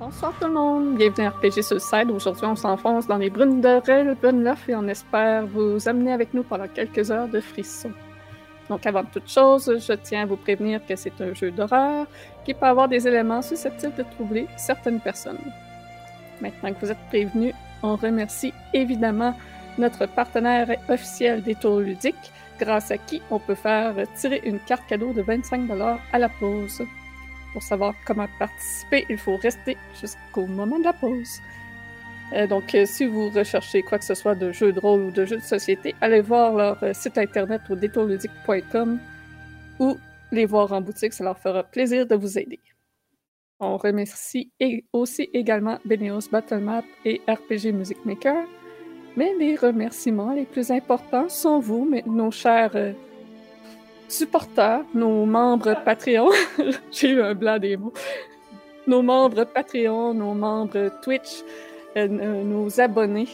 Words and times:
Bonsoir 0.00 0.32
tout 0.40 0.46
le 0.46 0.54
monde, 0.54 0.96
bienvenue 0.96 1.26
à 1.26 1.28
RPG 1.28 1.60
Suicide. 1.60 2.10
Aujourd'hui, 2.10 2.46
on 2.46 2.56
s'enfonce 2.56 3.06
dans 3.06 3.18
les 3.18 3.28
brunes 3.28 3.60
de 3.60 3.68
Ravenloft 3.68 4.66
et 4.70 4.74
on 4.74 4.88
espère 4.88 5.46
vous 5.46 5.86
amener 5.90 6.10
avec 6.10 6.32
nous 6.32 6.42
pendant 6.42 6.68
quelques 6.68 7.10
heures 7.10 7.28
de 7.28 7.38
frissons. 7.38 7.92
Donc, 8.70 8.86
avant 8.86 9.04
toute 9.04 9.28
chose, 9.28 9.70
je 9.78 9.92
tiens 9.92 10.22
à 10.22 10.24
vous 10.24 10.38
prévenir 10.38 10.80
que 10.86 10.96
c'est 10.96 11.20
un 11.20 11.34
jeu 11.34 11.50
d'horreur 11.50 12.06
qui 12.46 12.54
peut 12.54 12.64
avoir 12.64 12.88
des 12.88 13.06
éléments 13.06 13.42
susceptibles 13.42 13.94
de 13.94 14.04
troubler 14.14 14.46
certaines 14.56 15.00
personnes. 15.00 15.52
Maintenant 16.40 16.72
que 16.72 16.86
vous 16.86 16.92
êtes 16.92 17.08
prévenus, 17.10 17.52
on 17.82 17.96
remercie 17.96 18.54
évidemment 18.72 19.36
notre 19.76 20.06
partenaire 20.06 20.78
officiel 20.88 21.42
des 21.42 21.56
tours 21.56 21.80
ludiques, 21.80 22.32
grâce 22.58 22.90
à 22.90 22.96
qui 22.96 23.20
on 23.30 23.38
peut 23.38 23.54
faire 23.54 23.94
tirer 24.16 24.40
une 24.46 24.60
carte 24.60 24.86
cadeau 24.88 25.12
de 25.12 25.22
25$ 25.22 25.98
à 26.10 26.18
la 26.18 26.30
pause. 26.30 26.80
Pour 27.52 27.62
savoir 27.62 27.94
comment 28.06 28.28
participer, 28.38 29.06
il 29.08 29.18
faut 29.18 29.36
rester 29.36 29.76
jusqu'au 30.00 30.46
moment 30.46 30.78
de 30.78 30.84
la 30.84 30.92
pause. 30.92 31.40
Euh, 32.32 32.46
donc, 32.46 32.74
euh, 32.74 32.84
si 32.86 33.06
vous 33.06 33.28
recherchez 33.28 33.82
quoi 33.82 33.98
que 33.98 34.04
ce 34.04 34.14
soit 34.14 34.34
de 34.34 34.52
jeux 34.52 34.72
de 34.72 34.78
rôle 34.78 35.00
ou 35.02 35.10
de 35.10 35.24
jeux 35.24 35.38
de 35.38 35.42
société, 35.42 35.94
allez 36.00 36.20
voir 36.20 36.54
leur 36.54 36.82
euh, 36.84 36.92
site 36.92 37.18
internet 37.18 37.62
au 37.68 37.74
détourludique.com 37.74 39.00
ou 39.80 39.96
les 40.30 40.46
voir 40.46 40.72
en 40.72 40.80
boutique, 40.80 41.12
ça 41.12 41.24
leur 41.24 41.38
fera 41.38 41.64
plaisir 41.64 42.06
de 42.06 42.14
vous 42.14 42.38
aider. 42.38 42.60
On 43.58 43.76
remercie 43.76 44.50
aussi 44.92 45.28
également 45.34 45.78
Beneos 45.84 46.30
Battlemap 46.30 46.84
et 47.04 47.20
RPG 47.28 47.72
Music 47.72 47.98
Maker. 48.04 48.46
Mais 49.16 49.34
les 49.38 49.56
remerciements 49.56 50.32
les 50.32 50.46
plus 50.46 50.70
importants 50.70 51.28
sont 51.28 51.58
vous, 51.58 51.90
nos 52.06 52.30
chers 52.30 52.94
supporters, 54.10 54.84
nos 54.94 55.24
membres 55.24 55.74
Patreon. 55.84 56.30
J'ai 56.90 57.10
eu 57.10 57.22
un 57.22 57.34
blanc 57.34 57.58
des 57.58 57.76
mots. 57.76 57.92
Nos 58.86 59.02
membres 59.02 59.44
Patreon, 59.44 60.14
nos 60.14 60.34
membres 60.34 60.90
Twitch, 61.02 61.42
euh, 61.96 62.08
nos 62.08 62.80
abonnés. 62.80 63.28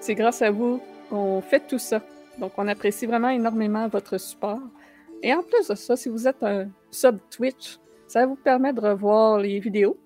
C'est 0.00 0.14
grâce 0.14 0.42
à 0.42 0.50
vous 0.50 0.80
qu'on 1.08 1.40
fait 1.40 1.66
tout 1.66 1.78
ça. 1.78 2.00
Donc, 2.38 2.52
on 2.56 2.68
apprécie 2.68 3.06
vraiment 3.06 3.28
énormément 3.28 3.86
votre 3.88 4.18
support. 4.18 4.60
Et 5.22 5.34
en 5.34 5.42
plus 5.42 5.68
de 5.68 5.74
ça, 5.74 5.96
si 5.96 6.08
vous 6.08 6.26
êtes 6.26 6.42
un 6.42 6.68
sub 6.90 7.18
Twitch, 7.30 7.78
ça 8.06 8.24
vous 8.24 8.36
permet 8.36 8.72
de 8.72 8.80
revoir 8.80 9.38
les 9.38 9.60
vidéos, 9.60 9.98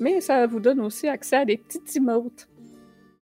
mais 0.00 0.20
ça 0.20 0.46
vous 0.46 0.60
donne 0.60 0.80
aussi 0.80 1.08
accès 1.08 1.36
à 1.36 1.44
des 1.44 1.56
petites 1.56 1.96
emotes. 1.96 2.48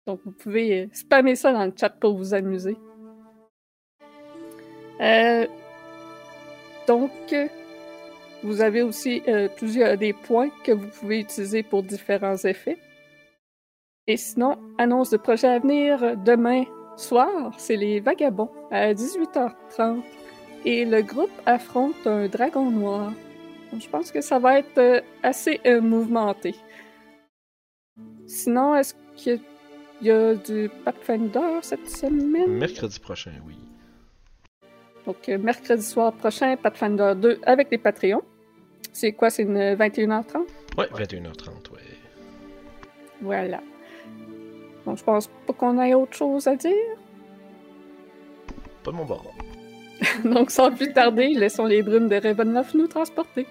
Donc, 0.07 0.21
vous 0.25 0.33
pouvez 0.33 0.89
spammer 0.93 1.37
ça 1.37 1.53
dans 1.53 1.65
le 1.65 1.73
chat 1.79 1.91
pour 1.91 2.17
vous 2.17 2.35
amuser. 2.35 2.77
Euh, 5.01 5.47
donc, 6.91 7.37
vous 8.43 8.61
avez 8.63 8.83
aussi 8.83 9.23
euh, 9.29 9.97
des 9.97 10.13
points 10.13 10.51
que 10.65 10.73
vous 10.73 10.89
pouvez 10.89 11.21
utiliser 11.21 11.63
pour 11.63 11.85
différents 11.85 12.39
effets. 12.39 12.79
Et 14.09 14.17
sinon, 14.17 14.59
annonce 14.77 15.11
de 15.11 15.17
projet 15.17 15.47
à 15.47 15.61
venir 15.61 16.17
demain 16.17 16.65
soir, 16.97 17.55
c'est 17.59 17.77
les 17.77 18.01
Vagabonds 18.01 18.51
à 18.73 18.93
18h30. 18.93 20.03
Et 20.65 20.85
le 20.85 21.01
groupe 21.03 21.31
affronte 21.47 22.05
un 22.07 22.27
dragon 22.27 22.69
noir. 22.73 23.13
je 23.79 23.89
pense 23.89 24.11
que 24.11 24.21
ça 24.21 24.41
va 24.41 24.59
être 24.59 24.79
euh, 24.79 25.01
assez 25.23 25.61
euh, 25.67 25.81
mouvementé. 25.81 26.57
Sinon, 28.27 28.75
est-ce 28.75 28.95
qu'il 29.15 29.41
y 30.03 30.11
a 30.11 30.35
du 30.35 30.69
Pathfinder 30.85 31.61
cette 31.63 31.89
semaine? 31.89 32.51
Mercredi 32.51 32.99
prochain, 32.99 33.35
oui. 33.47 33.55
Donc, 35.07 35.29
euh, 35.29 35.39
mercredi 35.39 35.83
soir 35.83 36.13
prochain, 36.13 36.57
Pathfinder 36.57 37.15
2 37.17 37.41
avec 37.45 37.69
les 37.71 37.79
Patreons. 37.79 38.23
C'est 38.93 39.13
quoi, 39.13 39.31
c'est 39.31 39.43
une 39.43 39.75
21h30? 39.75 40.47
Ouais, 40.77 40.87
21h30, 40.87 41.71
ouais. 41.73 41.81
Voilà. 43.21 43.61
Donc, 44.85 44.99
je 44.99 45.05
pense 45.05 45.29
pas 45.47 45.53
qu'on 45.53 45.81
ait 45.81 45.95
autre 45.95 46.15
chose 46.15 46.47
à 46.47 46.57
dire. 46.57 46.73
Pas 48.83 48.91
de 48.91 48.97
mon 48.97 49.05
bord. 49.05 49.33
Donc, 50.25 50.51
sans 50.51 50.71
plus 50.71 50.93
tarder, 50.93 51.29
laissons 51.35 51.67
les 51.67 51.83
brumes 51.83 52.09
de 52.09 52.17
Ravenloft 52.17 52.75
nous 52.75 52.87
transporter. 52.87 53.47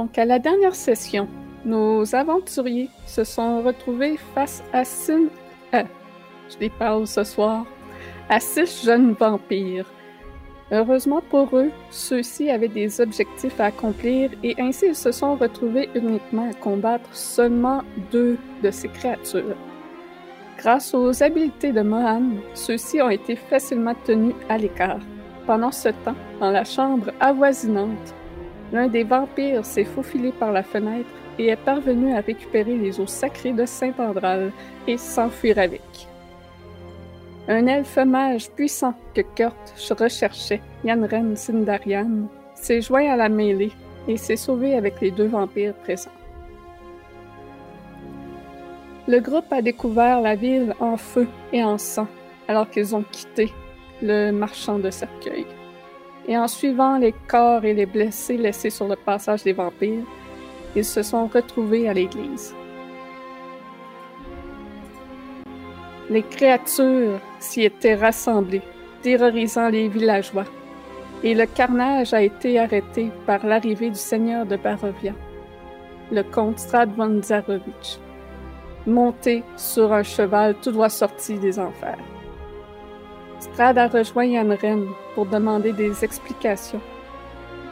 Donc, 0.00 0.16
à 0.16 0.24
la 0.24 0.38
dernière 0.38 0.74
session, 0.74 1.28
nos 1.66 2.14
aventuriers 2.14 2.88
se 3.04 3.22
sont 3.22 3.62
retrouvés 3.62 4.16
face 4.34 4.62
à 4.72 4.82
six... 4.82 5.28
Euh, 5.74 5.82
parle 6.78 7.06
ce 7.06 7.22
six 8.40 8.82
jeunes 8.82 9.12
vampires. 9.12 9.84
Heureusement 10.72 11.20
pour 11.28 11.54
eux, 11.54 11.70
ceux-ci 11.90 12.48
avaient 12.48 12.68
des 12.68 12.98
objectifs 13.02 13.60
à 13.60 13.66
accomplir 13.66 14.30
et 14.42 14.54
ainsi 14.58 14.86
ils 14.86 14.94
se 14.94 15.12
sont 15.12 15.36
retrouvés 15.36 15.90
uniquement 15.94 16.48
à 16.48 16.54
combattre 16.54 17.14
seulement 17.14 17.82
deux 18.10 18.38
de 18.62 18.70
ces 18.70 18.88
créatures. 18.88 19.54
Grâce 20.56 20.94
aux 20.94 21.22
habiletés 21.22 21.72
de 21.72 21.82
Mohan, 21.82 22.22
ceux-ci 22.54 23.02
ont 23.02 23.10
été 23.10 23.36
facilement 23.36 23.94
tenus 24.06 24.34
à 24.48 24.56
l'écart. 24.56 25.00
Pendant 25.46 25.72
ce 25.72 25.90
temps, 25.90 26.16
dans 26.40 26.52
la 26.52 26.64
chambre 26.64 27.10
avoisinante, 27.20 28.14
L'un 28.72 28.88
des 28.88 29.04
vampires 29.04 29.64
s'est 29.64 29.84
faufilé 29.84 30.32
par 30.32 30.52
la 30.52 30.62
fenêtre 30.62 31.08
et 31.38 31.48
est 31.48 31.56
parvenu 31.56 32.14
à 32.14 32.20
récupérer 32.20 32.76
les 32.76 33.00
eaux 33.00 33.06
sacrées 33.06 33.52
de 33.52 33.64
Saint-Andral 33.64 34.52
et 34.86 34.96
s'enfuir 34.96 35.58
avec. 35.58 35.82
Un 37.48 37.66
elfe 37.66 37.96
mage 37.96 38.50
puissant 38.50 38.94
que 39.14 39.22
Kurt 39.22 39.74
recherchait, 39.98 40.60
Yanren 40.84 41.36
Sindarian, 41.36 42.28
s'est 42.54 42.80
joint 42.80 43.10
à 43.10 43.16
la 43.16 43.28
mêlée 43.28 43.72
et 44.06 44.16
s'est 44.16 44.36
sauvé 44.36 44.74
avec 44.74 45.00
les 45.00 45.10
deux 45.10 45.26
vampires 45.26 45.74
présents. 45.74 46.10
Le 49.08 49.18
groupe 49.18 49.52
a 49.52 49.62
découvert 49.62 50.20
la 50.20 50.36
ville 50.36 50.74
en 50.78 50.96
feu 50.96 51.26
et 51.52 51.64
en 51.64 51.78
sang 51.78 52.06
alors 52.46 52.70
qu'ils 52.70 52.94
ont 52.94 53.04
quitté 53.10 53.52
le 54.02 54.30
marchand 54.30 54.78
de 54.78 54.90
cercueil 54.90 55.46
et 56.26 56.36
en 56.36 56.48
suivant 56.48 56.98
les 56.98 57.14
corps 57.28 57.64
et 57.64 57.74
les 57.74 57.86
blessés 57.86 58.36
laissés 58.36 58.70
sur 58.70 58.88
le 58.88 58.96
passage 58.96 59.42
des 59.42 59.52
vampires, 59.52 60.04
ils 60.76 60.84
se 60.84 61.02
sont 61.02 61.26
retrouvés 61.26 61.88
à 61.88 61.94
l'église. 61.94 62.54
Les 66.08 66.22
créatures 66.22 67.20
s'y 67.38 67.62
étaient 67.62 67.94
rassemblées, 67.94 68.62
terrorisant 69.02 69.68
les 69.68 69.88
villageois, 69.88 70.46
et 71.22 71.34
le 71.34 71.46
carnage 71.46 72.14
a 72.14 72.22
été 72.22 72.58
arrêté 72.58 73.10
par 73.26 73.46
l'arrivée 73.46 73.90
du 73.90 73.98
seigneur 73.98 74.46
de 74.46 74.56
Barovia, 74.56 75.12
le 76.10 76.22
comte 76.22 76.58
Strad 76.58 76.94
von 76.96 77.20
monté 78.86 79.44
sur 79.56 79.92
un 79.92 80.02
cheval 80.02 80.54
tout 80.62 80.72
droit 80.72 80.88
sorti 80.88 81.38
des 81.38 81.58
enfers. 81.58 81.98
Strad 83.40 83.78
a 83.78 83.88
rejoint 83.88 84.26
Yanren 84.26 84.86
pour 85.14 85.24
demander 85.24 85.72
des 85.72 86.04
explications. 86.04 86.80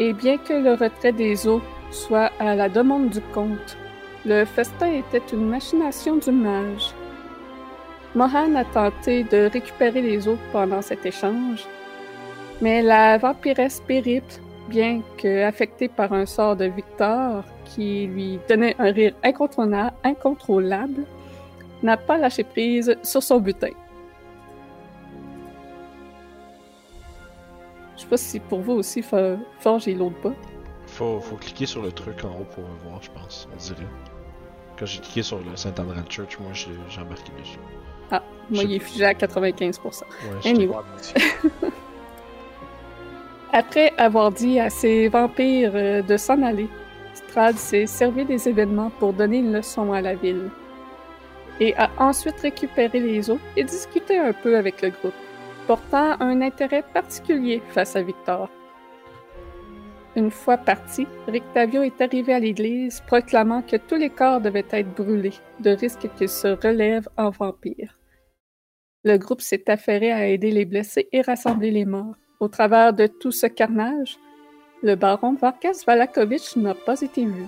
Et 0.01 0.15
bien 0.15 0.39
que 0.39 0.55
le 0.55 0.73
retrait 0.73 1.13
des 1.13 1.47
eaux 1.47 1.61
soit 1.91 2.31
à 2.39 2.55
la 2.55 2.69
demande 2.69 3.11
du 3.11 3.21
comte, 3.35 3.77
le 4.25 4.45
festin 4.45 4.93
était 4.93 5.23
une 5.33 5.47
machination 5.47 6.17
du 6.17 6.31
mage. 6.31 6.95
Mohan 8.15 8.55
a 8.55 8.65
tenté 8.65 9.25
de 9.25 9.51
récupérer 9.53 10.01
les 10.01 10.27
eaux 10.27 10.39
pendant 10.53 10.81
cet 10.81 11.05
échange, 11.05 11.67
mais 12.63 12.81
la 12.83 13.19
vampiresse 13.19 13.83
Périple, 13.87 14.41
bien 14.69 15.03
que 15.19 15.45
affectée 15.45 15.89
par 15.89 16.13
un 16.13 16.25
sort 16.25 16.57
de 16.57 16.65
Victor 16.65 17.45
qui 17.65 18.07
lui 18.07 18.41
donnait 18.49 18.77
un 18.79 18.91
rire 18.91 19.15
incontrôlable, 19.23 21.05
n'a 21.83 21.97
pas 21.97 22.17
lâché 22.17 22.45
prise 22.45 22.97
sur 23.03 23.23
son 23.23 23.39
butin. 23.39 23.71
Je 27.99 28.03
sais 28.05 28.09
pas 28.09 28.17
si 28.17 28.39
pour 28.39 28.61
vous 28.61 28.75
aussi, 28.75 29.03
Forge 29.03 29.89
et 29.89 29.95
l'autre 29.95 30.21
pas. 30.21 30.33
Faut, 30.87 31.21
faut 31.21 31.35
cliquer 31.35 31.67
sur 31.67 31.83
le 31.83 31.91
truc 31.91 32.25
en 32.25 32.29
haut 32.29 32.47
pour 32.55 32.65
voir, 32.85 33.03
je 33.03 33.11
pense, 33.11 33.49
on 33.53 33.57
dirait. 33.57 33.89
Quand 34.79 34.87
j'ai 34.87 35.01
cliqué 35.01 35.23
sur 35.25 35.39
le 35.39 35.57
Saint-André 35.57 36.01
Church, 36.09 36.39
moi 36.39 36.53
j'ai 36.53 36.71
embarqué 37.01 37.33
dessus. 37.41 37.59
Ah, 38.13 38.23
moi 38.51 38.63
il 38.63 38.75
est 38.75 38.79
figé 38.79 39.05
à 39.05 39.13
95%. 39.13 39.81
Ouais, 39.83 40.51
anyway. 40.51 40.77
Après 43.53 43.93
avoir 43.99 44.31
dit 44.31 44.61
à 44.61 44.71
ces 44.71 45.09
vampires 45.09 45.73
euh, 45.75 46.03
de 46.03 46.17
s'en 46.17 46.41
aller, 46.43 46.69
Strad 47.15 47.57
s'est 47.57 47.87
servi 47.87 48.25
des 48.25 48.49
événements 48.49 48.91
pour 49.01 49.13
donner 49.13 49.39
une 49.39 49.53
leçon 49.53 49.93
à 49.93 50.01
la 50.01 50.15
ville 50.15 50.51
et 51.59 51.75
a 51.77 51.91
ensuite 51.99 52.39
récupéré 52.41 53.01
les 53.01 53.31
eaux 53.31 53.41
et 53.57 53.65
discuté 53.65 54.17
un 54.17 54.33
peu 54.33 54.57
avec 54.57 54.81
le 54.83 54.91
groupe, 54.91 55.15
portant 55.69 56.19
un 56.21 56.41
intérêt 56.41 56.83
particulier 56.83 57.61
face 57.69 57.95
à 57.95 58.03
Victor. 58.03 58.51
Une 60.17 60.31
fois 60.31 60.57
parti, 60.57 61.07
Rictavio 61.29 61.83
est 61.83 62.01
arrivé 62.01 62.33
à 62.33 62.41
l'église 62.41 63.03
proclamant 63.07 63.61
que 63.61 63.77
tous 63.77 63.97
les 63.97 64.09
corps 64.09 64.41
devaient 64.41 64.67
être 64.71 64.95
brûlés, 64.95 65.39
de 65.61 65.71
risque 65.71 66.09
qu'ils 66.17 66.31
se 66.31 66.49
relèvent 66.49 67.11
en 67.19 67.29
vampires. 67.29 68.01
Le 69.05 69.19
groupe 69.19 69.43
s'est 69.43 69.71
affairé 69.71 70.11
à 70.11 70.27
aider 70.27 70.51
les 70.51 70.65
blessés 70.65 71.07
et 71.13 71.21
rassembler 71.21 71.71
les 71.71 71.85
morts. 71.85 72.17
Au 72.41 72.49
travers 72.49 72.95
de 72.95 73.07
tout 73.07 73.31
ce 73.31 73.47
carnage, 73.47 74.17
le 74.83 74.95
baron 74.95 75.35
Varkas 75.35 75.85
Valakovitch 75.87 76.57
n'a 76.57 76.75
pas 76.75 77.01
été 77.03 77.27
vu. 77.27 77.45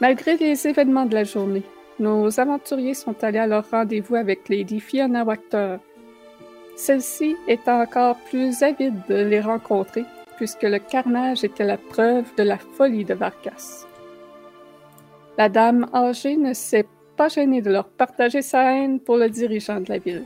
Malgré 0.00 0.36
les 0.36 0.66
événements 0.66 1.06
de 1.06 1.14
la 1.14 1.24
journée, 1.24 1.64
nos 2.00 2.40
aventuriers 2.40 2.94
sont 2.94 3.22
allés 3.22 3.38
à 3.38 3.46
leur 3.46 3.70
rendez-vous 3.70 4.16
avec 4.16 4.48
Lady 4.48 4.80
Fiona 4.80 5.22
Wachter. 5.22 5.76
Celle-ci 6.74 7.36
est 7.46 7.68
encore 7.68 8.16
plus 8.30 8.62
avide 8.62 9.02
de 9.08 9.16
les 9.16 9.40
rencontrer, 9.40 10.04
puisque 10.36 10.62
le 10.62 10.78
carnage 10.78 11.44
était 11.44 11.64
la 11.64 11.76
preuve 11.76 12.24
de 12.36 12.42
la 12.42 12.56
folie 12.56 13.04
de 13.04 13.12
Varkas. 13.12 13.86
La 15.36 15.50
dame 15.50 15.86
âgée 15.92 16.36
ne 16.36 16.54
s'est 16.54 16.86
pas 17.16 17.28
gênée 17.28 17.60
de 17.60 17.70
leur 17.70 17.88
partager 17.88 18.40
sa 18.40 18.72
haine 18.72 18.98
pour 18.98 19.18
le 19.18 19.28
dirigeant 19.28 19.80
de 19.80 19.90
la 19.90 19.98
ville. 19.98 20.24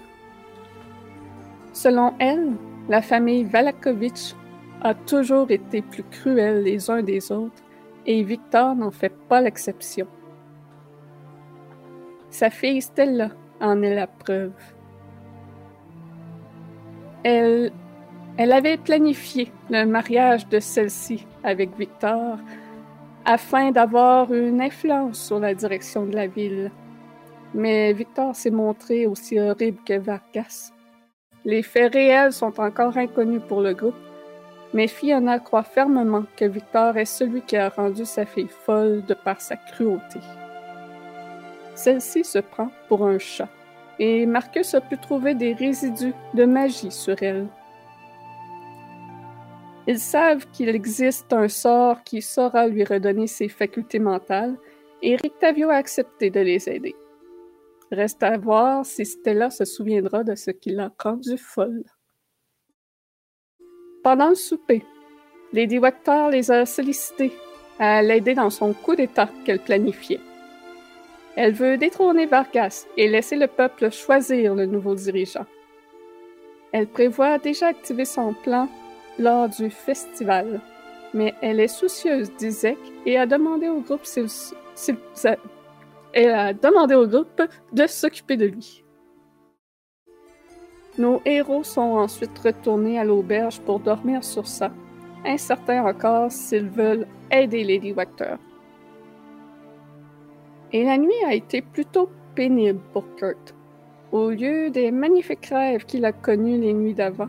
Selon 1.72 2.14
elle, 2.20 2.52
la 2.88 3.02
famille 3.02 3.42
Valakovitch 3.42 4.34
a 4.80 4.94
toujours 4.94 5.50
été 5.50 5.82
plus 5.82 6.04
cruelle 6.04 6.62
les 6.62 6.88
uns 6.88 7.02
des 7.02 7.32
autres 7.32 7.62
et 8.06 8.22
Victor 8.22 8.76
n'en 8.76 8.92
fait 8.92 9.12
pas 9.28 9.40
l'exception. 9.40 10.06
Sa 12.34 12.50
fille 12.50 12.82
Stella 12.82 13.28
en 13.60 13.80
est 13.84 13.94
la 13.94 14.08
preuve. 14.08 14.50
Elle, 17.22 17.70
elle 18.36 18.50
avait 18.50 18.76
planifié 18.76 19.52
le 19.70 19.84
mariage 19.84 20.48
de 20.48 20.58
celle-ci 20.58 21.28
avec 21.44 21.78
Victor 21.78 22.38
afin 23.24 23.70
d'avoir 23.70 24.34
une 24.34 24.60
influence 24.60 25.24
sur 25.24 25.38
la 25.38 25.54
direction 25.54 26.06
de 26.06 26.16
la 26.16 26.26
ville. 26.26 26.72
Mais 27.54 27.92
Victor 27.92 28.34
s'est 28.34 28.50
montré 28.50 29.06
aussi 29.06 29.38
horrible 29.38 29.78
que 29.86 29.96
Vargas. 29.96 30.72
Les 31.44 31.62
faits 31.62 31.92
réels 31.92 32.32
sont 32.32 32.58
encore 32.58 32.96
inconnus 32.96 33.42
pour 33.46 33.60
le 33.60 33.74
groupe, 33.74 33.94
mais 34.72 34.88
Fiona 34.88 35.38
croit 35.38 35.62
fermement 35.62 36.24
que 36.36 36.46
Victor 36.46 36.96
est 36.96 37.04
celui 37.04 37.42
qui 37.42 37.56
a 37.56 37.68
rendu 37.68 38.04
sa 38.04 38.26
fille 38.26 38.48
folle 38.48 39.04
de 39.04 39.14
par 39.14 39.40
sa 39.40 39.54
cruauté. 39.54 40.18
Celle-ci 41.74 42.24
se 42.24 42.38
prend 42.38 42.70
pour 42.88 43.06
un 43.06 43.18
chat, 43.18 43.48
et 43.98 44.26
Marcus 44.26 44.74
a 44.74 44.80
pu 44.80 44.96
trouver 44.98 45.34
des 45.34 45.54
résidus 45.54 46.14
de 46.34 46.44
magie 46.44 46.92
sur 46.92 47.22
elle. 47.22 47.46
Ils 49.86 49.98
savent 49.98 50.46
qu'il 50.52 50.68
existe 50.70 51.32
un 51.32 51.48
sort 51.48 52.02
qui 52.04 52.22
saura 52.22 52.68
lui 52.68 52.84
redonner 52.84 53.26
ses 53.26 53.48
facultés 53.48 53.98
mentales, 53.98 54.56
et 55.02 55.16
Rictavio 55.16 55.68
a 55.68 55.74
accepté 55.74 56.30
de 56.30 56.40
les 56.40 56.68
aider. 56.68 56.94
Reste 57.92 58.22
à 58.22 58.38
voir 58.38 58.86
si 58.86 59.04
Stella 59.04 59.50
se 59.50 59.64
souviendra 59.64 60.24
de 60.24 60.34
ce 60.34 60.50
qui 60.50 60.70
l'a 60.70 60.90
rendue 60.98 61.36
folle. 61.36 61.84
Pendant 64.02 64.30
le 64.30 64.34
souper, 64.34 64.84
Lady 65.52 65.78
Wachter 65.78 66.28
les 66.30 66.50
a 66.50 66.66
sollicités 66.66 67.32
à 67.78 68.02
l'aider 68.02 68.34
dans 68.34 68.50
son 68.50 68.72
coup 68.72 68.96
d'État 68.96 69.28
qu'elle 69.44 69.60
planifiait. 69.60 70.20
Elle 71.36 71.52
veut 71.52 71.76
détrôner 71.76 72.26
Vargas 72.26 72.86
et 72.96 73.08
laisser 73.08 73.36
le 73.36 73.48
peuple 73.48 73.90
choisir 73.90 74.54
le 74.54 74.66
nouveau 74.66 74.94
dirigeant. 74.94 75.46
Elle 76.72 76.86
prévoit 76.86 77.38
déjà 77.38 77.68
activer 77.68 78.04
son 78.04 78.34
plan 78.34 78.68
lors 79.18 79.48
du 79.48 79.70
festival, 79.70 80.60
mais 81.12 81.34
elle 81.40 81.60
est 81.60 81.68
soucieuse 81.68 82.30
d'Isaac 82.34 82.78
et 83.06 83.18
a 83.18 83.26
demandé 83.26 83.68
au 83.68 83.80
groupe 83.80 84.02
de 87.72 87.86
s'occuper 87.86 88.36
de 88.36 88.46
lui. 88.46 88.84
Nos 90.98 91.20
héros 91.24 91.64
sont 91.64 91.80
ensuite 91.80 92.38
retournés 92.38 93.00
à 93.00 93.04
l'auberge 93.04 93.60
pour 93.60 93.80
dormir 93.80 94.22
sur 94.22 94.46
ça, 94.46 94.70
incertains 95.24 95.84
encore 95.84 96.30
s'ils 96.30 96.68
veulent 96.68 97.08
aider 97.32 97.64
Lady 97.64 97.92
Wachter. 97.92 98.36
Et 100.74 100.82
la 100.82 100.98
nuit 100.98 101.24
a 101.24 101.34
été 101.34 101.62
plutôt 101.62 102.10
pénible 102.34 102.80
pour 102.92 103.04
Kurt. 103.14 103.54
Au 104.10 104.30
lieu 104.30 104.70
des 104.70 104.90
magnifiques 104.90 105.46
rêves 105.46 105.84
qu'il 105.84 106.04
a 106.04 106.10
connus 106.10 106.58
les 106.58 106.72
nuits 106.72 106.94
d'avant, 106.94 107.28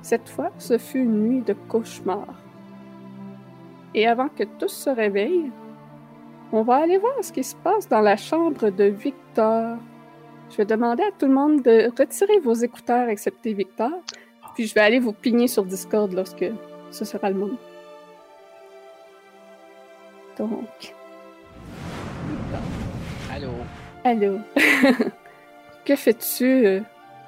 cette 0.00 0.26
fois, 0.26 0.50
ce 0.56 0.78
fut 0.78 1.00
une 1.00 1.28
nuit 1.28 1.40
de 1.42 1.52
cauchemar. 1.52 2.26
Et 3.94 4.06
avant 4.06 4.30
que 4.30 4.44
tous 4.58 4.70
se 4.70 4.88
réveillent, 4.88 5.50
on 6.50 6.62
va 6.62 6.76
aller 6.76 6.96
voir 6.96 7.12
ce 7.20 7.30
qui 7.30 7.44
se 7.44 7.56
passe 7.56 7.90
dans 7.90 8.00
la 8.00 8.16
chambre 8.16 8.70
de 8.70 8.84
Victor. 8.84 9.76
Je 10.48 10.56
vais 10.56 10.64
demander 10.64 11.02
à 11.02 11.12
tout 11.18 11.26
le 11.26 11.34
monde 11.34 11.60
de 11.60 11.90
retirer 11.98 12.40
vos 12.40 12.54
écouteurs, 12.54 13.10
excepté 13.10 13.52
Victor. 13.52 13.92
Puis 14.54 14.66
je 14.66 14.74
vais 14.74 14.80
aller 14.80 14.98
vous 14.98 15.12
pigner 15.12 15.46
sur 15.46 15.66
Discord 15.66 16.10
lorsque 16.10 16.46
ce 16.90 17.04
sera 17.04 17.28
le 17.28 17.36
moment. 17.36 17.58
Donc. 20.38 20.95
Allô? 24.06 24.38
que 25.84 25.96
fais-tu 25.96 26.44
euh, 26.64 26.80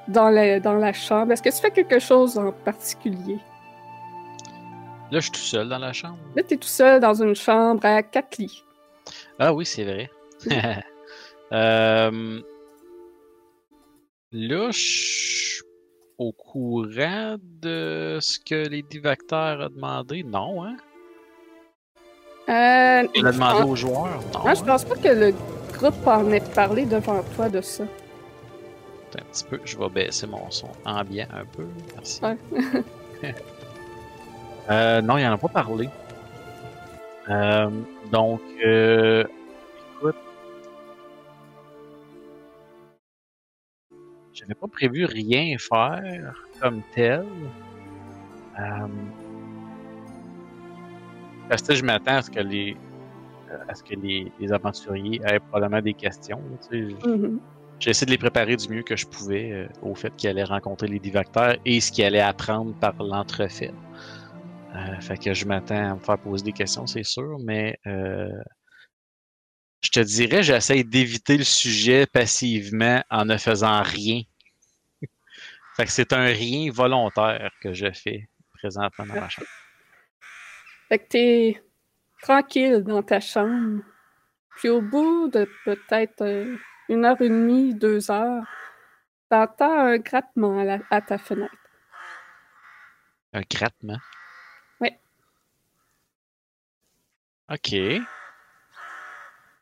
dans 0.06 0.30
la, 0.30 0.60
dans 0.60 0.74
la 0.74 0.92
chambre? 0.92 1.32
Est-ce 1.32 1.42
que 1.42 1.48
tu 1.48 1.60
fais 1.60 1.72
quelque 1.72 1.98
chose 1.98 2.38
en 2.38 2.52
particulier? 2.52 3.38
Là, 5.10 5.18
je 5.18 5.22
suis 5.22 5.32
tout 5.32 5.38
seul 5.38 5.68
dans 5.68 5.78
la 5.78 5.92
chambre. 5.92 6.18
Là, 6.36 6.44
tu 6.44 6.54
es 6.54 6.56
tout 6.56 6.68
seul 6.68 7.00
dans 7.00 7.20
une 7.20 7.34
chambre 7.34 7.84
à 7.84 8.00
quatre 8.04 8.38
lits. 8.38 8.62
Ah 9.40 9.52
oui, 9.52 9.66
c'est 9.66 9.82
vrai. 9.82 10.08
euh, 11.52 12.40
Là, 14.30 14.70
je 14.70 14.78
suis 14.78 15.62
au 16.16 16.30
courant 16.30 17.38
de 17.42 18.18
ce 18.20 18.38
que 18.38 18.68
Lady 18.68 19.00
Vector 19.00 19.62
a 19.62 19.68
demandé. 19.68 20.22
Non, 20.22 20.62
hein? 20.62 20.76
Euh, 22.48 23.08
Il 23.16 23.26
a 23.26 23.32
demandé 23.32 23.68
aux 23.68 23.74
joueurs? 23.74 24.20
Non. 24.32 24.40
Moi, 24.42 24.54
je 24.54 24.60
hein? 24.60 24.64
pense 24.64 24.84
pas 24.84 24.94
que 24.94 25.08
le 25.08 25.34
groupe 25.78 26.06
en 26.06 26.30
ait 26.30 26.40
parlé 26.40 26.84
devant 26.84 27.22
toi 27.36 27.48
de 27.48 27.60
ça. 27.60 27.84
Un 29.14 29.24
petit 29.32 29.44
peu, 29.44 29.58
je 29.64 29.78
vais 29.78 29.88
baisser 29.88 30.26
mon 30.26 30.50
son 30.50 30.68
ambiant 30.84 31.26
un 31.32 31.44
peu. 31.44 31.66
Merci. 31.94 32.20
Ouais. 32.22 32.36
Euh, 34.70 35.00
non, 35.00 35.16
il 35.16 35.26
en 35.26 35.32
a 35.32 35.38
pas 35.38 35.48
parlé. 35.48 35.88
Euh, 37.30 37.70
donc, 38.12 38.42
euh, 38.62 39.24
écoute, 39.96 40.16
j'avais 44.34 44.54
pas 44.54 44.66
prévu 44.66 45.06
rien 45.06 45.56
faire 45.56 46.34
comme 46.60 46.82
tel. 46.94 47.24
Euh, 48.60 48.86
parce 51.48 51.62
que 51.62 51.74
je 51.74 51.82
m'attends 51.82 52.16
à 52.16 52.22
ce 52.22 52.30
que 52.30 52.40
les 52.40 52.76
à 53.68 53.74
ce 53.74 53.82
que 53.82 53.94
les, 53.94 54.32
les 54.38 54.52
aventuriers 54.52 55.20
aient 55.24 55.40
probablement 55.40 55.82
des 55.82 55.94
questions. 55.94 56.42
tu 56.70 56.90
sais. 56.92 57.30
J'ai 57.80 57.90
essayé 57.90 58.06
de 58.06 58.10
les 58.10 58.18
préparer 58.18 58.56
du 58.56 58.68
mieux 58.68 58.82
que 58.82 58.96
je 58.96 59.06
pouvais 59.06 59.52
euh, 59.52 59.68
au 59.82 59.94
fait 59.94 60.14
qu'ils 60.16 60.30
allaient 60.30 60.42
rencontrer 60.42 60.88
les 60.88 60.98
divacteurs 60.98 61.56
et 61.64 61.80
ce 61.80 61.92
qu'ils 61.92 62.04
allaient 62.04 62.20
apprendre 62.20 62.74
par 62.80 62.94
l'entrefait. 63.00 63.72
Euh, 64.74 65.00
fait 65.00 65.16
que 65.16 65.32
je 65.32 65.44
m'attends 65.44 65.92
à 65.92 65.94
me 65.94 66.00
faire 66.00 66.18
poser 66.18 66.44
des 66.44 66.52
questions, 66.52 66.86
c'est 66.86 67.04
sûr, 67.04 67.38
mais 67.38 67.78
euh, 67.86 68.32
je 69.80 69.90
te 69.90 70.00
dirais, 70.00 70.42
j'essaie 70.42 70.82
d'éviter 70.82 71.38
le 71.38 71.44
sujet 71.44 72.06
passivement 72.06 73.02
en 73.10 73.24
ne 73.24 73.36
faisant 73.36 73.82
rien. 73.82 74.22
fait 75.76 75.84
que 75.84 75.92
c'est 75.92 76.12
un 76.12 76.26
rien 76.26 76.72
volontaire 76.72 77.52
que 77.62 77.72
je 77.72 77.92
fais 77.92 78.28
présentement 78.54 79.06
dans 79.06 79.20
ma 79.20 79.28
chambre. 79.28 79.48
Fait 80.88 80.98
que 80.98 81.08
t'es 81.08 81.62
tranquille 82.22 82.82
dans 82.82 83.02
ta 83.02 83.20
chambre. 83.20 83.82
Puis 84.56 84.68
au 84.68 84.80
bout 84.82 85.28
de 85.28 85.48
peut-être 85.64 86.22
euh, 86.22 86.56
une 86.88 87.04
heure 87.04 87.20
et 87.20 87.28
demie, 87.28 87.74
deux 87.74 88.10
heures, 88.10 88.44
t'entends 89.30 89.78
un 89.78 89.98
grattement 89.98 90.58
à, 90.58 90.64
la- 90.64 90.78
à 90.90 91.00
ta 91.00 91.18
fenêtre. 91.18 91.52
Un 93.32 93.42
grattement? 93.48 93.98
Oui. 94.80 94.90
Ok. 97.50 97.74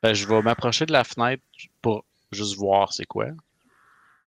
Ben, 0.03 0.15
je 0.15 0.27
vais 0.27 0.43
m'approcher 0.43 0.87
de 0.87 0.93
la 0.93 1.05
fenêtre 1.05 1.43
pour 1.83 2.05
juste 2.33 2.57
voir 2.57 2.93
c'est 2.93 3.07
quoi. 3.07 3.27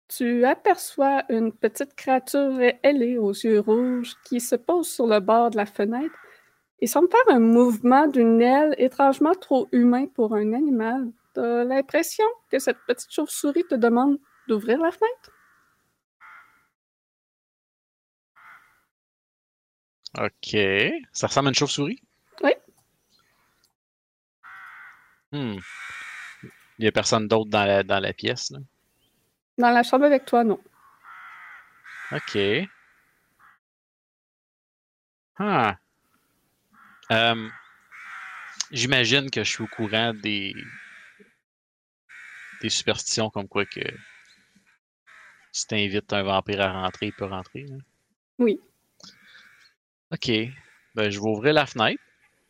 tu 0.07 0.43
aperçois 0.45 1.23
une 1.29 1.53
petite 1.53 1.95
créature 1.95 2.59
ailée 2.83 3.17
aux 3.17 3.31
yeux 3.31 3.59
rouges 3.61 4.13
qui 4.25 4.41
se 4.41 4.55
pose 4.55 4.89
sur 4.89 5.07
le 5.07 5.19
bord 5.21 5.49
de 5.51 5.57
la 5.57 5.65
fenêtre 5.65 6.13
et 6.81 6.87
semble 6.87 7.09
faire 7.09 7.35
un 7.35 7.39
mouvement 7.39 8.07
d'une 8.07 8.41
aile 8.41 8.75
étrangement 8.77 9.35
trop 9.35 9.67
humain 9.71 10.07
pour 10.07 10.33
un 10.33 10.53
animal. 10.53 11.11
T'as 11.33 11.63
l'impression 11.63 12.25
que 12.49 12.59
cette 12.59 12.79
petite 12.87 13.11
chauve-souris 13.11 13.65
te 13.69 13.75
demande 13.75 14.17
d'ouvrir 14.47 14.79
la 14.79 14.91
fenêtre? 14.91 15.31
Ok. 20.17 20.57
Ça 21.13 21.27
ressemble 21.27 21.47
à 21.47 21.51
une 21.51 21.55
chauve-souris? 21.55 22.01
Oui. 22.43 22.51
Hmm. 25.31 25.59
Il 26.77 26.81
n'y 26.85 26.87
a 26.87 26.91
personne 26.91 27.27
d'autre 27.27 27.49
dans 27.49 27.63
la, 27.63 27.83
dans 27.83 27.99
la 27.99 28.11
pièce, 28.11 28.51
là? 28.51 28.59
Dans 29.57 29.69
la 29.69 29.83
chambre 29.83 30.05
avec 30.05 30.25
toi, 30.25 30.43
non. 30.43 30.59
Ok. 32.11 32.37
Ah. 35.37 35.77
Euh, 37.11 37.49
J'imagine 38.71 39.29
que 39.29 39.43
je 39.43 39.49
suis 39.49 39.63
au 39.63 39.67
courant 39.67 40.13
des 40.13 40.55
des 42.61 42.69
superstitions 42.69 43.29
comme 43.29 43.47
quoi 43.47 43.65
que 43.65 43.81
si 45.51 45.67
tu 45.67 45.75
invites 45.75 46.13
un 46.13 46.23
vampire 46.23 46.61
à 46.61 46.71
rentrer, 46.83 47.07
il 47.07 47.13
peut 47.13 47.25
rentrer. 47.25 47.65
Oui. 48.39 48.61
Ok. 50.11 50.29
Ben, 50.95 51.09
je 51.09 51.19
vais 51.19 51.25
ouvrir 51.25 51.53
la 51.53 51.65
fenêtre, 51.65 52.01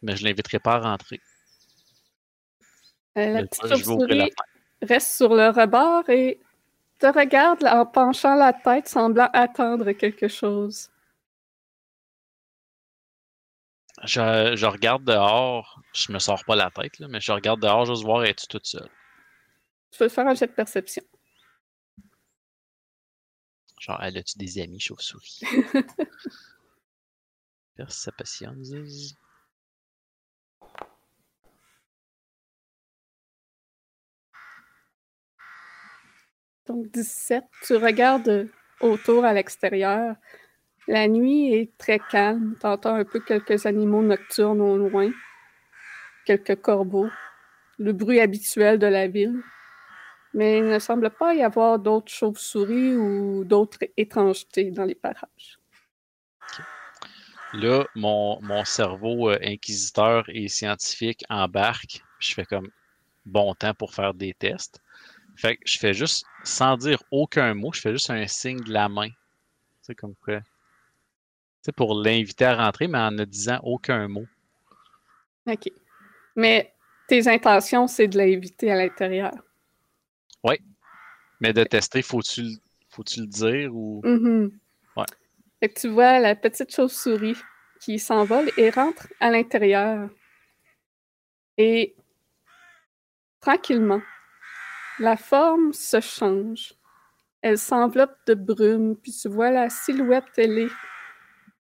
mais 0.03 0.15
je 0.15 0.23
l'inviterai 0.23 0.59
pas 0.59 0.75
à 0.75 0.79
rentrer. 0.79 1.19
Euh, 3.17 3.33
la 3.33 3.47
petite 3.47 3.67
chauve-souris 3.67 4.31
reste 4.83 5.15
sur 5.15 5.33
le 5.33 5.49
rebord 5.49 6.07
et 6.09 6.39
te 6.99 7.07
regarde 7.07 7.63
en 7.63 7.85
penchant 7.85 8.35
la 8.35 8.53
tête, 8.53 8.87
semblant 8.87 9.29
attendre 9.33 9.91
quelque 9.93 10.27
chose. 10.27 10.90
Je, 14.03 14.55
je 14.55 14.65
regarde 14.65 15.03
dehors. 15.03 15.79
Je 15.93 16.11
me 16.11 16.19
sors 16.19 16.43
pas 16.45 16.55
la 16.55 16.71
tête, 16.71 16.99
là, 16.99 17.07
mais 17.07 17.19
je 17.19 17.31
regarde 17.31 17.61
dehors 17.61 17.85
juste 17.85 18.03
voir 18.03 18.23
es-tu 18.23 18.47
toute 18.47 18.65
seule? 18.65 18.89
Tu 19.91 19.99
peux 19.99 20.09
faire 20.09 20.27
un 20.27 20.33
jet 20.33 20.47
de 20.47 20.53
perception. 20.53 21.03
Genre, 23.79 23.99
elle 24.01 24.17
a-tu 24.17 24.37
des 24.37 24.61
amis 24.61 24.79
chauves-souris? 24.79 25.41
Perception. 27.75 28.55
Donc 36.67 36.91
17, 36.91 37.43
tu 37.63 37.75
regardes 37.75 38.47
autour 38.81 39.25
à 39.25 39.33
l'extérieur. 39.33 40.15
La 40.87 41.07
nuit 41.07 41.53
est 41.53 41.77
très 41.77 41.99
calme. 41.99 42.55
Tu 42.59 42.65
entends 42.65 42.95
un 42.95 43.05
peu 43.05 43.19
quelques 43.19 43.65
animaux 43.65 44.01
nocturnes 44.01 44.61
au 44.61 44.77
loin, 44.77 45.11
quelques 46.25 46.59
corbeaux, 46.59 47.09
le 47.77 47.93
bruit 47.93 48.19
habituel 48.19 48.79
de 48.79 48.87
la 48.87 49.07
ville. 49.07 49.41
Mais 50.33 50.59
il 50.59 50.67
ne 50.67 50.79
semble 50.79 51.09
pas 51.09 51.33
y 51.33 51.43
avoir 51.43 51.77
d'autres 51.77 52.11
chauves-souris 52.11 52.95
ou 52.95 53.43
d'autres 53.43 53.79
étrangetés 53.97 54.71
dans 54.71 54.85
les 54.85 54.95
parages. 54.95 55.59
Là, 57.53 57.85
mon, 57.95 58.41
mon 58.41 58.63
cerveau 58.63 59.29
euh, 59.29 59.37
inquisiteur 59.43 60.23
et 60.29 60.47
scientifique 60.47 61.25
embarque. 61.29 62.01
Je 62.19 62.33
fais 62.33 62.45
comme 62.45 62.69
bon 63.25 63.53
temps 63.55 63.73
pour 63.73 63.93
faire 63.93 64.13
des 64.13 64.33
tests. 64.33 64.79
Fait 65.35 65.57
que 65.57 65.63
je 65.65 65.77
fais 65.77 65.93
juste, 65.93 66.25
sans 66.43 66.77
dire 66.77 67.03
aucun 67.11 67.53
mot, 67.53 67.73
je 67.73 67.81
fais 67.81 67.91
juste 67.91 68.09
un 68.09 68.25
signe 68.27 68.61
de 68.61 68.71
la 68.71 68.87
main. 68.87 69.09
Sais, 69.81 69.95
comme 69.95 70.15
quoi. 70.15 70.39
Sais, 71.61 71.71
pour 71.71 71.93
l'inviter 72.01 72.45
à 72.45 72.55
rentrer, 72.55 72.87
mais 72.87 72.97
en 72.97 73.11
ne 73.11 73.23
disant 73.25 73.59
aucun 73.63 74.07
mot. 74.07 74.25
OK. 75.47 75.69
Mais 76.35 76.73
tes 77.07 77.27
intentions, 77.27 77.87
c'est 77.87 78.07
de 78.07 78.17
l'inviter 78.17 78.71
à 78.71 78.75
l'intérieur. 78.75 79.33
Mais 81.41 81.53
de 81.53 81.63
tester, 81.63 82.03
faut-tu 82.03 82.43
le- 82.43 82.57
faut-tu 82.89 83.21
le 83.21 83.25
dire 83.25 83.75
ou? 83.75 84.01
Mhm. 84.03 84.51
Ouais. 84.95 85.05
Fait 85.59 85.69
que 85.69 85.79
tu 85.79 85.89
vois 85.89 86.19
la 86.19 86.35
petite 86.35 86.73
chauve-souris 86.73 87.37
qui 87.79 87.97
s'envole 87.97 88.51
et 88.57 88.69
rentre 88.69 89.07
à 89.19 89.31
l'intérieur. 89.31 90.07
Et 91.57 91.95
tranquillement, 93.39 94.01
la 94.99 95.17
forme 95.17 95.73
se 95.73 95.99
change. 95.99 96.75
Elle 97.41 97.57
s'enveloppe 97.57 98.15
de 98.27 98.35
brume, 98.35 98.95
puis 98.95 99.11
tu 99.11 99.29
vois 99.29 99.49
la 99.49 99.67
silhouette 99.71 100.37
ailée 100.37 100.69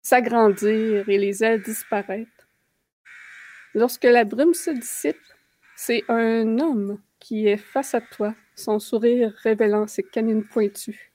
s'agrandir 0.03 1.09
et 1.09 1.19
les 1.19 1.43
ailes 1.45 1.63
disparaître. 1.63 2.49
Lorsque 3.75 4.05
la 4.05 4.25
brume 4.25 4.55
se 4.55 4.71
dissipe, 4.71 5.21
c'est 5.77 6.05
un 6.09 6.59
homme 6.59 7.01
qui 7.19 7.47
est 7.47 7.57
face 7.57 7.95
à 7.95 8.01
toi, 8.01 8.35
son 8.57 8.79
sourire 8.79 9.33
révélant 9.43 9.87
ses 9.87 10.03
canines 10.03 10.45
pointues. 10.45 11.13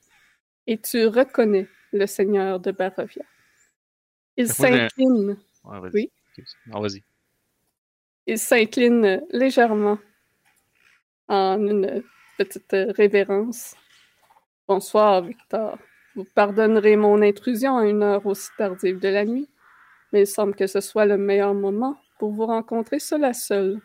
Et 0.66 0.78
tu 0.78 1.06
reconnais 1.06 1.68
le 1.92 2.06
seigneur 2.06 2.60
de 2.60 2.72
Barovia. 2.72 3.24
Il 4.36 4.48
s'incline, 4.48 5.36
Ouais. 5.64 5.90
Oui? 5.92 6.10
Non, 6.66 6.86
il 8.26 8.38
s'incline 8.38 9.22
légèrement 9.30 9.98
en 11.28 11.64
une 11.66 12.02
petite 12.38 12.76
révérence. 12.96 13.74
Bonsoir, 14.68 15.22
Victor. 15.22 15.78
Vous 16.16 16.24
pardonnerez 16.24 16.96
mon 16.96 17.20
intrusion 17.20 17.76
à 17.76 17.84
une 17.84 18.02
heure 18.02 18.24
aussi 18.24 18.48
tardive 18.56 18.98
de 18.98 19.08
la 19.08 19.26
nuit, 19.26 19.50
mais 20.12 20.22
il 20.22 20.26
semble 20.26 20.54
que 20.54 20.66
ce 20.66 20.80
soit 20.80 21.04
le 21.04 21.18
meilleur 21.18 21.52
moment 21.52 22.00
pour 22.18 22.32
vous 22.32 22.46
rencontrer 22.46 22.98
seul 22.98 23.22
à 23.24 23.34
seul. 23.34 23.82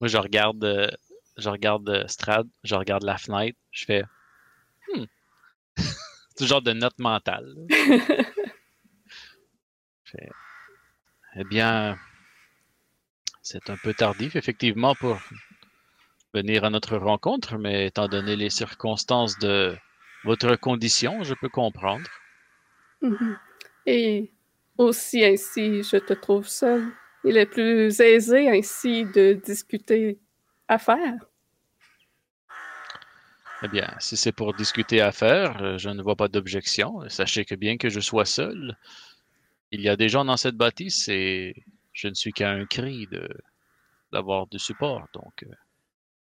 Moi, 0.00 0.08
je 0.08 0.16
regarde, 0.16 0.64
euh, 0.64 0.88
je 1.36 1.50
regarde 1.50 1.88
euh, 1.90 2.06
Strad, 2.08 2.48
je 2.64 2.74
regarde 2.74 3.04
la 3.04 3.18
fenêtre, 3.18 3.58
je 3.70 3.84
fais. 3.84 4.04
Hmm. 4.94 5.04
C'est 5.76 6.40
le 6.40 6.46
genre 6.46 6.62
de 6.62 6.72
note 6.72 6.98
mentale. 6.98 7.54
fais, 10.04 10.30
Eh 11.36 11.44
bien, 11.44 11.98
c'est 13.42 13.68
un 13.68 13.76
peu 13.76 13.92
tardif, 13.92 14.36
effectivement, 14.36 14.94
pour 14.94 15.20
venir 16.34 16.64
à 16.64 16.70
notre 16.70 16.96
rencontre, 16.96 17.58
mais 17.58 17.86
étant 17.86 18.08
donné 18.08 18.36
les 18.36 18.50
circonstances 18.50 19.38
de 19.38 19.76
votre 20.24 20.56
condition, 20.56 21.22
je 21.22 21.34
peux 21.34 21.48
comprendre. 21.48 22.08
Mhm. 23.02 23.36
Et 23.86 24.30
aussi 24.78 25.24
ainsi, 25.24 25.82
je 25.82 25.96
te 25.96 26.12
trouve 26.12 26.46
seul. 26.46 26.88
Il 27.24 27.36
est 27.36 27.46
plus 27.46 28.00
aisé 28.00 28.48
ainsi 28.48 29.04
de 29.04 29.34
discuter 29.44 30.18
affaires. 30.68 31.26
Eh 33.64 33.68
bien, 33.68 33.88
si 34.00 34.16
c'est 34.16 34.32
pour 34.32 34.54
discuter 34.54 35.00
affaires, 35.00 35.62
euh, 35.62 35.78
je 35.78 35.88
ne 35.88 36.02
vois 36.02 36.16
pas 36.16 36.26
d'objection. 36.26 37.08
Sachez 37.08 37.44
que 37.44 37.54
bien 37.54 37.76
que 37.76 37.90
je 37.90 38.00
sois 38.00 38.24
seul, 38.24 38.76
il 39.70 39.80
y 39.80 39.88
a 39.88 39.96
des 39.96 40.08
gens 40.08 40.24
dans 40.24 40.36
cette 40.36 40.56
bâtisse 40.56 41.08
et 41.08 41.54
je 41.92 42.08
ne 42.08 42.14
suis 42.14 42.32
qu'à 42.32 42.50
un 42.50 42.66
cri 42.66 43.06
de 43.06 43.28
d'avoir 44.12 44.46
du 44.46 44.58
support. 44.58 45.06
Donc, 45.14 45.44
euh, 45.44 45.54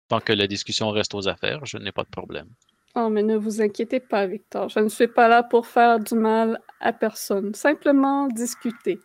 tant 0.08 0.20
que 0.20 0.32
la 0.32 0.46
discussion 0.46 0.90
reste 0.90 1.14
aux 1.14 1.28
affaires, 1.28 1.64
je 1.64 1.78
n'ai 1.78 1.92
pas 1.92 2.02
de 2.02 2.08
problème. 2.08 2.48
Oh, 2.96 3.08
mais 3.08 3.22
ne 3.22 3.36
vous 3.36 3.60
inquiétez 3.60 4.00
pas, 4.00 4.26
Victor. 4.26 4.68
Je 4.68 4.78
ne 4.78 4.88
suis 4.88 5.08
pas 5.08 5.26
là 5.26 5.42
pour 5.42 5.66
faire 5.66 5.98
du 5.98 6.14
mal 6.14 6.60
à 6.80 6.92
personne. 6.92 7.52
Simplement 7.54 8.28
discuter. 8.28 9.00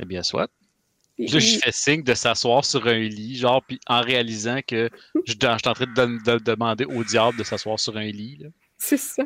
Eh 0.00 0.04
bien, 0.04 0.22
soit. 0.22 0.50
Là, 1.18 1.38
je 1.38 1.58
fais 1.58 1.72
signe 1.72 2.02
de 2.02 2.12
s'asseoir 2.12 2.64
sur 2.64 2.86
un 2.86 2.98
lit, 2.98 3.36
genre, 3.36 3.62
puis 3.64 3.80
en 3.86 4.02
réalisant 4.02 4.60
que 4.66 4.90
je, 5.24 5.32
je 5.32 5.32
suis 5.32 5.46
en 5.46 5.72
train 5.72 5.86
de, 5.86 6.38
demander 6.38 6.84
au 6.84 7.04
diable 7.04 7.38
de 7.38 7.44
s'asseoir 7.44 7.78
sur 7.78 7.96
un 7.96 8.04
lit. 8.04 8.36
là. 8.40 8.48
C'est 8.78 8.98
ça. 8.98 9.22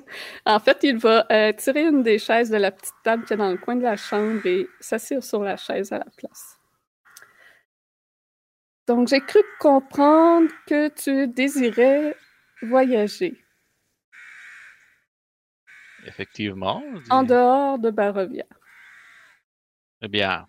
En 0.47 0.61
fait, 0.61 0.79
il 0.85 0.99
va 0.99 1.27
euh, 1.33 1.53
tirer 1.53 1.83
une 1.83 2.03
des 2.03 2.19
chaises 2.19 2.51
de 2.51 2.57
la 2.57 2.71
petite 2.71 2.95
table 3.03 3.25
qui 3.25 3.33
est 3.33 3.37
dans 3.37 3.51
le 3.51 3.57
coin 3.57 3.75
de 3.75 3.83
la 3.83 3.97
chambre 3.97 4.45
et 4.47 4.69
s'assire 4.79 5.25
sur 5.25 5.43
la 5.43 5.57
chaise 5.57 5.91
à 5.91 5.99
la 5.99 6.07
place. 6.17 6.60
Donc, 8.91 9.07
j'ai 9.07 9.21
cru 9.21 9.39
comprendre 9.61 10.51
que 10.67 10.89
tu 10.89 11.29
désirais 11.29 12.17
voyager 12.61 13.37
Effectivement. 16.05 16.83
en 17.09 17.23
dehors 17.23 17.79
de 17.79 17.91
Barovia. 17.91 18.47
Eh 20.03 20.09
bien, 20.09 20.49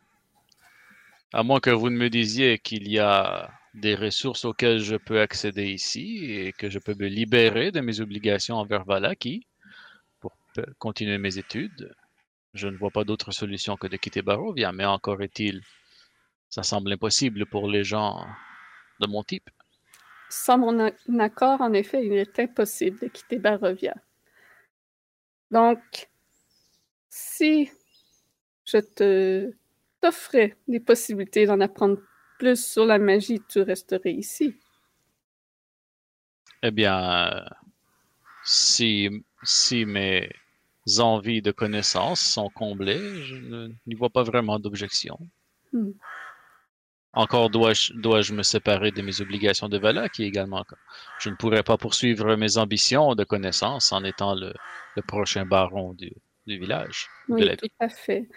à 1.31 1.43
moins 1.43 1.59
que 1.59 1.69
vous 1.69 1.91
ne 1.91 1.97
me 1.97 2.09
disiez 2.09 2.57
qu'il 2.57 2.91
y 2.91 2.97
a 2.97 3.51
des 3.75 3.93
ressources 3.93 4.43
auxquelles 4.43 4.79
je 4.79 4.95
peux 4.95 5.21
accéder 5.21 5.67
ici 5.67 6.25
et 6.31 6.51
que 6.51 6.67
je 6.67 6.79
peux 6.79 6.95
me 6.95 7.09
libérer 7.09 7.71
de 7.71 7.79
mes 7.79 7.99
obligations 7.99 8.55
envers 8.55 8.85
Valaki 8.85 9.45
pour 10.19 10.35
continuer 10.79 11.19
mes 11.19 11.37
études, 11.37 11.93
je 12.55 12.67
ne 12.67 12.75
vois 12.75 12.89
pas 12.89 13.03
d'autre 13.03 13.29
solution 13.29 13.77
que 13.77 13.85
de 13.85 13.97
quitter 13.97 14.23
Barovia, 14.23 14.71
mais 14.71 14.85
encore 14.85 15.21
est-il, 15.21 15.61
ça 16.51 16.63
semble 16.63 16.91
impossible 16.91 17.47
pour 17.47 17.67
les 17.67 17.83
gens 17.83 18.27
de 18.99 19.07
mon 19.07 19.23
type. 19.23 19.49
sans 20.29 20.57
mon 20.57 20.79
accord, 21.19 21.61
en 21.61 21.73
effet, 21.73 22.05
il 22.05 22.13
est 22.13 22.39
impossible 22.39 22.99
de 22.99 23.07
quitter 23.07 23.39
Barovia. 23.39 23.95
Donc, 25.49 26.09
si 27.09 27.69
je 28.65 28.77
te 28.77 29.51
t'offrais 30.01 30.55
des 30.67 30.79
possibilités 30.79 31.45
d'en 31.45 31.59
apprendre 31.61 31.97
plus 32.39 32.63
sur 32.63 32.85
la 32.85 32.97
magie, 32.99 33.41
tu 33.47 33.61
resterais 33.61 34.13
ici. 34.13 34.55
Eh 36.63 36.71
bien, 36.71 37.43
si, 38.43 39.09
si 39.43 39.85
mes 39.85 40.29
envies 40.99 41.41
de 41.41 41.51
connaissances 41.51 42.21
sont 42.21 42.49
comblées, 42.49 43.23
je 43.23 43.71
n'y 43.87 43.95
vois 43.95 44.09
pas 44.09 44.23
vraiment 44.23 44.59
d'objection. 44.59 45.17
Hmm. 45.73 45.91
Encore 47.13 47.49
dois-je 47.49 47.93
dois 47.93 48.21
me 48.31 48.41
séparer 48.41 48.91
de 48.91 49.01
mes 49.01 49.19
obligations 49.19 49.67
de 49.67 49.77
Valaki 49.77 50.23
également. 50.23 50.63
Je 51.19 51.29
ne 51.29 51.35
pourrais 51.35 51.63
pas 51.63 51.77
poursuivre 51.77 52.35
mes 52.37 52.57
ambitions 52.57 53.15
de 53.15 53.25
connaissance 53.25 53.91
en 53.91 54.03
étant 54.05 54.33
le, 54.33 54.53
prochain 55.07 55.45
baron 55.45 55.93
du, 55.93 56.13
village. 56.47 57.07
Oui, 57.27 57.55
tout 57.57 57.67
à 57.79 57.89
fait. 57.89 58.29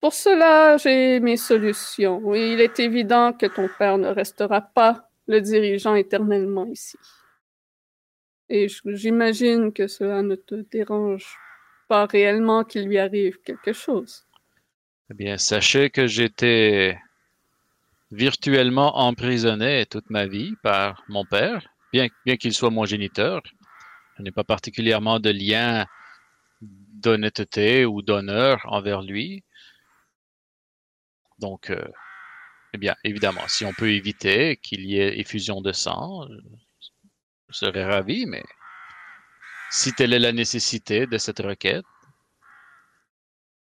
Pour 0.00 0.12
cela, 0.12 0.76
j'ai 0.76 1.20
mes 1.20 1.36
solutions. 1.36 2.20
Oui, 2.22 2.52
il 2.52 2.60
est 2.60 2.78
évident 2.78 3.32
que 3.32 3.46
ton 3.46 3.68
père 3.78 3.98
ne 3.98 4.08
restera 4.08 4.60
pas 4.60 5.08
le 5.26 5.40
dirigeant 5.40 5.94
éternellement 5.94 6.66
ici. 6.66 6.98
Et 8.48 8.68
j'imagine 8.84 9.72
que 9.72 9.88
cela 9.88 10.22
ne 10.22 10.36
te 10.36 10.54
dérange 10.54 11.36
pas 11.88 12.06
réellement 12.06 12.62
qu'il 12.62 12.86
lui 12.86 12.98
arrive 12.98 13.40
quelque 13.42 13.72
chose. 13.72 14.26
Eh 15.10 15.14
bien, 15.14 15.38
sachez 15.38 15.90
que 15.90 16.06
j'étais 16.06 16.98
virtuellement 18.10 18.98
emprisonné 18.98 19.86
toute 19.86 20.10
ma 20.10 20.26
vie 20.26 20.54
par 20.62 21.02
mon 21.08 21.24
père, 21.24 21.66
bien, 21.92 22.08
bien 22.24 22.36
qu'il 22.36 22.54
soit 22.54 22.70
mon 22.70 22.84
géniteur. 22.84 23.42
Je 24.16 24.22
n'ai 24.22 24.30
pas 24.30 24.44
particulièrement 24.44 25.20
de 25.20 25.30
lien 25.30 25.86
d'honnêteté 26.60 27.84
ou 27.84 28.02
d'honneur 28.02 28.60
envers 28.66 29.02
lui. 29.02 29.44
Donc, 31.38 31.70
euh, 31.70 31.84
eh 32.72 32.78
bien, 32.78 32.94
évidemment, 33.04 33.46
si 33.48 33.64
on 33.64 33.72
peut 33.72 33.92
éviter 33.92 34.56
qu'il 34.56 34.86
y 34.86 34.98
ait 34.98 35.18
effusion 35.18 35.60
de 35.60 35.72
sang, 35.72 36.26
je 37.48 37.56
serais 37.56 37.84
ravi, 37.84 38.26
mais 38.26 38.42
si 39.70 39.92
telle 39.92 40.14
est 40.14 40.18
la 40.18 40.32
nécessité 40.32 41.06
de 41.06 41.18
cette 41.18 41.40
requête, 41.40 41.84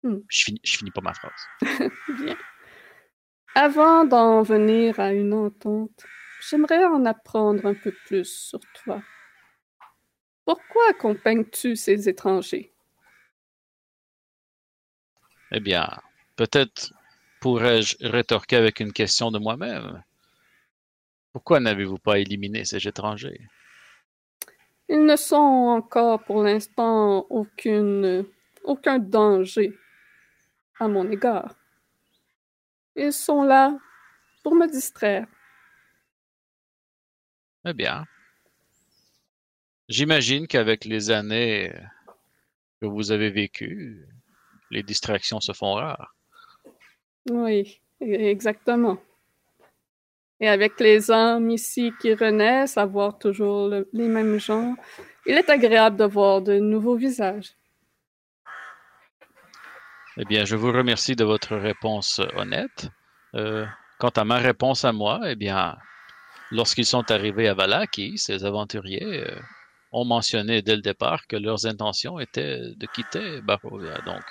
hmm. 0.03 0.17
je, 0.29 0.43
finis, 0.45 0.61
je 0.63 0.77
finis 0.77 0.91
pas 0.91 1.01
ma 1.01 1.13
phrase. 1.13 1.47
bien. 2.23 2.37
Avant 3.57 4.03
d'en 4.03 4.43
venir 4.43 4.99
à 4.99 5.13
une 5.13 5.33
entente, 5.33 6.05
j'aimerais 6.41 6.83
en 6.83 7.05
apprendre 7.05 7.65
un 7.65 7.73
peu 7.73 7.93
plus 8.05 8.25
sur 8.25 8.59
toi. 8.83 9.01
Pourquoi 10.43 10.89
accompagnes-tu 10.89 11.77
ces 11.77 12.09
étrangers? 12.09 12.73
Eh 15.51 15.61
bien, 15.61 15.87
peut-être 16.35 16.93
pourrais-je 17.39 17.95
rétorquer 18.01 18.57
avec 18.57 18.81
une 18.81 18.91
question 18.91 19.31
de 19.31 19.39
moi-même. 19.39 20.03
Pourquoi 21.31 21.61
n'avez-vous 21.61 21.97
pas 21.97 22.19
éliminé 22.19 22.65
ces 22.65 22.85
étrangers? 22.85 23.39
Ils 24.89 25.05
ne 25.05 25.15
sont 25.15 25.35
encore 25.35 26.21
pour 26.25 26.43
l'instant 26.43 27.25
aucun 27.29 28.99
danger 28.99 29.73
à 30.77 30.89
mon 30.89 31.09
égard. 31.09 31.55
Ils 32.95 33.13
sont 33.13 33.43
là 33.43 33.77
pour 34.43 34.55
me 34.55 34.67
distraire. 34.67 35.27
Eh 37.65 37.73
bien, 37.73 38.05
j'imagine 39.89 40.47
qu'avec 40.47 40.85
les 40.85 41.09
années 41.09 41.73
que 42.79 42.85
vous 42.85 43.11
avez 43.11 43.31
vécues, 43.31 44.05
les 44.71 44.83
distractions 44.83 45.39
se 45.39 45.51
font 45.51 45.73
rares. 45.73 46.15
Oui, 47.29 47.81
exactement. 47.99 48.97
Et 50.39 50.47
avec 50.47 50.79
les 50.79 51.09
hommes 51.09 51.49
ici 51.49 51.91
qui 52.01 52.13
renaissent, 52.13 52.77
à 52.77 52.85
voir 52.85 53.17
toujours 53.17 53.69
les 53.69 54.07
mêmes 54.07 54.37
gens, 54.37 54.75
il 55.25 55.37
est 55.37 55.49
agréable 55.49 55.97
de 55.97 56.05
voir 56.05 56.41
de 56.41 56.59
nouveaux 56.59 56.95
visages. 56.95 57.55
Eh 60.17 60.23
bien, 60.23 60.45
je 60.45 60.55
vous 60.55 60.71
remercie 60.71 61.15
de 61.15 61.25
votre 61.25 61.57
réponse 61.57 62.21
honnête. 62.35 62.89
Euh, 63.35 63.65
quant 63.99 64.09
à 64.09 64.23
ma 64.23 64.37
réponse 64.37 64.85
à 64.85 64.93
moi, 64.93 65.19
eh 65.25 65.35
bien, 65.35 65.77
lorsqu'ils 66.51 66.85
sont 66.85 67.11
arrivés 67.11 67.49
à 67.49 67.53
Valaki, 67.53 68.17
ces 68.17 68.45
aventuriers 68.45 69.25
euh, 69.27 69.39
ont 69.91 70.05
mentionné 70.05 70.61
dès 70.61 70.77
le 70.77 70.81
départ 70.81 71.27
que 71.27 71.35
leurs 71.35 71.65
intentions 71.65 72.17
étaient 72.17 72.61
de 72.75 72.87
quitter 72.87 73.41
Barovia. 73.41 73.97
Donc, 74.05 74.23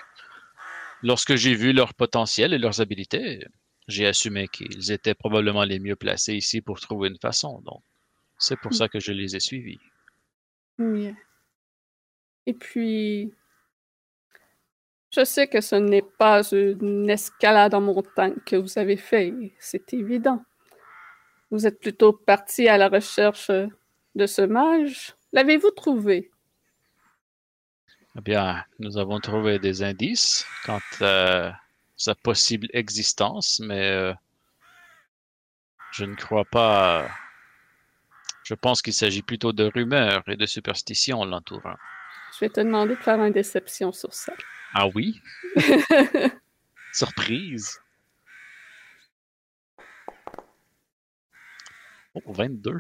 lorsque 1.02 1.34
j'ai 1.34 1.54
vu 1.54 1.74
leur 1.74 1.92
potentiel 1.92 2.54
et 2.54 2.58
leurs 2.58 2.80
habiletés, 2.80 3.46
j'ai 3.86 4.06
assumé 4.06 4.48
qu'ils 4.48 4.90
étaient 4.90 5.14
probablement 5.14 5.64
les 5.64 5.80
mieux 5.80 5.96
placés 5.96 6.34
ici 6.34 6.62
pour 6.62 6.80
trouver 6.80 7.08
une 7.10 7.18
façon. 7.18 7.60
Donc, 7.60 7.82
c'est 8.38 8.58
pour 8.58 8.70
hmm. 8.70 8.76
ça 8.76 8.88
que 8.88 9.00
je 9.00 9.12
les 9.12 9.36
ai 9.36 9.40
suivis. 9.40 9.78
Oui. 10.78 11.14
Et 12.46 12.54
puis, 12.54 13.34
je 15.14 15.24
sais 15.24 15.46
que 15.46 15.60
ce 15.60 15.76
n'est 15.76 16.02
pas 16.02 16.42
une 16.52 17.08
escalade 17.08 17.74
en 17.74 17.80
montagne 17.80 18.34
que 18.44 18.56
vous 18.56 18.78
avez 18.78 18.96
fait, 18.96 19.32
c'est 19.58 19.92
évident. 19.92 20.44
Vous 21.50 21.66
êtes 21.66 21.78
plutôt 21.80 22.12
parti 22.12 22.68
à 22.68 22.76
la 22.76 22.88
recherche 22.88 23.50
de 24.14 24.26
ce 24.26 24.42
mage. 24.42 25.14
L'avez-vous 25.32 25.70
trouvé? 25.70 26.30
Eh 28.16 28.20
bien, 28.20 28.64
nous 28.78 28.98
avons 28.98 29.20
trouvé 29.20 29.58
des 29.58 29.82
indices 29.82 30.46
quant 30.64 30.80
à 31.00 31.54
sa 31.96 32.14
possible 32.14 32.68
existence, 32.72 33.60
mais 33.60 33.90
euh, 33.90 34.12
je 35.92 36.04
ne 36.04 36.14
crois 36.14 36.44
pas. 36.44 37.08
Je 38.44 38.54
pense 38.54 38.82
qu'il 38.82 38.92
s'agit 38.92 39.22
plutôt 39.22 39.52
de 39.52 39.64
rumeurs 39.64 40.22
et 40.28 40.36
de 40.36 40.46
superstitions 40.46 41.24
l'entourant. 41.24 41.76
Je 42.34 42.40
vais 42.40 42.48
te 42.48 42.60
demander 42.60 42.96
de 42.96 43.00
faire 43.00 43.22
une 43.22 43.32
déception 43.32 43.92
sur 43.92 44.12
ça. 44.12 44.32
Ah 44.74 44.88
oui? 44.88 45.20
Surprise! 46.92 47.78
Oh, 52.14 52.20
22. 52.26 52.78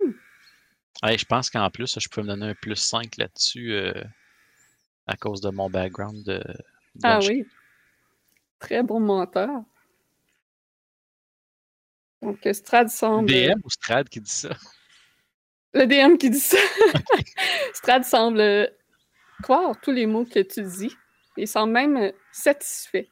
Hmm. 0.00 0.10
je 1.02 1.24
pense 1.24 1.48
qu'en 1.48 1.70
plus, 1.70 1.98
je 1.98 2.08
peux 2.08 2.20
me 2.20 2.26
donner 2.26 2.50
un 2.50 2.54
plus 2.54 2.76
5 2.76 3.16
là-dessus 3.16 3.72
euh, 3.72 3.92
à 5.06 5.16
cause 5.16 5.40
de 5.40 5.50
mon 5.50 5.70
background 5.70 6.22
de. 6.24 6.42
ah 7.02 7.18
oui. 7.20 7.46
Très 8.58 8.82
bon 8.82 9.00
menteur. 9.00 9.62
Donc, 12.20 12.46
Strad 12.52 12.88
semble. 12.90 13.28
DM 13.30 13.60
ou 13.64 13.70
Strad 13.70 14.08
qui 14.08 14.20
dit 14.20 14.30
ça? 14.30 14.50
Le 15.72 15.86
DM 15.86 16.16
qui 16.18 16.30
dit 16.30 16.40
ça. 16.40 16.58
Strad 17.74 18.04
semble 18.04 18.70
croire 19.44 19.78
tous 19.78 19.90
les 19.90 20.06
mots 20.06 20.24
que 20.24 20.40
tu 20.40 20.62
dis. 20.62 20.96
Il 21.36 21.46
semble 21.46 21.74
même 21.74 22.12
satisfait. 22.32 23.10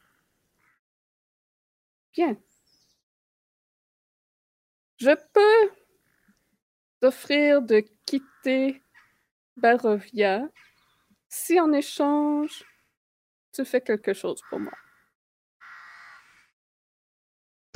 Bien. 2.11 2.35
Je 4.97 5.11
peux 5.31 5.71
t'offrir 6.99 7.61
de 7.61 7.81
quitter 8.07 8.81
Barovia 9.57 10.49
si 11.29 11.59
en 11.59 11.71
échange 11.71 12.65
tu 13.51 13.63
fais 13.63 13.81
quelque 13.81 14.15
chose 14.15 14.41
pour 14.49 14.59
moi. 14.59 14.73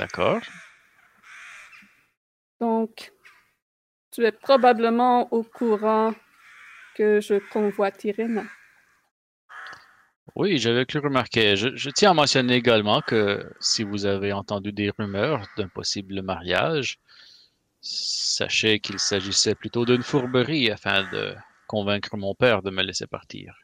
D'accord. 0.00 0.42
Donc, 2.58 3.12
tu 4.10 4.24
es 4.26 4.32
probablement 4.32 5.32
au 5.32 5.44
courant 5.44 6.12
que 6.98 7.20
je 7.20 7.38
convoite 7.52 8.02
Irena. 8.02 8.44
Oui, 10.34 10.58
j'avais 10.58 10.84
cru 10.84 10.98
remarquer. 10.98 11.56
Je, 11.56 11.90
tiens 11.90 12.10
à 12.10 12.14
mentionner 12.14 12.56
également 12.56 13.00
que 13.00 13.48
si 13.60 13.84
vous 13.84 14.04
avez 14.04 14.32
entendu 14.32 14.72
des 14.72 14.90
rumeurs 14.90 15.46
d'un 15.56 15.68
possible 15.68 16.20
mariage, 16.22 16.98
sachez 17.80 18.80
qu'il 18.80 18.98
s'agissait 18.98 19.54
plutôt 19.54 19.84
d'une 19.84 20.02
fourberie 20.02 20.70
afin 20.70 21.08
de 21.12 21.34
convaincre 21.68 22.16
mon 22.16 22.34
père 22.34 22.62
de 22.62 22.70
me 22.70 22.82
laisser 22.82 23.06
partir. 23.06 23.54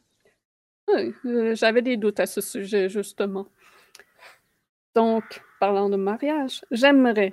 Oui, 0.89 1.13
euh, 1.27 1.55
j'avais 1.57 1.83
des 1.83 1.97
doutes 1.97 2.21
à 2.21 2.27
ce 2.27 2.41
sujet, 2.41 2.89
justement. 2.89 3.49
Donc, 4.95 5.25
parlant 5.59 5.89
de 5.89 5.97
mariage, 5.97 6.65
j'aimerais 6.71 7.33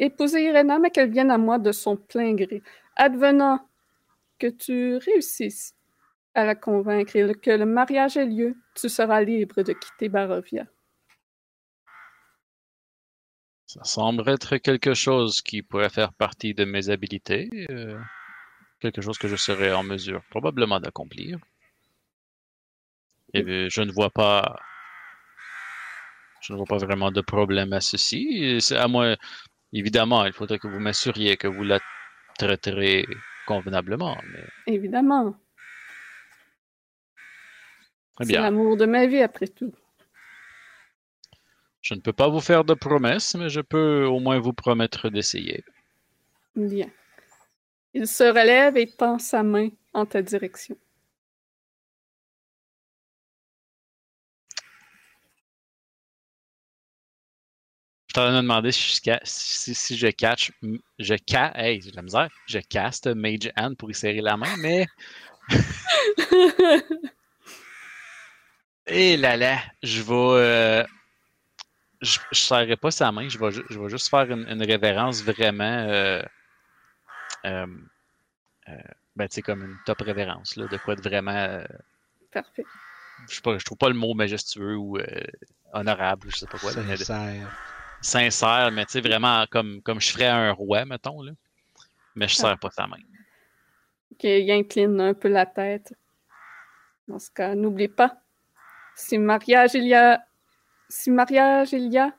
épouser 0.00 0.44
Irena, 0.44 0.78
mais 0.78 0.90
qu'elle 0.90 1.10
vienne 1.10 1.30
à 1.30 1.38
moi 1.38 1.58
de 1.58 1.70
son 1.70 1.96
plein 1.96 2.34
gré. 2.34 2.62
Advenant 2.96 3.60
que 4.38 4.48
tu 4.48 4.96
réussisses 4.96 5.74
à 6.34 6.44
la 6.44 6.54
convaincre 6.54 7.16
et 7.16 7.34
que 7.34 7.50
le 7.50 7.66
mariage 7.66 8.16
ait 8.16 8.26
lieu, 8.26 8.56
tu 8.74 8.88
seras 8.88 9.22
libre 9.22 9.62
de 9.62 9.72
quitter 9.72 10.08
Barovia. 10.08 10.66
Ça 13.66 13.82
semble 13.84 14.28
être 14.28 14.58
quelque 14.58 14.94
chose 14.94 15.40
qui 15.40 15.62
pourrait 15.62 15.90
faire 15.90 16.12
partie 16.12 16.54
de 16.54 16.64
mes 16.64 16.88
habilités. 16.90 17.48
euh, 17.70 17.98
quelque 18.80 19.00
chose 19.00 19.18
que 19.18 19.28
je 19.28 19.36
serais 19.36 19.72
en 19.72 19.82
mesure 19.82 20.22
probablement 20.30 20.78
d'accomplir. 20.78 21.38
Et 23.34 23.68
je 23.70 23.82
ne 23.82 23.90
vois 23.90 24.10
pas. 24.10 24.56
Je 26.42 26.52
ne 26.52 26.58
vois 26.58 26.66
pas 26.66 26.78
vraiment 26.78 27.10
de 27.10 27.20
problème 27.20 27.72
à 27.72 27.80
ceci. 27.80 28.58
C'est 28.60 28.76
à 28.76 28.86
moi. 28.88 29.16
Évidemment, 29.72 30.24
il 30.26 30.32
faudrait 30.32 30.58
que 30.58 30.68
vous 30.68 30.78
m'assuriez 30.78 31.36
que 31.36 31.48
vous 31.48 31.64
la 31.64 31.80
traiterez 32.38 33.04
convenablement. 33.46 34.16
Mais 34.32 34.74
Évidemment. 34.74 35.34
très 38.16 38.26
C'est 38.26 38.32
l'amour 38.32 38.76
de 38.76 38.86
ma 38.86 39.06
vie, 39.06 39.22
après 39.22 39.48
tout. 39.48 39.72
Je 41.80 41.94
ne 41.94 42.00
peux 42.00 42.12
pas 42.12 42.28
vous 42.28 42.40
faire 42.40 42.64
de 42.64 42.74
promesses, 42.74 43.36
mais 43.36 43.48
je 43.48 43.60
peux 43.60 44.04
au 44.04 44.18
moins 44.18 44.40
vous 44.40 44.52
promettre 44.52 45.08
d'essayer. 45.08 45.64
Bien. 46.56 46.90
Il 47.94 48.06
se 48.06 48.24
relève 48.24 48.76
et 48.76 48.88
tend 48.88 49.18
sa 49.18 49.42
main 49.42 49.68
en 49.94 50.04
ta 50.04 50.20
direction. 50.20 50.76
Je 58.16 58.20
t'en 58.22 58.32
ai 58.32 58.36
demandé 58.40 58.72
si 58.72 58.98
je, 59.04 59.12
si, 59.24 59.74
si 59.74 59.94
je 59.98 60.06
catch. 60.06 60.50
Je 60.98 61.14
ca 61.28 61.52
hey, 61.54 61.82
j'ai 61.82 61.90
de 61.90 61.96
la 61.96 62.02
misère. 62.02 62.30
Je 62.46 62.58
caste 62.60 63.08
Mage 63.08 63.52
Hand 63.58 63.76
pour 63.76 63.90
y 63.90 63.94
serrer 63.94 64.22
la 64.22 64.38
main, 64.38 64.56
mais. 64.62 64.86
Et 68.86 69.18
là 69.18 69.36
là, 69.36 69.58
je 69.82 70.00
vais. 70.00 70.14
euh, 70.14 70.82
je 72.00 72.18
ne 72.32 72.34
serrerai 72.34 72.78
pas 72.78 72.90
sa 72.90 73.12
main, 73.12 73.28
je 73.28 73.38
vais, 73.38 73.50
ju- 73.50 73.66
je 73.68 73.78
vais 73.78 73.90
juste 73.90 74.08
faire 74.08 74.30
une, 74.30 74.48
une 74.48 74.62
révérence 74.62 75.22
vraiment. 75.22 75.64
Euh, 75.86 76.22
euh, 77.44 77.66
euh, 78.70 78.74
ben, 79.14 79.28
tu 79.28 79.34
sais, 79.34 79.42
comme 79.42 79.62
une 79.62 79.76
top 79.84 80.00
révérence, 80.00 80.56
là, 80.56 80.66
de 80.68 80.78
quoi 80.78 80.96
de 80.96 81.06
vraiment. 81.06 81.32
euh, 81.32 81.66
Parfait. 82.32 82.64
je, 83.28 83.34
sais 83.34 83.42
pas, 83.42 83.58
je 83.58 83.64
trouve 83.66 83.76
pas 83.76 83.90
le 83.90 83.94
mot 83.94 84.14
majestueux 84.14 84.76
ou 84.76 84.96
euh, 84.96 85.04
honorable, 85.74 86.28
je 86.30 86.38
sais 86.38 86.46
pas 86.46 86.56
quoi. 86.56 86.72
Sincère. 86.72 87.50
Sincère, 88.00 88.70
mais 88.72 88.84
tu 88.86 88.92
sais, 88.92 89.00
vraiment 89.00 89.44
comme, 89.50 89.82
comme 89.82 90.00
je 90.00 90.10
ferais 90.12 90.26
un 90.26 90.52
roi, 90.52 90.84
mettons, 90.84 91.22
là. 91.22 91.32
Mais 92.14 92.28
je 92.28 92.34
serre 92.34 92.58
pas 92.58 92.70
sa 92.70 92.86
main. 92.86 92.96
Ok, 94.12 94.24
il 94.24 94.50
incline 94.50 95.00
un 95.00 95.14
peu 95.14 95.28
la 95.28 95.44
tête. 95.44 95.92
Dans 97.08 97.18
ce 97.18 97.30
cas, 97.30 97.54
n'oublie 97.54 97.88
pas, 97.88 98.20
si 98.94 99.18
mariage 99.18 99.74
il 99.74 99.86
y 99.86 99.94
a, 99.94 100.24
si 100.88 101.10
mariage 101.10 101.72
il 101.72 101.92
y 101.92 101.98
a, 101.98 102.12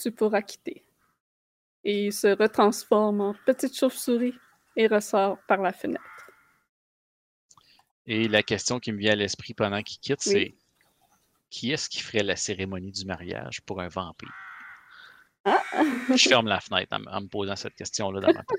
tu 0.00 0.10
pourras 0.10 0.42
quitter. 0.42 0.84
Et 1.84 2.06
il 2.06 2.12
se 2.12 2.28
retransforme 2.28 3.20
en 3.20 3.34
petite 3.44 3.76
chauve-souris 3.76 4.34
et 4.74 4.88
ressort 4.88 5.38
par 5.46 5.58
la 5.60 5.72
fenêtre. 5.72 6.02
Et 8.06 8.26
la 8.28 8.42
question 8.42 8.80
qui 8.80 8.92
me 8.92 8.98
vient 8.98 9.12
à 9.12 9.16
l'esprit 9.16 9.54
pendant 9.54 9.82
qu'il 9.82 9.98
quitte, 10.00 10.24
Oui. 10.26 10.32
c'est 10.32 10.54
qui 11.50 11.72
est-ce 11.72 11.88
qui 11.88 12.00
ferait 12.00 12.24
la 12.24 12.36
cérémonie 12.36 12.92
du 12.92 13.04
mariage 13.04 13.60
pour 13.62 13.80
un 13.80 13.88
vampire? 13.88 14.32
Ah! 15.46 15.62
Je 16.14 16.28
ferme 16.28 16.48
la 16.48 16.60
fenêtre 16.60 16.92
en, 16.92 17.04
en 17.06 17.20
me 17.22 17.28
posant 17.28 17.56
cette 17.56 17.76
question-là 17.76 18.20
dans 18.20 18.32
ma 18.32 18.42
tête. 18.44 18.58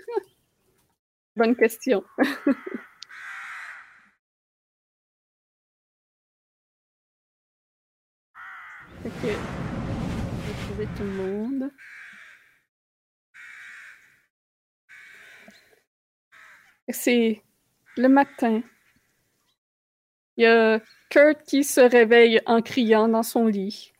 Bonne 1.36 1.56
question. 1.56 2.04
Ok. 9.06 9.14
Je 9.24 9.28
vais 9.28 10.68
trouver 10.68 10.88
tout 10.98 11.04
le 11.04 11.12
monde. 11.12 11.72
C'est 16.90 17.42
le 17.96 18.10
matin. 18.10 18.62
Il 20.36 20.44
y 20.44 20.46
a 20.46 20.82
Kurt 21.10 21.44
qui 21.44 21.64
se 21.64 21.80
réveille 21.80 22.42
en 22.46 22.62
criant 22.62 23.08
dans 23.08 23.24
son 23.24 23.48
lit. 23.48 23.94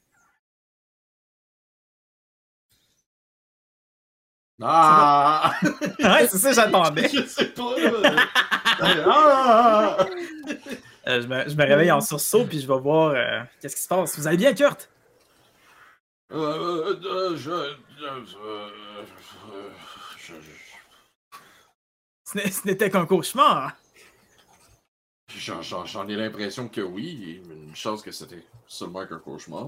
Ah! 4.62 5.54
ouais, 6.00 6.28
c'est 6.30 6.38
ça, 6.38 6.52
j'attendais. 6.54 7.10
Je 7.10 7.26
sais 7.28 7.50
pas. 7.50 7.76
ah! 8.82 9.98
Euh, 11.08 11.22
je, 11.22 11.28
me, 11.28 11.48
je 11.48 11.56
me 11.56 11.64
réveille 11.66 11.92
en 11.92 12.02
sursaut, 12.02 12.46
puis 12.46 12.60
je 12.60 12.68
vais 12.68 12.80
voir 12.80 13.12
euh, 13.12 13.42
qu'est-ce 13.62 13.76
qui 13.76 13.82
se 13.82 13.88
passe. 13.88 14.18
Vous 14.18 14.28
allez 14.28 14.38
bien, 14.38 14.54
Kurt? 14.54 14.90
Euh, 16.34 16.98
euh, 17.06 17.38
je, 17.38 17.76
je, 17.98 18.26
je- 20.26 20.38
Ce 22.26 22.68
n'était 22.68 22.90
qu'un 22.90 23.06
cauchemar. 23.06 23.74
j'en- 25.30 26.08
ai 26.08 26.16
l'impression 26.16 26.68
que 26.68 26.82
oui, 26.82 27.42
mais 27.48 27.56
une 27.56 27.76
chance 27.76 28.02
que 28.02 28.12
c'était 28.12 28.44
seulement 28.68 29.06
qu'un 29.08 29.20
cauchemar. 29.20 29.68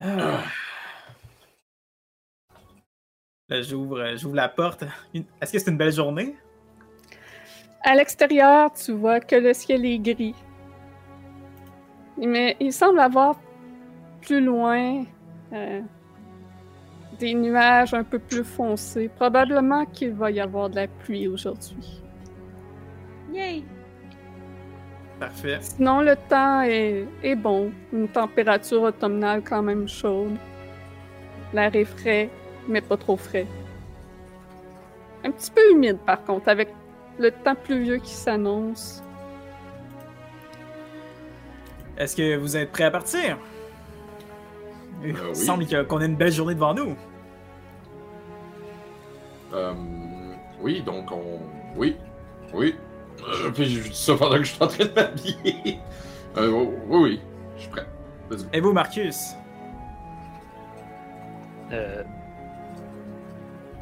Ah. 0.00 0.44
Là, 3.52 3.60
j'ouvre, 3.60 4.00
euh, 4.00 4.16
j'ouvre 4.16 4.34
la 4.34 4.48
porte. 4.48 4.82
Une- 5.12 5.24
Est-ce 5.40 5.52
que 5.52 5.58
c'est 5.58 5.70
une 5.70 5.76
belle 5.76 5.92
journée? 5.92 6.36
À 7.82 7.94
l'extérieur, 7.94 8.72
tu 8.72 8.92
vois 8.92 9.20
que 9.20 9.36
le 9.36 9.52
ciel 9.52 9.84
est 9.84 9.98
gris. 9.98 10.34
Mais 12.16 12.56
il 12.60 12.72
semble 12.72 13.00
avoir 13.00 13.38
plus 14.22 14.40
loin 14.40 15.04
euh, 15.52 15.80
des 17.18 17.34
nuages 17.34 17.92
un 17.92 18.04
peu 18.04 18.18
plus 18.18 18.42
foncés. 18.44 19.10
Probablement 19.14 19.84
qu'il 19.84 20.12
va 20.12 20.30
y 20.30 20.40
avoir 20.40 20.70
de 20.70 20.76
la 20.76 20.86
pluie 20.86 21.28
aujourd'hui. 21.28 22.02
Yay! 23.34 23.64
Parfait. 25.20 25.58
Sinon, 25.60 26.00
le 26.00 26.16
temps 26.16 26.62
est, 26.62 27.04
est 27.22 27.36
bon. 27.36 27.70
Une 27.92 28.08
température 28.08 28.80
automnale 28.82 29.42
quand 29.44 29.62
même 29.62 29.86
chaude. 29.88 30.36
L'air 31.52 31.74
est 31.76 31.84
frais, 31.84 32.30
mais 32.68 32.80
pas 32.80 32.96
trop 32.96 33.16
frais. 33.16 33.46
Un 35.24 35.30
petit 35.30 35.50
peu 35.50 35.60
humide 35.70 35.98
par 35.98 36.22
contre, 36.24 36.48
avec 36.48 36.68
le 37.18 37.30
temps 37.30 37.54
pluvieux 37.54 37.98
qui 37.98 38.12
s'annonce. 38.12 39.02
Est-ce 41.98 42.16
que 42.16 42.36
vous 42.36 42.56
êtes 42.56 42.72
prêts 42.72 42.84
à 42.84 42.90
partir? 42.90 43.38
Il 45.04 45.14
oui. 45.14 45.34
semble 45.34 45.66
qu'on 45.86 46.00
ait 46.00 46.06
une 46.06 46.16
belle 46.16 46.32
journée 46.32 46.54
devant 46.54 46.74
nous. 46.74 46.96
Euh, 49.52 49.74
oui, 50.60 50.80
donc 50.82 51.10
on. 51.10 51.40
Oui. 51.76 51.96
Oui. 52.54 52.74
Euh, 53.28 53.50
puis 53.50 53.66
je 53.66 53.88
dis 53.88 53.94
ça 53.94 54.14
pendant 54.16 54.36
que 54.36 54.44
je 54.44 54.54
suis 54.54 54.62
en 54.62 54.68
train 54.68 54.84
de 54.84 54.92
m'habiller. 54.94 55.78
Euh, 56.36 56.50
oui, 56.88 56.98
oui, 57.00 57.20
je 57.56 57.62
suis 57.62 57.70
prêt. 57.70 57.86
Et 58.52 58.60
vous, 58.60 58.72
Marcus? 58.72 59.34
Euh... 61.70 62.02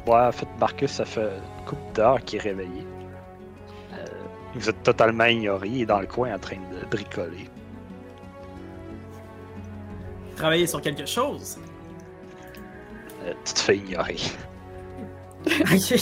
Ouais, 0.07 0.15
en 0.19 0.31
fait, 0.31 0.47
Marcus, 0.59 0.91
ça 0.91 1.05
fait 1.05 1.21
une 1.59 1.65
couple 1.65 1.93
d'heures 1.93 2.21
qu'il 2.23 2.39
est 2.39 2.43
réveillé. 2.43 2.85
Euh, 3.93 4.05
vous 4.55 4.69
êtes 4.69 4.81
totalement 4.83 5.25
ignoré, 5.25 5.67
il 5.67 5.81
est 5.83 5.85
dans 5.85 5.99
le 6.01 6.07
coin 6.07 6.33
en 6.33 6.39
train 6.39 6.57
de 6.57 6.85
bricoler. 6.87 7.49
Travailler 10.35 10.65
sur 10.67 10.81
quelque 10.81 11.05
chose? 11.05 11.59
Euh, 13.23 13.33
tu 13.45 13.53
te 13.53 13.59
fais 13.59 13.77
ignorer. 13.77 14.17
Ok. 15.43 15.95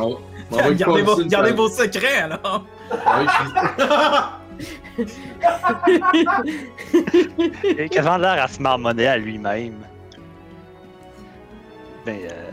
On- 0.00 0.18
on 0.50 0.56
va 0.56 0.74
gardez, 0.74 1.02
vos, 1.02 1.24
gardez 1.24 1.52
vos 1.52 1.68
secrets, 1.68 2.22
alors. 2.22 2.66
Et 7.78 7.88
qu'avant 7.88 8.16
l'air 8.18 8.42
à 8.42 8.48
se 8.48 8.60
marmonner 8.60 9.06
à 9.06 9.16
lui-même. 9.18 9.78
Ben, 12.04 12.18
euh, 12.24 12.50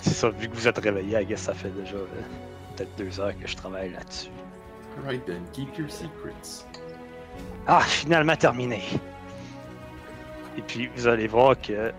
c'est 0.00 0.14
ça, 0.14 0.30
vu 0.30 0.48
que 0.48 0.54
vous 0.54 0.66
êtes 0.66 0.78
réveillé, 0.78 1.20
I 1.20 1.24
guess 1.24 1.42
ça 1.42 1.54
fait 1.54 1.70
déjà 1.70 1.96
euh, 1.96 2.06
peut-être 2.76 2.94
deux 2.96 3.20
heures 3.20 3.38
que 3.38 3.46
je 3.46 3.56
travaille 3.56 3.92
là-dessus. 3.92 4.30
Alright 4.98 5.24
then, 5.24 5.42
keep 5.52 5.76
your 5.78 5.90
secrets. 5.90 6.66
Ah, 7.66 7.80
finalement 7.80 8.36
terminé. 8.36 8.82
Et 10.58 10.62
puis 10.62 10.90
vous 10.96 11.06
allez 11.06 11.28
voir 11.28 11.58
que 11.60 11.92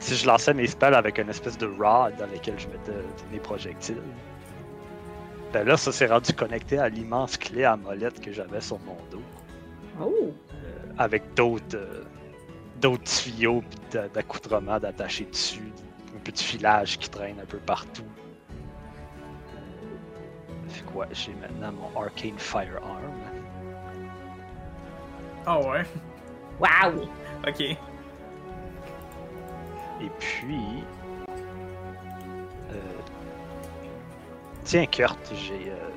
si 0.00 0.16
je 0.16 0.26
lançais 0.26 0.54
mes 0.54 0.66
spells 0.66 0.94
avec 0.94 1.18
une 1.18 1.28
espèce 1.28 1.58
de 1.58 1.66
rod 1.66 2.16
dans 2.16 2.26
lequel 2.26 2.58
je 2.58 2.66
mettais 2.68 2.92
mes 3.30 3.38
projectiles, 3.38 4.02
ben 5.52 5.66
là, 5.66 5.76
ça 5.76 5.92
s'est 5.92 6.06
rendu 6.06 6.32
connecté 6.32 6.78
à 6.78 6.88
l'immense 6.88 7.36
clé 7.36 7.64
à 7.64 7.76
molette 7.76 8.20
que 8.20 8.32
j'avais 8.32 8.60
sur 8.60 8.78
mon 8.80 8.96
dos, 9.10 9.22
Oh! 10.00 10.32
avec 10.96 11.34
d'autres 11.34 11.76
euh, 11.76 12.04
d'autres 12.80 13.04
tuyaux 13.04 13.62
d'accoutrements 14.14 14.78
d'attachés 14.80 15.26
dessus, 15.26 15.72
un 16.20 16.22
peu 16.22 16.32
de 16.32 16.38
filage 16.38 16.98
qui 16.98 17.08
traîne 17.08 17.40
un 17.40 17.46
peu 17.46 17.56
partout. 17.58 18.04
Fait 20.68 20.82
quoi, 20.84 21.06
j'ai 21.12 21.32
maintenant 21.34 21.72
mon 21.72 22.00
Arcane 22.00 22.38
Firearm. 22.38 23.00
Ah 25.46 25.58
ouais. 25.60 25.82
Wow! 26.60 27.08
Ok. 27.48 27.60
Et 27.62 27.78
puis. 30.18 30.84
euh, 32.70 32.74
Tiens, 34.64 34.84
Kurt, 34.86 35.18
j'ai. 35.34 35.70
euh, 35.70 35.88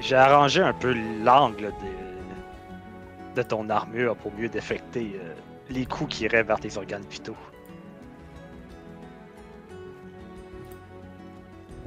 J'ai 0.00 0.16
arrangé 0.16 0.60
un 0.62 0.72
peu 0.74 0.92
l'angle 1.22 1.72
de, 1.80 3.36
de 3.36 3.42
ton 3.42 3.70
armure 3.70 4.16
pour 4.16 4.32
mieux 4.34 4.48
défecter 4.48 5.18
euh, 5.22 5.34
les 5.70 5.86
coups 5.86 6.16
qui 6.16 6.24
iraient 6.24 6.42
vers 6.42 6.58
tes 6.60 6.76
organes 6.76 7.06
vitaux. 7.08 7.36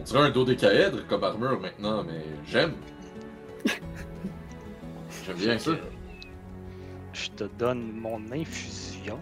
On 0.01 0.03
dirait 0.03 0.21
un 0.21 0.29
dodécaèdre 0.31 1.05
comme 1.05 1.23
armure 1.23 1.59
maintenant, 1.59 2.03
mais 2.03 2.23
j'aime. 2.47 2.73
J'aime 5.25 5.37
bien 5.37 5.59
ça. 5.59 5.73
Je 7.13 7.29
te 7.29 7.43
donne 7.43 7.91
mon 7.91 8.19
infusion. 8.31 9.19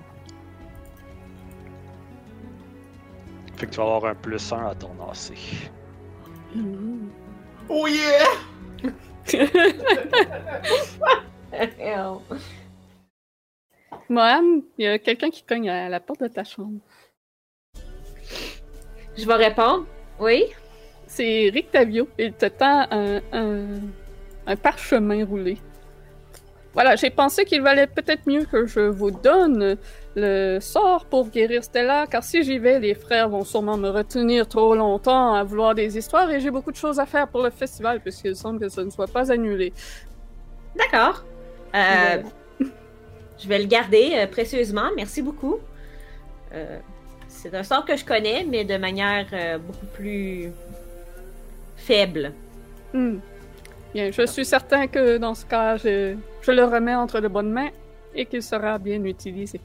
Fait 3.57 3.65
que 3.65 3.71
tu 3.71 3.77
vas 3.77 3.83
avoir 3.83 4.05
un 4.05 4.15
plus 4.15 4.53
1 4.53 4.67
à 4.67 4.75
ton 4.75 4.91
AC. 5.11 5.33
Oh 7.67 7.85
yeah! 7.87 8.25
Oh. 11.97 12.21
Mohan, 14.07 14.61
il 14.77 14.85
y 14.85 14.87
a 14.87 14.99
quelqu'un 14.99 15.29
qui 15.29 15.43
cogne 15.43 15.69
à 15.69 15.89
la 15.89 15.99
porte 15.99 16.21
de 16.21 16.27
ta 16.27 16.43
chambre. 16.45 16.79
Je 19.17 19.25
vais 19.25 19.35
répondre. 19.35 19.85
Oui? 20.19 20.45
C'est 21.09 21.49
Rick 21.51 21.71
Tavio. 21.71 22.07
Il 22.19 22.33
te 22.33 22.45
tend 22.45 22.85
un, 22.91 23.19
un, 23.33 23.65
un 24.45 24.55
parchemin 24.55 25.25
roulé. 25.25 25.57
Voilà, 26.75 26.95
j'ai 26.95 27.09
pensé 27.09 27.45
qu'il 27.45 27.63
valait 27.63 27.87
peut-être 27.87 28.27
mieux 28.27 28.45
que 28.45 28.67
je 28.67 28.81
vous 28.81 29.09
donne 29.09 29.75
le 30.15 30.59
sort 30.59 31.05
pour 31.05 31.29
guérir 31.29 31.63
Stella, 31.63 32.05
car 32.05 32.23
si 32.23 32.43
j'y 32.43 32.59
vais, 32.59 32.79
les 32.79 32.93
frères 32.93 33.27
vont 33.27 33.43
sûrement 33.43 33.75
me 33.75 33.89
retenir 33.89 34.47
trop 34.47 34.75
longtemps 34.75 35.33
à 35.33 35.43
vouloir 35.43 35.73
des 35.73 35.97
histoires 35.97 36.29
et 36.29 36.39
j'ai 36.39 36.51
beaucoup 36.51 36.71
de 36.71 36.77
choses 36.77 36.99
à 36.99 37.07
faire 37.07 37.27
pour 37.27 37.41
le 37.41 37.49
festival 37.49 37.99
puisqu'il 38.01 38.35
semble 38.35 38.59
que 38.59 38.69
ça 38.69 38.83
ne 38.83 38.91
soit 38.91 39.11
pas 39.11 39.31
annulé. 39.31 39.73
D'accord. 40.77 41.25
Euh, 41.75 42.21
je 43.39 43.47
vais 43.47 43.59
le 43.59 43.65
garder 43.65 44.11
euh, 44.13 44.27
précieusement. 44.27 44.89
Merci 44.95 45.23
beaucoup. 45.23 45.57
Euh, 46.53 46.77
c'est 47.27 47.53
un 47.55 47.63
sort 47.63 47.83
que 47.83 47.97
je 47.97 48.05
connais, 48.05 48.45
mais 48.47 48.63
de 48.63 48.77
manière 48.77 49.25
beaucoup 49.59 49.85
plus 49.87 50.51
faible. 51.79 52.33
Hmm. 52.93 53.17
Bien, 53.93 54.11
je 54.11 54.25
suis 54.25 54.45
certain 54.45 54.87
que 54.87 55.17
dans 55.17 55.33
ce 55.33 55.45
cas, 55.45 55.77
je, 55.77 56.15
je 56.41 56.51
le 56.51 56.63
remets 56.63 56.95
entre 56.95 57.19
de 57.21 57.27
bonnes 57.27 57.51
mains 57.51 57.69
et 58.13 58.25
qu'il 58.25 58.43
sera 58.43 58.77
bien 58.77 59.03
utilisé. 59.03 59.59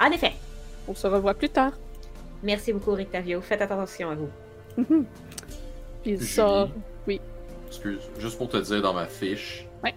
En 0.00 0.10
effet. 0.10 0.32
On 0.86 0.94
se 0.94 1.06
revoit 1.06 1.32
plus 1.34 1.48
tard. 1.48 1.72
Merci 2.42 2.72
beaucoup, 2.74 2.92
Rictavio. 2.92 3.40
Faites 3.40 3.62
attention 3.62 4.10
à 4.10 4.14
vous. 4.14 4.28
Mhm. 4.76 5.06
Puis 6.02 6.10
il 6.12 6.16
Julie. 6.18 6.26
sort. 6.28 6.68
Oui. 7.06 7.20
Excuse, 7.68 8.02
juste 8.18 8.36
pour 8.36 8.48
te 8.50 8.58
dire 8.58 8.82
dans 8.82 8.92
ma 8.92 9.06
fiche, 9.06 9.66
Ouais. 9.82 9.94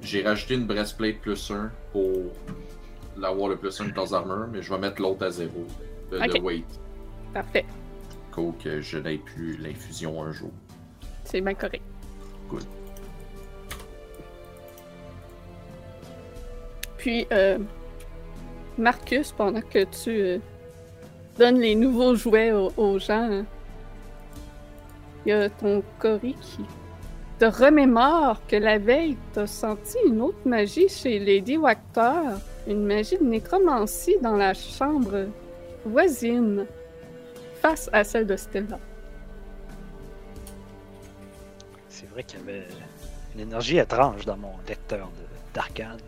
j'ai 0.00 0.22
rajouté 0.22 0.54
une 0.54 0.66
breastplate 0.66 1.16
plus 1.16 1.50
1 1.50 1.70
pour 1.92 2.06
l'avoir 3.16 3.48
le 3.48 3.56
plus 3.56 3.80
1 3.80 3.86
de 3.86 3.92
classe 3.92 4.12
armure, 4.12 4.46
mais 4.52 4.62
je 4.62 4.72
vais 4.72 4.78
mettre 4.78 5.02
l'autre 5.02 5.26
à 5.26 5.30
0 5.30 5.50
de, 6.12 6.40
weight, 6.40 6.64
Parfait. 7.34 7.64
qu'au 8.32 8.52
que 8.62 8.80
je 8.80 8.98
n'ai 8.98 9.18
plus 9.18 9.56
l'infusion 9.58 10.22
un 10.22 10.30
jour. 10.32 10.52
C'est 11.30 11.42
bien 11.42 11.52
correct. 11.52 11.82
Good. 12.48 12.64
Puis, 16.96 17.26
euh, 17.32 17.58
Marcus, 18.78 19.32
pendant 19.32 19.60
que 19.60 19.84
tu 19.84 20.10
euh, 20.10 20.38
donnes 21.38 21.60
les 21.60 21.74
nouveaux 21.74 22.14
jouets 22.14 22.52
aux, 22.52 22.72
aux 22.78 22.98
gens, 22.98 23.28
hein, 23.30 23.44
il 25.26 25.28
y 25.28 25.32
a 25.32 25.50
ton 25.50 25.82
Cory 25.98 26.34
qui 26.40 26.64
te 27.38 27.44
remémore 27.44 28.40
que 28.46 28.56
la 28.56 28.78
veille, 28.78 29.18
t'as 29.34 29.46
senti 29.46 29.98
une 30.06 30.22
autre 30.22 30.40
magie 30.46 30.88
chez 30.88 31.18
Lady 31.18 31.58
Wactor, 31.58 32.38
une 32.66 32.86
magie 32.86 33.18
de 33.18 33.24
nécromancie 33.24 34.16
dans 34.22 34.36
la 34.36 34.54
chambre 34.54 35.26
voisine, 35.84 36.64
face 37.60 37.90
à 37.92 38.02
celle 38.02 38.26
de 38.26 38.36
Stella. 38.36 38.78
Qu'il 42.26 42.40
y 42.40 42.42
avait 42.42 42.66
une 43.34 43.40
énergie 43.40 43.78
étrange 43.78 44.24
dans 44.24 44.36
mon 44.36 44.52
lecteur 44.68 45.08
d'arcane. 45.54 46.00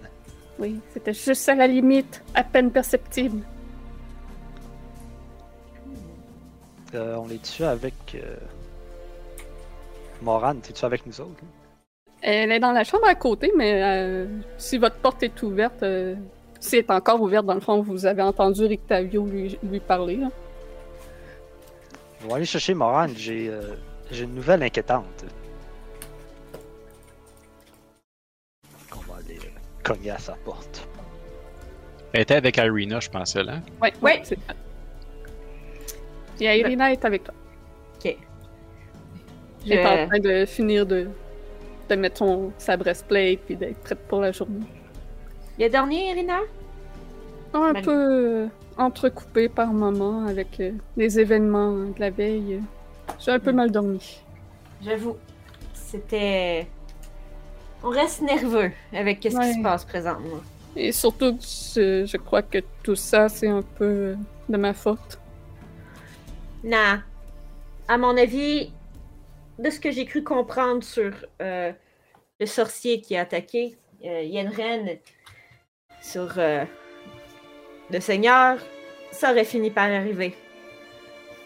Oui, 0.58 0.80
c'était 0.92 1.14
juste 1.14 1.48
à 1.48 1.54
la 1.54 1.66
limite, 1.66 2.22
à 2.34 2.42
peine 2.42 2.70
perceptible. 2.70 3.42
Euh, 6.94 7.14
on 7.16 7.28
est 7.30 7.40
dessus 7.40 7.64
avec. 7.64 7.94
Euh... 8.14 8.36
Moran, 10.20 10.56
t'es-tu 10.56 10.84
avec 10.84 11.06
nous 11.06 11.20
autres? 11.20 11.44
Elle 12.22 12.52
est 12.52 12.60
dans 12.60 12.72
la 12.72 12.84
chambre 12.84 13.06
à 13.06 13.14
côté, 13.14 13.52
mais 13.56 13.82
euh, 13.82 14.26
si 14.58 14.76
votre 14.78 14.96
porte 14.96 15.22
est 15.22 15.42
ouverte, 15.42 15.82
euh, 15.82 16.14
si 16.58 16.76
elle 16.76 16.82
est 16.82 16.90
encore 16.90 17.20
ouverte, 17.22 17.46
dans 17.46 17.54
le 17.54 17.60
fond, 17.60 17.80
vous 17.80 18.04
avez 18.04 18.22
entendu 18.22 18.66
Rictavio 18.66 19.24
lui, 19.26 19.58
lui 19.62 19.80
parler. 19.80 20.16
là. 20.16 20.28
On 22.24 22.28
va 22.28 22.36
aller 22.36 22.44
chercher 22.44 22.74
Moran, 22.74 23.06
j'ai 23.16 23.48
euh, 23.48 23.62
j'ai 24.10 24.24
une 24.24 24.34
nouvelle 24.34 24.62
inquiétante. 24.62 25.24
Cogner 29.82 30.10
à 30.10 30.18
sa 30.18 30.34
porte. 30.44 30.86
Elle 32.12 32.22
était 32.22 32.34
avec 32.34 32.56
Irina, 32.56 33.00
je 33.00 33.08
pensais, 33.08 33.42
là. 33.42 33.60
Ouais. 33.80 34.20
c'est 34.24 34.38
ça. 34.46 34.54
Puis 36.36 36.46
Irina 36.46 36.92
est 36.92 37.04
avec 37.04 37.24
toi. 37.24 37.34
Ok. 37.96 38.16
Elle 39.66 39.72
est 39.72 39.86
en 39.86 40.08
train 40.08 40.18
de 40.18 40.44
finir 40.46 40.86
de, 40.86 41.08
de 41.88 41.94
mettre 41.94 42.18
son, 42.18 42.52
sa 42.58 42.76
breastplate 42.76 43.40
puis 43.40 43.56
d'être 43.56 43.78
prête 43.80 43.98
pour 44.08 44.20
la 44.20 44.32
journée. 44.32 44.66
Il 45.58 45.64
a 45.64 45.68
dormi, 45.68 46.08
Irina? 46.08 46.38
Un 47.52 47.72
Mal- 47.72 47.82
peu 47.82 48.44
euh, 48.44 48.46
entrecoupé 48.78 49.48
par 49.48 49.72
moments 49.72 50.24
avec 50.26 50.58
euh, 50.60 50.72
les 50.96 51.20
événements 51.20 51.72
de 51.72 52.00
la 52.00 52.10
veille. 52.10 52.60
J'ai 53.18 53.32
un 53.32 53.38
peu 53.38 53.52
mal 53.52 53.70
dormi. 53.70 54.20
J'avoue. 54.82 55.16
C'était. 55.74 56.66
On 57.82 57.88
reste 57.88 58.22
nerveux 58.22 58.70
avec 58.92 59.18
ce 59.22 59.28
qui 59.28 59.54
se 59.54 59.62
passe 59.62 59.84
présentement. 59.84 60.40
Et 60.76 60.92
surtout, 60.92 61.36
je, 61.40 62.04
je 62.06 62.16
crois 62.16 62.42
que 62.42 62.58
tout 62.82 62.94
ça, 62.94 63.28
c'est 63.28 63.48
un 63.48 63.62
peu 63.62 64.16
de 64.48 64.56
ma 64.56 64.74
faute. 64.74 65.18
Non. 66.62 67.00
À 67.88 67.98
mon 67.98 68.16
avis, 68.16 68.70
de 69.60 69.70
ce 69.70 69.78
que 69.78 69.90
j'ai 69.90 70.06
cru 70.06 70.22
comprendre 70.24 70.82
sur 70.82 71.12
euh, 71.42 71.72
le 72.38 72.46
sorcier 72.46 73.00
qui 73.00 73.16
a 73.16 73.22
attaqué 73.22 73.76
euh, 74.04 74.22
Yenren 74.22 74.98
sur 76.00 76.38
euh, 76.38 76.64
le 77.90 78.00
Seigneur, 78.00 78.58
ça 79.12 79.32
aurait 79.32 79.44
fini 79.44 79.70
par 79.70 79.90
arriver. 79.90 80.34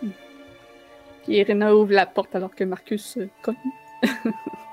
Puis 0.01 1.37
Irina 1.39 1.75
ouvre 1.75 1.93
la 1.93 2.07
porte 2.07 2.35
alors 2.37 2.55
que 2.55 2.65
Marcus 2.65 3.19
cogne. 3.43 3.57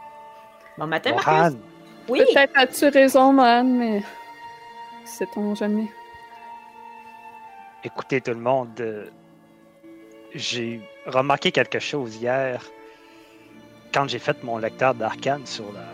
Bon 0.78 0.88
matin, 0.88 1.14
Marcus. 1.14 1.58
Oui. 2.10 2.24
Peut-être 2.34 2.52
as-tu 2.56 2.88
raison, 2.88 3.34
man, 3.34 3.78
mais 3.78 4.04
sait-on 5.06 5.56
jamais. 5.56 5.92
écoutez 7.84 8.22
tout 8.22 8.32
le 8.32 8.40
monde, 8.40 8.70
euh, 8.80 9.10
j'ai 10.34 10.82
remarqué 11.06 11.52
quelque 11.52 11.80
chose 11.80 12.16
hier 12.16 12.64
quand 13.94 14.08
j'ai 14.08 14.20
fait 14.20 14.44
mon 14.44 14.58
lecteur 14.58 14.94
d'arcane 14.94 15.46
sur 15.46 15.66
la, 15.74 15.88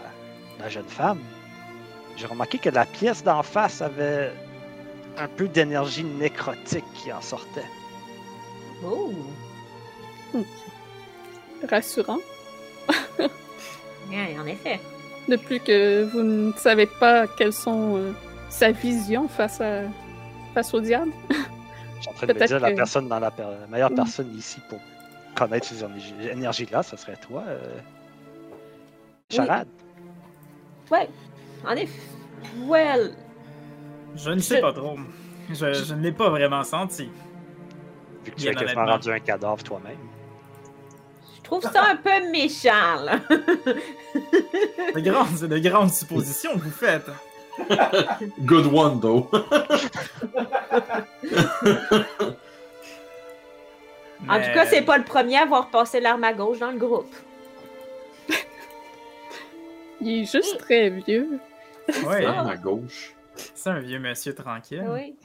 la 0.63 0.70
jeune 0.70 0.88
femme. 0.88 1.22
J'ai 2.16 2.28
remarqué 2.28 2.58
que 2.58 2.70
la 2.70 2.86
pièce 2.86 3.24
d'en 3.24 3.44
face 3.44 3.82
avait 3.82 4.32
un 5.18 5.28
peu 5.28 5.48
d'énergie 5.48 6.04
nécrotique 6.04 6.86
qui 6.94 7.12
en 7.12 7.22
sortait. 7.22 7.66
Oh. 8.84 9.13
Rassurant. 11.68 12.20
Ouais, 14.10 14.36
en 14.39 14.46
effet. 14.46 14.80
Depuis 15.28 15.60
que 15.60 16.06
vous 16.06 16.22
ne 16.24 16.52
savez 16.54 16.86
pas 16.86 17.28
quelles 17.28 17.54
sont 17.54 17.98
euh, 17.98 18.12
sa 18.50 18.72
vision 18.72 19.28
face 19.28 19.60
à 19.62 19.82
face 20.54 20.74
au 20.74 20.80
diable. 20.80 21.12
Je 21.30 21.36
suis 22.02 22.10
en 22.10 22.13
train 22.13 22.28
de 22.28 22.34
me 22.34 22.48
dire 22.48 22.60
la 22.60 22.72
personne 22.72 23.08
dans 23.10 23.20
la, 23.20 23.32
per- 23.32 23.43
la 23.62 23.67
meilleure 23.67 23.91
Mm. 23.91 23.96
personne 23.96 24.34
ici 24.38 24.60
pour 24.70 24.80
connaître 25.36 25.67
ces 25.67 25.84
énergies- 25.84 26.30
énergies-là, 26.32 26.82
ce 26.84 26.96
serait 26.98 27.17
toi, 27.17 27.43
euh, 27.48 27.60
Charade. 29.30 29.67
Ouais. 30.91 31.10
En 31.65 31.72
effet. 31.74 32.02
Well. 32.65 33.13
Je 34.15 34.30
ne 34.32 34.39
sais 34.39 34.58
Je- 34.58 34.62
pas 34.62 34.74
trop. 34.74 34.96
Je, 35.50 35.74
je 35.74 35.93
ne 35.93 36.02
l'ai 36.02 36.12
pas 36.12 36.30
vraiment 36.30 36.63
senti. 36.63 37.10
Vu 38.24 38.32
que 38.32 38.36
tu 38.38 38.43
Bien 38.43 38.52
as 38.52 38.56
quasiment 38.56 38.86
rendu 38.86 39.12
un 39.12 39.20
cadavre 39.20 39.62
toi-même. 39.63 39.98
Je 41.48 41.52
trouve 41.60 41.72
ça 41.72 41.86
un 41.92 41.96
peu 41.96 42.30
méchant, 42.30 42.96
là. 43.06 43.20
De 44.94 45.00
grandes, 45.00 45.40
de 45.48 45.58
grandes 45.60 45.92
suppositions 45.94 46.54
que 46.56 46.64
vous 46.66 46.72
faites. 46.72 47.06
Good 48.40 48.66
one, 48.74 49.00
though. 49.00 49.30
En 54.28 54.38
Mais- 54.40 54.48
tout 54.48 54.54
cas, 54.54 54.66
c'est 54.66 54.82
pas 54.82 54.98
le 54.98 55.06
premier 55.06 55.38
à 55.38 55.44
avoir 55.44 55.70
passé 55.70 56.00
l'arme 56.02 56.24
à 56.26 56.34
gauche 56.34 56.60
dans 56.60 56.72
le 56.72 56.78
groupe. 56.78 57.14
Il 60.02 60.24
est 60.24 60.26
juste 60.32 60.58
très 60.60 60.90
vieux. 60.90 61.40
Ouais, 62.06 62.26
À 62.26 62.58
gauche. 62.58 63.14
c'est 63.56 63.70
un 63.70 63.80
vieux 63.80 64.00
monsieur 64.00 64.36
tranquille. 64.36 64.86
Oui. 64.90 65.16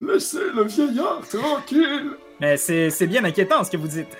Laissez 0.00 0.50
le 0.54 0.64
vieillard 0.64 1.20
tranquille. 1.28 2.16
Mais 2.40 2.56
c'est 2.56 2.90
c'est 2.90 3.06
bien 3.06 3.24
inquiétant 3.24 3.64
ce 3.64 3.70
que 3.70 3.76
vous 3.76 3.88
dites. 3.88 4.16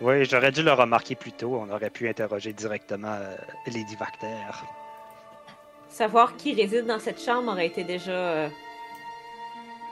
Oui, 0.00 0.24
j'aurais 0.24 0.52
dû 0.52 0.62
le 0.62 0.72
remarquer 0.72 1.14
plus 1.14 1.32
tôt. 1.32 1.54
On 1.54 1.70
aurait 1.72 1.90
pu 1.90 2.08
interroger 2.08 2.52
directement 2.52 3.14
euh, 3.14 3.36
Lady 3.66 3.96
Vacter. 3.96 4.36
Savoir 5.88 6.36
qui 6.36 6.54
réside 6.54 6.86
dans 6.86 6.98
cette 6.98 7.22
chambre 7.22 7.52
aurait 7.52 7.68
été 7.68 7.84
déjà 7.84 8.12
euh, 8.12 8.48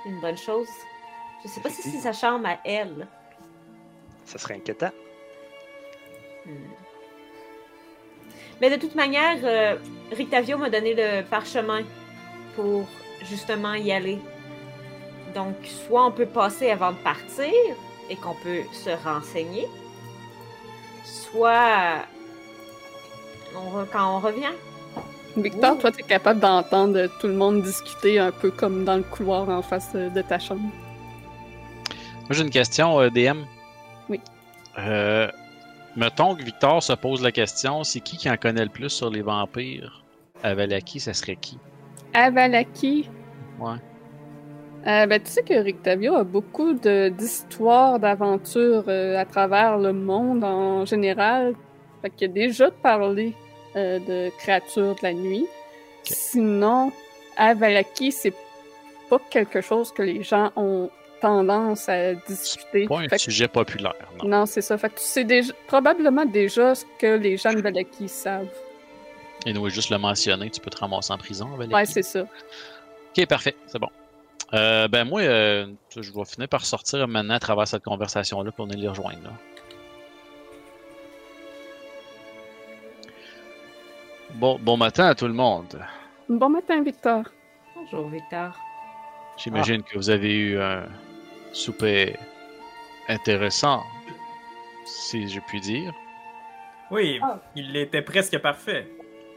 une 0.04 0.20
bonne 0.20 0.36
chose. 0.36 0.68
Je 1.42 1.48
sais 1.48 1.60
pas 1.60 1.70
si 1.70 1.82
c'est 1.82 2.00
sa 2.00 2.12
chambre 2.12 2.46
à 2.46 2.58
elle. 2.64 3.06
Ça 4.26 4.38
serait 4.38 4.56
inquiétant. 4.56 4.90
Hmm. 6.44 6.50
Mais 8.60 8.70
de 8.70 8.76
toute 8.76 8.94
manière, 8.94 9.38
euh, 9.44 9.76
Rictavio 10.12 10.58
m'a 10.58 10.70
donné 10.70 10.94
le 10.94 11.22
parchemin 11.22 11.82
pour 12.54 12.86
justement 13.22 13.74
y 13.74 13.92
aller. 13.92 14.18
Donc, 15.34 15.54
soit 15.86 16.06
on 16.06 16.10
peut 16.10 16.26
passer 16.26 16.70
avant 16.70 16.92
de 16.92 16.96
partir 16.98 17.52
et 18.10 18.16
qu'on 18.16 18.34
peut 18.42 18.62
se 18.72 18.90
renseigner, 19.04 19.66
soit 21.04 22.04
on 23.56 23.78
re- 23.82 23.86
quand 23.92 24.16
on 24.16 24.20
revient. 24.20 24.52
Victor, 25.36 25.76
Ouh. 25.76 25.80
toi, 25.80 25.90
t'es 25.90 26.02
capable 26.02 26.40
d'entendre 26.40 27.06
tout 27.18 27.26
le 27.26 27.32
monde 27.34 27.62
discuter 27.62 28.18
un 28.18 28.30
peu 28.32 28.50
comme 28.50 28.84
dans 28.84 28.96
le 28.96 29.02
couloir 29.02 29.48
en 29.48 29.62
face 29.62 29.92
de, 29.94 30.10
de 30.10 30.20
ta 30.22 30.38
chambre. 30.38 30.60
Moi, 30.60 32.28
j'ai 32.30 32.42
une 32.42 32.50
question, 32.50 33.00
euh, 33.00 33.08
DM. 33.08 33.38
Oui. 34.10 34.20
Euh, 34.78 35.28
mettons 35.96 36.34
que 36.34 36.42
Victor 36.42 36.82
se 36.82 36.92
pose 36.92 37.22
la 37.22 37.32
question 37.32 37.84
c'est 37.84 38.00
qui 38.00 38.16
qui 38.16 38.30
en 38.30 38.36
connaît 38.36 38.64
le 38.64 38.70
plus 38.70 38.90
sur 38.90 39.10
les 39.10 39.22
vampires? 39.22 40.02
À 40.42 40.54
Valaki, 40.54 41.00
ça 41.00 41.14
serait 41.14 41.36
qui? 41.36 41.58
Avalaki? 42.14 43.08
Ouais. 43.58 43.76
Euh, 44.86 45.06
ben, 45.06 45.22
tu 45.22 45.30
sais 45.30 45.42
que 45.42 45.54
Rictavio 45.54 46.14
a 46.16 46.24
beaucoup 46.24 46.72
d'histoires, 46.74 47.98
d'aventures 48.00 48.84
euh, 48.88 49.16
à 49.16 49.24
travers 49.24 49.78
le 49.78 49.92
monde 49.92 50.42
en 50.42 50.84
général. 50.84 51.54
Fait 52.02 52.10
qu'il 52.10 52.30
a 52.30 52.32
déjà 52.32 52.70
parlé 52.70 53.32
euh, 53.76 53.98
de 54.00 54.30
créatures 54.38 54.94
de 54.96 55.00
la 55.02 55.12
nuit. 55.12 55.46
Sinon, 56.02 56.90
Avalaki, 57.36 58.10
c'est 58.10 58.34
pas 59.08 59.20
quelque 59.30 59.60
chose 59.60 59.92
que 59.92 60.02
les 60.02 60.22
gens 60.24 60.50
ont 60.56 60.90
tendance 61.20 61.88
à 61.88 62.14
discuter. 62.14 62.86
Pas 62.88 62.98
un 62.98 63.08
Fait 63.08 63.16
que- 63.16 63.22
sujet 63.22 63.46
populaire, 63.46 63.94
non. 64.24 64.28
non, 64.28 64.46
c'est 64.46 64.62
ça. 64.62 64.76
Fait 64.76 64.88
que 64.88 64.98
tu 64.98 65.04
sais 65.04 65.22
déjà, 65.22 65.52
probablement 65.68 66.24
déjà 66.24 66.74
ce 66.74 66.84
que 66.98 67.16
les 67.18 67.36
gens 67.36 67.52
de 67.52 67.60
Valaki 67.60 68.08
savent. 68.08 68.48
Et 69.46 69.52
nous, 69.52 69.68
juste 69.68 69.90
le 69.90 69.98
mentionner, 69.98 70.50
tu 70.50 70.60
peux 70.60 70.70
te 70.70 70.78
ramasser 70.78 71.12
en 71.12 71.18
prison, 71.18 71.46
Valaki. 71.56 71.72
Ouais, 71.74 71.86
c'est 71.86 72.02
ça. 72.02 72.22
Ok, 73.16 73.26
parfait, 73.26 73.54
c'est 73.68 73.78
bon. 73.78 73.88
Euh, 74.54 74.86
ben 74.86 75.04
moi, 75.04 75.22
euh, 75.22 75.66
je 75.96 76.12
vais 76.12 76.24
finir 76.26 76.48
par 76.48 76.64
sortir 76.64 77.08
maintenant 77.08 77.34
à 77.34 77.38
travers 77.38 77.66
cette 77.66 77.84
conversation-là 77.84 78.52
pour 78.52 78.66
venir 78.66 78.80
les 78.80 78.88
rejoindre. 78.88 79.22
là. 79.22 79.30
Bon, 84.34 84.58
bon 84.58 84.76
matin 84.76 85.06
à 85.06 85.14
tout 85.14 85.26
le 85.26 85.32
monde. 85.32 85.80
Bon 86.28 86.50
matin, 86.50 86.82
Victor. 86.82 87.24
Bonjour, 87.74 88.08
Victor. 88.08 88.58
J'imagine 89.36 89.82
que 89.82 89.96
vous 89.96 90.10
avez 90.10 90.34
eu 90.34 90.60
un 90.60 90.84
souper 91.52 92.16
intéressant, 93.08 93.82
si 94.84 95.28
je 95.28 95.40
puis 95.40 95.60
dire. 95.60 95.92
Oui, 96.90 97.18
il 97.56 97.74
était 97.76 98.02
presque 98.02 98.38
parfait. 98.38 98.86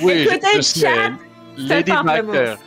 Oui, 0.00 0.12
Écoutez, 0.28 0.46
je 0.56 0.60
sais. 0.60 1.10
Lady. 1.56 1.90
Vactor. 1.92 2.58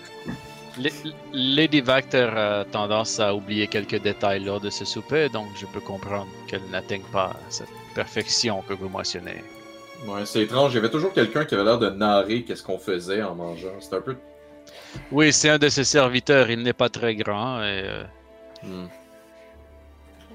La- 0.78 0.90
Lady 1.34 1.82
Vactor 1.82 2.38
a 2.38 2.66
tendance 2.66 3.20
à 3.20 3.34
oublier 3.36 3.68
quelques 3.68 4.02
détails 4.02 4.44
lors 4.44 4.60
de 4.62 4.70
ce 4.70 4.86
souper, 4.86 5.28
donc 5.30 5.48
je 5.60 5.66
peux 5.66 5.82
comprendre 5.82 6.28
qu'elle 6.48 6.64
n'atteigne 6.72 7.04
pas 7.12 7.36
cette 7.50 7.68
perfection 7.94 8.62
que 8.68 8.74
vous 8.74 8.88
mentionnez. 8.90 9.44
Ouais, 10.08 10.26
c'est 10.26 10.42
étrange. 10.44 10.72
Il 10.72 10.76
y 10.76 10.80
avait 10.80 10.90
toujours 10.90 11.12
quelqu'un 11.14 11.44
qui 11.46 11.56
avait 11.56 11.66
l'air 11.66 11.78
de 11.80 11.90
narrer 11.90 12.44
qu'est-ce 12.44 12.64
qu'on 12.64 12.80
faisait 12.80 13.22
en 13.22 13.36
mangeant. 13.36 13.74
C'était 13.80 13.98
un 13.98 14.02
peu. 14.02 14.16
Oui, 15.12 15.34
c'est 15.34 15.50
un 15.50 15.58
de 15.58 15.68
ses 15.68 15.84
serviteurs, 15.84 16.50
il 16.50 16.64
n'est 16.64 16.74
pas 16.74 16.90
très 16.90 17.16
grand 17.16 17.60
et 17.62 17.84
euh, 17.86 18.04
Hmm. 18.64 18.88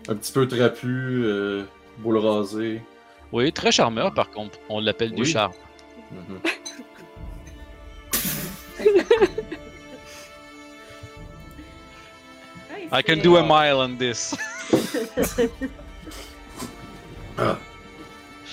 Un 0.08 0.14
petit 0.16 0.32
peu 0.32 0.46
trapu, 0.48 0.86
euh, 1.24 1.64
boule 1.98 2.16
rasée. 2.18 2.80
oui, 3.32 3.52
très 3.52 3.70
charmeur 3.72 4.12
par 4.14 4.30
contre, 4.30 4.58
on 4.70 4.80
l'appelle 4.80 5.12
du 5.12 5.22
Oui. 5.22 5.28
charme. 5.30 5.52
Mhm. 6.12 6.36
Ouais, 6.44 6.50
I 12.92 13.02
can 13.02 13.20
do 13.22 13.36
a 13.36 13.42
mile 13.42 13.78
on 13.80 13.96
this. 13.96 14.36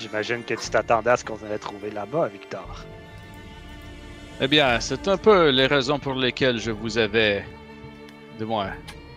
J'imagine 0.00 0.42
que 0.42 0.54
tu 0.54 0.68
t'attendais 0.70 1.10
à 1.10 1.16
ce 1.16 1.24
qu'on 1.24 1.38
allait 1.46 1.58
trouver 1.58 1.90
là-bas, 1.90 2.28
Victor. 2.28 2.84
Eh 4.40 4.48
bien, 4.48 4.80
c'est 4.80 5.06
un 5.06 5.16
peu 5.16 5.50
les 5.50 5.66
raisons 5.66 6.00
pour 6.00 6.14
lesquelles 6.14 6.58
je 6.58 6.72
vous 6.72 6.98
avais, 6.98 7.44
de 8.40 8.44
moins, 8.44 8.72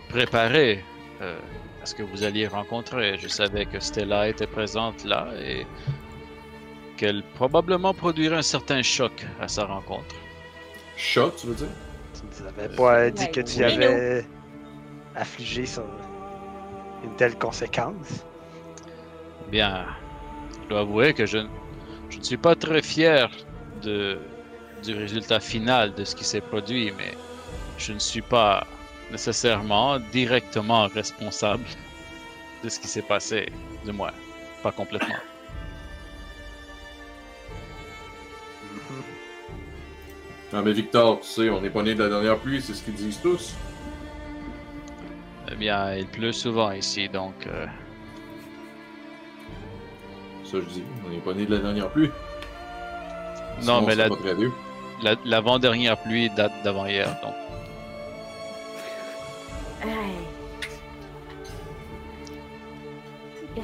préparé 0.08 0.84
euh, 1.20 1.36
à 1.82 1.86
ce 1.86 1.94
que 1.96 2.04
vous 2.04 2.22
alliez 2.22 2.46
rencontrer. 2.46 3.18
Je 3.18 3.26
savais 3.26 3.66
que 3.66 3.80
Stella 3.80 4.28
était 4.28 4.46
présente 4.46 5.02
là 5.04 5.26
et 5.42 5.66
qu'elle 6.96 7.24
probablement 7.34 7.92
produirait 7.92 8.36
un 8.36 8.42
certain 8.42 8.82
choc 8.82 9.26
à 9.40 9.48
sa 9.48 9.64
rencontre. 9.64 10.14
Chat, 10.96 11.30
tu 11.36 11.46
veux 11.48 11.54
dire? 11.54 11.68
Tu 12.14 12.20
nous 12.42 12.48
avais 12.48 12.74
pas 12.74 13.10
dit 13.10 13.24
Ouais, 13.24 13.30
que 13.30 13.40
tu 13.40 13.62
avais 13.62 14.26
affligé 15.14 15.66
sur 15.66 15.84
une 17.04 17.14
telle 17.16 17.36
conséquence. 17.38 18.24
Bien, 19.50 19.86
je 20.62 20.68
dois 20.68 20.80
avouer 20.80 21.14
que 21.14 21.26
je, 21.26 21.38
je 22.10 22.18
ne 22.18 22.22
suis 22.22 22.36
pas 22.36 22.54
très 22.54 22.82
fier 22.82 23.30
de, 23.82 24.18
du 24.82 24.94
résultat 24.94 25.40
final 25.40 25.94
de 25.94 26.04
ce 26.04 26.14
qui 26.14 26.24
s'est 26.24 26.40
produit, 26.40 26.92
mais 26.96 27.12
je 27.78 27.92
ne 27.92 27.98
suis 27.98 28.22
pas 28.22 28.66
nécessairement 29.10 29.98
directement 30.12 30.88
responsable 30.88 31.64
de 32.64 32.68
ce 32.68 32.80
qui 32.80 32.88
s'est 32.88 33.02
passé, 33.02 33.46
du 33.84 33.92
moins, 33.92 34.12
pas 34.62 34.72
complètement. 34.72 35.14
Non, 40.52 40.62
mais 40.62 40.72
Victor, 40.72 41.20
tu 41.20 41.26
sais, 41.28 41.50
on 41.50 41.60
n'est 41.60 41.70
pas 41.70 41.82
né 41.82 41.94
de 41.94 42.02
la 42.02 42.08
dernière 42.08 42.38
pluie, 42.38 42.62
c'est 42.62 42.74
ce 42.74 42.82
qu'ils 42.82 42.94
disent 42.94 43.20
tous. 43.20 43.54
Eh 45.50 45.54
bien, 45.56 45.94
il 45.94 46.06
pleut 46.06 46.32
souvent 46.32 46.70
ici, 46.72 47.08
donc 47.08 47.34
euh, 47.46 47.66
Ça, 50.44 50.58
je 50.60 50.66
dis. 50.66 50.82
On 51.06 51.10
n'est 51.10 51.18
pas 51.18 51.34
né 51.34 51.46
de 51.46 51.54
la 51.56 51.60
dernière 51.62 51.88
pluie. 51.90 52.10
non, 53.64 53.82
mais 53.82 53.94
la- 55.02 55.14
l'avant-dernière 55.24 55.98
pluie 56.02 56.30
date 56.30 56.52
d'avant-hier, 56.64 57.08
donc. 57.22 57.34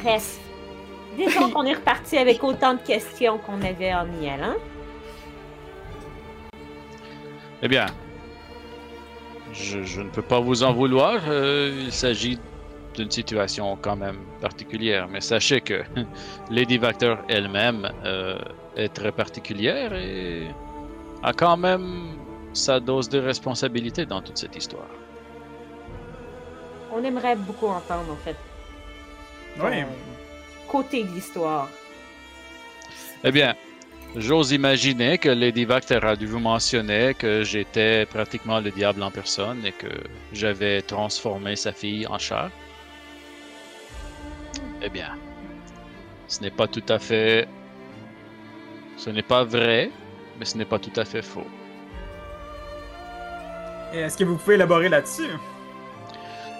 Reste. 0.05 0.40
Disons 1.16 1.51
qu'on 1.51 1.64
est 1.64 1.75
reparti 1.75 2.16
avec 2.16 2.42
autant 2.42 2.75
de 2.75 2.79
questions 2.81 3.38
qu'on 3.38 3.61
avait 3.62 3.92
en 3.92 4.07
y 4.21 4.29
allant. 4.31 4.55
Eh 7.62 7.68
bien, 7.68 7.87
je, 9.52 9.83
je 9.85 10.00
ne 10.00 10.10
peux 10.10 10.23
pas 10.23 10.40
vous 10.40 10.63
en 10.63 10.73
vouloir. 10.73 11.21
euh, 11.29 11.83
il 11.87 11.92
s'agit 11.92 12.38
d'une 12.94 13.10
situation 13.10 13.77
quand 13.81 13.96
même 13.96 14.19
particulière. 14.40 15.08
Mais 15.08 15.21
sachez 15.21 15.60
que 15.60 15.83
Lady 16.50 16.79
Vactor 16.79 17.19
elle-même 17.29 17.88
euh, 18.04 18.38
est 18.77 18.88
très 18.92 19.13
particulière 19.13 19.92
et 19.94 20.46
a 21.23 21.33
quand 21.33 21.56
même 21.56 22.17
sa 22.52 22.81
dose 22.81 23.08
de 23.08 23.19
responsabilité 23.19 24.04
dans 24.06 24.21
toute 24.21 24.37
cette 24.38 24.56
histoire. 24.56 24.88
On 26.94 27.02
aimerait 27.02 27.37
beaucoup 27.37 27.69
entendre, 27.69 28.13
en 28.13 28.17
fait, 28.17 28.37
Oui, 29.58 29.81
ton 29.83 29.87
côté 30.79 31.04
de 31.04 31.08
l'histoire. 31.10 31.69
Eh 33.25 33.31
bien, 33.33 33.54
j'ose 34.17 34.52
imaginer 34.52 35.19
que 35.19 35.29
Lady 35.29 35.67
dû 36.19 36.27
vous 36.27 36.38
mentionner 36.38 37.15
que 37.15 37.42
j'étais 37.42 38.06
pratiquement 38.06 38.60
le 38.60 38.71
diable 38.71 39.02
en 39.02 39.10
personne 39.10 39.65
et 39.65 39.73
que 39.73 39.88
j'avais 40.33 40.83
transformé 40.83 41.56
sa 41.56 41.73
fille 41.73 42.06
en 42.06 42.19
chat. 42.19 42.50
Eh 44.83 44.88
bien, 44.88 45.17
ce 46.29 46.40
n'est 46.40 46.50
pas 46.50 46.67
tout 46.67 46.85
à 46.88 46.98
fait... 46.98 47.48
Ce 48.96 49.10
n'est 49.10 49.23
pas 49.23 49.44
vrai, 49.44 49.90
mais 50.38 50.44
ce 50.44 50.56
n'est 50.58 50.65
pas 50.65 50.79
tout 50.79 50.92
à 50.96 51.04
fait 51.04 51.23
faux. 51.23 51.46
Et 53.92 53.98
Est-ce 53.98 54.17
que 54.17 54.25
vous 54.25 54.37
pouvez 54.37 54.54
élaborer 54.54 54.88
là-dessus? 54.88 55.31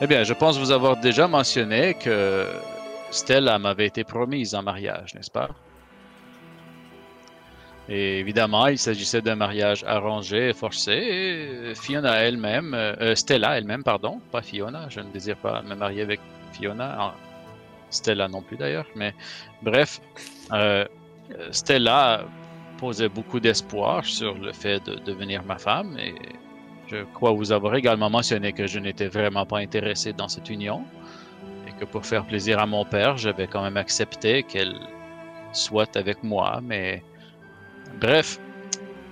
Eh 0.01 0.07
bien, 0.07 0.25
je 0.25 0.35
pense 0.35 0.59
vous 0.59 0.71
avoir 0.71 0.97
déjà 0.97 1.29
mentionné 1.29 1.95
que 1.95 2.47
Stella 3.11 3.59
m'avait 3.59 3.87
été 3.87 4.05
promise 4.05 4.55
en 4.55 4.63
mariage, 4.63 5.15
n'est-ce 5.15 5.31
pas? 5.31 5.51
Et 7.95 8.21
évidemment, 8.21 8.69
il 8.69 8.79
s'agissait 8.79 9.21
d'un 9.21 9.37
mariage 9.37 9.85
arrangé 9.87 10.49
et 10.49 10.53
forcé. 10.55 10.93
Et 10.93 11.75
Fiona 11.75 12.15
elle-même, 12.23 12.73
euh, 12.73 12.95
euh, 13.03 13.15
Stella 13.15 13.59
elle-même, 13.59 13.83
pardon, 13.83 14.19
pas 14.31 14.41
Fiona, 14.41 14.87
je 14.89 15.01
ne 15.01 15.11
désire 15.11 15.37
pas 15.37 15.61
me 15.61 15.75
marier 15.75 16.01
avec 16.01 16.19
Fiona, 16.55 17.15
Stella 17.91 18.29
non 18.29 18.41
plus 18.41 18.57
d'ailleurs, 18.57 18.87
mais 18.97 19.15
bref, 19.61 20.01
euh, 20.53 20.87
Stella 21.51 22.25
posait 22.79 23.11
beaucoup 23.11 23.41
d'espoir 23.41 24.07
sur 24.07 24.39
le 24.39 24.53
fait 24.53 24.83
de 24.87 24.95
devenir 24.95 25.43
ma 25.43 25.59
femme 25.59 25.99
et 25.99 26.15
je 26.87 27.05
crois 27.13 27.33
vous 27.33 27.53
avoir 27.53 27.75
également 27.75 28.09
mentionné 28.09 28.55
que 28.55 28.67
je 28.67 28.79
n'étais 28.79 29.09
vraiment 29.09 29.45
pas 29.45 29.59
intéressé 29.59 30.15
dans 30.15 30.29
cette 30.29 30.49
union 30.49 30.83
et 31.69 31.73
que 31.79 31.85
pour 31.85 32.07
faire 32.07 32.25
plaisir 32.25 32.59
à 32.59 32.65
mon 32.65 32.87
père, 32.87 33.19
j'avais 33.19 33.47
quand 33.47 33.63
même 33.63 33.77
accepté 33.77 34.45
qu'elle 34.45 34.75
soit 35.53 35.95
avec 35.99 36.23
moi, 36.23 36.61
mais 36.63 37.03
bref, 38.01 38.39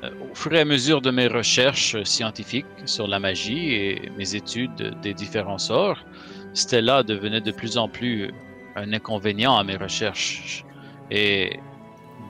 euh, 0.02 0.10
au 0.30 0.34
fur 0.34 0.52
et 0.54 0.60
à 0.60 0.64
mesure 0.64 1.00
de 1.00 1.10
mes 1.10 1.26
recherches 1.26 2.02
scientifiques 2.04 2.66
sur 2.86 3.06
la 3.06 3.18
magie 3.18 3.74
et 3.74 4.10
mes 4.16 4.34
études 4.34 4.96
des 5.02 5.14
différents 5.14 5.58
sorts, 5.58 6.04
Stella 6.54 7.02
devenait 7.02 7.40
de 7.40 7.52
plus 7.52 7.76
en 7.76 7.88
plus 7.88 8.30
un 8.76 8.92
inconvénient 8.92 9.56
à 9.56 9.64
mes 9.64 9.76
recherches. 9.76 10.64
Et 11.10 11.58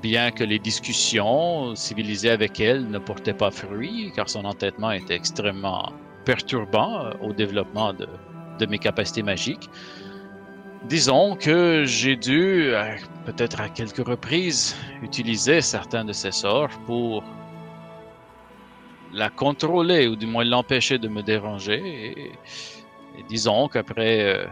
bien 0.02 0.30
que 0.30 0.44
les 0.44 0.58
discussions 0.58 1.74
civilisées 1.74 2.30
avec 2.30 2.60
elle 2.60 2.88
ne 2.88 2.98
portaient 2.98 3.34
pas 3.34 3.50
fruit, 3.50 4.12
car 4.16 4.28
son 4.28 4.44
entêtement 4.44 4.90
était 4.90 5.14
extrêmement 5.14 5.92
perturbant 6.24 7.04
euh, 7.04 7.12
au 7.22 7.32
développement 7.32 7.92
de, 7.92 8.06
de 8.58 8.66
mes 8.66 8.78
capacités 8.78 9.22
magiques, 9.22 9.68
disons 10.84 11.36
que 11.36 11.84
j'ai 11.84 12.16
dû, 12.16 12.72
euh, 12.72 12.96
peut-être 13.26 13.60
à 13.60 13.68
quelques 13.68 14.06
reprises, 14.06 14.76
utiliser 15.02 15.60
certains 15.60 16.04
de 16.04 16.12
ces 16.12 16.32
sorts 16.32 16.70
pour 16.86 17.22
la 19.12 19.28
contrôler 19.28 20.06
ou 20.06 20.16
du 20.16 20.26
moins 20.26 20.44
l'empêcher 20.44 20.98
de 20.98 21.08
me 21.08 21.22
déranger. 21.22 22.12
Et, 22.18 22.32
disons 23.28 23.68
qu'après 23.68 24.24
euh, 24.24 24.46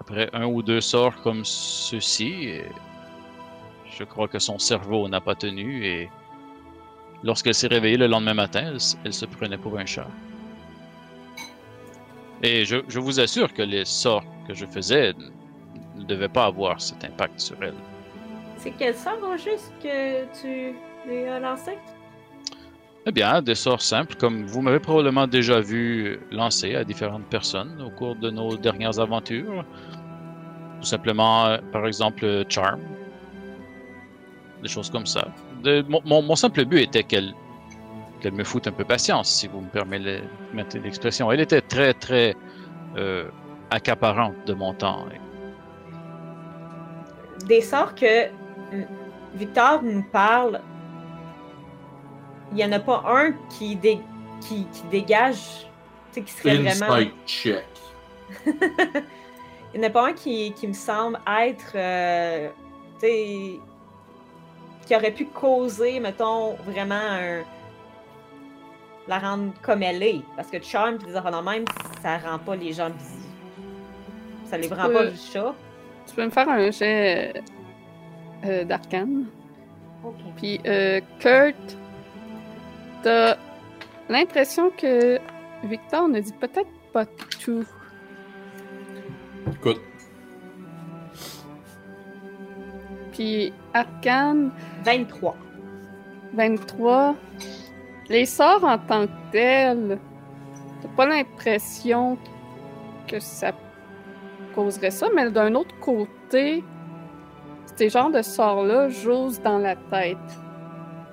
après 0.00 0.30
un 0.32 0.46
ou 0.46 0.62
deux 0.62 0.80
sorts 0.80 1.20
comme 1.22 1.44
ceux-ci, 1.44 2.52
euh, 2.52 2.62
je 3.90 4.04
crois 4.04 4.28
que 4.28 4.38
son 4.38 4.58
cerveau 4.58 5.08
n'a 5.08 5.20
pas 5.20 5.34
tenu 5.34 5.84
et 5.84 6.08
lorsqu'elle 7.24 7.54
s'est 7.54 7.66
réveillée 7.66 7.96
le 7.96 8.06
lendemain 8.06 8.34
matin, 8.34 8.76
elle 9.04 9.12
se 9.12 9.26
prenait 9.26 9.58
pour 9.58 9.76
un 9.76 9.86
chat. 9.86 10.08
Et 12.42 12.64
je, 12.64 12.76
je 12.88 13.00
vous 13.00 13.18
assure 13.20 13.52
que 13.52 13.62
les 13.62 13.84
sorts 13.84 14.24
que 14.46 14.54
je 14.54 14.64
faisais 14.66 15.12
ne 15.96 16.04
devaient 16.04 16.28
pas 16.28 16.46
avoir 16.46 16.80
cet 16.80 17.04
impact 17.04 17.40
sur 17.40 17.56
elle. 17.62 17.74
C'est 18.56 18.72
quel 18.78 18.94
sort 18.94 19.18
au 19.22 19.36
juste 19.36 19.72
que 19.82 20.24
tu 20.40 20.74
lui 21.08 21.24
as 21.24 21.40
lancé? 21.40 21.72
Eh 23.06 23.12
bien, 23.12 23.40
des 23.40 23.54
sorts 23.54 23.80
simples, 23.80 24.14
comme 24.16 24.44
vous 24.46 24.60
m'avez 24.60 24.80
probablement 24.80 25.26
déjà 25.26 25.60
vu 25.60 26.20
lancer 26.30 26.74
à 26.74 26.84
différentes 26.84 27.24
personnes 27.26 27.80
au 27.84 27.90
cours 27.90 28.16
de 28.16 28.30
nos 28.30 28.56
dernières 28.56 28.98
aventures. 29.00 29.64
Tout 30.80 30.86
simplement, 30.86 31.46
euh, 31.46 31.58
par 31.72 31.86
exemple, 31.86 32.24
euh, 32.24 32.44
Charm. 32.48 32.80
Des 34.62 34.68
choses 34.68 34.90
comme 34.90 35.06
ça. 35.06 35.28
De- 35.62 35.84
mon- 35.88 36.22
mon 36.22 36.36
simple 36.36 36.64
but 36.64 36.80
était 36.80 37.02
qu'elle 37.04 37.32
qu'elle 38.20 38.32
me 38.34 38.44
foute 38.44 38.66
un 38.66 38.72
peu 38.72 38.84
patience, 38.84 39.28
si 39.30 39.48
vous 39.48 39.60
me 39.60 39.68
permettez 39.68 40.78
l'expression. 40.80 41.30
Elle 41.32 41.40
était 41.40 41.60
très, 41.60 41.94
très 41.94 42.34
euh, 42.96 43.28
accaparante 43.70 44.34
de 44.46 44.54
mon 44.54 44.74
temps. 44.74 45.06
Des 47.46 47.60
sorts 47.60 47.94
que 47.94 48.04
euh, 48.26 48.28
Victor 49.34 49.82
nous 49.82 50.02
parle, 50.02 50.60
il 52.50 52.56
n'y 52.56 52.64
en 52.64 52.72
a 52.72 52.80
pas 52.80 53.04
un 53.06 53.32
qui, 53.50 53.76
dé- 53.76 54.00
qui, 54.40 54.66
qui 54.72 54.82
dégage, 54.90 55.66
tu 56.12 56.20
sais, 56.20 56.22
qui 56.22 56.32
serait 56.32 56.56
vraiment. 56.56 56.94
Insight 56.94 57.12
check. 57.26 57.64
Il 59.74 59.80
n'y 59.80 59.86
en 59.86 59.90
a 59.90 59.92
pas 59.92 60.08
un 60.08 60.12
qui, 60.14 60.52
qui 60.52 60.66
me 60.66 60.72
semble 60.72 61.18
être. 61.40 61.72
euh, 61.74 62.48
tu 62.98 63.06
sais. 63.06 63.60
qui 64.86 64.96
aurait 64.96 65.10
pu 65.12 65.26
causer, 65.26 66.00
mettons, 66.00 66.54
vraiment 66.66 66.94
un. 66.94 67.42
La 69.08 69.18
rendre 69.18 69.52
comme 69.62 69.82
elle 69.82 70.02
est. 70.02 70.20
Parce 70.36 70.48
que 70.50 70.62
Charm 70.62 70.96
et 70.96 70.98
des 71.06 71.16
affaires 71.16 71.42
de 71.42 71.48
même, 71.48 71.64
ça 72.02 72.18
rend 72.18 72.38
pas 72.38 72.56
les 72.56 72.72
gens 72.72 72.90
busy. 72.90 73.28
Ça 74.44 74.58
les 74.58 74.68
rend 74.68 74.76
pas 74.76 75.02
Euh. 75.04 75.10
du 75.10 75.16
chat. 75.16 75.54
Tu 76.06 76.14
peux 76.14 76.24
me 76.24 76.30
faire 76.30 76.48
un 76.48 76.70
jet 76.70 77.42
euh, 78.44 78.64
d'arcane. 78.64 79.26
Ok. 80.04 80.14
Puis, 80.36 80.60
euh, 80.66 81.00
Kurt, 81.18 81.76
t'as 83.02 83.36
l'impression 84.08 84.70
que 84.70 85.18
Victor 85.64 86.08
ne 86.08 86.20
dit 86.20 86.32
peut-être 86.32 86.70
pas 86.92 87.04
tout. 87.42 87.64
Écoute, 89.52 89.80
Puis, 93.12 93.52
arcane, 93.74 94.52
23. 94.84 95.34
23. 96.34 97.16
Les 98.08 98.24
sorts 98.24 98.64
en 98.64 98.78
tant 98.78 99.06
que 99.06 99.12
tels, 99.32 99.98
t'as 100.80 100.88
pas 100.96 101.06
l'impression 101.06 102.16
que 103.06 103.20
ça 103.20 103.52
causerait 104.54 104.90
ça, 104.90 105.08
mais 105.14 105.30
d'un 105.30 105.54
autre 105.54 105.74
côté, 105.80 106.64
ces 107.76 107.90
genres 107.90 108.10
de 108.10 108.22
sorts-là 108.22 108.88
jouent 108.88 109.38
dans 109.44 109.58
la 109.58 109.76
tête. 109.76 110.16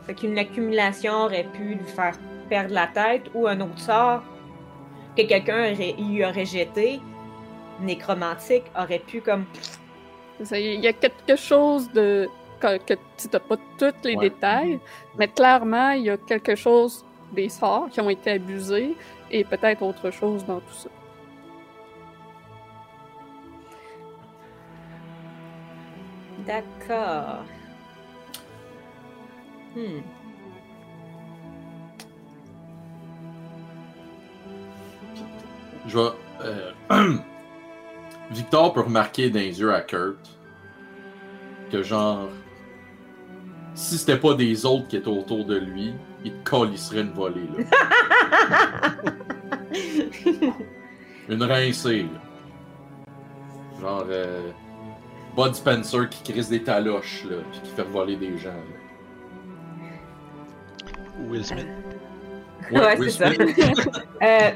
Fait 0.05 0.13
qu'une 0.13 0.37
accumulation 0.37 1.13
aurait 1.25 1.47
pu 1.53 1.75
lui 1.75 1.85
faire 1.85 2.17
perdre 2.49 2.73
la 2.73 2.87
tête 2.87 3.23
ou 3.33 3.47
un 3.47 3.59
autre 3.59 3.79
sort 3.79 4.23
que 5.17 5.23
quelqu'un 5.23 5.73
y 5.73 6.23
aurait 6.23 6.45
jeté, 6.45 6.99
nécromantique, 7.81 8.63
aurait 8.77 8.99
pu 8.99 9.21
comme. 9.21 9.45
Il 10.51 10.81
y 10.81 10.87
a 10.87 10.93
quelque 10.93 11.35
chose 11.35 11.91
de. 11.91 12.29
Que, 12.65 12.93
que 12.93 12.99
tu 13.17 13.27
n'as 13.31 13.39
pas 13.39 13.57
tous 13.77 13.93
les 14.03 14.15
Ouais. 14.15 14.29
détails, 14.29 14.79
mais 15.17 15.27
clairement, 15.27 15.91
il 15.91 16.03
y 16.03 16.09
a 16.09 16.17
quelque 16.17 16.55
chose 16.55 17.05
des 17.33 17.49
sorts 17.49 17.89
qui 17.89 17.99
ont 18.01 18.09
été 18.09 18.31
abusés 18.31 18.95
et 19.31 19.43
peut-être 19.43 19.81
autre 19.81 20.11
chose 20.11 20.45
dans 20.45 20.59
tout 20.59 20.73
ça. 20.73 20.89
D'accord. 26.45 27.45
Hmm. 29.75 30.01
je 35.87 35.97
vais. 35.97 36.09
euh, 36.41 36.71
Victor 38.31 38.73
peut 38.73 38.81
remarquer 38.81 39.29
dans 39.29 39.39
les 39.39 39.59
yeux 39.59 39.73
à 39.73 39.81
Kurt 39.81 40.17
que, 41.71 41.83
genre, 41.83 42.29
si 43.75 43.97
c'était 43.97 44.17
pas 44.17 44.33
des 44.33 44.65
autres 44.65 44.87
qui 44.87 44.95
étaient 44.97 45.07
autour 45.07 45.45
de 45.45 45.57
lui, 45.57 45.93
il 46.23 46.31
te 46.33 46.49
calisserait 46.49 47.01
une 47.01 47.11
volée, 47.11 47.47
là. 47.57 47.65
Une 51.29 51.43
rincée, 51.43 52.03
là. 52.03 52.21
Genre, 53.81 54.05
euh, 54.09 54.51
Bud 55.35 55.53
Spencer 55.55 56.07
qui 56.09 56.31
crisse 56.31 56.49
des 56.49 56.63
taloches, 56.63 57.25
là, 57.29 57.37
puis 57.51 57.59
qui 57.61 57.71
fait 57.71 57.83
voler 57.83 58.15
des 58.15 58.37
gens, 58.37 58.49
là. 58.49 58.79
Will 61.27 61.45
Smith. 61.45 61.67
Ouais, 62.71 62.97
Will 62.97 63.11
c'est 63.11 63.23
ça. 63.23 63.33
Smith. 63.33 63.57
Euh, 64.23 64.51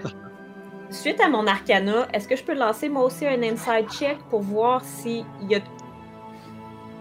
suite 0.90 1.20
à 1.20 1.28
mon 1.30 1.46
arcana, 1.46 2.08
est-ce 2.14 2.28
que 2.28 2.36
je 2.36 2.44
peux 2.44 2.56
lancer 2.56 2.88
moi 2.90 3.04
aussi 3.04 3.28
un 3.28 3.44
inside 3.44 3.88
check 3.92 4.18
pour 4.30 4.42
voir 4.42 4.84
s'il 4.84 5.26
y 5.48 5.56
a. 5.56 5.60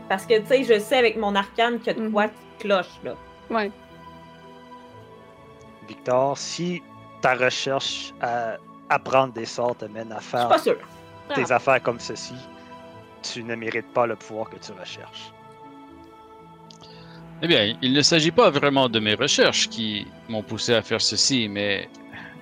Parce 0.09 0.25
que, 0.27 0.39
tu 0.41 0.47
sais, 0.47 0.65
je 0.65 0.79
sais 0.79 0.97
avec 0.99 1.17
mon 1.17 1.35
arcane 1.35 1.79
qu'il 1.79 1.89
y 1.89 1.91
a 1.91 2.03
de 2.05 2.09
quoi 2.09 2.29
qui 2.29 2.35
cloche, 2.61 2.99
là. 3.05 3.15
Ouais. 3.51 3.71
Victor, 5.87 6.37
si 6.37 6.83
ta 7.21 7.35
recherche 7.35 8.13
à 8.21 8.57
apprendre 8.89 9.33
des 9.33 9.45
sorts 9.45 9.77
te 9.77 9.85
mène 9.87 10.13
à 10.13 10.17
Je 10.19 10.23
suis 10.23 10.31
faire 10.31 10.49
pas 10.49 10.59
sûre. 10.59 10.77
des 11.35 11.51
affaires 11.53 11.83
comme 11.83 11.99
ceci, 12.01 12.35
tu 13.23 13.43
ne 13.43 13.55
mérites 13.55 13.93
pas 13.93 14.07
le 14.07 14.17
pouvoir 14.17 14.49
que 14.51 14.57
tu 14.57 14.73
recherches. 14.73 15.33
Eh 17.41 17.47
bien, 17.47 17.77
il 17.83 17.93
ne 17.93 18.03
s'agit 18.03 18.31
pas 18.33 18.51
vraiment 18.51 18.89
de 18.89 18.99
mes 18.99 19.15
recherches 19.15 19.69
qui 19.69 20.07
m'ont 20.29 20.43
poussé 20.43 20.75
à 20.75 20.83
faire 20.83 21.01
ceci, 21.01 21.49
mais 21.49 21.89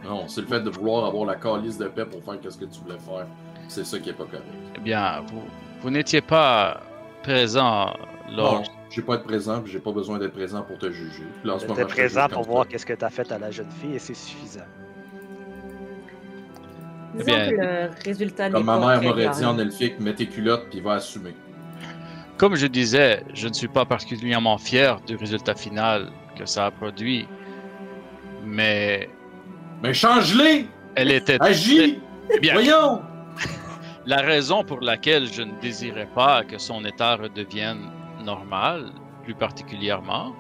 Non, 0.05 0.27
c'est 0.29 0.41
le 0.41 0.47
fait 0.47 0.61
de 0.61 0.71
vouloir 0.71 1.05
avoir 1.07 1.27
la 1.27 1.37
calice 1.37 1.77
de 1.79 1.87
paix 1.89 2.07
pour 2.07 2.23
faire 2.25 2.41
ce 2.51 2.57
que 2.59 2.65
tu 2.65 2.81
voulais 2.81 2.99
faire. 2.99 3.27
C'est 3.69 3.85
ça 3.85 3.99
qui 3.99 4.11
est 4.11 4.15
pas 4.15 4.25
correct. 4.25 4.45
eh 4.77 4.81
bien, 4.81 5.21
vous, 5.27 5.43
vous 5.81 5.91
n'étiez 5.91 6.21
pas 6.21 6.81
présent 7.27 7.93
lors 8.31 8.61
Non. 8.61 8.63
J'ai 8.89 9.03
pas 9.03 9.17
être 9.17 9.25
présent, 9.25 9.61
puis 9.61 9.73
j'ai 9.73 9.81
pas 9.81 9.91
besoin 9.93 10.19
d'être 10.19 10.33
présent 10.33 10.63
pour 10.63 10.79
te 10.79 10.91
juger. 10.91 11.25
Là, 11.45 11.57
J'étais 11.61 11.85
présent 11.85 12.29
pour 12.29 12.45
voir 12.45 12.67
qu'est-ce 12.69 12.87
que 12.87 12.95
t'as 12.95 13.11
fait 13.11 13.31
à 13.33 13.39
la 13.39 13.51
jeune 13.51 13.71
fille 13.81 13.95
et 13.97 13.99
c'est 13.99 14.15
suffisant. 14.15 14.61
Disons 17.15 17.25
bien, 17.27 17.51
que 17.51 17.55
le 17.57 17.91
résultat 18.05 18.49
Comme 18.51 18.65
ma 18.65 18.79
mère 18.79 19.03
m'aurait 19.03 19.29
dit 19.31 19.45
en 19.45 19.59
elfique, 19.59 19.99
mets 20.01 20.15
tes 20.15 20.27
culottes, 20.27 20.67
puis 20.71 20.81
va 20.81 20.95
assumer. 20.95 21.35
Comme 22.39 22.55
je 22.55 22.67
disais, 22.67 23.23
je 23.35 23.49
ne 23.49 23.53
suis 23.55 23.69
pas 23.69 23.85
particulièrement 23.85 24.57
fier 24.57 25.01
du 25.07 25.17
résultat 25.17 25.55
final 25.55 26.11
que 26.39 26.47
ça 26.47 26.67
a 26.67 26.71
produit, 26.71 27.27
mais 28.45 29.09
Mais 29.83 29.93
change-les! 29.95 30.69
elle 30.95 31.11
était 31.11 31.39
Agis! 31.41 31.99
bien. 32.41 32.53
Voyons! 32.55 33.03
La 34.07 34.19
raison 34.19 34.63
pour 34.63 34.81
laquelle 34.83 35.27
je 35.33 35.43
ne 35.43 35.59
désirais 35.61 36.09
pas 36.15 36.45
que 36.45 36.59
son 36.59 36.85
état 36.85 37.17
redevienne 37.17 37.91
normal, 38.23 38.93
plus 39.25 39.35
particulièrement, 39.35 40.33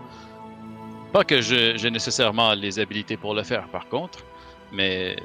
pas 1.12 1.24
que 1.24 1.40
j'ai 1.40 1.90
nécessairement 1.90 2.54
les 2.54 2.78
habilités 2.78 3.16
pour 3.16 3.34
le 3.34 3.42
faire 3.42 3.68
par 3.68 3.88
contre, 3.88 4.20
mais 4.70 5.16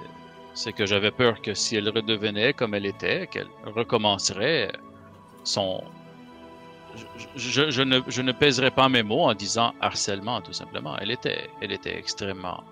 c'est 0.56 0.74
que 0.74 0.88
j'avais 0.88 1.12
peur 1.12 1.40
que 1.44 1.54
si 1.54 1.76
elle 1.76 1.90
redevenait 1.90 2.54
comme 2.54 2.74
elle 2.74 2.88
était, 2.88 3.28
qu'elle 3.28 3.50
recommencerait 3.64 4.72
son... 5.44 5.84
Je 7.36 7.84
ne, 7.84 8.00
je 8.08 8.22
ne 8.24 8.32
pèserais 8.32 8.72
pas 8.72 8.90
mes 8.90 9.04
mots 9.04 9.26
en 9.30 9.36
disant 9.36 9.74
harcèlement, 9.80 10.42
tout 10.42 10.52
simplement. 10.52 10.98
Elle 10.98 11.12
était, 11.12 11.50
elle 11.62 11.72
était 11.72 11.96
extrêmement... 11.96 12.64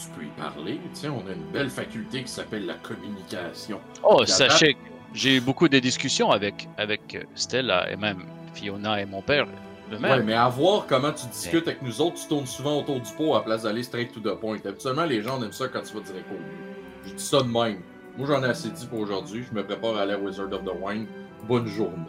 Tu 0.00 0.08
peux 0.10 0.24
y 0.24 0.28
parler. 0.40 0.80
Sais, 0.92 1.08
on 1.08 1.26
a 1.26 1.32
une 1.32 1.50
belle 1.52 1.70
faculté 1.70 2.22
qui 2.22 2.28
s'appelle 2.30 2.66
la 2.66 2.74
communication. 2.74 3.80
Oh, 4.04 4.24
sachez 4.24 4.74
que 4.74 4.78
j'ai 5.12 5.36
eu 5.36 5.40
beaucoup 5.40 5.68
de 5.68 5.78
discussions 5.80 6.30
avec, 6.30 6.68
avec 6.76 7.26
Stella 7.34 7.90
et 7.90 7.96
même 7.96 8.22
Fiona 8.54 9.00
et 9.00 9.06
mon 9.06 9.22
père 9.22 9.46
Ouais, 9.90 9.96
eux-mêmes. 9.96 10.24
mais 10.26 10.34
à 10.34 10.48
voir 10.50 10.86
comment 10.86 11.10
tu 11.12 11.26
discutes 11.28 11.66
avec 11.66 11.80
nous 11.82 12.00
autres, 12.02 12.16
tu 12.20 12.28
tournes 12.28 12.46
souvent 12.46 12.78
autour 12.78 13.00
du 13.00 13.10
pot 13.12 13.32
à 13.34 13.38
la 13.38 13.44
place 13.44 13.62
d'aller 13.62 13.82
straight 13.82 14.12
to 14.12 14.20
the 14.20 14.38
point. 14.38 14.58
Habituellement, 14.64 15.04
les 15.06 15.22
gens 15.22 15.42
aiment 15.42 15.50
ça 15.50 15.66
quand 15.68 15.80
tu 15.80 15.94
vas 15.94 16.00
direct 16.00 16.26
au 16.30 16.34
but. 16.34 17.06
Je 17.06 17.14
dis 17.14 17.22
ça 17.24 17.38
de 17.42 17.48
même. 17.48 17.80
Moi, 18.18 18.26
j'en 18.28 18.42
ai 18.44 18.48
assez 18.48 18.68
dit 18.68 18.86
pour 18.86 19.00
aujourd'hui. 19.00 19.44
Je 19.48 19.54
me 19.54 19.64
prépare 19.64 19.96
à 19.96 20.02
aller 20.02 20.12
à 20.12 20.18
Wizard 20.18 20.52
of 20.52 20.62
the 20.62 20.72
Wine. 20.80 21.06
Bonne 21.48 21.66
journée. 21.66 22.04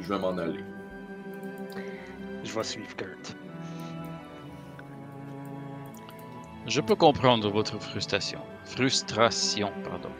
Je 0.00 0.08
vais 0.08 0.18
m'en 0.20 0.38
aller. 0.38 0.60
Je 2.44 2.54
vais 2.54 2.62
suivre 2.62 2.94
Kurt. 2.96 3.36
Je 6.66 6.80
peux 6.80 6.94
comprendre 6.94 7.50
votre 7.50 7.80
frustration. 7.80 8.38
Frustration, 8.64 9.70
pardon. 9.84 10.10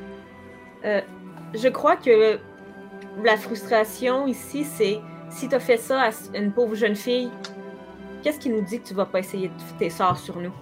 Je 1.55 1.69
crois 1.69 1.97
que 1.97 2.41
la 3.23 3.37
frustration 3.37 4.27
ici, 4.27 4.65
c'est 4.65 5.01
si 5.31 5.49
t'as 5.49 5.61
fait 5.61 5.77
ça 5.77 6.09
à 6.09 6.11
une 6.35 6.53
pauvre 6.53 6.75
jeune 6.75 6.97
fille, 6.97 7.31
qu'est-ce 8.23 8.39
qui 8.39 8.51
nous 8.51 8.63
dit 8.63 8.81
que 8.81 8.89
tu 8.89 8.95
vas 8.95 9.07
pas 9.07 9.21
essayer 9.21 9.51
tes 9.79 9.91
sorts 9.91 10.19
sur 10.19 10.39
nous? 10.39 10.53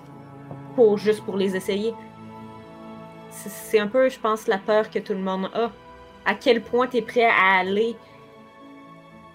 Pour, 0.74 0.98
juste 0.98 1.24
pour 1.24 1.36
les 1.36 1.56
essayer. 1.56 1.94
C'est 3.30 3.78
un 3.78 3.86
peu, 3.86 4.08
je 4.08 4.18
pense, 4.18 4.46
la 4.46 4.58
peur 4.58 4.90
que 4.90 4.98
tout 4.98 5.12
le 5.14 5.20
monde 5.20 5.50
a. 5.54 5.70
À 6.24 6.34
quel 6.34 6.62
point 6.62 6.86
tu 6.86 6.98
es 6.98 7.02
prêt 7.02 7.24
à 7.24 7.58
aller 7.60 7.96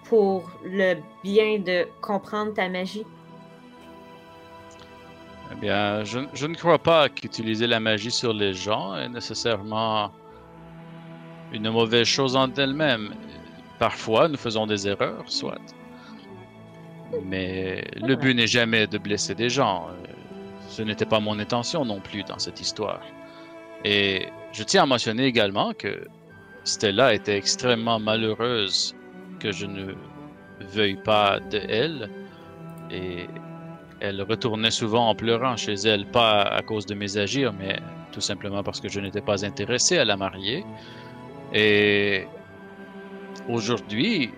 pour 0.04 0.50
le 0.64 0.94
bien 1.24 1.58
de 1.58 1.86
comprendre 2.00 2.54
ta 2.54 2.68
magie? 2.68 3.04
Eh 5.52 5.54
bien, 5.60 6.04
je, 6.04 6.20
je 6.34 6.46
ne 6.46 6.54
crois 6.54 6.78
pas 6.78 7.08
qu'utiliser 7.08 7.66
la 7.66 7.80
magie 7.80 8.10
sur 8.10 8.32
les 8.32 8.52
gens 8.52 8.96
est 8.96 9.08
nécessairement 9.08 10.12
une 11.52 11.70
mauvaise 11.70 12.06
chose 12.06 12.36
en 12.36 12.52
elle-même. 12.54 13.14
Parfois, 13.78 14.28
nous 14.28 14.36
faisons 14.36 14.66
des 14.66 14.88
erreurs, 14.88 15.24
soit. 15.26 15.60
Mais 17.24 17.84
le 17.96 18.16
but 18.16 18.34
n'est 18.34 18.46
jamais 18.46 18.86
de 18.86 18.98
blesser 18.98 19.34
des 19.34 19.48
gens. 19.48 19.88
Ce 20.68 20.82
n'était 20.82 21.06
pas 21.06 21.20
mon 21.20 21.38
intention 21.38 21.84
non 21.84 22.00
plus 22.00 22.24
dans 22.24 22.38
cette 22.38 22.60
histoire. 22.60 23.00
Et 23.84 24.28
je 24.52 24.62
tiens 24.64 24.82
à 24.82 24.86
mentionner 24.86 25.26
également 25.26 25.72
que 25.72 26.06
Stella 26.64 27.14
était 27.14 27.36
extrêmement 27.36 28.00
malheureuse 28.00 28.96
que 29.38 29.52
je 29.52 29.66
ne 29.66 29.94
veuille 30.60 31.00
pas 31.02 31.38
de 31.38 31.60
elle. 31.68 32.10
Et 32.90 33.28
elle 34.00 34.22
retournait 34.22 34.70
souvent 34.70 35.08
en 35.08 35.14
pleurant 35.14 35.56
chez 35.56 35.74
elle, 35.74 36.06
pas 36.06 36.42
à 36.42 36.62
cause 36.62 36.86
de 36.86 36.94
mes 36.94 37.16
agirs, 37.16 37.52
mais 37.52 37.78
tout 38.12 38.20
simplement 38.20 38.62
parce 38.62 38.80
que 38.80 38.88
je 38.88 39.00
n'étais 39.00 39.20
pas 39.20 39.44
intéressé 39.44 39.98
à 39.98 40.04
la 40.04 40.16
marier. 40.16 40.64
Et 41.52 42.26
aujourd'hui, 43.48 44.30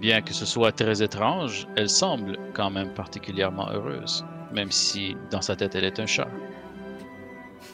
bien 0.00 0.20
que 0.22 0.32
ce 0.32 0.46
soit 0.46 0.72
très 0.72 1.02
étrange, 1.02 1.66
elle 1.76 1.88
semble 1.88 2.38
quand 2.54 2.70
même 2.70 2.92
particulièrement 2.94 3.68
heureuse, 3.70 4.24
même 4.52 4.70
si 4.70 5.16
dans 5.30 5.42
sa 5.42 5.56
tête 5.56 5.74
elle 5.74 5.84
est 5.84 6.00
un 6.00 6.06
chat. 6.06 6.28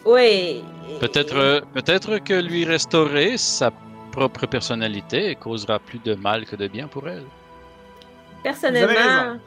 Oui. 0.04 0.64
Peut-être 1.00 1.62
peut-être 1.72 2.18
que 2.18 2.34
lui 2.34 2.64
restaurer 2.64 3.36
sa 3.38 3.70
propre 4.10 4.46
personnalité 4.46 5.34
causera 5.36 5.78
plus 5.78 6.00
de 6.00 6.14
mal 6.14 6.44
que 6.44 6.56
de 6.56 6.68
bien 6.68 6.88
pour 6.88 7.08
elle. 7.08 7.22
Vous 7.22 8.42
Personnellement. 8.42 9.38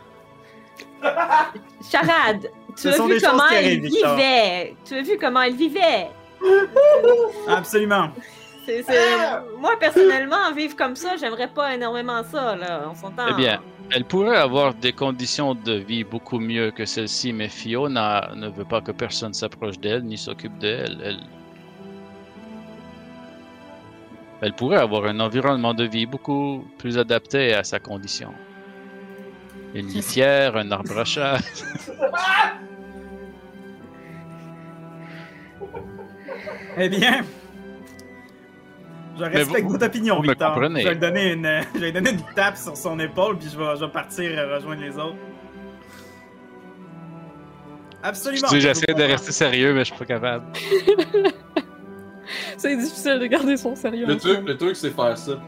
Charade, 1.92 2.50
tu 2.76 2.82
Ce 2.82 2.88
as 2.90 3.08
vu 3.08 3.22
comment 3.22 3.50
elle 3.52 3.82
vivait. 3.82 4.76
Tu 4.86 4.96
as 4.96 5.02
vu 5.02 5.18
comment 5.20 5.42
elle 5.42 5.56
vivait. 5.56 6.08
Absolument. 7.48 8.10
Moi, 9.60 9.78
personnellement, 9.80 10.52
vivre 10.56 10.76
comme 10.76 10.96
ça, 10.96 11.16
j'aimerais 11.18 11.48
pas 11.48 11.76
énormément 11.76 12.24
ça, 12.24 12.56
là. 12.56 12.88
On 12.90 12.96
s'entend. 12.96 13.28
Eh 13.30 13.34
bien, 13.36 13.62
elle 13.92 14.06
pourrait 14.06 14.38
avoir 14.38 14.74
des 14.74 14.94
conditions 14.94 15.54
de 15.54 15.74
vie 15.74 16.04
beaucoup 16.04 16.40
mieux 16.40 16.72
que 16.72 16.86
celle-ci, 16.86 17.32
mais 17.32 17.50
Fiona 17.50 18.32
ne 18.36 18.50
veut 18.50 18.66
pas 18.66 18.82
que 18.82 18.92
personne 18.92 19.34
s'approche 19.34 19.80
d'elle 19.80 20.04
ni 20.04 20.18
s'occupe 20.18 20.58
d'elle. 20.58 21.00
Elle... 21.04 21.20
elle 24.42 24.54
pourrait 24.54 24.80
avoir 24.80 25.06
un 25.06 25.20
environnement 25.20 25.74
de 25.74 25.84
vie 25.84 26.06
beaucoup 26.06 26.66
plus 26.78 26.98
adapté 26.98 27.54
à 27.54 27.64
sa 27.64 27.80
condition. 27.80 28.34
Une 29.76 29.88
litière, 29.88 30.56
un 30.56 30.72
arbre 30.72 30.98
à 30.98 31.06
chat. 31.06 31.38
Eh 36.78 36.90
bien, 36.90 37.22
je 39.18 39.24
vous- 39.24 39.30
respecte 39.32 39.68
votre 39.70 39.86
opinion, 39.86 40.20
Victor. 40.20 40.62
Je 40.62 40.68
vais 40.74 40.90
lui 40.92 40.98
donner 41.00 41.32
une, 41.32 41.62
je 41.74 41.80
vais 41.80 41.86
lui 41.86 41.94
donner 41.94 42.10
une 42.12 42.22
tape 42.36 42.58
sur 42.58 42.76
son 42.76 43.00
épaule, 43.00 43.38
puis 43.38 43.48
je 43.50 43.58
vais, 43.58 43.76
je 43.78 43.86
vais 43.86 43.92
partir 43.92 44.30
euh, 44.38 44.56
rejoindre 44.56 44.82
les 44.82 44.98
autres. 44.98 45.16
Je 48.04 48.10
Absolument. 48.10 48.48
je 48.52 48.60
j'essaie 48.60 48.94
de 48.94 49.04
rester 49.04 49.32
sérieux, 49.32 49.74
mais 49.74 49.80
je 49.80 49.86
suis 49.86 49.96
pas 49.98 50.06
capable. 50.06 50.46
C'est 52.58 52.76
difficile 52.76 53.20
de 53.20 53.26
garder 53.28 53.56
son 53.56 53.74
sérieux. 53.76 54.06
Le 54.06 54.18
truc, 54.18 54.42
le 54.46 54.58
truc 54.58 54.76
c'est 54.76 54.92
faire 54.92 55.18
ça. 55.18 55.40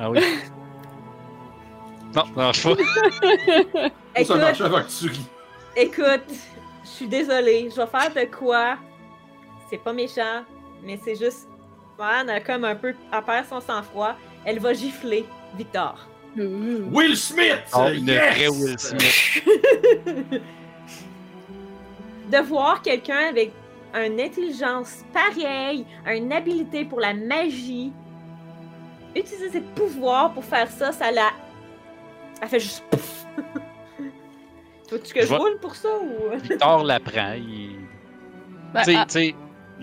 Ah 0.00 0.10
oui. 0.10 0.18
non, 2.14 2.24
non, 2.36 2.52
je 2.52 2.68
pas. 2.68 2.76
Ça 4.14 4.20
Écoute, 4.20 4.36
marche 4.36 4.58
que 4.58 4.98
tu 5.00 5.08
ris. 5.08 5.26
écoute, 5.76 6.34
je 6.84 6.88
suis 6.88 7.06
désolée. 7.08 7.70
Je 7.70 7.76
vais 7.80 7.86
faire 7.86 8.12
de 8.12 8.30
quoi? 8.30 8.76
C'est 9.70 9.78
pas 9.78 9.92
méchant, 9.92 10.44
mais 10.82 10.98
c'est 11.02 11.16
juste. 11.16 11.48
Anne 11.98 12.30
a 12.30 12.40
comme 12.40 12.64
un 12.64 12.74
peu 12.74 12.94
à 13.12 13.22
perdre 13.22 13.48
son 13.48 13.60
sang-froid. 13.60 14.14
Elle 14.44 14.58
va 14.58 14.72
gifler 14.74 15.24
Victor. 15.56 15.96
moment. 16.34 16.88
Will 16.90 17.16
Smith! 17.16 17.62
Oh, 17.74 17.86
une 17.92 18.06
vraie 18.06 18.48
Will 18.48 18.76
Smith. 18.78 19.44
de 22.32 22.38
voir 22.38 22.82
quelqu'un 22.82 23.28
avec 23.28 23.52
une 23.94 24.20
intelligence 24.20 25.04
pareille, 25.12 25.84
une 26.06 26.32
habilité 26.32 26.84
pour 26.84 26.98
la 26.98 27.12
magie, 27.14 27.92
utiliser 29.14 29.50
ses 29.50 29.60
pouvoirs 29.60 30.32
pour 30.32 30.44
faire 30.44 30.68
ça, 30.70 30.92
ça 30.92 31.10
l'a. 31.10 31.30
Ça 32.42 32.48
fait 32.48 32.60
juste. 32.60 32.84
pouf. 32.90 33.26
Veux-tu 34.90 35.14
que 35.14 35.24
Je 35.24 35.34
roule 35.34 35.58
pour 35.60 35.74
ça 35.74 35.88
ou? 35.88 36.36
Victor 36.42 36.84
l'apprend. 36.84 37.32
Il... 37.34 37.76
Ben, 38.74 38.80
Tu 38.82 38.90
sais- 38.92 38.96
à, 38.96 39.06
tu 39.06 39.12
sais, 39.12 39.34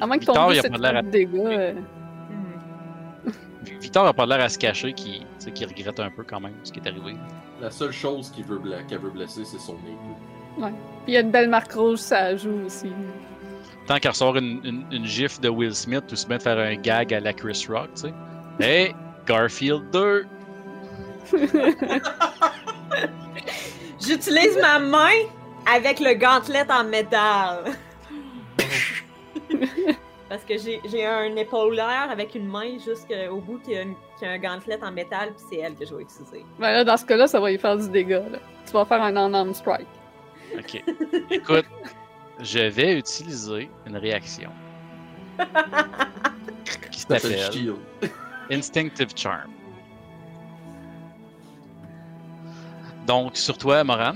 à 0.01 0.05
moins 0.07 0.18
que 0.18 0.22
Victor, 0.22 0.36
ton 0.36 0.51
il 0.51 0.62
but 0.62 0.66
a 0.66 0.70
pas 0.70 0.78
l'air 0.78 0.95
à- 0.97 1.01
dégâts. 1.01 1.36
euh, 1.45 1.74
Hmm. 3.26 3.30
Victor 3.82 4.05
a 4.07 4.14
pas 4.14 4.26
l'air 4.26 4.41
à 4.41 4.49
se 4.49 4.57
cacher 4.60 4.93
qu'il 4.93 5.20
tu 5.22 5.26
sais, 5.39 5.51
qu'il 5.51 5.68
regrette 5.68 5.99
un 5.99 6.10
peu 6.12 6.24
quand 6.24 6.39
même 6.39 6.53
ce 6.64 6.72
qui 6.72 6.80
est 6.80 6.88
arrivé. 6.88 7.16
La 7.62 7.72
seule 7.72 7.91
chose 7.91 8.30
qu'il 8.30 8.45
veut, 8.45 8.60
bla- 8.60 8.84
qu'elle 8.84 8.99
veut 8.99 9.10
blesser, 9.10 9.43
c'est 9.45 9.57
son 9.60 9.74
ego. 9.76 10.16
Puis 10.57 10.74
il 11.07 11.14
y 11.14 11.18
a 11.18 11.22
une 11.22 11.32
belle 11.32 11.49
marque 11.49 11.72
rouge, 11.74 11.97
ça 11.99 12.36
joue 12.36 12.66
aussi. 12.66 12.91
Tant 13.88 13.97
qu'à 13.97 14.10
recevoir 14.12 14.38
une, 14.38 14.62
une, 14.64 14.86
une 14.91 15.05
gif 15.05 15.39
de 15.41 15.49
Will 15.49 15.74
Smith 15.74 16.03
ou 16.12 16.16
se 16.16 16.28
mettre 16.28 16.47
à 16.47 16.55
faire 16.55 16.66
un 16.66 16.76
gag 16.76 17.14
à 17.14 17.20
la 17.20 17.34
Chris 17.34 17.66
Rock, 17.70 17.89
tu 17.95 18.01
sais. 18.01 18.14
Hey, 18.60 18.93
Garfield 19.26 19.89
2! 19.91 20.26
J'utilise 23.99 24.57
ma 24.61 24.80
main 24.80 25.11
avec 25.71 25.99
le 25.99 26.13
gantelet 26.13 26.65
en 26.71 26.84
métal. 26.86 27.65
Parce 30.30 30.43
que 30.45 30.53
j'ai 30.57 31.05
un 31.05 31.36
épaulaire 31.36 32.07
avec 32.11 32.36
une 32.36 32.47
main 32.47 32.77
jusqu'au 32.77 33.38
bout 33.41 33.57
qui 33.59 33.75
a, 33.75 33.82
une- 33.82 33.95
qui 34.17 34.25
a 34.25 34.32
un 34.32 34.38
gantelet 34.38 34.77
en 34.84 34.91
métal, 34.91 35.34
puis 35.36 35.43
c'est 35.49 35.57
elle 35.57 35.75
que 35.75 35.86
je 35.86 35.95
vais 35.95 36.03
utiliser. 36.03 36.45
Ben 36.59 36.71
là, 36.71 36.84
dans 36.84 36.97
ce 36.97 37.05
cas-là, 37.05 37.27
ça 37.27 37.39
va 37.39 37.51
y 37.51 37.57
faire 37.57 37.77
du 37.77 37.89
dégât. 37.89 38.30
Là. 38.30 38.38
Tu 38.65 38.71
vas 38.73 38.86
faire 38.86 39.01
un 39.01 39.15
on-arm 39.17 39.53
strike. 39.53 39.88
Ok. 40.57 40.84
Écoute, 41.32 41.65
je 42.41 42.59
vais 42.59 42.97
utiliser 42.99 43.69
une 43.88 43.97
réaction 43.97 44.51
qui 46.91 46.99
s'appelle. 46.99 47.49
Instinctive 48.51 49.09
Charm. 49.15 49.51
Donc, 53.10 53.36
sur 53.38 53.57
toi, 53.57 53.84
Moran, 53.84 54.14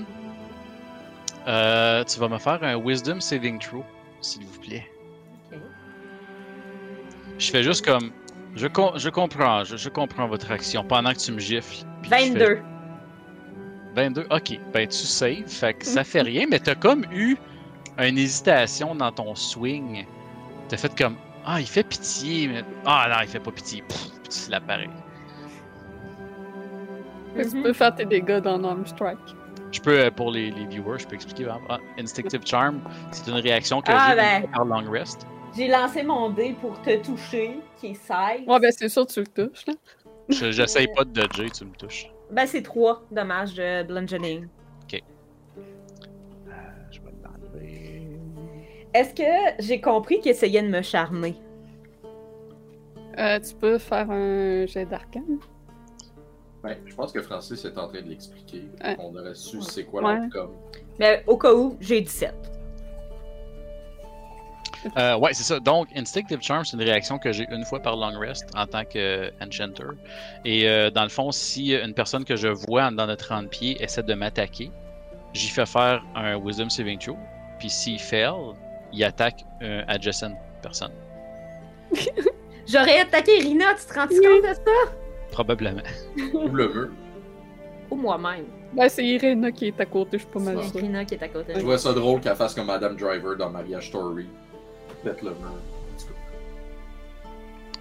euh, 1.48 2.04
tu 2.04 2.20
vas 2.20 2.28
me 2.28 2.38
faire 2.38 2.62
un 2.62 2.76
Wisdom 2.78 3.18
Saving 3.20 3.58
Throw, 3.58 3.84
s'il 4.20 4.44
vous 4.44 4.60
plaît. 4.60 4.88
Je 7.36 7.50
fais 7.50 7.64
juste 7.64 7.84
comme. 7.84 8.12
Je, 8.54 8.68
com- 8.68 8.92
je 8.94 9.08
comprends, 9.08 9.64
je, 9.64 9.76
je 9.76 9.88
comprends 9.88 10.28
votre 10.28 10.48
action 10.52 10.84
pendant 10.84 11.12
que 11.12 11.18
tu 11.18 11.32
me 11.32 11.40
gifles. 11.40 11.84
puis 12.02 12.10
je 12.12 12.16
fais- 12.16 12.28
22. 12.30 12.62
22, 13.96 14.26
ok. 14.30 14.60
Ben, 14.72 14.86
tu 14.86 14.96
saves, 14.96 15.48
fait 15.48 15.74
que 15.74 15.84
ça 15.84 16.04
fait 16.12 16.22
rien, 16.22 16.46
mais 16.48 16.60
t'as 16.60 16.76
comme 16.76 17.04
eu 17.12 17.36
une 17.98 18.16
hésitation 18.16 18.94
dans 18.94 19.10
ton 19.10 19.34
swing. 19.34 20.06
T'as 20.68 20.76
fait 20.76 20.96
comme. 20.96 21.16
Ah, 21.44 21.60
il 21.60 21.66
fait 21.66 21.82
pitié, 21.82 22.46
mais. 22.46 22.62
Ah 22.86 23.08
non, 23.10 23.16
il 23.22 23.28
fait 23.28 23.40
pas 23.40 23.50
pitié. 23.50 23.82
Pff, 23.88 24.06
c'est 24.28 24.52
l'appareil. 24.52 24.88
Tu 27.36 27.56
Mhm. 27.56 27.62
peux 27.62 27.72
faire 27.72 27.94
tes 27.94 28.04
dégâts 28.04 28.38
dans 28.40 28.60
on-arm 28.60 28.86
strike. 28.86 29.18
Je 29.72 29.80
peux, 29.80 29.98
euh, 29.98 30.10
pour 30.10 30.30
les, 30.30 30.50
les 30.50 30.66
viewers, 30.66 30.98
je 31.00 31.06
peux 31.06 31.14
expliquer. 31.16 31.48
Ah, 31.68 31.78
Instinctive 31.98 32.42
Charm, 32.44 32.80
c'est 33.10 33.26
une 33.28 33.38
réaction 33.38 33.80
que 33.80 33.90
Ah, 33.92 34.10
j'ai 34.10 34.16
ben. 34.16 34.48
par 34.52 34.64
long 34.64 34.88
rest. 34.90 35.26
J'ai 35.56 35.68
lancé 35.68 36.02
mon 36.02 36.30
dé 36.30 36.54
pour 36.60 36.80
te 36.82 36.96
toucher, 37.04 37.58
qui 37.76 37.88
est 37.88 37.94
16. 37.94 38.42
Ouais, 38.46 38.60
ben 38.60 38.70
c'est 38.70 38.88
sûr 38.88 39.06
que 39.06 39.12
tu 39.12 39.20
le 39.20 39.26
touches, 39.26 39.66
là. 39.66 39.74
Je- 40.28 40.50
J'essaye 40.52 40.86
pas 40.94 41.04
de 41.04 41.10
dodger, 41.10 41.50
tu 41.50 41.64
me 41.64 41.72
touches. 41.72 42.10
Ben, 42.30 42.46
c'est 42.46 42.62
3 42.62 43.02
dommages 43.10 43.54
de 43.54 43.82
bludgeoning. 43.84 44.46
Je 46.90 47.00
vais 47.00 47.10
l'enlever. 47.22 48.18
Est-ce 48.94 49.12
que 49.14 49.62
j'ai 49.62 49.80
compris 49.80 50.20
qu'il 50.20 50.30
essayait 50.30 50.62
de 50.62 50.68
me 50.68 50.82
charmer? 50.82 51.34
Euh, 53.18 53.38
tu 53.40 53.54
peux 53.54 53.78
faire 53.78 54.10
un 54.10 54.66
jet 54.66 54.86
d'arcane. 54.86 55.38
Ben, 56.64 56.78
je 56.86 56.94
pense 56.94 57.12
que 57.12 57.20
Francis 57.20 57.62
est 57.66 57.76
en 57.76 57.88
train 57.88 58.00
de 58.00 58.08
l'expliquer. 58.08 58.64
Ouais. 58.82 58.96
On 58.98 59.14
aurait 59.14 59.34
su 59.34 59.60
c'est 59.62 59.84
quoi 59.84 60.02
Ouais. 60.02 60.16
l'outcome. 60.18 60.52
Mais 60.98 61.22
au 61.26 61.36
cas 61.36 61.52
où, 61.52 61.76
j'ai 61.78 62.00
17. 62.00 62.32
Euh, 64.96 65.16
ouais, 65.18 65.32
c'est 65.34 65.42
ça. 65.44 65.60
Donc, 65.60 65.88
Instinctive 65.94 66.40
Charm, 66.42 66.64
c'est 66.64 66.76
une 66.76 66.82
réaction 66.82 67.18
que 67.18 67.32
j'ai 67.32 67.46
une 67.50 67.64
fois 67.64 67.80
par 67.80 67.96
long 67.96 68.18
rest 68.18 68.46
en 68.56 68.66
tant 68.66 68.84
que 68.84 69.30
Enchanter. 69.42 69.84
Et 70.44 70.68
euh, 70.68 70.90
dans 70.90 71.02
le 71.04 71.08
fond, 71.08 71.30
si 71.32 71.74
une 71.74 71.94
personne 71.94 72.24
que 72.24 72.36
je 72.36 72.48
vois 72.48 72.90
dans 72.90 73.06
de 73.06 73.14
30 73.14 73.48
pieds 73.50 73.82
essaie 73.82 74.02
de 74.02 74.14
m'attaquer, 74.14 74.70
j'y 75.32 75.48
fais 75.48 75.66
faire 75.66 76.02
un 76.14 76.36
Wisdom 76.38 76.68
Saving 76.70 76.98
Throw. 76.98 77.16
Puis 77.58 77.70
s'il 77.70 77.98
fail, 78.00 78.32
il 78.92 79.04
attaque 79.04 79.44
un 79.60 79.84
adjacent 79.88 80.32
personne. 80.62 80.92
J'aurais 82.66 83.00
attaqué 83.00 83.38
Rina, 83.40 83.74
tu 83.74 83.86
te 83.86 83.94
rends 83.94 84.06
compte 84.06 84.18
de 84.18 84.54
ça? 84.54 84.92
Probablement. 85.34 85.82
Ou 86.32 86.48
le 86.48 86.68
mur. 86.72 86.88
Ou 87.90 87.96
moi-même. 87.96 88.44
Ben, 88.72 88.88
c'est 88.88 89.04
Irena 89.04 89.50
qui 89.52 89.66
est 89.68 89.80
à 89.80 89.84
côté, 89.86 90.10
je 90.18 90.22
suis 90.22 90.32
pas 90.32 90.38
mal 90.40 90.62
Ça. 90.62 90.68
sûre. 90.70 90.80
Rina 90.80 91.04
qui 91.04 91.14
est 91.14 91.22
à 91.22 91.28
côté. 91.28 91.52
Je 91.54 91.58
trouvais 91.58 91.78
ça 91.78 91.92
drôle 91.92 92.20
qu'elle 92.20 92.36
fasse 92.36 92.54
comme 92.54 92.66
Madame 92.66 92.96
Driver 92.96 93.36
dans 93.36 93.50
Mariage 93.50 93.88
Story. 93.88 94.26
Pète 95.02 95.22
le 95.22 95.30
mur. 95.30 95.38
En 95.46 95.98
tout 96.00 96.06
cas. 96.06 96.14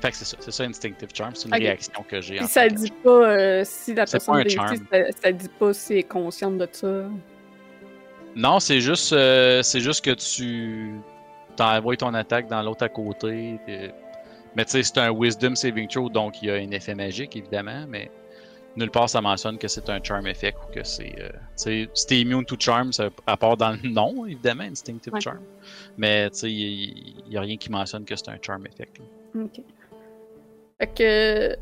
Fait 0.02 0.12
que 0.12 0.18
c'est 0.18 0.26
ça. 0.26 0.38
C'est 0.40 0.52
ça, 0.52 0.64
Instinctive 0.66 1.10
Charm. 1.14 1.34
C'est 1.36 1.48
une 1.48 1.54
réaction 1.56 2.04
que 2.10 2.22
j'ai. 2.22 2.36
en 2.40 2.44
Puis 2.44 2.48
ça 2.52 2.68
dit 2.68 2.92
pas 3.04 3.10
euh, 3.10 3.62
si 3.64 3.94
la 3.94 4.06
C'est 4.06 4.18
personne 4.18 4.50
charm. 4.50 4.76
ça, 4.92 4.98
ça 5.24 5.32
dit 5.32 5.50
pas 5.60 5.74
si 5.74 5.94
elle 5.94 6.00
est 6.00 6.04
consciente 6.04 6.58
de 6.58 6.68
ça. 6.72 7.04
Non, 8.36 8.60
c'est 8.60 8.82
juste, 8.82 9.14
euh, 9.14 9.62
c'est 9.62 9.80
juste 9.80 10.04
que 10.04 10.12
tu 10.12 10.96
t'envoies 11.56 11.96
ton 11.98 12.14
attaque 12.16 12.48
dans 12.48 12.62
l'autre 12.64 12.84
à 12.84 12.90
côté. 12.90 13.60
Mais 14.56 14.66
tu 14.66 14.72
sais, 14.72 14.84
c'est 14.84 14.98
un 15.00 15.12
Wisdom 15.12 15.56
Saving 15.56 15.88
Throw, 15.88 16.10
donc 16.10 16.42
il 16.42 16.48
y 16.48 16.52
a 16.52 16.56
un 16.56 16.72
effet 16.72 16.94
magique, 16.96 17.36
évidemment, 17.36 17.86
mais 17.88 18.12
nulle 18.76 18.90
part 18.92 19.10
ça 19.10 19.22
mentionne 19.22 19.58
que 19.58 19.68
c'est 19.68 19.88
un 19.90 20.02
Charm 20.04 20.26
Effect 20.28 20.58
ou 20.68 20.74
que 20.74 20.84
c'est... 20.84 21.14
euh, 21.20 21.30
tu 21.30 21.38
sais, 21.56 21.90
si 21.94 22.08
t'es 22.08 22.20
immune 22.22 22.44
to 22.46 22.56
Charm, 22.60 22.92
ça, 22.94 23.10
à 23.28 23.38
part 23.38 23.58
dans 23.58 23.72
le 23.72 23.90
nom, 23.90 24.26
évidemment, 24.26 24.64
Instinctive 24.64 25.14
Ouais. 25.14 25.22
Charm. 25.22 25.40
Mais 25.98 26.30
tu 26.32 26.38
sais, 26.40 26.52
il 26.52 27.24
n'y 27.30 27.38
a 27.38 27.42
rien 27.42 27.58
qui 27.58 27.70
mentionne 27.72 28.06
que 28.06 28.16
c'est 28.16 28.30
un 28.30 28.38
Charm 28.42 28.66
Effect. 28.66 29.00
là. 29.00 29.42
Ok. 29.44 29.62
Fait 30.80 30.88
que. 30.88 31.56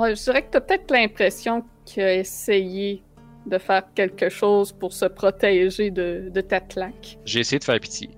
Ouais, 0.00 0.14
je 0.16 0.22
dirais 0.24 0.42
que 0.42 0.50
t'as 0.50 0.60
peut-être 0.60 0.90
l'impression 0.90 1.64
qu'il 1.84 2.02
a 2.02 2.14
essayé 2.14 3.02
de 3.46 3.58
faire 3.58 3.84
quelque 3.94 4.28
chose 4.28 4.72
pour 4.72 4.92
se 4.92 5.04
protéger 5.04 5.90
de, 5.90 6.30
de 6.32 6.40
ta 6.40 6.60
claque. 6.60 7.18
J'ai 7.24 7.40
essayé 7.40 7.58
de 7.58 7.64
faire 7.64 7.78
pitié. 7.80 8.10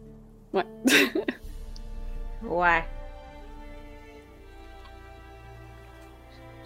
Ouais. 0.52 0.64
Ouais. 2.42 2.84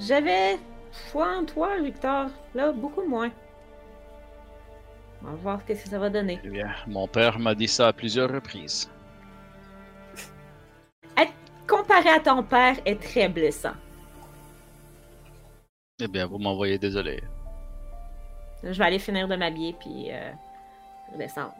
J'avais 0.01 0.59
foi 1.11 1.37
en 1.37 1.45
toi, 1.45 1.81
Victor. 1.81 2.31
Là, 2.55 2.73
beaucoup 2.73 3.07
moins. 3.07 3.31
On 5.23 5.29
va 5.29 5.35
voir 5.35 5.61
ce 5.61 5.73
que 5.73 5.75
ça 5.75 5.99
va 5.99 6.09
donner. 6.11 6.41
Eh 6.43 6.49
bien, 6.49 6.71
mon 6.87 7.07
père 7.07 7.39
m'a 7.39 7.55
dit 7.55 7.69
ça 7.69 7.89
à 7.89 7.93
plusieurs 7.93 8.31
reprises. 8.31 8.91
Comparé 11.71 12.09
à 12.09 12.19
ton 12.19 12.43
père, 12.43 12.79
est 12.85 13.01
très 13.01 13.29
blessant. 13.29 13.75
Eh 16.03 16.09
bien, 16.09 16.27
vous 16.27 16.39
m'envoyez 16.39 16.79
désolé. 16.79 17.23
Je 18.65 18.77
vais 18.77 18.85
aller 18.85 18.99
finir 18.99 19.29
de 19.29 19.37
m'habiller 19.37 19.77
puis 19.79 20.11
euh, 20.11 20.33
redescendre. 21.13 21.55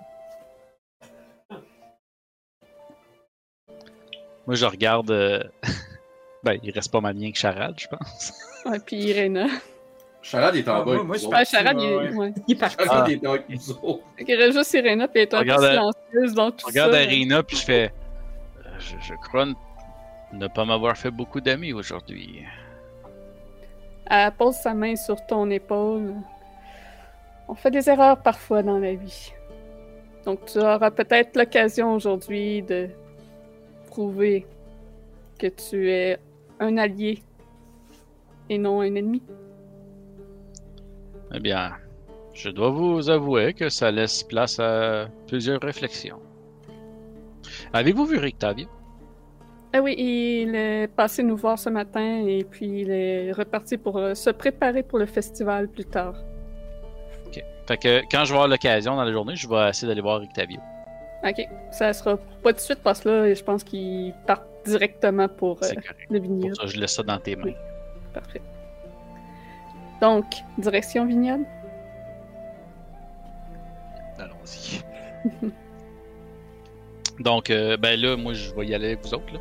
Moi, 4.47 4.57
je 4.57 4.67
regarde... 4.67 5.13
euh, 5.13 5.45
ben, 6.43 6.59
il 6.63 6.71
reste 6.73 6.91
pas 6.93 7.01
mal 7.01 7.15
bien 7.15 7.31
que 7.33 7.39
Charade, 7.39 7.75
je 7.79 7.89
pense. 7.89 8.33
Ouais, 8.67 8.79
puis 8.85 8.97
Irena. 8.97 9.47
Charade 10.21 10.55
est 10.57 10.69
en 10.69 10.83
Ah, 10.83 10.85
bas. 10.85 11.03
moi- 11.03 11.17
je 11.17 11.25
autres. 11.25 11.37
Ah, 11.39 11.45
Charade, 11.45 11.81
il 11.81 12.15
Ouais, 12.19 12.29
est. 12.29 12.33
Il 12.47 12.59
parti. 12.59 12.77
Charade 12.85 13.05
Ah. 13.07 13.11
est. 13.11 14.19
Fait 14.19 14.25
qu'il 14.27 14.35
reste 14.37 14.59
juste 14.59 14.75
Irena, 14.75 15.09
puis 15.09 15.23
elle 15.23 15.29
est 15.29 15.35
un 15.35 15.43
peu 15.43 15.67
silencieuse 15.67 16.35
dans 16.35 16.51
tout 16.51 16.67
regarde 16.67 16.93
ça. 16.93 16.99
Arena 17.01 17.43
puis 17.43 17.57
je 17.57 17.65
fais. 17.65 17.93
euh, 18.67 18.69
Je, 18.79 18.97
je 19.01 19.15
crois 19.15 19.47
ne- 19.47 19.55
ne 20.35 20.47
pas 20.49 20.67
m'avoir 20.67 20.95
fait 20.99 21.11
beaucoup 21.11 21.41
d'amis 21.41 21.73
aujourd'hui. 21.73 22.43
Elle 24.11 24.33
pose 24.33 24.57
sa 24.57 24.75
main 24.75 24.95
sur 24.97 25.25
ton 25.27 25.49
épaule. 25.51 26.15
On 27.49 27.55
fait 27.55 27.71
des 27.71 27.89
erreurs 27.89 28.21
parfois 28.21 28.63
dans 28.63 28.79
la 28.79 28.95
vie. 28.95 29.33
Donc 30.27 30.45
tu 30.45 30.59
auras 30.59 30.91
peut-être 30.91 31.35
l'occasion 31.37 31.95
aujourd'hui 31.95 32.63
de 32.63 32.91
prouver 33.87 34.47
que 35.39 35.47
tu 35.47 35.91
es 35.91 36.19
un 36.61 36.77
allié 36.77 37.23
et 38.49 38.59
non 38.59 38.81
un 38.81 38.95
ennemi. 38.95 39.23
Eh 41.33 41.41
bien, 41.41 41.73
je 42.35 42.51
dois 42.51 42.71
vous 42.71 43.11
avouer 43.11 43.55
que 43.55 43.69
ça 43.69 43.91
laisse 43.91 44.23
place 44.23 44.59
à 44.61 45.09
plusieurs 45.27 45.61
réflexions. 45.61 46.21
Avez-vous 47.73 48.05
vu 48.05 48.19
Rictavio? 48.19 48.69
Ah 49.73 49.81
oui, 49.81 49.95
il 49.97 50.55
est 50.57 50.89
passé 50.89 51.23
nous 51.23 51.37
voir 51.37 51.59
ce 51.59 51.71
matin 51.71 52.25
et 52.27 52.45
puis 52.45 52.81
il 52.81 52.91
est 52.91 53.31
reparti 53.31 53.77
pour 53.79 53.99
euh, 53.99 54.15
se 54.15 54.31
préparer 54.31 54.83
pour 54.83 54.99
le 54.99 55.07
festival 55.07 55.69
plus 55.69 55.85
tard. 55.85 56.15
Fait 57.69 57.77
que 57.77 58.01
quand 58.11 58.25
je 58.25 58.31
vais 58.31 58.37
avoir 58.37 58.49
l'occasion 58.49 58.97
dans 58.97 59.05
la 59.05 59.13
journée, 59.13 59.37
je 59.37 59.49
vais 59.49 59.69
essayer 59.69 59.87
d'aller 59.87 60.01
voir 60.01 60.21
Rictavio. 60.21 60.59
Ok, 61.23 61.47
ça 61.71 61.93
sera 61.93 62.17
pas 62.17 62.51
tout 62.53 62.57
de 62.57 62.61
suite 62.61 62.81
parce 62.83 63.01
que 63.01 63.09
là, 63.09 63.33
je 63.33 63.45
pense 63.45 63.63
qu'il 63.63 64.13
part 64.27 64.43
directement 64.71 65.29
pour 65.29 65.63
euh, 65.63 65.69
le 66.11 66.19
Pour 66.19 66.29
vignoble. 66.29 66.57
ça, 66.57 66.67
je 66.67 66.79
laisse 66.79 66.93
ça 66.95 67.03
dans 67.03 67.19
tes 67.19 67.37
mains. 67.37 67.53
Parfait. 68.13 68.43
Donc, 70.01 70.25
direction 70.59 71.07
vignoble? 71.07 71.45
Allons-y. 74.19 74.83
Donc, 77.23 77.51
euh, 77.51 77.77
ben 77.77 78.01
là, 78.01 78.17
moi, 78.17 78.33
je 78.33 78.55
vais 78.55 78.67
y 78.67 78.75
aller 78.75 78.87
avec 78.89 79.03
vous 79.05 79.13
autres. 79.15 79.33
Là. 79.35 79.41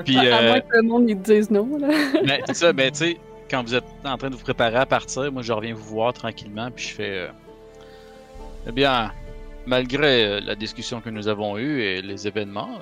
Puis, 0.04 0.16
À 0.18 0.38
euh, 0.38 0.48
moins 0.48 0.60
que 0.60 0.76
le 0.76 0.82
monde 0.82 1.08
il 1.08 1.16
te 1.18 1.32
dise 1.32 1.50
non, 1.50 1.68
là. 1.78 1.88
Ben, 2.26 2.40
c'est 2.46 2.54
ça, 2.56 2.72
ben, 2.72 2.90
tu 2.90 2.98
sais, 2.98 3.16
quand 3.48 3.62
vous 3.62 3.74
êtes 3.76 3.84
en 4.04 4.16
train 4.16 4.28
de 4.30 4.34
vous 4.34 4.42
préparer 4.42 4.76
à 4.78 4.86
partir, 4.86 5.30
moi, 5.30 5.42
je 5.42 5.52
reviens 5.52 5.74
vous 5.74 5.84
voir 5.84 6.12
tranquillement, 6.12 6.68
puis 6.72 6.84
je 6.88 6.94
fais. 6.94 7.10
euh, 7.18 7.28
eh 8.68 8.72
bien, 8.72 9.12
malgré 9.66 10.40
la 10.40 10.56
discussion 10.56 11.00
que 11.00 11.10
nous 11.10 11.28
avons 11.28 11.58
eue 11.58 11.80
et 11.82 12.02
les 12.02 12.26
événements, 12.26 12.78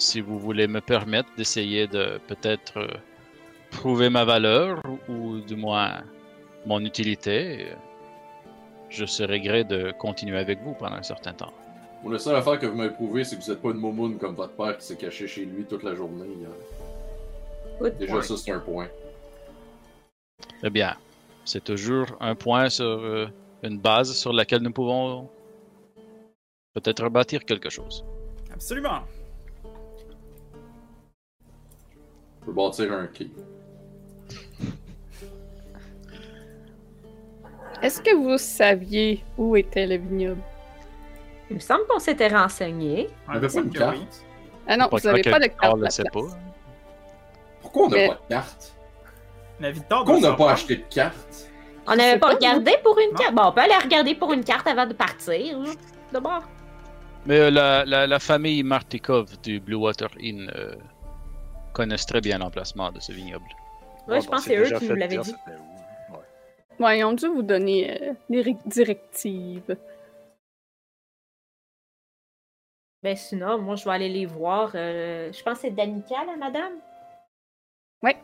si 0.00 0.20
vous 0.20 0.38
voulez 0.38 0.66
me 0.66 0.80
permettre 0.80 1.28
d'essayer 1.36 1.86
de 1.86 2.18
peut-être 2.26 2.78
euh, 2.78 2.88
prouver 3.70 4.08
ma 4.10 4.24
valeur, 4.24 4.80
ou 5.08 5.40
du 5.40 5.56
moins 5.56 6.02
mon 6.66 6.84
utilité, 6.84 7.68
je 8.88 9.04
serais 9.04 9.40
gré 9.40 9.64
de 9.64 9.92
continuer 9.92 10.38
avec 10.38 10.60
vous 10.62 10.74
pendant 10.74 10.96
un 10.96 11.02
certain 11.02 11.32
temps. 11.32 11.52
Bon, 12.02 12.10
la 12.10 12.18
seule 12.18 12.36
affaire 12.36 12.58
que 12.58 12.66
vous 12.66 12.76
m'avez 12.76 12.94
prouvé, 12.94 13.24
c'est 13.24 13.36
que 13.36 13.42
vous 13.42 13.50
êtes 13.50 13.60
pas 13.60 13.70
une 13.70 13.76
momoune 13.76 14.18
comme 14.18 14.34
votre 14.34 14.54
père 14.54 14.76
qui 14.78 14.86
s'est 14.86 14.96
caché 14.96 15.26
chez 15.26 15.44
lui 15.44 15.64
toute 15.64 15.82
la 15.82 15.94
journée. 15.94 16.24
Good 17.78 17.98
Déjà, 17.98 18.12
point. 18.14 18.22
ça, 18.22 18.36
c'est 18.36 18.52
un 18.52 18.60
point. 18.60 18.88
Eh 20.62 20.70
bien, 20.70 20.96
c'est 21.44 21.62
toujours 21.62 22.06
un 22.20 22.34
point 22.34 22.70
sur 22.70 22.84
euh, 22.84 23.26
une 23.62 23.78
base 23.78 24.14
sur 24.14 24.32
laquelle 24.32 24.62
nous 24.62 24.72
pouvons 24.72 25.28
peut-être 26.74 27.08
bâtir 27.10 27.44
quelque 27.44 27.68
chose. 27.68 28.04
Absolument. 28.52 29.00
Peux 32.50 32.54
bâtir 32.56 32.92
un 32.92 33.06
quai. 33.06 33.30
Est-ce 37.82 38.02
que 38.02 38.14
vous 38.14 38.36
saviez 38.38 39.24
où 39.38 39.56
était 39.56 39.86
le 39.86 39.96
vignoble? 39.96 40.42
Il 41.48 41.56
me 41.56 41.60
semble 41.60 41.86
qu'on 41.88 41.98
s'était 41.98 42.28
renseigné. 42.28 43.08
On 43.28 43.32
avait 43.32 43.48
pas 43.48 43.60
une 43.60 43.70
carte? 43.70 43.96
oui. 43.98 44.06
Ah 44.68 44.76
non, 44.76 44.88
vous 44.90 44.98
n'avez 45.00 45.22
pas 45.22 45.38
de 45.40 45.46
carte. 45.46 45.78
de 45.78 45.82
la 45.82 45.90
sait 45.90 46.04
pas. 46.12 46.20
Pourquoi 47.60 47.86
on 47.86 47.88
n'a 47.88 47.96
Mais- 47.96 48.08
pas 48.08 48.14
de 48.14 48.28
carte? 48.28 48.76
Pourquoi 49.88 50.14
on 50.16 50.20
n'a 50.20 50.32
pas 50.34 50.52
acheté 50.52 50.76
de 50.76 50.84
carte? 50.90 51.50
On 51.86 51.96
n'avait 51.96 52.18
pas 52.18 52.28
pas, 52.28 52.34
regardé 52.34 52.72
pour 52.84 52.98
une 52.98 53.14
carte. 53.16 53.34
Bon, 53.34 53.42
on 53.46 53.52
peut 53.52 53.62
aller 53.62 53.74
regarder 53.82 54.14
pour 54.14 54.32
une 54.32 54.44
carte 54.44 54.66
avant 54.66 54.86
de 54.86 54.92
partir. 54.94 55.58
D'abord. 56.12 56.42
Mais 57.26 57.38
euh, 57.40 57.50
la, 57.50 57.84
la, 57.84 58.06
la 58.06 58.18
famille 58.18 58.62
Martikov 58.62 59.40
du 59.42 59.60
Blue 59.60 59.74
Water 59.74 60.08
Inn 60.22 60.50
euh, 60.54 60.74
connaissent 61.72 62.06
très 62.06 62.20
bien 62.20 62.38
l'emplacement 62.38 62.90
de 62.92 63.00
ce 63.00 63.12
vignoble. 63.12 63.44
Ouais, 64.06 64.14
Ouais, 64.14 64.20
je 64.20 64.26
bon, 64.26 64.32
pense 64.32 64.44
que 64.44 64.50
c'est 64.50 64.56
eux 64.58 64.78
qui 64.78 64.88
nous 64.88 64.96
l'avaient 64.96 65.18
dit. 65.18 65.34
Ouais. 66.10 66.84
Ouais, 66.86 66.98
ils 66.98 67.04
ont 67.04 67.12
dû 67.12 67.26
vous 67.28 67.42
donner 67.42 68.02
euh, 68.02 68.12
des 68.28 68.56
directives. 68.66 69.76
Ben 73.02 73.16
sinon, 73.16 73.58
moi 73.58 73.76
je 73.76 73.84
vais 73.84 73.92
aller 73.92 74.08
les 74.10 74.26
voir. 74.26 74.72
euh, 74.74 75.32
je 75.32 75.42
pense 75.42 75.54
que 75.54 75.60
c'est 75.68 75.70
Danica, 75.70 76.24
la 76.26 76.36
madame? 76.36 76.72
Ouais. 78.02 78.16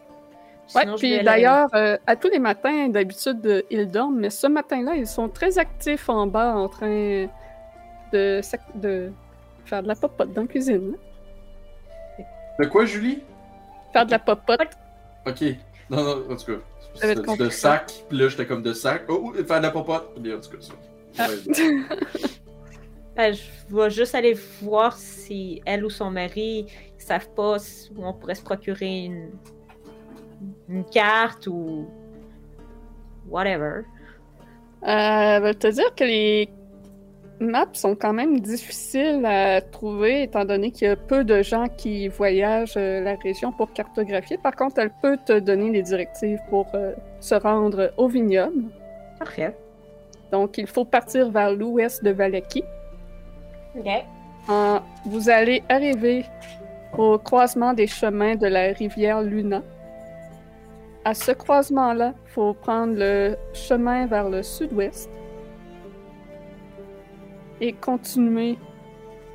Sinon, 0.67 0.93
Ouais, 0.93 0.99
puis 0.99 1.23
d'ailleurs, 1.23 1.69
euh, 1.75 1.97
à 2.07 2.17
tous 2.17 2.29
les 2.29 2.39
matins, 2.41 2.89
d'habitude, 2.89 3.47
euh, 3.47 3.63
ils 3.71 3.89
dorment, 3.89 4.19
mais 4.19 4.31
ce 4.31 4.47
matin-là, 4.49 4.97
ils 4.97 5.07
sont 5.07 5.29
très 5.29 5.59
actifs 5.59 6.09
en 6.09 6.27
bas 6.27 6.55
en 6.57 6.69
train 6.69 7.29
de, 8.13 8.41
sac- 8.43 8.61
de 8.75 9.13
faire 9.65 9.83
de 9.83 9.89
la 9.89 9.95
popote 9.95 10.33
dans 10.33 10.43
la 10.43 10.49
cuisine. 10.49 10.97
De 12.59 12.67
quoi, 12.67 12.85
Julie? 12.85 13.23
Faire 13.97 14.07
de 14.07 14.11
la 14.11 14.19
popote. 14.19 14.69
Ok. 15.27 15.43
Non, 15.89 16.05
non, 16.05 16.31
en 16.31 16.37
tout 16.37 16.53
cas. 16.53 16.59
Ça 16.97 17.15
de 17.15 17.21
compliqué. 17.21 17.51
sac, 17.51 17.93
puis 18.09 18.19
là, 18.19 18.29
j'étais 18.29 18.47
comme 18.47 18.63
de 18.63 18.73
sac. 18.75 19.05
Oh, 19.09 19.23
oh, 19.25 19.33
faire 19.33 19.59
de 19.59 19.63
la 19.63 19.71
popote. 19.71 20.21
Puis 20.23 20.35
en 20.35 20.41
tout 20.41 20.51
cas, 20.51 20.57
ça. 20.61 20.75
Ah. 21.19 21.29
Ben, 23.17 23.33
je 23.35 23.75
vais 23.75 23.91
juste 23.91 24.15
aller 24.15 24.35
voir 24.61 24.97
si 24.99 25.63
elle 25.65 25.85
ou 25.85 25.89
son 25.91 26.11
mari 26.11 26.67
ne 26.99 27.03
savent 27.03 27.31
pas 27.31 27.59
si- 27.59 27.91
où 27.97 28.05
on 28.07 28.13
pourrait 28.13 28.35
se 28.35 28.43
procurer 28.43 29.05
une, 29.07 29.31
une 30.69 30.85
carte 30.85 31.47
ou 31.47 31.89
whatever. 33.29 33.83
Euh, 34.87 35.41
veut 35.41 35.55
te 35.55 35.69
dire 35.69 35.95
que 35.95 36.05
les 36.05 36.51
maps 37.41 37.67
sont 37.73 37.95
quand 37.95 38.13
même 38.13 38.41
difficiles 38.41 39.25
à 39.25 39.61
trouver, 39.61 40.23
étant 40.23 40.45
donné 40.45 40.71
qu'il 40.71 40.89
y 40.89 40.91
a 40.91 40.97
peu 40.97 41.25
de 41.25 41.43
gens 41.43 41.67
qui 41.69 42.09
voyagent 42.09 42.75
euh, 42.77 43.01
la 43.01 43.15
région 43.17 43.53
pour 43.53 43.73
cartographier. 43.73 44.39
Par 44.39 44.57
contre, 44.57 44.79
elle 44.79 44.93
peut 45.03 45.19
te 45.25 45.39
donner 45.39 45.71
les 45.71 45.83
directives 45.83 46.41
pour 46.49 46.67
euh, 46.75 46.93
se 47.21 47.35
rendre 47.35 47.93
au 47.97 48.09
vignoble. 48.09 48.65
Parfait. 49.19 49.57
Donc, 50.33 50.59
il 50.59 50.67
faut 50.67 50.85
partir 50.85 51.31
vers 51.31 51.53
l'ouest 51.53 52.03
de 52.03 52.11
Valaki. 52.11 52.65
OK. 53.79 53.89
Vous 55.05 55.29
allez 55.29 55.63
arriver 55.69 56.25
au 56.97 57.19
croisement 57.19 57.73
des 57.73 57.87
chemins 57.87 58.37
de 58.37 58.47
la 58.47 58.73
rivière 58.73 59.23
Luna. 59.23 59.63
À 61.05 61.15
ce 61.15 61.33
croisement-là, 61.33 62.15
il 62.27 62.31
faut 62.33 62.55
prendre 62.55 62.95
le 62.97 63.37
chemin 63.53 64.07
vers 64.07 64.29
le 64.29 64.43
sud-ouest 64.43 65.11
et 67.61 67.73
continuer 67.73 68.59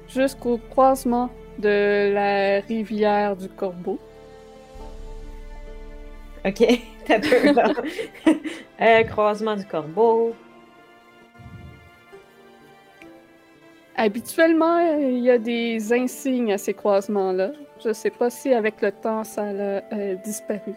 jusqu'au 0.07 0.57
croisement 0.57 1.29
de 1.59 2.13
la 2.13 2.59
rivière 2.61 3.35
du 3.35 3.47
Corbeau. 3.49 3.99
OK. 6.45 6.81
T'as 7.05 7.19
peu, 7.19 7.53
là. 7.53 7.73
Euh, 8.81 9.03
croisement 9.03 9.55
du 9.55 9.63
corbeau. 9.63 10.33
Habituellement, 13.95 14.79
il 14.97 15.19
y 15.19 15.29
a 15.29 15.37
des 15.37 15.93
insignes 15.93 16.51
à 16.51 16.57
ces 16.57 16.73
croisements-là. 16.73 17.51
Je 17.83 17.89
ne 17.89 17.93
sais 17.93 18.09
pas 18.09 18.31
si 18.31 18.51
avec 18.51 18.81
le 18.81 18.91
temps 18.91 19.23
ça 19.23 19.43
a 19.43 19.53
euh, 19.53 20.15
disparu. 20.25 20.73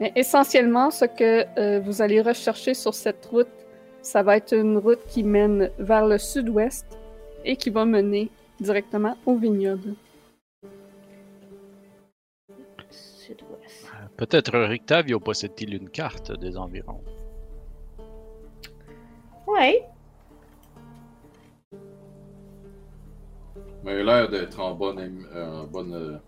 Mais 0.00 0.10
essentiellement, 0.16 0.90
ce 0.90 1.04
que 1.04 1.44
euh, 1.58 1.80
vous 1.80 2.00
allez 2.00 2.22
rechercher 2.22 2.72
sur 2.72 2.94
cette 2.94 3.26
route, 3.26 3.65
ça 4.06 4.22
va 4.22 4.36
être 4.36 4.54
une 4.54 4.78
route 4.78 5.04
qui 5.08 5.24
mène 5.24 5.70
vers 5.78 6.06
le 6.06 6.16
sud-ouest 6.16 6.86
et 7.44 7.56
qui 7.56 7.70
va 7.70 7.84
mener 7.84 8.30
directement 8.60 9.16
au 9.26 9.36
vignoble. 9.36 9.94
Sud-ouest. 12.88 13.90
Euh, 13.92 14.06
Peut-être 14.16 14.56
Rictavio 14.60 15.18
possède-t-il 15.18 15.74
une 15.74 15.90
carte 15.90 16.30
des 16.38 16.56
environs. 16.56 17.02
Ouais. 19.48 19.84
Mais 23.82 24.00
il 24.00 24.08
a 24.08 24.20
l'air 24.20 24.28
d'être 24.28 24.60
en 24.60 24.74
bonne, 24.74 25.26
euh, 25.34 25.62
en 25.62 25.64
bonne, 25.64 25.94
euh, 25.94 26.18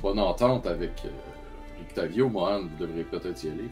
bonne 0.00 0.20
entente 0.20 0.66
avec 0.66 0.92
euh, 1.04 1.82
Octavio. 1.82 2.28
Mohan, 2.28 2.62
vous 2.62 2.76
devriez 2.78 3.04
peut-être 3.04 3.42
y 3.42 3.48
aller. 3.48 3.68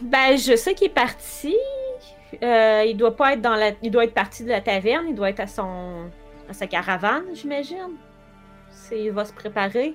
Ben, 0.00 0.36
je 0.36 0.56
sais 0.56 0.74
qu'il 0.74 0.88
est 0.88 0.94
parti. 0.94 1.56
Euh, 2.42 2.84
il 2.86 2.96
doit 2.96 3.16
pas 3.16 3.32
être 3.34 3.40
dans 3.40 3.54
la. 3.54 3.70
Il 3.82 3.90
doit 3.90 4.04
être 4.04 4.14
parti 4.14 4.44
de 4.44 4.48
la 4.50 4.60
taverne. 4.60 5.06
Il 5.08 5.14
doit 5.14 5.30
être 5.30 5.40
à 5.40 5.46
son. 5.46 6.10
à 6.48 6.52
sa 6.52 6.66
caravane, 6.66 7.24
j'imagine. 7.34 7.96
Il 8.92 9.10
va 9.12 9.24
se 9.24 9.32
préparer. 9.32 9.94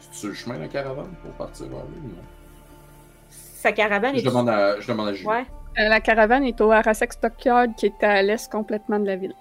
C'est 0.00 0.14
sur 0.14 0.28
le 0.28 0.34
chemin, 0.34 0.58
la 0.58 0.68
caravane, 0.68 1.14
pour 1.22 1.30
partir 1.32 1.66
vers 1.68 1.84
lui? 1.86 2.00
Non? 2.02 2.22
Sa 3.30 3.72
caravane 3.72 4.14
Je 4.14 4.20
est. 4.20 4.24
demande 4.24 4.48
à, 4.48 4.78
je 4.80 4.88
demande 4.88 5.08
à 5.08 5.12
Julie. 5.12 5.26
Ouais. 5.28 5.44
Euh, 5.78 5.88
la 5.88 6.00
caravane 6.00 6.44
est 6.44 6.60
au 6.60 6.70
Arasek 6.70 7.12
Stockyard, 7.12 7.68
qui 7.76 7.86
est 7.86 8.02
à 8.04 8.22
l'est 8.22 8.50
complètement 8.50 8.98
de 8.98 9.06
la 9.06 9.16
ville, 9.16 9.34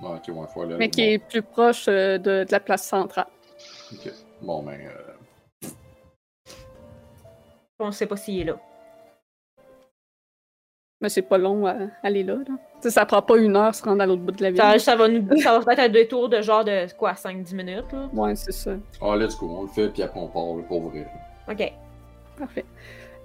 Ouais, 0.00 0.08
ok, 0.16 0.34
ouais, 0.34 0.46
faut 0.52 0.62
aller 0.62 0.76
mais 0.76 0.88
qui 0.88 1.02
est 1.12 1.18
plus 1.18 1.42
proche 1.42 1.86
euh, 1.88 2.18
de, 2.18 2.44
de 2.44 2.52
la 2.52 2.58
place 2.60 2.84
centrale. 2.86 3.26
Ok. 3.92 4.10
Bon, 4.42 4.62
ben, 4.62 4.78
euh, 4.80 5.68
On 7.78 7.92
sait 7.92 8.06
pas 8.06 8.16
s'il 8.16 8.40
est 8.40 8.44
là. 8.44 8.56
Mais 11.00 11.08
c'est 11.08 11.22
pas 11.22 11.38
long 11.38 11.66
à 11.66 11.74
aller 12.02 12.22
là. 12.22 12.36
là. 12.36 12.90
Ça 12.90 13.04
prend 13.04 13.20
pas 13.22 13.36
une 13.36 13.56
heure 13.56 13.74
se 13.74 13.82
rendre 13.82 14.02
à 14.02 14.06
l'autre 14.06 14.22
bout 14.22 14.32
de 14.32 14.42
la 14.42 14.50
ville. 14.50 14.60
Ça, 14.60 14.78
ça 14.78 14.96
va 14.96 15.08
nous. 15.08 15.36
Ça 15.40 15.58
va 15.58 15.72
être 15.72 15.80
un 15.80 15.88
détour 15.88 16.28
de 16.28 16.40
genre 16.40 16.64
de 16.64 16.86
quoi, 16.96 17.12
5-10 17.12 17.54
minutes, 17.54 17.92
là? 17.92 18.08
Ouais, 18.12 18.34
c'est 18.34 18.52
ça. 18.52 18.72
ah, 19.02 19.16
let's 19.16 19.36
go, 19.38 19.48
on 19.58 19.62
le 19.62 19.68
fait, 19.68 19.88
puis 19.88 20.02
après 20.02 20.20
on 20.20 20.28
part, 20.28 20.56
là, 20.56 20.62
pour 20.68 20.82
vrai. 20.88 21.06
Ok. 21.50 21.72
Parfait. 22.38 22.64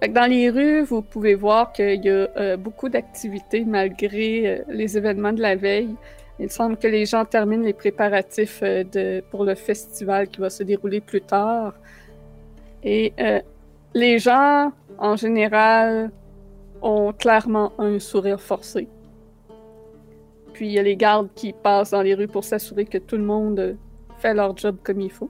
Fait 0.01 0.09
que 0.09 0.13
dans 0.13 0.29
les 0.29 0.49
rues, 0.49 0.81
vous 0.83 1.01
pouvez 1.01 1.35
voir 1.35 1.73
qu'il 1.73 2.03
y 2.05 2.09
a 2.09 2.27
euh, 2.37 2.57
beaucoup 2.57 2.89
d'activités 2.89 3.65
malgré 3.65 4.47
euh, 4.47 4.63
les 4.69 4.97
événements 4.97 5.33
de 5.33 5.41
la 5.41 5.55
veille. 5.55 5.95
Il 6.39 6.49
semble 6.49 6.77
que 6.77 6.87
les 6.87 7.05
gens 7.05 7.25
terminent 7.25 7.63
les 7.65 7.73
préparatifs 7.73 8.61
euh, 8.63 8.83
de, 8.85 9.21
pour 9.29 9.43
le 9.43 9.55
festival 9.55 10.29
qui 10.29 10.39
va 10.39 10.49
se 10.49 10.63
dérouler 10.63 11.01
plus 11.01 11.21
tard. 11.21 11.73
Et 12.81 13.11
euh, 13.19 13.41
les 13.93 14.19
gens, 14.19 14.71
en 14.97 15.15
général, 15.17 16.11
ont 16.81 17.13
clairement 17.13 17.73
un 17.77 17.99
sourire 17.99 18.39
forcé. 18.39 18.87
Puis 20.53 20.67
il 20.67 20.73
y 20.73 20.79
a 20.79 20.83
les 20.83 20.95
gardes 20.95 21.29
qui 21.35 21.53
passent 21.53 21.91
dans 21.91 22.01
les 22.01 22.13
rues 22.13 22.27
pour 22.27 22.43
s'assurer 22.43 22.85
que 22.85 22.97
tout 22.97 23.17
le 23.17 23.23
monde 23.23 23.77
fait 24.17 24.33
leur 24.33 24.55
job 24.57 24.77
comme 24.83 25.01
il 25.01 25.11
faut. 25.11 25.29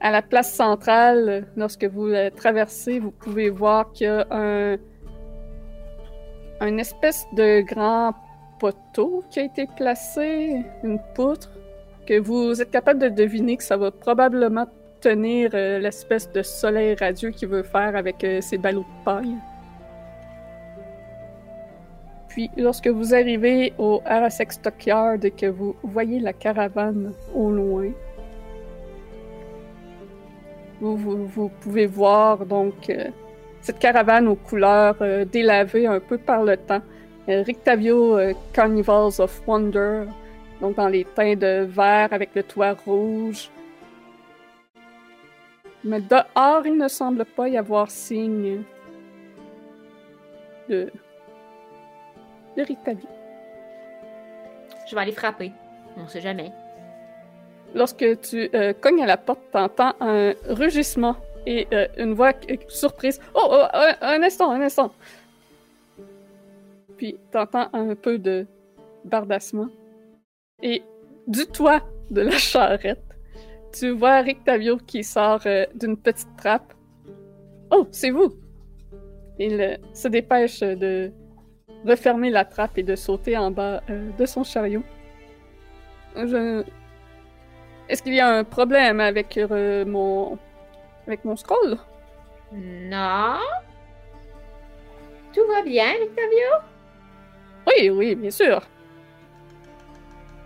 À 0.00 0.10
la 0.10 0.22
place 0.22 0.54
centrale, 0.54 1.48
lorsque 1.56 1.84
vous 1.84 2.06
la 2.06 2.30
traversez, 2.30 2.98
vous 2.98 3.10
pouvez 3.10 3.50
voir 3.50 3.90
qu'il 3.92 4.06
y 4.06 4.10
a 4.10 4.26
un, 4.30 4.76
un 6.60 6.78
espèce 6.78 7.26
de 7.32 7.62
grand 7.62 8.14
poteau 8.60 9.24
qui 9.30 9.40
a 9.40 9.44
été 9.44 9.66
placé, 9.76 10.62
une 10.82 11.00
poutre, 11.14 11.50
que 12.06 12.20
vous 12.20 12.60
êtes 12.60 12.70
capable 12.70 13.00
de 13.00 13.08
deviner 13.08 13.56
que 13.56 13.64
ça 13.64 13.76
va 13.76 13.90
probablement 13.90 14.66
tenir 15.00 15.50
euh, 15.54 15.78
l'espèce 15.78 16.30
de 16.32 16.42
soleil 16.42 16.94
radieux 16.94 17.30
qu'il 17.30 17.48
veut 17.48 17.62
faire 17.62 17.96
avec 17.96 18.22
euh, 18.24 18.40
ses 18.40 18.58
ballots 18.58 18.82
de 18.84 19.04
paille. 19.04 19.36
Puis, 22.34 22.50
lorsque 22.56 22.88
vous 22.88 23.14
arrivez 23.14 23.72
au 23.78 24.02
Arasek 24.04 24.52
Stockyard 24.52 25.24
et 25.24 25.30
que 25.30 25.46
vous 25.46 25.76
voyez 25.84 26.18
la 26.18 26.32
caravane 26.32 27.12
au 27.32 27.48
loin, 27.48 27.92
vous 30.80 31.48
pouvez 31.60 31.86
voir 31.86 32.44
donc 32.44 32.90
euh, 32.90 33.10
cette 33.60 33.78
caravane 33.78 34.26
aux 34.26 34.34
couleurs 34.34 34.96
euh, 35.00 35.24
délavées 35.24 35.86
un 35.86 36.00
peu 36.00 36.18
par 36.18 36.42
le 36.42 36.56
temps 36.56 36.82
euh, 37.28 37.42
Rictavio 37.42 38.18
euh, 38.18 38.32
Carnivals 38.52 39.20
of 39.20 39.40
Wonder, 39.46 40.06
donc 40.60 40.74
dans 40.74 40.88
les 40.88 41.04
teints 41.04 41.36
de 41.36 41.64
vert 41.64 42.08
avec 42.10 42.30
le 42.34 42.42
toit 42.42 42.72
rouge. 42.72 43.48
Mais 45.84 46.00
dehors, 46.00 46.66
il 46.66 46.76
ne 46.76 46.88
semble 46.88 47.24
pas 47.24 47.48
y 47.48 47.56
avoir 47.56 47.92
signe 47.92 48.62
de, 50.68 50.90
de 52.56 52.62
Rictavio. 52.62 53.08
Je 54.88 54.94
vais 54.94 55.00
aller 55.00 55.12
frapper. 55.12 55.52
On 55.96 56.06
sait 56.08 56.20
jamais. 56.20 56.52
Lorsque 57.74 58.20
tu 58.20 58.50
euh, 58.54 58.72
cognes 58.72 59.02
à 59.02 59.06
la 59.06 59.16
porte, 59.16 59.40
t'entends 59.50 59.94
un 60.00 60.34
rugissement 60.48 61.16
et 61.46 61.66
euh, 61.72 61.88
une 61.98 62.14
voix 62.14 62.32
surprise. 62.68 63.20
Oh, 63.34 63.48
oh, 63.50 63.64
un, 63.72 63.94
un 64.00 64.22
instant, 64.22 64.50
un 64.50 64.60
instant. 64.60 64.92
Puis 66.96 67.16
t'entends 67.32 67.68
un 67.72 67.94
peu 67.94 68.18
de 68.18 68.46
bardassement. 69.04 69.68
Et 70.62 70.82
du 71.26 71.46
toit 71.46 71.82
de 72.10 72.20
la 72.20 72.38
charrette, 72.38 73.02
tu 73.72 73.90
vois 73.90 74.20
Rictavio 74.20 74.76
qui 74.76 75.02
sort 75.02 75.40
euh, 75.46 75.66
d'une 75.74 75.96
petite 75.96 76.36
trappe. 76.36 76.72
Oh, 77.70 77.88
c'est 77.90 78.10
vous! 78.10 78.34
Il 79.38 79.80
se 79.94 80.06
dépêche 80.06 80.60
de 80.60 81.10
refermer 81.84 82.30
la 82.30 82.44
trappe 82.44 82.78
et 82.78 82.82
de 82.82 82.96
sauter 82.96 83.36
en 83.36 83.50
bas 83.50 83.82
euh, 83.90 84.10
de 84.18 84.26
son 84.26 84.44
chariot. 84.44 84.82
Je... 86.16 86.64
Est-ce 87.88 88.02
qu'il 88.02 88.14
y 88.14 88.20
a 88.20 88.28
un 88.28 88.44
problème 88.44 89.00
avec 89.00 89.36
euh, 89.36 89.84
mon 89.84 90.38
avec 91.06 91.24
mon 91.24 91.36
scroll? 91.36 91.76
Non. 92.52 93.36
Tout 95.34 95.46
va 95.48 95.62
bien, 95.62 95.92
Victavio? 96.00 96.50
Oui, 97.66 97.90
oui, 97.90 98.14
bien 98.14 98.30
sûr. 98.30 98.62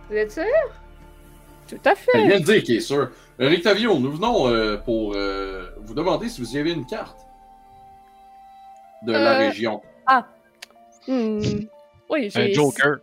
Vous 0.09 0.17
êtes 0.17 0.33
sûr? 0.33 0.45
Tout 1.69 1.79
à 1.85 1.91
Il 1.93 1.97
fait. 1.97 2.27
vient 2.27 2.41
de 2.41 2.45
dire 2.45 2.63
qu'il 2.63 2.77
est 2.77 2.81
sûr. 2.81 3.11
Euh, 3.41 3.49
Rictavio, 3.49 3.99
nous 3.99 4.13
venons 4.13 4.49
euh, 4.49 4.79
pour 4.79 5.13
euh, 5.15 5.69
vous 5.83 5.95
demander 5.95 6.29
si 6.29 6.41
vous 6.41 6.57
y 6.57 6.59
avez 6.59 6.73
une 6.73 6.87
carte 6.87 7.21
de 9.03 9.13
la 9.13 9.35
Euh, 9.35 9.39
région. 9.39 9.83
Hmm. 11.09 11.41
Oui, 12.11 12.27
Un 12.27 12.29
j'ai 12.29 12.53
Joker. 12.55 12.99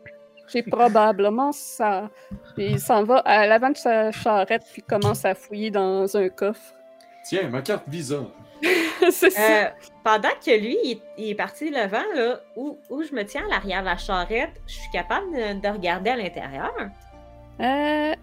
j'ai 0.48 0.64
probablement 0.64 1.52
ça. 1.52 2.10
Puis 2.56 2.66
il 2.72 2.80
s'en 2.80 3.04
va 3.04 3.18
à 3.20 3.46
l'avant 3.48 3.70
de 3.72 3.78
sa 3.78 4.12
charrette 4.12 4.64
puis 4.72 4.82
commence 4.82 5.26
à 5.26 5.36
fouiller 5.36 5.72
dans 5.72 6.16
un 6.16 6.30
coffre. 6.30 6.74
Tiens, 7.28 7.50
ma 7.50 7.62
carte 7.62 7.84
Visa. 7.88 8.22
C'est 9.12 9.32
ça. 9.32 9.42
Euh, 9.42 9.70
pendant 10.04 10.30
que 10.44 10.52
lui, 10.60 10.78
il, 10.84 11.02
il 11.18 11.30
est 11.32 11.36
parti 11.36 11.70
devant, 11.72 12.04
là, 12.16 12.40
où, 12.56 12.78
où 12.90 13.04
je 13.04 13.14
me 13.14 13.24
tiens 13.26 13.44
à 13.46 13.50
l'arrière 13.50 13.82
de 13.82 13.88
la 13.88 13.98
charrette, 13.98 14.62
je 14.68 14.74
suis 14.74 14.92
capable 14.92 15.32
de, 15.32 15.60
de 15.62 15.68
regarder 15.68 16.12
à 16.12 16.16
l'intérieur. 16.16 16.74
Euh, 17.60 18.14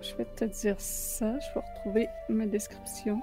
je 0.00 0.14
vais 0.16 0.24
te 0.36 0.44
dire 0.46 0.76
ça. 0.78 1.26
Je 1.38 1.54
vais 1.54 1.66
retrouver 1.74 2.08
ma 2.28 2.46
description. 2.46 3.20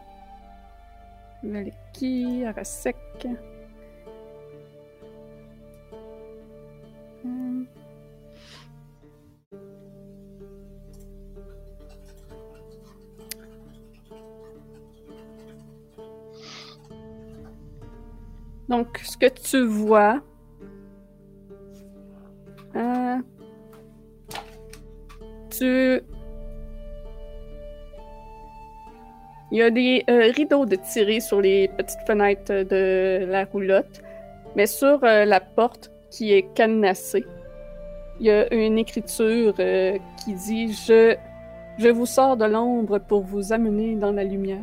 Valeki, 1.44 2.44
Arasek. 2.46 2.96
Donc, 18.68 19.00
ce 19.00 19.18
que 19.18 19.28
tu 19.28 19.66
vois, 19.66 20.22
euh, 22.76 23.18
tu 25.50 26.02
Il 29.52 29.58
y 29.58 29.64
a 29.64 29.72
des 29.72 30.04
euh, 30.10 30.32
rideaux 30.36 30.66
de 30.66 30.76
tirés 30.76 31.20
sur 31.20 31.42
les 31.42 31.68
petites 31.70 32.06
fenêtres 32.06 32.64
de 32.70 33.26
la 33.26 33.46
roulotte, 33.46 34.02
mais 34.56 34.68
sur 34.68 35.04
euh, 35.04 35.26
la 35.26 35.40
porte 35.40 35.92
qui 36.10 36.34
est 36.34 36.44
cadenassée, 36.54 37.26
il 38.20 38.26
y 38.26 38.32
a 38.32 38.54
une 38.54 38.78
écriture 38.78 39.54
euh, 39.60 39.98
qui 40.24 40.34
dit 40.34 40.74
je, 40.74 41.16
je 41.78 41.88
vous 41.88 42.06
sors 42.06 42.36
de 42.36 42.46
l'ombre 42.46 43.00
pour 43.00 43.22
vous 43.22 43.54
amener 43.54 43.96
dans 43.96 44.12
la 44.12 44.24
lumière. 44.24 44.60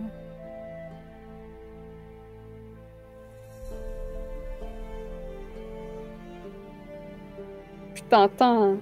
Puis 7.94 8.02
t'entends 8.10 8.76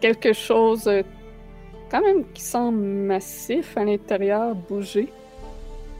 quelque 0.00 0.32
chose 0.32 0.88
euh, 0.88 1.02
quand 1.90 2.00
même 2.00 2.24
qui 2.32 2.42
semble 2.42 2.78
massif 2.78 3.76
à 3.76 3.84
l'intérieur 3.84 4.54
bouger. 4.54 5.10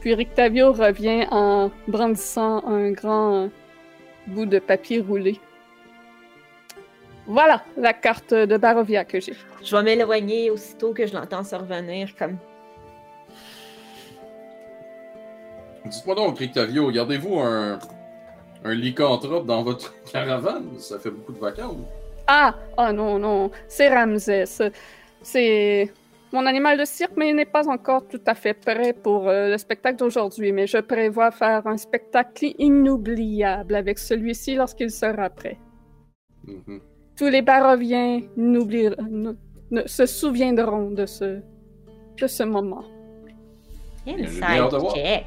Puis 0.01 0.15
Rictavio 0.15 0.71
revient 0.71 1.27
en 1.29 1.69
brandissant 1.87 2.65
un 2.65 2.91
grand 2.91 3.49
bout 4.27 4.45
de 4.47 4.57
papier 4.57 4.99
roulé. 4.99 5.39
Voilà 7.27 7.63
la 7.77 7.93
carte 7.93 8.33
de 8.33 8.57
Barovia 8.57 9.03
que 9.03 9.19
j'ai. 9.19 9.33
Je 9.63 9.75
vais 9.75 9.83
m'éloigner 9.83 10.51
aussitôt 10.51 10.93
que 10.93 11.05
je 11.05 11.13
l'entends 11.13 11.43
se 11.43 11.55
revenir, 11.55 12.15
comme 12.15 12.37
Dites-moi 15.85 16.15
donc, 16.15 16.39
Rictavio, 16.39 16.89
gardez-vous 16.91 17.39
un, 17.39 17.79
un 18.63 18.73
lycanthrope 18.73 19.45
dans 19.45 19.63
votre 19.63 19.93
caravane? 20.11 20.79
Ça 20.79 20.99
fait 20.99 21.11
beaucoup 21.11 21.31
de 21.31 21.39
vacances. 21.39 21.77
Ah, 22.27 22.55
oh 22.77 22.91
non, 22.91 23.19
non, 23.19 23.51
c'est 23.67 23.89
Ramsès. 23.89 24.45
C'est 25.21 25.91
mon 26.31 26.45
animal 26.47 26.79
de 26.79 26.85
cirque, 26.85 27.13
mais 27.15 27.29
il 27.29 27.35
n'est 27.35 27.45
pas 27.45 27.67
encore 27.69 28.07
tout 28.07 28.21
à 28.25 28.33
fait 28.33 28.55
prêt 28.55 28.93
pour 28.93 29.29
euh, 29.29 29.51
le 29.51 29.57
spectacle 29.57 29.97
d'aujourd'hui. 29.97 30.51
Mais 30.51 30.65
je 30.65 30.79
prévois 30.79 31.29
faire 31.29 31.67
un 31.67 31.77
spectacle 31.77 32.47
inoubliable 32.57 33.75
avec 33.75 33.99
celui-ci 33.99 34.55
lorsqu'il 34.55 34.89
sera 34.89 35.29
prêt. 35.29 35.59
Mhm. 36.47 36.81
Tous 37.17 37.29
les 37.29 37.41
Baroviens 37.41 38.21
n'oublieront- 38.37 38.95
ne, 39.09 39.33
ne- 39.71 39.87
se 39.87 40.05
souviendront 40.05 40.91
de 40.91 41.05
ce, 41.05 41.39
de 42.19 42.27
ce 42.27 42.43
moment. 42.43 42.83
J'ai 44.05 44.41
hâte 44.43 44.71
de 44.71 44.77
voir. 44.77 44.93
check. 44.95 45.25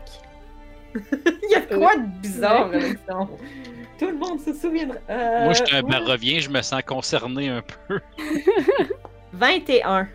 Il 0.94 1.50
y 1.50 1.54
a 1.54 1.60
quoi 1.62 1.96
de 1.96 2.20
bizarre 2.20 2.66
avec 2.66 2.98
ça? 3.06 3.18
Tout 3.98 4.06
le 4.06 4.16
monde 4.16 4.38
se 4.40 4.52
souviendra. 4.52 4.96
Euh, 5.10 5.44
Moi, 5.44 5.52
je 5.54 5.64
suis 5.64 5.76
un 5.76 5.82
ouais. 5.82 5.90
barovien, 5.90 6.38
je 6.38 6.48
me 6.50 6.62
sens 6.62 6.82
concerné 6.82 7.48
un 7.48 7.62
peu. 7.62 7.98
21. 9.32 10.08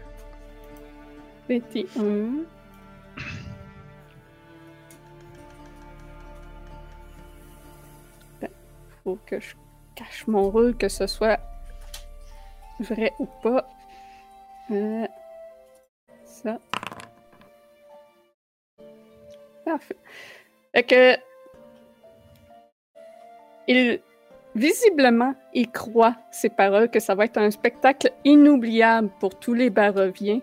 21. 1.50 2.46
Ben, 8.42 8.50
faut 9.04 9.18
que 9.26 9.40
je 9.40 9.56
cache 9.96 10.28
mon 10.28 10.50
rôle, 10.50 10.76
que 10.76 10.88
ce 10.90 11.08
soit 11.08 11.40
vrai 12.80 13.14
ou 13.20 13.28
pas. 13.42 13.70
Euh, 14.72 15.08
ça. 16.26 16.60
Parfait. 19.66 19.98
Fait 20.74 20.84
que. 20.84 21.18
Il. 23.68 24.00
Visiblement, 24.56 25.34
il 25.56 25.72
croit 25.72 26.16
ces 26.32 26.50
paroles 26.50 26.88
que 26.88 27.00
ça 27.00 27.16
va 27.16 27.26
être 27.26 27.40
un 27.40 27.50
spectacle 27.50 28.12
inoubliable 28.24 29.10
pour 29.20 29.34
tous 29.40 29.56
les 29.56 29.72
Baroviens. 29.72 30.42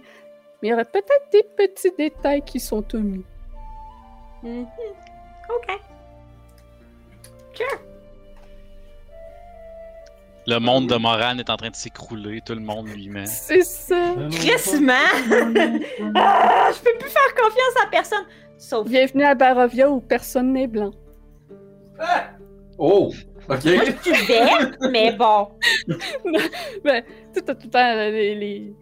Mais 0.60 0.68
il 0.68 0.70
y 0.70 0.74
aurait 0.74 0.84
peut-être 0.84 1.30
des 1.30 1.44
petits 1.56 1.92
détails 1.96 2.42
qui 2.42 2.58
sont 2.58 2.84
omis. 2.92 3.24
Mhm. 4.42 4.66
Ok. 5.48 5.78
Le 10.46 10.58
monde 10.58 10.88
de 10.88 10.96
Moran 10.96 11.36
est 11.38 11.50
en 11.50 11.56
train 11.56 11.68
de 11.68 11.76
s'écrouler, 11.76 12.40
tout 12.44 12.54
le 12.54 12.60
monde 12.60 12.88
lui-même. 12.88 13.26
C'est 13.26 13.62
ça! 13.62 14.14
Crissement! 14.30 14.92
ah, 16.14 16.70
je 16.72 16.80
peux 16.82 16.96
plus 16.98 17.10
faire 17.10 17.34
confiance 17.34 17.84
à 17.84 17.90
personne. 17.90 18.24
Sauf 18.56 18.88
Bienvenue 18.88 19.24
à 19.24 19.34
Barovia 19.34 19.90
où 19.90 20.00
personne 20.00 20.52
n'est 20.52 20.66
blanc. 20.66 20.92
Oh! 22.78 23.12
Ok. 23.48 23.64
moi, 23.64 23.84
je 23.84 24.12
suis 24.12 24.26
verte, 24.26 24.74
mais 24.90 25.12
bon. 25.12 25.48
Ben, 26.84 27.02
tout, 27.34 27.40
tout, 27.40 27.54
tout 27.54 27.60
le 27.64 27.70
temps, 27.70 27.94
les, 27.94 28.34
les... 28.34 28.72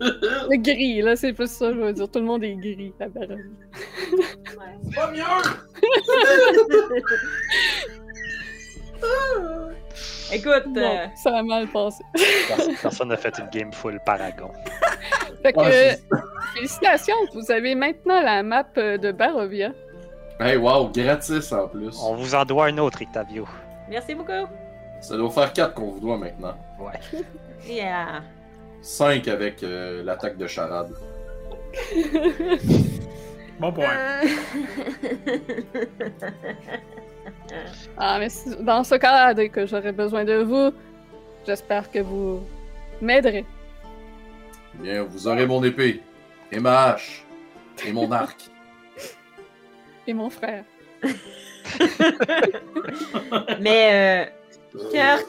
le 0.00 0.62
gris, 0.62 1.00
là, 1.00 1.16
c'est 1.16 1.32
plus 1.32 1.50
ça, 1.50 1.72
je 1.72 1.78
veux 1.78 1.92
dire. 1.92 2.10
Tout 2.10 2.18
le 2.18 2.24
monde 2.26 2.44
est 2.44 2.54
gris 2.54 2.92
à 3.00 3.08
Barovia. 3.08 3.44
Pas 4.94 5.10
mieux! 5.10 5.22
Écoute, 10.32 10.64
Bon, 10.66 10.80
euh, 10.80 11.06
ça 11.16 11.38
a 11.38 11.42
mal 11.42 11.66
passé. 11.68 12.04
Pers- 12.14 12.68
Personne 12.82 13.08
n'a 13.08 13.16
fait 13.16 13.38
une 13.38 13.48
game 13.48 13.72
full 13.72 13.98
Paragon. 14.04 14.50
Fait 15.42 15.52
que, 15.52 15.58
Ouais, 15.60 15.70
c'est 15.96 16.02
félicitations, 16.54 17.14
vous 17.32 17.50
avez 17.50 17.74
maintenant 17.74 18.20
la 18.22 18.42
map 18.42 18.66
euh, 18.76 18.98
de 18.98 19.10
Barovia. 19.12 19.70
Hey, 20.40 20.56
wow, 20.56 20.88
gratis 20.88 21.50
en 21.52 21.66
plus. 21.68 21.96
On 22.02 22.14
vous 22.16 22.34
en 22.34 22.44
doit 22.44 22.66
un 22.66 22.78
autre, 22.78 23.00
Octavio. 23.02 23.46
merci 23.88 24.14
beaucoup. 24.14 24.46
Ça 25.00 25.16
doit 25.16 25.30
faire 25.30 25.52
4 25.52 25.74
qu'on 25.74 25.92
vous 25.92 26.00
doit 26.00 26.16
maintenant. 26.18 26.54
Ouais. 26.78 26.98
Yeah. 27.66 28.22
5 28.82 29.26
avec 29.28 29.62
euh, 29.62 30.02
l'attaque 30.04 30.36
de 30.36 30.46
charade. 30.46 30.90
Bon 33.60 33.72
point. 33.72 33.90
Euh, 37.52 37.66
Ah, 37.96 38.18
mais 38.18 38.28
dans 38.60 38.84
ce 38.84 38.94
cas-là, 38.96 39.34
dès 39.34 39.48
que 39.48 39.66
j'aurai 39.66 39.92
besoin 39.92 40.24
de 40.24 40.42
vous, 40.42 40.70
j'espère 41.46 41.90
que 41.90 42.00
vous 42.00 42.42
m'aiderez. 43.00 43.44
Bien, 44.74 45.02
vous 45.02 45.26
aurez 45.26 45.46
mon 45.46 45.62
épée, 45.64 46.00
et 46.52 46.60
ma 46.60 46.90
hache, 46.90 47.24
et 47.86 47.92
mon 47.92 48.10
arc. 48.12 48.50
Et 50.06 50.14
mon 50.14 50.30
frère. 50.30 50.64
Mais, 53.60 54.26
euh, 54.74 54.80
Kurt, 54.92 55.26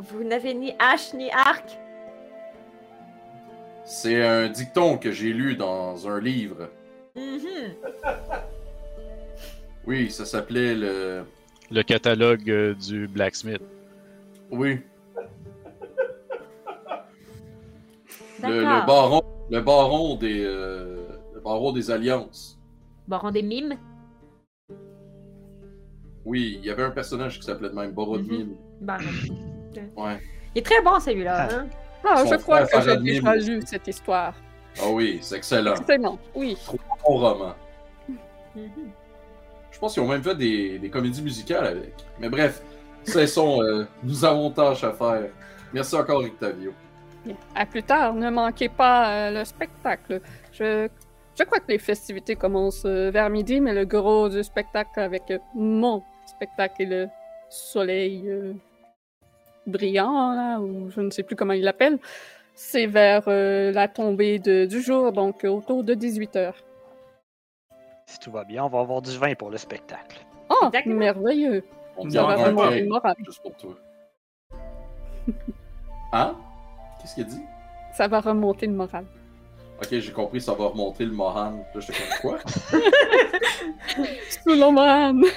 vous 0.00 0.24
n'avez 0.24 0.54
ni 0.54 0.74
hache 0.78 1.12
ni 1.14 1.30
arc? 1.30 1.78
C'est 3.84 4.24
un 4.24 4.48
dicton 4.48 4.96
que 4.98 5.12
j'ai 5.12 5.32
lu 5.32 5.56
dans 5.56 6.08
un 6.08 6.18
livre. 6.20 6.70
Mhm. 7.16 7.74
Oui, 9.86 10.10
ça 10.10 10.24
s'appelait 10.24 10.74
le. 10.74 11.24
Le 11.70 11.82
catalogue 11.82 12.48
euh, 12.50 12.74
du 12.74 13.06
blacksmith. 13.08 13.62
Oui, 14.50 14.80
le, 18.42 18.60
le 18.60 18.86
baron, 18.86 19.22
le 19.50 19.60
baron 19.60 20.16
des, 20.16 20.44
euh, 20.44 21.06
le 21.34 21.40
baron 21.40 21.72
des 21.72 21.90
alliances. 21.90 22.58
Baron 23.08 23.30
des 23.30 23.42
mimes? 23.42 23.76
Oui, 26.24 26.58
il 26.60 26.66
y 26.66 26.70
avait 26.70 26.82
un 26.84 26.90
personnage 26.90 27.38
qui 27.38 27.44
s'appelait 27.46 27.70
de 27.70 27.74
même, 27.74 27.92
Baron 27.92 28.16
de 28.18 28.22
Mhm. 28.22 28.28
Mine. 28.30 28.56
Baron. 28.80 29.04
Ouais. 29.96 30.20
Il 30.54 30.58
est 30.58 30.62
très 30.62 30.80
bon 30.82 30.98
celui-là. 31.00 31.48
Hein? 31.50 31.66
Ah, 32.04 32.24
Son 32.24 32.32
je 32.32 32.36
crois 32.36 32.66
que 32.66 32.80
j'ai 32.82 32.96
déjà 32.98 33.34
lu 33.36 33.60
cette 33.64 33.88
histoire. 33.88 34.34
Ah 34.80 34.88
oui, 34.90 35.18
c'est 35.22 35.36
excellent. 35.36 35.74
Excellent, 35.74 36.18
oui. 36.34 36.56
Bon 37.06 37.16
roman. 37.18 37.54
Mhm. 38.08 38.68
Je 38.76 39.03
pense 39.84 39.92
qu'ils 39.92 40.02
ont 40.02 40.08
même 40.08 40.22
fait 40.22 40.34
des, 40.34 40.90
comédies 40.90 41.20
musicales 41.20 41.66
avec. 41.66 41.92
Mais 42.18 42.30
bref, 42.30 42.62
cessons, 43.04 43.62
euh, 43.62 43.84
nous 44.02 44.24
avons 44.24 44.50
tâche 44.50 44.82
à 44.82 44.92
faire. 44.92 45.28
Merci 45.74 45.94
encore, 45.94 46.24
Octavio. 46.24 46.72
À 47.54 47.66
plus 47.66 47.82
tard, 47.82 48.14
ne 48.14 48.30
manquez 48.30 48.70
pas 48.70 49.10
euh, 49.10 49.38
le 49.40 49.44
spectacle. 49.44 50.22
Je, 50.52 50.88
je 51.38 51.44
crois 51.44 51.58
que 51.58 51.68
les 51.68 51.78
festivités 51.78 52.34
commencent 52.34 52.86
euh, 52.86 53.10
vers 53.10 53.28
midi, 53.28 53.60
mais 53.60 53.74
le 53.74 53.84
gros 53.84 54.30
du 54.30 54.42
spectacle 54.42 55.00
avec 55.00 55.30
mon 55.54 56.02
spectacle 56.24 56.80
et 56.80 56.86
le 56.86 57.08
soleil 57.50 58.24
brillant, 59.66 60.32
là, 60.34 60.60
ou 60.60 60.90
je 60.90 61.00
ne 61.02 61.10
sais 61.10 61.24
plus 61.24 61.36
comment 61.36 61.52
il 61.52 61.62
l'appelle, 61.62 61.98
c'est 62.54 62.86
vers 62.86 63.28
la 63.28 63.88
tombée 63.88 64.38
de- 64.38 64.64
du 64.64 64.80
jour, 64.80 65.12
donc 65.12 65.44
autour 65.44 65.84
de 65.84 65.94
18h. 65.94 66.54
Si 68.06 68.18
tout 68.20 68.30
va 68.30 68.44
bien, 68.44 68.64
on 68.64 68.68
va 68.68 68.80
avoir 68.80 69.02
du 69.02 69.16
vin 69.16 69.34
pour 69.34 69.50
le 69.50 69.56
spectacle. 69.56 70.18
Oh, 70.50 70.66
Exactement. 70.66 70.96
merveilleux! 70.96 71.64
On 71.96 72.02
Ça 72.04 72.08
te 72.08 72.14
va 72.26 72.36
garde 72.36 72.58
un 72.58 72.70
le 72.70 72.86
moral. 72.88 73.16
juste 73.24 73.42
pour 73.42 73.56
toi. 73.56 73.74
Hein? 76.12 76.36
Qu'est-ce 77.00 77.14
qu'il 77.16 77.26
dit? 77.26 77.42
Ça 77.96 78.06
va 78.06 78.20
remonter 78.20 78.66
le 78.66 78.74
moral. 78.74 79.04
Ok, 79.78 79.88
j'ai 79.90 80.12
compris, 80.12 80.40
ça 80.40 80.54
va 80.54 80.66
remonter 80.66 81.04
le 81.04 81.10
Mohan. 81.12 81.64
Là, 81.74 81.80
je 81.80 81.86
te 81.88 82.20
quoi? 82.20 82.38
Solomon! 84.44 85.22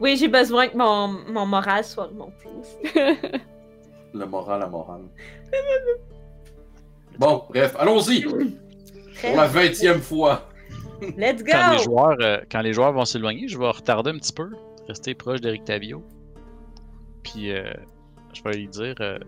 Oui, 0.00 0.16
j'ai 0.16 0.28
besoin 0.28 0.68
que 0.68 0.76
mon, 0.76 1.08
mon 1.08 1.46
moral 1.46 1.84
soit 1.84 2.06
remonté 2.06 2.48
aussi. 2.58 2.76
Le 4.14 4.24
moral 4.26 4.62
à 4.62 4.66
Mohan. 4.66 5.02
Bon, 7.18 7.44
bref, 7.48 7.76
allons-y! 7.78 8.22
Pour 8.22 9.36
la 9.36 9.46
vingtième 9.46 10.00
fois. 10.00 10.48
Let's 11.16 11.42
Quand 11.42 11.70
les 11.72 11.76
go! 11.78 11.82
joueurs, 11.84 12.16
euh, 12.20 12.38
quand 12.50 12.60
les 12.60 12.72
joueurs 12.72 12.92
vont 12.92 13.04
s'éloigner, 13.04 13.48
je 13.48 13.58
vais 13.58 13.68
retarder 13.68 14.10
un 14.10 14.18
petit 14.18 14.32
peu, 14.32 14.50
rester 14.88 15.14
proche 15.14 15.40
d'Eric 15.40 15.64
Tavio. 15.64 16.02
Puis 17.22 17.52
euh, 17.52 17.72
je 18.32 18.42
vais 18.42 18.56
lui 18.56 18.68
dire 18.68 18.94
euh, 19.00 19.18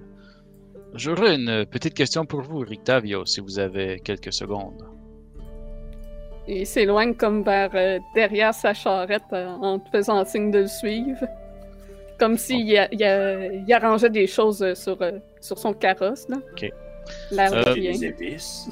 J'aurais 0.95 1.35
une 1.37 1.64
petite 1.66 1.95
question 1.95 2.27
pour 2.27 2.43
vous, 2.43 2.62
Eric 2.64 2.85
Tavio, 2.85 3.25
si 3.25 3.41
vous 3.41 3.59
avez 3.59 3.99
quelques 4.01 4.33
secondes. 4.33 4.87
Il 6.49 6.66
s'éloigne 6.66 7.14
comme 7.14 7.43
vers 7.45 7.70
euh, 7.75 7.99
derrière 8.14 8.53
sa 8.53 8.75
charrette 8.75 9.23
euh, 9.33 9.47
en 9.49 9.79
te 9.79 9.89
faisant 9.91 10.25
signe 10.25 10.51
de 10.51 10.59
le 10.61 10.66
suivre. 10.66 11.25
Comme 12.18 12.37
s'il 12.37 12.77
a- 12.77 12.89
il 12.93 13.03
a- 13.05 13.47
il 13.53 13.73
arrangeait 13.73 14.11
des 14.11 14.27
choses 14.27 14.62
euh, 14.62 14.75
sur, 14.75 15.01
euh, 15.03 15.12
sur 15.41 15.57
son 15.59 15.73
carrosse. 15.73 16.29
Là. 16.29 16.37
Ok. 16.53 16.70
Euh. 17.33 17.75
Les 17.75 18.05
épices. 18.05 18.68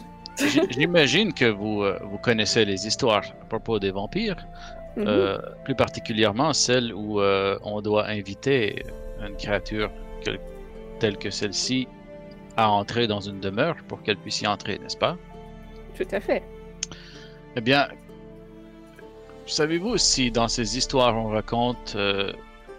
J'imagine 0.71 1.33
que 1.33 1.45
vous, 1.47 1.83
euh, 1.83 1.99
vous 2.03 2.19
connaissez 2.19 2.65
les 2.65 2.87
histoires 2.87 3.25
à 3.43 3.45
propos 3.47 3.79
des 3.79 3.91
vampires, 3.91 4.47
Mhm. 4.97 5.05
euh, 5.07 5.39
plus 5.65 5.75
particulièrement 5.75 6.53
celles 6.53 6.93
où 6.95 7.21
euh, 7.21 7.59
on 7.63 7.81
doit 7.81 8.07
inviter 8.09 8.85
une 9.25 9.37
créature 9.37 9.91
que- 10.25 10.39
telle 10.99 11.17
que 11.17 11.31
celle-ci 11.31 11.87
à 12.57 12.69
entrer 12.71 13.07
dans 13.07 13.21
une 13.21 13.41
demeure 13.41 13.77
pour 13.89 14.03
qu'elle 14.03 14.17
puisse 14.17 14.41
y 14.41 14.47
entrer, 14.47 14.79
n'est-ce 14.79 14.97
pas? 14.97 15.17
Tout 15.97 16.09
à 16.13 16.21
fait. 16.21 16.43
Eh 17.57 17.61
bien, 17.61 17.89
savez-vous 19.47 19.97
si 19.99 20.31
dans 20.31 20.49
ces 20.49 20.77
histoires 20.77 21.17
on 21.17 21.29
raconte, 21.29 21.95
euh, 21.97 22.33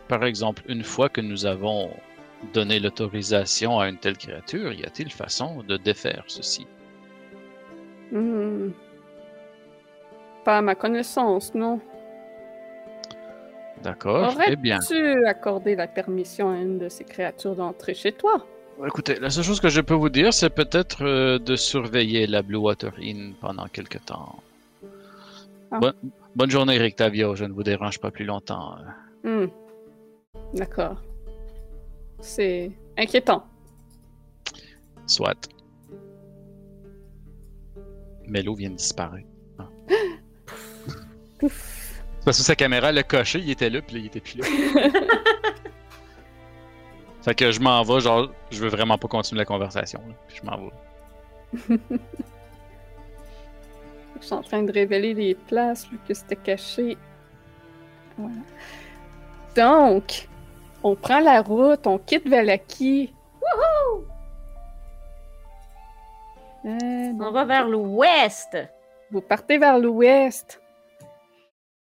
par 0.07 0.23
exemple, 0.25 0.63
une 0.67 0.83
fois 0.83 1.09
que 1.09 1.21
nous 1.21 1.45
avons 1.45 1.91
donné 2.53 2.79
l'autorisation 2.79 3.79
à 3.79 3.87
une 3.87 3.97
telle 3.97 4.17
créature, 4.17 4.73
y 4.73 4.83
a-t-il 4.83 5.11
façon 5.11 5.63
de 5.67 5.77
défaire 5.77 6.23
ceci? 6.27 6.65
Hmm. 8.11 8.71
Pas 10.43 10.57
à 10.57 10.61
ma 10.61 10.75
connaissance, 10.75 11.53
non. 11.53 11.79
D'accord 13.83 14.35
Eh 14.47 14.55
bien, 14.55 14.77
Aurais-tu 14.77 15.25
accordé 15.25 15.75
la 15.75 15.87
permission 15.87 16.51
à 16.51 16.57
une 16.57 16.77
de 16.77 16.89
ces 16.89 17.03
créatures 17.03 17.55
d'entrer 17.55 17.93
chez 17.93 18.11
toi? 18.11 18.45
écoutez, 18.85 19.19
la 19.19 19.29
seule 19.29 19.43
chose 19.43 19.59
que 19.59 19.69
je 19.69 19.81
peux 19.81 19.93
vous 19.93 20.09
dire, 20.09 20.33
c'est 20.33 20.49
peut-être 20.49 21.03
euh, 21.05 21.37
de 21.39 21.55
surveiller 21.55 22.25
la 22.25 22.41
Blue 22.41 22.57
Water 22.57 22.91
Inn 22.99 23.33
pendant 23.39 23.67
quelque 23.67 23.99
temps. 23.99 24.39
Ah. 25.71 25.79
Bonne, 25.79 25.93
bonne 26.35 26.49
journée, 26.49 26.77
Rick 26.77 26.95
Tavio. 26.95 27.35
Je 27.35 27.45
ne 27.45 27.53
vous 27.53 27.63
dérange 27.63 27.99
pas 27.99 28.11
plus 28.11 28.25
longtemps. 28.25 28.75
Hmm. 29.23 29.45
D'accord. 30.53 30.97
C'est 32.19 32.71
inquiétant. 32.97 33.45
Soit. 35.07 35.47
Melo 38.31 38.55
vient 38.55 38.69
de 38.69 38.75
disparaître. 38.75 39.27
Ah. 39.59 39.67
Parce 42.25 42.37
que 42.37 42.43
sa 42.43 42.55
caméra 42.55 42.91
l'a 42.91 43.03
coché, 43.03 43.39
il 43.39 43.49
était 43.49 43.69
là, 43.69 43.81
puis 43.81 43.95
là, 43.95 43.99
il 44.01 44.05
était 44.05 44.21
plus 44.21 44.37
là. 44.39 44.45
fait 47.23 47.35
que 47.35 47.51
je 47.51 47.59
m'en 47.59 47.83
vais, 47.83 47.99
genre, 47.99 48.31
je 48.51 48.63
veux 48.63 48.69
vraiment 48.69 48.97
pas 48.97 49.07
continuer 49.07 49.39
la 49.39 49.45
conversation. 49.45 49.99
là, 50.07 50.13
puis 50.27 50.37
je 50.41 50.45
m'en 50.45 50.57
vais. 50.57 51.77
Je 54.19 54.27
suis 54.27 54.35
en 54.35 54.43
train 54.43 54.61
de 54.61 54.71
révéler 54.71 55.15
les 55.15 55.33
places 55.33 55.89
vu 55.89 55.97
que 56.07 56.13
c'était 56.13 56.35
caché. 56.35 56.95
Voilà. 58.19 58.35
Donc, 59.55 60.29
on 60.83 60.95
prend 60.95 61.19
la 61.21 61.41
route, 61.41 61.87
on 61.87 61.97
quitte 61.97 62.27
Valaki. 62.27 63.11
Wouhou! 63.41 64.05
Euh, 66.65 67.13
On 67.19 67.31
va 67.31 67.45
vers 67.45 67.67
l'ouest. 67.67 68.57
vous 69.09 69.21
partez 69.21 69.57
vers 69.57 69.79
l'ouest. 69.79 70.61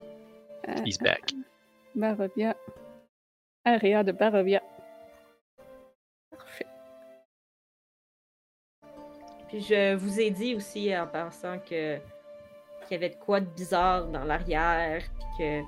Euh, 0.03 0.75
He's 0.85 0.99
back. 0.99 1.33
Barovia. 1.95 2.55
Area 3.65 4.05
de 4.05 4.13
Barovia. 4.13 4.63
Parfait. 6.31 6.67
Puis 9.49 9.61
je 9.63 9.95
vous 9.95 10.21
ai 10.21 10.31
dit 10.31 10.55
aussi 10.55 10.97
en 10.97 11.07
pensant 11.07 11.59
que 11.59 11.99
qu'il 12.87 12.93
y 12.93 12.95
avait 12.95 13.11
de 13.11 13.21
quoi 13.21 13.41
de 13.41 13.47
bizarre 13.47 14.07
dans 14.07 14.25
l'arrière, 14.25 15.03
puis 15.19 15.27
que 15.39 15.63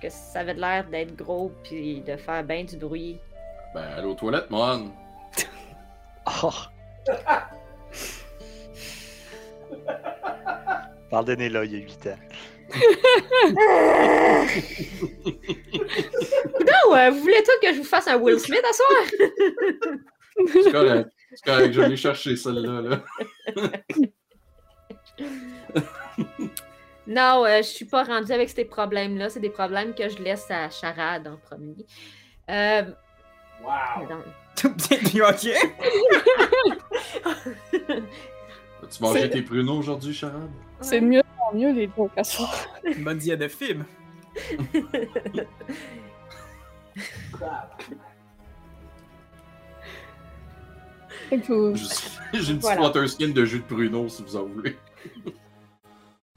que 0.00 0.08
ça 0.08 0.40
avait 0.40 0.54
l'air 0.54 0.84
d'être 0.88 1.14
gros 1.16 1.50
puis 1.64 2.00
de 2.00 2.16
faire 2.16 2.44
bien 2.44 2.64
du 2.64 2.76
bruit. 2.76 3.18
Ben, 3.74 3.82
allez 3.82 4.06
aux 4.06 4.14
toilettes, 4.14 4.50
Mohan. 4.50 4.86
Oh. 6.42 6.50
Pardonnez-le, 11.10 11.64
il 11.64 11.72
y 11.72 11.76
a 11.76 11.78
8 11.80 12.06
ans. 12.08 12.18
Non, 16.60 16.94
euh, 16.96 17.10
vous 17.10 17.20
voulez 17.20 17.42
tout 17.42 17.50
que 17.62 17.72
je 17.72 17.78
vous 17.78 17.84
fasse 17.84 18.06
un 18.08 18.16
Will 18.18 18.38
Smith 18.38 18.62
à 18.68 18.72
soir? 18.72 19.04
C'est 20.52 20.70
correct. 20.72 21.08
C'est 21.34 21.44
correct, 21.44 21.72
je 21.72 21.80
l'ai 21.82 21.96
cherché, 21.96 22.36
celle-là. 22.36 22.82
Là. 22.82 23.02
Non, 27.06 27.44
euh, 27.46 27.58
je 27.58 27.62
suis 27.68 27.86
pas 27.86 28.04
rendue 28.04 28.32
avec 28.32 28.50
ces 28.50 28.66
problèmes-là. 28.66 29.30
C'est 29.30 29.40
des 29.40 29.48
problèmes 29.48 29.94
que 29.94 30.10
je 30.10 30.18
laisse 30.22 30.50
à 30.50 30.68
Charade 30.68 31.26
en 31.26 31.38
premier. 31.38 31.86
Euh, 32.50 32.82
Wow. 33.62 34.06
dans- 34.08 34.22
Tout 34.60 34.74
bien, 34.88 34.98
puis 34.98 35.22
ok. 35.22 35.48
As-tu 38.82 39.02
mangé 39.02 39.30
tes 39.30 39.42
pruneaux 39.42 39.78
aujourd'hui, 39.78 40.14
Charade? 40.14 40.50
C'est 40.80 41.00
mieux 41.00 41.22
en 41.50 41.56
mieux 41.56 41.72
les 41.72 41.90
soir. 42.24 42.66
Une 42.84 43.04
bonne 43.04 43.18
diète 43.18 43.40
de 43.40 43.48
film. 43.48 43.84
J'ai 51.30 52.52
une 52.52 52.58
petite 52.58 52.78
water 52.78 53.08
skin 53.08 53.28
de 53.28 53.44
jus 53.44 53.58
de 53.58 53.64
pruneaux 53.64 54.08
si 54.08 54.22
vous 54.22 54.36
en 54.36 54.44
voulez. 54.44 54.76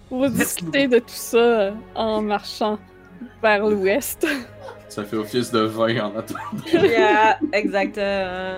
vous 0.10 0.28
discutez 0.28 0.88
de 0.88 1.00
tout 1.00 1.06
ça 1.08 1.74
en 1.96 2.22
marchant 2.22 2.78
vers 3.42 3.66
l'ouest. 3.66 4.28
Ça 4.92 5.04
fait 5.06 5.16
office 5.16 5.52
de 5.52 5.60
vin 5.62 6.00
en 6.06 6.18
attendant. 6.18 6.40
Yeah, 6.74 7.38
exactement. 7.54 8.58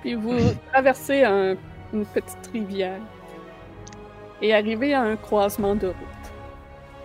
Puis 0.00 0.14
vous 0.14 0.36
traversez 0.72 1.22
un- 1.24 1.56
une 1.92 2.04
petite 2.06 2.50
rivière 2.52 3.00
et 4.42 4.52
arrivez 4.54 4.94
à 4.94 5.00
un 5.02 5.16
croisement 5.16 5.74
de 5.74 5.86
route. 5.88 6.24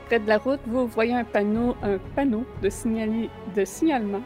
Près 0.07 0.19
de 0.19 0.27
la 0.27 0.37
route, 0.37 0.59
vous 0.65 0.87
voyez 0.87 1.13
un 1.13 1.23
panneau, 1.23 1.75
un 1.83 1.97
panneau 2.15 2.43
de, 2.61 2.69
signali- 2.69 3.29
de 3.55 3.65
signalement 3.65 4.21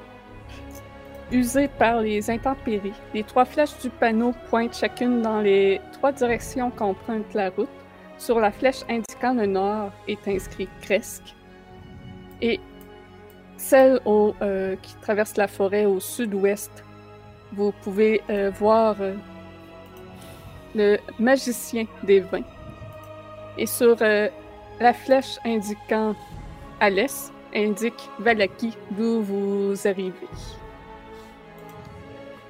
usé 1.31 1.67
par 1.67 1.99
les 2.01 2.29
intempéries. 2.29 2.93
Les 3.13 3.23
trois 3.23 3.43
flèches 3.45 3.77
du 3.81 3.89
panneau 3.89 4.33
pointent 4.49 4.75
chacune 4.77 5.21
dans 5.21 5.41
les 5.41 5.81
trois 5.93 6.11
directions 6.13 6.71
qu'emprunte 6.71 7.33
la 7.33 7.49
route. 7.49 7.69
Sur 8.17 8.39
la 8.39 8.51
flèche 8.51 8.83
indiquant 8.89 9.33
le 9.33 9.45
nord 9.45 9.91
est 10.07 10.25
inscrit 10.27 10.67
Cresque 10.81 11.35
et 12.41 12.59
celle 13.57 13.99
euh, 14.07 14.75
qui 14.81 14.95
traverse 14.97 15.35
la 15.35 15.47
forêt 15.47 15.85
au 15.85 15.99
sud-ouest 15.99 16.83
vous 17.53 17.71
pouvez 17.81 18.21
euh, 18.29 18.51
voir 18.59 18.95
euh, 18.99 19.13
le 20.75 20.97
magicien 21.19 21.85
des 22.03 22.19
vins. 22.19 22.43
Et 23.57 23.65
sur 23.65 23.95
la 23.99 24.93
flèche 24.93 25.39
indiquant 25.45 26.13
à 26.79 26.89
l'est, 26.89 27.31
indique 27.55 28.09
Valaki, 28.19 28.77
d'où 28.91 29.21
vous 29.21 29.73
arrivez. 29.87 30.27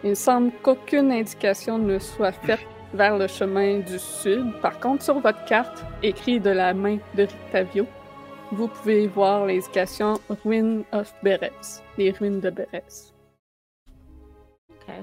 Il 0.03 0.15
semble 0.15 0.51
qu'aucune 0.61 1.11
indication 1.11 1.77
ne 1.77 1.99
soit 1.99 2.33
faite 2.33 2.67
vers 2.93 3.17
le 3.17 3.27
chemin 3.27 3.79
du 3.79 3.99
sud. 3.99 4.51
Par 4.61 4.79
contre, 4.79 5.03
sur 5.03 5.19
votre 5.19 5.45
carte, 5.45 5.85
écrit 6.03 6.39
de 6.39 6.49
la 6.49 6.73
main 6.73 6.97
de 7.15 7.23
Rictavio, 7.23 7.85
vous 8.51 8.67
pouvez 8.67 9.07
voir 9.07 9.45
l'indication 9.45 10.19
Ruin 10.43 10.81
of 10.91 11.13
Berez, 11.23 11.51
les 11.97 12.11
ruines 12.11 12.39
de 12.39 12.49
Berez. 12.49 12.83
Ok. 14.69 14.93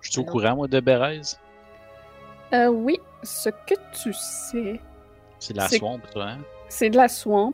Je 0.00 0.10
suis 0.10 0.20
au 0.20 0.24
courant, 0.24 0.56
moi, 0.56 0.68
de 0.68 0.80
Bérez. 0.80 1.20
Euh, 2.52 2.68
oui, 2.68 2.98
ce 3.22 3.48
que 3.48 3.74
tu 4.02 4.12
sais, 4.12 4.80
C'est 5.38 5.54
la 5.56 5.68
C'est- 5.68 5.78
swamp, 5.78 6.00
ça, 6.12 6.22
hein? 6.22 6.38
c'est 6.68 6.90
de 6.90 6.96
la 6.96 7.08
swamp. 7.08 7.52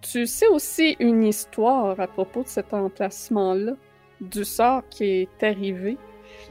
Tu 0.00 0.26
sais 0.26 0.46
aussi 0.48 0.96
une 0.98 1.24
histoire 1.24 1.98
à 1.98 2.06
propos 2.06 2.42
de 2.42 2.48
cet 2.48 2.74
emplacement-là, 2.74 3.72
du 4.20 4.44
sort 4.44 4.82
qui 4.90 5.04
est 5.04 5.42
arrivé. 5.42 5.96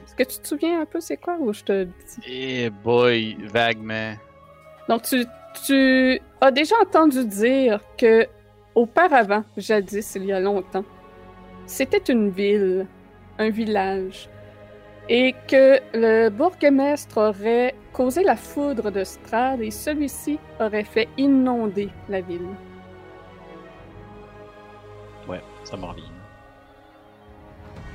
Est-ce 0.06 0.16
que 0.16 0.24
tu 0.24 0.40
te 0.40 0.48
souviens 0.48 0.82
un 0.82 0.86
peu 0.86 1.00
c'est 1.00 1.18
quoi 1.18 1.38
ou 1.40 1.54
je 1.54 1.64
te 1.64 1.84
dis? 1.84 1.92
Eh 2.28 2.70
boy, 2.70 3.36
vaguement. 3.46 4.16
Donc 4.90 5.04
tu, 5.04 5.24
tu 5.66 6.20
as 6.42 6.52
déjà 6.52 6.76
entendu 6.82 7.26
dire 7.26 7.80
que 7.98 8.28
auparavant, 8.76 9.44
jadis, 9.58 10.16
il 10.16 10.26
y 10.26 10.32
a 10.32 10.40
longtemps, 10.40 10.86
c'était 11.66 12.12
une 12.12 12.30
ville, 12.30 12.88
un 13.40 13.50
village, 13.50 14.30
et 15.10 15.36
que 15.48 15.80
le 15.94 16.30
bourgmestre 16.30 17.18
aurait 17.18 17.76
causé 17.92 18.24
la 18.24 18.36
foudre 18.36 18.90
de 18.92 19.04
Strad 19.04 19.62
et 19.62 19.72
celui-ci 19.72 20.40
aurait 20.60 20.84
fait 20.84 21.08
inonder 21.18 21.90
la 22.10 22.22
ville. 22.22 22.48
Ouais, 25.28 25.42
ça 25.64 25.78
me 25.78 25.86
revient. 25.86 26.04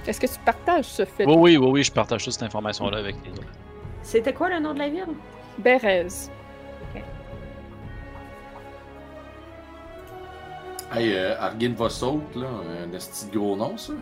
Est-ce 0.07 0.21
que 0.21 0.27
tu 0.27 0.39
partages 0.45 0.87
ce 0.87 1.05
fait? 1.05 1.27
Oui, 1.27 1.35
oui, 1.37 1.57
oui, 1.57 1.71
oui, 1.71 1.83
je 1.83 1.93
partage 1.93 2.25
toute 2.25 2.33
cette 2.33 2.45
information-là 2.45 2.99
avec 2.99 3.17
les 3.25 3.33
autres. 3.33 3.53
C'était 4.03 4.33
quoi 4.33 4.49
le 4.49 4.59
nom 4.59 4.73
de 4.73 4.79
la 4.79 4.89
ville? 4.89 5.15
Bérez. 5.59 6.07
Hey, 10.93 11.13
euh, 11.15 11.39
Argin 11.39 11.75
Vossault, 11.77 12.23
là, 12.35 12.47
un 12.87 12.93
esti 12.95 13.27
de 13.31 13.37
gros 13.39 13.57
nom, 13.57 13.77
ça? 13.77 13.93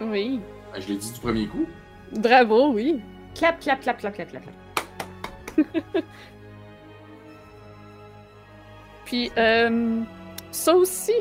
Oui. 0.00 0.40
Ben, 0.72 0.80
je 0.80 0.88
l'ai 0.88 0.96
dit 0.96 1.12
du 1.12 1.20
premier 1.20 1.46
coup. 1.46 1.66
Bravo, 2.12 2.72
oui. 2.72 3.00
Clap, 3.34 3.58
clap, 3.60 3.80
clap, 3.80 3.98
clap, 3.98 4.14
clap, 4.14 4.28
clap. 4.28 4.42
clap. 4.42 4.54
Puis, 9.06 9.30
euh, 9.38 10.02
ça 10.50 10.74
aussi, 10.74 11.14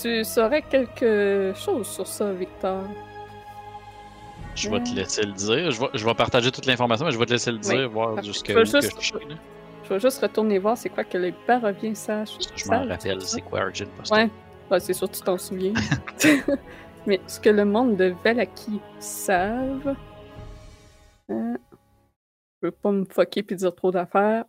tu 0.00 0.24
saurais 0.24 0.62
quelque 0.62 1.52
chose 1.54 1.86
sur 1.86 2.06
ça, 2.06 2.32
Victor. 2.32 2.82
Je 4.54 4.70
vais 4.70 4.80
te 4.82 4.90
Mm. 4.90 4.94
laisser 4.94 5.22
le 5.26 5.32
dire. 5.32 5.70
Je 5.70 5.80
vais, 5.80 5.88
je 5.92 6.04
vais 6.06 6.14
partager 6.14 6.50
toute 6.50 6.64
l'information, 6.66 7.04
mais 7.04 7.12
je 7.12 7.18
vais 7.18 7.26
te 7.26 7.32
laisser 7.32 7.52
le 7.52 7.58
dire, 7.58 7.74
Oui, 7.74 7.86
voir 7.86 8.22
jusqu'à 8.22 8.54
Je 8.54 8.64
je 8.64 8.80
suis. 9.00 9.12
là. 9.28 9.34
Je 9.84 9.90
vais 9.90 10.00
juste 10.00 10.20
retourner 10.20 10.58
voir 10.58 10.78
c'est 10.78 10.88
quoi 10.88 11.04
que 11.04 11.18
les 11.18 11.34
Baroviens 11.46 11.94
sachent. 11.94 12.38
Je 12.56 12.68
m'en 12.70 12.86
rappelle, 12.86 13.20
c'est 13.20 13.42
quoi 13.42 13.60
Argent 13.60 13.86
Postal. 13.96 14.26
Ouais, 14.26 14.30
bah, 14.70 14.80
c'est 14.80 14.94
sûr 14.94 15.10
que 15.10 15.16
tu 15.16 15.20
t'en 15.22 15.36
souviens. 15.36 15.74
Mais 17.06 17.20
ce 17.26 17.38
que 17.38 17.50
le 17.50 17.66
monde 17.66 17.96
de 17.96 18.14
Valaki 18.24 18.80
savent. 18.98 19.94
euh, 21.30 21.56
je 22.62 22.66
veux 22.68 22.70
pas 22.70 22.92
me 22.92 23.04
fucker 23.04 23.42
puis 23.42 23.56
dire 23.56 23.74
trop 23.74 23.90
d'affaires. 23.90 24.46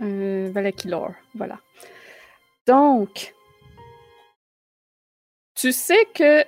Euh, 0.00 0.50
Valaki 0.52 0.88
Lore, 0.88 1.14
voilà. 1.34 1.58
Donc, 2.66 3.34
tu 5.54 5.72
sais 5.72 6.06
que 6.14 6.42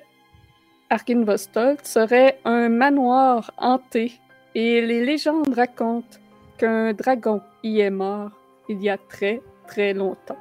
Arkinvostolt 0.90 1.84
serait 1.84 2.40
un 2.44 2.68
manoir 2.68 3.50
hanté 3.58 4.12
et 4.54 4.80
les 4.80 5.04
légendes 5.04 5.54
racontent 5.54 6.18
qu'un 6.56 6.94
dragon 6.94 7.42
y 7.62 7.80
est 7.80 7.90
mort 7.90 8.30
il 8.68 8.82
y 8.82 8.88
a 8.88 8.96
très 8.96 9.42
très 9.66 9.92
longtemps. 9.92 10.38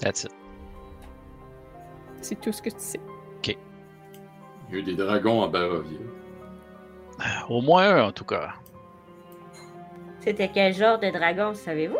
That's 0.00 0.24
it. 0.24 0.32
C'est 2.20 2.40
tout 2.40 2.52
ce 2.52 2.62
que 2.62 2.70
tu 2.70 2.76
sais. 2.78 3.00
Il 4.70 4.74
y 4.74 4.76
a 4.76 4.80
eu 4.80 4.82
des 4.82 4.94
dragons 4.96 5.42
à 5.42 5.48
Barovia. 5.48 5.98
Au 7.48 7.62
moins 7.62 7.96
un, 7.96 8.08
en 8.08 8.12
tout 8.12 8.24
cas. 8.24 8.52
C'était 10.20 10.48
quel 10.48 10.74
genre 10.74 10.98
de 10.98 11.10
dragon, 11.10 11.54
savez-vous? 11.54 11.96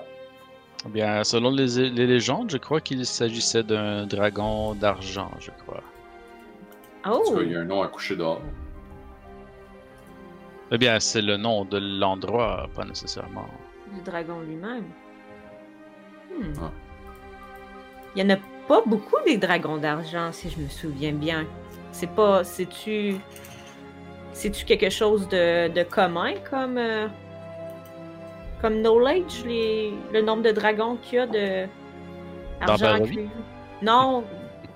Eh 0.88 0.90
Bien, 0.90 1.22
selon 1.22 1.50
les, 1.50 1.90
les 1.90 2.06
légendes, 2.06 2.50
je 2.50 2.56
crois 2.56 2.80
qu'il 2.80 3.04
s'agissait 3.04 3.62
d'un 3.62 4.06
dragon 4.06 4.74
d'argent, 4.74 5.30
je 5.38 5.50
crois. 5.50 5.82
En 7.04 7.12
tout 7.18 7.22
Oh! 7.32 7.36
cas, 7.36 7.42
il 7.42 7.52
y 7.52 7.56
a 7.56 7.60
un 7.60 7.64
nom 7.64 7.82
à 7.82 7.88
coucher 7.88 8.16
dehors. 8.16 8.40
Eh 10.70 10.78
bien, 10.78 10.98
c'est 10.98 11.20
le 11.22 11.36
nom 11.36 11.64
de 11.64 11.78
l'endroit, 11.78 12.68
pas 12.74 12.84
nécessairement. 12.84 13.48
Du 13.92 14.00
dragon 14.02 14.40
lui-même. 14.40 14.84
Hmm. 16.30 16.52
Ah. 16.62 16.70
Il 18.14 18.22
y 18.22 18.26
en 18.26 18.30
a 18.34 18.38
pas 18.66 18.82
beaucoup 18.86 19.16
des 19.26 19.36
dragons 19.38 19.76
d'argent, 19.78 20.30
si 20.32 20.48
je 20.50 20.58
me 20.58 20.68
souviens 20.68 21.12
bien. 21.12 21.46
C'est 21.92 22.10
pas. 22.10 22.44
C'est-tu. 22.44 23.16
C'est-tu 24.32 24.64
quelque 24.64 24.90
chose 24.90 25.28
de, 25.28 25.68
de 25.68 25.82
commun 25.82 26.34
comme. 26.50 26.78
euh, 26.78 27.08
comme 28.60 28.80
knowledge, 28.82 29.44
les, 29.46 29.92
le 30.12 30.22
nombre 30.22 30.42
de 30.42 30.50
dragons 30.52 30.96
qu'il 31.02 31.16
y 31.16 31.18
a 31.20 31.26
de. 31.26 31.66
Dans 32.66 32.72
Argent? 32.82 33.04
Non, 33.82 34.24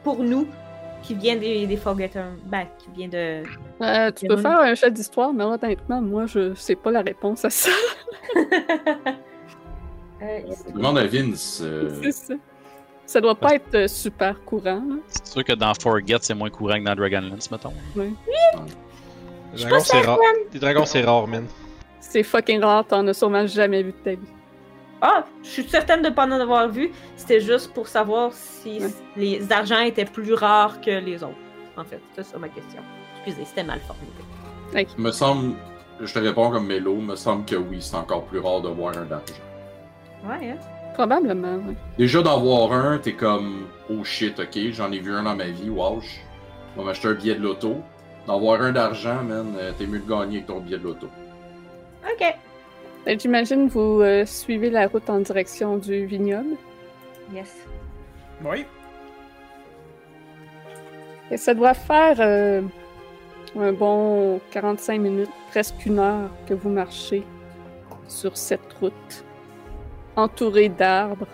pour 0.05 0.23
nous, 0.23 0.47
qui 1.03 1.15
vient 1.15 1.37
des, 1.37 1.67
des 1.67 1.77
Forgotten. 1.77 2.37
Ben, 2.47 2.67
qui 2.79 2.89
vient 2.97 3.09
de. 3.09 3.43
Euh, 3.83 4.11
tu 4.13 4.27
peux 4.27 4.37
faire 4.37 4.61
un 4.61 4.75
chat 4.75 4.91
d'histoire, 4.91 5.33
mais 5.33 5.45
honnêtement, 5.45 6.01
moi, 6.01 6.27
je 6.27 6.55
sais 6.55 6.77
pas 6.77 6.91
la 6.91 7.03
réponse 7.03 7.45
à 7.45 7.51
ça. 7.51 7.71
Euh, 10.23 10.39
Demande 10.73 10.99
à 10.99 11.07
Vince. 11.09 11.61
euh, 11.65 11.91
C'est 12.01 12.13
ça. 12.13 12.35
Ça 13.07 13.21
doit 13.21 13.35
pas 13.35 13.57
être 13.57 13.75
euh, 13.75 13.89
super 13.89 14.41
courant. 14.45 14.81
C'est 15.09 15.27
sûr 15.27 15.45
que 15.45 15.53
dans 15.53 15.73
Forget, 15.75 16.19
c'est 16.21 16.35
moins 16.35 16.49
courant 16.49 16.79
que 16.79 16.85
dans 16.85 16.95
Dragonlance, 16.95 17.51
mettons. 17.51 17.73
Les 17.97 18.13
dragons, 19.65 19.81
c'est 19.81 20.01
rare. 20.01 20.19
Les 20.53 20.61
dragons, 20.61 20.87
c'est 20.87 21.03
rare, 21.03 21.27
man. 21.27 21.47
C'est 22.13 22.23
fucking 22.25 22.61
rare, 22.63 22.87
t'en 22.87 23.07
as 23.07 23.15
sûrement 23.15 23.47
jamais 23.47 23.83
vu 23.83 23.93
de 23.93 23.97
ta 23.97 24.11
vie. 24.11 24.29
Ah, 25.01 25.25
je 25.43 25.49
suis 25.49 25.65
certaine 25.67 26.03
de 26.03 26.11
ne 26.11 26.15
pas 26.15 26.27
en 26.27 26.31
avoir 26.33 26.69
vu. 26.69 26.91
C'était 27.17 27.41
juste 27.41 27.73
pour 27.73 27.89
savoir 27.89 28.35
si 28.35 28.81
Ouais. 28.81 28.91
les 29.17 29.51
argents 29.51 29.81
étaient 29.81 30.05
plus 30.05 30.35
rares 30.35 30.79
que 30.83 30.91
les 30.91 31.25
autres. 31.25 31.39
En 31.75 31.85
fait, 31.85 32.03
c'est 32.15 32.23
ça 32.23 32.37
ma 32.37 32.51
question. 32.51 32.83
Excusez, 33.17 33.47
c'était 33.47 33.65
mal 33.65 33.81
formulé. 33.81 34.87
Me 34.99 35.11
semble, 35.11 35.55
je 36.03 36.13
te 36.13 36.19
réponds 36.19 36.51
comme 36.51 36.67
Mélo, 36.67 36.97
me 36.97 37.17
semble 37.17 37.47
que 37.47 37.57
oui, 37.57 37.79
c'est 37.81 37.97
encore 37.97 38.25
plus 38.25 38.41
rare 38.41 38.61
de 38.61 38.69
voir 38.69 38.95
un 38.99 39.07
d'argent. 39.07 39.33
Ouais, 40.29 40.51
hein? 40.51 40.59
Probablement, 40.93 41.57
oui. 41.67 41.75
Déjà 41.97 42.21
d'en 42.21 42.39
voir 42.41 42.73
un, 42.75 42.99
t'es 42.99 43.15
comme 43.15 43.69
oh 43.89 44.05
shit, 44.05 44.39
ok, 44.39 44.59
j'en 44.73 44.93
ai 44.93 44.99
vu 44.99 45.15
un 45.15 45.23
dans 45.23 45.35
ma 45.35 45.47
vie, 45.49 45.71
wow, 45.71 45.99
je 46.03 46.79
vais 46.79 46.85
m'acheter 46.85 47.09
un 47.09 47.15
billet 47.15 47.37
de 47.37 47.41
loto. 47.43 47.77
D'en 48.27 48.39
voir 48.39 48.61
un 48.61 48.73
d'argent, 48.73 49.23
man, 49.25 49.55
euh, 49.59 49.73
t'es 49.79 49.87
mieux 49.87 49.99
de 50.01 50.07
gagner 50.09 50.37
avec 50.37 50.47
ton 50.47 50.61
billet 50.61 50.77
de 50.79 50.85
loto. 50.85 51.09
Ok. 52.05 52.35
Ben, 53.05 53.19
J'imagine 53.19 53.69
vous 53.69 54.01
euh, 54.01 54.25
suivez 54.27 54.71
la 54.71 54.87
route 54.87 55.09
en 55.11 55.21
direction 55.21 55.77
du 55.77 56.07
vignoble. 56.07 56.57
Yes. 57.33 57.67
Oui. 58.45 58.65
Et 61.31 61.37
ça 61.37 61.55
doit 61.55 61.75
faire 61.75 62.17
euh, 62.21 62.63
un 63.57 63.73
bon 63.73 64.41
45 64.51 65.01
minutes, 65.01 65.31
presque 65.51 65.87
une 65.87 65.99
heure 65.99 66.31
que 66.47 66.55
vous 66.55 66.69
marchez 66.69 67.25
sur 68.09 68.37
cette 68.37 68.73
route, 68.75 69.25
entourée 70.17 70.69
d'arbres. 70.69 71.27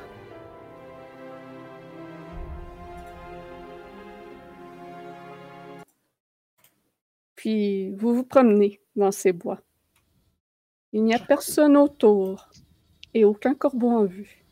Puis 7.35 7.90
vous 7.95 8.15
vous 8.15 8.24
promenez 8.24 8.81
dans 8.97 9.12
ces 9.12 9.32
bois. 9.32 9.61
Il 10.93 11.05
n'y 11.05 11.15
a 11.15 11.19
personne 11.19 11.77
autour 11.77 12.48
et 13.15 13.24
aucun 13.24 13.55
corbeau 13.55 13.90
en 13.90 14.05
vue. 14.05 14.44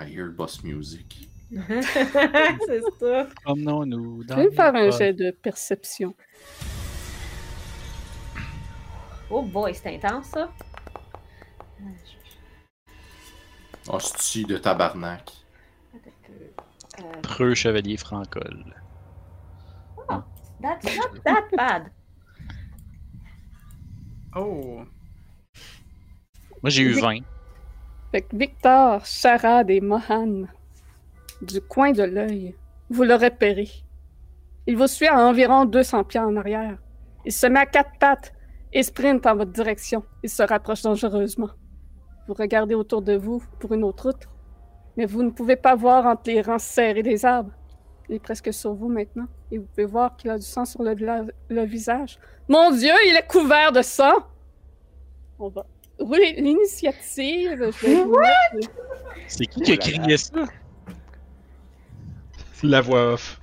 I 0.00 0.04
hear 0.04 0.30
boss 0.30 0.62
music. 0.62 1.28
c'est 1.50 2.82
ça. 3.00 3.28
Promenons-nous 3.44 4.22
Je 4.22 4.26
dans 4.28 4.36
vais 4.36 4.44
me 4.44 4.50
les 4.50 4.54
faire 4.56 4.74
un 4.74 4.90
jet 4.90 5.12
de 5.12 5.30
perception. 5.30 6.14
Oh 9.30 9.42
boy, 9.42 9.74
c'est 9.74 9.94
intense 9.94 10.26
ça. 10.26 10.50
Hostie 13.88 14.44
de 14.44 14.58
tabarnak. 14.58 15.32
Peu. 15.92 16.32
Euh, 17.02 17.20
Preux 17.22 17.54
chevalier 17.54 17.96
francol. 17.96 18.74
that's 20.60 20.84
not 20.96 21.22
that 21.24 21.48
bad. 21.56 21.90
Oh. 24.38 24.82
Moi, 26.62 26.70
j'ai 26.70 26.82
eu 26.82 26.94
Oui. 26.94 27.00
20. 27.00 27.18
Fait 28.12 28.22
que 28.22 28.36
Victor, 28.36 29.04
Charade 29.04 29.70
et 29.70 29.80
Mohan, 29.80 30.44
du 31.42 31.60
coin 31.60 31.92
de 31.92 32.04
l'œil, 32.04 32.54
vous 32.88 33.02
le 33.02 33.14
repérez. 33.14 33.68
Il 34.66 34.76
vous 34.76 34.86
suit 34.86 35.08
à 35.08 35.18
environ 35.18 35.64
200 35.64 36.04
pieds 36.04 36.20
en 36.20 36.36
arrière. 36.36 36.78
Il 37.24 37.32
se 37.32 37.46
met 37.46 37.60
à 37.60 37.66
quatre 37.66 37.98
pattes 37.98 38.32
et 38.72 38.82
sprint 38.82 39.26
en 39.26 39.36
votre 39.36 39.52
direction. 39.52 40.04
Il 40.22 40.30
se 40.30 40.42
rapproche 40.42 40.82
dangereusement. 40.82 41.50
Vous 42.26 42.34
regardez 42.34 42.74
autour 42.74 43.02
de 43.02 43.16
vous 43.16 43.42
pour 43.58 43.72
une 43.72 43.84
autre 43.84 44.08
route, 44.10 44.28
mais 44.96 45.06
vous 45.06 45.22
ne 45.22 45.30
pouvez 45.30 45.56
pas 45.56 45.74
voir 45.74 46.06
entre 46.06 46.30
les 46.30 46.42
rangs 46.42 46.58
serrés 46.58 47.02
des 47.02 47.24
arbres. 47.24 47.52
Il 48.08 48.16
est 48.16 48.20
presque 48.20 48.52
sur 48.52 48.74
vous 48.74 48.88
maintenant, 48.88 49.26
et 49.50 49.58
vous 49.58 49.64
pouvez 49.66 49.86
voir 49.86 50.16
qu'il 50.16 50.30
a 50.30 50.38
du 50.38 50.44
sang 50.44 50.64
sur 50.64 50.82
le, 50.82 50.94
le 51.48 51.64
visage. 51.64 52.18
Mon 52.48 52.70
Dieu, 52.70 52.92
il 53.06 53.16
est 53.16 53.26
couvert 53.26 53.72
de 53.72 53.82
sang! 53.82 54.26
On 55.38 55.48
va 55.48 55.64
rouler 55.98 56.32
l'initiative. 56.38 57.70
C'est 59.26 59.46
qui 59.46 59.60
qui 59.62 59.72
a 59.72 59.76
crié 59.76 60.16
ça? 60.16 60.44
La 62.62 62.80
voix 62.80 63.12
off. 63.12 63.40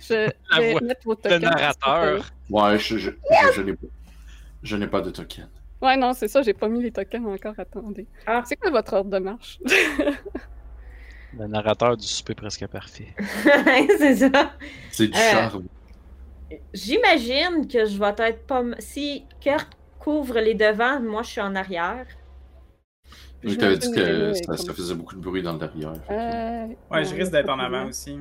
Je 0.00 0.30
La 0.50 0.58
vais 0.58 0.72
voix 0.72 0.80
mettre 0.82 1.00
vos 1.04 1.12
Le 1.12 1.16
tokens. 1.16 1.40
narrateur. 1.42 2.30
Ouais, 2.50 2.78
je, 2.78 2.98
je, 2.98 3.10
je, 3.10 3.52
je 3.54 3.62
n'ai 3.62 3.72
pas. 3.74 3.86
Je 4.62 4.76
n'ai 4.76 4.86
pas 4.86 5.00
de 5.00 5.10
token. 5.10 5.48
Ouais, 5.80 5.96
non, 5.96 6.12
c'est 6.14 6.28
ça, 6.28 6.42
j'ai 6.42 6.54
pas 6.54 6.68
mis 6.68 6.82
les 6.82 6.90
tokens 6.90 7.26
encore, 7.26 7.54
attendez. 7.58 8.06
Ah. 8.26 8.42
C'est 8.46 8.56
quoi 8.56 8.70
votre 8.70 8.92
ordre 8.94 9.10
de 9.10 9.18
marche? 9.18 9.58
Le 11.38 11.46
narrateur 11.46 11.96
du 11.96 12.06
souper 12.06 12.34
presque 12.34 12.66
parfait. 12.68 13.14
c'est 13.98 14.16
ça. 14.16 14.52
C'est 14.92 15.08
du 15.08 15.18
Euh, 15.18 15.30
charme. 15.30 15.64
J'imagine 16.72 17.66
que 17.66 17.86
je 17.86 17.98
vais 17.98 18.28
être 18.28 18.46
pas. 18.46 18.60
m- 18.60 18.76
Si 18.78 19.24
Kurt 19.40 19.68
couvre 19.98 20.38
les 20.40 20.54
devants, 20.54 21.00
moi 21.00 21.22
je 21.22 21.30
suis 21.30 21.40
en 21.40 21.54
arrière. 21.54 22.06
Je 23.42 23.54
t'avais 23.54 23.76
dit 23.76 23.90
que 23.90 24.32
oui, 24.32 24.56
ça, 24.56 24.72
faisait 24.72 24.94
beaucoup 24.94 25.14
de 25.16 25.20
bruit 25.20 25.42
dans 25.42 25.52
le 25.52 25.58
derrière. 25.58 25.92
Euh, 26.10 26.66
Ouais, 26.90 27.04
je 27.04 27.14
risque 27.14 27.32
d'être 27.32 27.50
en 27.50 27.58
avant 27.58 27.88
aussi. 27.88 28.16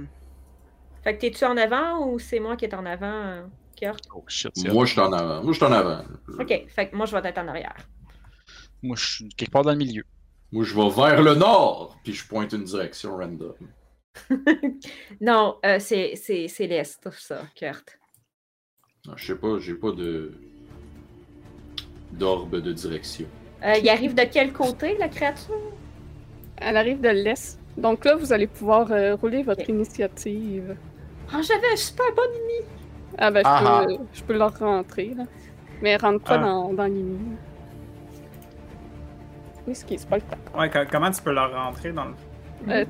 Fait 1.03 1.15
que 1.15 1.21
t'es-tu 1.21 1.43
en 1.45 1.57
avant 1.57 2.07
ou 2.07 2.19
c'est 2.19 2.39
moi 2.39 2.55
qui 2.55 2.65
est 2.65 2.73
en 2.73 2.85
avant, 2.85 3.43
Kurt? 3.75 4.03
Oh 4.15 4.23
shit, 4.27 4.51
Moi, 4.71 4.85
je 4.85 4.91
suis 4.91 5.01
en 5.01 5.11
avant. 5.11 5.43
Moi, 5.43 5.51
je 5.53 5.57
suis 5.57 5.65
en 5.65 5.71
avant. 5.71 6.03
Ok, 6.39 6.63
fait 6.69 6.89
que 6.89 6.95
moi 6.95 7.05
je 7.05 7.15
vais 7.15 7.27
être 7.29 7.37
en 7.37 7.47
arrière. 7.47 7.75
Moi, 8.81 8.95
je 8.97 9.05
suis 9.05 9.29
quelque 9.29 9.51
part 9.51 9.63
dans 9.63 9.71
le 9.71 9.77
milieu. 9.77 10.03
Moi, 10.53 10.63
je 10.63 10.73
vais 10.75 10.89
vers 10.89 11.21
le 11.21 11.33
nord, 11.35 11.97
puis 12.03 12.13
je 12.13 12.25
pointe 12.27 12.53
une 12.53 12.63
direction 12.63 13.17
random. 13.17 13.55
Non, 15.19 15.57
euh, 15.65 15.79
c'est 15.79 16.15
c'est- 16.15 16.47
c'est 16.47 16.67
l'Est, 16.67 17.09
ça, 17.11 17.41
Kurt. 17.55 17.97
Non, 19.07 19.13
je 19.17 19.25
sais 19.25 19.35
pas, 19.39 19.57
j'ai 19.59 19.73
pas 19.73 19.91
de 19.91 20.31
d'orbe 22.11 22.61
de 22.61 22.71
direction. 22.71 23.25
Euh, 23.65 23.73
il 23.81 23.89
arrive 23.89 24.13
de 24.13 24.23
quel 24.31 24.53
côté, 24.53 24.95
la 24.99 25.09
créature? 25.09 25.59
Elle 26.57 26.77
arrive 26.77 27.01
de 27.01 27.09
l'est. 27.09 27.57
Donc 27.75 28.05
là, 28.05 28.15
vous 28.15 28.31
allez 28.31 28.45
pouvoir 28.47 28.91
euh, 28.91 29.15
rouler 29.15 29.41
votre 29.41 29.67
initiative. 29.67 30.75
Ah, 31.31 31.41
j'avais 31.41 31.71
un 31.73 31.75
super 31.75 32.05
bon 32.15 32.21
ennemi! 32.35 32.67
Ah 33.17 33.31
ben, 33.31 33.39
je, 33.39 33.47
Ah 33.47 33.85
peux, 33.87 33.97
je 34.13 34.23
peux 34.23 34.33
leur 34.37 34.57
rentrer, 34.59 35.13
là. 35.17 35.23
Mais 35.81 35.95
rentre 35.97 36.23
pas 36.23 36.35
Ah. 36.35 36.43
dans, 36.43 36.73
dans 36.73 36.83
l'ennemi. 36.83 37.35
Oui, 39.67 39.75
ce 39.75 39.85
qui 39.85 39.93
est 39.95 40.07
pas 40.09 40.17
le 40.17 40.21
temps. 40.23 40.59
Ouais, 40.59 40.69
co- 40.69 40.79
comment 40.91 41.09
tu 41.11 41.21
peux 41.21 41.31
leur 41.33 41.53
rentrer 41.53 41.91
dans 41.93 42.05
le. 42.05 42.13
Euh, 42.69 42.85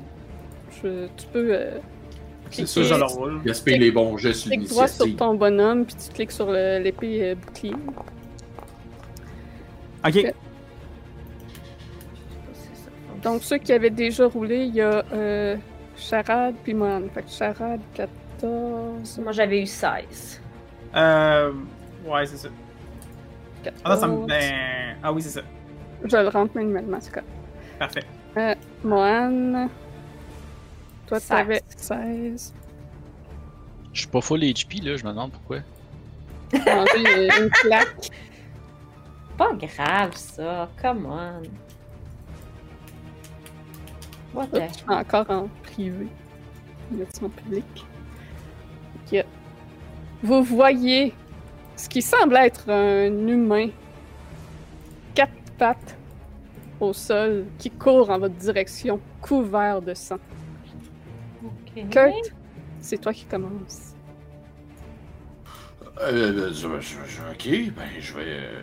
je- 0.82 1.08
tu 1.18 1.28
peux 1.32 1.48
euh, 1.54 1.78
C'est 2.50 2.68
ça, 2.68 2.82
je 2.82 2.88
je 2.88 2.94
leur 2.96 3.10
roule. 3.10 3.42
gaspille 3.44 3.78
les 3.78 3.92
bons 3.92 4.18
gestes 4.18 4.42
sur 4.42 4.52
cliques 4.52 4.70
droit 4.70 4.88
sur 4.88 5.16
ton 5.16 5.36
bonhomme, 5.36 5.86
puis 5.86 5.96
tu 5.96 6.12
cliques 6.14 6.32
sur 6.32 6.52
l'épée 6.52 7.32
euh, 7.32 7.36
bouclier. 7.36 7.74
Ok. 10.06 10.34
Donc, 13.24 13.42
ceux 13.44 13.58
qui 13.58 13.72
avaient 13.72 13.90
déjà 13.90 14.28
roulé, 14.28 14.66
il 14.66 14.76
y 14.76 14.82
a 14.82 15.04
euh, 15.14 15.56
Charade 15.96 16.56
puis 16.64 16.74
Mohan. 16.74 17.04
Fait 17.14 17.24
que 17.24 17.30
Charade, 17.30 17.80
14. 17.94 19.20
Moi 19.24 19.32
j'avais 19.32 19.62
eu 19.62 19.66
16. 19.66 20.42
Euh. 20.96 21.52
Ouais, 22.06 22.26
c'est 22.26 22.38
ça. 22.38 22.50
14. 23.64 23.82
Ah, 23.86 23.96
non, 23.96 24.02
ça 24.02 24.08
me. 24.08 24.26
Ben... 24.28 24.96
Ah 25.02 25.14
oui, 25.14 25.22
c'est 25.22 25.30
ça. 25.30 25.42
Je 26.04 26.18
le 26.18 26.28
rentre 26.28 26.56
manuellement, 26.56 26.98
c'est 27.00 27.12
correct. 27.12 27.30
Parfait. 27.80 28.58
Mohan. 28.84 29.70
Toi, 31.08 31.20
16. 31.20 31.28
t'avais 31.28 31.62
16. 31.78 32.54
Je 33.94 34.00
suis 34.00 34.08
pas 34.08 34.22
full 34.22 34.42
HP, 34.42 34.84
là, 34.84 34.98
je 34.98 35.04
me 35.04 35.10
demande 35.10 35.32
pourquoi. 35.32 35.60
Manger 36.54 37.30
euh, 37.30 37.44
une 37.44 37.50
claque. 37.50 38.10
Pas 39.38 39.54
grave 39.54 40.16
ça, 40.16 40.70
come 40.82 41.06
on. 41.06 41.42
What 44.34 44.48
the... 44.48 44.62
Je 44.70 44.74
suis 44.74 44.90
encore 44.90 45.30
en 45.30 45.48
privé. 45.64 46.08
Public. 46.92 47.86
Ok. 48.96 49.26
Vous 50.22 50.44
voyez 50.44 51.14
ce 51.76 51.90
qui 51.90 52.02
semble 52.02 52.36
être 52.38 52.70
un 52.70 53.28
humain. 53.28 53.70
Pattes 55.58 55.96
au 56.80 56.94
sol 56.94 57.46
qui 57.58 57.70
court 57.70 58.10
en 58.10 58.20
votre 58.20 58.36
direction, 58.36 59.00
couvert 59.22 59.82
de 59.82 59.94
sang. 59.94 60.18
Kurt, 61.90 62.14
c'est 62.80 62.98
toi 63.00 63.14
qui 63.14 63.26
commence. 63.26 63.94
Euh, 66.02 66.50
je, 66.54 66.68
je- 66.80 66.98
je- 67.08 67.32
ok, 67.68 67.74
ben 67.76 67.88
je 68.00 68.14
vais. 68.14 68.22
euh, 68.28 68.62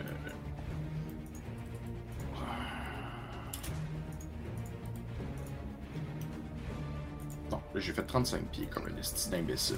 Non, 7.51 7.61
là 7.73 7.79
j'ai 7.79 7.93
fait 7.93 8.03
35 8.03 8.41
pieds 8.51 8.67
comme 8.67 8.85
un 8.87 8.97
esti 8.99 9.29
d'imbécile. 9.29 9.75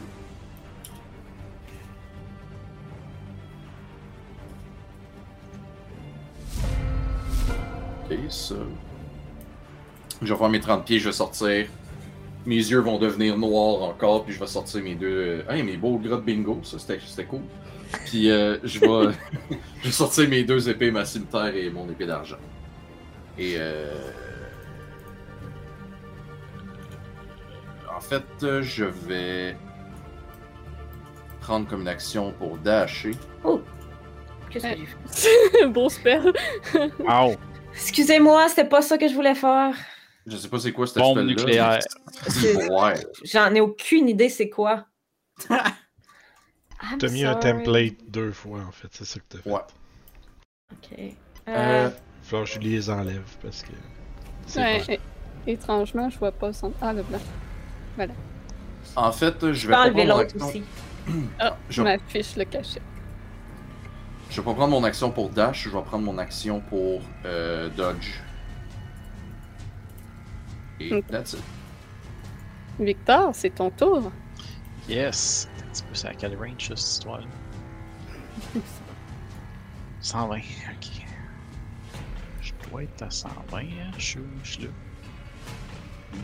Ok, 8.10 8.18
ça. 8.30 8.56
Je 10.22 10.34
vais 10.34 10.38
faire 10.40 10.50
mes 10.50 10.60
30 10.60 10.86
pieds, 10.86 11.00
je 11.00 11.06
vais 11.10 11.14
sortir. 11.14 11.68
Mes 12.46 12.56
yeux 12.58 12.80
vont 12.80 12.98
devenir 13.00 13.38
noirs 13.38 13.84
encore, 13.84 14.26
puis 14.26 14.34
je 14.34 14.40
vais 14.40 14.48
sortir 14.48 14.84
mes 14.84 14.96
deux. 14.96 15.08
euh, 15.48 15.50
Hey, 15.50 15.64
mes 15.64 15.78
beaux 15.78 15.98
gras 15.98 16.18
de 16.18 16.22
bingo, 16.22 16.60
ça 16.64 16.78
c'était 16.80 17.00
c'était 17.06 17.26
cool. 17.26 17.42
Puis 18.06 18.30
euh, 18.30 18.58
je 18.64 18.80
vais. 18.80 19.14
je 19.82 19.86
vais 19.86 19.92
sortir 19.92 20.28
mes 20.30 20.44
deux 20.44 20.68
épées, 20.70 20.92
ma 20.92 21.06
cimetière 21.06 21.56
et 21.56 21.70
mon 21.70 21.90
épée 21.90 22.06
d'argent. 22.06 22.38
Et 23.38 23.56
euh, 23.58 23.94
en 27.96 28.02
fait, 28.02 28.62
je 28.62 28.86
vais 28.86 29.56
prendre 31.42 31.68
comme 31.68 31.82
une 31.82 31.88
action 31.88 32.34
pour 32.34 32.58
dasher. 32.58 33.12
Qu'est-ce 34.50 34.68
que 34.68 34.78
j'ai 34.78 34.86
fait? 34.86 35.68
Beau 35.68 35.90
spell. 35.90 36.34
Wow! 37.00 37.36
Excusez-moi, 37.74 38.48
c'était 38.50 38.66
pas 38.68 38.82
ça 38.82 38.98
que 38.98 39.08
je 39.08 39.14
voulais 39.14 39.36
faire. 39.36 39.76
Je 40.26 40.38
sais 40.38 40.48
pas 40.48 40.60
c'est 40.60 40.72
quoi 40.72 40.88
cette 40.88 40.98
Bombe 40.98 41.18
spell-là. 41.18 41.34
nucléaire. 41.34 41.80
C'est- 42.28 42.70
Ouais. 42.72 42.94
J'en 43.26 43.54
ai 43.54 43.60
aucune 43.62 44.08
idée 44.10 44.30
c'est 44.30 44.50
quoi. 44.50 44.86
T'as 45.50 47.10
mis 47.10 47.24
un 47.26 47.36
template 47.36 47.96
deux 48.08 48.32
fois 48.32 48.60
en 48.68 48.72
fait, 48.72 48.88
c'est 48.92 49.06
ça 49.06 49.20
que 49.20 49.26
t'as 49.30 49.38
fait. 49.40 49.50
Ouais. 49.50 49.60
Ok. 50.72 51.00
Euh, 51.00 51.08
Euh, 51.48 51.90
Faut 52.24 52.40
que 52.40 52.46
je 52.46 52.60
les 52.60 52.90
enlève 52.90 53.24
parce 53.42 53.64
que. 53.64 53.72
Ouais, 54.60 54.80
pas- 54.86 54.94
é- 54.94 55.00
étrangement, 55.48 56.10
je 56.10 56.18
vois 56.20 56.32
pas 56.32 56.54
son. 56.54 56.74
Ah, 56.82 56.94
le 56.94 57.04
blanc. 57.04 57.20
en 58.96 59.12
fait, 59.12 59.36
je 59.42 59.54
je 59.54 59.68
vais 59.68 59.74
peux 59.74 59.80
pas 59.80 59.86
enlever 59.88 60.06
l'autre 60.06 60.36
aussi. 60.46 60.64
Ah, 61.40 61.58
Je- 61.70 61.82
ma 61.82 61.98
fiche 62.00 62.36
le 62.38 62.46
cachait. 62.46 62.82
Je 64.34 64.42
vais 64.42 64.46
pas 64.46 64.56
prendre 64.56 64.72
mon 64.72 64.84
action 64.84 65.12
pour 65.12 65.30
dash, 65.30 65.66
je 65.66 65.70
vais 65.70 65.84
prendre 65.84 66.04
mon 66.06 66.18
action 66.18 66.60
pour 66.60 67.02
euh, 67.24 67.70
dodge. 67.70 68.20
Et 70.80 71.04
that's 71.04 71.34
it. 71.34 71.44
Victor, 72.80 73.36
c'est 73.36 73.52
ton 73.52 73.70
tour. 73.70 74.12
Yes! 74.90 75.48
Un 75.60 75.70
petit 75.70 75.84
peu, 75.84 75.94
c'est 75.94 76.08
à 76.08 76.14
quel 76.16 76.36
range, 76.36 76.68
ça, 76.68 76.76
cette 76.76 76.80
histoire-là? 76.80 77.28
120, 80.02 80.38
ok. 80.38 81.06
Je 82.42 82.52
dois 82.68 82.84
être 82.84 83.04
à 83.04 83.12
120, 83.12 83.60
hein? 83.60 83.66
Je 84.00 84.04
suis 84.04 84.20
où? 84.20 84.26
Je 84.44 84.52
suis 84.52 84.64
là. 84.64 84.70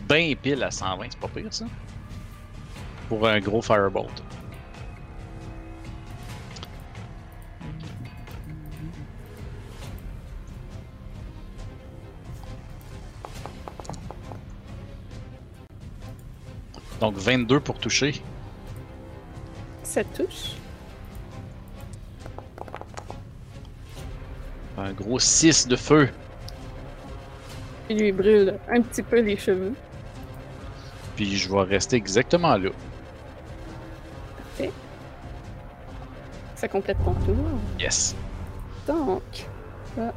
Ben 0.08 0.36
pile 0.36 0.64
à 0.64 0.72
120, 0.72 1.12
c'est 1.12 1.20
pas 1.20 1.28
pire, 1.28 1.54
ça? 1.54 1.66
Pour 3.08 3.28
un 3.28 3.40
gros 3.40 3.62
firebolt. 3.62 4.24
Donc 17.00 17.16
22 17.16 17.60
pour 17.60 17.78
toucher. 17.78 18.22
Ça 19.84 20.04
touche. 20.04 20.56
Un 24.78 24.94
gros 24.94 25.20
6 25.20 25.68
de 25.68 25.76
feu. 25.76 26.10
Il 27.90 28.00
lui 28.00 28.12
brûle 28.12 28.60
un 28.70 28.82
petit 28.82 29.02
peu 29.02 29.20
les 29.20 29.38
cheveux. 29.38 29.74
Puis 31.16 31.38
je 31.38 31.52
vais 31.52 31.64
rester 31.64 31.96
exactement 31.96 32.58
là. 32.58 32.70
Ça 36.60 36.68
complète 36.68 36.98
ton 37.06 37.14
tour. 37.14 37.38
Yes. 37.80 38.14
Donc. 38.86 39.24
là. 39.96 40.14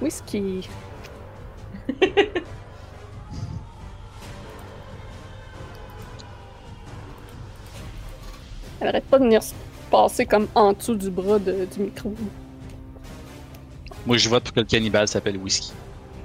Whisky. 0.00 0.68
Elle 8.80 8.88
arrête 8.88 9.04
pas 9.04 9.18
de 9.18 9.24
venir 9.24 9.42
se 9.42 9.54
passer 9.90 10.26
comme 10.26 10.48
en 10.54 10.72
dessous 10.72 10.94
du 10.94 11.10
bras 11.10 11.38
de- 11.38 11.66
du 11.72 11.80
micro. 11.80 12.14
Moi, 14.06 14.16
je 14.18 14.28
vote 14.28 14.44
pour 14.44 14.52
que 14.52 14.60
le 14.60 14.66
cannibale 14.66 15.08
s'appelle 15.08 15.36
Whisky. 15.38 15.72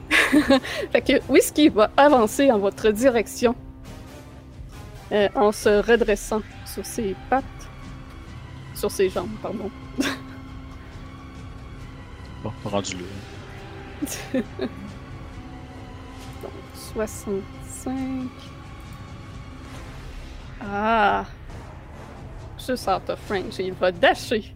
Fait 0.91 1.01
que 1.01 1.31
Whisky 1.31 1.69
va 1.69 1.89
avancer 1.95 2.51
en 2.51 2.59
votre 2.59 2.89
direction 2.91 3.55
euh, 5.11 5.29
en 5.35 5.51
se 5.51 5.81
redressant 5.85 6.41
sur 6.65 6.85
ses 6.85 7.15
pattes. 7.29 7.43
Sur 8.75 8.91
ses 8.91 9.09
jambes, 9.09 9.29
pardon. 9.41 9.69
Bon, 12.43 12.51
rendu 12.63 12.95
là. 14.33 14.41
Donc, 16.95 17.07
65. 17.07 18.29
Ah! 20.61 21.25
Juste 22.57 22.87
out 22.87 23.09
of 23.09 23.19
range. 23.29 23.59
Il 23.59 23.73
va 23.73 23.91
dasher. 23.91 24.53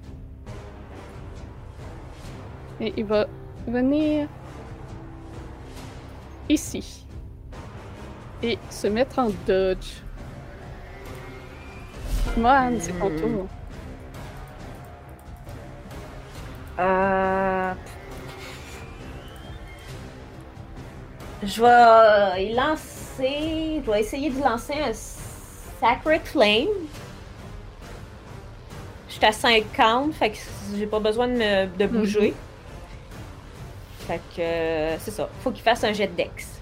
Et 2.80 2.93
il 2.97 3.05
va 3.05 3.26
venir 3.68 4.27
ici. 6.49 7.05
Et 8.41 8.57
se 8.69 8.88
mettre 8.88 9.19
en 9.19 9.30
dodge. 9.47 10.01
Man, 12.35 12.77
c'est 12.80 12.91
ton 12.99 13.10
Mhm. 13.10 13.19
tour. 13.22 13.47
Euh... 16.80 17.73
Je 21.45 21.61
vais 21.61 22.45
y 22.45 22.53
lancer. 22.53 23.82
Je 23.86 23.91
vais 23.91 23.99
essayer 23.99 24.30
de 24.30 24.41
lancer 24.41 24.74
un 24.74 24.94
Sacred 25.80 26.22
Flame. 26.26 26.68
Je 29.10 29.14
suis 29.14 29.26
à 29.26 29.32
50, 29.32 30.14
fait 30.14 30.32
que 30.32 30.38
j'ai 30.76 30.88
pas 30.88 30.99
besoin 30.99 31.28
de, 31.28 31.34
me, 31.34 31.65
de 31.78 31.86
bouger. 31.86 32.34
Fait 34.07 34.22
que 34.36 34.41
euh, 34.41 34.99
c'est 34.99 35.11
ça. 35.11 35.30
Faut 35.41 35.52
qu'il 35.52 35.61
fasse 35.61 35.84
un 35.84 35.94
jet 35.94 36.07
de 36.07 36.15
Dex. 36.15 36.60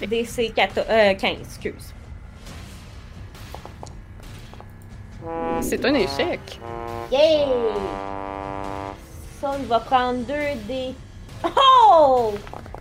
DC 0.00 0.52
14, 0.54 0.86
euh, 0.88 1.14
15, 1.14 1.38
excuse. 1.40 1.94
C'est 5.62 5.84
un 5.84 5.94
échec. 5.94 6.60
Yay! 7.10 7.46
Ça, 9.40 9.56
il 9.58 9.66
va 9.66 9.80
prendre 9.80 10.18
2 10.26 10.34
des. 10.68 10.94
Oh! 11.44 12.34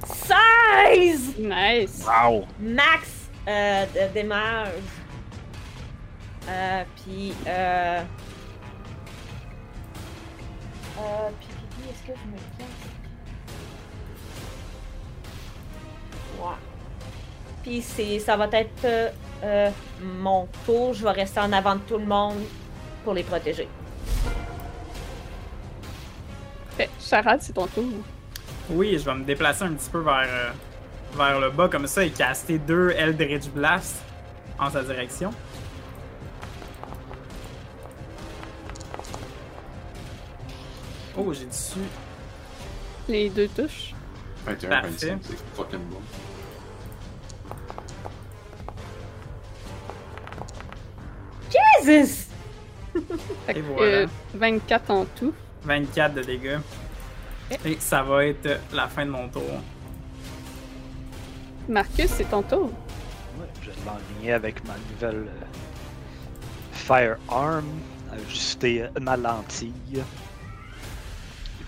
16! 0.05 1.37
Nice. 1.39 2.05
Wow! 2.05 2.45
Max 2.59 3.29
euh, 3.47 3.85
de 3.85 4.13
démarre. 4.13 4.67
Euh, 6.47 6.83
puis. 6.95 7.33
Euh... 7.47 8.01
Euh, 10.99 11.29
puis, 11.39 11.49
puis, 11.69 11.89
est-ce 11.89 12.01
que 12.03 12.19
je 12.19 12.31
me 12.31 12.37
casse? 12.57 12.67
Ouais. 16.39 16.59
Puis, 17.63 17.81
c'est, 17.81 18.19
ça 18.19 18.35
va 18.35 18.47
être 18.51 18.85
euh, 18.85 19.09
euh, 19.43 19.69
mon 20.01 20.47
tour. 20.65 20.93
Je 20.93 21.03
vais 21.03 21.11
rester 21.11 21.39
en 21.39 21.51
avant 21.51 21.75
de 21.75 21.81
tout 21.81 21.97
le 21.97 22.05
monde 22.05 22.43
pour 23.03 23.13
les 23.13 23.23
protéger. 23.23 23.67
Fait, 26.77 26.89
Charade, 26.99 27.41
c'est 27.41 27.53
ton 27.53 27.67
tour. 27.67 27.83
Oui, 28.69 28.97
je 28.97 29.03
vais 29.05 29.13
me 29.15 29.23
déplacer 29.23 29.63
un 29.63 29.73
petit 29.73 29.89
peu 29.89 29.99
vers, 29.99 30.25
euh, 30.27 30.51
vers 31.15 31.39
le 31.39 31.49
bas 31.49 31.67
comme 31.69 31.87
ça 31.87 32.03
et 32.05 32.09
caster 32.11 32.57
deux 32.57 32.91
Eldritch 32.91 33.47
Blast 33.49 33.97
en 34.59 34.69
sa 34.69 34.83
direction. 34.83 35.31
Oh, 41.17 41.31
j'ai 41.33 41.45
dessus. 41.45 41.79
Les 43.07 43.29
deux 43.29 43.47
touches. 43.47 43.93
21, 44.45 44.69
Parfait. 44.69 44.89
25, 45.09 45.19
c'est 45.23 45.37
fucking 45.55 45.79
bon. 45.89 46.01
Jesus! 51.49 52.27
Fait 53.45 53.51
Et 53.51 53.53
que, 53.55 53.59
voilà. 53.61 53.81
euh, 53.91 54.07
24 54.35 54.89
en 54.91 55.05
tout. 55.05 55.33
24 55.63 56.13
de 56.15 56.21
dégâts. 56.21 56.59
Et 57.65 57.77
ça 57.79 58.03
va 58.03 58.25
être 58.25 58.59
la 58.71 58.87
fin 58.87 59.05
de 59.05 59.11
mon 59.11 59.27
tour. 59.29 59.61
Marcus, 61.67 62.09
c'est 62.09 62.29
ton 62.29 62.41
tour. 62.41 62.71
Ouais, 63.39 63.47
je 63.61 63.69
vais 63.69 63.75
l'enligner 63.85 64.33
avec 64.33 64.63
ma 64.65 64.73
nouvelle 64.91 65.27
euh, 65.27 65.45
Firearm, 66.73 67.65
ajuster 68.11 68.83
euh, 68.83 68.89
ma 68.99 69.15
lentille. 69.15 69.73
Et 69.95 70.03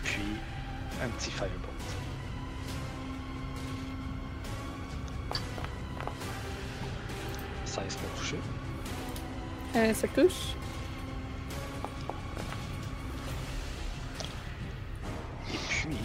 puis 0.04 0.22
un 1.04 1.08
petit 1.10 1.32
Firebolt. 1.32 1.62
«16 7.66 7.96
pour 7.96 8.10
toucher. 8.20 8.40
Euh, 9.76 9.94
ça 9.94 10.08
touche. 10.08 10.56
Et 15.56 15.60
puis, 15.70 15.98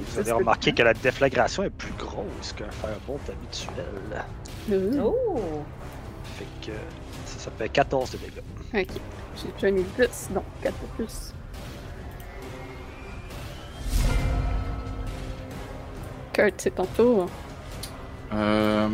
vous 0.00 0.18
avez 0.18 0.32
remarqué 0.32 0.72
que 0.72 0.82
la 0.82 0.94
déflagration 0.94 1.62
est 1.62 1.70
plus 1.70 1.92
grosse 1.92 2.52
qu'un 2.56 2.70
firebolt 2.70 3.20
habituel. 3.28 4.24
Mmh. 4.68 5.00
Oh! 5.00 5.62
Fait 6.36 6.46
que 6.66 6.76
ça, 7.26 7.38
ça, 7.38 7.50
fait 7.56 7.68
14 7.68 8.10
de 8.10 8.18
dégâts. 8.18 8.42
Ok. 8.74 9.00
J'ai 9.36 9.52
déjà 9.52 9.70
mis 9.70 9.84
plus. 9.84 10.30
Non, 10.34 10.42
4 10.62 10.74
de 10.74 10.86
plus. 10.96 11.32
Kurt, 16.32 16.54
c'est 16.58 16.74
ton 16.74 16.86
tour. 16.86 17.28
Euh... 18.32 18.88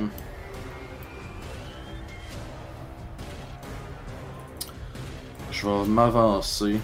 Je 5.53 5.67
vais 5.67 5.87
m'avancer. 5.87 6.79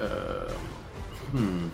Euh... 0.00 0.48
hmm. 1.32 1.68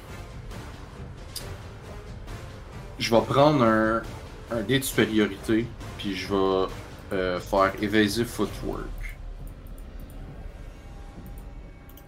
Je 2.99 3.15
vais 3.15 3.23
prendre 3.23 3.63
un, 3.63 4.03
un 4.51 4.63
dé 4.63 4.79
de 4.81 4.85
supériorité, 4.85 5.67
puis 5.99 6.15
je 6.17 6.29
vais 6.35 6.73
euh, 7.13 7.41
faire 7.41 7.73
Evasive 7.83 8.27
Footwork. 8.27 8.85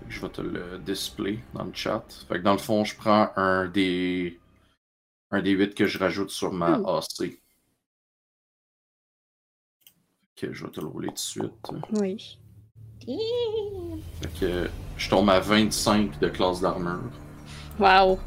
Je 0.08 0.20
vais 0.20 0.28
te 0.28 0.40
le 0.42 0.78
display 0.78 1.38
dans 1.54 1.64
le 1.64 1.72
chat. 1.72 2.04
Fait 2.28 2.38
que 2.38 2.42
dans 2.42 2.52
le 2.52 2.58
fond, 2.58 2.84
je 2.84 2.96
prends 2.96 3.30
un 3.36 3.68
des 3.68 4.38
un 5.30 5.40
des 5.42 5.52
8 5.52 5.74
que 5.76 5.86
je 5.86 5.96
rajoute 5.98 6.30
sur 6.30 6.52
ma 6.52 6.78
Hmm. 6.78 6.86
AC. 6.86 7.38
Ok, 10.42 10.48
je 10.52 10.64
vais 10.64 10.70
te 10.72 10.80
le 10.80 10.86
rouler 10.88 11.08
tout 11.08 11.14
de 11.14 11.18
suite. 11.18 11.70
Oui. 11.92 12.38
Fait 13.06 14.40
que 14.40 14.70
je 15.00 15.08
tombe 15.08 15.30
à 15.30 15.40
25 15.40 16.20
de 16.20 16.28
classe 16.28 16.60
d'armure. 16.60 17.00
Wow. 17.78 18.18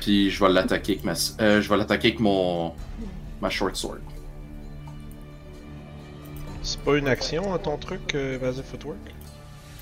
Puis 0.00 0.30
je 0.30 0.42
vais 0.42 0.50
l'attaquer 0.50 0.92
avec 0.94 1.04
ma. 1.04 1.12
euh, 1.40 1.60
je 1.60 1.68
vais 1.68 1.76
l'attaquer 1.76 2.08
avec 2.08 2.20
mon. 2.20 2.72
ma 3.42 3.50
short 3.50 3.76
sword. 3.76 3.98
C'est 6.62 6.80
pas 6.80 6.96
une 6.96 7.06
action, 7.08 7.52
hein, 7.52 7.58
ton 7.62 7.76
truc, 7.76 8.14
euh, 8.14 8.36
Evasive 8.36 8.64
Footwork? 8.64 8.98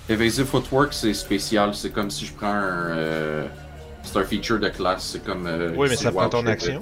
Evasive 0.09 0.47
Footwork, 0.47 0.93
c'est 0.93 1.15
spécial. 1.15 1.74
C'est 1.74 1.90
comme 1.90 2.11
si 2.11 2.27
je 2.27 2.32
prends 2.32 2.47
un. 2.49 2.97
euh, 2.97 3.47
c'est 4.03 4.16
un 4.19 4.24
feature 4.24 4.59
de 4.59 4.69
classe. 4.70 5.05
C'est 5.05 5.24
comme. 5.24 5.47
euh, 5.47 5.73
Oui, 5.77 5.86
mais 5.89 5.97
ça 5.97 6.11
prend 6.11 6.28
ton 6.28 6.45
action. 6.47 6.81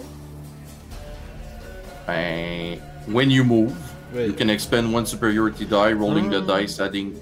Ben. 2.07 2.79
When 3.09 3.31
you 3.31 3.45
move, 3.45 3.73
you 4.15 4.33
can 4.33 4.49
expend 4.49 4.93
one 4.93 5.07
superiority 5.07 5.65
die, 5.67 5.93
rolling 5.93 6.31
the 6.31 6.43
Ah. 6.49 6.61
dice, 6.61 6.81
adding. 6.81 7.13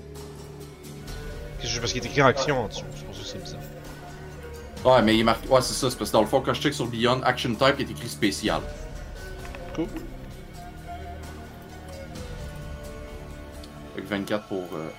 C'est 1.65 1.71
juste 1.71 1.81
parce 1.81 1.93
qu'il 1.95 2.03
est 2.05 2.07
écrit 2.07 2.21
action 2.21 2.63
en 2.63 2.69
dessous, 2.69 2.85
c'est 2.95 3.05
pour 3.07 3.15
ça 3.15 3.23
que 3.23 3.27
c'est 3.27 3.39
bizarre. 3.43 3.61
Ouais, 4.85 5.01
mais 5.03 5.15
il 5.17 5.21
est 5.21 5.25
marqué. 5.25 5.49
Ouais, 5.49 5.63
c'est 5.63 5.73
ça. 5.73 5.89
C'est 5.91 5.97
parce 5.97 6.11
que 6.11 6.13
dans 6.17 6.21
le 6.21 6.27
fond, 6.29 6.43
quand 6.43 6.53
je 6.53 6.61
check 6.61 6.75
sur 6.75 6.87
Beyond, 6.87 7.23
Action 7.23 7.55
Type 7.55 7.77
il 7.79 7.89
est 7.89 7.91
écrit 7.93 8.07
spécial. 8.09 8.61
Cool. 9.75 9.87
Fait 13.95 14.03
que 14.03 14.07
24 14.09 14.47
pour. 14.47 14.59
euh, 14.75 14.91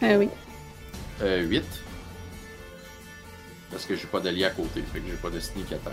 Ah 0.00 0.16
oui. 0.18 0.30
euh, 1.20 1.42
8. 1.42 1.62
Parce 3.70 3.84
que 3.84 3.94
j'ai 3.94 4.06
pas 4.06 4.20
d'allié 4.20 4.46
à 4.46 4.50
côté. 4.50 4.82
Fait 4.94 5.00
que 5.00 5.06
j'ai 5.06 5.16
pas 5.16 5.28
de 5.28 5.40
sneak 5.40 5.72
attack. 5.72 5.92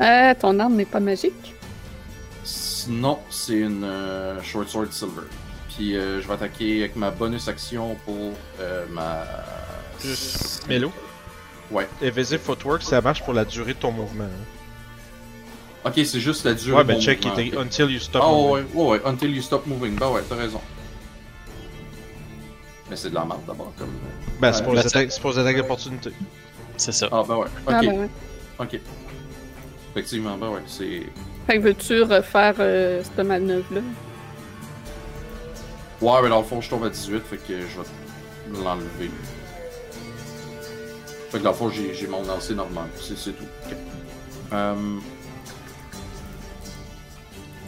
Euh, 0.00 0.34
ton 0.40 0.58
arme 0.58 0.74
n'est 0.74 0.84
pas 0.84 0.98
magique. 0.98 1.54
Sinon, 2.42 3.20
c'est 3.30 3.52
une 3.54 3.84
euh, 3.84 4.42
Short 4.42 4.68
Sword 4.68 4.90
Silver. 4.90 5.22
Puis 5.76 5.96
euh, 5.96 6.20
je 6.22 6.28
vais 6.28 6.34
attaquer 6.34 6.80
avec 6.80 6.96
ma 6.96 7.10
bonus 7.10 7.48
action 7.48 7.96
pour 8.04 8.32
euh, 8.60 8.84
ma. 8.90 9.24
Juste 10.00 10.66
Mélo. 10.68 10.92
Ouais. 11.70 11.88
Evasive 12.02 12.40
Footwork, 12.40 12.82
ça 12.82 13.00
marche 13.00 13.22
pour 13.24 13.32
la 13.34 13.44
durée 13.44 13.74
de 13.74 13.78
ton 13.78 13.90
mouvement. 13.90 14.24
hein. 14.24 15.88
Ok, 15.88 15.94
c'est 16.04 16.20
juste 16.20 16.44
la 16.44 16.54
durée. 16.54 16.76
Ouais, 16.78 16.82
de 16.84 16.88
ben 16.88 16.94
mon 16.94 17.00
check, 17.00 17.18
il 17.22 17.28
mouvement, 17.28 17.42
était 17.44 17.56
ok. 17.56 17.62
until 17.64 17.90
you 17.92 17.98
stop. 17.98 18.22
Ah 18.24 18.28
moving. 18.30 18.50
ouais, 18.52 18.64
ouais, 18.74 18.86
ouais, 18.90 19.00
until 19.04 19.34
you 19.34 19.42
stop 19.42 19.66
moving. 19.66 19.96
Bah 19.96 20.10
ouais, 20.10 20.22
t'as 20.28 20.36
raison. 20.36 20.60
Mais 22.90 22.96
c'est 22.96 23.10
de 23.10 23.14
la 23.14 23.24
merde 23.24 23.40
d'abord 23.46 23.72
comme. 23.78 23.88
euh, 23.88 24.30
Ben, 24.40 24.52
c'est 24.52 24.62
pour, 24.62 24.72
Ouais, 24.74 24.80
les 24.80 24.86
attaques- 24.86 25.10
c'est 25.10 25.20
pour 25.20 25.30
les 25.32 25.38
attaques 25.38 25.56
d'opportunité. 25.56 26.10
C'est 26.76 26.92
ça. 26.92 27.08
Ah 27.10 27.22
bah 27.26 27.36
ouais, 27.38 27.46
ok. 27.66 27.72
Ah 27.74 27.80
ben 27.80 27.98
ouais. 28.00 28.08
Ok. 28.58 28.78
Effectivement, 29.92 30.36
bah 30.36 30.50
ouais, 30.50 30.62
c'est. 30.66 31.02
Fait 31.46 31.58
que 31.58 31.62
veux-tu 31.62 32.02
refaire 32.02 32.54
euh, 32.58 33.02
cette 33.02 33.26
manœuvre-là? 33.26 33.80
Ouais, 36.00 36.22
mais 36.22 36.28
dans 36.28 36.38
le 36.40 36.44
fond, 36.44 36.60
je 36.60 36.68
tombe 36.68 36.84
à 36.84 36.90
18, 36.90 37.22
fait 37.24 37.36
que 37.36 37.60
je 37.60 37.80
vais 37.80 38.62
l'enlever. 38.62 39.10
Fait 41.30 41.38
que 41.38 41.42
dans 41.44 41.50
le 41.50 41.56
fond, 41.56 41.70
j'ai 41.70 42.06
mon 42.06 42.22
lancer 42.24 42.54
normal. 42.54 42.86
C'est 43.00 43.14
tout. 43.32 43.44
Ok. 43.66 43.76
Euh... 44.52 44.74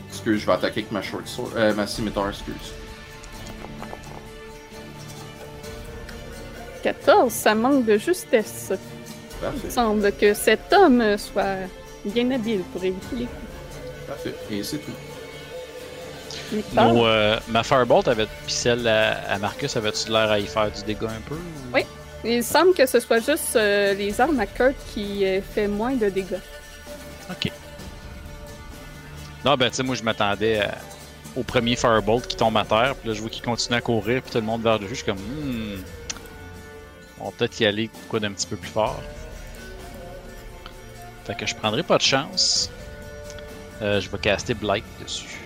Excuse, 0.09 0.41
je 0.41 0.47
vais 0.47 0.53
attaquer 0.53 0.81
avec 0.81 0.93
ma 0.93 1.03
short 1.03 1.27
sword? 1.27 1.51
Euh, 1.57 1.75
ma 1.75 1.87
scimitar, 1.87 2.29
excuse. 2.29 2.55
14, 6.83 7.33
ça 7.33 7.55
manque 7.55 7.85
de 7.85 7.97
justesse. 7.99 8.73
Il 8.73 9.41
Parfait. 9.41 9.71
semble 9.71 10.13
que 10.13 10.35
cet 10.35 10.73
homme 10.73 11.19
soit 11.19 11.57
bien 12.05 12.31
habile 12.31 12.61
pour 12.73 12.83
éviter 12.85 13.17
les 13.17 13.25
coups. 13.25 14.07
Parfait. 14.07 14.35
Et 14.51 14.63
c'est 14.63 14.79
tout. 14.79 14.93
Nos, 16.75 17.05
euh, 17.07 17.39
ma 17.49 17.63
Firebolt 17.63 18.07
avait 18.09 18.27
puis 18.27 18.53
celle 18.55 18.87
à, 18.87 19.33
à 19.33 19.39
Marcus 19.39 19.77
avait-tu 19.77 20.11
l'air 20.11 20.31
à 20.31 20.39
y 20.39 20.47
faire 20.47 20.71
du 20.71 20.83
dégât 20.85 21.09
un 21.09 21.21
peu? 21.29 21.35
ou- 21.35 21.75
Oui. 21.75 21.85
Il 22.25 22.43
semble 22.43 22.75
que 22.75 22.87
ce 22.87 22.99
soit 23.01 23.19
juste 23.21 23.55
euh, 23.57 23.95
les 23.95 24.21
armes 24.21 24.39
à 24.41 24.47
Kurt 24.47 24.75
qui 24.95 25.25
euh, 25.25 25.41
fait 25.43 25.69
moins 25.69 25.95
de 25.95 26.09
dégâts. 26.09 26.39
Ok. 27.31 27.51
Non, 29.45 29.55
ben, 29.57 29.71
tu 29.71 29.77
sais, 29.77 29.83
moi, 29.83 29.95
je 29.95 30.03
m'attendais 30.03 30.61
à- 30.61 30.75
au 31.37 31.43
premier 31.43 31.77
Firebolt 31.77 32.27
qui 32.27 32.37
tombe 32.37 32.57
à 32.57 32.65
terre, 32.65 32.95
puis 32.97 33.09
là, 33.11 33.15
je 33.15 33.21
vois 33.21 33.31
qu'il 33.31 33.45
continue 33.45 33.77
à 33.77 33.81
courir, 33.81 34.23
puis 34.23 34.31
tout 34.33 34.39
le 34.39 34.45
monde 34.45 34.63
vers 34.63 34.79
le 34.79 34.83
jeu. 34.89 34.91
Je 34.91 34.95
suis 34.97 35.05
comme, 35.05 35.19
hmm. 35.19 35.83
On 37.21 37.27
va 37.27 37.31
peut-être 37.37 37.59
y 37.61 37.67
aller 37.67 37.91
quoi 38.09 38.19
d'un 38.21 38.33
petit 38.33 38.47
peu 38.47 38.57
plus 38.57 38.71
fort. 38.71 39.01
Fait 41.25 41.35
que 41.35 41.47
je 41.47 41.55
prendrai 41.55 41.83
pas 41.83 41.97
de 41.99 42.03
chance. 42.03 42.71
Euh, 43.83 44.01
je 44.01 44.09
vais 44.09 44.19
caster 44.19 44.55
Blight 44.55 44.85
dessus. 45.03 45.41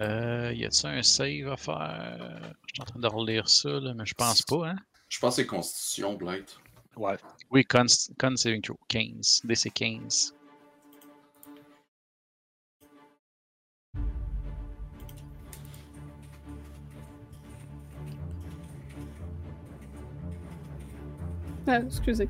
Euh, 0.00 0.52
y 0.54 0.64
a-t-il 0.64 0.86
un 0.86 1.02
save 1.02 1.48
à 1.52 1.56
faire? 1.56 2.40
Je 2.66 2.74
suis 2.74 2.82
en 2.82 2.84
train 2.86 3.00
de 3.00 3.06
relire 3.06 3.48
ça, 3.48 3.68
là, 3.80 3.92
mais 3.94 4.06
je 4.06 4.14
pense 4.14 4.42
pas, 4.42 4.70
hein? 4.70 4.76
Je 5.08 5.18
pense 5.18 5.36
que 5.36 5.42
c'est 5.42 5.46
Constitution, 5.46 6.14
Blight. 6.14 6.56
Ouais. 6.96 7.16
Oui, 7.50 7.64
con, 7.64 7.84
con 8.18 8.36
saving 8.36 8.62
throw. 8.62 8.78
15. 8.88 9.42
DC 9.44 9.70
15. 9.74 10.34
Ah, 21.66 21.80
excusez. 21.86 22.28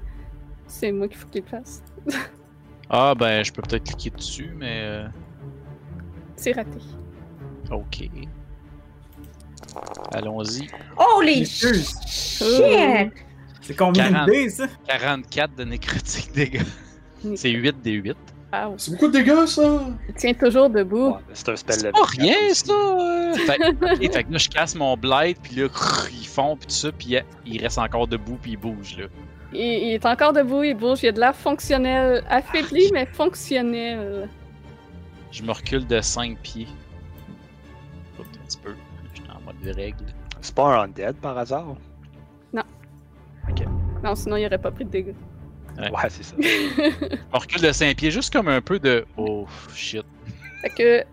C'est 0.66 0.92
moi 0.92 1.08
qu'il 1.08 1.16
faut 1.18 1.28
qu'il 1.28 1.44
fasse. 1.44 1.82
Ah, 2.88 3.14
ben, 3.14 3.44
je 3.44 3.52
peux 3.52 3.62
peut-être 3.62 3.84
cliquer 3.84 4.10
dessus, 4.10 4.52
mais. 4.56 4.80
euh, 4.82 5.08
C'est 6.36 6.52
raté. 6.52 6.78
Ok. 7.70 8.08
Allons-y. 10.12 10.68
Holy 10.96 11.46
shit! 11.46 11.86
C'est 13.62 13.76
combien 13.76 14.10
40. 14.10 14.26
de 14.26 14.32
dés, 14.32 14.48
ça? 14.50 14.66
44 14.88 15.54
de 15.56 15.64
nécrotique 15.64 16.32
dégâts. 16.32 16.62
C'est 17.36 17.50
8 17.50 17.80
des 17.82 17.92
8. 17.92 18.16
Wow. 18.52 18.74
C'est 18.78 18.90
beaucoup 18.92 19.06
de 19.06 19.12
dégâts, 19.12 19.46
ça! 19.46 19.80
Il 20.08 20.14
tient 20.14 20.34
toujours 20.34 20.68
debout. 20.70 21.10
Ouais, 21.10 21.18
c'est 21.34 21.50
un 21.50 21.56
spell 21.56 21.76
C'est 21.76 21.92
pas 21.92 21.98
4 22.00 22.10
rien, 22.18 22.34
aussi. 22.50 22.64
ça! 22.66 22.72
euh. 22.72 23.34
Fait, 23.34 24.24
que 24.24 24.32
là, 24.32 24.38
je 24.38 24.48
casse 24.48 24.74
mon 24.74 24.96
blight, 24.96 25.38
puis 25.40 25.54
là, 25.56 25.68
ils 26.10 26.26
font, 26.26 26.56
puis 26.56 26.66
tout 26.66 26.72
ça, 26.74 26.90
puis 26.90 27.08
il- 27.10 27.24
il 27.54 27.62
reste 27.62 27.78
encore 27.78 28.08
debout, 28.08 28.38
puis 28.42 28.52
il 28.52 28.56
bouge, 28.56 28.96
là. 28.98 29.04
Il, 29.52 29.60
il 29.60 29.92
est 29.94 30.04
encore 30.06 30.32
debout, 30.32 30.64
il 30.64 30.74
bouge, 30.74 31.00
il 31.04 31.08
a 31.08 31.12
de 31.12 31.20
l'air 31.20 31.36
fonctionnel. 31.36 32.24
Affaibli, 32.28 32.90
mais 32.92 33.06
fonctionnel. 33.06 34.28
Je 35.30 35.42
me 35.44 35.52
recule 35.52 35.86
de 35.86 36.00
5 36.00 36.36
pieds. 36.38 36.66
Petit 38.50 38.58
peu. 38.58 38.74
J'étais 39.14 39.30
en 39.30 39.40
mode 39.42 39.60
de 39.60 39.72
règle. 39.72 40.04
C'est 40.40 40.54
pas 40.54 40.64
un 40.64 40.84
undead 40.84 41.16
par 41.16 41.38
hasard? 41.38 41.76
Non, 44.02 44.14
sinon 44.14 44.36
il 44.36 44.46
aurait 44.46 44.58
pas 44.58 44.70
pris 44.70 44.84
de 44.84 44.90
dégâts. 44.90 45.14
Ouais. 45.78 45.90
Ouais, 45.90 46.08
c'est 46.08 46.22
ça. 46.22 46.34
Je 46.40 47.16
me 47.32 47.38
recule 47.38 47.62
de 47.62 47.72
5 47.72 47.96
pieds, 47.96 48.10
juste 48.10 48.32
comme 48.32 48.48
un 48.48 48.60
peu 48.60 48.78
de. 48.78 49.04
Oh 49.16 49.46
shit. 49.74 50.04
Fait 50.62 50.70
que, 50.70 51.04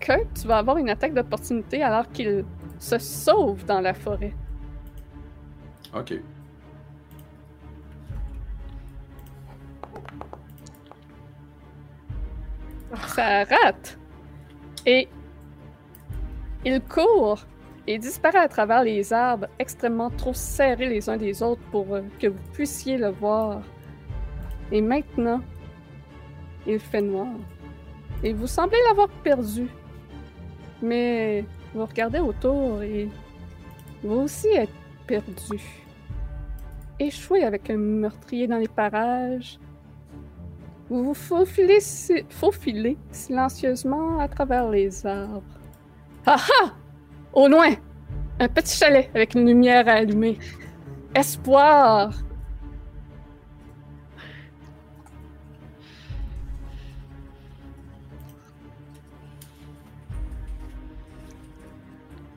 Kurt, 0.00 0.32
tu 0.40 0.46
vas 0.46 0.58
avoir 0.58 0.76
une 0.78 0.88
attaque 0.88 1.14
d'opportunité 1.14 1.82
alors 1.82 2.08
qu'il 2.12 2.44
se 2.78 2.98
sauve 2.98 3.64
dans 3.64 3.80
la 3.80 3.94
forêt. 3.94 4.34
Ok. 5.94 6.14
Ça 13.08 13.44
rate. 13.44 13.98
Et 14.86 15.08
il 16.66 16.80
court 16.80 17.46
et 17.86 17.96
disparaît 17.96 18.40
à 18.40 18.48
travers 18.48 18.82
les 18.82 19.12
arbres 19.12 19.46
extrêmement 19.60 20.10
trop 20.10 20.34
serrés 20.34 20.88
les 20.88 21.08
uns 21.08 21.16
des 21.16 21.40
autres 21.40 21.62
pour 21.70 21.94
euh, 21.94 22.02
que 22.18 22.26
vous 22.26 22.42
puissiez 22.52 22.98
le 22.98 23.10
voir. 23.10 23.62
Et 24.72 24.80
maintenant, 24.82 25.40
il 26.66 26.80
fait 26.80 27.00
noir. 27.00 27.28
Et 28.24 28.32
vous 28.32 28.48
semblez 28.48 28.78
l'avoir 28.88 29.08
perdu. 29.22 29.68
Mais 30.82 31.44
vous 31.72 31.86
regardez 31.86 32.18
autour 32.18 32.82
et 32.82 33.08
vous 34.02 34.22
aussi 34.22 34.48
êtes 34.48 34.68
perdu. 35.06 35.62
Échoué 36.98 37.44
avec 37.44 37.70
un 37.70 37.76
meurtrier 37.76 38.48
dans 38.48 38.58
les 38.58 38.66
parages. 38.66 39.60
Vous 40.90 41.04
vous 41.04 41.14
faufilez, 41.14 41.78
faufilez 42.28 42.96
silencieusement 43.12 44.18
à 44.18 44.26
travers 44.26 44.68
les 44.68 45.06
arbres. 45.06 45.55
Ah 46.26 46.36
ah! 46.62 46.72
Au 47.32 47.48
loin! 47.48 47.74
Un 48.40 48.48
petit 48.48 48.76
chalet 48.76 49.08
avec 49.14 49.34
une 49.34 49.46
lumière 49.46 49.88
allumée. 49.88 50.38
Espoir! 51.14 52.10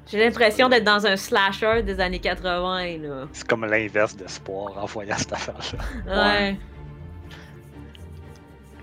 J'ai 0.07 0.19
l'impression 0.19 0.69
d'être 0.69 0.83
dans 0.83 1.05
un 1.05 1.15
slasher 1.15 1.83
des 1.83 1.99
années 1.99 2.19
80, 2.19 2.97
là. 2.97 3.27
C'est 3.31 3.47
comme 3.47 3.65
l'inverse 3.65 4.15
d'espoir 4.15 4.75
en 4.77 4.85
voyant 4.85 5.15
cette 5.17 5.33
affaire-là. 5.33 6.33
Ouais. 6.39 6.59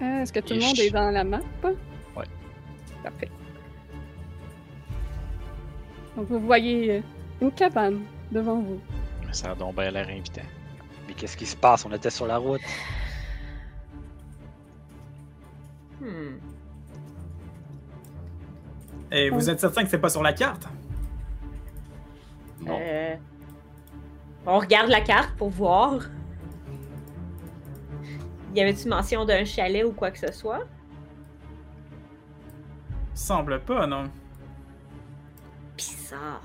Ah, 0.00 0.22
Est-ce 0.22 0.32
que 0.32 0.40
tout 0.40 0.54
le 0.54 0.60
monde 0.60 0.78
est 0.78 0.90
dans 0.90 1.10
la 1.10 1.24
map? 1.24 1.40
Ouais. 1.64 1.74
Parfait. 3.02 3.28
Donc 6.16 6.28
vous 6.28 6.40
voyez 6.40 6.96
euh, 6.96 7.00
une 7.42 7.52
cabane 7.52 8.00
devant 8.32 8.60
vous. 8.60 8.80
Ça 9.32 9.50
a 9.50 9.54
donc 9.54 9.76
bien 9.76 9.90
l'air 9.90 10.08
invitant. 10.08 10.40
Mais 11.06 11.14
qu'est-ce 11.14 11.36
qui 11.36 11.46
se 11.46 11.56
passe? 11.56 11.84
On 11.84 11.92
était 11.92 12.10
sur 12.10 12.26
la 12.26 12.38
route. 12.38 12.62
Hmm. 16.00 16.38
Et 19.12 19.30
vous 19.30 19.48
êtes 19.50 19.60
certain 19.60 19.84
que 19.84 19.90
c'est 19.90 19.98
pas 19.98 20.08
sur 20.08 20.22
la 20.22 20.32
carte? 20.32 20.66
Non. 22.60 22.78
Euh, 22.80 23.16
On 24.46 24.58
regarde 24.58 24.88
la 24.88 25.00
carte 25.00 25.36
pour 25.36 25.50
voir. 25.50 26.00
Y 28.54 28.62
avait-tu 28.62 28.88
mention 28.88 29.24
d'un 29.24 29.44
chalet 29.44 29.84
ou 29.84 29.92
quoi 29.92 30.10
que 30.10 30.18
ce 30.18 30.32
soit? 30.32 30.66
Semble 33.14 33.60
pas, 33.60 33.86
non. 33.86 34.04
Bizarre. 35.76 36.42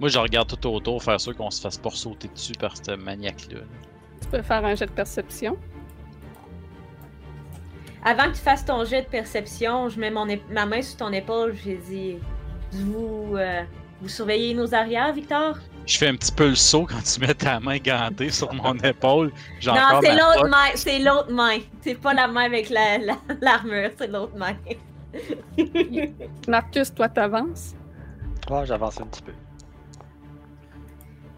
Moi, 0.00 0.08
je 0.08 0.18
regarde 0.18 0.48
tout 0.48 0.68
autour, 0.68 1.02
faire 1.02 1.20
sûr 1.20 1.36
qu'on 1.36 1.50
se 1.50 1.60
fasse 1.60 1.76
pas 1.78 1.90
sauter 1.90 2.28
dessus 2.28 2.52
par 2.52 2.74
ce 2.76 2.92
maniaque-là. 2.92 3.60
Tu 4.22 4.28
peux 4.28 4.42
faire 4.42 4.64
un 4.64 4.74
jet 4.74 4.86
de 4.86 4.92
perception. 4.92 5.56
Avant 8.04 8.24
que 8.30 8.36
tu 8.36 8.40
fasses 8.40 8.64
ton 8.64 8.84
jet 8.84 9.02
de 9.02 9.08
perception, 9.08 9.88
je 9.88 9.98
mets 9.98 10.10
mon 10.10 10.24
ma 10.50 10.66
main 10.66 10.82
sur 10.82 10.98
ton 10.98 11.12
épaule, 11.12 11.56
j'ai 11.64 11.78
dit 11.78 12.16
Vous, 12.72 13.34
euh, 13.36 13.62
vous 14.00 14.08
surveillez 14.08 14.54
nos 14.54 14.72
arrières, 14.72 15.12
Victor? 15.12 15.56
Je 15.84 15.98
fais 15.98 16.06
un 16.08 16.14
petit 16.14 16.30
peu 16.32 16.48
le 16.50 16.54
saut 16.54 16.86
quand 16.86 17.02
tu 17.02 17.18
mets 17.20 17.34
ta 17.34 17.58
main 17.58 17.78
gantée 17.78 18.30
sur 18.30 18.52
mon 18.54 18.74
épaule. 18.84 19.32
J'ai 19.58 19.72
Non, 19.72 20.00
c'est 20.00 20.12
l'autre 20.14 20.48
main, 20.48 20.66
c'est 20.76 20.98
l'autre 21.00 21.32
main. 21.32 21.58
C'est 21.80 21.96
pas 21.96 22.14
la 22.14 22.28
main 22.28 22.42
avec 22.44 22.68
la- 22.70 22.98
la- 22.98 23.18
l'armure, 23.40 23.90
c'est 23.98 24.06
l'autre 24.06 24.36
main. 24.36 24.54
Marcus, 26.48 26.92
toi, 26.94 27.08
t'avances? 27.08 27.74
Ah, 28.50 28.64
j'avance 28.64 29.00
un 29.00 29.06
petit 29.06 29.22
peu. 29.22 29.32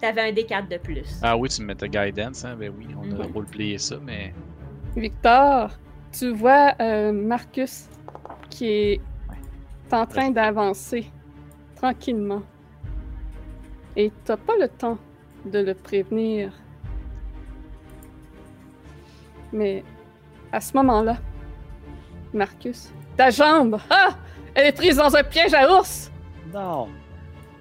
T'avais 0.01 0.31
un 0.31 0.33
D4 0.33 0.69
de 0.69 0.79
plus. 0.79 1.19
Ah 1.23 1.37
oui, 1.37 1.49
tu 1.49 1.61
me 1.63 1.67
mettais 1.69 1.89
guidance, 1.89 2.45
hein? 2.45 2.57
Ben 2.57 2.73
oui, 2.77 2.89
on 2.97 3.11
a 3.13 3.25
Mhm. 3.27 3.33
roleplayé 3.33 3.79
ça, 3.79 3.97
mais. 4.01 4.33
Victor, 4.97 5.71
tu 6.13 6.33
vois 6.35 6.75
euh, 6.81 7.13
Marcus 7.13 7.87
qui 8.49 8.67
est 8.67 9.01
en 9.93 10.07
train 10.07 10.31
d'avancer 10.31 11.11
tranquillement. 11.77 12.43
Et 13.97 14.11
t'as 14.25 14.37
pas 14.37 14.55
le 14.59 14.69
temps 14.69 14.99
de 15.45 15.59
le 15.59 15.75
prévenir. 15.75 16.53
Mais 19.53 19.85
à 20.53 20.61
ce 20.61 20.77
moment-là, 20.77 21.17
Marcus, 22.33 22.91
ta 23.21 23.29
jambe, 23.29 23.79
ah, 23.91 24.13
elle 24.55 24.69
est 24.69 24.73
prise 24.73 24.97
dans 24.97 25.15
un 25.15 25.23
piège 25.23 25.53
à 25.53 25.71
ours. 25.71 26.11
Non! 26.55 26.89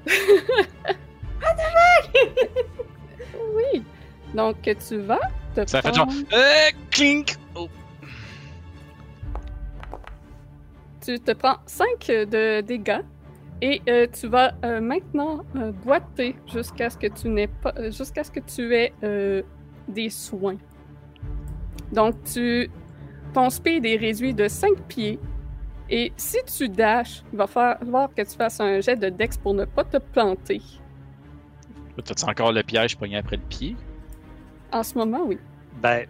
Oui. 3.55 3.83
Donc 4.33 4.55
tu 4.87 4.97
vas 4.99 5.19
te 5.55 5.67
Ça 5.67 5.81
fait 5.81 5.93
genre. 5.93 6.05
prendre- 6.07 6.21
Euh, 6.33 6.69
clink! 6.91 7.35
Oh. 7.55 7.67
Tu 11.05 11.19
te 11.19 11.31
prends 11.33 11.57
5 11.65 12.07
de 12.07 12.61
dégâts 12.61 13.01
et 13.61 13.81
euh, 13.89 14.07
tu 14.11 14.27
vas 14.27 14.53
euh, 14.63 14.79
maintenant 14.79 15.43
euh, 15.55 15.71
boiter 15.71 16.35
jusqu'à 16.53 16.89
ce 16.89 16.97
que 16.97 17.07
tu 17.07 17.27
n'aies 17.29 17.47
pas 17.47 17.73
jusqu'à 17.91 18.23
ce 18.23 18.31
que 18.31 18.39
tu 18.39 18.73
aies 18.75 18.93
euh, 19.03 19.41
des 19.87 20.09
soins. 20.09 20.57
Donc 21.91 22.15
tu 22.23 22.69
ton 23.33 23.49
speed 23.49 23.85
est 23.85 23.97
réduit 23.97 24.33
de 24.33 24.47
5 24.47 24.77
pieds 24.87 25.19
et 25.89 26.13
si 26.17 26.37
tu 26.45 26.69
dashes, 26.69 27.23
il 27.33 27.37
va 27.37 27.47
falloir 27.47 28.13
que 28.13 28.21
tu 28.21 28.37
fasses 28.37 28.59
un 28.59 28.79
jet 28.79 28.95
de 28.95 29.09
dex 29.09 29.37
pour 29.37 29.53
ne 29.53 29.65
pas 29.65 29.83
te 29.83 29.97
planter. 29.97 30.61
T'as-tu 32.03 32.25
encore 32.25 32.51
le 32.51 32.63
piège 32.63 32.95
pogné 32.97 33.17
après 33.17 33.37
le 33.37 33.41
pied? 33.41 33.75
En 34.71 34.83
ce 34.83 34.97
moment, 34.97 35.23
oui. 35.25 35.37
Ben, 35.81 36.05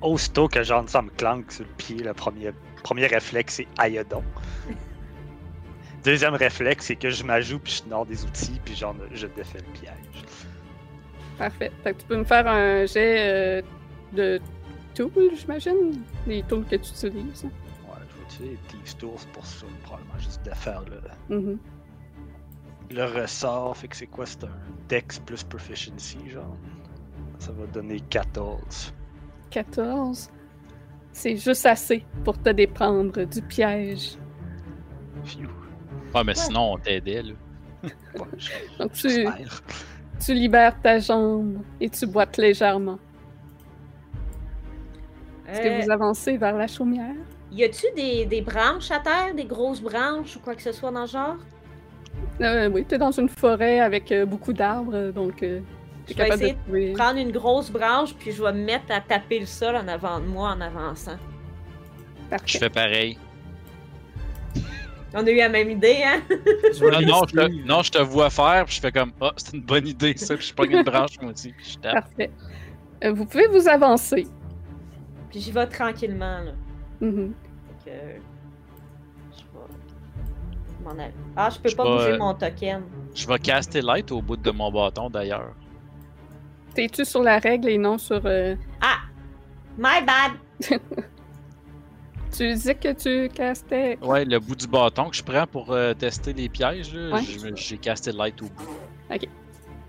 aussitôt 0.00 0.48
que 0.48 0.62
genre 0.62 0.88
ça 0.88 1.02
me 1.02 1.10
clanque 1.10 1.52
sur 1.52 1.64
le 1.64 1.70
pied, 1.76 1.98
le 1.98 2.14
premier, 2.14 2.52
premier 2.82 3.06
réflexe 3.06 3.56
c'est 3.56 3.68
aïe 3.78 4.02
donc. 4.08 4.24
Deuxième 6.04 6.34
réflexe, 6.34 6.86
c'est 6.86 6.96
que 6.96 7.10
je 7.10 7.22
m'ajoute 7.22 7.62
puis 7.62 7.82
je 7.84 7.90
nord 7.90 8.06
des 8.06 8.24
outils 8.24 8.60
puis 8.64 8.74
genre 8.74 8.96
je 9.12 9.26
défais 9.26 9.58
le 9.58 9.72
piège. 9.78 10.24
Parfait. 11.38 11.70
Fait 11.84 11.92
que 11.92 12.00
tu 12.00 12.06
peux 12.06 12.16
me 12.16 12.24
faire 12.24 12.46
un 12.46 12.86
jet 12.86 13.16
euh, 13.18 13.62
de 14.12 14.40
tools, 14.94 15.10
j'imagine, 15.38 16.02
les 16.26 16.42
tools 16.42 16.64
que 16.64 16.76
tu 16.76 16.90
utilises. 16.90 17.46
Ouais, 18.38 18.46
utiliser 18.46 18.50
les 18.72 18.78
Thieves 18.84 18.96
Tools 18.96 19.26
pour 19.32 19.44
ça, 19.46 19.66
probablement 19.82 20.18
juste 20.18 20.42
défaire 20.44 20.82
le, 21.28 21.36
Mhm. 21.36 21.58
le 22.90 23.04
ressort. 23.04 23.76
Fait 23.76 23.88
que 23.88 23.96
c'est 23.96 24.06
quoi? 24.06 24.26
C'est 24.26 24.44
un 24.44 24.48
Dex 24.88 25.18
plus 25.20 25.42
Proficiency, 25.44 26.18
genre? 26.28 26.56
Ça 27.38 27.52
va 27.52 27.66
donner 27.66 28.00
14. 28.00 28.92
14. 29.50 30.30
C'est 31.12 31.36
juste 31.36 31.66
assez 31.66 32.04
pour 32.24 32.38
te 32.40 32.50
déprendre 32.50 33.24
du 33.24 33.42
piège. 33.42 34.16
Phew. 35.24 35.48
Ah, 36.14 36.22
mais 36.24 36.34
sinon, 36.34 36.72
on 36.74 36.78
t'aidait, 36.78 37.22
là. 37.22 37.32
Ouais, 37.82 37.90
je- 38.36 38.50
Donc 38.78 38.92
tu, 38.92 39.08
j'espère. 39.08 39.62
tu 40.24 40.34
libères 40.34 40.80
ta 40.80 40.98
jambe 40.98 41.58
et 41.80 41.88
tu 41.88 42.06
boites 42.06 42.36
légèrement. 42.36 42.98
Est-ce 45.48 45.60
que 45.62 45.68
Euh, 45.68 45.80
vous 45.82 45.90
avancez 45.90 46.36
vers 46.36 46.56
la 46.56 46.66
chaumière? 46.66 47.14
Y 47.52 47.64
a-tu 47.64 47.86
des, 47.96 48.26
des 48.26 48.40
branches 48.42 48.90
à 48.90 49.00
terre, 49.00 49.34
des 49.34 49.44
grosses 49.44 49.80
branches 49.80 50.36
ou 50.36 50.40
quoi 50.40 50.54
que 50.54 50.62
ce 50.62 50.72
soit 50.72 50.90
dans 50.90 51.02
le 51.02 51.06
genre? 51.06 51.36
Euh, 52.40 52.68
oui, 52.68 52.84
tu 52.88 52.94
es 52.94 52.98
dans 52.98 53.10
une 53.10 53.28
forêt 53.28 53.80
avec 53.80 54.12
euh, 54.12 54.24
beaucoup 54.24 54.52
d'arbres, 54.52 54.94
euh, 54.94 55.12
donc 55.12 55.42
euh, 55.42 55.60
tu 56.06 56.12
es 56.12 56.14
Je 56.14 56.14
vais 56.14 56.14
capable 56.14 56.34
essayer 56.34 56.52
de 56.54 56.62
trouver. 56.62 56.92
Prendre 56.92 57.18
une 57.18 57.32
grosse 57.32 57.70
branche, 57.70 58.14
puis 58.14 58.32
je 58.32 58.42
vais 58.42 58.52
me 58.52 58.64
mettre 58.64 58.90
à 58.90 59.00
taper 59.00 59.40
le 59.40 59.46
sol 59.46 59.74
en 59.76 59.88
avant 59.88 60.20
de 60.20 60.26
moi 60.26 60.50
en 60.50 60.60
avançant. 60.60 61.16
Je 62.22 62.36
Parfait. 62.36 62.58
fais 62.58 62.70
pareil. 62.70 63.18
On 65.12 65.26
a 65.26 65.30
eu 65.30 65.36
la 65.36 65.48
même 65.48 65.70
idée, 65.70 66.02
hein? 66.04 66.20
Je 66.30 66.84
Non, 66.84 67.00
non, 67.00 67.22
je 67.26 67.34
te, 67.34 67.66
non, 67.66 67.82
je 67.82 67.90
te 67.90 67.98
vois 67.98 68.30
faire, 68.30 68.64
puis 68.66 68.76
je 68.76 68.80
fais 68.80 68.92
comme, 68.92 69.12
ah, 69.20 69.32
c'est 69.36 69.56
une 69.56 69.62
bonne 69.62 69.88
idée, 69.88 70.16
ça, 70.16 70.36
puis 70.36 70.46
je 70.46 70.54
pogne 70.54 70.70
une 70.70 70.84
branche, 70.84 71.20
moi 71.20 71.32
aussi, 71.32 71.52
puis 71.52 71.70
je 71.72 71.78
tape. 71.78 71.94
Parfait. 71.94 72.30
Euh, 73.02 73.12
vous 73.12 73.26
pouvez 73.26 73.48
vous 73.48 73.66
avancer. 73.68 74.26
Puis 75.30 75.40
j'y 75.40 75.50
vais 75.50 75.66
tranquillement, 75.66 76.38
là. 76.44 76.52
Mhm. 77.00 77.32
Fait 77.84 77.90
que... 77.90 77.96
Je 79.32 79.42
vais... 79.42 80.84
m'en 80.84 80.90
aller. 80.90 81.12
Ah, 81.36 81.48
je 81.50 81.58
peux 81.58 81.68
Je 81.68 81.76
pas 81.76 81.84
bouger 81.84 82.18
mon 82.18 82.34
token. 82.34 82.82
Je 83.14 83.26
vais 83.26 83.38
caster 83.38 83.80
light 83.82 84.10
au 84.12 84.20
bout 84.22 84.36
de 84.36 84.50
mon 84.50 84.70
bâton, 84.70 85.08
d'ailleurs. 85.10 85.52
T'es-tu 86.74 87.04
sur 87.04 87.22
la 87.22 87.38
règle 87.38 87.68
et 87.68 87.78
non 87.78 87.98
sur. 87.98 88.20
euh, 88.24 88.54
Ah! 88.80 88.98
My 89.78 90.04
bad! 90.04 90.70
Tu 92.36 92.46
disais 92.54 92.76
que 92.76 92.92
tu 92.92 93.28
castais. 93.34 93.98
Ouais, 94.00 94.24
le 94.24 94.38
bout 94.38 94.54
du 94.54 94.68
bâton 94.68 95.10
que 95.10 95.16
je 95.16 95.22
prends 95.24 95.48
pour 95.48 95.72
euh, 95.72 95.94
tester 95.94 96.32
les 96.32 96.48
pièges, 96.48 96.94
Ouais. 96.94 97.20
j'ai 97.56 97.76
casté 97.76 98.12
light 98.12 98.40
au 98.40 98.44
bout. 98.46 98.76
Parfait. 99.08 99.28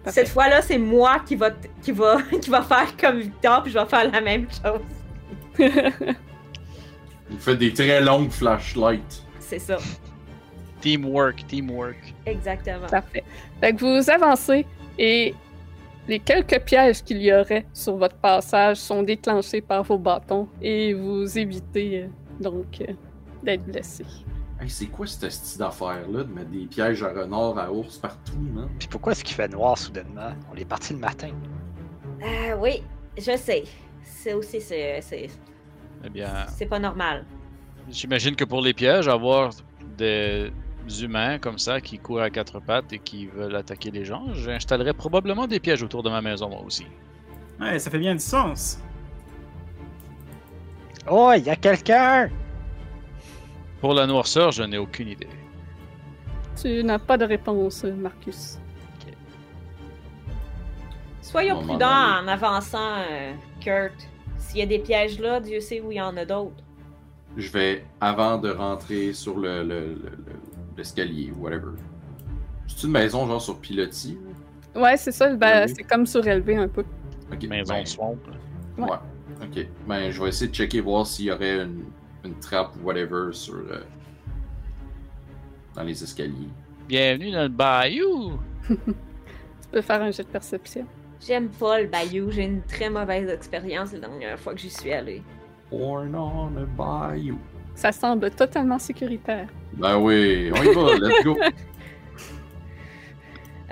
Cette 0.08 0.30
fois-là, 0.30 0.64
c'est 0.64 0.80
moi 0.80 1.20
qui 1.20 1.36
va, 1.36 1.52
qui, 1.84 1.92
va, 1.92 2.18
qui 2.42 2.50
va 2.50 2.64
faire 2.64 2.98
comme 2.98 3.20
Victor, 3.20 3.62
puis 3.62 3.72
je 3.72 3.78
vais 3.78 3.86
faire 3.86 4.12
la 4.12 4.22
même 4.22 4.48
chose. 4.50 4.82
Il 7.32 7.38
fait 7.38 7.56
des 7.56 7.74
très 7.74 8.02
longues 8.02 8.30
flashlights. 8.30 9.24
C'est 9.40 9.60
ça. 9.60 9.78
Teamwork, 10.82 11.46
teamwork. 11.48 12.14
Exactement. 12.26 12.88
Parfait. 12.88 13.24
Fait 13.60 13.74
que 13.74 13.80
vous 13.80 14.10
avancez 14.10 14.66
et 14.98 15.34
les 16.08 16.20
quelques 16.20 16.60
pièges 16.64 17.04
qu'il 17.04 17.22
y 17.22 17.34
aurait 17.34 17.66
sur 17.74 17.96
votre 17.96 18.16
passage 18.16 18.78
sont 18.78 19.04
déclenchés 19.04 19.62
par 19.62 19.84
vos 19.84 19.98
bâtons 19.98 20.48
et 20.62 20.94
vous 20.94 21.38
évitez 21.38 22.04
euh, 22.04 22.08
donc 22.40 22.82
euh, 22.82 22.94
d'être 23.44 23.64
blessé. 23.64 24.06
Hey, 24.60 24.70
c'est 24.70 24.88
quoi 24.88 25.08
cette 25.08 25.32
style 25.32 25.60
d'affaire-là 25.60 26.24
de 26.24 26.34
mettre 26.34 26.50
des 26.50 26.66
pièges 26.66 27.02
à 27.04 27.14
renards, 27.14 27.58
à 27.58 27.72
ours 27.72 27.98
partout, 27.98 28.38
man? 28.54 28.70
Puis 28.78 28.88
pourquoi 28.88 29.14
est-ce 29.14 29.24
qu'il 29.24 29.36
fait 29.36 29.48
noir 29.48 29.78
soudainement? 29.78 30.34
On 30.52 30.56
est 30.56 30.66
parti 30.66 30.94
le 30.94 31.00
matin. 31.00 31.30
Ah 32.22 32.56
oui, 32.60 32.84
je 33.18 33.38
sais. 33.38 33.64
C'est 34.04 34.34
aussi, 34.34 34.62
c'est, 34.62 35.02
c'est, 35.02 35.30
Eh 36.04 36.10
bien, 36.10 36.46
c'est 36.48 36.66
pas 36.66 36.80
normal. 36.80 37.26
j'imagine 37.90 38.36
que 38.36 38.44
pour 38.44 38.62
les 38.62 38.74
pièges, 38.74 39.08
avoir 39.08 39.52
des 39.98 40.52
humains 41.02 41.38
comme 41.38 41.60
ça 41.60 41.80
qui 41.80 42.00
courent 42.00 42.22
à 42.22 42.30
quatre 42.30 42.60
pattes 42.60 42.92
et 42.92 43.00
qui 43.00 43.28
veulent 43.28 43.56
attaquer 43.56 43.92
les 43.92 44.04
gens, 44.04 44.34
j'installerai 44.34 44.94
probablement 44.94 45.48
des 45.48 45.60
pièges 45.60 45.84
autour 45.84 46.04
de 46.04 46.10
ma 46.10 46.22
maison 46.22 46.50
moi 46.50 46.62
aussi. 46.66 46.86
Ouais, 47.60 47.78
ça 47.78 47.92
fait 47.92 48.00
bien 48.00 48.16
du 48.16 48.22
sens. 48.22 48.80
Oh, 51.10 51.32
il 51.36 51.44
y 51.44 51.50
a 51.50 51.56
quelqu'un! 51.56 52.30
Pour 53.80 53.94
la 53.94 54.06
noirceur, 54.06 54.52
je 54.52 54.64
n'ai 54.64 54.78
aucune 54.78 55.08
idée. 55.08 55.30
Tu 56.62 56.84
n'as 56.84 57.00
pas 57.00 57.18
de 57.18 57.26
réponse, 57.26 57.84
Marcus. 57.84 58.60
Soyons 61.22 61.56
Moment 61.56 61.68
prudents 61.68 62.24
en 62.24 62.28
avançant, 62.28 62.98
euh, 63.10 63.34
Kurt. 63.60 63.94
S'il 64.52 64.60
y 64.60 64.64
a 64.64 64.66
des 64.66 64.80
pièges 64.80 65.18
là, 65.18 65.40
Dieu 65.40 65.62
sait 65.62 65.80
où 65.80 65.94
il 65.94 65.96
y 65.96 66.02
en 66.02 66.18
a 66.18 66.26
d'autres. 66.26 66.62
Je 67.38 67.50
vais, 67.52 67.86
avant 68.02 68.38
de 68.38 68.50
rentrer 68.52 69.14
sur 69.14 69.38
le, 69.38 69.64
le- 69.64 69.94
le- 69.94 69.94
le- 69.96 70.76
l'escalier, 70.76 71.32
whatever. 71.40 71.72
C'est 72.68 72.84
une 72.86 72.92
maison 72.92 73.26
genre 73.28 73.42
sur 73.42 73.58
pilotis? 73.60 74.18
Ouais, 74.76 74.98
c'est 74.98 75.14
ça. 75.14 75.34
Ben, 75.36 75.66
Oui. 75.68 75.74
c'est 75.74 75.84
comme 75.84 76.06
surélevé 76.06 76.58
un 76.58 76.68
peu. 76.68 76.84
Maison 77.48 77.74
ben, 77.76 77.84
de 77.84 77.88
swamp. 77.88 78.18
Ouais. 78.78 78.90
Ouais. 78.90 78.98
Ok. 79.42 79.68
Ben, 79.88 80.12
je 80.12 80.22
vais 80.22 80.28
essayer 80.28 80.50
de 80.52 80.54
checker, 80.56 80.82
voir 80.82 81.08
s'il 81.08 81.26
y 81.28 81.32
aurait 81.32 81.62
une, 81.64 81.86
une 82.26 82.36
trappe 82.40 82.76
ou 82.76 82.88
whatever 82.88 83.32
sur. 83.32 83.54
euh, 83.56 83.80
dans 85.76 85.84
les 85.84 86.04
escaliers. 86.04 86.50
Bienvenue 86.90 87.32
dans 87.32 87.44
le 87.44 87.48
bayou! 87.48 88.34
Tu 88.68 89.78
peux 89.78 89.82
faire 89.82 90.02
un 90.02 90.12
jet 90.12 90.24
de 90.24 90.28
perception. 90.28 90.86
J'aime 91.26 91.50
pas 91.50 91.80
le 91.80 91.88
bayou. 91.88 92.32
J'ai 92.32 92.44
une 92.44 92.64
très 92.64 92.90
mauvaise 92.90 93.30
expérience 93.30 93.94
la 93.94 94.00
dernière 94.00 94.40
fois 94.40 94.54
que 94.54 94.60
j'y 94.60 94.72
suis 94.72 94.92
allée. 94.92 95.22
Born 95.70 96.16
on 96.16 96.58
a 96.58 96.66
bayou. 96.66 97.38
Ça 97.76 97.92
semble 97.92 98.32
totalement 98.32 98.80
sécuritaire. 98.80 99.48
Ben 99.74 99.98
oui, 99.98 100.52
on 100.54 100.64
y 100.64 100.74
va, 100.74 100.96
let's 100.98 101.24
go. 101.24 101.38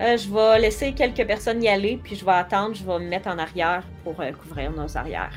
Euh, 0.02 0.16
je 0.16 0.34
vais 0.34 0.60
laisser 0.62 0.94
quelques 0.94 1.28
personnes 1.28 1.62
y 1.62 1.68
aller, 1.68 2.00
puis 2.02 2.16
je 2.16 2.24
vais 2.24 2.32
attendre. 2.32 2.74
Je 2.74 2.86
vais 2.86 3.00
me 3.00 3.10
mettre 3.10 3.28
en 3.28 3.38
arrière 3.38 3.84
pour 4.06 4.18
euh, 4.22 4.32
couvrir 4.32 4.72
nos 4.72 4.96
arrières. 4.96 5.34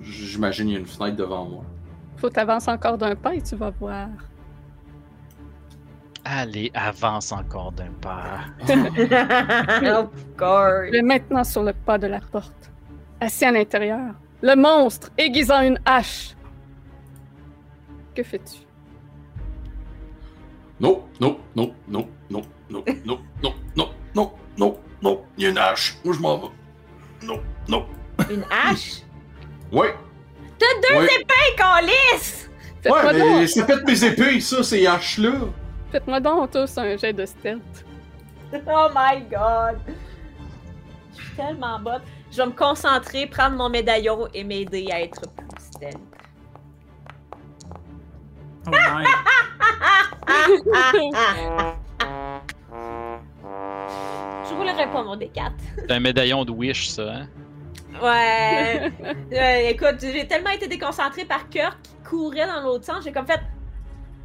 J'imagine 0.00 0.64
qu'il 0.64 0.72
y 0.72 0.76
a 0.76 0.80
une 0.80 0.86
fenêtre 0.86 1.16
devant 1.16 1.44
moi. 1.44 1.64
Faut 2.20 2.28
t'avancer 2.28 2.70
encore 2.70 2.98
d'un 2.98 3.16
pas 3.16 3.34
et 3.34 3.40
tu 3.40 3.56
vas 3.56 3.70
voir. 3.70 4.08
Allez, 6.22 6.70
avance 6.74 7.32
encore 7.32 7.72
d'un 7.72 7.92
pas. 7.92 8.40
of 8.68 10.10
course. 10.36 10.88
Il 10.88 10.96
est 10.96 11.02
maintenant 11.02 11.44
sur 11.44 11.62
le 11.62 11.72
pas 11.72 11.96
de 11.96 12.08
la 12.08 12.20
porte. 12.20 12.70
Assis 13.20 13.46
à 13.46 13.52
l'intérieur. 13.52 14.14
Le 14.42 14.54
monstre 14.54 15.10
aiguisant 15.16 15.62
une 15.62 15.80
hache. 15.86 16.36
Que 18.14 18.22
fais-tu? 18.22 18.58
Non, 20.78 21.04
non, 21.20 21.38
non, 21.56 21.74
non, 21.88 22.06
non, 22.28 22.42
non, 22.68 22.84
non, 23.04 23.18
non, 23.42 23.54
non, 23.76 23.88
non, 24.14 24.32
non, 24.58 24.78
non, 25.02 25.24
il 25.38 25.44
y 25.44 25.46
a 25.46 25.50
une 25.50 25.58
hache. 25.58 25.96
Moi, 26.04 26.14
je 26.14 26.20
m'en 26.20 26.38
vais. 26.38 26.48
Non, 27.26 27.40
non. 27.66 27.86
Une 28.30 28.44
hache? 28.50 29.02
Ouais, 29.72 29.94
T'as 30.60 30.88
deux 30.88 30.94
ouais, 30.98 31.06
épées, 31.06 31.56
Calice! 31.56 32.50
Faites-moi 32.82 33.06
ouais, 33.06 33.12
mais 33.14 33.40
donc, 33.40 33.48
ça 33.48 33.64
pète 33.64 33.86
mes 33.86 34.04
épées, 34.04 34.40
ça, 34.40 34.62
ces 34.62 34.86
haches-là. 34.86 35.32
faites-moi 35.90 36.20
donc 36.20 36.50
tous 36.50 36.76
un 36.78 36.96
jet 36.96 37.14
de 37.14 37.24
stealth. 37.24 37.84
Oh 38.52 38.88
my 38.94 39.22
god! 39.30 39.78
Je 41.16 41.22
suis 41.22 41.34
tellement 41.34 41.78
bonne. 41.78 42.02
Je 42.30 42.36
vais 42.36 42.46
me 42.46 42.52
concentrer, 42.52 43.26
prendre 43.26 43.56
mon 43.56 43.70
médaillon 43.70 44.28
et 44.34 44.44
m'aider 44.44 44.88
à 44.92 45.00
être 45.00 45.22
plus 45.22 45.46
stealth. 45.58 45.96
Oh. 48.66 48.70
Je 54.48 54.54
roulerai 54.54 54.90
pas 54.90 55.02
mon 55.02 55.16
D4. 55.16 55.52
C'est 55.78 55.92
un 55.92 56.00
médaillon 56.00 56.44
de 56.44 56.50
Wish, 56.50 56.88
ça, 56.88 57.02
hein? 57.02 57.28
Ouais. 58.02 58.92
Euh, 59.32 59.70
écoute, 59.70 59.96
j'ai 60.00 60.26
tellement 60.26 60.50
été 60.50 60.66
déconcentrée 60.66 61.24
par 61.24 61.48
Kurt 61.48 61.78
qui 61.82 62.08
courait 62.08 62.46
dans 62.46 62.62
l'autre 62.62 62.84
sens, 62.84 63.04
j'ai 63.04 63.12
comme 63.12 63.26
fait 63.26 63.40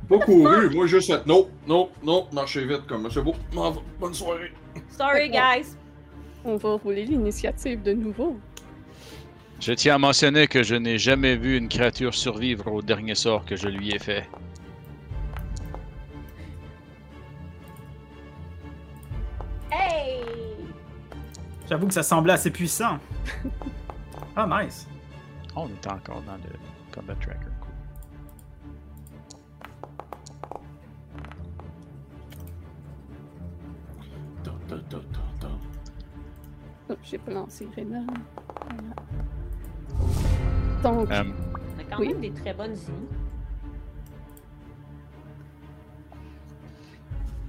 Pas 0.10 0.18
couru, 0.18 0.70
moi, 0.74 0.88
juste 0.88 1.12
fait 1.12 1.26
non, 1.28 1.48
non, 1.68 1.90
non, 2.04 2.28
marchez 2.34 2.66
vite, 2.66 2.88
comme 2.88 3.10
c'est 3.12 3.22
beau. 3.22 3.36
Bonne 4.00 4.14
soirée. 4.14 4.52
Sorry 4.90 5.30
guys. 5.30 5.76
On 6.44 6.58
va 6.58 6.74
rouler 6.74 7.06
l'initiative 7.06 7.84
de 7.84 7.94
nouveau. 7.94 8.38
Je 9.60 9.74
tiens 9.74 9.96
à 9.96 9.98
mentionner 9.98 10.48
que 10.48 10.64
je 10.64 10.76
n'ai 10.76 10.98
jamais 10.98 11.36
vu 11.36 11.58
une 11.58 11.70
créature 11.70 12.14
survivre 12.14 12.72
au 12.72 12.82
dernier 12.82 13.16
sort 13.16 13.46
que 13.46 13.56
je 13.56 13.68
lui 13.68 13.92
ai 13.92 14.00
fait. 14.00 14.28
J'avoue 21.70 21.88
que 21.88 21.94
ça 21.94 22.04
semblait 22.04 22.34
assez 22.34 22.52
puissant. 22.52 23.00
Ah, 24.38 24.46
nice. 24.64 24.86
Oh, 25.56 25.62
on 25.64 25.68
était 25.70 25.90
encore 25.90 26.22
dans 26.24 26.34
le 26.36 26.50
combat 26.94 27.16
tracker. 27.16 27.48
Cool. 27.62 27.72
Oh, 36.90 36.94
J'ai 37.04 37.18
pas 37.18 37.32
lancé 37.32 37.68
Rena. 37.76 38.02
Voilà. 38.70 38.94
Donc, 40.84 41.12
Euh, 41.12 41.24
On 41.78 41.80
a 41.80 41.84
quand 41.90 42.00
Oui. 42.00 42.10
même 42.10 42.22
des 42.22 42.32
très 42.32 42.54
bonnes 42.54 42.74
idées. 42.76 42.92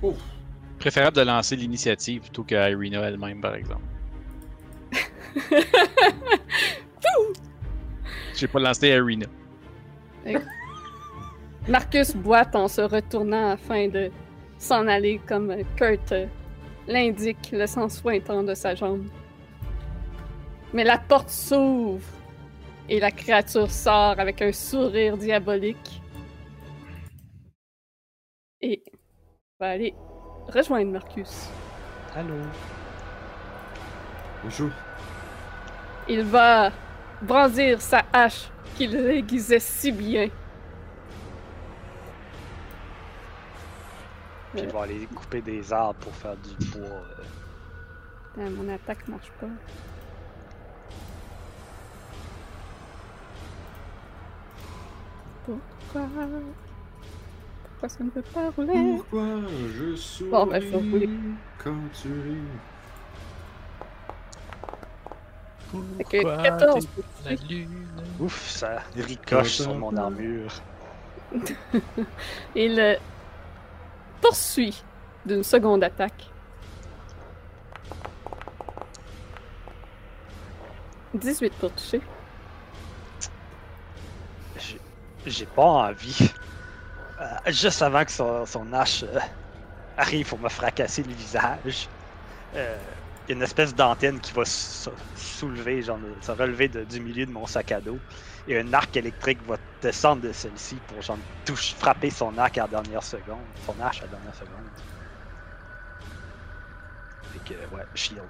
Ouf. 0.02 0.16
préférable 0.78 1.16
de 1.16 1.22
lancer 1.22 1.56
l'initiative 1.56 2.20
plutôt 2.20 2.44
que 2.44 2.55
Irina 2.70 3.01
elle-même, 3.01 3.40
par 3.40 3.55
exemple. 3.55 3.82
J'ai 8.35 8.47
pas 8.48 8.61
lancé 8.61 8.89
Irina. 8.89 9.27
Marcus 11.69 12.15
boite 12.15 12.55
en 12.55 12.69
se 12.69 12.82
retournant 12.82 13.51
afin 13.51 13.89
de 13.89 14.11
s'en 14.59 14.86
aller 14.86 15.20
comme 15.27 15.55
Kurt 15.77 16.12
euh, 16.12 16.27
l'indique, 16.86 17.51
le 17.53 17.66
sang 17.66 17.89
sointant 17.89 18.43
de 18.43 18.55
sa 18.55 18.74
jambe. 18.74 19.07
Mais 20.73 20.85
la 20.85 20.98
porte 20.98 21.31
s'ouvre 21.31 22.07
et 22.89 23.01
la 23.01 23.11
créature 23.11 23.70
sort 23.70 24.19
avec 24.19 24.43
un 24.43 24.53
sourire 24.53 25.16
diabolique 25.16 26.01
et 28.61 28.82
va 29.59 29.70
aller 29.70 29.94
rejoindre 30.48 30.93
Marcus. 30.93 31.48
Allô? 32.15 32.35
Bonjour. 34.43 34.70
Il 36.08 36.22
va 36.22 36.70
brandir 37.22 37.80
sa 37.80 38.02
hache 38.12 38.48
qu'il 38.76 38.94
aiguisait 38.96 39.58
si 39.58 39.90
bien. 39.92 40.28
Puis 44.52 44.62
il 44.62 44.68
va 44.70 44.82
aller 44.82 45.06
couper 45.14 45.40
des 45.42 45.72
arbres 45.72 45.98
pour 46.00 46.14
faire 46.14 46.36
du 46.36 46.54
bois. 46.78 47.02
euh. 48.38 48.50
Mon 48.50 48.68
attaque 48.72 49.06
marche 49.08 49.30
pas. 49.40 49.46
Pourquoi? 55.44 56.08
Pourquoi 57.64 57.88
ça 57.88 58.04
ne 58.04 58.10
peut 58.10 58.22
pas 58.22 58.50
rouler? 58.50 58.96
Pourquoi 58.96 59.26
je 59.74 59.96
souris 59.96 60.30
Bon, 60.30 60.46
ben, 60.46 60.62
quand 61.62 61.74
tu 61.92 62.08
ris? 62.08 62.38
Que 66.09 66.43
14 66.43 66.86
pour 66.86 67.05
toucher. 67.05 67.38
lune. 67.48 67.86
Ouf, 68.20 68.48
ça 68.48 68.78
ricoche 68.97 69.52
sur 69.56 69.74
mon 69.74 69.94
armure. 69.97 70.52
Il 72.55 72.98
poursuit 74.20 74.82
d'une 75.26 75.43
seconde 75.43 75.82
attaque. 75.84 76.30
18 81.14 81.52
pour 81.55 81.72
toucher. 81.72 82.01
J'ai- 84.59 84.80
J'ai 85.26 85.47
pas 85.47 85.62
envie. 85.64 86.30
Euh, 87.20 87.24
juste 87.51 87.82
avant 87.82 88.05
que 88.05 88.12
son, 88.12 88.44
son 88.47 88.70
hache 88.72 89.02
euh, 89.02 89.18
arrive 89.97 90.28
pour 90.28 90.38
me 90.38 90.48
fracasser 90.51 91.02
le 91.02 91.12
visage, 91.14 91.88
euh, 92.55 92.76
y 93.28 93.32
a 93.32 93.35
une 93.35 93.43
espèce 93.43 93.74
d'antenne 93.74 94.20
qui 94.20 94.32
va 94.32 94.44
soulever, 94.44 95.82
genre 95.82 95.98
se 96.20 96.32
relever 96.32 96.69
du 96.69 97.01
milieu 97.01 97.27
de 97.27 97.32
mon 97.32 97.47
sac 97.47 97.73
à 97.73 97.81
dos. 97.81 97.98
Et 98.48 98.59
un 98.59 98.73
arc 98.73 98.97
électrique 98.97 99.39
va 99.48 99.57
descendre 99.82 100.23
de 100.23 100.32
celle-ci 100.32 100.77
pour 100.86 101.03
genre 101.03 101.19
touche, 101.44 101.74
frapper 101.74 102.11
son 102.11 102.36
arc 102.39 102.59
à 102.59 102.62
la 102.62 102.69
dernière 102.69 103.03
seconde. 103.03 103.39
Son 103.65 103.74
arche 103.81 103.98
à 103.98 104.03
la 104.03 104.12
dernière 104.12 104.35
seconde. 104.35 104.53
Fait 107.32 107.55
que, 107.55 107.74
ouais, 107.74 107.86
shield. 107.94 108.23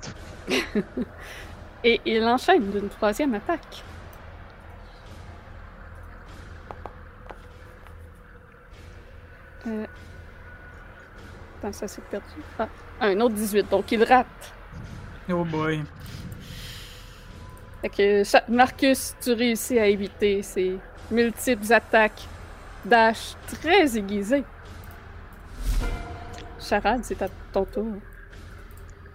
Et 1.85 2.01
il 2.07 2.25
enchaîne 2.25 2.71
d'une 2.71 2.89
troisième 2.89 3.35
attaque. 3.35 3.85
Euh... 9.67 9.87
Attends, 11.59 11.73
ça 11.73 11.89
s'est 11.89 12.03
perdu. 12.11 12.27
Ah, 12.59 12.69
un 13.01 13.21
autre 13.21 13.35
18, 13.35 13.69
donc 13.69 13.93
il 13.93 14.03
rate. 14.03 14.56
Oh 15.31 15.45
boy. 15.45 15.83
Fait 17.83 17.89
que 17.89 18.51
Marcus, 18.51 19.15
tu 19.21 19.33
réussis 19.33 19.79
à 19.79 19.87
éviter 19.87 20.43
ces 20.43 20.79
multiples 21.11 21.73
attaques 21.73 22.27
dash 22.85 23.35
très 23.53 23.97
aiguisées. 23.97 24.45
Charade, 26.61 27.01
c'est 27.05 27.21
à 27.23 27.29
ton 27.53 27.65
tour. 27.65 27.87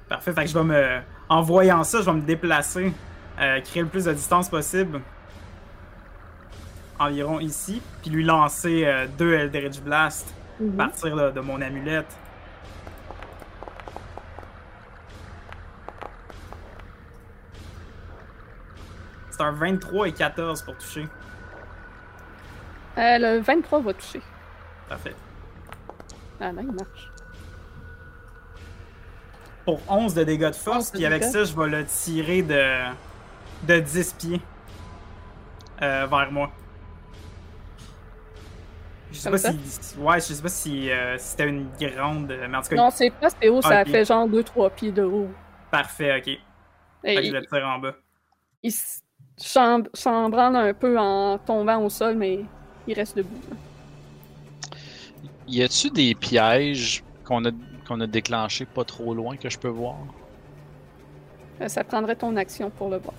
Parfait, 0.07 0.33
fait 0.33 0.43
que 0.43 0.49
je 0.49 0.57
vais 0.57 0.63
me. 0.63 0.99
En 1.29 1.41
voyant 1.41 1.83
ça, 1.83 1.99
je 2.01 2.05
vais 2.05 2.13
me 2.13 2.21
déplacer, 2.21 2.91
euh, 3.39 3.61
créer 3.61 3.83
le 3.83 3.89
plus 3.89 4.05
de 4.05 4.13
distance 4.13 4.49
possible. 4.49 5.01
Environ 6.99 7.39
ici, 7.39 7.81
puis 8.01 8.11
lui 8.11 8.23
lancer 8.23 8.83
euh, 8.85 9.07
deux 9.17 9.33
Eldritch 9.33 9.79
Blast 9.81 10.33
Mhm. 10.59 10.79
à 10.79 10.83
partir 10.85 11.15
là, 11.15 11.31
de 11.31 11.39
mon 11.39 11.59
amulette. 11.61 12.15
C'est 19.41 19.47
un 19.47 19.51
23 19.53 20.07
et 20.07 20.11
14 20.11 20.61
pour 20.61 20.77
toucher. 20.77 21.07
Euh, 22.97 23.17
le 23.17 23.39
23 23.39 23.81
va 23.81 23.93
toucher. 23.95 24.21
Parfait. 24.87 25.15
Ah 26.39 26.51
non, 26.51 26.61
il 26.61 26.71
marche. 26.71 27.11
Pour 29.65 29.79
11 29.89 30.13
de 30.13 30.23
dégâts 30.23 30.41
de 30.41 30.47
11 30.49 30.57
force, 30.57 30.91
puis 30.91 31.05
avec 31.07 31.21
dégâts. 31.23 31.31
ça, 31.31 31.43
je 31.45 31.55
vais 31.55 31.67
le 31.69 31.85
tirer 31.85 32.43
de, 32.43 32.83
de 33.63 33.79
10 33.79 34.13
pieds 34.13 34.41
euh, 35.81 36.05
vers 36.05 36.31
moi. 36.31 36.51
Je 39.11 39.17
sais 39.17 39.29
Comme 39.31 39.41
pas 39.41 39.51
si. 39.51 39.97
Ouais, 39.97 40.15
je 40.19 40.33
sais 40.33 40.41
pas 40.43 40.49
si, 40.49 40.91
euh, 40.91 41.17
c'était 41.17 41.49
une 41.49 41.67
grande. 41.79 42.27
Mais 42.47 42.57
en 42.57 42.61
tout 42.61 42.69
cas, 42.69 42.75
Non, 42.75 42.89
c'est 42.91 43.09
pas 43.09 43.29
c'est 43.31 43.49
haut, 43.49 43.61
ça 43.61 43.83
fait 43.85 44.05
genre 44.05 44.27
2-3 44.29 44.69
pieds 44.75 44.91
de 44.91 45.01
haut. 45.03 45.29
parfait, 45.71 46.15
ok. 46.19 46.25
Fait 47.03 47.15
que 47.15 47.23
je 47.23 47.27
Et 47.27 47.31
le 47.31 47.45
tire 47.45 47.65
en 47.65 47.79
bas. 47.79 47.95
il 48.61 48.71
s- 49.41 49.51
chamb- 49.53 49.87
chambranle 49.93 50.55
un 50.55 50.73
peu 50.73 50.97
en 50.99 51.37
tombant 51.39 51.83
au 51.83 51.89
sol, 51.89 52.15
mais 52.15 52.39
il 52.87 52.93
reste 52.93 53.17
debout. 53.17 53.39
là. 53.49 53.57
Y 55.47 55.63
a-tu 55.63 55.89
des 55.89 56.15
pièges 56.15 57.03
qu'on 57.25 57.43
a, 57.45 57.51
qu'on 57.87 57.99
a 58.01 58.07
déclenchés 58.07 58.65
pas 58.65 58.83
trop 58.85 59.13
loin 59.13 59.35
que 59.37 59.49
je 59.49 59.57
peux 59.57 59.67
voir? 59.67 59.97
Euh, 61.61 61.67
Ça 61.67 61.83
prendrait 61.83 62.15
ton 62.15 62.35
action 62.37 62.69
pour 62.69 62.89
le 62.89 62.97
voir. 62.97 63.13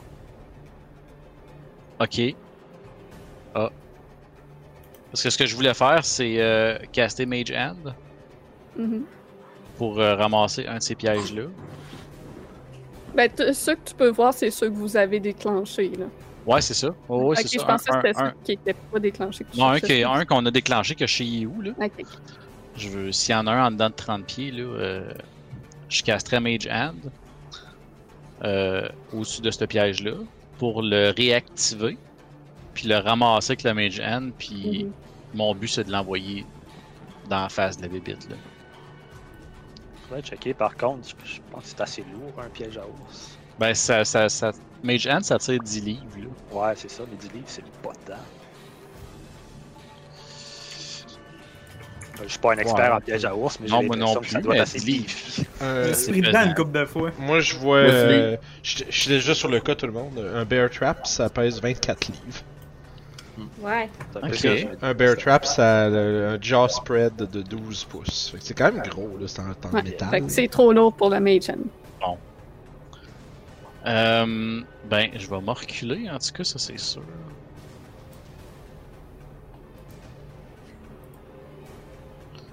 Ok. 2.01 2.21
Ah. 3.55 3.71
Parce 5.11 5.23
que 5.23 5.31
ce 5.31 5.39
que 5.39 5.47
je 5.47 5.55
voulais 5.55 5.75
faire, 5.75 6.05
c'est 6.05 6.41
euh, 6.41 6.79
caster 6.93 7.27
Mage 7.27 7.53
Hand 7.53 7.95
Mhm. 8.77 9.05
pour 9.77 10.01
euh, 10.01 10.15
ramasser 10.17 10.67
un 10.67 10.79
de 10.79 10.83
ces 10.83 10.95
pièges-là. 10.95 11.45
Ben, 13.15 13.31
ceux 13.53 13.75
que 13.75 13.81
tu 13.85 13.95
peux 13.95 14.11
voir, 14.11 14.33
c'est 14.35 14.51
ceux 14.51 14.69
que 14.69 14.75
vous 14.75 14.97
avez 14.97 15.21
déclenchés. 15.21 15.91
Là. 15.99 16.07
Ouais, 16.47 16.61
c'est 16.61 16.75
ça. 16.75 16.89
Oh, 17.09 17.19
ouais, 17.29 17.37
ok, 17.39 17.47
c'est 17.47 17.53
je 17.55 17.59
ça. 17.61 17.67
pensais 17.67 17.91
que 17.91 17.97
c'était 17.97 18.19
un- 18.21 18.29
ceux 18.31 18.35
qui 18.45 18.51
n'étaient 18.53 18.75
pas 18.93 18.99
déclenchés. 18.99 19.47
Non, 19.57 19.67
un, 19.69 19.81
qui- 19.81 20.03
un 20.03 20.25
qu'on 20.25 20.45
a 20.47 20.51
déclenché 20.51 20.95
que 20.95 21.07
je 21.07 21.17
sais 21.19 21.47
où, 21.47 21.61
là. 21.63 21.71
Ok. 21.81 22.05
Je 22.77 22.89
veux, 22.89 23.13
s'il 23.13 23.33
y 23.33 23.35
en 23.37 23.47
a 23.47 23.53
un 23.53 23.67
en 23.67 23.71
dedans 23.71 23.91
de 23.91 23.95
30 23.95 24.25
pieds, 24.25 24.51
là, 24.51 24.63
euh, 24.63 25.13
je 25.89 26.03
casterais 26.03 26.41
Mage 26.41 26.67
Hand 26.71 26.97
euh, 28.45 28.89
au-dessus 29.13 29.41
de 29.43 29.51
ce 29.51 29.65
piège-là 29.65 30.15
pour 30.59 30.83
le 30.83 31.13
réactiver, 31.17 31.97
puis 32.75 32.89
le 32.89 32.97
ramasser 32.97 33.53
avec 33.53 33.63
le 33.65 33.75
Mage 33.75 34.01
Hand, 34.01 34.33
puis 34.39 34.85
Mhm. 34.85 34.93
mon 35.35 35.55
but 35.55 35.69
c'est 35.69 35.85
de 35.85 35.93
l'envoyer 35.93 36.45
dans 37.29 37.43
la 37.43 37.49
face 37.49 37.77
de 37.77 37.83
la 37.83 37.89
bébite. 37.89 38.29
Là. 38.31 38.37
Faudrait 40.13 40.29
checker 40.29 40.53
par 40.53 40.77
contre, 40.77 41.09
je, 41.09 41.37
je 41.37 41.41
pense 41.51 41.63
que 41.63 41.69
c'est 41.71 41.81
assez 41.81 42.03
lourd 42.13 42.35
un 42.45 42.49
piège 42.51 42.77
à 42.77 42.83
ours. 42.83 43.39
Ben, 43.59 43.73
ça, 43.75 44.05
ça, 44.05 44.29
ça, 44.29 44.53
Mage 44.83 45.07
Hand, 45.07 45.25
ça 45.25 45.39
tire 45.39 45.59
10 45.59 45.81
livres. 45.81 46.03
Là. 46.19 46.61
Ouais, 46.69 46.75
c'est 46.77 46.91
ça, 46.91 47.05
mais 47.11 47.17
10 47.17 47.33
livres, 47.33 47.45
c'est 47.47 47.65
pas 47.83 47.93
dedans. 48.05 48.19
Je 52.23 52.29
suis 52.29 52.39
pas 52.39 52.53
un 52.53 52.59
expert 52.59 52.91
Ouais. 52.91 52.97
en 52.97 53.01
piège 53.01 53.25
à 53.25 53.35
ours, 53.35 53.59
mais 53.59 53.69
j'ai 53.69 53.73
Non, 53.73 53.83
moi 53.85 53.97
non 53.97 54.15
l'impression 54.15 54.21
que 54.21 54.27
ça 54.29 54.39
plus, 54.39 54.45
doit 54.45 54.57
être 54.57 54.63
assez 54.63 54.79
10 54.81 54.87
livres. 54.87 55.11
Euh, 55.63 55.95
c'est 55.95 56.11
dedans 56.11 56.45
une 56.45 56.55
couple 56.55 56.73
de 56.73 56.85
fois. 56.85 57.11
moi, 57.19 57.39
je 57.39 57.55
vois. 57.55 57.77
Euh, 57.79 58.37
je 58.65 58.83
je 58.91 58.99
suis 59.01 59.09
déjà 59.09 59.33
sur 59.33 59.49
le 59.49 59.61
cas, 59.61 59.77
tout 59.77 59.87
le 59.87 59.93
monde. 59.93 60.19
Un 60.35 60.45
bear 60.45 60.69
trap, 60.69 61.07
ça 61.07 61.31
pèse 61.31 61.63
24 61.63 62.09
livres. 62.09 62.43
Ouais. 63.61 63.89
C'est 64.13 64.19
un 64.83 64.89
je 64.89 64.93
bear 64.93 65.17
trap, 65.17 65.45
ça 65.47 65.85
a 65.85 65.89
le- 65.89 66.29
un 66.29 66.39
jaw 66.41 66.69
spread 66.69 67.17
de 67.17 67.43
12 67.43 67.85
pouces. 67.85 68.29
Fait 68.31 68.39
que 68.39 68.45
c'est 68.45 68.55
quand 68.55 68.71
même 68.73 68.83
gros, 68.87 69.17
là. 69.19 69.27
C'est 69.27 69.41
en, 69.41 69.45
en 69.51 69.73
Ouais, 69.75 69.83
métal. 69.83 70.11
Fait 70.11 70.21
que 70.21 70.29
c'est 70.31 70.49
trop 70.49 70.73
lourd 70.73 70.93
pour 70.93 71.09
la 71.11 71.21
Mage 71.21 71.49
Hand. 71.51 72.17
Euh, 73.85 74.61
ben, 74.89 75.11
je 75.17 75.29
vais 75.29 75.41
me 75.41 75.51
reculer, 75.51 76.09
en 76.09 76.19
tout 76.19 76.31
cas, 76.33 76.45
ça 76.45 76.57
c'est 76.59 76.79
sûr. 76.79 77.03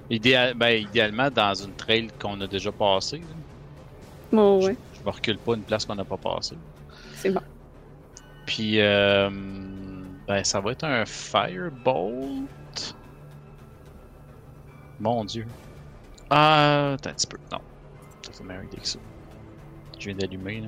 Idéal, 0.10 0.54
ben, 0.56 0.82
idéalement, 0.82 1.30
dans 1.30 1.54
une 1.54 1.74
trail 1.74 2.08
qu'on 2.20 2.40
a 2.42 2.48
déjà 2.48 2.72
passée. 2.72 3.22
Bon, 4.32 4.64
ouais, 4.66 4.76
Je 5.00 5.06
me 5.06 5.10
recule 5.12 5.38
pas 5.38 5.54
une 5.56 5.62
place 5.62 5.86
qu'on 5.86 5.96
n'a 5.96 6.04
pas 6.06 6.18
passée. 6.18 6.58
c'est 7.16 7.30
bon. 7.30 7.42
Puis, 8.46 8.80
euh, 8.82 9.30
ben, 10.30 10.44
ça 10.44 10.60
va 10.60 10.74
être 10.74 10.84
un 10.84 11.08
Firebolt? 11.08 12.96
Mon 15.00 15.26
dieu. 15.26 15.48
Ah, 16.30 16.94
attends 16.94 17.10
un 17.10 17.14
petit 17.14 17.26
peu. 17.26 17.40
Non. 17.52 17.60
Ça 18.22 18.34
fait 18.34 18.44
meilleur 18.44 18.64
idée 18.64 18.78
que 18.78 18.88
ça. 18.88 19.00
Je 19.98 20.06
viens 20.06 20.14
d'allumer, 20.14 20.62
là. 20.62 20.68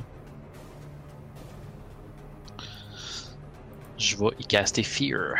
Je 3.99 4.17
vais 4.17 4.29
y 4.39 4.45
caster 4.45 4.81
Fear. 4.81 5.35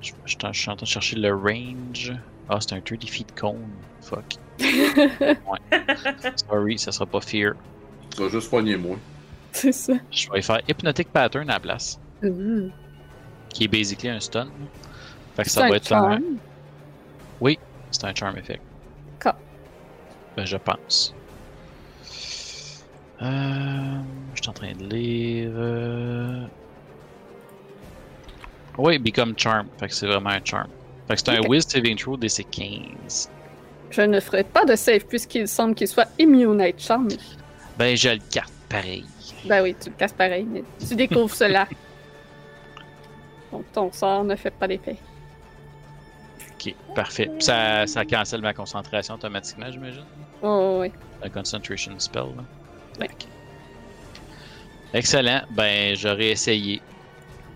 Je, 0.00 0.12
je, 0.24 0.36
je 0.40 0.58
suis 0.58 0.70
en 0.70 0.76
train 0.76 0.84
de 0.86 0.86
chercher 0.86 1.16
le 1.16 1.34
range. 1.34 2.14
Ah, 2.48 2.58
c'est 2.62 2.72
un 2.72 2.80
30 2.80 3.04
feet 3.10 3.38
cone. 3.38 3.68
Fuck. 4.00 4.36
Ouais. 4.58 5.58
Sorry, 6.48 6.78
ça 6.78 6.92
sera 6.92 7.04
pas 7.04 7.20
Fear. 7.20 7.52
Tu 8.16 8.22
vas 8.22 8.30
juste 8.30 8.48
poigner 8.48 8.78
moi. 8.78 8.96
c'est 9.52 9.72
ça. 9.72 9.94
Je 10.10 10.30
vais 10.30 10.42
faire 10.42 10.60
Hypnotic 10.68 11.08
Pattern 11.12 11.48
à 11.50 11.54
la 11.54 11.60
place, 11.60 11.98
Mhm. 12.22 12.70
qui 13.50 13.64
est 13.64 13.68
basically 13.68 14.08
un 14.10 14.20
stun. 14.20 14.48
Fait 15.36 15.44
que 15.44 15.50
C'est 15.50 15.60
ça 15.60 15.66
un 15.66 15.70
va 15.70 15.76
être 15.76 15.92
un. 15.92 16.10
charm? 16.10 16.22
C'est 17.90 18.04
un 18.04 18.14
charm 18.14 18.36
effect. 18.36 18.60
Ca- 19.22 19.36
Ben, 20.36 20.44
je 20.44 20.56
pense. 20.58 21.14
Euh, 23.22 23.98
je 24.34 24.42
suis 24.42 24.50
en 24.50 24.52
train 24.52 24.72
de 24.74 24.84
lire. 24.94 25.50
euh, 25.54 26.44
Oui, 28.76 28.98
Become 28.98 29.34
Charm. 29.36 29.66
Fait 29.80 29.88
que 29.88 29.94
c'est 29.94 30.06
vraiment 30.06 30.30
un 30.30 30.44
charm. 30.44 30.68
Fait 31.08 31.14
que 31.14 31.20
c'est 31.20 31.30
un. 31.30 31.40
Wiz 31.48 31.66
Saving 31.66 31.96
Throw 31.96 32.16
DC 32.16 32.44
15. 32.50 33.28
Je 33.90 34.02
ne 34.02 34.20
ferai 34.20 34.44
pas 34.44 34.64
de 34.66 34.76
save 34.76 35.04
puisqu'il 35.06 35.48
semble 35.48 35.74
qu'il 35.74 35.88
soit 35.88 36.08
immunite 36.18 36.78
charmé. 36.80 37.16
Ben, 37.78 37.96
je 37.96 38.10
le 38.10 38.18
carte 38.30 38.52
pareil. 38.68 39.04
Ben 39.44 39.62
oui, 39.62 39.74
tu 39.80 39.90
le 39.90 39.94
casses 39.96 40.12
pareil, 40.12 40.44
mais 40.50 40.62
tu 40.86 40.94
découvres 40.94 41.34
cela. 41.34 41.66
Donc 43.52 43.64
ton 43.72 43.90
sort 43.92 44.24
ne 44.24 44.36
fait 44.36 44.50
pas 44.50 44.68
d'effet. 44.68 44.96
Ok, 46.54 46.74
parfait. 46.94 47.30
Ça, 47.38 47.86
ça 47.86 48.04
cancelle 48.04 48.42
ma 48.42 48.52
concentration 48.52 49.14
automatiquement, 49.14 49.70
j'imagine? 49.70 50.04
Oh, 50.42 50.78
oui. 50.80 50.92
Un 51.22 51.28
concentration 51.30 51.92
spell. 51.98 52.24
Là. 52.36 53.06
Excellent. 54.94 55.42
Ben, 55.50 55.94
j'aurais 55.96 56.28
essayé. 56.30 56.80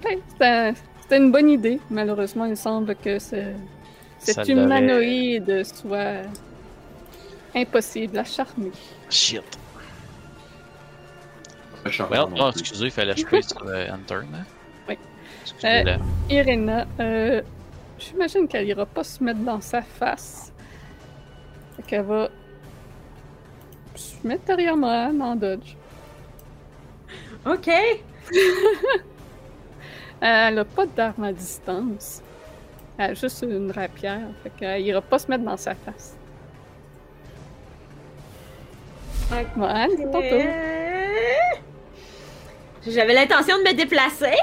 Ouais, 0.05 0.19
C'était 1.01 1.17
une 1.17 1.33
bonne 1.33 1.49
idée. 1.51 1.81
Malheureusement, 1.91 2.45
il 2.45 2.57
semble 2.57 2.95
que 2.97 3.19
ce- 3.19 3.53
cet 4.19 4.37
humanoïde 4.49 5.65
soit 5.65 6.23
impossible 7.55 8.19
à 8.19 8.25
charmer. 8.25 8.71
Shit. 9.11 9.43
Well, 11.99 12.29
non 12.31 12.49
oh, 12.49 12.51
plus. 12.51 12.61
excusez, 12.61 12.85
il 12.87 12.91
fallait 12.91 13.15
paye 13.15 13.43
sur 13.43 13.67
euh, 13.67 13.89
Enter, 13.91 14.15
hein? 14.15 14.45
Oui. 14.89 14.99
Excusez-la. 15.43 15.99
Irena, 16.31 16.87
euh, 17.01 17.43
j'imagine 17.99 18.49
qu'elle 18.49 18.69
ira 18.69 18.87
pas 18.87 19.05
se 19.05 19.23
mettre 19.23 19.41
dans 19.41 19.61
sa 19.61 19.83
face. 19.83 20.53
Fait 21.77 21.83
qu'elle 21.83 22.05
va 22.05 22.29
se 23.95 24.27
mettre 24.27 24.45
derrière 24.45 24.77
moi 24.77 25.11
en 25.21 25.37
dodge. 25.37 25.77
Ok. 27.47 27.69
Elle 30.21 30.59
a 30.61 30.65
pas 30.65 30.87
d'arme 30.87 31.25
à 31.25 31.33
distance. 31.33 32.23
Elle 32.97 33.11
a 33.11 33.15
juste 33.15 33.43
une 33.43 33.73
rapière. 33.73 34.29
Fait 34.43 34.51
qu'elle 34.51 34.83
ira 34.83 35.01
pas 35.01 35.19
se 35.19 35.29
mettre 35.29 35.45
dans 35.45 35.57
sa 35.57 35.75
face. 35.75 36.17
Mohan, 39.57 39.89
c'est 39.97 40.11
ton 40.11 40.21
tour. 40.21 40.43
J'avais 42.87 43.15
l'intention 43.15 43.57
de 43.59 43.63
me 43.63 43.75
déplacer. 43.75 44.35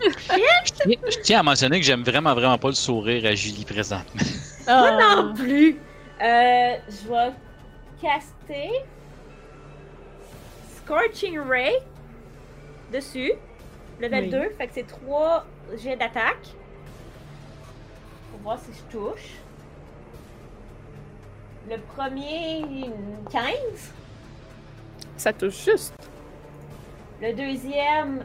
Je 0.00 1.20
tiens, 1.22 1.40
à 1.40 1.42
mentionner 1.42 1.80
que 1.80 1.86
j'aime 1.86 2.02
vraiment, 2.02 2.34
vraiment 2.34 2.58
pas 2.58 2.68
le 2.68 2.74
sourire 2.74 3.24
à 3.26 3.34
Julie 3.34 3.64
présentement. 3.64 4.20
Moi 4.66 4.98
Ah. 5.00 5.16
non 5.16 5.34
plus. 5.34 5.76
Euh, 6.20 6.74
je 6.88 7.08
vais 7.08 7.32
caster 8.02 8.70
Scorching 10.76 11.38
Ray 11.38 11.74
dessus. 12.92 13.32
Level 14.00 14.24
Oui. 14.24 14.30
2, 14.30 14.40
fait 14.56 14.66
que 14.68 14.74
c'est 14.74 14.86
3 14.86 15.44
jets 15.82 15.96
d'attaque. 15.96 16.48
Pour 18.30 18.40
voir 18.42 18.58
si 18.58 18.70
je 18.72 18.96
touche. 18.96 19.30
Le 21.68 21.76
premier, 21.78 22.62
15. 23.30 23.42
Ça 25.16 25.32
touche 25.32 25.64
juste. 25.64 25.92
Le 27.20 27.32
deuxième, 27.32 28.24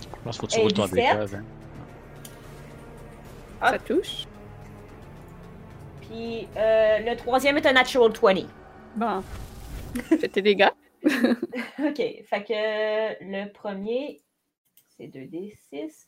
Je 0.00 0.22
pense 0.22 0.38
qu'il 0.38 0.40
faut 0.40 0.46
que 0.46 0.52
tu 0.52 0.60
roules 0.60 0.72
ton 0.72 0.84
17. 0.84 0.94
décave. 0.94 1.34
Hein. 1.34 1.44
Ah. 3.60 3.70
Ça 3.72 3.78
touche. 3.80 4.26
puis 6.02 6.46
euh, 6.56 6.98
le 7.00 7.16
troisième 7.16 7.56
est 7.56 7.66
un 7.66 7.72
Natural 7.72 8.12
20. 8.12 8.34
Bon. 8.96 9.22
Fais 10.04 10.28
tes 10.28 10.42
dégâts. 10.42 10.68
Ok, 11.04 11.96
fait 11.96 12.44
que 12.44 13.24
le 13.24 13.50
premier, 13.52 14.20
c'est 14.96 15.06
2d6. 15.06 16.06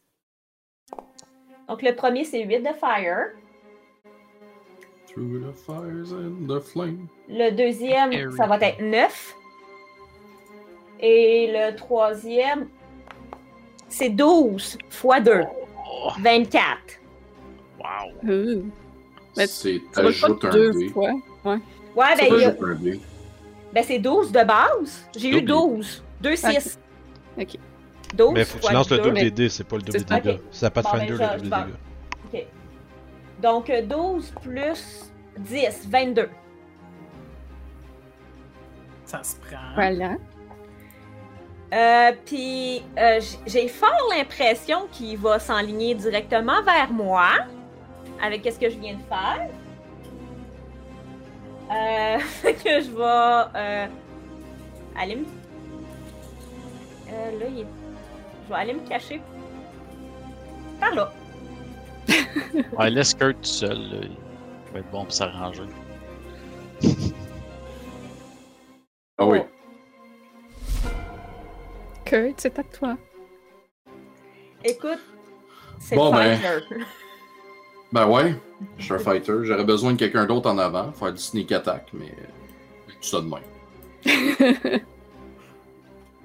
Donc 1.69 1.83
le 1.83 1.95
premier, 1.95 2.25
c'est 2.25 2.45
8 2.45 2.61
de 2.61 2.73
fire. 2.75 3.31
Through 5.09 5.41
the 5.41 5.57
fires 5.57 6.13
and 6.13 6.47
the 6.47 6.61
flame. 6.61 7.09
Le 7.29 7.51
deuxième, 7.51 8.31
ça 8.33 8.47
va 8.47 8.59
être 8.59 8.81
9. 8.81 9.35
Et 11.03 11.51
le 11.53 11.75
troisième, 11.77 12.69
c'est 13.89 14.11
12 14.11 14.77
x 14.91 15.07
2. 15.25 15.43
Oh, 15.93 16.11
24. 16.21 16.67
wow. 17.79 17.85
Euh, 18.29 18.63
Mais 19.37 19.47
C'est 19.47 19.81
roules 19.97 20.07
ajoute 20.09 20.41
pas 20.43 20.49
un 20.49 20.51
deux 20.51 20.73
dé. 20.73 20.89
fois. 20.91 21.11
Ouais, 21.45 21.57
Ça 21.97 22.17
ben, 22.17 22.27
il 22.31 22.41
y 22.41 22.45
a- 22.45 22.49
Ajoute 22.49 22.63
un 22.63 22.75
dé. 22.75 23.01
ben, 23.73 23.85
c'est 23.85 23.99
12 23.99 24.31
de 24.33 24.45
base. 24.45 25.07
J'ai 25.17 25.29
eu 25.31 25.43
Double. 25.43 25.79
12. 25.79 26.05
2, 26.21 26.37
6. 26.37 26.79
Ok. 27.39 27.57
12 28.15 28.33
Mais 28.35 28.45
faut 28.45 28.57
que 28.59 28.63
tu 28.63 28.67
fois 28.67 28.73
lances 28.75 28.91
le 28.91 28.99
double 28.99 29.15
des 29.21 29.31
dés, 29.31 29.49
c'est 29.49 29.65
pas 29.65 29.77
le 29.77 29.83
double 29.83 29.99
des 29.99 30.07
ça. 30.07 30.21
dégâts. 30.21 30.35
Ok. 30.35 30.41
C'est 30.51 30.67
à 30.67 30.71
Pathfinder 30.71 31.13
Bon, 31.13 31.17
ben, 31.19 31.31
le 31.33 31.39
double 31.39 31.51
des 31.51 31.57
dégâts. 31.57 32.35
Ok. 32.35 32.47
Donc 33.41 33.71
euh, 33.71 33.83
12 33.83 34.33
plus 34.43 35.13
10, 35.39 35.87
22. 35.89 36.29
Ça 39.05 39.23
se 39.23 39.37
prend. 39.37 39.57
Voilà. 39.75 40.17
Euh, 41.73 42.13
Puis 42.27 42.83
euh, 42.99 43.21
j'ai 43.47 43.69
fort 43.69 43.91
l'impression 44.17 44.89
qu'il 44.93 45.17
va 45.19 45.39
s'enligner 45.39 45.95
directement 45.95 46.63
vers 46.63 46.91
moi 46.93 47.29
avec 48.23 48.45
ce 48.45 48.59
que 48.59 48.69
je 48.69 48.77
viens 48.79 48.95
de 48.95 49.03
faire. 49.03 49.49
Euh, 51.71 52.19
fait 52.19 52.55
que 52.65 52.81
je 52.81 52.91
vais 52.91 53.59
euh, 53.59 53.87
aller 54.99 55.17
me. 55.17 55.25
Euh, 57.09 57.39
là, 57.39 57.47
il 57.49 57.61
est- 57.61 57.67
Je 58.49 58.53
vais 58.55 58.61
aller 58.61 58.73
me 58.75 58.89
cacher 58.89 59.21
par 60.81 60.93
là. 60.95 61.13
Ouais, 62.77 62.91
laisse 62.91 63.15
Kurt 63.15 63.37
tout 63.37 63.45
seul. 63.45 63.79
Là. 63.79 63.97
Il 64.03 64.73
va 64.73 64.79
être 64.81 64.91
bon 64.91 65.05
pour 65.05 65.13
s'arranger. 65.13 65.63
Ah 69.19 69.27
oui. 69.27 69.39
Kurt, 72.11 72.41
c'est 72.41 72.59
à 72.59 72.65
toi. 72.65 72.97
Écoute, 74.65 74.99
c'est 75.79 75.95
Bon, 75.95 76.13
ben. 76.13 76.41
Ben 77.93 78.09
ouais, 78.09 78.35
je 78.79 78.85
suis 78.85 78.95
un 78.95 78.99
fighter. 78.99 79.33
J'aurais 79.43 79.65
besoin 79.65 79.93
de 79.93 79.97
quelqu'un 79.97 80.25
d'autre 80.25 80.49
en 80.49 80.59
avant, 80.59 80.93
faire 80.93 81.13
du 81.13 81.21
sneak 81.21 81.51
attack, 81.53 81.91
mais 81.93 82.15
juste 82.87 83.05
ça 83.05 83.21
de 83.21 83.27
même. 83.27 83.43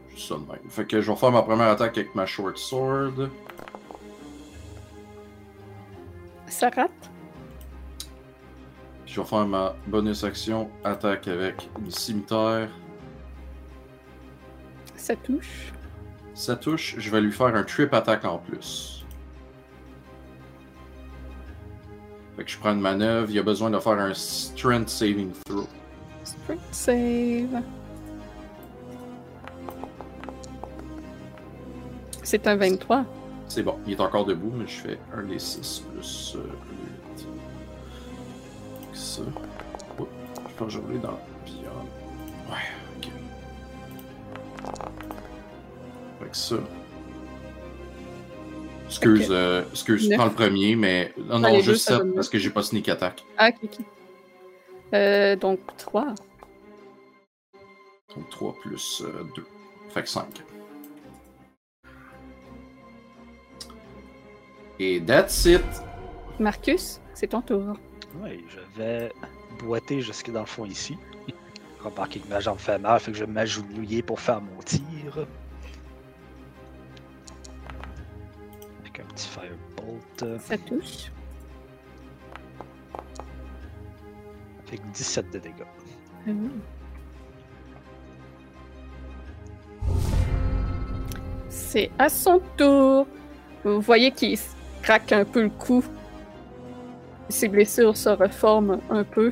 Juste 0.09 0.29
ça 0.29 0.35
de 0.35 0.39
même. 0.41 0.69
Fait 0.69 0.85
que 0.85 1.01
je 1.01 1.11
vais 1.11 1.17
faire 1.17 1.31
ma 1.31 1.41
première 1.41 1.69
attaque 1.69 1.97
avec 1.97 2.13
ma 2.15 2.25
short 2.27 2.57
sword. 2.57 3.29
Ça 6.47 6.69
rate? 6.69 6.91
Je 9.07 9.19
vais 9.19 9.27
faire 9.27 9.45
ma 9.47 9.75
bonus 9.87 10.23
action 10.23 10.69
attaque 10.83 11.27
avec 11.27 11.67
une 11.79 11.91
cimetière. 11.91 12.69
Ça 14.95 15.15
touche. 15.15 15.73
Ça 16.35 16.57
touche, 16.57 16.95
je 16.97 17.09
vais 17.09 17.21
lui 17.21 17.31
faire 17.31 17.55
un 17.55 17.63
trip 17.63 17.93
attack 17.93 18.25
en 18.25 18.37
plus. 18.37 19.05
Fait 22.35 22.43
que 22.43 22.51
je 22.51 22.57
prends 22.59 22.73
une 22.73 22.81
manœuvre, 22.81 23.31
il 23.31 23.39
a 23.39 23.43
besoin 23.43 23.69
de 23.69 23.79
faire 23.79 23.93
un 23.93 24.13
strength 24.13 24.89
saving 24.89 25.31
throw. 25.45 25.65
Strength 26.25 26.59
save. 26.71 27.63
C'est 32.21 32.45
un 32.47 32.57
23. 32.57 33.05
C'est 33.47 33.63
bon, 33.63 33.79
il 33.87 33.93
est 33.93 34.01
encore 34.01 34.25
debout, 34.25 34.51
mais 34.53 34.67
je 34.67 34.81
fais 34.81 34.99
un 35.15 35.23
des 35.23 35.39
6 35.39 35.83
plus 35.93 36.35
euh, 36.35 36.39
un 36.41 37.15
des 37.15 37.23
8. 37.23 37.27
Ça. 38.93 39.21
Oups, 39.99 40.09
je 40.49 40.53
peux 40.55 40.63
rejoindre 40.65 40.99
dans 40.99 41.19
Beyond. 41.45 41.87
Ouais, 42.49 42.67
ok. 42.97 43.07
Fait 46.19 46.29
que 46.29 46.37
ça. 46.37 46.55
Excuse, 48.87 49.25
Ok. 49.25 49.31
euh, 49.31 49.63
excuse, 49.71 50.09
Neuf. 50.09 50.17
prends 50.17 50.27
le 50.27 50.33
premier, 50.33 50.75
mais. 50.75 51.13
Non, 51.17 51.39
non, 51.39 51.59
juste 51.59 51.85
ça 51.87 51.93
7 51.97 51.99
donne 51.99 52.13
parce 52.13 52.29
que 52.29 52.37
j'ai 52.37 52.49
pas 52.51 52.61
sneak 52.63 52.87
attack. 52.89 53.23
Ah, 53.37 53.49
ok, 53.49 53.55
ok. 53.63 53.85
Euh, 54.93 55.35
donc 55.35 55.59
3. 55.77 56.13
Donc 58.15 58.29
3 58.29 58.53
plus 58.61 59.03
2. 59.35 59.43
Fait 59.89 60.03
que 60.03 60.09
5. 60.09 60.25
Et 64.79 65.01
that's 65.05 65.45
it. 65.45 65.63
Marcus, 66.39 66.99
c'est 67.13 67.27
ton 67.27 67.41
tour. 67.41 67.75
Oui, 68.21 68.43
je 68.49 68.81
vais 68.81 69.11
boiter 69.59 70.01
jusque 70.01 70.29
dans 70.31 70.41
le 70.41 70.45
fond 70.45 70.65
ici. 70.65 70.97
Remarquez 71.83 72.19
que 72.19 72.27
ma 72.27 72.39
jambe 72.39 72.59
fait 72.59 72.77
mal, 72.77 72.99
fait 72.99 73.11
que 73.11 73.17
je 73.17 73.23
vais 73.25 73.31
m'agenouiller 73.31 74.01
pour 74.01 74.19
faire 74.19 74.41
mon 74.41 74.61
tir. 74.63 75.25
Avec 78.95 79.05
un 79.05 79.13
petit 79.13 79.27
firebolt. 79.27 80.39
Ça 80.41 80.57
touche. 80.57 81.11
Que 84.69 84.75
17 84.93 85.31
de 85.33 85.39
dégâts. 85.39 85.53
Hum. 86.27 86.61
C'est 91.49 91.91
à 91.99 92.09
son 92.09 92.41
tour. 92.57 93.07
Vous 93.63 93.81
voyez 93.81 94.11
qu'il 94.11 94.37
craque 94.81 95.11
un 95.11 95.25
peu 95.25 95.43
le 95.43 95.49
cou. 95.49 95.83
Ses 97.29 97.47
blessures 97.47 97.97
se 97.97 98.09
reforment 98.09 98.79
un 98.89 99.03
peu. 99.03 99.31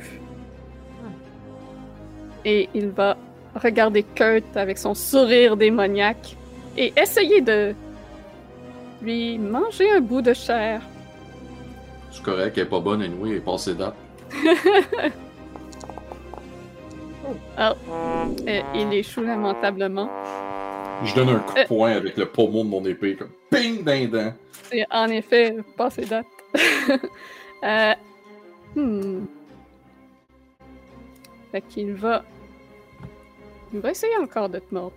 Et 2.44 2.68
il 2.74 2.88
va 2.90 3.16
regarder 3.54 4.02
Kurt 4.02 4.56
avec 4.56 4.76
son 4.78 4.94
sourire 4.94 5.56
démoniaque 5.56 6.36
et 6.76 6.92
essayer 6.96 7.40
de 7.40 7.74
lui 9.04 9.38
manger 9.38 9.90
un 9.90 10.00
bout 10.00 10.22
de 10.22 10.32
chair. 10.32 10.80
C'est 12.10 12.22
correct, 12.22 12.56
elle 12.56 12.64
est 12.64 12.68
pas 12.68 12.80
bonne, 12.80 13.02
anyway, 13.02 13.30
elle 13.30 13.36
est 13.36 13.40
passée 13.40 13.74
date. 13.74 13.94
Euh, 17.58 17.72
il 18.74 18.92
échoue 18.92 19.22
lamentablement. 19.22 20.10
Je 21.04 21.14
donne 21.14 21.30
un 21.30 21.38
coup 21.38 21.54
de 21.54 21.60
Euh. 21.60 21.66
poing 21.66 21.92
avec 21.92 22.18
le 22.18 22.26
pommeau 22.26 22.62
de 22.64 22.68
mon 22.68 22.84
épée, 22.84 23.16
comme 23.16 23.30
ping 23.50 23.82
dent. 24.10 24.34
C'est 24.64 24.84
en 24.90 25.08
effet 25.08 25.56
passé 25.76 26.04
date. 26.04 26.26
euh, 27.64 27.94
hmm. 28.76 29.24
Fait 31.50 31.62
qu'il 31.62 31.94
va. 31.94 32.24
Il 33.72 33.80
va 33.80 33.90
essayer 33.90 34.16
encore 34.18 34.50
de 34.50 34.58
te 34.58 34.74
mordre. 34.74 34.92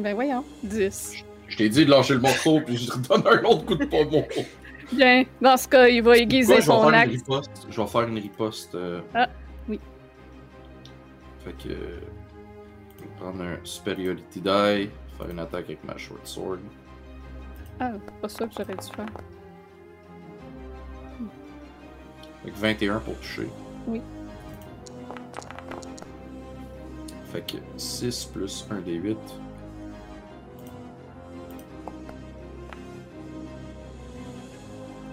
Ben 0.00 0.14
voyons, 0.14 0.44
10. 0.62 1.14
Je 1.48 1.56
t'ai 1.56 1.68
dit 1.68 1.84
de 1.84 1.90
lâcher 1.90 2.14
le 2.14 2.20
morceau, 2.20 2.60
puis 2.64 2.76
je 2.76 2.86
te 2.90 2.92
redonne 3.12 3.26
un 3.26 3.44
autre 3.44 3.64
coup 3.66 3.74
de 3.74 3.84
pommeau. 3.84 4.24
Bien, 4.92 5.24
dans 5.40 5.56
ce 5.56 5.68
cas, 5.68 5.86
il 5.88 6.02
va 6.02 6.16
aiguiser 6.16 6.60
son 6.60 6.88
axe. 6.88 7.12
Je 7.68 7.80
vais 7.80 7.86
faire 7.86 8.02
une 8.02 8.18
riposte. 8.18 8.74
euh, 8.74 9.00
Ah, 9.14 9.28
oui. 9.68 9.78
Fait 11.44 11.52
que. 11.52 11.68
Je 11.68 13.04
vais 13.04 13.10
prendre 13.18 13.42
un 13.42 13.56
Superiority 13.64 14.40
Die, 14.40 14.44
faire 14.44 15.30
une 15.30 15.38
attaque 15.38 15.64
avec 15.66 15.84
ma 15.84 15.96
Short 15.96 16.26
Sword. 16.26 16.58
Ah, 17.78 17.92
pas 18.20 18.28
ça 18.28 18.46
que 18.46 18.52
j'aurais 18.56 18.74
dû 18.76 18.86
faire. 18.94 19.06
Fait 22.44 22.50
que 22.50 22.56
21 22.56 22.98
pour 23.00 23.14
toucher. 23.16 23.48
Oui. 23.86 24.00
Fait 27.32 27.42
que 27.46 27.56
6 27.76 28.24
plus 28.32 28.66
1 28.70 28.80
des 28.80 28.94
8. 28.94 29.16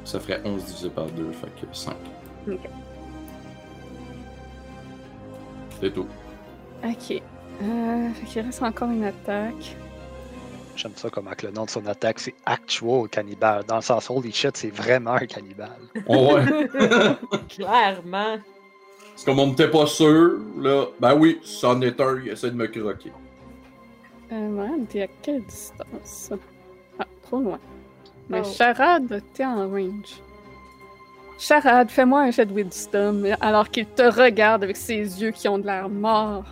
Ça 0.07 0.21
ferait 0.21 0.39
11 0.45 0.63
divisé 0.63 0.89
par 0.89 1.07
2, 1.07 1.33
fait 1.33 1.47
que 1.59 1.67
5. 1.75 1.93
Ok. 2.49 2.59
C'est 5.81 5.93
tout. 5.93 6.07
Ok. 6.81 7.21
Euh, 7.61 8.09
fait 8.13 8.25
qu'il 8.25 8.41
reste 8.41 8.63
encore 8.63 8.89
une 8.89 9.03
attaque. 9.03 9.75
J'aime 10.77 10.93
ça 10.95 11.09
comment 11.09 11.31
que 11.31 11.47
le 11.47 11.51
nom 11.51 11.65
de 11.65 11.69
son 11.69 11.85
attaque, 11.87 12.19
c'est 12.19 12.35
Actual 12.45 13.09
Cannibal. 13.09 13.65
Dans 13.65 13.75
le 13.75 13.81
sens, 13.81 14.09
holy 14.09 14.31
shit, 14.31 14.55
c'est 14.55 14.69
vraiment 14.69 15.11
un 15.11 15.25
cannibale. 15.25 15.81
Oh 16.07 16.35
ouais! 16.35 16.45
Clairement. 17.49 18.37
Parce 19.09 19.25
comme 19.25 19.39
on 19.39 19.47
n'était 19.47 19.69
pas 19.69 19.87
sûr, 19.87 20.37
là, 20.57 20.85
ben 21.01 21.15
oui, 21.15 21.41
c'en 21.43 21.81
est 21.81 21.99
un, 21.99 22.21
il 22.23 22.29
essaie 22.29 22.51
de 22.51 22.55
me 22.55 22.67
croquer. 22.67 23.11
Euh, 24.31 24.47
man, 24.47 24.85
t'es 24.87 25.01
à 25.01 25.07
quelle 25.21 25.43
distance? 25.43 26.31
Ah, 26.97 27.05
trop 27.23 27.41
loin. 27.41 27.59
Mais 28.29 28.41
Oh. 28.43 28.47
Charade, 28.49 29.21
t'es 29.33 29.45
en 29.45 29.69
range. 29.69 30.21
Charade, 31.39 31.89
fais-moi 31.89 32.21
un 32.21 32.31
jet 32.31 32.45
de 32.45 32.53
wisdom 32.53 33.23
alors 33.39 33.69
qu'il 33.69 33.85
te 33.85 34.01
regarde 34.01 34.63
avec 34.63 34.75
ses 34.75 34.95
yeux 35.21 35.31
qui 35.31 35.47
ont 35.47 35.59
de 35.59 35.65
l'air 35.67 35.87
morts. 35.87 36.45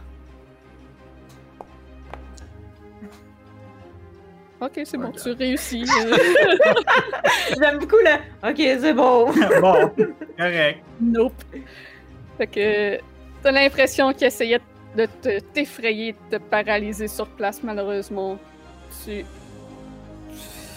Ok, 4.61 4.81
c'est 4.85 4.97
bon, 4.97 5.11
tu 5.11 5.31
réussis. 5.31 5.85
J'aime 7.59 7.79
beaucoup 7.79 7.97
le. 7.97 8.49
Ok, 8.49 8.55
c'est 8.57 8.93
bon. 8.93 9.25
bon, 9.61 9.91
correct. 10.37 10.79
nope. 11.01 11.33
Fait 12.37 12.47
que 12.47 12.97
t'as 13.43 13.51
l'impression 13.51 14.13
qu'il 14.13 14.27
essayait 14.27 14.61
de 14.95 15.07
te- 15.21 15.39
t'effrayer, 15.39 16.15
de 16.31 16.37
te 16.37 16.41
paralyser 16.41 17.07
sur 17.09 17.27
place, 17.27 17.61
malheureusement. 17.63 18.37
Tu. 19.03 19.25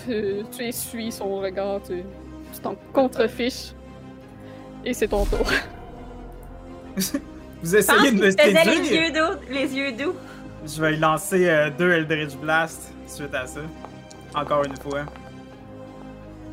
Tu, 0.08 0.42
tu 0.56 0.62
essuies 0.64 1.12
son 1.12 1.38
regard, 1.38 1.82
tu, 1.82 2.02
tu 2.54 2.60
t'en 2.60 2.74
contrefiches. 2.94 3.72
Et 4.84 4.94
c'est 4.94 5.08
ton 5.08 5.26
tour. 5.26 5.46
Vous 6.96 7.72
Je 7.72 7.76
essayez 7.76 8.12
de 8.12 8.16
me 8.24 8.30
faisait 8.30 8.52
les 8.64 8.84
séduire. 8.84 9.02
yeux 9.02 9.12
doux. 9.12 9.38
Les 9.50 9.74
yeux 9.76 9.92
doux. 9.92 10.14
Je 10.64 10.80
vais 10.80 10.92
lui 10.92 10.98
lancer 10.98 11.48
euh, 11.48 11.70
deux 11.76 11.90
Eldritch 11.90 12.36
Blast 12.36 12.92
suite 13.06 13.34
à 13.34 13.46
ça. 13.46 13.60
Encore 14.34 14.64
une 14.64 14.76
fois. 14.76 15.04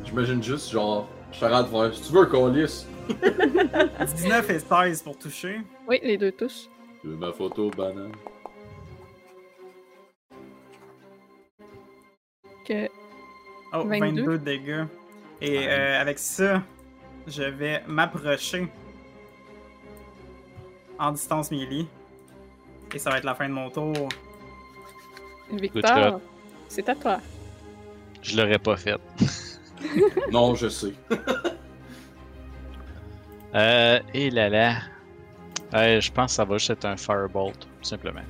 J'imagine 0.04 0.42
juste, 0.42 0.70
genre, 0.70 1.08
charade 1.32 1.68
faire. 1.70 1.94
Si 1.94 2.02
tu 2.02 2.12
veux 2.12 2.26
qu'on 2.26 2.48
lisse, 2.48 2.86
19 3.08 4.50
et 4.50 4.58
16 4.58 5.02
pour 5.02 5.16
toucher. 5.18 5.60
Oui, 5.88 5.98
les 6.02 6.18
deux 6.18 6.32
touches. 6.32 6.68
tu 7.00 7.08
veux 7.08 7.16
ma 7.16 7.32
photo, 7.32 7.70
banane. 7.76 8.12
Que 12.66 12.88
Oh, 13.72 13.84
22. 13.84 13.98
22 13.98 14.22
de 14.24 14.36
dégâts. 14.44 14.84
Et 15.40 15.68
euh, 15.68 16.00
avec 16.00 16.18
ça, 16.18 16.62
je 17.26 17.42
vais 17.42 17.82
m'approcher 17.86 18.68
en 20.98 21.12
distance 21.12 21.50
melee. 21.50 21.86
Et 22.94 22.98
ça 22.98 23.10
va 23.10 23.18
être 23.18 23.24
la 23.24 23.34
fin 23.34 23.48
de 23.48 23.54
mon 23.54 23.68
tour. 23.70 24.08
Victor, 25.52 26.20
c'est 26.68 26.88
à 26.88 26.94
toi. 26.94 27.20
Je 28.22 28.36
l'aurais 28.36 28.58
pas 28.58 28.76
fait. 28.76 29.00
Non, 30.32 30.54
je 30.54 30.68
sais. 30.68 30.94
Euh, 33.54 34.00
et 34.12 34.28
là 34.28 34.50
là. 34.50 34.74
Euh, 35.72 35.98
je 35.98 36.12
pense 36.12 36.32
que 36.32 36.36
ça 36.36 36.44
va 36.44 36.58
juste 36.58 36.70
être 36.70 36.84
un 36.84 36.96
Firebolt, 36.98 37.58
tout 37.58 37.68
simplement. 37.88 38.20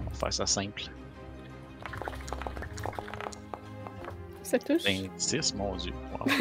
On 0.00 0.10
va 0.10 0.14
faire 0.14 0.32
ça 0.32 0.44
simple. 0.44 0.82
Ça 4.46 4.58
touche? 4.60 4.84
26, 4.84 5.54
mon 5.56 5.74
dieu. 5.74 5.92
Wow. 6.12 6.26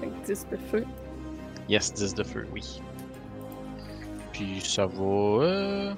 Fait 0.00 0.06
que 0.08 0.26
10 0.26 0.46
de 0.50 0.56
feu. 0.56 0.84
Yes, 1.68 1.92
10 1.92 2.14
de 2.14 2.22
feu, 2.22 2.46
oui. 2.52 2.80
Puis 4.32 4.60
ça 4.60 4.86
va. 4.86 5.02
euh, 5.02 5.94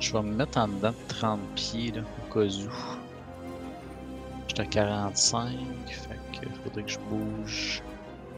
Je 0.00 0.12
vais 0.12 0.22
me 0.22 0.34
mettre 0.34 0.58
en 0.58 0.68
dedans 0.68 0.90
de 0.90 0.96
30 1.14 1.40
pieds, 1.54 1.92
là, 1.92 2.02
au 2.02 2.32
cas 2.34 2.40
où. 2.40 2.70
J'étais 4.48 4.62
à 4.62 4.66
45, 4.66 5.50
fait 5.88 6.18
que 6.40 6.48
faudrait 6.62 6.82
que 6.84 6.90
je 6.90 6.98
bouge. 6.98 7.82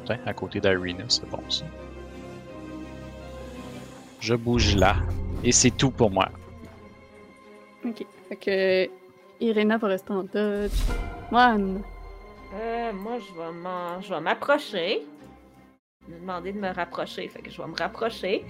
Putain, 0.01 0.19
à 0.27 0.33
côté 0.35 0.61
d'Arena, 0.61 1.05
c'est 1.09 1.29
bon 1.29 1.43
ça. 1.49 1.65
Je 4.21 4.35
bouge 4.35 4.77
là. 4.77 4.97
Et 5.45 5.53
c'est 5.53 5.71
tout 5.71 5.91
pour 5.91 6.11
moi. 6.11 6.29
Ok. 7.87 8.05
Fait 8.29 8.37
que 8.37 8.91
Irena 9.45 9.77
va 9.79 9.89
rester 9.89 10.13
en 10.13 10.23
dodge. 10.25 10.73
One. 11.31 11.83
Euh, 12.55 12.93
moi, 12.93 13.19
je 13.19 13.33
vais 13.39 13.53
m'en- 13.53 14.01
je 14.01 14.13
vais 14.15 14.21
m'approcher. 14.21 15.03
Il 16.09 16.15
m'a 16.15 16.21
demandé 16.21 16.53
de 16.53 16.59
me 16.61 16.73
rapprocher, 16.73 17.29
fait 17.29 17.43
que 17.43 17.51
je 17.51 17.61
vais 17.61 17.67
me 17.69 17.77
rapprocher. 17.77 18.45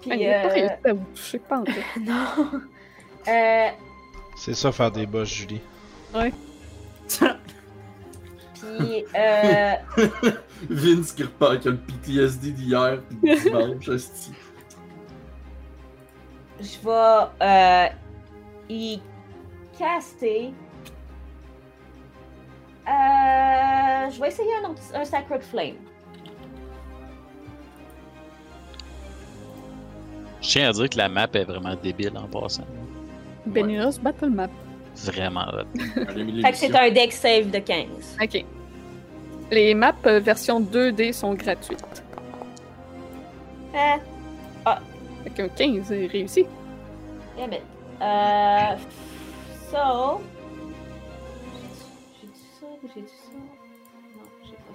Puis, 0.00 0.10
Elle 0.12 0.30
n'a 0.30 0.42
pas 0.42 0.48
euh, 0.48 0.52
réussi 0.54 0.72
à 0.84 0.92
vous 0.92 1.04
toucher, 1.14 1.38
pas 1.38 1.58
en 1.58 1.64
non. 2.00 2.60
Euh, 3.28 3.68
C'est 4.36 4.54
ça 4.54 4.72
faire 4.72 4.90
des 4.90 5.06
boss, 5.06 5.28
Julie. 5.28 5.60
puis, 8.54 9.04
euh, 9.16 9.72
Vince 10.68 11.12
qui 11.12 11.22
repart, 11.22 11.60
qui 11.60 11.68
a 11.68 11.70
le 11.70 11.76
PTSD 11.78 12.50
d'hier, 12.52 13.00
pis 13.08 13.16
de 13.16 13.34
dimanche. 13.42 13.90
je 16.60 16.78
vais 16.84 17.28
euh, 17.42 17.86
y 18.68 19.00
caster. 19.78 20.52
Euh, 22.86 24.10
je 24.10 24.20
vais 24.20 24.28
essayer 24.28 24.48
un, 24.64 24.70
autre, 24.70 24.82
un 24.94 25.04
Sacred 25.04 25.42
Flame. 25.42 25.76
Je 30.40 30.48
tiens 30.48 30.68
à 30.68 30.72
dire 30.72 30.88
que 30.88 30.96
la 30.96 31.08
map 31.08 31.28
est 31.34 31.44
vraiment 31.44 31.74
débile 31.74 32.16
en 32.16 32.26
passant. 32.26 32.64
Beneros 33.46 33.98
Battle 34.00 34.30
Map. 34.30 34.50
Vraiment 35.04 35.46
hot. 35.52 35.78
Fait 36.42 36.50
que 36.50 36.56
c'est 36.56 36.74
un 36.74 36.90
deck 36.90 37.12
save 37.12 37.50
de 37.50 37.58
15. 37.58 38.16
Ok. 38.22 38.44
Les 39.50 39.74
maps 39.74 39.94
euh, 40.06 40.20
version 40.20 40.60
2D 40.60 41.12
sont 41.12 41.34
gratuites. 41.34 42.04
Euh, 43.74 43.96
Fait 45.24 45.30
qu'un 45.30 45.48
15 45.48 45.92
est 45.92 46.06
réussi. 46.06 46.46
damn 47.36 47.52
it. 47.52 47.62
Euh, 48.00 48.76
so. 49.70 50.20
J'ai 52.20 52.26
dit 52.28 52.40
ça 52.60 52.66
ou 52.66 52.88
j'ai 52.94 53.00
dit 53.02 53.08
ça? 53.08 53.32
Non, 54.16 54.24
j'ai 54.44 54.56
pas 54.56 54.74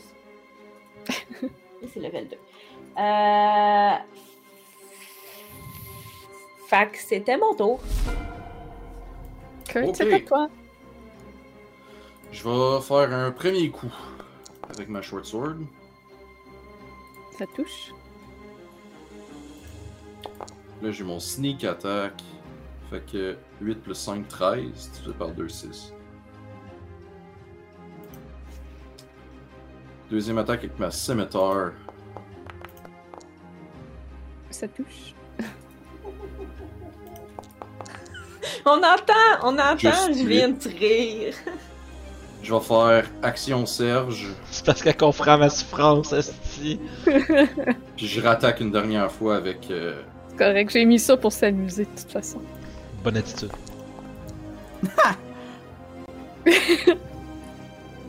ça. 1.41 1.47
C'est 1.93 1.99
level 1.99 2.27
2. 2.27 2.37
Euh. 2.97 3.95
Fait 6.67 6.91
que 6.91 6.97
c'était 6.97 7.37
mon 7.37 7.53
tour. 7.55 7.79
Kurt, 9.67 9.87
Ok. 9.89 9.95
c'est 9.97 10.21
toi. 10.25 10.49
Je 12.31 12.43
vais 12.49 12.81
faire 12.81 13.13
un 13.13 13.31
premier 13.31 13.69
coup 13.69 13.91
avec 14.69 14.89
ma 14.89 15.01
short 15.01 15.25
sword. 15.25 15.57
Ça 17.37 17.45
touche. 17.47 17.91
Là, 20.81 20.91
j'ai 20.91 21.03
mon 21.03 21.19
sneak 21.19 21.63
attack. 21.63 22.21
Fait 22.89 23.01
que 23.11 23.35
8 23.61 23.75
plus 23.81 23.95
5, 23.95 24.27
13, 24.27 24.61
divisé 24.93 25.13
par 25.17 25.29
2, 25.29 25.47
6. 25.49 25.93
Deuxième 30.11 30.37
attaque 30.37 30.59
avec 30.59 30.77
ma 30.77 30.91
scimitar. 30.91 31.71
Ça 34.51 34.67
touche. 34.67 35.13
On 38.65 38.77
entend, 38.77 39.13
on 39.43 39.57
entend, 39.59 39.77
Juste 39.77 40.13
je 40.19 40.25
viens 40.25 40.47
de 40.49 40.69
rire. 40.69 41.33
Je 42.41 42.53
vais 42.53 42.59
faire 42.61 43.05
action 43.21 43.65
Serge. 43.65 44.27
C'est 44.51 44.65
parce 44.65 44.81
qu'elle 44.81 44.95
comprend 44.95 45.37
ma 45.37 45.49
souffrance, 45.49 46.13
esti. 46.13 46.79
Puis 47.97 48.07
je 48.07 48.21
rattaque 48.21 48.61
une 48.61 48.71
dernière 48.71 49.11
fois 49.11 49.35
avec. 49.35 49.69
euh, 49.69 50.01
C'est 50.33 50.45
correct, 50.45 50.71
j'ai 50.71 50.85
mis 50.85 50.97
ça 50.97 51.15
pour 51.15 51.31
s'amuser 51.31 51.85
de 51.85 51.89
toute 51.89 52.11
façon. 52.11 52.41
Bonne 53.03 53.17
attitude. 53.17 53.51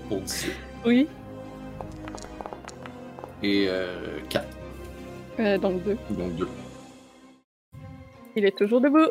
Pour 0.09 0.21
17. 0.21 0.51
Oui. 0.87 1.07
Et 3.43 3.67
euh, 3.69 4.21
4. 4.29 4.47
Euh, 5.39 5.59
donc 5.59 5.83
deux. 5.83 5.99
Donc 6.11 6.35
2. 6.37 6.49
Il 8.37 8.45
est 8.45 8.57
toujours 8.57 8.81
debout. 8.81 9.11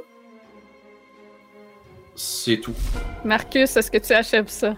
C'est 2.16 2.58
tout. 2.58 2.76
Marcus, 3.24 3.78
est-ce 3.78 3.90
que 3.92 3.98
tu 3.98 4.14
achèves 4.14 4.50
ça? 4.50 4.76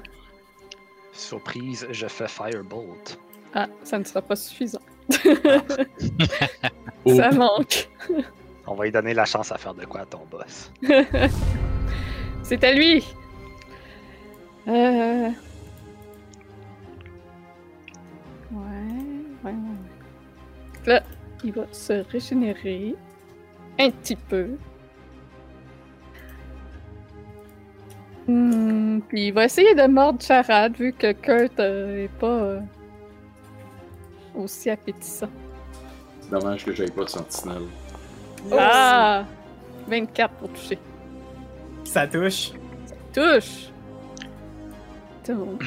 Surprise, 1.14 1.88
je 1.90 2.08
fais 2.08 2.28
Firebolt. 2.28 3.18
Ah, 3.54 3.68
ça 3.84 3.98
ne 3.98 4.04
sera 4.04 4.22
pas 4.22 4.36
suffisant. 4.36 4.82
Oh. 7.08 7.14
Ça 7.14 7.30
manque. 7.30 7.88
On 8.66 8.74
va 8.74 8.86
lui 8.86 8.92
donner 8.92 9.14
la 9.14 9.26
chance 9.26 9.52
à 9.52 9.60
faire 9.60 9.76
de 9.76 9.86
quoi 9.86 10.02
à 10.02 10.06
ton 10.06 10.22
boss. 10.30 10.72
C'est 12.44 12.64
à 12.64 12.74
lui. 12.74 13.06
Euh... 14.68 15.30
Ouais, 18.52 18.60
ouais, 19.44 19.52
ouais. 19.52 20.88
Là, 20.88 21.04
il 21.44 21.54
va 21.54 21.66
se 21.72 22.04
régénérer 22.10 22.96
un 23.78 23.92
petit 23.92 24.16
peu. 24.16 24.58
Hmm, 28.28 29.02
puis 29.08 29.28
il 29.28 29.34
va 29.34 29.46
essayer 29.46 29.76
de 29.76 29.86
mordre 29.86 30.20
Charade 30.24 30.76
vu 30.76 30.92
que 30.92 31.12
Kurt 31.12 31.60
euh, 31.60 32.06
est 32.06 32.20
pas 32.20 32.28
euh, 32.28 32.60
aussi 34.38 34.70
appétissant. 34.70 35.30
C'est 36.22 36.32
dommage 36.32 36.66
que 36.66 36.74
j'aille 36.74 36.92
pas 36.92 37.04
de 37.04 37.10
sentinelle. 37.10 37.64
Ah! 38.52 39.24
24 39.88 40.34
pour 40.36 40.50
toucher. 40.50 40.80
Ça 41.84 42.08
touche. 42.08 42.52
touche. 43.14 43.70
Donc, 45.28 45.64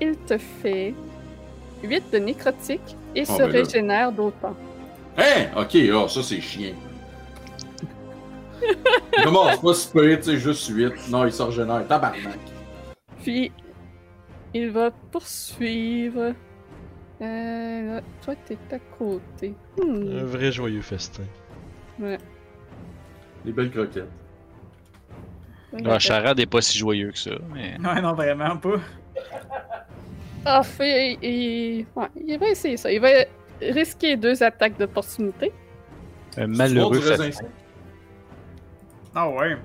il 0.00 0.16
te 0.18 0.38
fait 0.38 0.94
8 1.82 2.12
de 2.12 2.18
nécrotique 2.18 2.96
et 3.14 3.24
Oh, 3.28 3.32
se 3.32 3.38
ben 3.38 3.50
régénère 3.50 4.12
d'autant. 4.12 4.54
Hein? 5.16 5.46
Ok, 5.56 5.76
ah, 5.92 6.08
ça 6.08 6.22
c'est 6.22 6.40
chien. 6.40 6.74
Comment 9.24 9.50
c'est 9.50 9.60
pas 9.60 9.74
si 9.74 9.90
peu, 9.90 10.16
tu 10.16 10.22
sais, 10.22 10.36
juste 10.36 10.68
8. 10.68 11.10
Non, 11.10 11.24
il 11.24 11.32
sort 11.32 11.48
régénère. 11.48 11.86
Tabarnak. 11.86 12.38
Puis, 13.22 13.52
il 14.54 14.70
va 14.70 14.90
poursuivre. 14.90 16.34
Euh, 17.20 17.94
là, 17.96 18.00
toi, 18.24 18.34
t'es 18.46 18.56
à 18.70 18.78
côté. 18.78 19.54
Hmm, 19.76 20.18
Un 20.20 20.24
vrai 20.24 20.52
joyeux 20.52 20.82
festin. 20.82 21.24
ouais. 22.00 22.18
Les 23.44 23.52
belles 23.52 23.70
croquettes. 23.70 24.08
Ah, 25.84 25.98
Charade 25.98 26.40
est 26.40 26.46
pas 26.46 26.60
si 26.60 26.78
joyeux 26.78 27.10
que 27.12 27.18
ça. 27.18 27.32
Mais... 27.52 27.76
Ouais, 27.78 28.00
non, 28.00 28.14
vraiment 28.14 28.56
pas. 28.56 28.76
Ah, 30.44 30.62
fait, 30.62 31.18
il, 31.22 31.86
ouais, 31.94 32.06
il 32.26 32.38
va 32.38 32.48
essayer 32.50 32.76
ça. 32.76 32.90
Il 32.90 33.00
va 33.00 33.08
risquer 33.60 34.16
deux 34.16 34.42
attaques 34.42 34.78
d'opportunité. 34.78 35.52
Un 36.36 36.46
malheureux 36.46 37.00
festin. 37.00 37.46
Ah 39.14 39.28
ouais. 39.28 39.56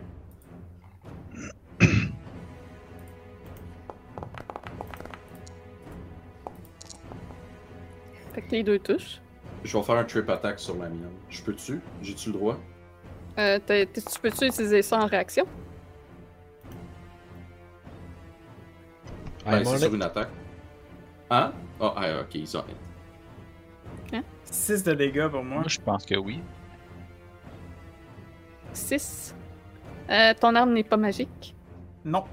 Fait 8.34 8.42
que 8.42 8.52
les 8.52 8.64
deux 8.64 8.80
touchent. 8.80 9.22
Je 9.64 9.78
vais 9.78 9.84
faire 9.84 9.96
un 9.96 10.04
trip 10.04 10.30
attack 10.30 10.60
sur 10.60 10.76
la 10.76 10.90
mienne. 10.90 11.12
Je 11.30 11.42
peux-tu? 11.42 11.80
J'ai-tu 12.02 12.32
le 12.32 12.38
droit? 12.38 12.58
Euh, 13.38 13.60
tu 13.68 14.20
peux-tu 14.22 14.46
utiliser 14.46 14.82
ça 14.82 14.98
en 14.98 15.08
réaction? 15.08 15.46
Ben, 19.46 19.64
c'est 19.64 19.78
sur 19.78 19.94
une 19.94 20.04
attaque. 20.04 20.30
Hein? 21.30 21.52
Ah, 21.80 21.94
ah, 21.98 22.22
ok, 22.22 22.36
ils 22.36 22.58
ont 22.58 22.64
6 24.46 24.84
de 24.84 24.94
dégâts 24.94 25.28
pour 25.28 25.44
moi. 25.44 25.60
Moi, 25.60 25.68
je 25.68 25.80
pense 25.80 26.06
que 26.06 26.16
oui. 26.16 26.40
6. 28.74 29.36
Euh, 30.10 30.34
ton 30.40 30.54
arme 30.56 30.74
n'est 30.74 30.84
pas 30.84 30.98
magique? 30.98 31.56
Non. 32.06 32.26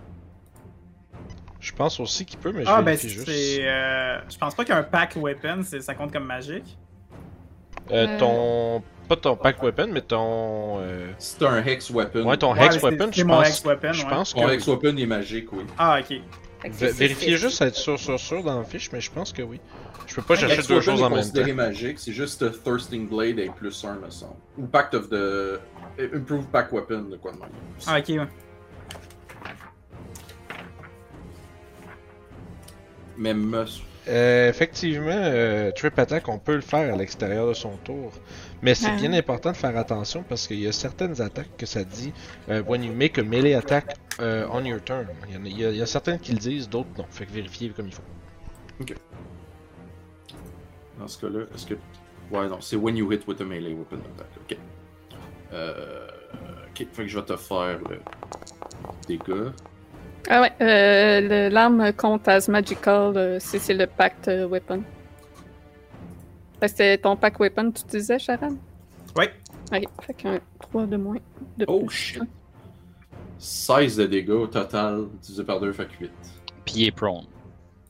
Je 1.61 1.73
pense 1.73 2.01
aussi 2.01 2.25
qu'il 2.25 2.39
peut, 2.39 2.53
mais 2.53 2.65
je 2.65 2.71
Ah, 2.71 2.81
ben 2.83 2.97
juste. 2.99 3.25
c'est. 3.27 3.59
Euh, 3.69 4.19
je 4.31 4.39
pense 4.39 4.55
pas 4.55 4.65
qu'un 4.65 4.83
pack 4.83 5.15
weapon, 5.17 5.63
ça 5.63 5.95
compte 5.95 6.13
comme 6.13 6.25
magique. 6.25 6.79
Euh, 7.91 8.07
Euh. 8.07 8.19
ton. 8.19 8.83
Pas 9.09 9.17
ton 9.17 9.35
pack 9.37 9.61
weapon, 9.63 9.89
mais 9.91 10.01
ton. 10.03 10.79
euh, 10.81 11.11
C'est 11.19 11.45
un 11.45 11.65
Hex 11.65 11.91
Weapon. 11.91 12.23
Ouais, 12.25 12.37
ton 12.37 12.53
Ouais, 12.55 12.65
Hex 12.67 12.81
Weapon, 12.81 13.11
je 13.13 13.25
mon 13.25 13.37
pense. 13.39 13.49
Hex 13.49 13.65
Weapon, 13.65 13.93
je 13.93 14.05
ouais. 14.05 14.09
pense 14.11 14.37
Mon 14.37 14.47
que. 14.47 14.53
Hex 14.53 14.67
Weapon 14.69 14.97
est 14.97 15.07
magique, 15.07 15.53
oui. 15.53 15.65
Ah, 15.77 15.99
ok. 16.01 16.17
Vérifiez 16.71 17.37
juste 17.37 17.61
à 17.63 17.67
être 17.67 17.75
sûr, 17.75 17.99
sûr, 17.99 18.21
sûr 18.21 18.45
dans 18.45 18.59
la 18.59 18.65
fiche, 18.65 18.91
mais 18.93 19.01
je 19.01 19.11
pense 19.11 19.33
que 19.33 19.43
oui. 19.43 19.61
Je 20.07 20.15
peux 20.17 20.23
pas 20.23 20.37
chercher 20.37 20.63
deux 20.63 20.81
choses 20.81 21.03
en 21.03 21.11
même 21.11 21.31
temps. 21.31 21.55
magique, 21.55 21.99
c'est 21.99 22.13
juste 22.13 22.63
Thirsting 22.63 23.09
Blade 23.09 23.39
et 23.39 23.49
plus 23.51 23.85
1, 23.85 23.95
me 23.97 24.11
semble. 24.11 24.35
Ou 24.59 24.67
Pact 24.67 24.95
of 24.95 25.09
the. 25.09 25.13
euh, 25.15 25.59
Improved 25.99 26.47
Pack 26.51 26.73
Weapon, 26.73 27.03
de 27.11 27.17
quoi 27.17 27.33
de 27.33 27.39
même. 27.39 27.49
Ah, 27.87 27.99
ok, 27.99 28.09
ouais. 28.09 28.27
Euh, 34.09 34.49
effectivement, 34.49 35.11
euh, 35.13 35.71
Trip 35.73 35.99
Attack, 35.99 36.27
on 36.29 36.39
peut 36.39 36.55
le 36.55 36.63
faire 36.63 36.93
à 36.95 36.97
l'extérieur 36.97 37.47
de 37.47 37.53
son 37.53 37.77
tour. 37.85 38.13
Mais 38.63 38.75
c'est 38.75 38.89
Ah. 38.91 38.97
bien 38.97 39.13
important 39.13 39.53
de 39.53 39.57
faire 39.57 39.77
attention 39.77 40.25
parce 40.29 40.47
qu'il 40.47 40.59
y 40.61 40.67
a 40.67 40.73
certaines 40.73 41.21
attaques 41.21 41.55
que 41.59 41.67
ça 41.67 41.85
dit 41.85 42.13
euh, 42.49 42.63
When 42.67 42.83
you 42.83 42.93
make 42.95 43.19
a 43.19 43.23
melee 43.23 43.55
attack 43.55 43.97
euh, 44.21 44.47
on 44.51 44.65
your 44.65 44.83
turn. 44.83 45.07
Il 45.29 45.35
y, 45.35 45.39
en 45.39 45.45
a, 45.45 45.49
il 45.49 45.59
y 45.61 45.65
a- 45.65 45.71
il 45.71 45.77
y 45.77 45.83
a 45.83 45.87
certaines 45.87 46.19
qui 46.19 46.33
le 46.33 46.39
disent, 46.39 46.69
d'autres 46.69 46.89
non. 46.99 47.05
Fait 47.11 47.27
que 47.27 47.33
vérifiez 47.33 47.69
comme 47.71 47.87
il 47.89 47.93
faut. 47.95 48.03
Dans 50.99 51.09
ce 51.09 51.19
cas-là, 51.21 51.45
est-ce 51.55 51.67
que. 51.67 51.75
Ouais, 52.31 52.49
non, 52.49 52.61
c'est 52.61 52.77
when 52.77 52.97
you 52.97 53.11
hit 53.13 53.27
with 53.27 53.41
a 53.41 53.45
melee 53.45 53.75
weapon 53.75 53.99
attack. 54.15 54.29
Ok. 54.43 54.57
Euh. 55.53 56.07
Ok, 56.71 56.87
fait 56.93 57.03
que 57.03 57.09
je 57.09 57.19
vais 57.19 57.25
te 57.25 57.37
faire 57.37 57.79
le 57.89 58.01
dégât. 59.09 59.53
Ah 60.29 60.43
ouais, 60.43 60.53
euh, 60.61 61.21
le- 61.21 61.49
l'arme 61.53 61.93
compte 61.93 62.29
as 62.29 62.49
magical, 62.49 63.17
euh, 63.17 63.39
c'est 63.41 63.59
c'est 63.59 63.75
le 63.75 63.87
pact 63.87 64.29
euh, 64.29 64.47
weapon. 64.47 64.83
C'était 66.63 66.99
ton 66.99 67.17
pack 67.17 67.41
weapon, 67.41 67.71
tu 67.73 67.83
disais, 67.89 68.19
Sharon? 68.19 68.59
Ouais. 69.17 69.33
Ok, 69.73 69.85
fait 70.03 70.15
qu'un 70.15 70.41
3 70.61 70.87
de 70.87 70.97
moins. 70.97 71.17
De 71.57 71.65
Oh 71.69 71.85
plus. 71.87 71.97
shit! 71.97 72.23
16 73.39 73.97
de 73.97 74.07
dégâts 74.07 74.31
au 74.31 74.47
total, 74.47 75.07
divisé 75.23 75.43
par 75.45 75.61
2, 75.61 75.73
fait 75.73 75.87
que 75.87 75.99
8. 76.05 76.11
Puis 76.67 76.75
il 76.77 76.87
est 76.89 76.91
prone. 76.91 77.25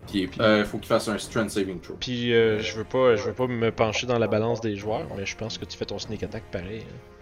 Puis, 0.06 0.28
euh, 0.40 0.64
faut 0.64 0.78
qu'il 0.78 0.86
fasse 0.86 1.08
un 1.08 1.18
strength 1.18 1.50
saving 1.50 1.80
throw. 1.80 1.96
Puis 2.00 2.32
euh, 2.32 2.58
je 2.60 2.76
veux 2.76 2.84
pas 2.84 3.14
je 3.16 3.24
veux 3.24 3.32
pas 3.32 3.46
me 3.46 3.70
pencher 3.70 4.06
dans 4.06 4.18
la 4.18 4.26
balance 4.28 4.60
des 4.60 4.74
joueurs, 4.74 5.06
mais 5.16 5.26
je 5.26 5.36
pense 5.36 5.58
que 5.58 5.64
tu 5.64 5.76
fais 5.76 5.84
ton 5.84 5.98
sneak 5.98 6.22
attack 6.22 6.44
pareil. 6.50 6.84
hein. 6.88 7.19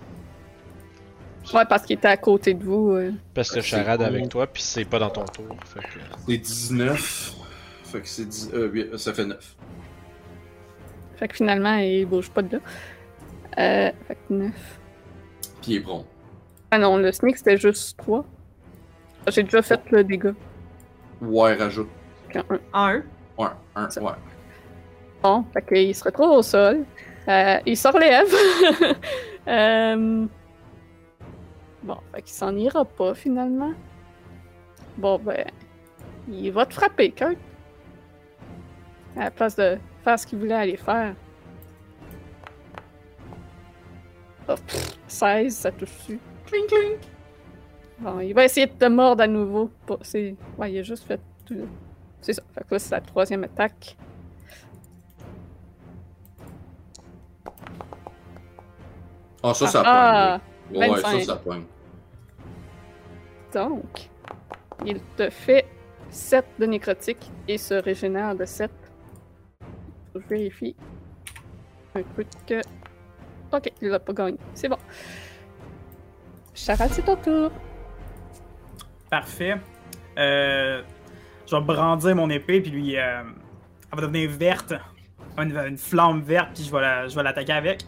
Ouais, 1.54 1.64
parce 1.68 1.84
qu'il 1.84 1.96
était 1.96 2.08
à 2.08 2.16
côté 2.16 2.54
de 2.54 2.62
vous. 2.64 2.90
euh. 2.92 3.12
Parce 3.34 3.50
que 3.50 3.60
C'est 3.60 3.66
charade 3.68 4.02
avec 4.02 4.28
toi, 4.28 4.46
puis 4.46 4.62
c'est 4.62 4.84
pas 4.84 4.98
dans 4.98 5.10
ton 5.10 5.24
tour. 5.24 5.56
Fait 5.64 5.80
que... 5.80 5.98
C'est 6.26 6.36
19. 6.38 7.34
Fait 7.84 8.00
que 8.00 8.08
c'est 8.08 8.24
10. 8.28 8.50
Euh, 8.54 8.68
huit- 8.70 8.96
ça 8.98 9.12
fait 9.14 9.24
9. 9.24 9.56
Fait 11.16 11.28
que 11.28 11.34
finalement, 11.36 11.74
il 11.76 12.04
bouge 12.06 12.30
pas 12.30 12.42
de 12.42 12.56
là. 12.56 12.62
Euh, 13.58 13.90
fait 14.06 14.14
que 14.14 14.34
9. 14.34 14.52
Puis 15.62 15.72
il 15.72 15.76
est 15.76 15.80
prompt. 15.80 16.04
Ah 16.70 16.78
non, 16.78 16.96
le 16.98 17.10
sneak 17.12 17.38
c'était 17.38 17.56
juste 17.56 17.96
3. 17.98 18.24
J'ai 19.28 19.42
déjà 19.42 19.62
fait 19.62 19.80
le 19.90 20.04
dégât. 20.04 20.34
Ouais, 21.20 21.54
rajoute. 21.54 21.88
Qu'un 22.30 22.44
1. 22.50 22.58
Un. 22.72 23.02
Ouais, 23.38 23.48
un, 23.74 23.90
Ça. 23.90 24.02
ouais. 24.02 24.12
Bon, 25.22 25.44
fait 25.52 25.62
qu'il 25.62 25.94
se 25.94 26.04
retrouve 26.04 26.30
au 26.30 26.42
sol. 26.42 26.84
Euh, 27.26 27.58
il 27.66 27.76
se 27.76 27.88
relève. 27.88 28.28
Euh, 29.48 30.26
Bon, 31.82 31.96
fait 32.12 32.22
qu'il 32.22 32.32
s'en 32.34 32.54
ira 32.56 32.84
pas 32.84 33.14
finalement. 33.14 33.72
Bon, 34.96 35.18
ben. 35.18 35.44
Il 36.30 36.50
va 36.52 36.66
te 36.66 36.74
frapper, 36.74 37.10
Kurt. 37.12 37.38
À 39.16 39.24
la 39.24 39.30
place 39.30 39.56
de 39.56 39.78
faire 40.04 40.18
ce 40.18 40.26
qu'il 40.26 40.38
voulait 40.38 40.54
aller 40.54 40.76
faire. 40.76 41.14
Oh, 44.48 44.54
pff, 44.66 44.98
16, 45.08 45.54
ça 45.56 45.70
touche 45.72 45.88
dessus. 45.96 46.18
Clink, 46.46 46.66
clink. 46.68 46.98
Bon, 48.00 48.20
il 48.20 48.32
va 48.34 48.44
essayer 48.44 48.66
de 48.66 48.72
te 48.72 48.84
mordre 48.86 49.22
à 49.22 49.26
nouveau. 49.26 49.70
C'est... 50.02 50.36
Ouais, 50.58 50.72
il 50.72 50.78
a 50.78 50.82
juste 50.82 51.04
fait. 51.04 51.20
tout- 51.46 51.66
C'est 52.20 52.32
ça. 52.34 52.42
Fait 52.54 52.60
que 52.64 52.74
là, 52.74 52.78
c'est 52.78 52.90
la 52.94 53.00
troisième 53.00 53.44
attaque. 53.44 53.96
Ah, 59.42 59.54
ça, 59.54 59.66
ça 59.66 59.82
Ah, 59.86 60.40
oui. 60.40 60.47
Ouais, 60.72 60.88
25. 60.88 61.20
ça, 61.20 61.24
ça 61.24 61.36
pogne. 61.36 61.64
donc, 63.54 64.08
il 64.84 65.00
te 65.16 65.30
fait 65.30 65.66
7 66.10 66.44
de 66.58 66.66
nécrotique 66.66 67.30
et 67.46 67.58
se 67.58 67.74
régénère 67.74 68.34
de 68.34 68.44
7. 68.44 68.70
Je 70.14 70.20
vérifie 70.28 70.76
un 71.94 72.02
peu 72.02 72.24
que. 72.46 72.60
Ok, 73.52 73.72
il 73.80 73.88
l'a 73.88 73.98
pas 73.98 74.12
gagné. 74.12 74.36
C'est 74.54 74.68
bon. 74.68 74.76
Charade, 76.54 76.90
c'est 76.92 77.02
ton 77.02 77.16
tour. 77.16 77.50
Parfait. 79.10 79.56
Euh, 80.18 80.82
je 81.46 81.56
vais 81.56 81.62
brandir 81.62 82.14
mon 82.16 82.28
épée, 82.30 82.60
puis 82.60 82.70
lui, 82.70 82.96
euh, 82.98 83.22
elle 83.92 83.98
va 84.00 84.02
devenir 84.06 84.30
verte. 84.30 84.74
Une, 85.38 85.56
une 85.56 85.78
flamme 85.78 86.20
verte, 86.22 86.50
puis 86.54 86.64
je 86.64 86.72
vais 86.72 86.80
la- 86.80 87.06
je 87.08 87.14
vais 87.14 87.22
l'attaquer 87.22 87.52
avec. 87.52 87.84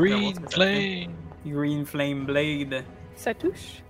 Green 0.00 0.34
Flame! 0.50 1.12
Green 1.46 1.84
Flame 1.86 2.24
Blade. 2.26 2.84
Ça 3.16 3.34
touche. 3.34 3.82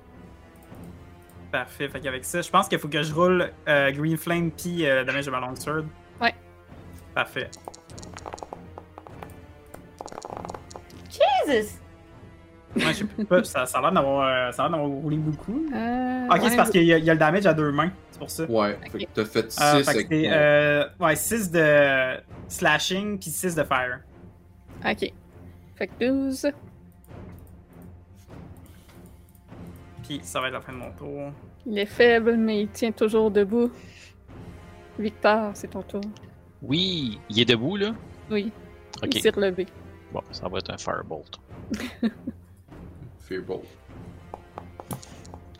Parfait. 1.51 1.89
Fait 1.89 2.01
qu'avec 2.01 2.25
ça, 2.25 2.43
je 2.43 2.51
pense 2.51 2.69
qu'il 2.69 2.79
faut 2.79 2.89
que 2.89 3.03
je 3.03 3.13
roule 3.15 3.51
euh, 3.69 3.91
Green 3.93 4.17
Flame 4.17 4.51
puis 4.51 4.87
euh, 4.87 5.05
damage 5.05 5.27
de 5.27 5.31
ma 5.31 5.41
longsword. 5.41 5.85
Ouais. 6.21 6.35
Parfait. 7.15 7.51
Jesus! 11.11 11.79
Ouais, 12.77 12.83
je 12.93 12.93
sais 13.17 13.25
pas, 13.25 13.43
ça, 13.45 13.65
ça 13.67 13.79
a 13.79 13.81
l'air 13.81 13.93
d'avoir 13.93 14.27
euh, 14.29 14.53
ça 14.53 14.65
a 14.65 14.69
l'air 14.69 14.79
d'avoir 14.79 14.91
roulé 15.01 15.17
beaucoup. 15.17 15.65
Euh, 15.75 16.27
Ok, 16.31 16.43
ouais, 16.43 16.51
c'est 16.51 16.57
parce 16.57 16.71
qu'il 16.71 16.83
y, 16.85 16.93
a- 16.93 16.99
il 16.99 17.05
y 17.05 17.11
a 17.11 17.15
le 17.15 17.19
damage 17.19 17.47
à 17.47 17.55
deux 17.55 17.73
mains. 17.73 17.91
C'est 18.11 18.19
pour 18.19 18.31
ça. 18.31 18.45
Ouais, 18.45 18.79
fait 18.93 18.99
que 18.99 19.05
t'as 19.15 19.25
fait 19.25 19.51
6 19.51 19.61
Euh, 19.63 19.83
que 19.83 19.91
avec 19.91 20.09
euh, 20.13 20.85
ouais, 21.01 21.17
6 21.17 21.51
de 21.51 22.21
slashing 22.49 23.19
puis 23.19 23.31
6 23.31 23.55
de 23.55 23.65
fire. 23.65 24.01
Ok. 24.87 25.13
Fait 25.79 25.87
que 25.87 26.07
12. 26.09 26.49
Puis 30.03 30.21
ça 30.23 30.41
va 30.41 30.49
être 30.49 30.55
la 30.55 30.61
fin 30.61 30.73
de 30.73 30.79
mon 30.79 30.91
tour. 30.93 31.31
Il 31.67 31.79
est 31.79 31.87
faible, 31.87 32.37
mais 32.37 32.63
il 32.63 32.69
tient 32.69 32.91
toujours 32.93 33.31
debout. 33.31 33.71
Victor, 34.99 35.51
c'est 35.55 35.69
ton 35.69 35.83
tour. 35.83 36.01
Oui! 36.63 37.21
Il 37.31 37.41
est 37.41 37.45
debout, 37.45 37.77
là? 37.77 37.95
Oui, 38.31 38.51
Ok. 39.03 39.15
il 39.15 39.21
s'est 39.23 39.31
relevé. 39.31 39.67
Bon, 40.13 40.21
ça 40.33 40.49
va 40.49 40.59
être 40.59 40.73
un 40.73 40.79
Firebolt. 40.79 41.39
Fearbolt. 43.21 43.63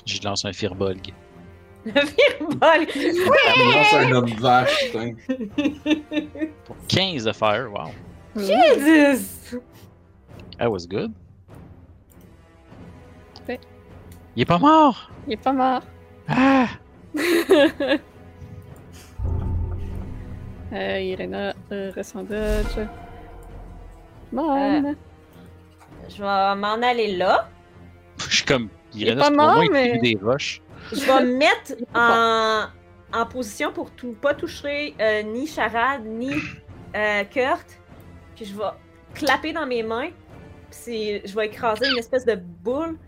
Je 0.07 0.21
lance 0.23 0.45
un 0.45 0.53
Firbolg. 0.53 1.13
Le 1.85 1.93
fireball! 1.93 2.87
Lance 3.75 3.95
un 3.95 4.13
homme 4.13 4.31
vache, 4.41 4.91
putain. 4.91 5.15
Pour 6.65 6.77
15 6.89 7.25
de 7.25 7.33
Fire, 7.33 7.71
wow. 7.73 7.91
Jesus! 8.35 9.59
That 10.59 10.71
was 10.71 10.87
good. 10.87 11.13
Il 14.37 14.43
est 14.43 14.47
pas 14.47 14.59
mort! 14.59 15.11
Il 15.27 15.33
est 15.33 15.37
pas 15.37 15.53
mort. 15.53 15.83
Ah! 16.29 16.67
euh, 20.73 21.01
Irena 21.01 21.55
euh, 21.73 21.91
reste 21.95 22.15
en 22.15 22.23
dodge. 22.23 22.79
Bon. 24.31 24.95
Je 26.09 26.19
vais 26.23 26.55
m'en 26.61 26.81
aller 26.83 27.17
là. 27.17 27.49
Je 28.19 28.37
suis 28.37 28.45
comme. 28.45 28.69
Il 28.95 29.01
Il 29.03 29.09
est 29.09 29.13
reste 29.15 29.35
pas 29.35 29.47
pour 29.49 29.55
moi 29.57 29.65
mais- 29.73 29.99
des 29.99 30.17
roches. 30.23 30.61
Je 30.93 31.01
vais 31.05 31.25
me 31.25 31.37
mettre 31.37 31.73
en, 31.95 32.67
en 33.13 33.27
position 33.27 33.73
pour 33.73 33.91
tout, 33.91 34.13
pas 34.13 34.35
toucher 34.35 34.95
euh, 35.01 35.23
ni 35.23 35.47
Charade 35.47 36.05
ni 36.05 36.31
euh, 36.95 37.25
Kurt. 37.25 37.67
Puis 38.37 38.45
je 38.45 38.55
vais 38.57 38.65
clapper 39.15 39.53
dans 39.53 39.67
mes 39.67 39.83
mains. 39.83 40.11
Puis 40.71 40.79
c'est- 40.81 41.23
je 41.25 41.35
vais 41.35 41.47
écraser 41.47 41.89
une 41.91 41.99
espèce 41.99 42.25
de 42.25 42.35
boule. 42.37 42.99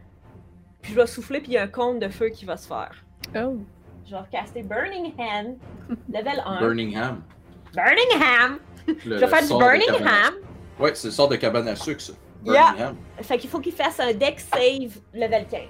Puis 0.83 0.93
je 0.93 1.01
vais 1.01 1.07
souffler, 1.07 1.41
puis 1.41 1.53
il 1.53 1.55
y 1.55 1.59
a 1.59 1.63
un 1.63 1.69
cône 1.69 1.99
de 1.99 2.09
feu 2.09 2.29
qui 2.31 2.45
va 2.45 2.57
se 2.57 2.67
faire. 2.67 2.93
Oh. 3.37 3.59
Je 4.07 4.11
vais 4.13 4.19
recaster 4.21 4.63
Burning 4.63 5.13
Hand, 5.19 5.57
level 6.13 6.43
1. 6.45 6.59
Birmingham. 6.61 7.23
Burning 7.75 8.23
Ham! 8.23 8.59
Le 8.89 8.95
Je 9.17 9.21
vais 9.21 9.27
faire 9.29 9.43
du 9.43 9.49
Burning 9.49 10.07
Ham. 10.07 10.35
Ouais, 10.79 10.95
c'est 10.95 11.09
le 11.09 11.13
sort 11.13 11.29
de 11.29 11.37
cabane 11.37 11.69
à 11.69 11.77
sucre, 11.77 12.01
ça. 12.01 12.13
Yeah. 12.45 12.55
Birmingham. 12.73 12.97
Fait 13.21 13.37
qu'il 13.39 13.51
faut 13.51 13.61
qu'il 13.61 13.73
fasse 13.73 14.01
un 14.01 14.13
deck 14.15 14.41
save 14.41 14.99
level 15.13 15.47
15. 15.51 15.61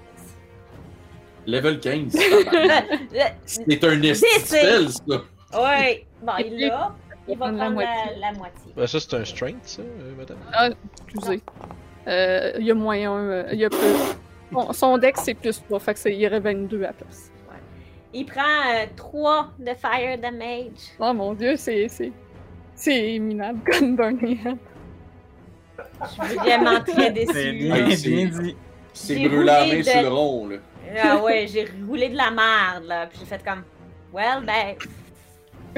Level 1.46 1.80
15. 1.80 2.14
Le- 2.14 3.20
C'est 3.44 3.84
un 3.84 4.38
spell, 4.38 4.88
ça. 4.90 5.60
ouais, 5.60 6.06
bon, 6.22 6.32
il 6.38 6.60
l'a. 6.68 6.94
Il 7.28 7.36
va 7.36 7.46
prendre 7.46 7.58
la 7.58 7.70
moitié. 8.32 8.72
Ben, 8.76 8.86
ça, 8.86 8.98
c'est 9.00 9.14
un 9.14 9.24
strength, 9.24 9.58
ça, 9.64 9.82
euh, 9.82 10.14
madame. 10.16 10.38
Ah, 10.52 10.68
excusez. 11.08 11.42
Euh, 12.08 12.52
il 12.58 12.66
y 12.66 12.70
a 12.70 12.74
moins 12.74 12.96
un. 13.10 13.28
euh, 13.30 13.48
il 13.52 13.58
y 13.58 13.64
a 13.64 13.70
plus. 13.70 13.78
Son, 14.52 14.72
son 14.72 14.98
dex, 14.98 15.20
c'est 15.22 15.34
plus 15.34 15.62
3, 15.64 15.78
fait 15.78 15.94
que 15.94 16.00
c'est- 16.00 16.12
il 16.12 16.20
y 16.20 16.26
aurait 16.26 16.40
22 16.40 16.78
à 16.82 16.88
la 16.88 16.92
place. 16.92 17.30
Il 18.12 18.26
prend 18.26 18.42
3 18.96 19.50
de 19.58 19.70
fire 19.74 20.18
damage. 20.18 20.90
Oh 20.98 21.12
mon 21.12 21.34
dieu, 21.34 21.54
c'est. 21.56 21.86
C'est, 21.88 22.10
c'est 22.74 23.18
minable 23.18 23.60
comme 23.70 23.94
Burning 23.96 24.38
Hand. 24.46 24.58
Je 26.02 26.24
suis 26.26 26.34
vraiment 26.36 26.80
très 26.80 27.10
déçue. 27.12 27.32
c'est- 27.32 27.52
bien 28.10 28.26
dit. 28.26 28.56
C'est 28.92 29.16
J'ai 29.16 29.28
brûlé 29.28 29.44
la 29.44 29.60
roulé 29.62 29.72
main 29.76 29.78
de- 29.78 29.84
sur 29.84 30.02
le 30.02 30.08
rond, 30.08 30.48
là. 30.48 30.56
Ah 31.00 31.22
ouais, 31.22 31.46
j'ai 31.46 31.68
roulé 31.86 32.08
de 32.08 32.16
la 32.16 32.30
merde, 32.32 32.84
là. 32.86 33.06
Puis 33.06 33.20
j'ai 33.20 33.26
fait 33.26 33.44
comme, 33.44 33.62
well, 34.12 34.42
ben. 34.44 34.74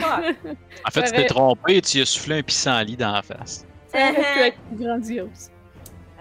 Fuck. 0.01 0.36
En 0.86 0.90
fait, 0.90 1.03
tu 1.03 1.11
t'es 1.12 1.27
trompé 1.27 1.77
et 1.77 1.82
tu 1.82 2.01
as 2.01 2.07
soufflé 2.07 2.39
un 2.39 2.43
pissenlit 2.43 2.97
dans 2.97 3.12
la 3.12 3.20
face. 3.23 3.66
Ça 3.89 3.99
aurait 3.99 4.15
pu 4.15 4.40
être 4.40 4.59
grandiose. 4.73 5.51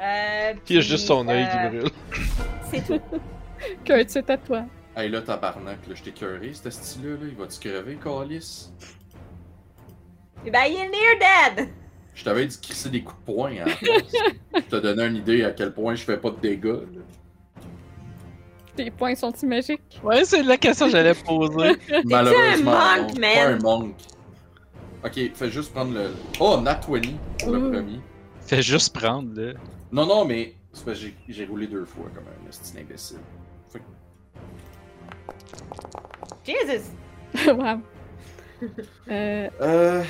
Euh, 0.02 0.53
Puis 0.65 0.73
il 0.73 0.76
y 0.76 0.80
a 0.80 0.82
juste 0.82 1.06
son 1.06 1.28
œil 1.28 1.44
euh, 1.44 1.69
qui 1.69 1.78
brûle? 1.78 1.91
C'est 2.72 2.86
tout. 2.86 3.02
Kurt, 3.86 4.10
c'est 4.10 4.28
à 4.30 4.38
toi. 4.38 4.64
Hey 4.95 5.07
là, 5.10 5.22
tabarnak, 5.22 5.88
là, 5.88 5.94
je 5.94 6.02
t'ai 6.02 6.11
cœuré, 6.11 6.52
ce 6.53 6.69
style-là, 6.69 7.11
là. 7.11 7.28
Il 7.30 7.36
va-tu 7.36 7.60
crever, 7.60 7.98
Calis? 8.03 8.69
Ben, 10.44 10.64
il 10.68 10.76
est 10.76 10.90
near 10.90 11.56
dead. 11.56 11.69
Je 12.15 12.23
t'avais 12.23 12.45
dit 12.48 12.60
crisser 12.60 12.90
des 12.90 13.03
coups 13.03 13.19
de 13.19 13.26
poing 13.34 13.52
place. 13.53 14.11
Je 14.56 14.60
t'ai 14.61 14.82
donné 14.82 15.06
une 15.06 15.18
idée 15.18 15.44
à 15.44 15.52
quel 15.52 15.73
point 15.73 15.94
je 15.95 16.03
fais 16.03 16.18
pas 16.18 16.32
de 16.32 16.38
dégâts, 16.38 16.65
là. 16.65 17.02
Tes 18.76 18.90
points 18.90 19.15
sont-ils 19.15 19.48
magiques? 19.48 19.99
Ouais, 20.03 20.26
c'est 20.26 20.44
la 20.44 20.57
question 20.57 20.88
que 20.88 20.94
j'allais 20.94 21.14
poser. 21.14 21.78
Malheureusement, 22.06 22.72
monk, 22.72 23.14
non, 23.14 23.19
man? 23.19 23.34
pas 23.36 23.48
un 23.48 23.60
monk. 23.60 23.95
Ok, 25.06 25.19
fais 25.36 25.52
juste 25.52 25.73
prendre 25.73 25.94
le. 25.94 26.11
Oh, 26.40 26.57
Nat 26.60 26.80
20 26.88 27.02
pour 27.40 27.52
le 27.52 27.72
premier. 27.72 27.99
Fais 28.41 28.61
juste 28.61 28.95
prendre, 28.95 29.30
là. 29.40 29.53
Non, 29.91 30.05
non, 30.05 30.26
mais 30.26 30.55
c'est 30.73 30.85
parce 30.85 30.99
que 30.99 31.07
j'ai- 31.27 31.45
roulé 31.45 31.68
deux 31.68 31.85
fois 31.85 32.05
comme 32.13 32.23
un 32.27 32.49
esti 32.49 32.77
imbécile. 32.80 33.19
Jesus. 36.45 36.91
wow. 37.47 37.81
Euh, 39.09 39.49
Euh. 39.61 40.03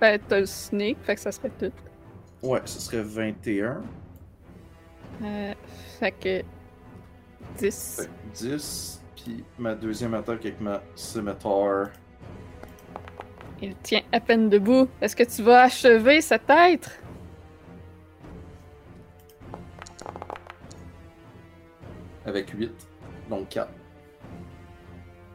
ben, 0.00 0.20
t'as 0.28 0.40
le 0.40 0.46
snake, 0.46 0.96
fait 1.02 1.14
que 1.14 1.20
ça 1.20 1.32
serait 1.32 1.50
tout. 1.58 1.72
Ouais, 2.42 2.60
ce 2.64 2.80
serait 2.80 3.02
21. 3.02 3.82
Euh, 5.22 5.54
fait 5.98 6.12
que. 6.12 6.42
10. 7.58 7.96
Fait 8.02 8.06
que 8.06 8.38
10. 8.56 9.02
Puis 9.16 9.44
ma 9.58 9.74
deuxième 9.74 10.14
attaque 10.14 10.40
avec 10.46 10.60
ma 10.60 10.80
scimitar. 10.94 11.88
Il 13.60 13.74
tient 13.76 14.02
à 14.12 14.20
peine 14.20 14.48
debout. 14.48 14.88
Est-ce 15.00 15.16
que 15.16 15.24
tu 15.24 15.42
vas 15.42 15.62
achever 15.62 16.20
sa 16.20 16.38
tête? 16.38 17.00
Avec 22.26 22.50
8. 22.50 22.70
Donc 23.30 23.48
4. 23.50 23.68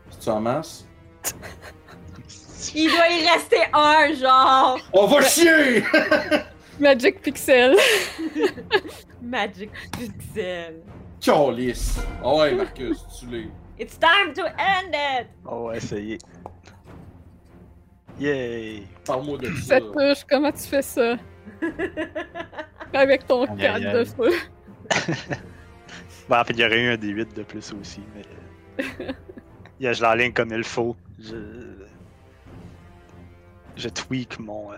C'est-tu 0.10 0.30
en 0.30 0.42
masse? 0.42 0.88
Il 2.76 2.90
doit 2.90 3.10
y 3.10 3.28
rester 3.28 3.58
un, 3.74 4.14
genre. 4.14 4.78
On 4.94 5.08
va 5.08 5.22
chier! 5.24 5.84
Magic 6.80 7.22
Pixel. 7.22 7.76
Magic 9.22 9.70
Pixel. 9.98 10.82
Calice! 11.22 12.00
Ah 12.24 12.36
ouais, 12.36 12.54
Marcus, 12.56 12.98
tu 13.20 13.28
l'es. 13.28 13.48
It's 13.80 13.98
time 13.98 14.34
to 14.36 14.44
end 14.44 14.92
it. 14.94 15.28
On 15.46 15.68
va 15.68 15.78
essayer. 15.78 16.18
Yay! 18.20 18.84
Parle-moi 19.06 19.38
de 19.40 19.48
Ça 19.56 19.80
ça. 19.80 19.80
touche, 19.80 20.24
comment 20.30 20.52
tu 20.52 20.60
fais 20.64 20.82
ça? 20.82 21.16
Avec 22.94 23.26
ton 23.26 23.44
Aïe, 23.46 23.58
4 23.58 23.76
aïe, 23.76 23.94
de 23.94 24.04
feu. 24.06 24.32
Ben, 26.30 26.40
en 26.42 26.44
fait, 26.46 26.54
il 26.54 26.60
y 26.60 26.66
aurait 26.66 26.82
eu 26.82 26.90
un 26.92 26.96
D8 26.96 27.34
de 27.34 27.44
plus 27.44 27.74
aussi, 27.74 28.02
mais. 28.16 28.86
Yeah, 29.80 29.92
je 29.94 30.04
l'enligne 30.04 30.32
comme 30.32 30.54
il 30.54 30.64
faut. 30.64 30.96
Je. 31.20 31.36
Je 33.76 33.90
tweak 33.90 34.40
mon. 34.40 34.72
euh, 34.72 34.78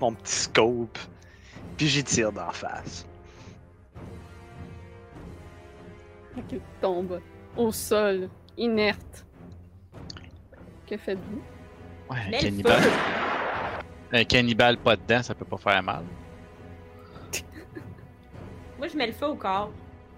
mon 0.00 0.12
petit 0.14 0.32
scope. 0.34 0.98
Puis 1.76 1.86
j'y 1.86 2.02
tire 2.02 2.32
d'en 2.32 2.50
face. 2.50 3.06
Qu'il 6.48 6.60
tombe 6.80 7.20
au 7.56 7.70
sol, 7.70 8.28
inerte. 8.56 9.26
Que 10.88 10.96
faites-vous? 10.96 11.42
Ouais, 12.10 12.18
un 12.34 12.38
cannibale. 12.38 12.82
feu. 12.82 12.90
Un 14.12 14.24
cannibale 14.24 14.76
pas 14.78 14.96
dedans, 14.96 15.22
ça 15.22 15.34
peut 15.34 15.44
pas 15.44 15.58
faire 15.58 15.82
mal. 15.82 16.02
Moi, 18.78 18.88
je 18.88 18.96
mets 18.96 19.06
le 19.08 19.12
feu 19.12 19.26
au 19.26 19.34
corps. 19.36 19.70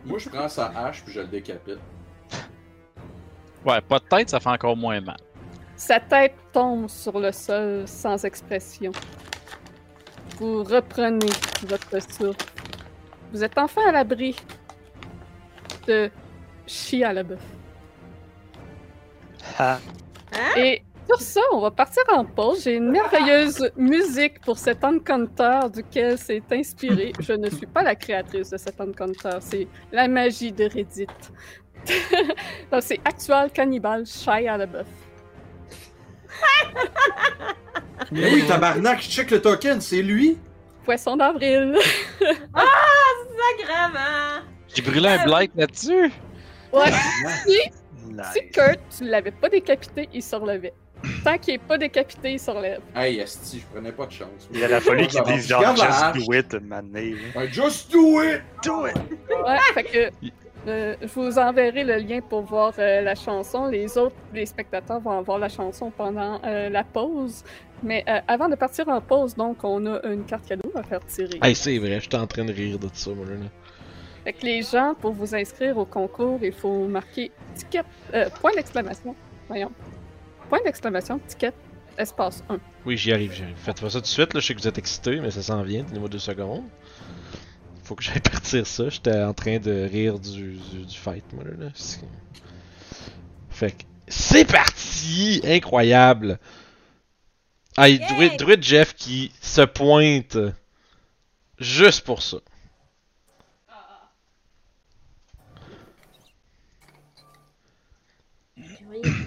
Moi, 0.05 0.19
je 0.19 0.29
prends 0.29 0.49
sa 0.49 0.67
hache 0.67 1.03
puis 1.05 1.13
je 1.13 1.21
le 1.21 1.27
décapite. 1.29 1.79
Ouais, 3.65 3.81
pas 3.81 3.99
de 4.01 4.05
tête, 4.05 4.29
ça 4.31 4.41
fait 4.41 4.49
encore 4.49 4.77
moins 4.77 5.01
mal. 5.01 5.17
Sa 5.77 6.01
tête 6.01 6.35
tombe 6.53 6.89
sur 6.89 7.19
le 7.19 7.31
sol 7.33 7.87
sans 7.87 8.25
expression. 8.25 8.91
vous 10.39 10.65
reprenez 10.65 11.31
votre 11.67 12.01
souffle. 12.03 12.45
Vous 13.33 13.43
êtes 13.45 13.57
enfin 13.57 13.83
à 13.89 13.93
l'abri 13.93 14.37
de 15.87 16.11
Chia 16.67 17.13
le 17.13 17.23
bœuf. 17.23 17.41
Ah, 19.59 19.79
Et 20.57 20.83
sur 21.07 21.21
ça, 21.21 21.41
on 21.53 21.61
va 21.61 21.71
partir 21.71 22.03
en 22.13 22.25
pause. 22.25 22.65
J'ai 22.65 22.77
une 22.77 22.91
merveilleuse 22.91 23.71
musique 23.77 24.41
pour 24.41 24.59
cet 24.59 24.85
encounter 24.85 25.61
duquel 25.73 26.19
c'est 26.19 26.43
inspiré. 26.53 27.13
Je 27.21 27.33
ne 27.33 27.51
suis 27.51 27.67
pas 27.67 27.83
la 27.83 27.95
créatrice 27.95 28.51
de 28.51 28.57
cet 28.57 28.81
encounter, 28.81 29.39
c'est 29.41 29.69
la 29.91 30.09
magie 30.09 30.53
de 30.53 30.65
Reddit. 30.65 31.07
Donc 32.71 32.83
c'est 32.83 33.01
Actual 33.05 33.51
Cannibal 33.51 34.07
Shia 34.07 34.57
LaBeouf. 34.57 34.87
Mais 38.13 38.33
oui, 38.33 38.45
tabarnak, 38.47 39.03
je 39.03 39.09
check 39.09 39.31
le 39.31 39.41
token, 39.41 39.81
c'est 39.81 40.03
lui. 40.03 40.39
Poisson 40.85 41.17
d'avril. 41.17 41.77
Sacrement! 43.59 44.43
J'ai 44.75 44.83
brûlé 44.83 45.09
un 45.09 45.25
blight 45.25 45.53
là-dessus. 45.55 46.11
Ouais. 46.73 46.91
Si, 47.47 47.59
nice. 48.09 48.25
si 48.33 48.49
Kurt, 48.51 48.81
tu 48.97 49.05
l'avais 49.05 49.31
pas 49.31 49.49
décapité, 49.49 50.09
il 50.13 50.23
se 50.23 50.35
relevait. 50.35 50.75
Tant 51.25 51.39
qu'il 51.39 51.55
est 51.55 51.59
pas 51.59 51.79
décapité, 51.79 52.33
il 52.33 52.41
se 52.41 52.51
relève. 52.51 52.81
Hey, 52.95 53.19
Esti, 53.19 53.61
je 53.61 53.67
prenais 53.75 53.93
pas 53.93 54.07
de 54.07 54.13
chance. 54.13 54.49
Il 54.53 54.63
aurait 54.65 54.81
fallu 54.81 55.07
qu'il 55.07 55.23
dise 55.23 55.49
genre 55.49 55.61
Regarde 55.61 55.79
la 55.79 56.13
just 56.13 56.27
do 56.27 56.33
it 56.35 56.55
année. 56.73 57.15
Ouais, 57.35 57.49
just 57.49 57.93
do 57.93 58.23
it! 58.23 58.43
Do 58.65 58.87
it! 58.87 58.97
Ouais, 59.31 59.59
fait 59.75 59.85
que 59.85 60.29
euh, 60.69 60.95
je 61.01 61.09
vous 61.09 61.39
enverrai 61.39 61.85
le 61.85 61.97
lien 61.97 62.21
pour 62.21 62.43
voir 62.43 62.73
euh, 62.79 63.01
la 63.01 63.15
chanson. 63.15 63.67
Les 63.67 63.99
autres, 63.99 64.15
les 64.33 64.47
spectateurs 64.47 65.01
vont 65.01 65.21
voir 65.23 65.39
la 65.39 65.49
chanson 65.49 65.91
pendant 65.91 66.41
euh, 66.45 66.69
la 66.69 66.85
pause. 66.85 67.43
Mais 67.83 68.05
euh, 68.09 68.21
avant 68.29 68.49
de 68.49 68.55
partir 68.55 68.89
en 68.89 69.01
pause, 69.01 69.35
donc, 69.35 69.59
on 69.65 69.85
a 69.87 70.01
une 70.07 70.25
carte 70.25 70.47
cadeau 70.47 70.71
à 70.75 70.83
faire 70.85 71.05
tirer. 71.07 71.41
Hey, 71.43 71.55
c'est 71.55 71.79
vrai, 71.79 71.99
j'étais 72.01 72.17
en 72.17 72.27
train 72.27 72.45
de 72.45 72.53
rire 72.53 72.79
de 72.79 72.89
ça, 72.93 73.11
moi, 73.11 73.27
là. 73.27 73.47
Fait 74.25 74.33
que 74.33 74.47
les 74.47 74.63
gens, 74.63 74.95
pour 75.01 75.13
vous 75.13 75.35
inscrire 75.35 75.77
au 75.79 75.85
concours, 75.85 76.39
il 76.43 76.53
faut 76.53 76.87
marquer 76.87 77.33
ticket, 77.57 77.83
euh, 78.15 78.29
point 78.41 78.53
d'exclamation. 78.55 79.17
Voyons. 79.49 79.73
Point 80.53 80.65
d'exclamation, 80.65 81.19
ticket, 81.27 81.55
espace 81.97 82.45
1. 82.51 82.61
Oui, 82.85 82.99
j'y 82.99 83.11
arrive, 83.11 83.33
j'y 83.33 83.43
arrive. 83.43 83.57
Faites 83.57 83.81
pas 83.81 83.89
ça 83.89 84.01
tout 84.01 84.03
de 84.03 84.07
suite, 84.07 84.35
là, 84.35 84.41
je 84.41 84.47
sais 84.47 84.55
que 84.55 84.61
vous 84.61 84.69
êtes 84.69 84.77
excités, 84.77 85.19
mais 85.19 85.31
ça 85.31 85.43
s'en 85.43 85.63
vient, 85.63 85.83
donnez-moi 85.83 86.11
deux 86.11 86.19
secondes. 86.19 86.65
Faut 87.85 87.95
que 87.95 88.03
j'aille 88.03 88.21
partir 88.31 88.67
ça, 88.67 88.91
j'étais 88.91 89.23
en 89.23 89.33
train 89.33 89.61
de 89.61 89.89
rire 89.91 90.19
du, 90.19 90.59
du, 90.59 90.85
du 90.85 90.99
fight, 90.99 91.25
moi, 91.33 91.45
là. 91.45 91.69
Fait 93.49 93.71
que, 93.71 93.85
c'est 94.09 94.45
parti! 94.45 95.41
Incroyable! 95.43 96.39
Ah, 97.79 97.89
il 97.89 98.03
y 98.03 98.05
a 98.05 98.11
Yay! 98.11 98.15
Druid, 98.15 98.39
Druid 98.39 98.63
Jeff 98.63 98.95
qui 98.95 99.33
se 99.41 99.63
pointe 99.63 100.37
juste 101.59 102.05
pour 102.05 102.21
ça. 102.21 102.37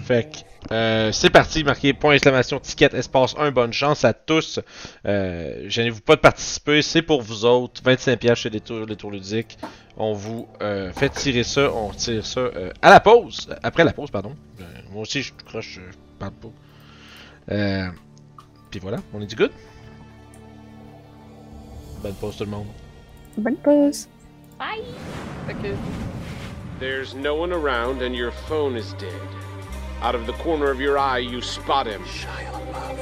Fait 0.04 0.30
que, 0.30 0.45
euh, 0.72 1.12
c'est 1.12 1.30
parti, 1.30 1.64
marquez 1.64 1.92
point 1.92 2.12
d'exclamation, 2.12 2.58
ticket, 2.60 2.90
espace 2.94 3.34
1, 3.38 3.50
bonne 3.50 3.72
chance 3.72 4.04
à 4.04 4.12
tous. 4.12 4.60
Euh, 5.06 5.64
Gênez-vous 5.68 6.00
pas 6.00 6.16
de 6.16 6.20
participer, 6.20 6.82
c'est 6.82 7.02
pour 7.02 7.22
vous 7.22 7.44
autres. 7.44 7.82
25$ 7.82 8.34
chez 8.34 8.50
les 8.50 8.60
tours, 8.60 8.86
les 8.86 8.96
tours 8.96 9.10
ludiques. 9.10 9.58
On 9.96 10.12
vous 10.12 10.48
euh, 10.62 10.92
fait 10.92 11.08
tirer 11.10 11.42
ça, 11.44 11.72
on 11.72 11.90
tire 11.90 12.26
ça 12.26 12.40
euh, 12.40 12.70
à 12.82 12.90
la 12.90 13.00
pause. 13.00 13.48
Après 13.62 13.84
la 13.84 13.92
pause, 13.92 14.10
pardon. 14.10 14.34
Euh, 14.60 14.64
moi 14.92 15.02
aussi, 15.02 15.22
je 15.22 15.32
croche, 15.46 15.74
je 15.74 15.80
parle 16.18 16.32
pas. 16.32 16.48
Euh, 17.52 17.88
Puis 18.70 18.80
voilà, 18.80 18.98
on 19.14 19.20
est 19.20 19.26
du 19.26 19.36
good. 19.36 19.52
Bonne 22.02 22.14
pause 22.14 22.36
tout 22.36 22.44
le 22.44 22.50
monde. 22.50 22.66
Bonne 23.38 23.56
pause. 23.56 24.08
Bye! 24.58 24.82
Que, 25.48 25.74
There's 26.78 27.14
no 27.14 27.34
one 27.34 27.52
around 27.52 28.02
and 28.02 28.14
your 28.14 28.32
phone 28.48 28.76
is 28.76 28.92
dead. 28.98 29.35
Out 30.02 30.14
of 30.14 30.26
the 30.26 30.34
corner 30.34 30.70
of 30.70 30.80
your 30.80 30.98
eye, 30.98 31.18
you 31.18 31.40
spot 31.40 31.86
him. 31.86 32.02
Shia 32.04 32.50
LaBeouf. 32.52 32.98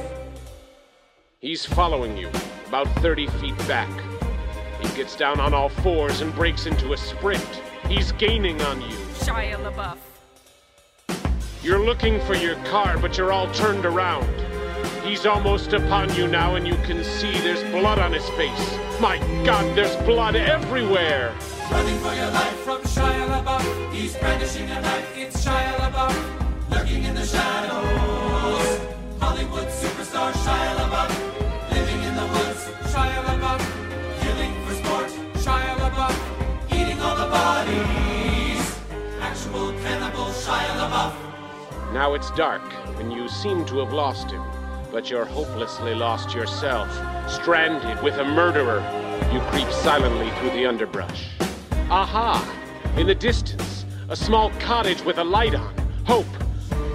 He's 1.39 1.65
following 1.65 2.17
you, 2.17 2.29
about 2.67 2.87
30 3.01 3.27
feet 3.27 3.57
back. 3.67 3.89
He 4.81 4.87
gets 4.95 5.15
down 5.15 5.39
on 5.39 5.53
all 5.53 5.69
fours 5.69 6.21
and 6.21 6.33
breaks 6.33 6.65
into 6.65 6.93
a 6.93 6.97
sprint. 6.97 7.61
He's 7.87 8.11
gaining 8.13 8.61
on 8.61 8.81
you. 8.81 8.97
Shia 9.19 9.57
LaBeouf. 9.57 9.97
You're 11.61 11.83
looking 11.83 12.19
for 12.21 12.35
your 12.35 12.55
car, 12.65 12.97
but 12.97 13.17
you're 13.17 13.31
all 13.31 13.51
turned 13.53 13.85
around. 13.85 14.29
He's 15.03 15.25
almost 15.25 15.73
upon 15.73 16.13
you 16.15 16.27
now, 16.27 16.55
and 16.55 16.65
you 16.65 16.75
can 16.85 17.03
see 17.03 17.31
there's 17.39 17.63
blood 17.71 17.99
on 17.99 18.13
his 18.13 18.27
face. 18.29 18.79
My 18.99 19.19
god, 19.45 19.75
there's 19.75 19.95
blood 19.97 20.35
everywhere! 20.35 21.35
Running 21.69 21.99
for 21.99 22.13
your 22.13 22.31
life 22.31 22.59
from 22.61 22.81
Shia 22.83 23.43
LaBeouf. 23.43 23.93
He's 23.93 24.15
brandishing 24.15 24.69
a 24.71 24.81
knife. 24.81 25.17
It's 25.17 25.45
Shia 25.45 25.73
LaBeouf. 25.75 26.44
Lurking 26.85 27.05
in 27.05 27.15
the 27.15 27.25
shadows. 27.25 28.79
Hollywood 29.19 29.67
superstar 29.69 30.31
Shia 30.33 30.75
LaBeouf. 30.75 31.71
Living 31.71 32.03
in 32.03 32.15
the 32.15 32.27
woods. 32.27 32.61
Shia 32.93 33.23
LaBeouf. 33.23 33.61
Killing 34.21 34.53
for 34.67 34.75
sport. 34.75 35.09
Shia 35.43 35.75
LaBeouf. 35.77 36.15
Eating 36.71 36.99
all 37.01 37.15
the 37.15 37.25
bodies. 37.25 38.79
Actual 39.19 39.71
cannibal 39.81 40.25
Shia 40.25 40.77
LaBeouf. 40.77 41.91
Now 41.91 42.13
it's 42.13 42.29
dark, 42.31 42.61
and 42.99 43.11
you 43.11 43.29
seem 43.29 43.65
to 43.65 43.79
have 43.79 43.91
lost 43.91 44.29
him. 44.29 44.43
But 44.91 45.09
you're 45.09 45.25
hopelessly 45.25 45.95
lost 45.95 46.35
yourself. 46.35 46.87
Stranded 47.27 47.99
with 48.03 48.13
a 48.19 48.25
murderer, 48.25 48.81
you 49.33 49.39
creep 49.49 49.71
silently 49.71 50.29
through 50.37 50.51
the 50.51 50.67
underbrush. 50.67 51.29
Aha! 51.89 52.45
In 52.95 53.07
the 53.07 53.15
distance, 53.15 53.85
a 54.09 54.15
small 54.15 54.51
cottage 54.59 55.01
with 55.01 55.17
a 55.17 55.23
light 55.23 55.55
on. 55.55 55.73
Hope. 56.05 56.27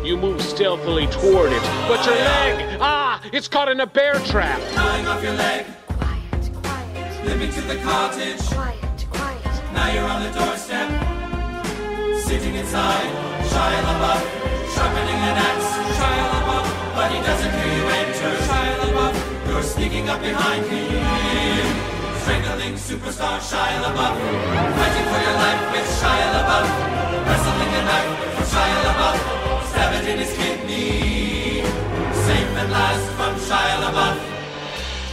You 0.03 0.17
move 0.17 0.41
stealthily 0.41 1.07
toward 1.09 1.53
it, 1.53 1.63
but 1.87 2.05
your 2.07 2.15
leg! 2.17 2.79
Ah! 2.81 3.21
It's 3.35 3.49
caught 3.49 3.69
in 3.69 3.81
a 3.81 3.87
bear 3.87 4.15
trap! 4.33 4.59
Gnawing 4.75 5.07
off 5.07 5.23
your 5.23 5.35
leg. 5.35 5.67
Quiet, 5.87 6.51
quiet, 6.63 7.27
Limping 7.27 7.53
to 7.53 7.61
the 7.69 7.77
cottage. 7.85 8.41
quiet, 8.49 9.07
quiet. 9.13 9.45
Now 9.75 9.93
you're 9.93 10.09
on 10.09 10.23
the 10.25 10.33
doorstep, 10.33 10.89
sitting 12.25 12.55
inside. 12.55 13.13
Shia 13.45 13.81
LaBeouf, 13.85 14.25
sharpening 14.73 15.21
an 15.21 15.37
axe. 15.37 15.69
Shia 15.93 16.27
LaBeouf, 16.33 16.67
but 16.97 17.13
he 17.13 17.21
doesn't 17.21 17.53
hear 17.53 17.71
you 17.77 17.87
enter. 18.01 18.33
Shia 18.49 18.75
LaBeouf, 18.81 19.49
you're 19.53 19.63
sneaking 19.63 20.09
up 20.09 20.21
behind 20.23 20.65
him. 20.65 21.67
Strangling 22.25 22.75
superstar 22.75 23.37
Shia 23.39 23.85
LaBeouf, 23.85 24.17
fighting 24.17 25.07
for 25.13 25.21
your 25.29 25.37
life 25.45 25.63
with 25.77 25.89
Shia 26.01 26.29
LaBeouf. 26.41 26.69
Wrestling 27.29 27.73
a 27.77 27.83
knife 27.85 28.11
for 28.35 28.45
Shia 28.49 28.81
LaBeouf, 28.89 29.19
stab 29.21 29.37
it 29.37 29.40
in 30.11 30.19
his 30.19 30.33
kidney. 30.37 31.63
Safe 32.27 32.51
at 32.63 32.69
last 32.71 33.07
from 33.17 33.35
Shia 33.47 33.77
LaBeouf. 33.85 34.19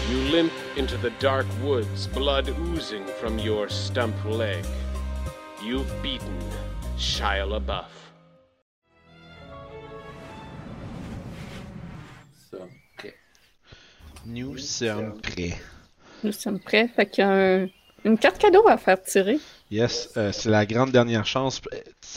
You 0.10 0.18
limp 0.36 0.54
into 0.78 0.98
the 0.98 1.12
dark 1.20 1.46
woods, 1.64 2.08
blood 2.08 2.48
oozing 2.50 3.06
from 3.20 3.38
your 3.40 3.70
stump 3.70 4.16
leg. 4.26 4.64
You've 5.64 5.92
beaten 6.02 6.38
Shia 6.98 7.46
LaBeouf. 7.54 7.92
Nous 14.26 14.58
sommes 14.58 15.22
prêts. 15.22 15.58
nous 16.24 16.32
sommes 16.34 16.60
prêts. 16.60 16.88
Fait 16.90 17.06
qu'il 17.10 17.24
y 17.24 17.28
a 17.28 17.32
un- 17.64 17.68
une 18.04 18.18
carte 18.18 18.38
cadeau 18.40 18.68
à 18.68 18.78
faire 18.78 19.02
tirer. 19.02 19.40
Yes, 19.72 20.10
euh, 20.18 20.32
c'est 20.32 20.50
la 20.50 20.66
grande 20.66 20.92
dernière 20.92 21.26
chance. 21.26 21.62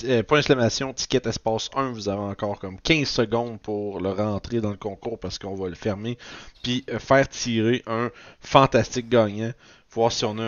Euh, 0.05 0.23
point 0.23 0.39
d'exclamation, 0.39 0.93
ticket 0.93 1.23
espace 1.27 1.71
1, 1.75 1.93
vous 1.93 2.09
avez 2.09 2.21
encore 2.21 2.59
comme 2.59 2.81
15 2.81 3.09
secondes 3.09 3.61
pour 3.61 4.01
le 4.01 4.11
rentrer 4.11 4.61
dans 4.61 4.71
le 4.71 4.77
concours 4.77 5.19
parce 5.19 5.39
qu'on 5.39 5.55
va 5.55 5.69
le 5.69 5.75
fermer. 5.75 6.17
Puis 6.63 6.85
euh, 6.91 6.99
faire 6.99 7.29
tirer 7.29 7.83
un 7.87 8.11
fantastique 8.41 9.09
gagnant. 9.09 9.53
Voir 9.93 10.13
si 10.13 10.25
on 10.25 10.39
a 10.39 10.43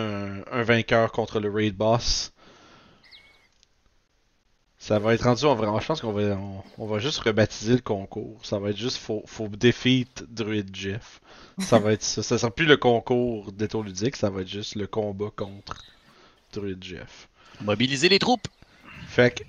un, 0.51 0.63
vainqueur 0.63 1.11
contre 1.11 1.39
le 1.39 1.51
raid 1.51 1.75
boss. 1.75 2.31
Ça 4.77 4.99
va 4.99 5.13
être 5.13 5.23
rendu, 5.23 5.45
on 5.45 5.55
va, 5.55 5.79
je 5.79 5.85
pense 5.87 6.01
qu'on 6.01 6.11
va, 6.11 6.37
on 6.77 6.87
va 6.87 6.99
juste 6.99 7.19
rebaptiser 7.19 7.73
le 7.73 7.81
concours. 7.81 8.39
Ça 8.43 8.59
va 8.59 8.69
être 8.69 8.77
juste 8.77 8.97
faut, 8.97 9.23
faut 9.25 9.47
defeat 9.47 10.25
Druid 10.29 10.75
Jeff. 10.75 11.21
Ça 11.59 11.79
va 11.79 11.93
être 11.93 12.03
ça. 12.03 12.23
Ça 12.23 12.37
sera 12.37 12.51
plus 12.51 12.65
le 12.65 12.77
concours 12.77 13.51
d'étoile 13.51 13.85
ludique, 13.85 14.15
ça 14.15 14.29
va 14.29 14.41
être 14.41 14.49
juste 14.49 14.75
le 14.75 14.87
combat 14.87 15.29
contre 15.35 15.83
Druid 16.53 16.83
Jeff. 16.83 17.27
Mobiliser 17.61 18.09
les 18.09 18.19
troupes. 18.19 18.47
Fait 19.13 19.31
que, 19.37 19.43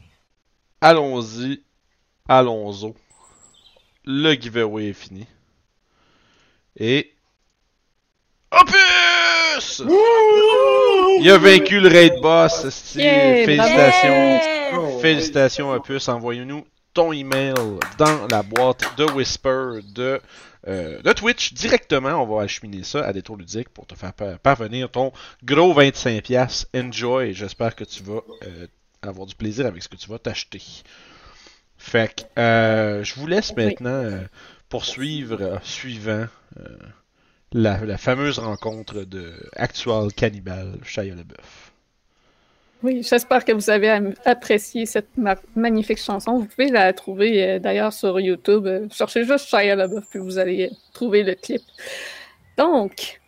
allons-y, 0.82 1.62
allons-y. 2.28 2.92
Le 4.04 4.34
giveaway 4.34 4.88
est 4.90 4.92
fini. 4.92 5.26
Et. 6.76 7.14
Opus! 8.52 9.82
Il 11.20 11.30
a 11.30 11.38
vaincu 11.38 11.80
le 11.80 11.88
raid 11.88 12.20
boss, 12.20 12.64
esti. 12.66 12.98
Yeah, 12.98 13.44
Félicitations. 13.46 14.10
Yeah! 14.10 14.78
Oh, 14.78 14.98
Félicitations 15.00 15.70
Opus, 15.72 16.08
envoyez-nous 16.08 16.66
ton 16.92 17.12
email 17.12 17.54
dans 17.98 18.26
la 18.30 18.42
boîte 18.42 18.84
de 18.98 19.04
Whisper 19.12 19.80
de 19.94 20.20
euh, 20.68 21.00
de 21.02 21.12
Twitch 21.12 21.52
directement. 21.54 22.22
On 22.22 22.26
va 22.26 22.42
acheminer 22.42 22.84
ça 22.84 23.04
à 23.04 23.12
Détour 23.12 23.36
Ludique 23.36 23.68
pour 23.70 23.86
te 23.86 23.94
faire 23.94 24.12
par- 24.12 24.38
parvenir 24.38 24.90
ton 24.90 25.12
gros 25.42 25.74
25$. 25.74 26.66
Enjoy. 26.74 27.32
J'espère 27.34 27.74
que 27.74 27.84
tu 27.84 28.02
vas 28.02 28.20
euh, 28.44 28.66
avoir 29.08 29.26
du 29.26 29.34
plaisir 29.34 29.66
avec 29.66 29.82
ce 29.82 29.88
que 29.88 29.96
tu 29.96 30.08
vas 30.08 30.18
t'acheter. 30.18 30.62
Fait 31.76 32.14
que 32.14 32.40
euh, 32.40 33.04
je 33.04 33.14
vous 33.14 33.26
laisse 33.26 33.54
maintenant 33.56 33.90
euh, 33.90 34.20
poursuivre 34.68 35.40
euh, 35.40 35.58
suivant 35.62 36.26
la, 37.52 37.84
la 37.84 37.98
fameuse 37.98 38.38
rencontre 38.38 39.04
de 39.04 39.34
Actual 39.54 40.12
Cannibal 40.12 40.78
Shia 40.82 41.14
LaBeouf. 41.14 41.72
Oui, 42.82 43.02
j'espère 43.02 43.44
que 43.44 43.52
vous 43.52 43.70
avez 43.70 44.12
apprécié 44.24 44.86
cette 44.86 45.16
ma- 45.16 45.36
magnifique 45.56 45.98
chanson. 45.98 46.38
Vous 46.38 46.46
pouvez 46.46 46.70
la 46.70 46.92
trouver 46.92 47.58
d'ailleurs 47.58 47.92
sur 47.92 48.20
YouTube. 48.20 48.68
Cherchez 48.92 49.24
juste 49.24 49.48
Shia 49.48 49.74
LaBeouf 49.74 50.06
puis 50.10 50.18
vous 50.18 50.38
allez 50.38 50.70
trouver 50.92 51.22
le 51.22 51.34
clip. 51.34 51.62
Donc, 52.56 53.20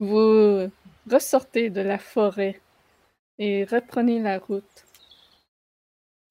vous 0.00 0.70
ressortez 1.10 1.70
de 1.70 1.80
la 1.80 1.98
forêt 1.98 2.60
et 3.38 3.64
reprenez 3.64 4.20
la 4.20 4.38
route. 4.38 4.86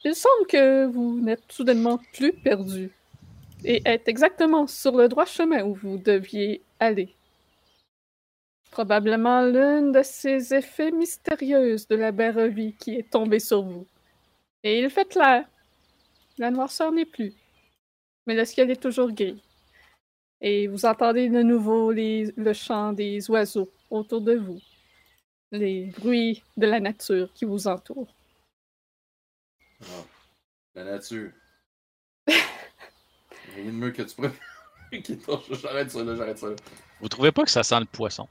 Il 0.04 0.16
semble 0.16 0.48
que 0.48 0.86
vous 0.86 1.20
n'êtes 1.22 1.52
soudainement 1.52 2.00
plus 2.14 2.34
perdu 2.34 2.92
et 3.64 3.82
êtes 3.86 4.08
exactement 4.08 4.66
sur 4.68 4.98
le 4.98 5.08
droit 5.08 5.26
chemin 5.26 5.64
où 5.64 5.76
vous 5.76 5.98
deviez 5.98 6.62
aller. 6.80 7.14
Probablement 8.72 9.42
l'un 9.42 9.82
de 9.92 10.02
ces 10.02 10.54
effets 10.54 10.92
mystérieux 10.92 11.76
de 11.90 11.96
la 11.96 12.12
vie 12.48 12.74
qui 12.74 12.96
est 12.96 13.12
tombé 13.12 13.40
sur 13.40 13.62
vous. 13.64 13.86
Et 14.64 14.80
il 14.80 14.90
fait 14.90 15.08
clair. 15.08 15.46
La 16.38 16.50
noirceur 16.50 16.92
n'est 16.92 17.06
plus. 17.06 17.34
Mais 18.26 18.36
le 18.36 18.46
ciel 18.46 18.72
est 18.72 18.82
toujours 18.82 19.12
gris. 19.12 19.42
Et 20.40 20.68
vous 20.68 20.86
entendez 20.86 21.30
de 21.30 21.42
nouveau 21.42 21.92
le 21.92 22.54
chant 22.54 22.94
des 22.94 23.30
oiseaux 23.30 23.70
autour 23.90 24.22
de 24.22 24.36
vous. 24.36 24.60
Les 25.52 25.88
bruits 25.88 26.44
de 26.56 26.66
la 26.66 26.80
nature 26.80 27.32
qui 27.34 27.46
vous 27.46 27.68
entoure. 27.68 28.08
Ah, 29.82 29.86
la 30.76 30.84
nature. 30.86 31.32
Rien 32.28 33.66
de 33.66 33.72
mieux 33.72 33.92
que 33.92 34.04
tu 34.04 34.16
pourrais. 34.16 34.32
J'arrête 35.62 35.92
ça 35.92 36.04
là, 36.04 36.16
j'arrête 36.16 36.38
ça 36.38 36.50
là. 36.50 36.56
Vous 37.00 37.10
trouvez 37.10 37.32
pas 37.32 37.44
que 37.44 37.50
ça 37.50 37.64
sent 37.64 37.80
le 37.80 37.86
poisson? 37.86 38.28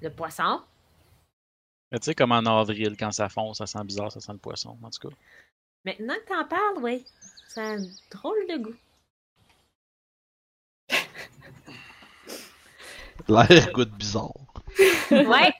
Le 0.00 0.10
poisson? 0.10 0.62
Mais 1.90 1.98
Tu 1.98 2.06
sais, 2.06 2.14
comme 2.14 2.32
en 2.32 2.44
avril, 2.44 2.96
quand 2.98 3.10
ça 3.10 3.28
fond, 3.28 3.54
ça 3.54 3.66
sent 3.66 3.82
bizarre, 3.84 4.12
ça 4.12 4.20
sent 4.20 4.32
le 4.32 4.38
poisson, 4.38 4.78
en 4.82 4.90
tout 4.90 5.08
cas. 5.08 5.14
Maintenant 5.84 6.14
que 6.14 6.28
t'en 6.28 6.46
parles, 6.46 6.78
oui. 6.82 7.04
Ça 7.48 7.62
a 7.62 7.74
un 7.76 7.82
drôle 8.10 8.46
de 8.48 8.58
goût. 8.58 8.76
L'air 13.28 13.72
goûte 13.72 13.90
bizarre. 13.90 14.32
Ouais. 15.10 15.52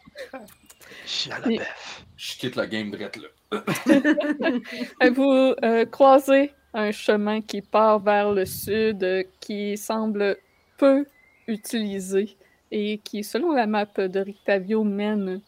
Chia 1.07 1.37
Oui. 1.47 1.57
LaBeouf. 1.59 2.05
Je 2.17 2.37
quitte 2.37 2.57
la 2.57 2.67
game 2.67 2.91
drette 2.91 3.17
là. 3.17 3.29
Vous 5.11 5.55
euh, 5.65 5.87
croisez 5.87 6.53
un 6.75 6.91
chemin 6.91 7.41
qui 7.41 7.63
part 7.63 8.01
vers 8.01 8.33
le 8.33 8.45
sud, 8.45 9.03
euh, 9.05 9.23
qui 9.41 9.77
semble 9.77 10.37
peu 10.77 11.07
utilisé 11.47 12.37
et 12.71 12.99
qui, 12.99 13.25
selon 13.25 13.53
la 13.53 13.67
map 13.67 13.87
de 13.87 14.21
Rictavio, 14.21 14.85
mène 14.85 15.41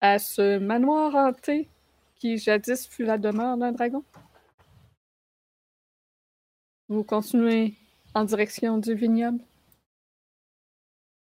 à 0.00 0.18
ce 0.18 0.58
manoir 0.58 1.14
hanté 1.14 1.68
qui 2.16 2.38
jadis 2.38 2.88
fut 2.88 3.04
la 3.04 3.18
demeure 3.18 3.56
d'un 3.56 3.72
dragon? 3.72 4.02
Vous 6.88 7.04
continuez 7.04 7.74
en 8.14 8.24
direction 8.24 8.78
du 8.78 8.94
vignoble? 8.94 9.40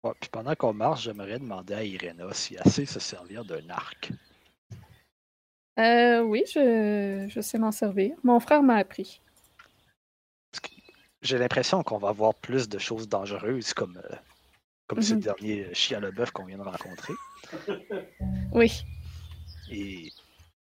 Ouais, 0.07 0.13
puis 0.19 0.29
pendant 0.29 0.55
qu'on 0.55 0.73
marche, 0.73 1.03
j'aimerais 1.03 1.39
demander 1.39 1.73
à 1.73 1.83
Irena 1.83 2.33
si 2.33 2.55
elle 2.55 2.71
sait 2.71 2.85
se 2.85 2.99
servir 2.99 3.43
d'un 3.45 3.69
arc. 3.69 4.11
Euh, 5.79 6.21
oui, 6.21 6.43
je, 6.47 7.27
je 7.29 7.41
sais 7.41 7.57
m'en 7.59 7.71
servir. 7.71 8.15
Mon 8.23 8.39
frère 8.39 8.63
m'a 8.63 8.75
appris. 8.77 9.21
J'ai 11.21 11.37
l'impression 11.37 11.83
qu'on 11.83 11.97
va 11.97 12.11
voir 12.11 12.33
plus 12.35 12.69
de 12.69 12.77
choses 12.77 13.09
dangereuses 13.09 13.73
comme, 13.73 13.97
euh, 13.97 14.15
comme 14.87 15.01
ce 15.01 15.13
Mhm. 15.15 15.19
dernier 15.19 15.73
chien 15.73 15.99
le 15.99 16.11
bœuf 16.11 16.31
qu'on 16.31 16.45
vient 16.45 16.57
de 16.57 16.63
rencontrer. 16.63 17.13
Oui. 18.51 18.83
Et 19.69 20.11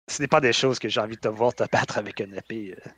ce 0.07 0.21
n'est 0.21 0.27
pas 0.27 0.41
des 0.41 0.51
choses 0.53 0.77
que 0.79 0.89
j'ai 0.89 0.99
envie 0.99 1.15
de 1.15 1.21
te 1.21 1.27
voir 1.29 1.53
te 1.53 1.63
battre 1.71 1.97
avec 1.97 2.19
une 2.19 2.35
épée. 2.35 2.75
euh. 2.77 2.89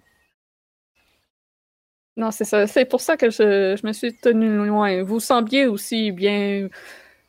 Non, 2.15 2.31
c'est 2.31 2.45
ça. 2.45 2.67
C'est 2.67 2.85
pour 2.85 3.01
ça 3.01 3.17
que 3.17 3.29
je, 3.29 3.75
je 3.79 3.87
me 3.87 3.91
suis 3.93 4.15
tenu 4.15 4.65
loin. 4.67 5.03
Vous 5.03 5.19
sembliez 5.19 5.65
aussi 5.65 6.11
bien 6.11 6.69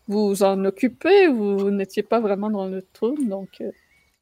vous 0.07 0.43
en 0.43 0.63
occuper. 0.67 1.29
Vous 1.29 1.71
n'étiez 1.71 2.03
pas 2.03 2.21
vraiment 2.21 2.51
dans 2.51 2.67
le 2.67 2.83
trou, 2.93 3.17
donc... 3.27 3.61
euh, 3.63 3.71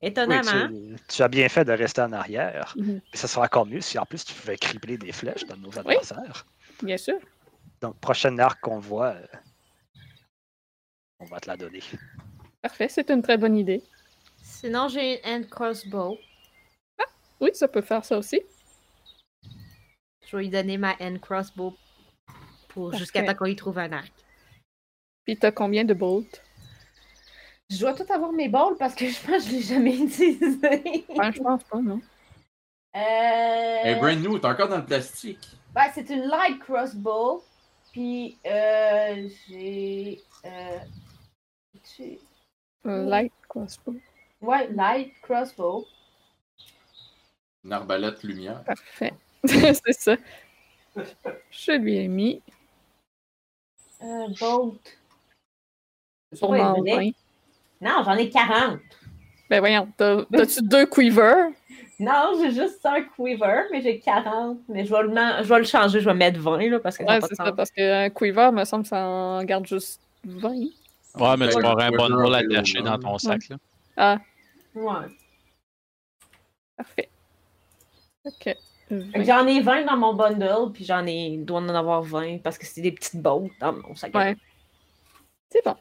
Oui, 0.02 0.08
Étonnamment. 0.08 0.68
tu, 0.68 0.96
tu 1.08 1.22
as 1.22 1.28
bien 1.28 1.48
fait 1.48 1.64
de 1.64 1.72
rester 1.72 2.00
en 2.02 2.12
arrière. 2.12 2.74
Mhm. 2.76 3.00
Mais 3.12 3.18
ça 3.18 3.26
sera 3.28 3.44
encore 3.46 3.66
mieux 3.66 3.80
si 3.80 3.98
en 3.98 4.06
plus 4.06 4.24
tu 4.24 4.34
pouvais 4.34 4.56
cribler 4.56 4.96
des 4.98 5.12
flèches 5.12 5.44
dans 5.46 5.56
nos 5.56 5.76
adversaires. 5.78 6.46
bien 6.82 6.96
sûr. 6.96 7.18
Donc, 7.80 7.98
prochaine 7.98 8.38
arc 8.38 8.60
qu'on 8.60 8.78
voit, 8.78 9.14
euh, 9.14 9.26
on 11.18 11.24
va 11.24 11.40
te 11.40 11.48
la 11.48 11.56
donner. 11.56 11.80
Parfait, 12.62 12.88
c'est 12.88 13.10
une 13.10 13.22
très 13.22 13.36
bonne 13.36 13.56
idée. 13.56 13.82
Sinon, 14.40 14.86
j'ai 14.88 15.20
une 15.28 15.42
hand 15.42 15.48
crossbow. 15.48 16.16
Oui, 17.40 17.50
ça 17.54 17.66
peut 17.66 17.80
faire 17.80 18.04
ça 18.04 18.16
aussi. 18.18 18.40
Je 20.32 20.38
vais 20.38 20.44
lui 20.44 20.48
donner 20.50 20.78
ma 20.78 20.94
hand 20.98 21.20
crossbow 21.20 21.76
pour 22.68 22.94
jusqu'à 22.94 23.22
temps 23.22 23.34
qu'on 23.34 23.44
y 23.44 23.54
trouve 23.54 23.78
un 23.78 23.92
arc. 23.92 24.10
Puis 25.24 25.36
t'as 25.36 25.52
combien 25.52 25.84
de 25.84 25.92
bolts? 25.92 26.40
Je 27.68 27.78
dois 27.78 27.92
tout 27.92 28.10
avoir 28.10 28.32
mes 28.32 28.48
balles 28.48 28.76
parce 28.78 28.94
que 28.94 29.06
je 29.10 29.20
pense 29.26 29.44
que 29.44 29.50
je 29.50 29.56
l'ai 29.56 29.60
jamais 29.62 29.94
utilisé. 29.94 31.04
Ouais, 31.10 31.32
je 31.34 31.42
pense 31.42 31.62
pas, 31.64 31.80
non. 31.82 32.00
Euh... 32.96 32.98
Hey, 33.84 33.94
brand 33.96 34.18
new, 34.22 34.38
t'es 34.38 34.46
encore 34.46 34.68
dans 34.68 34.78
le 34.78 34.86
plastique. 34.86 35.50
Ben, 35.74 35.90
c'est 35.94 36.08
une 36.08 36.22
light 36.26 36.58
crossbow. 36.60 37.44
Puis, 37.92 38.38
euh, 38.46 39.28
j'ai. 39.48 40.22
Euh, 40.46 40.78
j'ai- 41.98 42.20
Un 42.86 43.04
light 43.04 43.32
crossbow. 43.46 43.96
ouais, 44.40 44.66
light 44.72 45.12
crossbow. 45.20 45.86
Une 47.64 47.72
arbalète 47.74 48.22
lumière. 48.22 48.64
Parfait. 48.64 49.12
c'est 49.46 49.92
ça. 49.92 50.16
Je 51.50 51.72
lui 51.72 51.96
ai 51.96 52.08
mis 52.08 52.42
Euh, 54.02 54.28
bolt. 54.40 54.98
sûrement 56.32 56.78
Ouais, 56.80 56.96
20. 56.96 57.10
Non, 57.80 58.02
j'en 58.04 58.16
ai 58.16 58.28
40. 58.30 58.80
Ben 59.48 59.60
voyons, 59.60 59.88
t'as- 59.96 60.24
t'as-tu 60.32 60.62
deux 60.62 60.86
quivers? 60.86 61.48
Non, 61.98 62.32
j'ai 62.40 62.50
juste 62.52 62.84
un 62.86 63.02
quiver, 63.02 63.64
mais 63.70 63.80
j'ai 63.82 64.00
40. 64.00 64.58
Mais 64.68 64.84
je 64.84 64.92
vais 64.92 65.02
le, 65.02 65.10
je 65.42 65.48
vais 65.48 65.58
le 65.58 65.64
changer, 65.64 66.00
je 66.00 66.08
vais 66.08 66.14
mettre 66.14 66.40
20 66.40 66.68
là, 66.70 66.80
parce 66.80 66.96
que 66.98 67.04
Ouais, 67.04 67.20
c'est 67.20 67.34
ça, 67.34 67.52
parce 67.52 67.70
qu'un 67.70 68.10
quiver, 68.10 68.50
me 68.52 68.64
semble, 68.64 68.86
ça 68.86 69.04
en 69.06 69.44
garde 69.44 69.66
juste 69.66 70.00
20. 70.24 70.50
Ouais, 70.50 71.36
mais 71.36 71.48
tu 71.48 71.56
Ouais, 71.58 71.64
auras 71.64 71.84
un 71.86 71.90
bon 71.90 72.08
rôle 72.22 72.34
à 72.34 72.42
cacher 72.44 72.80
dans 72.82 72.98
ton 72.98 73.18
sac. 73.18 73.48
Là. 73.50 73.56
Ah, 73.96 74.18
Ouais. 74.74 75.06
parfait. 76.76 77.08
Ok. 78.24 78.56
20. 78.96 79.24
J'en 79.24 79.46
ai 79.46 79.60
20 79.60 79.84
dans 79.84 79.96
mon 79.96 80.14
bundle, 80.14 80.72
puis 80.72 80.84
j'en 80.84 81.06
ai. 81.06 81.36
dois 81.38 81.60
en 81.60 81.68
avoir 81.68 82.02
20 82.02 82.38
parce 82.42 82.58
que 82.58 82.66
c'est 82.66 82.80
des 82.80 82.92
petites 82.92 83.20
bottes 83.20 83.50
dans 83.60 83.72
mon 83.72 83.94
sac. 83.94 84.14
Ouais. 84.14 84.36
C'est 85.50 85.64
bon. 85.64 85.76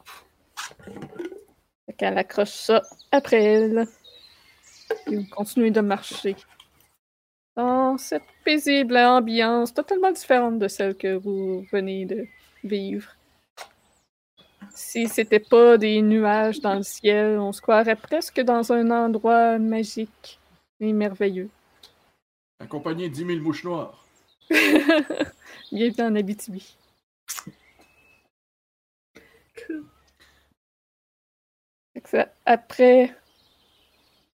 Fait 1.86 1.94
qu'elle 1.98 2.18
accroche 2.18 2.50
ça 2.50 2.82
après 3.12 3.44
elle. 3.44 3.88
Et 5.08 5.16
vous 5.16 5.28
continuez 5.30 5.72
de 5.72 5.82
marcher. 5.82 6.36
Dans 7.56 7.98
cette 7.98 8.24
paisible 8.44 8.98
ambiance 8.98 9.74
totalement 9.74 10.12
différente 10.12 10.60
de 10.60 10.68
celle 10.68 10.96
que 10.96 11.16
vous 11.16 11.66
venez 11.72 12.06
de 12.06 12.26
vivre. 12.64 13.16
Si 14.74 15.08
c'était 15.08 15.40
pas 15.40 15.78
des 15.78 16.02
nuages 16.02 16.62
dans 16.62 16.76
le 16.76 16.84
ciel, 16.84 17.40
on 17.40 17.52
se 17.52 17.62
croirait 17.62 17.96
presque 17.96 18.40
dans 18.42 18.72
un 18.72 18.90
endroit 18.90 19.58
magique 19.60 20.40
et 20.80 20.94
merveilleux. 20.94 21.50
Accompagné 22.62 23.10
de 23.10 23.14
10 23.14 23.26
000 23.26 23.40
mouches 23.40 23.64
noires. 23.64 24.06
Bienvenue 25.72 26.08
en 26.08 26.16
Abitibi. 26.16 26.76
Ça- 32.06 32.34
Après 32.46 33.16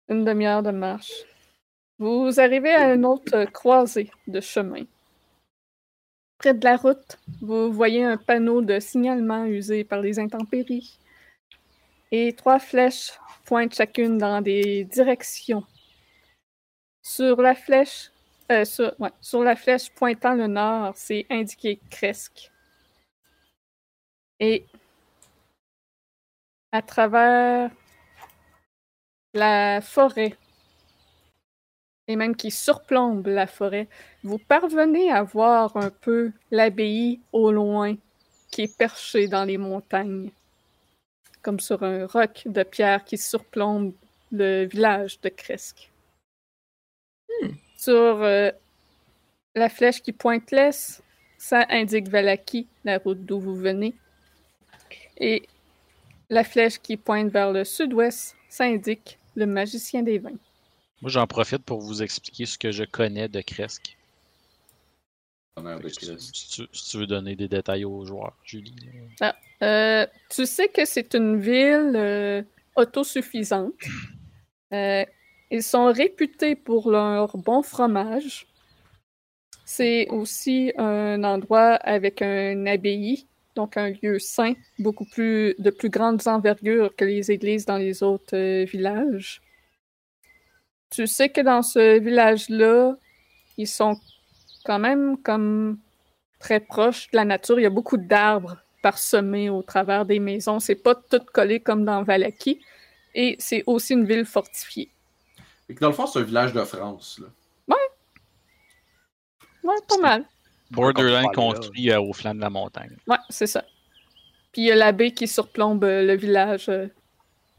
une 0.10 0.26
demi-heure 0.26 0.64
de 0.64 0.72
marche, 0.72 1.12
vous 2.00 2.40
arrivez 2.40 2.74
à 2.74 2.94
une 2.94 3.06
autre 3.06 3.46
croisée 3.46 4.12
de 4.28 4.42
chemin. 4.42 4.84
Près 6.38 6.54
de 6.54 6.64
la 6.64 6.76
route, 6.78 7.18
vous 7.42 7.72
voyez 7.72 8.04
un 8.04 8.18
panneau 8.18 8.62
de 8.62 8.80
signalement 8.80 9.46
usé 9.46 9.84
par 9.84 10.02
les 10.02 10.18
intempéries. 10.20 10.98
Et 12.12 12.34
trois 12.34 12.60
flèches 12.60 13.12
pointent 13.46 13.76
chacune 13.76 14.18
dans 14.18 14.42
des 14.42 14.84
directions. 14.86 15.64
Sur 17.04 17.42
la 17.42 17.56
flèche, 17.56 18.12
euh, 18.52 18.66
sur 18.66 19.44
la 19.44 19.56
flèche 19.56 19.90
pointant 19.92 20.36
le 20.36 20.48
nord, 20.48 20.94
c'est 20.96 21.26
indiqué 21.30 21.80
Cresque. 21.90 22.52
Et 24.40 24.66
à 26.72 26.82
travers 26.82 27.72
la 29.34 29.82
forêt, 29.82 30.36
et 32.08 32.16
même 32.16 32.36
qui 32.36 32.52
surplombe 32.52 33.28
la 33.28 33.48
forêt, 33.48 33.88
vous 34.24 34.38
parvenez 34.38 35.12
à 35.12 35.24
voir 35.24 35.78
un 35.78 35.90
peu 35.90 36.32
l'abbaye 36.52 37.22
au 37.32 37.52
loin 37.52 37.96
qui 38.52 38.64
est 38.64 38.78
perchée 38.78 39.28
dans 39.28 39.46
les 39.46 39.58
montagnes, 39.58 40.32
comme 41.42 41.60
sur 41.60 41.84
un 41.84 42.06
roc 42.06 42.44
de 42.46 42.64
pierre 42.64 43.06
qui 43.06 43.18
surplombe 43.18 43.94
le 44.32 44.66
village 44.66 45.20
de 45.22 45.30
Cresque. 45.30 45.91
Sur 47.78 47.94
euh, 47.94 48.52
la 49.56 49.70
flèche 49.70 50.02
qui 50.02 50.12
pointe 50.12 50.52
l'est, 50.52 51.02
ça 51.38 51.66
indique 51.70 52.08
Valaki, 52.08 52.68
la 52.84 52.98
route 53.00 53.26
d'où 53.26 53.40
vous 53.40 53.56
venez. 53.56 53.94
Et 55.18 55.48
la 56.30 56.44
flèche 56.44 56.80
qui 56.80 56.98
pointe 56.98 57.32
vers 57.32 57.52
le 57.52 57.64
sud-ouest, 57.64 58.36
ça 58.50 58.66
indique 58.66 59.18
le 59.36 59.46
magicien 59.46 60.04
des 60.04 60.20
vins. 60.20 60.38
Moi, 61.02 61.10
j'en 61.10 61.26
profite 61.26 61.64
pour 61.64 61.80
vous 61.82 62.04
expliquer 62.04 62.46
ce 62.46 62.58
que 62.58 62.72
je 62.72 62.84
connais 62.84 63.28
de 63.28 63.42
Cresque. 63.42 63.98
De 65.58 65.90
Si 65.90 65.98
tu, 66.00 66.06
Christ. 66.06 66.36
si 66.36 66.50
tu- 66.50 66.68
si 66.72 66.90
tu 66.92 66.98
veux 66.98 67.08
donner 67.08 67.36
des 67.36 67.48
détails 67.48 67.86
aux 67.86 68.06
joueurs, 68.06 68.36
Julie. 68.46 68.74
Euh, 69.64 70.06
tu 70.30 70.46
sais 70.46 70.70
que 70.70 70.86
c'est 70.86 71.14
une 71.14 71.40
ville 71.40 71.94
euh, 71.96 72.42
autosuffisante. 72.76 73.74
Euh, 74.74 75.06
ils 75.52 75.64
sont 75.64 75.92
réputés 75.92 76.56
pour 76.56 76.90
leur 76.90 77.38
bon 77.38 77.62
fromage. 77.62 78.48
C'est 79.66 80.08
aussi 80.10 80.72
un 80.78 81.24
endroit 81.24 81.76
avec 81.76 82.22
un 82.22 82.66
abbaye, 82.66 83.28
donc 83.56 83.78
un 83.78 83.90
lieu 83.90 84.18
saint, 84.18 84.54
beaucoup 84.80 85.06
plus 85.06 85.56
de 85.60 85.70
plus 85.70 85.90
grande 85.90 86.26
envergure 86.26 86.96
que 86.96 87.06
les 87.06 87.32
églises 87.32 87.66
dans 87.66 87.78
les 87.78 88.02
autres 88.02 88.36
euh, 88.36 88.64
villages. 88.64 89.42
Tu 90.90 91.06
sais 91.06 91.30
que 91.30 91.42
dans 91.42 91.62
ce 91.62 92.00
village-là, 92.00 92.96
ils 93.58 93.68
sont 93.68 93.98
quand 94.66 94.80
même 94.80 95.18
comme 95.22 95.80
très 96.40 96.60
proches 96.60 97.10
de 97.12 97.18
la 97.18 97.26
nature. 97.26 97.60
Il 97.60 97.64
y 97.64 97.66
a 97.66 97.70
beaucoup 97.70 97.98
d'arbres 97.98 98.58
parsemés 98.82 99.50
au 99.50 99.62
travers 99.62 100.06
des 100.06 100.20
maisons. 100.20 100.60
C'est 100.60 100.76
pas 100.76 100.96
tout 100.96 101.22
collé 101.34 101.60
comme 101.60 101.86
dans 101.86 102.04
Valaki. 102.04 102.60
Et 103.16 103.36
c'est 103.40 103.64
aussi 103.68 103.94
une 103.94 104.06
ville 104.06 104.26
fortifiée. 104.26 104.90
Fait 105.72 105.76
que 105.76 105.80
dans 105.80 105.88
le 105.88 105.94
fond, 105.94 106.06
c'est 106.06 106.20
un 106.20 106.24
village 106.24 106.52
de 106.52 106.66
France. 106.66 107.22
Là. 107.22 107.28
Ouais, 109.64 109.76
pas 109.88 109.98
mal. 110.00 110.26
Borderline 110.70 111.24
là. 111.24 111.32
construit 111.34 111.92
euh, 111.92 112.02
au 112.02 112.12
flanc 112.12 112.36
de 112.36 112.42
la 112.42 112.50
montagne. 112.50 112.98
Ouais, 113.08 113.16
c'est 113.30 113.48
ça. 113.48 113.64
Puis 114.52 114.64
il 114.64 114.66
y 114.66 114.72
a 114.72 114.76
la 114.76 114.92
baie 114.92 115.12
qui 115.12 115.30
surplombe 115.30 115.86
euh, 115.86 116.04
le 116.04 116.18
village, 116.18 116.68
euh, 116.68 116.88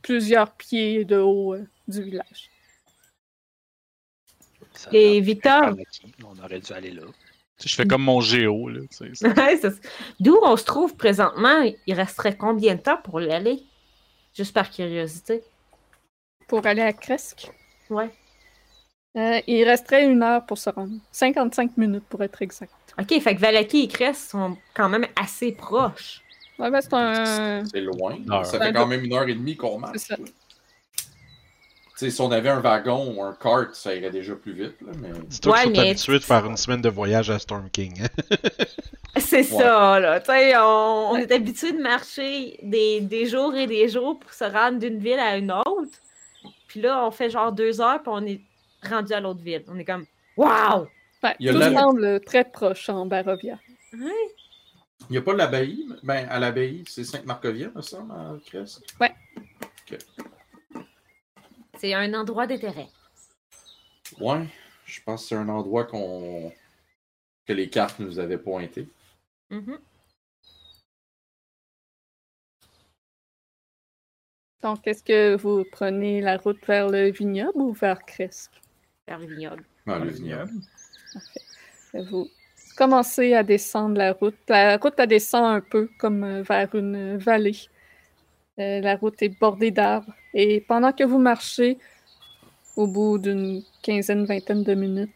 plusieurs 0.03 0.53
pieds 0.53 1.07
de 1.07 1.17
haut 1.17 1.55
euh, 1.55 1.67
du 1.89 2.03
village. 2.03 2.51
Ça 4.75 4.91
Et 4.93 5.23
Victor? 5.23 5.71
On 6.23 6.39
aurait 6.45 6.61
dû 6.61 6.73
aller 6.75 6.91
là. 6.91 7.05
Je 7.65 7.75
fais 7.75 7.87
comme 7.87 8.03
mon 8.03 8.21
géo, 8.21 8.69
là. 8.69 8.81
Ouais. 9.23 9.61
D'où 10.21 10.39
on 10.43 10.57
se 10.59 10.65
trouve 10.65 10.97
présentement, 10.97 11.63
il 11.87 11.95
resterait 11.95 12.37
combien 12.37 12.75
de 12.75 12.83
temps 12.83 12.99
pour 13.03 13.23
y 13.23 13.31
aller? 13.31 13.63
Juste 14.35 14.53
par 14.53 14.71
curiosité. 14.71 15.43
Pour 16.47 16.67
aller 16.67 16.83
à 16.83 16.93
Cresque, 16.93 17.51
Ouais. 17.93 18.11
euh, 19.17 19.41
il 19.47 19.65
resterait 19.65 20.05
une 20.07 20.23
heure 20.23 20.45
pour 20.47 20.59
se 20.59 20.71
rendre. 20.71 20.93
55 21.13 21.77
minutes 21.77 22.05
pour 22.09 22.23
être 22.23 22.41
exact. 22.43 22.73
Ok, 22.99 23.21
fait 23.21 23.35
que 23.35 23.41
Valaki 23.41 23.85
et 23.85 23.89
Crest 23.89 24.31
sont 24.31 24.57
quand 24.75 24.89
même 24.89 25.07
assez 25.21 25.53
proches. 25.53 26.21
Ouais, 26.59 26.71
ben 26.71 26.81
c'est 26.81 26.93
un. 26.95 27.65
C'est 27.65 27.81
loin. 27.81 28.17
Ça 28.45 28.59
Ben, 28.59 28.67
fait 28.67 28.73
quand 28.75 28.87
même 28.87 29.05
une 29.05 29.13
heure 29.15 29.27
et 29.29 29.35
demie 29.35 29.57
qu'on 29.57 29.79
marche. 29.79 29.97
C'est 29.99 30.17
ça. 30.17 32.11
si 32.11 32.21
on 32.21 32.31
avait 32.33 32.49
un 32.51 32.61
wagon 32.61 33.15
ou 33.17 33.23
un 33.23 33.33
cart, 33.41 33.75
ça 33.75 33.95
irait 33.95 34.11
déjà 34.11 34.35
plus 34.35 34.53
vite. 34.53 34.75
Là, 34.83 34.93
mais... 35.01 35.09
C'est 35.31 35.41
toi 35.41 35.55
Ouais, 35.57 35.65
qui 35.65 35.71
mais- 35.71 35.91
habitué 35.91 36.19
de 36.19 36.25
faire 36.25 36.45
une 36.47 36.57
semaine 36.57 36.81
de 36.83 36.89
voyage 36.89 37.31
à 37.31 37.39
Storm 37.39 37.69
King. 37.71 38.03
C'est 39.19 39.43
ça, 39.45 40.01
là. 40.01 40.21
Tu 40.21 40.27
sais, 40.33 40.57
on, 40.57 41.11
on 41.13 41.17
est 41.17 41.31
habitué 41.33 41.73
de 41.73 41.81
marcher 41.83 42.59
des, 42.63 43.01
des 43.01 43.27
jours 43.27 43.55
et 43.55 43.67
des 43.67 43.89
jours 43.89 44.19
pour 44.19 44.33
se 44.33 44.45
rendre 44.45 44.79
d'une 44.79 44.99
ville 44.99 45.19
à 45.19 45.37
une 45.37 45.53
autre. 45.53 45.91
Puis 46.73 46.81
là, 46.81 47.05
on 47.07 47.11
fait 47.11 47.29
genre 47.29 47.53
deux 47.53 47.83
heures, 47.83 48.03
puis 48.03 48.11
on 48.11 48.25
est 48.25 48.41
rendu 48.83 49.13
à 49.13 49.21
l'autre 49.21 49.43
ville. 49.43 49.63
On 49.69 49.79
est 49.79 49.85
comme, 49.85 50.07
waouh! 50.39 50.89
Ouais, 51.23 51.37
Il 51.39 51.45
y 51.45 51.49
a 51.51 51.53
tout 51.53 51.59
la- 51.59 51.71
semble 51.75 52.21
très 52.25 52.45
proche 52.51 52.89
en 52.89 53.05
Barovia. 53.05 53.59
Il 53.93 54.09
n'y 55.11 55.19
a 55.19 55.21
pas 55.23 55.35
l'abbaye. 55.35 55.87
Ben, 56.03 56.27
à 56.31 56.39
l'abbaye, 56.39 56.83
c'est 56.89 57.05
Sainte-Marcovia, 57.05 57.71
me 57.75 57.83
semble, 57.83 58.11
à 58.13 58.33
Crest. 58.47 58.83
C'est 61.79 61.93
un 61.93 62.15
endroit 62.15 62.47
d'intérêt. 62.47 62.89
Ouais, 64.19 64.47
je 64.87 65.01
pense 65.03 65.23
que 65.25 65.29
c'est 65.29 65.35
un 65.35 65.49
endroit 65.51 65.85
qu'on 65.85 66.51
que 67.47 67.53
les 67.53 67.69
cartes 67.69 67.99
nous 67.99 68.19
avaient 68.19 68.39
pointé. 68.39 68.89
Mhm. 69.51 69.79
Donc, 74.63 74.87
est-ce 74.87 75.03
que 75.03 75.37
vous 75.37 75.65
prenez 75.73 76.21
la 76.21 76.37
route 76.37 76.65
vers 76.67 76.89
le 76.89 77.11
vignoble 77.11 77.61
ou 77.61 77.73
vers 77.73 78.05
Cresque? 78.05 78.53
Vers 79.09 79.19
le 79.19 79.27
vignoble. 79.27 79.65
Ah, 79.89 79.99
le 79.99 80.11
vignoble. 80.11 80.53
Vous 81.95 82.29
commencez 82.77 83.35
à 83.35 83.43
descendre 83.43 83.99
la 83.99 84.13
route. 84.13 84.37
La 84.49 84.77
route, 84.77 84.95
elle 84.99 85.09
descend 85.09 85.45
un 85.45 85.61
peu 85.61 85.91
comme 85.99 86.23
euh, 86.23 86.43
vers 86.43 86.73
une 86.77 87.17
vallée. 87.17 87.59
Euh, 88.61 88.81
la 88.81 88.95
route 88.95 89.21
est 89.21 89.37
bordée 89.41 89.73
d'arbres. 89.73 90.13
Et 90.33 90.61
pendant 90.61 90.93
que 90.93 91.03
vous 91.03 91.19
marchez, 91.19 91.77
au 92.77 92.87
bout 92.87 93.19
d'une 93.19 93.63
quinzaine, 93.83 94.25
vingtaine 94.25 94.63
de 94.63 94.75
minutes, 94.75 95.11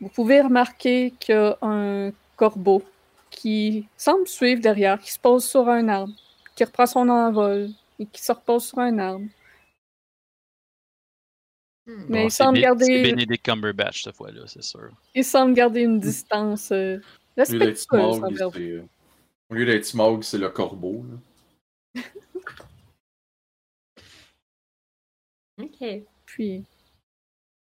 vous 0.00 0.08
pouvez 0.08 0.40
remarquer 0.40 1.12
qu'il 1.18 1.34
y 1.34 1.38
a 1.38 1.58
un 1.62 2.12
corbeau 2.36 2.82
qui 3.28 3.88
semble 3.96 4.28
suivre 4.28 4.60
derrière, 4.60 5.00
qui 5.00 5.10
se 5.10 5.18
pose 5.18 5.44
sur 5.44 5.68
un 5.68 5.88
arbre, 5.88 6.12
qui 6.54 6.62
reprend 6.62 6.86
son 6.86 7.08
envol 7.08 7.70
et 7.98 8.06
qui 8.06 8.22
se 8.22 8.32
repose 8.32 8.66
sur 8.68 8.78
un 8.78 8.98
arbre. 8.98 9.26
Hmm. 11.86 12.04
Mais 12.08 12.20
Bon, 12.22 12.26
il 12.26 12.30
semble 12.30 12.60
garder- 12.60 12.84
C'est 12.86 13.12
Benedict 13.12 13.44
Cumberbatch 13.44 14.02
cette 14.04 14.16
fois-là, 14.16 14.46
c'est 14.46 14.62
sûr. 14.62 14.90
Il 15.14 15.24
semble 15.24 15.54
garder 15.54 15.82
une 15.82 16.00
distance 16.00 16.72
euh, 16.72 16.96
Au 17.38 17.42
lieu 17.52 17.58
d'être 17.58 17.66
respectueuse 17.68 18.16
Smog, 18.16 18.42
euh, 18.56 18.82
au 19.50 19.54
lieu 19.54 19.66
d'être 19.66 19.84
Smog, 19.86 20.22
c'est 20.24 20.38
le 20.38 20.48
corbeau. 20.50 21.04
là. 21.94 22.02
Ok. 25.58 25.82
Puis, 26.26 26.64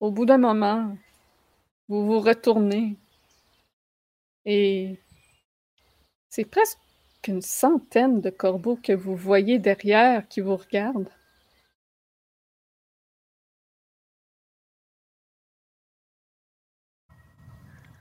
au 0.00 0.10
bout 0.10 0.26
d'un 0.26 0.38
moment, 0.38 0.96
vous 1.88 2.04
vous 2.06 2.18
retournez 2.20 2.96
et 4.44 4.98
c'est 6.28 6.44
presque 6.44 6.78
une 7.28 7.42
centaine 7.42 8.20
de 8.20 8.30
corbeaux 8.30 8.76
que 8.76 8.92
vous 8.92 9.16
voyez 9.16 9.58
derrière 9.58 10.26
qui 10.28 10.40
vous 10.40 10.56
regardent. 10.56 11.10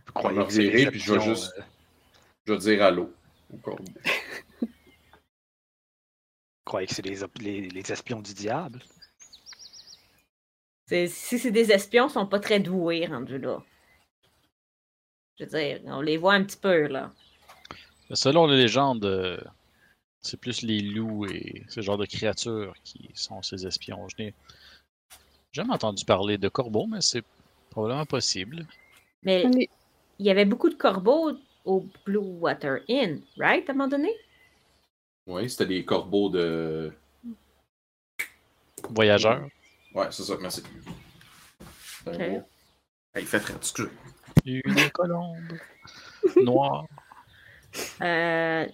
Vous 0.08 0.12
On 0.16 0.20
croyez 0.20 0.40
revirer, 0.40 0.86
des 0.86 0.92
puis 0.92 1.00
je 1.00 1.14
vais 1.14 1.20
juste- 1.22 1.54
euh, 1.58 1.62
Je 2.46 2.54
vais 2.54 2.60
dire 2.60 2.84
allô 2.84 3.14
au 3.52 3.58
corbeau. 3.58 3.84
vous 4.62 4.68
croyez 6.66 6.88
que 6.88 6.94
c'est 6.96 7.06
les, 7.06 7.18
les, 7.40 7.70
les 7.70 7.92
espions 7.92 8.22
du 8.22 8.34
diable? 8.34 8.82
Si 10.88 11.40
c'est 11.40 11.52
des 11.52 11.72
espions, 11.72 12.08
ils 12.08 12.12
sont 12.12 12.28
pas 12.28 12.40
très 12.40 12.60
doués 12.60 13.06
rendus 13.08 13.40
là. 13.40 13.64
Je 15.40 15.46
veux 15.46 15.50
dire, 15.50 15.82
on 15.86 16.02
les 16.02 16.18
voit 16.18 16.34
un 16.34 16.44
petit 16.44 16.58
peu, 16.58 16.88
là. 16.88 17.12
Mais 18.14 18.18
Selon 18.18 18.46
les 18.46 18.58
légendes, 18.58 19.06
euh, 19.06 19.42
c'est 20.22 20.38
plus 20.40 20.62
les 20.62 20.82
loups 20.82 21.26
et 21.26 21.64
ce 21.68 21.82
genre 21.82 21.98
de 21.98 22.06
créatures 22.06 22.76
qui 22.84 23.10
sont 23.16 23.42
ces 23.42 23.66
espions. 23.66 24.08
Je 24.10 24.22
n'ai 24.22 24.36
jamais 25.52 25.74
entendu 25.74 26.06
parler 26.06 26.38
de 26.38 26.48
corbeaux, 26.48 26.86
mais 26.86 27.02
c'est 27.02 27.24
probablement 27.72 28.06
possible. 28.06 28.68
Mais 29.24 29.46
Les- 29.46 29.68
il 30.20 30.28
y 30.28 30.30
avait 30.30 30.46
beaucoup 30.46 30.70
de 30.70 30.76
corbeaux 30.76 31.32
au 31.66 31.88
Blue 32.06 32.20
Water 32.20 32.82
Inn, 32.88 33.24
right, 33.40 33.68
à 33.68 33.72
un 33.72 33.76
moment 33.78 33.90
donné? 33.90 34.12
Oui, 35.26 35.50
c'était 35.50 35.66
des 35.66 35.84
corbeaux 35.84 36.30
de. 36.30 36.94
Voyageurs. 38.92 39.48
Ouais, 39.96 40.12
c'est 40.12 40.22
ça, 40.22 40.36
merci. 40.40 40.62
Hey, 42.06 42.44
il 43.16 43.26
fait 43.26 43.40
frais, 43.40 43.56
excusez. 43.58 43.90
Une 44.46 44.92
colombe 44.92 45.58
noire. 46.44 46.86
Euh... 48.02 48.66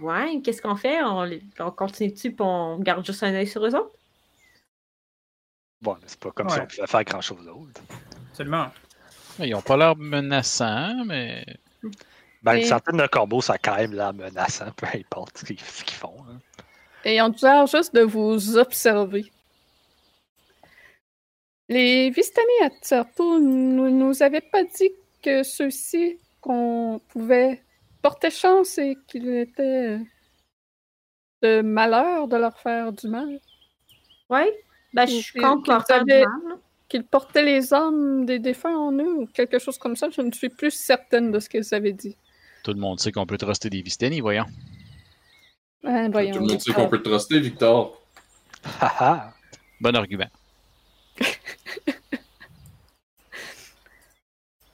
Ouais, 0.00 0.40
qu'est-ce 0.42 0.62
qu'on 0.62 0.76
fait? 0.76 1.02
On, 1.02 1.70
continue-tu 1.72 2.32
puis 2.32 2.40
on 2.40 2.78
garde 2.78 3.04
juste 3.04 3.22
un 3.22 3.34
œil 3.34 3.46
sur 3.46 3.64
eux 3.66 3.74
autres? 3.74 3.92
Bon, 5.80 5.94
mais 6.00 6.06
c'est 6.06 6.20
pas 6.20 6.30
comme 6.30 6.48
si 6.48 6.60
on 6.60 6.66
pouvait 6.66 6.86
faire 6.86 7.04
grand-chose 7.04 7.44
d'autre. 7.44 7.80
Absolument. 8.30 8.68
Ils 9.40 9.54
ont 9.54 9.62
pas 9.62 9.76
l'air 9.76 9.96
menaçants, 9.96 11.04
mais. 11.04 11.44
Ben, 12.42 12.54
Et- 12.54 12.60
une 12.60 12.66
centaine 12.66 12.96
de 12.96 13.06
corbeaux, 13.06 13.40
ça 13.40 13.54
a 13.54 13.58
quand 13.58 13.76
même 13.76 13.92
l'air 13.92 14.12
menaçant, 14.12 14.70
peu 14.76 14.86
importe 14.94 15.38
ce 15.38 15.44
qu'ils 15.44 15.58
font. 15.96 16.24
hein. 16.28 16.38
Et 17.04 17.20
on 17.20 17.34
l'air 17.42 17.66
juste 17.66 17.94
de 17.94 18.02
vous 18.02 18.56
observer. 18.56 19.32
Les 21.68 22.10
Vistani 22.10 22.62
à 22.62 22.68
Tserto 22.68 23.40
ne 23.40 23.88
nous 23.88 24.22
avaient 24.22 24.40
pas 24.40 24.62
dit 24.62 24.90
que 25.22 25.42
ceux-ci 25.42 26.18
qu'on 26.42 27.00
pouvait 27.08 27.62
porter 28.02 28.30
chance 28.30 28.76
et 28.76 28.96
qu'il 29.06 29.28
était 29.30 29.98
de 31.40 31.62
malheur 31.62 32.28
de 32.28 32.36
leur 32.36 32.58
faire 32.58 32.92
du 32.92 33.08
mal. 33.08 33.40
Oui? 34.28 34.42
Ben, 34.92 35.06
je 35.06 35.14
suis 35.14 35.32
qu'ils- 35.32 35.42
contre 35.42 35.62
qu'ils 35.62 35.72
leur 35.72 35.86
faire 35.86 36.04
du 36.04 36.12
mal. 36.12 36.58
Qu'ils 36.88 37.04
portaient 37.04 37.44
les 37.44 37.72
âmes 37.72 38.26
des 38.26 38.38
défunts 38.38 38.76
en 38.76 38.92
eux 38.92 39.14
ou 39.22 39.26
quelque 39.26 39.58
chose 39.58 39.78
comme 39.78 39.96
ça. 39.96 40.10
Je 40.10 40.20
ne 40.20 40.30
suis 40.30 40.50
plus 40.50 40.70
certaine 40.72 41.32
de 41.32 41.38
ce 41.40 41.48
qu'ils 41.48 41.72
avaient 41.74 41.94
dit. 41.94 42.16
Tout 42.64 42.74
le 42.74 42.80
monde 42.80 43.00
sait 43.00 43.10
qu'on 43.12 43.24
peut 43.24 43.38
truster 43.38 43.70
des 43.70 43.80
Vistani, 43.80 44.20
voyons. 44.20 44.44
Voyons, 45.82 46.10
Tout 46.34 46.40
le 46.40 46.46
monde 46.46 46.60
sait 46.60 46.72
qu'on 46.72 46.88
peut 46.88 46.98
te 47.02 47.08
truster, 47.08 47.40
Victor. 47.40 47.98
Bon 49.80 49.96
argument. 49.96 50.28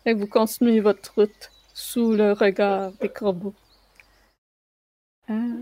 Et 0.04 0.12
vous 0.14 0.26
continuez 0.26 0.80
votre 0.80 1.14
route 1.14 1.50
sous 1.78 2.12
le 2.12 2.32
regard 2.32 2.90
des 3.00 3.08
corbeaux. 3.08 3.54
Hein? 5.28 5.58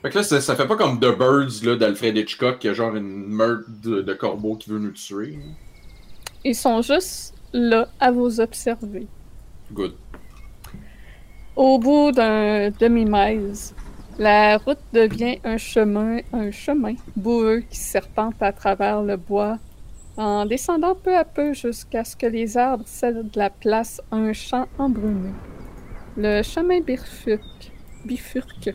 Fait 0.00 0.10
que 0.10 0.16
là, 0.16 0.22
ça, 0.24 0.40
ça 0.40 0.56
fait 0.56 0.66
pas 0.66 0.76
comme 0.76 0.98
The 0.98 1.16
Birds 1.16 1.62
là, 1.62 1.76
d'Alfred 1.76 2.16
Hitchcock, 2.16 2.58
qui 2.58 2.68
a 2.68 2.72
genre 2.72 2.96
une 2.96 3.26
meurtre 3.28 3.68
de, 3.82 4.00
de 4.00 4.14
corbeaux 4.14 4.56
qui 4.56 4.70
veut 4.70 4.78
nous 4.78 4.92
tuer. 4.92 5.38
Ils 6.42 6.54
sont 6.54 6.80
juste 6.80 7.34
là 7.52 7.86
à 8.00 8.10
vous 8.10 8.40
observer. 8.40 9.06
Good. 9.70 9.94
Au 11.54 11.78
bout 11.78 12.12
d'un 12.12 12.70
demi-mile, 12.70 13.52
la 14.18 14.56
route 14.56 14.80
devient 14.94 15.38
un 15.44 15.58
chemin, 15.58 16.20
un 16.32 16.50
chemin 16.50 16.94
boueux 17.14 17.62
qui 17.68 17.76
serpente 17.76 18.42
à 18.42 18.52
travers 18.52 19.02
le 19.02 19.18
bois, 19.18 19.58
en 20.16 20.46
descendant 20.46 20.94
peu 20.94 21.16
à 21.16 21.24
peu 21.24 21.54
jusqu'à 21.54 22.04
ce 22.04 22.16
que 22.16 22.26
les 22.26 22.56
arbres 22.56 22.86
cèdent 22.86 23.34
la 23.34 23.50
place 23.50 24.00
à 24.10 24.16
un 24.16 24.32
champ 24.32 24.66
embrumé. 24.78 25.30
Le 26.16 26.42
chemin 26.42 26.80
bifurque, 26.80 27.72
bifurque. 28.04 28.74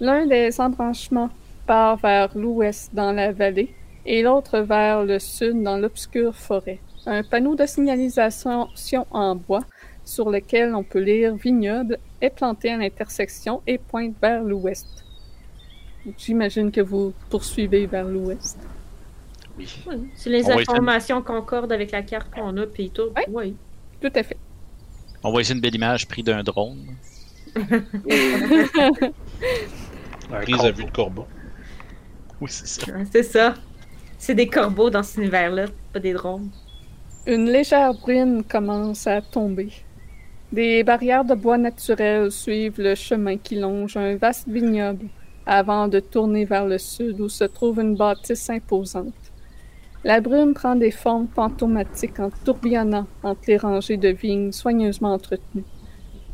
L'un 0.00 0.26
des 0.26 0.60
embranchements 0.60 1.30
part 1.66 1.96
vers 1.96 2.36
l'ouest 2.36 2.94
dans 2.94 3.12
la 3.12 3.32
vallée 3.32 3.74
et 4.06 4.22
l'autre 4.22 4.60
vers 4.60 5.04
le 5.04 5.18
sud 5.18 5.62
dans 5.62 5.76
l'obscure 5.76 6.34
forêt. 6.34 6.78
Un 7.04 7.22
panneau 7.22 7.54
de 7.54 7.66
signalisation 7.66 8.68
en 9.10 9.36
bois 9.36 9.64
sur 10.04 10.30
lequel 10.30 10.74
on 10.74 10.82
peut 10.82 11.00
lire 11.00 11.34
vignoble 11.34 11.98
est 12.22 12.30
planté 12.30 12.70
à 12.70 12.78
l'intersection 12.78 13.62
et 13.66 13.76
pointe 13.76 14.14
vers 14.22 14.42
l'ouest. 14.42 15.04
J'imagine 16.16 16.70
que 16.70 16.80
vous 16.80 17.12
poursuivez 17.28 17.86
vers 17.86 18.08
l'ouest. 18.08 18.58
Oui. 19.58 19.68
Oui, 19.86 20.10
Si 20.14 20.28
les 20.28 20.46
On 20.46 20.58
informations 20.58 21.22
concordent 21.22 21.72
avec 21.72 21.90
la 21.90 22.02
carte 22.02 22.30
qu'on 22.30 22.56
a, 22.56 22.66
puis 22.66 22.90
tout. 22.90 23.10
Oui. 23.28 23.56
Tout 24.00 24.12
à 24.14 24.22
fait. 24.22 24.36
On 25.22 25.30
voit 25.30 25.42
ici 25.42 25.52
une 25.52 25.60
belle 25.60 25.74
image 25.74 26.06
prise 26.06 26.24
d'un 26.24 26.42
drone. 26.42 26.86
Un 30.30 30.40
Prise 30.42 30.64
à 30.64 30.70
vue 30.70 30.84
de 30.84 30.90
corbeau. 30.90 31.26
Oui, 32.40 32.48
c'est 32.50 32.66
ça. 32.66 32.92
C'est 33.10 33.22
ça. 33.22 33.54
C'est 34.18 34.34
des 34.34 34.46
corbeaux 34.46 34.90
dans 34.90 35.02
cet 35.02 35.18
univers-là, 35.18 35.66
pas 35.92 36.00
des 36.00 36.12
drones. 36.12 36.50
Une 37.26 37.50
légère 37.50 37.94
bruine 37.94 38.44
commence 38.44 39.06
à 39.06 39.20
tomber. 39.22 39.72
Des 40.52 40.82
barrières 40.84 41.24
de 41.24 41.34
bois 41.34 41.58
naturel 41.58 42.30
suivent 42.30 42.80
le 42.80 42.94
chemin 42.94 43.36
qui 43.36 43.56
longe 43.56 43.96
un 43.96 44.16
vaste 44.16 44.48
vignoble 44.48 45.06
avant 45.46 45.88
de 45.88 46.00
tourner 46.00 46.44
vers 46.44 46.66
le 46.66 46.78
sud 46.78 47.20
où 47.20 47.28
se 47.28 47.44
trouve 47.44 47.80
une 47.80 47.96
bâtisse 47.96 48.48
imposante. 48.50 49.27
La 50.04 50.20
brume 50.20 50.54
prend 50.54 50.76
des 50.76 50.90
formes 50.90 51.28
fantomatiques 51.34 52.20
en 52.20 52.30
tourbillonnant 52.44 53.06
entre 53.22 53.40
les 53.48 53.56
rangées 53.56 53.96
de 53.96 54.08
vignes 54.08 54.52
soigneusement 54.52 55.12
entretenues. 55.12 55.64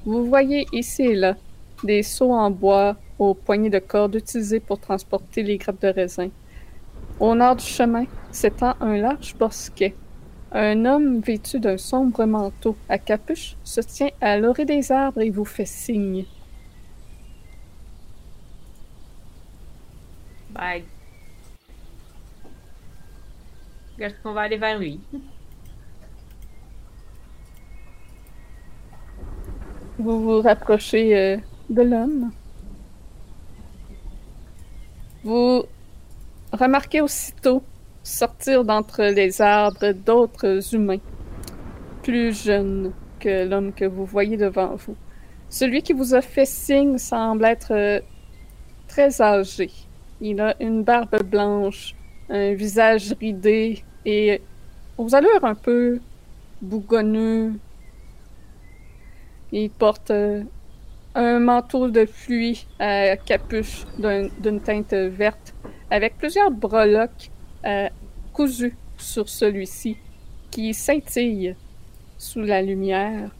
Vous 0.05 0.27
voyez 0.27 0.67
ici 0.73 1.03
et 1.03 1.15
là 1.15 1.37
des 1.83 2.03
seaux 2.03 2.33
en 2.33 2.51
bois 2.51 2.97
aux 3.19 3.35
poignées 3.35 3.71
de 3.71 3.79
corde 3.79 4.15
utilisés 4.15 4.61
pour 4.61 4.79
transporter 4.79 5.43
les 5.43 5.59
grappes 5.59 5.83
de 5.83 5.89
raisin. 5.89 6.29
Au 7.21 7.35
nord 7.35 7.57
du 7.57 7.65
chemin 7.65 8.05
s'étend 8.31 8.75
un 8.81 8.97
large 8.97 9.35
bosquet 9.37 9.95
un 10.55 10.85
homme 10.85 11.19
vêtu 11.21 11.59
d'un 11.59 11.77
sombre 11.77 12.25
manteau 12.27 12.77
à 12.89 12.97
capuche 12.97 13.57
se 13.65 13.81
tient 13.81 14.11
à 14.21 14.39
l'orée 14.39 14.65
des 14.65 14.93
arbres 14.93 15.21
et 15.21 15.31
vous 15.31 15.45
fait 15.45 15.67
signe. 15.67 16.25
Bye. 20.51 20.85
Est-ce 23.99 24.15
qu'on 24.23 24.33
va 24.33 24.43
aller 24.43 24.57
vers 24.57 24.79
lui? 24.79 25.01
Vous 29.99 30.21
vous 30.21 30.43
rapprochez 30.43 31.17
euh, 31.17 31.37
de 31.71 31.83
l'homme. 31.83 32.33
Vous 35.23 35.65
remarquez 36.53 37.01
aussitôt 37.01 37.63
sortir 38.03 38.65
d'entre 38.65 39.05
les 39.05 39.41
arbres 39.41 39.93
d'autres 39.93 40.75
humains, 40.75 40.99
plus 42.03 42.45
jeunes 42.45 42.93
que 43.21 43.49
l'homme 43.49 43.73
que 43.73 43.85
vous 43.85 44.05
voyez 44.05 44.37
devant 44.37 44.75
vous. 44.75 44.97
Celui 45.49 45.83
qui 45.83 45.93
vous 45.93 46.15
a 46.15 46.21
fait 46.21 46.47
signe 46.47 46.99
semble 46.99 47.45
être 47.45 47.73
euh, 47.73 48.01
très 48.89 49.23
âgé. 49.23 49.71
Il 50.21 50.41
a 50.41 50.57
une 50.61 50.83
barbe 50.83 51.23
blanche, 51.23 51.95
un 52.29 52.55
visage 52.55 53.15
ridé 53.21 53.83
et 54.05 54.41
aux 54.97 55.15
allures 55.15 55.45
un 55.45 55.55
peu 55.55 56.01
bougonneux. 56.63 57.53
Il 59.53 59.71
porte 59.71 60.11
euh, 60.11 60.43
un 61.15 61.39
manteau 61.39 61.89
de 61.89 62.05
pluie 62.05 62.67
à 62.79 63.17
capuche 63.17 63.85
d'un- 63.99 64.29
d'une 64.41 64.61
teinte 64.61 64.95
verte 64.95 65.55
avec 65.91 66.17
plusieurs 66.19 66.51
breloques 66.51 67.31
euh, 67.65 67.89
cousues 68.33 68.77
sur 68.97 69.29
celui-ci 69.29 69.97
qui 70.51 70.73
scintillent 70.75 71.55
sous 72.19 72.41
la 72.41 72.63
lumière. 72.63 73.31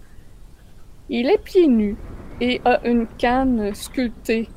Il 1.09 1.29
est 1.31 1.43
pieds 1.43 1.69
nus 1.69 1.97
et 2.41 2.61
a 2.65 2.87
une 2.87 3.07
canne 3.07 3.75
sculptée, 3.75 4.49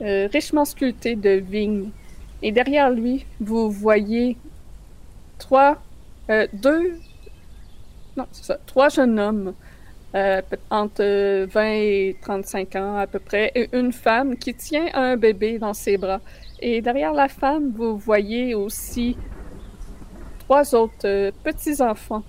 euh, 0.00 0.28
richement 0.32 0.64
sculptée 0.64 1.16
de 1.16 1.30
vigne. 1.30 1.90
Et 2.42 2.52
derrière 2.52 2.90
lui, 2.90 3.26
vous 3.40 3.70
voyez 3.70 4.36
trois, 5.38 5.80
euh, 6.30 6.46
deux, 6.52 6.98
non, 8.16 8.26
c'est 8.32 8.44
ça, 8.44 8.58
trois 8.66 8.88
jeunes 8.88 9.18
hommes 9.18 9.54
euh, 10.14 10.42
entre 10.70 11.02
euh, 11.02 11.46
20 11.50 11.64
et 11.64 12.16
35 12.20 12.76
ans 12.76 12.96
à 12.98 13.06
peu 13.06 13.18
près, 13.18 13.50
et 13.54 13.68
une 13.72 13.92
femme 13.92 14.36
qui 14.36 14.52
tient 14.52 14.88
un 14.92 15.16
bébé 15.16 15.58
dans 15.58 15.72
ses 15.72 15.96
bras. 15.96 16.20
Et 16.60 16.82
derrière 16.82 17.14
la 17.14 17.28
femme, 17.28 17.72
vous 17.74 17.96
voyez 17.96 18.54
aussi 18.54 19.16
trois 20.40 20.74
autres 20.74 21.06
euh, 21.06 21.30
petits-enfants 21.42 22.24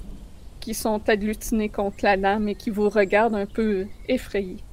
qui 0.61 0.73
sont 0.73 1.01
agglutinés 1.09 1.67
contre 1.67 1.97
la 2.03 2.15
dame 2.15 2.47
et 2.47 2.55
qui 2.55 2.69
vous 2.69 2.87
regardent 2.87 3.35
un 3.35 3.45
peu 3.45 3.85
effrayés. 4.07 4.63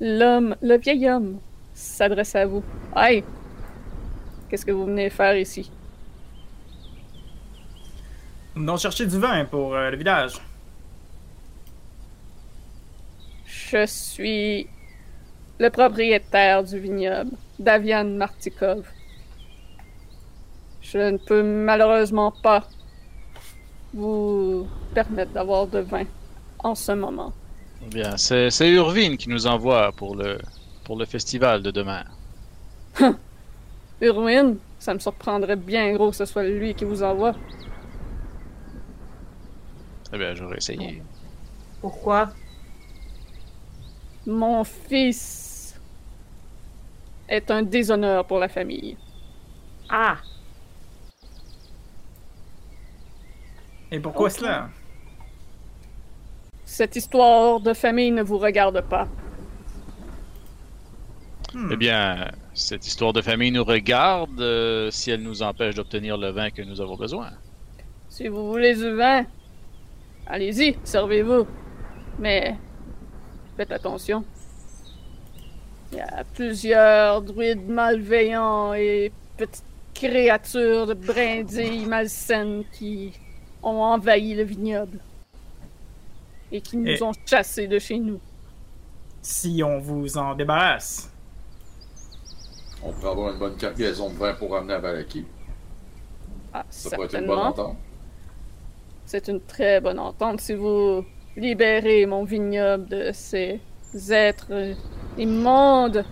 L'homme, 0.00 0.56
le 0.60 0.78
vieil 0.78 1.08
homme, 1.08 1.38
s'adresse 1.74 2.34
à 2.34 2.44
vous. 2.44 2.64
Hey! 2.96 3.22
Qu'est-ce 4.48 4.64
que 4.64 4.72
vous 4.72 4.86
venez 4.86 5.10
faire 5.10 5.36
ici? 5.36 5.70
Nous 8.54 8.62
venons 8.62 8.76
chercher 8.76 9.06
du 9.06 9.18
vin 9.18 9.44
pour 9.44 9.74
euh, 9.74 9.90
le 9.90 9.96
village. 9.96 10.34
Je 13.46 13.84
suis 13.86 14.66
le 15.58 15.70
propriétaire 15.70 16.64
du 16.64 16.78
vignoble, 16.78 17.32
Davian 17.58 18.04
Martikov. 18.04 18.86
Je 20.80 20.98
ne 20.98 21.18
peux 21.18 21.42
malheureusement 21.42 22.32
pas 22.42 22.66
vous 23.92 24.66
permettre 24.94 25.32
d'avoir 25.32 25.66
de 25.66 25.80
vin 25.80 26.04
en 26.60 26.74
ce 26.74 26.92
moment. 26.92 27.32
Bien, 27.90 28.16
c'est 28.16 28.50
c'est 28.50 28.70
Urvine 28.70 29.16
qui 29.16 29.28
nous 29.28 29.46
envoie 29.46 29.92
pour 29.92 30.16
le, 30.16 30.38
pour 30.84 30.96
le 30.96 31.04
festival 31.04 31.62
de 31.62 31.70
demain. 31.70 32.04
Urwin, 34.00 34.56
ça 34.78 34.94
me 34.94 34.98
surprendrait 34.98 35.56
bien 35.56 35.92
gros 35.94 36.10
que 36.10 36.16
ce 36.16 36.24
soit 36.24 36.44
lui 36.44 36.74
qui 36.74 36.84
vous 36.84 37.02
envoie. 37.02 37.34
Eh 40.12 40.18
bien, 40.18 40.34
j'aurais 40.34 40.56
essayé. 40.56 41.02
Pourquoi? 41.80 42.30
Mon 44.26 44.64
fils 44.64 45.78
est 47.28 47.50
un 47.50 47.62
déshonneur 47.62 48.24
pour 48.24 48.38
la 48.38 48.48
famille. 48.48 48.96
Ah! 49.90 50.18
Et 53.90 54.00
pourquoi 54.00 54.30
cela? 54.30 54.68
Cette 56.64 56.94
histoire 56.96 57.60
de 57.60 57.72
famille 57.72 58.10
ne 58.10 58.22
vous 58.22 58.38
regarde 58.38 58.82
pas. 58.82 59.08
Hmm. 61.54 61.70
Eh 61.72 61.76
bien, 61.76 62.30
cette 62.58 62.86
histoire 62.86 63.12
de 63.12 63.22
famille 63.22 63.52
nous 63.52 63.64
regarde 63.64 64.40
euh, 64.40 64.90
si 64.90 65.10
elle 65.12 65.22
nous 65.22 65.42
empêche 65.42 65.76
d'obtenir 65.76 66.16
le 66.18 66.30
vin 66.30 66.50
que 66.50 66.62
nous 66.62 66.80
avons 66.80 66.96
besoin. 66.96 67.30
Si 68.08 68.26
vous 68.26 68.50
voulez 68.50 68.74
du 68.74 68.94
vin, 68.94 69.24
allez-y, 70.26 70.76
servez-vous. 70.82 71.46
Mais 72.18 72.56
faites 73.56 73.70
attention. 73.70 74.24
Il 75.92 75.98
y 75.98 76.00
a 76.00 76.24
plusieurs 76.34 77.22
druides 77.22 77.68
malveillants 77.68 78.74
et 78.74 79.12
petites 79.36 79.64
créatures 79.94 80.86
de 80.86 80.94
brindilles 80.94 81.86
malsaines 81.86 82.64
qui 82.72 83.12
ont 83.62 83.80
envahi 83.82 84.34
le 84.34 84.42
vignoble. 84.42 84.98
Et 86.50 86.60
qui 86.60 86.76
nous 86.76 86.88
Et- 86.88 87.02
ont 87.02 87.12
chassés 87.24 87.68
de 87.68 87.78
chez 87.78 87.98
nous. 87.98 88.20
Si 89.22 89.62
on 89.64 89.78
vous 89.78 90.16
en 90.18 90.34
débarrasse. 90.34 91.12
On 92.82 92.92
pourrait 92.92 93.10
avoir 93.10 93.32
une 93.32 93.38
bonne 93.38 93.56
cargaison 93.56 94.08
de 94.10 94.14
vin 94.14 94.34
pour 94.34 94.52
ramener 94.52 94.74
à 94.74 94.78
Valaki. 94.78 95.24
Ah, 96.52 96.64
Ça 96.70 96.90
pourrait 96.90 97.06
être 97.06 97.14
une 97.18 97.26
bonne 97.26 97.36
certainement. 97.38 97.70
entente. 97.70 97.76
C'est 99.06 99.28
une 99.28 99.40
très 99.40 99.80
bonne 99.80 99.98
entente 99.98 100.40
si 100.40 100.54
vous 100.54 101.04
libérez 101.36 102.06
mon 102.06 102.24
vignoble 102.24 102.86
de 102.88 103.10
ces 103.12 103.60
êtres 104.10 104.74
immondes. 105.16 106.04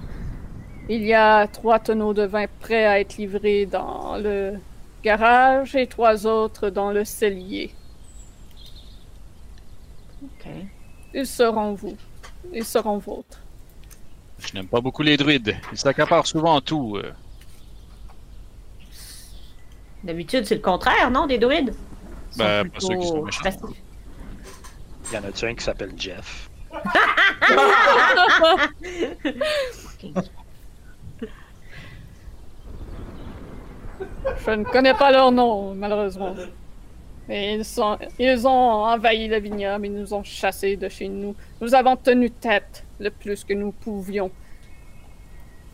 Il 0.88 1.02
y 1.04 1.14
a 1.14 1.46
trois 1.46 1.78
tonneaux 1.78 2.14
de 2.14 2.22
vin 2.24 2.46
prêts 2.60 2.86
à 2.86 3.00
être 3.00 3.16
livrés 3.16 3.66
dans 3.66 4.16
le 4.18 4.58
garage 5.02 5.74
et 5.76 5.86
trois 5.86 6.26
autres 6.26 6.70
dans 6.70 6.90
le 6.90 7.04
cellier. 7.04 7.72
Ok. 10.22 10.46
Ils 11.14 11.26
seront 11.26 11.74
vous. 11.74 11.96
Ils 12.52 12.64
seront 12.64 12.98
vôtres. 12.98 13.40
Je 14.46 14.54
n'aime 14.54 14.68
pas 14.68 14.80
beaucoup 14.80 15.02
les 15.02 15.16
druides. 15.16 15.56
Ils 15.72 15.78
s'accaparent 15.78 16.26
souvent 16.26 16.60
tout. 16.60 16.96
euh. 16.96 17.12
D'habitude, 20.04 20.46
c'est 20.46 20.54
le 20.54 20.60
contraire, 20.60 21.10
non, 21.10 21.26
des 21.26 21.38
druides? 21.38 21.74
Ils 22.34 22.38
Ben, 22.38 22.68
pas 22.68 22.80
ceux 22.80 22.96
qui 22.96 23.08
sont 23.08 23.22
méchants. 23.24 23.42
Il 25.10 25.14
y 25.14 25.18
en 25.18 25.24
a-tu 25.24 25.46
un 25.46 25.54
qui 25.54 25.64
s'appelle 25.64 25.92
Jeff? 25.96 26.48
Je 34.44 34.50
ne 34.50 34.64
connais 34.64 34.94
pas 34.94 35.10
leur 35.10 35.32
nom, 35.32 35.74
malheureusement. 35.74 36.34
Ils, 37.28 37.64
sont, 37.64 37.98
ils 38.18 38.46
ont 38.46 38.50
envahi 38.50 39.26
le 39.26 39.38
vignoble, 39.38 39.86
ils 39.86 39.92
nous 39.92 40.14
ont 40.14 40.22
chassés 40.22 40.76
de 40.76 40.88
chez 40.88 41.08
nous. 41.08 41.34
Nous 41.60 41.74
avons 41.74 41.96
tenu 41.96 42.30
tête 42.30 42.84
le 43.00 43.10
plus 43.10 43.42
que 43.42 43.52
nous 43.52 43.72
pouvions. 43.72 44.30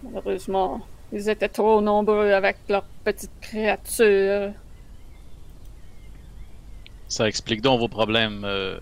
Malheureusement, 0.03 0.81
ils 1.13 1.29
étaient 1.29 1.49
trop 1.49 1.81
nombreux 1.81 2.33
avec 2.33 2.57
leurs 2.69 2.87
petites 3.05 3.39
créatures. 3.41 4.53
Ça 7.09 7.29
explique 7.29 7.61
donc 7.61 7.81
vos 7.81 7.89
problèmes 7.89 8.43
euh, 8.45 8.79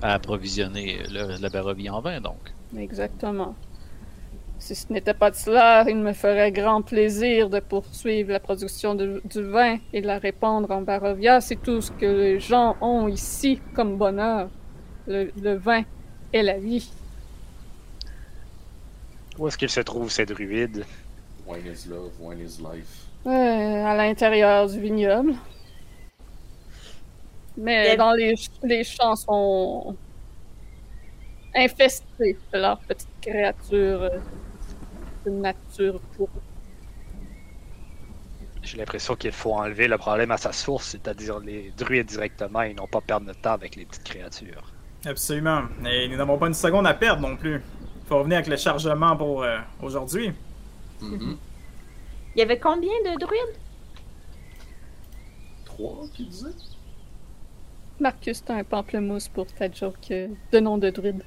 à 0.00 0.14
approvisionner 0.14 0.98
le, 1.10 1.40
la 1.40 1.48
Barovie 1.48 1.90
en 1.90 2.00
vin, 2.00 2.20
donc. 2.20 2.38
Exactement. 2.78 3.56
Si 4.58 4.74
ce 4.74 4.92
n'était 4.92 5.14
pas 5.14 5.30
de 5.30 5.36
cela, 5.36 5.84
il 5.88 5.96
me 5.96 6.12
ferait 6.12 6.50
grand 6.52 6.82
plaisir 6.82 7.48
de 7.48 7.60
poursuivre 7.60 8.32
la 8.32 8.40
production 8.40 8.94
de- 8.94 9.22
du 9.24 9.42
vin 9.42 9.78
et 9.92 10.00
de 10.00 10.06
la 10.06 10.18
répandre 10.18 10.70
en 10.70 10.82
Barovia. 10.82 11.40
C'est 11.40 11.56
tout 11.62 11.80
ce 11.80 11.92
que 11.92 12.06
les 12.06 12.40
gens 12.40 12.76
ont 12.80 13.06
ici 13.08 13.60
comme 13.74 13.96
bonheur. 13.96 14.48
Le, 15.06 15.30
le 15.40 15.54
vin 15.56 15.82
et 16.32 16.42
la 16.42 16.58
vie. 16.58 16.90
Où 19.38 19.46
est-ce 19.48 19.56
qu'il 19.56 19.70
se 19.70 19.80
trouve, 19.80 20.10
ces 20.10 20.26
druides? 20.26 20.84
Wine 21.46 21.66
is 21.66 21.88
love, 21.88 22.10
wine 22.20 22.40
is 22.40 22.58
life. 22.60 23.06
Euh, 23.26 23.30
à 23.86 23.94
l'intérieur 23.96 24.68
du 24.68 24.80
vignoble. 24.80 25.34
Mais 27.56 27.96
dans 27.96 28.12
les, 28.12 28.34
les 28.62 28.84
champs 28.84 29.16
sont 29.16 29.96
infestés 31.54 32.36
de 32.52 32.58
leurs 32.58 32.78
petites 32.80 33.08
créatures 33.22 34.10
de 35.30 35.34
nature 35.34 36.00
pour 36.16 36.28
J'ai 38.62 38.76
l'impression 38.76 39.16
qu'il 39.16 39.32
faut 39.32 39.54
enlever 39.54 39.88
le 39.88 39.98
problème 39.98 40.30
à 40.30 40.36
sa 40.36 40.52
source, 40.52 40.88
c'est-à-dire 40.88 41.38
les 41.40 41.72
druides 41.76 42.06
directement 42.06 42.62
et 42.62 42.74
non 42.74 42.86
pas 42.86 43.00
perdre 43.00 43.26
notre 43.26 43.40
temps 43.40 43.52
avec 43.52 43.76
les 43.76 43.84
petites 43.84 44.04
créatures. 44.04 44.72
Absolument. 45.04 45.62
Et 45.86 46.08
nous 46.08 46.16
n'avons 46.16 46.38
pas 46.38 46.48
une 46.48 46.54
seconde 46.54 46.86
à 46.86 46.94
perdre 46.94 47.22
non 47.26 47.36
plus. 47.36 47.62
Faut 48.06 48.18
revenir 48.18 48.38
avec 48.38 48.48
le 48.48 48.56
chargement 48.56 49.16
pour 49.16 49.42
euh, 49.42 49.58
aujourd'hui. 49.82 50.32
Mhm. 51.00 51.36
Il 52.34 52.38
y 52.38 52.42
avait 52.42 52.58
combien 52.58 52.92
de 53.04 53.18
druides? 53.18 53.58
Trois, 55.64 56.06
tu 56.14 56.24
disais? 56.24 56.50
Marcus, 58.00 58.44
t'as 58.44 58.54
un 58.54 58.64
pamplemousse 58.64 59.28
pour 59.28 59.46
ta 59.46 59.70
joke 59.70 60.12
de 60.52 60.60
nom 60.60 60.78
de 60.78 60.90
druide. 60.90 61.22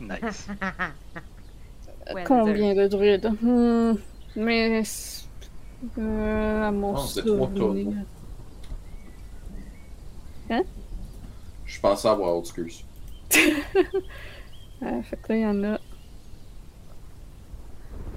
Nice. 0.00 0.48
Combien 2.26 2.74
de 2.74 2.86
druides 2.86 3.30
Hmm, 3.40 3.94
Mais. 4.36 4.82
Euh, 5.98 6.68
à 6.68 6.70
mon 6.70 6.96
Ah, 6.96 7.04
c'est 7.06 7.24
trois 7.24 7.48
souvenir. 7.54 8.04
Je 11.64 11.80
pensais 11.80 12.08
avoir 12.08 12.36
autre 12.36 12.48
excuse. 12.48 12.84
Ah, 14.82 15.02
fait 15.02 15.16
que 15.16 15.32
là, 15.32 15.36
il 15.38 15.42
y 15.42 15.46
en 15.46 15.64
a. 15.64 15.78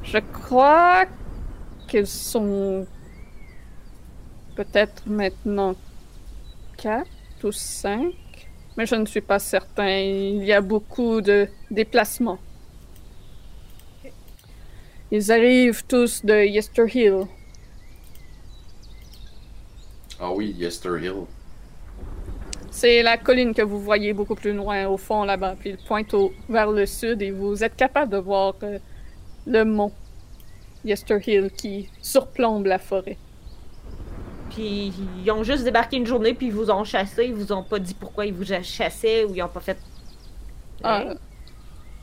Je 0.03 0.17
crois 0.17 1.05
qu'ils 1.87 2.07
sont. 2.07 2.85
Peut-être 4.55 5.03
maintenant 5.07 5.75
4 6.77 7.07
ou 7.43 7.51
5. 7.51 8.11
Mais 8.75 8.85
je 8.85 8.95
ne 8.95 9.05
suis 9.05 9.21
pas 9.21 9.39
certain. 9.39 9.87
Il 9.87 10.43
y 10.43 10.51
a 10.51 10.61
beaucoup 10.61 11.21
de 11.21 11.47
déplacements. 11.71 12.39
Ils 15.11 15.31
arrivent 15.31 15.83
tous 15.85 16.23
de 16.25 16.45
Yester 16.45 16.85
Hill. 16.93 17.25
Ah 20.19 20.31
oui, 20.31 20.55
Yester 20.57 20.89
Hill. 21.01 21.25
C'est 22.71 23.01
la 23.03 23.17
colline 23.17 23.53
que 23.53 23.61
vous 23.61 23.79
voyez 23.79 24.13
beaucoup 24.13 24.35
plus 24.35 24.53
loin 24.53 24.87
au 24.87 24.97
fond 24.97 25.23
là-bas, 25.23 25.55
puis 25.59 25.71
il 25.71 25.77
pointe 25.77 26.13
au- 26.13 26.33
vers 26.49 26.71
le 26.71 26.85
sud 26.85 27.21
et 27.21 27.31
vous 27.31 27.63
êtes 27.63 27.75
capable 27.75 28.11
de 28.11 28.17
voir 28.17 28.53
euh, 28.63 28.77
le 29.47 29.63
mont 29.63 29.91
Yester 30.85 31.19
Hill 31.25 31.49
qui 31.55 31.89
surplombe 32.01 32.65
la 32.65 32.77
forêt. 32.77 33.17
Puis 34.51 34.93
ils 35.23 35.31
ont 35.31 35.43
juste 35.43 35.63
débarqué 35.63 35.97
une 35.97 36.05
journée, 36.05 36.33
puis 36.33 36.47
ils 36.47 36.53
vous 36.53 36.69
ont 36.69 36.83
chassé. 36.83 37.25
Ils 37.25 37.33
vous 37.33 37.51
ont 37.51 37.63
pas 37.63 37.79
dit 37.79 37.93
pourquoi 37.93 38.25
ils 38.25 38.33
vous 38.33 38.45
chassaient 38.63 39.23
ou 39.23 39.33
ils 39.35 39.41
ont 39.41 39.47
pas 39.49 39.59
fait. 39.59 39.77
Ah, 40.83 41.13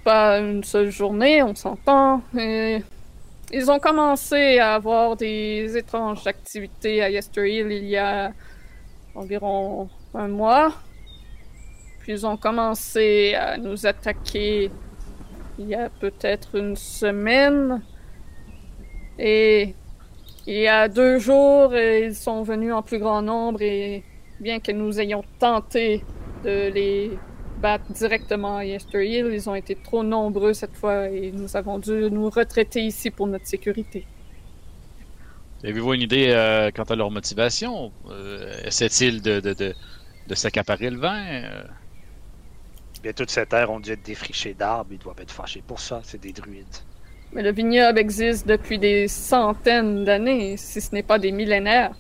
pas 0.05 0.39
une 0.41 0.63
seule 0.65 0.91
journée, 0.91 1.43
on 1.43 1.55
s'entend. 1.55 2.21
et 2.37 2.83
Ils 3.57 3.71
ont 3.71 3.79
commencé 3.79 4.59
à 4.59 4.75
avoir 4.75 5.15
des 5.15 5.77
étranges 5.77 6.27
activités 6.27 7.01
à 7.05 7.09
Yester 7.09 7.49
Hill 7.49 7.71
il 7.71 7.85
y 7.85 7.97
a 7.97 8.33
environ 9.15 9.89
un 10.13 10.27
mois. 10.27 10.73
Puis 12.01 12.15
ils 12.15 12.27
ont 12.27 12.37
commencé 12.37 13.37
à 13.37 13.57
nous 13.57 13.87
attaquer 13.87 14.73
il 15.57 15.69
y 15.69 15.75
a 15.77 15.89
peut-être 15.89 16.57
une 16.57 16.75
semaine. 16.75 17.81
Et 19.21 19.73
il 20.49 20.57
y 20.57 20.67
a 20.67 20.89
deux 20.89 21.21
jours, 21.21 21.77
ils 21.77 22.17
sont 22.17 22.43
venus 22.43 22.73
en 22.73 22.83
plus 22.83 22.99
grand 22.99 23.23
nombre 23.23 23.63
et 23.63 24.03
bien 24.41 24.59
que 24.59 24.73
nous 24.73 24.99
ayons 24.99 25.23
tenté 25.39 26.03
de 26.43 26.73
les 26.73 27.17
battre 27.67 27.89
directement 28.03 28.55
à 28.59 28.65
Yester 28.73 29.03
Hill, 29.11 29.27
ils 29.39 29.47
ont 29.51 29.59
été 29.65 29.75
trop 29.89 30.03
nombreux 30.17 30.55
cette 30.63 30.77
fois 30.81 30.97
et 31.09 31.33
nous 31.41 31.51
avons 31.61 31.79
dû 31.89 31.97
nous 32.17 32.29
retraiter 32.41 32.83
ici 32.93 33.09
pour 33.17 33.27
notre 33.33 33.47
sécurité. 33.55 34.01
Avez-vous 35.69 35.95
une 35.95 36.03
idée 36.11 36.29
euh, 36.29 36.71
quant 36.77 36.89
à 36.95 36.97
leur 37.03 37.11
motivation? 37.19 37.73
Euh, 38.11 38.69
Essaient-ils 38.69 39.23
de, 39.29 39.41
de, 39.47 39.53
de, 39.63 39.69
de 40.31 40.35
s'accaparer 40.43 40.91
le 40.91 40.99
vin? 41.07 41.21
Euh, 41.27 41.65
Bien, 43.03 43.13
toute 43.21 43.31
cette 43.31 43.51
terre 43.51 43.71
ont 43.71 43.81
dû 43.81 43.91
être 43.97 44.07
défrichées 44.15 44.55
d'arbres, 44.55 44.93
ils 44.97 45.03
doivent 45.07 45.23
être 45.27 45.37
fâchés 45.41 45.63
pour 45.71 45.81
ça, 45.81 45.97
c'est 46.09 46.23
des 46.27 46.33
druides. 46.41 46.79
Mais 47.33 47.43
le 47.43 47.53
vignoble 47.61 47.99
existe 47.99 48.47
depuis 48.47 48.79
des 48.79 49.09
centaines 49.09 50.05
d'années, 50.09 50.57
si 50.57 50.81
ce 50.81 50.91
n'est 50.95 51.03
pas 51.13 51.19
des 51.19 51.33
millénaires. 51.41 51.95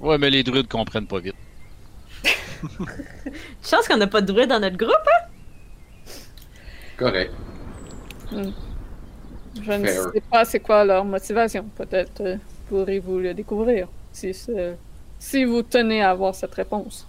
Ouais, 0.00 0.18
mais 0.18 0.30
les 0.30 0.42
druides 0.42 0.68
comprennent 0.68 1.08
pas 1.14 1.20
vite. 1.20 1.36
Chance 3.62 3.86
qu'on 3.88 3.96
n'a 3.96 4.06
pas 4.06 4.20
de 4.20 4.26
druide 4.26 4.48
dans 4.48 4.60
notre 4.60 4.76
groupe, 4.76 4.94
hein? 5.06 5.26
Correct. 6.96 7.32
Hmm. 8.30 8.50
Je 9.62 9.72
ne 9.72 9.86
sais 9.86 10.22
pas 10.30 10.44
c'est 10.44 10.60
quoi 10.60 10.84
leur 10.84 11.04
motivation. 11.04 11.64
Peut-être 11.76 12.20
euh, 12.20 12.36
pourrez-vous 12.68 13.18
le 13.18 13.34
découvrir 13.34 13.88
si, 14.12 14.34
si 15.18 15.44
vous 15.44 15.62
tenez 15.62 16.02
à 16.02 16.10
avoir 16.10 16.34
cette 16.34 16.54
réponse. 16.54 17.06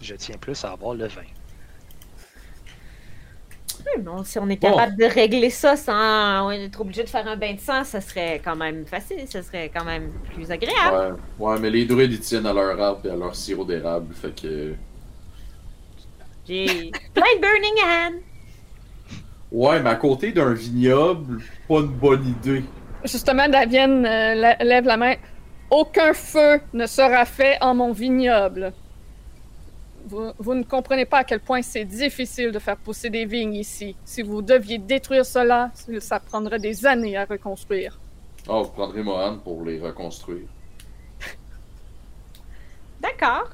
Je 0.00 0.14
tiens 0.14 0.36
plus 0.38 0.64
à 0.64 0.72
avoir 0.72 0.94
le 0.94 1.06
vin. 1.06 1.22
Oui, 3.84 4.02
bon, 4.02 4.22
si 4.24 4.38
on 4.38 4.48
est 4.48 4.60
Bon. 4.60 4.70
capable 4.70 4.96
de 4.96 5.04
régler 5.04 5.50
ça 5.50 5.76
sans 5.76 6.50
être 6.50 6.80
obligé 6.80 7.02
de 7.04 7.08
faire 7.08 7.26
un 7.26 7.36
bain 7.36 7.54
de 7.54 7.60
sang, 7.60 7.84
ça 7.84 8.00
serait 8.00 8.40
quand 8.44 8.56
même 8.56 8.86
facile, 8.86 9.24
ça 9.28 9.42
serait 9.42 9.70
quand 9.74 9.84
même 9.84 10.10
plus 10.34 10.50
agréable. 10.50 11.16
Ouais, 11.38 11.48
ouais, 11.48 11.58
mais 11.60 11.70
les 11.70 11.84
druides 11.84 12.12
ils 12.12 12.20
tiennent 12.20 12.46
à 12.46 12.52
leur 12.52 12.80
arbre 12.80 13.00
et 13.06 13.10
à 13.10 13.16
leur 13.16 13.34
sirop 13.34 13.64
d'érable, 13.64 14.14
fait 14.14 14.34
que. 14.40 14.74
J'ai 16.46 16.90
plein 17.14 17.22
de 17.36 17.40
burning 17.40 17.84
hand. 17.84 18.14
Ouais, 19.50 19.80
mais 19.82 19.90
à 19.90 19.94
côté 19.96 20.32
d'un 20.32 20.54
vignoble, 20.54 21.40
pas 21.68 21.80
une 21.80 21.86
bonne 21.88 22.26
idée. 22.26 22.64
Justement, 23.04 23.48
Davienne 23.48 24.06
euh, 24.06 24.54
lève 24.62 24.84
la 24.86 24.96
main. 24.96 25.14
Aucun 25.70 26.12
feu 26.14 26.60
ne 26.72 26.86
sera 26.86 27.24
fait 27.24 27.58
en 27.60 27.74
mon 27.74 27.92
vignoble. 27.92 28.72
Vous, 30.06 30.32
vous 30.38 30.54
ne 30.54 30.62
comprenez 30.64 31.04
pas 31.04 31.18
à 31.18 31.24
quel 31.24 31.40
point 31.40 31.62
c'est 31.62 31.84
difficile 31.84 32.50
de 32.50 32.58
faire 32.58 32.76
pousser 32.76 33.10
des 33.10 33.24
vignes 33.24 33.54
ici. 33.54 33.96
Si 34.04 34.22
vous 34.22 34.42
deviez 34.42 34.78
détruire 34.78 35.24
cela, 35.24 35.70
ça 36.00 36.20
prendrait 36.20 36.58
des 36.58 36.86
années 36.86 37.16
à 37.16 37.24
reconstruire. 37.24 37.98
Oh, 38.48 38.62
vous 38.62 38.70
prendrez 38.70 39.02
Mohan 39.02 39.38
pour 39.38 39.64
les 39.64 39.80
reconstruire. 39.80 40.48
D'accord. 43.00 43.50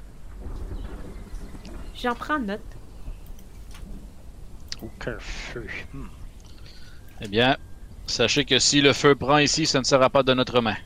J'en 1.94 2.14
prends 2.14 2.38
note. 2.38 2.60
Aucun 4.82 5.18
feu. 5.18 5.66
Hmm. 5.92 6.06
Eh 7.20 7.28
bien, 7.28 7.56
sachez 8.06 8.44
que 8.44 8.58
si 8.58 8.80
le 8.80 8.92
feu 8.92 9.14
prend 9.14 9.38
ici, 9.38 9.66
ça 9.66 9.80
ne 9.80 9.84
sera 9.84 10.08
pas 10.08 10.22
de 10.22 10.32
notre 10.32 10.60
main. 10.60 10.76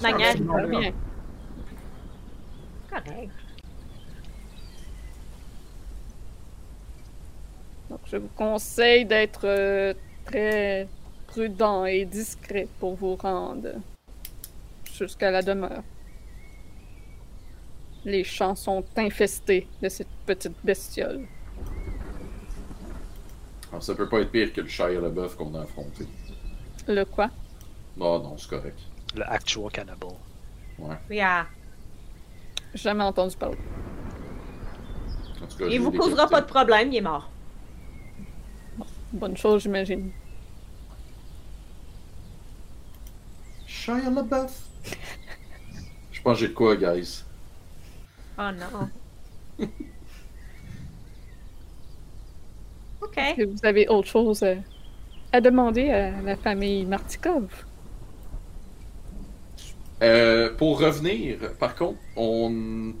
Manière. 0.00 0.34
Bien. 0.36 0.92
correct. 2.90 3.30
Donc, 7.92 8.00
je 8.06 8.16
vous 8.16 8.28
conseille 8.34 9.04
d'être 9.04 9.42
euh, 9.44 9.92
très 10.24 10.88
prudent 11.26 11.84
et 11.84 12.06
discret 12.06 12.66
pour 12.80 12.94
vous 12.94 13.16
rendre 13.16 13.68
jusqu'à 14.90 15.30
la 15.30 15.42
demeure. 15.42 15.82
Les 18.06 18.24
champs 18.24 18.54
sont 18.54 18.82
infestés 18.96 19.68
de 19.82 19.90
cette 19.90 20.08
petite 20.24 20.56
bestiole. 20.64 21.26
Alors, 23.68 23.74
Ah, 23.74 23.80
ça 23.82 23.94
peut 23.94 24.08
pas 24.08 24.20
être 24.20 24.30
pire 24.30 24.50
que 24.54 24.62
le 24.62 24.68
Shia 24.68 24.88
LaBeouf 24.98 25.36
qu'on 25.36 25.54
a 25.54 25.60
affronté. 25.60 26.06
Le 26.88 27.04
quoi? 27.04 27.28
Non, 27.98 28.20
non, 28.20 28.38
c'est 28.38 28.48
correct. 28.48 28.78
Le 29.14 29.30
actual 29.30 29.70
cannibal. 29.70 30.16
Yeah. 31.10 31.46
Jamais 32.74 33.04
entendu 33.04 33.36
parler. 33.36 33.58
En 35.42 35.46
tout 35.46 35.58
cas, 35.58 35.66
Il 35.66 35.78
vous 35.82 35.92
causera 35.92 36.26
pas 36.26 36.40
de 36.40 36.46
problème, 36.46 36.90
il 36.90 36.96
est 36.96 37.00
mort. 37.02 37.28
Bonne 39.12 39.36
chose, 39.36 39.62
j'imagine. 39.62 40.10
Shia 43.66 44.10
LaBeouf. 44.10 44.70
Je 46.12 46.22
pense 46.22 46.34
que 46.34 46.40
j'ai 46.40 46.48
de 46.48 46.54
quoi, 46.54 46.76
guys. 46.76 47.24
Oh 48.38 48.50
non. 48.52 48.88
ok. 53.00 53.18
Est-ce 53.18 53.36
que 53.36 53.44
vous 53.44 53.66
avez 53.66 53.88
autre 53.88 54.08
chose 54.08 54.44
à 55.32 55.40
demander 55.40 55.90
à 55.90 56.22
la 56.22 56.36
famille 56.36 56.86
Martikov? 56.86 57.64
Euh, 60.02 60.54
pour 60.56 60.80
revenir, 60.80 61.38
par 61.58 61.74
contre, 61.76 62.00
on... 62.16 62.94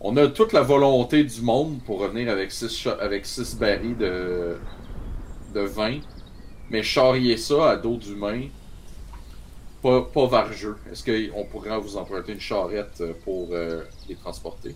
on 0.00 0.16
a 0.16 0.28
toute 0.28 0.52
la 0.52 0.62
volonté 0.62 1.24
du 1.24 1.42
monde 1.42 1.82
pour 1.84 2.00
revenir 2.00 2.30
avec 2.30 2.52
6 2.52 2.88
avec 3.00 3.26
six 3.26 3.56
barils 3.56 3.96
de... 3.96 4.58
de 5.52 5.60
vin, 5.60 6.00
mais 6.70 6.82
charrier 6.82 7.36
ça 7.36 7.70
à 7.70 7.76
dos 7.76 7.96
d'humain, 7.96 8.42
pas, 9.82 10.02
pas 10.02 10.26
vargeux. 10.26 10.76
Est-ce 10.90 11.04
qu'on 11.04 11.44
pourrait 11.44 11.78
vous 11.78 11.96
emprunter 11.96 12.32
une 12.32 12.40
charrette 12.40 13.00
euh, 13.00 13.12
pour 13.24 13.48
euh, 13.52 13.82
les 14.08 14.14
transporter? 14.14 14.74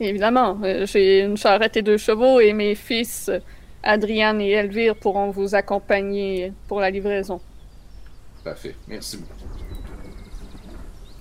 Évidemment, 0.00 0.58
euh, 0.62 0.86
j'ai 0.86 1.20
une 1.22 1.36
charrette 1.36 1.76
et 1.76 1.82
deux 1.82 1.96
chevaux 1.98 2.38
et 2.40 2.52
mes 2.52 2.76
fils, 2.76 3.28
euh, 3.28 3.40
Adrian 3.82 4.38
et 4.38 4.50
Elvire, 4.50 4.94
pourront 4.94 5.30
vous 5.30 5.54
accompagner 5.54 6.52
pour 6.68 6.80
la 6.80 6.90
livraison. 6.90 7.40
Parfait, 8.44 8.76
merci 8.86 9.16
beaucoup. 9.16 9.32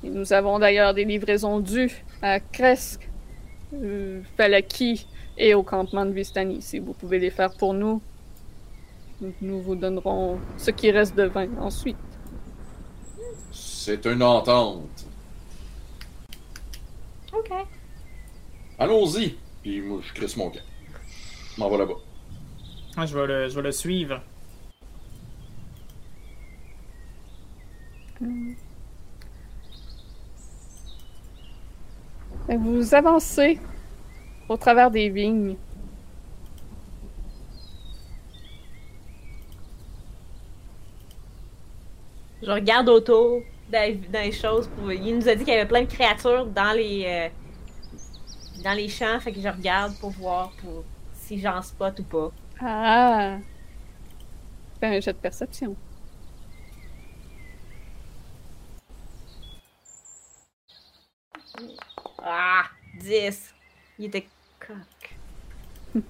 Et 0.03 0.09
nous 0.09 0.31
avons 0.31 0.59
d'ailleurs 0.59 0.93
des 0.93 1.05
livraisons 1.05 1.59
dues 1.59 2.03
à 2.21 2.39
Kresk, 2.39 3.09
euh, 3.73 4.21
Valaki 4.37 5.07
et 5.37 5.53
au 5.53 5.63
campement 5.63 6.05
de 6.05 6.11
Vistani. 6.11 6.61
Si 6.61 6.79
vous 6.79 6.93
pouvez 6.93 7.19
les 7.19 7.29
faire 7.29 7.53
pour 7.53 7.73
nous, 7.73 8.01
nous 9.41 9.61
vous 9.61 9.75
donnerons 9.75 10.39
ce 10.57 10.71
qui 10.71 10.91
reste 10.91 11.15
de 11.15 11.23
vin 11.23 11.49
ensuite. 11.59 11.97
C'est 13.51 14.05
une 14.05 14.23
entente. 14.23 15.05
Ok. 17.33 17.51
Allons-y! 18.79 19.35
Puis 19.61 19.81
moi, 19.81 19.99
je 20.01 20.13
crisse 20.13 20.37
mon 20.37 20.49
camp. 20.49 20.59
Je 21.55 21.61
m'en 21.61 21.69
vais 21.69 21.77
là-bas. 21.77 21.93
Ouais, 22.97 23.07
je, 23.07 23.17
vais 23.17 23.27
le, 23.27 23.49
je 23.49 23.55
vais 23.55 23.61
le 23.61 23.71
suivre. 23.71 24.21
Et 32.49 32.55
Vous 32.57 32.93
avancez 32.95 33.59
au 34.49 34.57
travers 34.57 34.91
des 34.91 35.09
vignes. 35.09 35.55
Je 42.41 42.51
regarde 42.51 42.87
autour 42.89 43.41
dans 43.71 44.01
dans 44.11 44.21
les 44.21 44.31
choses. 44.31 44.67
Pour... 44.67 44.91
Il 44.91 45.17
nous 45.17 45.27
a 45.27 45.35
dit 45.35 45.43
qu'il 45.43 45.53
y 45.53 45.57
avait 45.57 45.67
plein 45.67 45.81
de 45.81 45.91
créatures 45.91 46.45
dans 46.45 46.71
les 46.71 47.03
euh, 47.05 47.29
dans 48.63 48.73
les 48.73 48.89
champs, 48.89 49.19
fait 49.19 49.31
que 49.31 49.41
je 49.41 49.47
regarde 49.47 49.93
pour 49.99 50.11
voir 50.11 50.51
pour 50.61 50.83
si 51.13 51.39
j'en 51.39 51.61
spot 51.61 51.99
ou 51.99 52.03
pas. 52.03 52.31
Ah! 52.61 53.37
Fais 54.79 54.97
un 54.97 54.99
jet 54.99 55.13
de 55.13 55.17
perception. 55.17 55.75
Ah, 62.23 62.65
10. 62.99 63.53
Il 63.99 64.05
était. 64.05 64.27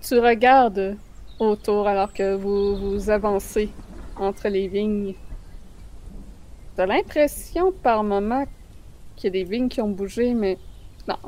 Tu 0.00 0.18
regardes 0.18 0.96
autour 1.38 1.86
alors 1.86 2.12
que 2.14 2.34
vous, 2.34 2.76
vous 2.76 3.10
avancez 3.10 3.68
entre 4.16 4.48
les 4.48 4.66
vignes. 4.68 5.14
T'as 6.76 6.86
l'impression 6.86 7.72
par 7.72 8.02
moment 8.02 8.46
qu'il 9.16 9.34
y 9.34 9.40
a 9.40 9.44
des 9.44 9.50
vignes 9.50 9.68
qui 9.68 9.82
ont 9.82 9.90
bougé, 9.90 10.32
mais 10.32 10.56
non. 11.06 11.18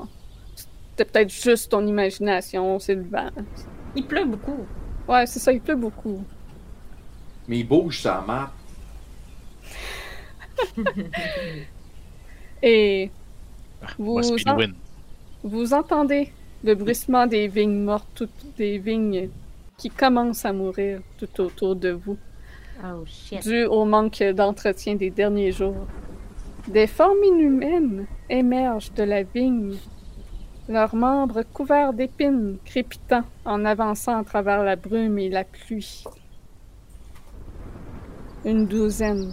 C'était 0.57 1.05
peut-être 1.05 1.31
juste 1.31 1.71
ton 1.73 1.87
imagination, 1.87 2.79
c'est 2.79 2.95
le 2.95 3.03
vent. 3.03 3.29
Il 3.95 4.07
pleut 4.07 4.25
beaucoup. 4.25 4.65
Ouais, 5.09 5.27
c'est 5.27 5.41
ça, 5.41 5.53
il 5.53 5.61
pleut 5.61 5.77
beaucoup. 5.77 6.25
Mais 7.47 7.59
il 7.59 7.69
bouge 7.69 8.01
sa 8.01 8.23
map. 8.23 8.51
Et 12.63 13.11
vous, 13.99 14.17
Must 14.19 14.31
be 14.45 14.49
en- 14.49 14.55
the 14.55 14.59
wind. 14.59 14.75
Vous 15.45 15.75
entendez 15.75 16.33
le 16.65 16.75
bruissement 16.75 17.27
des 17.27 17.49
vignes 17.49 17.85
mortes, 17.85 18.09
toutes 18.15 18.57
des 18.57 18.79
vignes 18.79 19.29
qui 19.77 19.91
commencent 19.91 20.47
à 20.47 20.55
mourir 20.55 21.01
tout 21.19 21.41
autour 21.43 21.77
de 21.77 21.91
vous. 21.91 22.17
Oh 22.83 23.05
shit. 23.05 23.43
dû 23.43 23.65
au 23.65 23.85
manque 23.85 24.23
d'entretien 24.23 24.95
des 24.95 25.11
derniers 25.11 25.53
jours. 25.53 25.87
Des 26.67 26.87
formes 26.87 27.23
inhumaines 27.23 28.07
émergent 28.31 28.93
de 28.95 29.03
la 29.03 29.23
vigne, 29.23 29.77
leurs 30.67 30.95
membres 30.95 31.43
couverts 31.43 31.93
d'épines 31.93 32.57
crépitant 32.65 33.25
en 33.45 33.67
avançant 33.67 34.19
à 34.19 34.25
travers 34.25 34.65
la 34.65 34.77
brume 34.77 35.19
et 35.19 35.29
la 35.29 35.45
pluie. 35.45 36.05
Une 38.47 38.67
douzaine. 38.67 39.31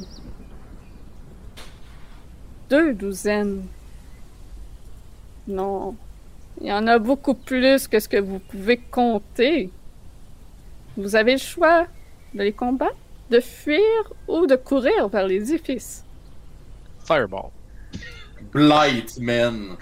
Deux 2.69 2.93
douzaines. 2.93 3.63
Non. 5.51 5.95
Il 6.59 6.67
y 6.67 6.73
en 6.73 6.85
a 6.87 6.99
beaucoup 6.99 7.33
plus 7.33 7.87
que 7.87 7.99
ce 7.99 8.07
que 8.07 8.17
vous 8.17 8.39
pouvez 8.39 8.77
compter. 8.77 9.69
Vous 10.97 11.15
avez 11.15 11.33
le 11.33 11.37
choix 11.39 11.87
de 12.33 12.43
les 12.43 12.53
combattre 12.53 12.95
de 13.29 13.39
fuir 13.39 13.79
ou 14.27 14.45
de 14.45 14.55
courir 14.55 15.07
vers 15.07 15.25
l'édifice. 15.25 16.03
Fireball. 17.05 17.49
Blight, 18.51 19.17
man. 19.19 19.77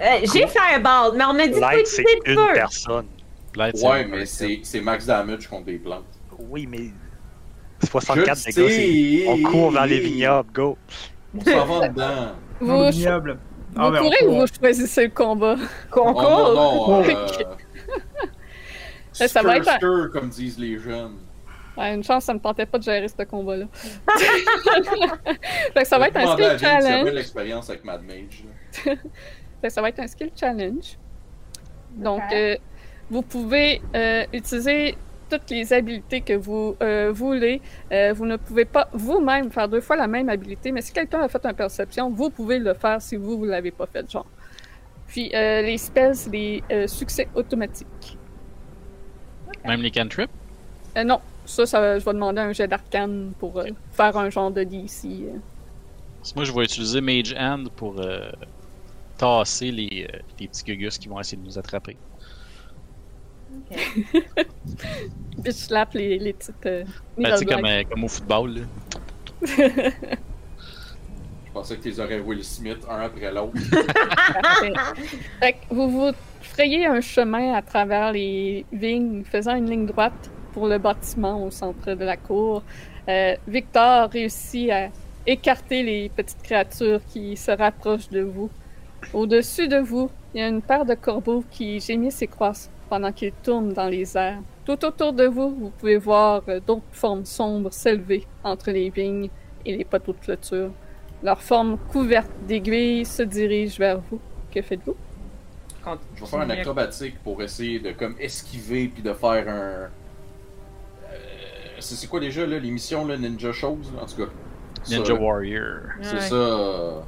Euh, 0.00 0.18
J'ai 0.22 0.46
Fireball, 0.46 1.16
mais 1.16 1.24
on 1.24 1.34
m'a 1.34 1.46
dit 1.46 1.54
de 1.54 1.60
pas 1.60 1.74
Light, 1.74 1.86
c'est 1.86 2.04
une 2.24 2.34
feu. 2.34 2.52
personne. 2.54 3.06
Blight, 3.52 3.76
c'est 3.76 3.86
Ouais, 3.86 4.04
mais 4.06 4.24
c'est 4.26 4.60
c'est 4.62 4.80
max 4.80 5.06
damage 5.06 5.46
contre 5.48 5.66
des 5.66 5.78
plantes. 5.78 6.04
Oui, 6.38 6.66
mais 6.66 6.90
64 7.84 8.38
Je 8.38 8.54
dégâts, 8.54 9.28
on 9.28 9.50
court 9.50 9.70
vers 9.72 9.86
les 9.86 10.00
vignobles, 10.00 10.50
go. 10.52 10.78
On 11.36 11.44
s'en 11.44 11.66
va 11.80 11.88
dedans. 11.88 12.32
Vous. 12.60 12.90
Vous 13.76 13.82
Ah, 13.82 13.90
ben, 13.90 14.00
on 14.00 14.04
courez 14.04 14.26
ou 14.26 14.40
vous 14.40 14.46
choisissez 14.46 15.04
le 15.04 15.10
combat? 15.12 15.56
Oh, 15.58 15.96
non, 15.96 16.14
Concours. 16.14 16.54
non, 16.54 17.02
euh, 19.20 19.28
Ça 19.28 19.42
va 19.42 19.56
être 19.58 20.06
comme 20.12 20.28
disent 20.28 20.58
les 20.58 20.78
jeunes. 20.78 21.16
Ouais, 21.76 21.94
une 21.94 22.02
chance, 22.02 22.24
ça 22.24 22.32
me 22.32 22.38
tentait 22.38 22.64
pas 22.64 22.78
de 22.78 22.84
gérer 22.84 23.06
ce 23.06 23.22
combat-là. 23.22 23.66
fait 25.74 25.82
que 25.82 25.86
ça 25.86 25.98
va 25.98 26.08
être 26.08 26.16
un 26.16 26.32
skill 26.32 26.58
challenge. 26.58 27.10
l'expérience 27.10 27.68
avec 27.68 27.84
Mad 27.84 28.02
Mage. 28.02 28.44
Fait 29.60 29.68
que 29.68 29.72
ça 29.72 29.82
va 29.82 29.90
être 29.90 30.00
un 30.00 30.06
skill 30.06 30.30
challenge. 30.38 30.96
Donc, 31.92 32.22
euh, 32.32 32.56
vous 33.10 33.22
pouvez 33.22 33.80
euh, 33.94 34.24
utiliser 34.32 34.96
toutes 35.28 35.50
les 35.50 35.72
habilités 35.72 36.20
que 36.20 36.34
vous 36.34 36.76
euh, 36.82 37.10
voulez. 37.12 37.60
Euh, 37.92 38.12
vous 38.14 38.26
ne 38.26 38.36
pouvez 38.36 38.64
pas 38.64 38.88
vous-même 38.92 39.50
faire 39.50 39.68
deux 39.68 39.80
fois 39.80 39.96
la 39.96 40.06
même 40.06 40.28
habilité, 40.28 40.72
mais 40.72 40.82
si 40.82 40.92
quelqu'un 40.92 41.20
a 41.20 41.28
fait 41.28 41.44
une 41.44 41.54
perception, 41.54 42.10
vous 42.10 42.30
pouvez 42.30 42.58
le 42.58 42.74
faire 42.74 43.00
si 43.00 43.16
vous, 43.16 43.38
vous 43.38 43.44
l'avez 43.44 43.70
pas 43.70 43.86
fait, 43.86 44.10
genre. 44.10 44.26
Puis, 45.08 45.30
euh, 45.34 45.62
les 45.62 45.78
spells, 45.78 46.14
euh, 46.70 46.86
succès 46.86 47.28
automatiques. 47.34 48.18
Même 49.64 49.82
les 49.82 49.90
cantrips? 49.90 50.30
Non, 51.04 51.20
ça, 51.44 51.66
ça, 51.66 51.98
je 51.98 52.04
vais 52.04 52.12
demander 52.12 52.40
un 52.40 52.52
jet 52.52 52.66
d'arcane 52.66 53.32
pour 53.38 53.62
faire 53.92 54.16
un 54.16 54.30
genre 54.30 54.50
de 54.50 54.64
DC. 54.64 55.28
Moi, 56.34 56.44
je 56.44 56.52
vais 56.52 56.64
utiliser 56.64 57.00
Mage 57.00 57.34
Hand 57.38 57.68
pour 57.76 58.00
tasser 59.18 59.70
les, 59.70 60.08
les 60.40 60.48
petits 60.48 60.64
gugus 60.64 60.98
qui 60.98 61.08
vont 61.08 61.20
essayer 61.20 61.36
de 61.36 61.46
nous 61.46 61.58
attraper. 61.58 61.96
Bitch 65.38 65.54
slap 65.54 65.94
les, 65.94 66.18
les 66.18 66.32
petites. 66.32 66.66
euh, 66.66 66.84
Ben, 67.18 67.32
tu 67.32 67.38
sais, 67.38 67.44
comme, 67.44 67.64
euh, 67.64 67.82
comme 67.90 68.04
au 68.04 68.08
football. 68.08 68.54
Là. 68.54 68.60
Je 71.46 71.52
pensais 71.52 71.76
que 71.76 71.82
tes 71.82 72.00
aurais 72.00 72.20
Will 72.20 72.44
Smith 72.44 72.78
un 72.88 73.00
après 73.00 73.32
l'autre. 73.32 73.54
Vous 75.70 75.88
vous 75.90 76.10
frayez 76.42 76.86
un 76.86 77.00
chemin 77.00 77.54
à 77.54 77.62
travers 77.62 78.12
les 78.12 78.64
vignes, 78.72 79.24
faisant 79.24 79.54
une 79.56 79.68
ligne 79.70 79.86
droite 79.86 80.30
pour 80.52 80.68
le 80.68 80.78
bâtiment 80.78 81.42
au 81.44 81.50
centre 81.50 81.94
de 81.94 82.04
la 82.04 82.16
cour. 82.16 82.62
Euh, 83.08 83.34
Victor 83.46 84.10
réussit 84.10 84.70
à 84.70 84.88
écarter 85.26 85.82
les 85.82 86.08
petites 86.08 86.42
créatures 86.42 87.00
qui 87.08 87.36
se 87.36 87.50
rapprochent 87.50 88.08
de 88.10 88.20
vous. 88.20 88.50
Au-dessus 89.12 89.68
de 89.68 89.78
vous, 89.78 90.10
il 90.34 90.40
y 90.40 90.44
a 90.44 90.48
une 90.48 90.62
paire 90.62 90.84
de 90.84 90.94
corbeaux 90.94 91.44
qui 91.50 91.80
gémissent 91.80 92.22
et 92.22 92.26
croissent 92.26 92.70
pendant 92.88 93.12
qu'ils 93.12 93.32
tournent 93.32 93.72
dans 93.72 93.88
les 93.88 94.16
airs. 94.16 94.38
Tout 94.64 94.84
autour 94.84 95.12
de 95.12 95.24
vous, 95.26 95.50
vous 95.54 95.70
pouvez 95.70 95.96
voir 95.96 96.42
euh, 96.48 96.60
d'autres 96.60 96.82
formes 96.92 97.24
sombres 97.24 97.72
s'élever 97.72 98.26
entre 98.44 98.70
les 98.70 98.90
vignes 98.90 99.28
et 99.64 99.76
les 99.76 99.84
poteaux 99.84 100.12
de 100.12 100.18
clôture. 100.18 100.70
Leurs 101.22 101.40
formes 101.42 101.78
couvertes 101.92 102.30
d'aiguilles 102.46 103.04
se 103.04 103.22
dirigent 103.22 103.78
vers 103.78 104.00
vous. 104.10 104.20
Que 104.54 104.60
faites-vous? 104.62 104.96
Je 106.16 106.20
vais 106.20 106.26
faire 106.26 106.40
un 106.40 106.50
acrobatique 106.50 107.18
pour 107.22 107.40
essayer 107.42 107.78
de 107.78 107.92
comme 107.92 108.16
esquiver 108.18 108.88
puis 108.88 109.02
de 109.02 109.12
faire 109.12 109.48
un. 109.48 109.52
Euh, 109.52 109.88
c'est 111.78 112.08
quoi 112.08 112.18
déjà 112.18 112.44
là 112.44 112.58
l'émission 112.58 113.06
là 113.06 113.16
Ninja 113.16 113.52
Chose 113.52 113.92
en 114.00 114.04
tout 114.06 114.16
cas? 114.26 114.32
Ninja. 114.90 115.14
Warrior. 115.14 115.80
C'est 116.02 116.14
Ouais. 116.14 116.20
ça. 116.20 117.04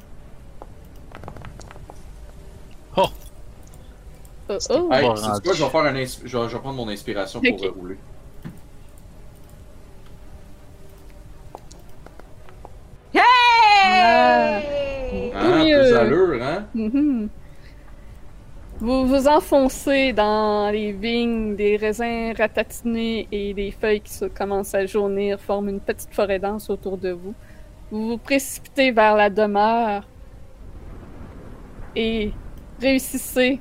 Oh! 2.97 3.07
Oh, 4.49 4.57
oh. 4.71 4.89
Hey, 4.91 5.05
c'est 5.15 5.43
quoi, 5.43 5.53
je 5.53 5.63
vais 5.63 5.69
faire 5.69 5.81
un 5.81 5.95
ins- 5.95 6.21
je 6.25 6.37
vais, 6.37 6.49
je 6.49 6.53
vais 6.55 6.59
prendre 6.59 6.75
mon 6.75 6.89
inspiration 6.89 7.39
pour 7.39 7.63
euh, 7.63 7.69
rouler. 7.71 7.97
Hey! 13.89 15.31
Hein, 15.35 15.63
mieux. 15.63 15.79
plus 15.81 15.91
d'allure, 15.91 16.43
hein? 16.43 16.65
Mhm. 16.73 17.29
Vous 18.81 19.05
vous 19.07 19.27
enfoncez 19.27 20.13
dans 20.13 20.71
les 20.71 20.93
vignes, 20.93 21.55
des 21.55 21.75
raisins 21.75 22.33
ratatinés 22.37 23.27
et 23.29 23.53
des 23.53 23.71
feuilles 23.71 23.99
qui 23.99 24.13
se 24.13 24.25
commencent 24.25 24.73
à 24.73 24.85
jaunir 24.85 25.37
forment 25.39 25.69
une 25.69 25.81
petite 25.81 26.13
forêt 26.13 26.39
dense 26.39 26.69
autour 26.69 26.97
de 26.97 27.11
vous. 27.11 27.33
Vous 27.91 28.07
vous 28.09 28.17
précipitez 28.17 28.91
vers 28.91 29.15
la 29.17 29.29
demeure 29.29 30.03
et 31.95 32.31
réussissez 32.79 33.59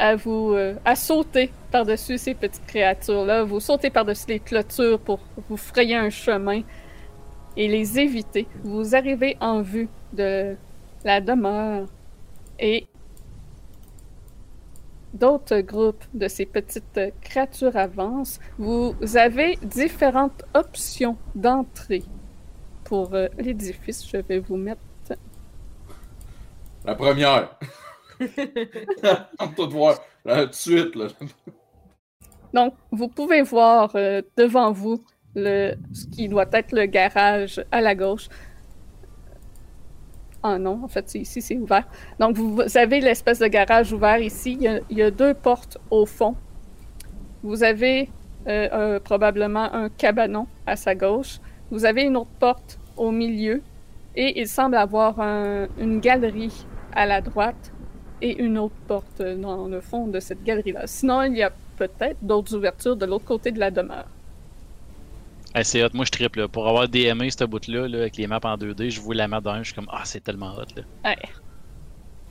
à 0.00 0.16
vous 0.16 0.54
euh, 0.54 0.74
à 0.84 0.96
sauter 0.96 1.52
par-dessus 1.70 2.16
ces 2.16 2.34
petites 2.34 2.64
créatures-là. 2.66 3.44
Vous 3.44 3.60
sautez 3.60 3.90
par-dessus 3.90 4.24
les 4.28 4.40
clôtures 4.40 4.98
pour 4.98 5.20
vous 5.48 5.58
frayer 5.58 5.94
un 5.94 6.08
chemin 6.08 6.62
et 7.56 7.68
les 7.68 7.98
éviter. 7.98 8.48
Vous 8.64 8.94
arrivez 8.96 9.36
en 9.40 9.60
vue 9.60 9.88
de 10.14 10.56
la 11.04 11.20
demeure 11.20 11.86
et 12.58 12.86
d'autres 15.12 15.60
groupes 15.60 16.04
de 16.14 16.28
ces 16.28 16.46
petites 16.46 17.00
créatures 17.20 17.76
avancent. 17.76 18.40
Vous 18.58 18.94
avez 19.14 19.56
différentes 19.62 20.44
options 20.54 21.18
d'entrée 21.34 22.04
pour 22.84 23.14
euh, 23.14 23.28
l'édifice. 23.38 24.08
Je 24.10 24.16
vais 24.16 24.38
vous 24.38 24.56
mettre 24.56 24.80
La 26.86 26.94
première. 26.94 27.50
On 29.38 29.48
peut 29.48 29.66
te 29.66 29.72
voir 29.72 29.98
là, 30.24 30.46
de 30.46 30.52
suite. 30.52 30.94
Donc, 32.52 32.74
vous 32.90 33.08
pouvez 33.08 33.42
voir 33.42 33.90
euh, 33.94 34.22
devant 34.36 34.72
vous 34.72 35.02
le, 35.34 35.74
ce 35.92 36.06
qui 36.06 36.28
doit 36.28 36.46
être 36.52 36.72
le 36.72 36.86
garage 36.86 37.64
à 37.70 37.80
la 37.80 37.94
gauche. 37.94 38.28
Ah 40.42 40.58
non, 40.58 40.82
en 40.84 40.88
fait, 40.88 41.14
ici, 41.14 41.42
c'est 41.42 41.56
ouvert. 41.56 41.86
Donc, 42.18 42.36
vous, 42.36 42.60
avez 42.74 43.00
l'espèce 43.00 43.38
de 43.38 43.46
garage 43.46 43.92
ouvert 43.92 44.18
ici. 44.18 44.58
Il 44.90 44.98
y 44.98 45.02
a, 45.02 45.10
deux 45.10 45.34
portes 45.34 45.78
au 45.90 46.06
fond. 46.06 46.34
Vous 47.42 47.62
avez 47.62 48.10
euh, 48.48 48.98
probablement 49.00 49.72
un 49.72 49.88
cabanon 49.90 50.46
à 50.66 50.76
sa 50.76 50.94
gauche. 50.94 51.38
Vous 51.70 51.84
avez 51.84 52.02
une 52.02 52.16
autre 52.16 52.30
porte 52.38 52.78
au 52.96 53.10
milieu. 53.10 53.62
Et 54.16 54.40
il 54.40 54.48
semble 54.48 54.76
avoir 54.76 55.20
un- 55.20 55.68
une 55.78 56.00
galerie 56.00 56.66
à 56.92 57.06
la 57.06 57.20
droite 57.20 57.72
et 58.22 58.38
une 58.42 58.58
autre 58.58 58.74
porte 58.86 59.22
dans 59.22 59.66
le 59.66 59.80
fond 59.80 60.06
de 60.06 60.20
cette 60.20 60.42
galerie-là. 60.44 60.86
Sinon, 60.86 61.22
il 61.22 61.36
y 61.36 61.42
a 61.42 61.50
peut-être 61.76 62.18
d'autres 62.22 62.54
ouvertures 62.54 62.96
de 62.96 63.06
l'autre 63.06 63.24
côté 63.24 63.50
de 63.52 63.58
la 63.58 63.70
demeure. 63.70 64.06
Hey, 65.54 65.64
c'est 65.64 65.82
hot, 65.82 65.88
moi 65.94 66.04
je 66.04 66.10
triple. 66.12 66.40
Là. 66.40 66.48
Pour 66.48 66.68
avoir 66.68 66.88
DMé 66.88 67.28
cette 67.30 67.42
bout-là, 67.50 67.88
là, 67.88 67.98
avec 67.98 68.16
les 68.16 68.26
maps 68.26 68.38
en 68.44 68.56
2D, 68.56 68.90
je 68.90 69.00
vois 69.00 69.14
la 69.16 69.26
map 69.26 69.40
dans 69.40 69.50
un, 69.50 69.58
je 69.62 69.68
suis 69.68 69.74
comme 69.74 69.88
Ah, 69.90 70.02
c'est 70.04 70.22
tellement 70.22 70.52
hot. 70.56 70.64
Là. 70.76 70.82
Ouais. 71.04 71.16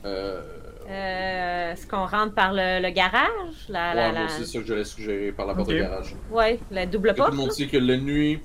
Euh, 0.04 0.40
Euh, 0.88 1.72
Est-ce 1.72 1.86
qu'on 1.86 2.04
rentre 2.06 2.34
par 2.34 2.52
le, 2.52 2.82
le 2.82 2.90
garage? 2.90 3.66
La, 3.68 3.94
la, 3.94 4.08
ouais, 4.08 4.14
la... 4.22 4.28
c'est 4.28 4.44
ça 4.44 4.58
que 4.58 4.64
je 4.66 4.74
l'ai 4.74 4.84
suggéré 4.84 5.30
par 5.30 5.46
la 5.46 5.54
porte 5.54 5.68
Ok. 5.68 5.74
de 5.74 5.80
garage. 5.80 6.14
Ouais, 6.32 6.58
la 6.72 6.84
double 6.86 7.10
Tout 7.10 7.16
porte. 7.16 7.30
le 7.30 7.36
monde 7.36 7.52
sait 7.52 7.66
que 7.68 7.76
la 7.76 7.96
nuit, 7.96 8.40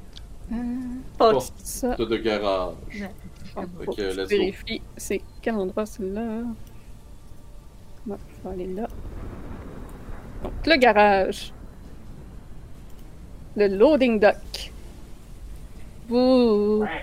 Pas- 1.17 1.31
porte 1.31 1.53
Ça, 1.57 1.95
de 1.95 2.17
garage. 2.17 2.73
Ouais. 2.99 3.65
Let's 3.97 4.15
go. 4.17 4.25
vérifie 4.27 4.81
c'est 4.97 5.21
quel 5.41 5.55
endroit 5.55 5.85
c'est 5.87 6.03
Ouais, 8.07 8.17
je 8.29 8.49
vais 8.49 8.53
aller 8.53 8.73
là. 8.73 8.87
Donc, 10.43 10.53
le 10.65 10.75
garage. 10.77 11.53
Le 13.55 13.67
loading 13.67 14.19
dock. 14.19 14.71
Vous. 16.07 16.85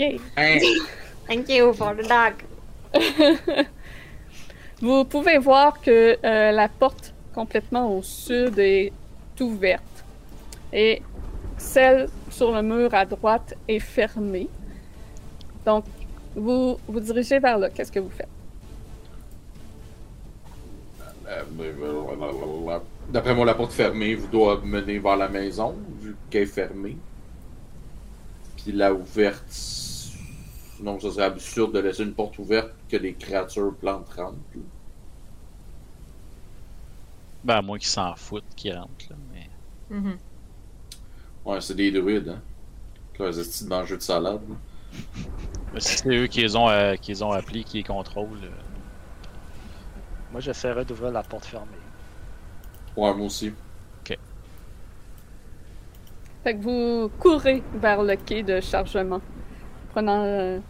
Ok. 0.00 0.20
Thank 1.26 1.48
you 1.48 1.72
for 1.72 1.94
the 1.94 2.06
dog. 2.08 2.34
Vous 4.80 5.04
pouvez 5.04 5.38
voir 5.38 5.80
que 5.80 6.16
euh, 6.24 6.52
la 6.52 6.68
porte 6.68 7.12
complètement 7.34 7.96
au 7.96 8.02
sud 8.02 8.58
est 8.58 8.92
ouverte 9.40 9.82
et 10.72 11.02
celle 11.56 12.08
sur 12.30 12.52
le 12.52 12.62
mur 12.62 12.94
à 12.94 13.04
droite 13.04 13.54
est 13.66 13.80
fermée. 13.80 14.48
Donc, 15.66 15.84
vous 16.38 16.78
vous 16.86 17.00
dirigez 17.00 17.38
vers 17.38 17.58
là. 17.58 17.70
Qu'est-ce 17.70 17.92
que 17.92 17.98
vous 18.00 18.10
faites? 18.10 18.28
D'après 23.10 23.34
moi, 23.34 23.44
la 23.44 23.54
porte 23.54 23.72
fermée 23.72 24.14
vous 24.14 24.28
doit 24.28 24.60
mener 24.62 24.98
vers 24.98 25.16
la 25.16 25.28
maison, 25.28 25.76
vu 26.00 26.16
qu'elle 26.30 26.42
est 26.42 26.46
fermée. 26.46 26.96
Puis 28.56 28.72
la 28.72 28.92
ouverte. 28.92 29.44
Non, 30.80 30.98
ça 31.00 31.10
serait 31.10 31.24
absurde 31.24 31.72
de 31.74 31.80
laisser 31.80 32.04
une 32.04 32.14
porte 32.14 32.38
ouverte 32.38 32.70
que 32.88 32.96
des 32.96 33.14
créatures 33.14 33.74
plantes 33.74 34.08
rentrent. 34.10 34.36
là. 34.54 34.60
Ben, 37.44 37.56
à 37.56 37.62
moins 37.62 37.78
qu'ils 37.78 37.88
s'en 37.88 38.14
foutent, 38.14 38.44
qu'ils 38.56 38.74
rentrent. 38.76 39.06
Là, 39.10 39.16
mais... 39.32 39.48
Mhm. 39.90 40.18
Ouais, 41.44 41.60
c'est 41.60 41.74
des 41.74 41.90
druides, 41.90 42.28
hein. 42.28 42.40
Leurs 43.18 43.38
estis 43.38 43.64
de 43.64 43.68
manger 43.68 43.96
de 43.96 44.02
salade. 44.02 44.40
là. 44.48 44.54
Si 45.78 45.96
c'est 45.98 46.08
eux 46.14 46.26
qui 46.26 46.42
les 46.42 46.56
ont, 46.56 46.68
euh, 46.68 46.96
qui 46.96 47.10
les 47.12 47.22
ont 47.22 47.32
appelés, 47.32 47.64
qui 47.64 47.78
les 47.78 47.84
contrôlent. 47.84 48.44
euh, 48.44 48.50
Moi, 50.30 50.40
j'essaierai 50.40 50.84
d'ouvrir 50.86 51.10
la 51.12 51.22
porte 51.22 51.44
fermée. 51.44 51.82
Ouais, 52.96 53.14
moi 53.14 53.26
aussi. 53.26 53.56
Fait 54.04 54.18
Fait 56.44 56.56
que 56.58 56.62
vous 56.62 57.10
courez 57.18 57.68
vers 57.72 58.02
le 58.02 58.16
quai 58.16 58.42
de 58.42 58.60
chargement. 58.60 59.22
Prenant. 59.88 60.24
euh, 60.24 60.60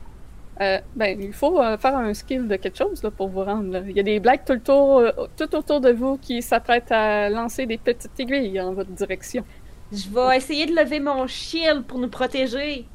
euh, 0.61 0.81
ben, 0.97 1.21
il 1.21 1.33
faut 1.35 1.61
euh, 1.63 1.79
faire 1.79 1.97
un 1.97 2.15
skill 2.15 2.49
de 2.49 2.57
quelque 2.57 2.79
chose 2.79 3.03
là, 3.03 3.11
pour 3.13 3.31
vous 3.31 3.45
rendre. 3.45 3.71
là. 3.73 3.81
Il 3.89 3.97
y 3.97 4.01
a 4.01 4.03
des 4.05 4.21
blagues 4.21 4.45
tout, 4.47 4.55
le 4.55 4.63
tour, 4.63 4.99
euh, 5.01 5.13
tout 5.37 5.55
autour 5.57 5.81
de 5.81 5.91
vous 5.93 6.19
qui 6.19 6.43
s'apprêtent 6.43 6.93
à 6.93 7.31
lancer 7.31 7.67
des 7.67 7.79
petites 7.79 8.19
aiguilles 8.21 8.61
en 8.61 8.75
votre 8.75 8.91
direction. 8.93 9.45
Je 9.93 10.09
vais 10.11 10.37
essayer 10.37 10.67
de 10.67 10.75
lever 10.75 11.01
mon 11.01 11.27
shield 11.27 11.87
pour 11.87 11.99
nous 11.99 12.11
protéger. 12.11 12.93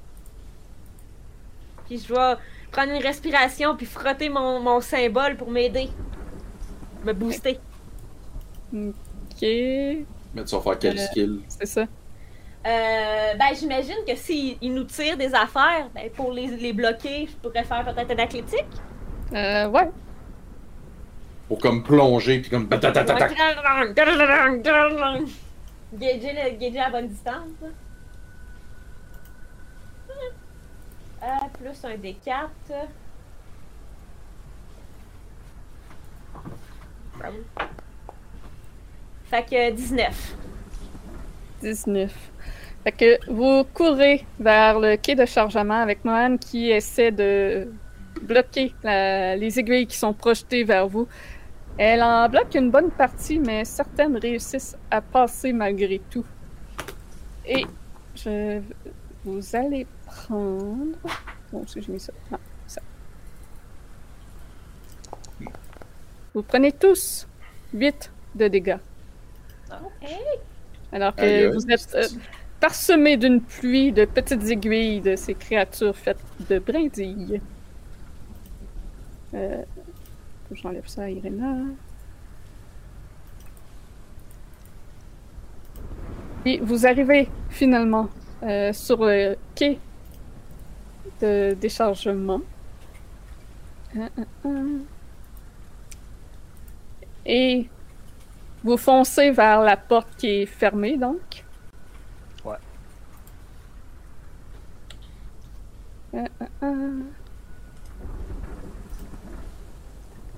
Puis 1.85 1.99
je 1.99 2.13
vais 2.13 2.35
prendre 2.71 2.91
une 2.93 3.01
respiration 3.03 3.75
puis 3.75 3.85
frotter 3.85 4.29
mon, 4.29 4.59
mon 4.59 4.81
symbole 4.81 5.35
pour 5.37 5.49
m'aider. 5.51 5.89
Me 7.05 7.13
booster. 7.13 7.59
Ok, 8.73 9.41
Mais 9.41 10.43
tu 10.45 10.55
vas 10.55 10.61
faire 10.61 10.79
quel 10.79 10.97
Euh, 10.97 11.05
skill? 11.07 11.39
c'est 11.47 11.65
ça. 11.67 11.81
Euh, 11.81 13.33
ben, 13.35 13.53
j'imagine 13.59 13.97
que 14.07 14.15
s'ils 14.15 14.57
ils 14.61 14.73
nous 14.73 14.85
tirent 14.85 15.17
des 15.17 15.35
affaires, 15.35 15.89
ben, 15.93 16.09
pour 16.11 16.31
les, 16.31 16.47
les 16.47 16.71
bloquer, 16.73 17.27
je 17.27 17.35
pourrais 17.35 17.63
faire 17.65 17.83
peut-être 17.83 18.11
un 18.11 18.23
athlétique. 18.23 18.65
Euh, 19.33 19.67
ouais. 19.67 19.89
Pour 21.49 21.59
comme 21.59 21.83
plonger, 21.83 22.39
puis 22.39 22.49
comme. 22.49 22.69
tatatatatak. 22.69 23.35
Gager, 25.93 26.31
le, 26.33 26.57
gager 26.57 26.79
à 26.79 26.89
bonne 26.89 27.09
distance. 27.09 27.49
là. 27.61 27.67
Euh, 31.23 31.47
plus 31.57 31.85
un 31.85 31.95
D4. 31.95 32.87
Fait 39.25 39.43
que 39.43 39.71
19. 39.71 40.35
19. 41.61 42.11
Fait 42.83 42.91
que 42.91 43.31
vous 43.31 43.63
courez 43.73 44.25
vers 44.39 44.79
le 44.79 44.97
quai 44.97 45.15
de 45.15 45.25
chargement 45.25 45.81
avec 45.81 46.03
Mohan 46.03 46.37
qui 46.37 46.69
essaie 46.71 47.11
de 47.11 47.71
bloquer 48.21 48.73
la- 48.83 49.35
les 49.35 49.57
aiguilles 49.59 49.87
qui 49.87 49.97
sont 49.97 50.13
projetées 50.13 50.63
vers 50.63 50.87
vous. 50.87 51.07
Elle 51.77 52.03
en 52.03 52.27
bloque 52.29 52.53
une 52.53 52.69
bonne 52.69 52.91
partie, 52.91 53.39
mais 53.39 53.65
certaines 53.65 54.17
réussissent 54.17 54.77
à 54.91 55.01
passer 55.01 55.53
malgré 55.53 55.99
tout. 56.11 56.25
Et 57.47 57.65
je... 58.15 58.61
vous 59.25 59.55
allez 59.55 59.87
prendre... 60.13 60.97
Bon, 61.51 61.65
si 61.67 61.81
j'ai 61.81 61.91
mis 61.91 61.99
ça. 61.99 62.13
Ah, 62.31 62.39
ça. 62.67 62.81
Vous 66.33 66.43
prenez 66.43 66.71
tous 66.71 67.27
8 67.73 68.11
de 68.35 68.47
dégâts. 68.47 68.77
Alors 70.91 71.15
que 71.15 71.53
vous 71.53 71.69
êtes 71.69 71.95
euh, 71.95 72.07
parsemé 72.59 73.17
d'une 73.17 73.41
pluie 73.41 73.91
de 73.91 74.05
petites 74.05 74.43
aiguilles 74.49 75.01
de 75.01 75.15
ces 75.15 75.33
créatures 75.33 75.95
faites 75.95 76.21
de 76.49 76.59
brindilles. 76.59 77.41
Euh, 79.33 79.63
j'enlève 80.51 80.87
ça 80.87 81.03
à 81.03 81.09
Irena. 81.09 81.57
Et 86.45 86.59
vous 86.59 86.85
arrivez 86.85 87.29
finalement 87.49 88.09
euh, 88.43 88.73
sur 88.73 89.05
le 89.05 89.37
quai 89.55 89.79
de 91.21 91.53
déchargement. 91.53 92.41
Euh, 93.95 94.07
euh, 94.17 94.23
euh. 94.45 94.79
Et 97.25 97.69
vous 98.63 98.77
foncez 98.77 99.31
vers 99.31 99.61
la 99.61 99.77
porte 99.77 100.15
qui 100.17 100.41
est 100.41 100.45
fermée, 100.45 100.97
donc. 100.97 101.45
Ouais. 102.43 102.57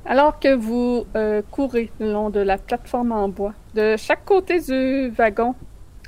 Alors 0.08 0.40
que 0.40 0.54
vous 0.54 1.08
euh, 1.16 1.42
courez 1.50 1.90
le 2.00 2.12
long 2.12 2.30
de 2.30 2.40
la 2.40 2.60
plateforme 2.60 3.12
en 3.12 3.28
bois, 3.28 3.54
de 3.74 3.96
chaque 3.98 4.24
côté 4.24 4.60
du 4.60 5.10
wagon 5.10 5.56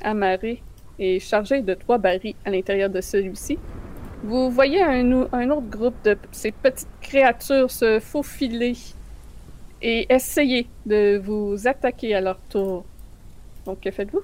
amarré 0.02 0.62
et 1.00 1.18
chargé 1.18 1.62
de 1.62 1.74
trois 1.74 1.98
barils 1.98 2.36
à 2.44 2.50
l'intérieur 2.50 2.90
de 2.90 3.00
celui-ci, 3.00 3.58
vous 4.22 4.50
voyez 4.50 4.82
un, 4.82 5.12
autre 5.12 5.68
groupe 5.68 6.02
de 6.04 6.16
ces 6.32 6.52
petites 6.52 6.88
créatures 7.00 7.70
se 7.70 8.00
faufiler 8.00 8.76
et 9.80 10.12
essayer 10.12 10.68
de 10.86 11.18
vous 11.24 11.66
attaquer 11.66 12.14
à 12.14 12.20
leur 12.20 12.38
tour. 12.48 12.84
Donc, 13.64 13.80
que 13.80 13.90
faites-vous? 13.90 14.22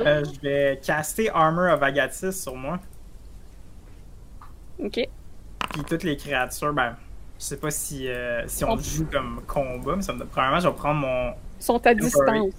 Euh, 0.00 0.24
je 0.24 0.40
vais 0.40 0.80
caster 0.82 1.30
Armor 1.30 1.74
of 1.74 1.82
Agatis 1.82 2.32
sur 2.32 2.54
moi. 2.56 2.78
Ok. 4.78 5.00
Puis 5.70 5.84
toutes 5.86 6.02
les 6.04 6.16
créatures, 6.16 6.72
ben, 6.72 6.96
je 7.38 7.44
sais 7.44 7.56
pas 7.58 7.70
si, 7.70 8.08
euh, 8.08 8.46
si 8.46 8.64
on 8.64 8.72
On- 8.72 8.78
joue 8.78 9.06
comme 9.06 9.42
combat, 9.46 9.96
mais 9.96 10.02
ça 10.02 10.12
me... 10.12 10.24
premièrement, 10.24 10.60
je 10.60 10.68
vais 10.68 10.74
prendre 10.74 11.00
mon. 11.00 11.34
Ils 11.60 11.64
sont 11.64 11.86
à 11.86 11.94
Temporary. 11.94 12.50
distance. 12.50 12.54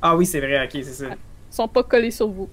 Ah 0.00 0.16
oui, 0.16 0.26
c'est 0.26 0.40
vrai, 0.40 0.64
ok, 0.64 0.70
c'est 0.72 0.84
ça. 0.84 1.06
Ils 1.10 1.54
sont 1.54 1.68
pas 1.68 1.82
collés 1.82 2.10
sur 2.10 2.28
vous. 2.28 2.48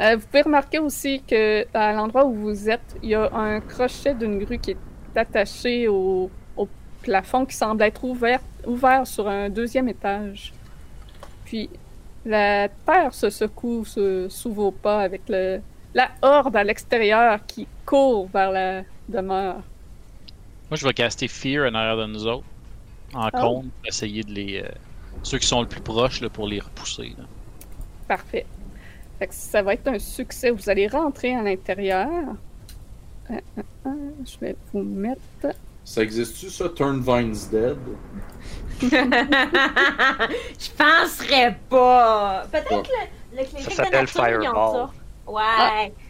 Euh, 0.00 0.16
vous 0.16 0.26
pouvez 0.26 0.42
remarquer 0.42 0.78
aussi 0.78 1.22
que 1.22 1.66
à 1.74 1.92
l'endroit 1.92 2.24
où 2.26 2.34
vous 2.34 2.68
êtes, 2.68 2.96
il 3.02 3.10
y 3.10 3.14
a 3.14 3.32
un 3.32 3.60
crochet 3.60 4.14
d'une 4.14 4.38
grue 4.44 4.58
qui 4.58 4.72
est 4.72 4.78
attaché 5.16 5.88
au, 5.88 6.30
au 6.56 6.68
plafond 7.02 7.46
qui 7.46 7.56
semble 7.56 7.82
être 7.82 8.04
ouvert, 8.04 8.40
ouvert 8.66 9.06
sur 9.06 9.26
un 9.28 9.48
deuxième 9.48 9.88
étage. 9.88 10.52
Puis 11.44 11.70
la 12.26 12.68
terre 12.68 13.14
se 13.14 13.30
secoue 13.30 13.84
sous, 13.86 14.28
sous 14.28 14.52
vos 14.52 14.70
pas 14.70 15.00
avec 15.00 15.22
le, 15.28 15.60
la 15.94 16.10
horde 16.20 16.56
à 16.56 16.64
l'extérieur 16.64 17.40
qui 17.46 17.66
court 17.86 18.28
vers 18.28 18.50
la 18.50 18.82
demeure. 19.08 19.62
Moi, 20.70 20.76
je 20.76 20.84
vais 20.86 20.92
caster 20.92 21.28
Fear 21.28 21.70
en 21.70 21.74
arrière 21.74 21.96
de 21.96 22.06
nous 22.12 22.26
autres. 22.26 22.44
En 23.14 23.30
Ah. 23.32 23.40
compte, 23.40 23.72
pour 23.72 23.86
essayer 23.86 24.22
de 24.24 24.32
les. 24.32 24.62
euh, 24.62 24.68
ceux 25.22 25.38
qui 25.38 25.46
sont 25.46 25.62
le 25.62 25.68
plus 25.68 25.80
proches 25.80 26.20
là, 26.20 26.28
pour 26.28 26.46
les 26.48 26.60
repousser. 26.60 27.14
là. 27.16 27.24
Parfait. 28.08 28.46
Fait 29.18 29.26
que 29.28 29.34
ça 29.34 29.62
va 29.62 29.74
être 29.74 29.88
un 29.88 29.98
succès. 29.98 30.50
Vous 30.50 30.68
allez 30.68 30.88
rentrer 30.88 31.34
à 31.34 31.42
l'intérieur. 31.42 32.08
Euh, 33.30 33.34
euh, 33.58 33.62
euh, 33.86 33.90
je 34.24 34.38
vais 34.40 34.56
vous 34.72 34.82
mettre. 34.82 35.20
Ça 35.84 36.02
existe-tu, 36.02 36.50
ça, 36.50 36.68
Turnvine's 36.68 37.48
Dead? 37.48 37.76
Je 38.82 40.70
penserais 40.76 41.56
pas. 41.68 42.46
Peut-être 42.50 42.70
Ouais. 42.72 43.08
le, 43.32 43.38
le 43.42 43.62
Ça 43.62 43.70
s'appelle 43.70 44.06
Fireball. 44.06 44.88
Ouais. 45.26 45.42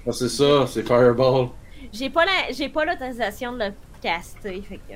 Ah, 0.07 0.12
c'est 0.12 0.28
ça, 0.28 0.67
c'est 0.67 0.83
Fireball. 0.83 1.49
J'ai 1.93 2.10
pas 2.10 2.25
la- 2.25 2.52
j'ai 2.52 2.68
pas 2.68 2.85
l'autorisation 2.85 3.52
de 3.52 3.59
le 3.67 3.73
caster, 4.02 4.60
fait 4.62 4.78
que. 4.78 4.94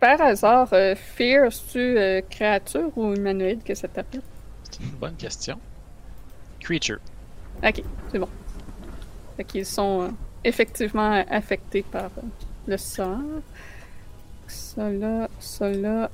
Par 0.00 0.20
hasard, 0.20 0.68
euh, 0.72 0.94
Fear, 0.94 1.46
es-tu 1.46 1.78
euh, 1.78 2.20
créature 2.28 2.90
ou 2.96 3.14
humanoïde 3.14 3.64
que 3.64 3.74
ça 3.74 3.88
t'appelle? 3.88 4.22
C'est 4.70 4.80
une 4.82 4.90
bonne 4.90 5.16
question. 5.16 5.58
Creature. 6.60 6.98
Ok, 7.62 7.82
c'est 8.12 8.18
bon. 8.18 8.28
Fait 9.36 9.44
qu'ils 9.44 9.66
sont 9.66 10.02
euh, 10.02 10.08
effectivement 10.44 11.24
affectés 11.28 11.82
par 11.82 12.04
euh, 12.18 12.22
le 12.66 12.76
sort. 12.76 13.18
Ça 14.46 14.90
là, 14.90 15.28
ça 15.40 15.68
là. 15.70 16.10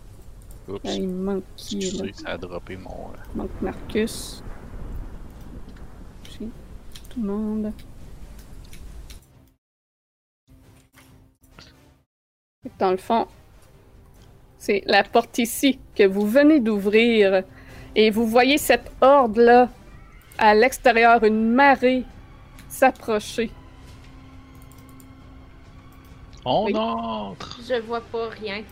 Oups. 0.68 0.80
Il 0.84 1.08
manque 1.08 1.44
qui 1.56 1.78
est 1.78 1.80
là? 1.80 2.04
Excusez, 2.06 2.12
ça 2.24 2.30
a 2.32 2.38
droppé 2.38 2.76
mon. 2.76 2.90
euh, 2.90 3.16
Il 3.34 3.38
manque 3.38 3.62
Marcus. 3.62 4.42
Tout 6.30 7.20
le 7.20 7.26
monde. 7.26 7.72
Dans 12.78 12.90
le 12.90 12.96
fond, 12.96 13.28
c'est 14.58 14.82
la 14.86 15.04
porte 15.04 15.38
ici 15.38 15.78
que 15.94 16.02
vous 16.04 16.26
venez 16.26 16.58
d'ouvrir 16.58 17.44
et 17.94 18.10
vous 18.10 18.26
voyez 18.26 18.58
cette 18.58 18.90
horde-là 19.00 19.68
à 20.38 20.54
l'extérieur, 20.54 21.22
une 21.24 21.52
marée 21.52 22.04
s'approcher. 22.68 23.50
On 26.44 26.66
Oui. 26.66 26.76
entre! 26.76 27.58
Je 27.66 27.80
vois 27.80 28.00
pas 28.00 28.28
rien. 28.28 28.62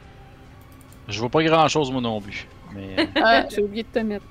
Je 1.08 1.18
vois 1.20 1.31
pas 1.31 1.42
grand 1.42 1.68
chose, 1.68 1.91
moi 1.91 2.00
non 2.00 2.20
plus. 2.20 2.47
Mais 2.74 2.97
euh, 2.99 3.07
Ah, 3.23 3.44
j'ai 3.50 3.62
oublié 3.62 3.82
de 3.82 3.89
te 3.89 3.99
mettre. 4.00 4.24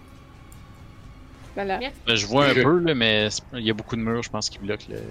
Voilà. 1.56 1.80
Merci. 1.80 1.98
ben, 2.08 2.16
je 2.16 2.26
vois 2.28 2.46
un 2.46 2.54
Je- 2.54 2.62
peu, 2.62 2.80
là, 2.80 2.94
mais 2.96 3.28
il 3.54 3.60
y 3.66 3.70
a 3.70 3.74
beaucoup 3.74 3.96
de 3.96 4.02
murs, 4.02 4.24
je 4.24 4.30
pense, 4.30 4.50
qui 4.50 4.60
bloquent 4.60 4.86
le. 4.90 5.02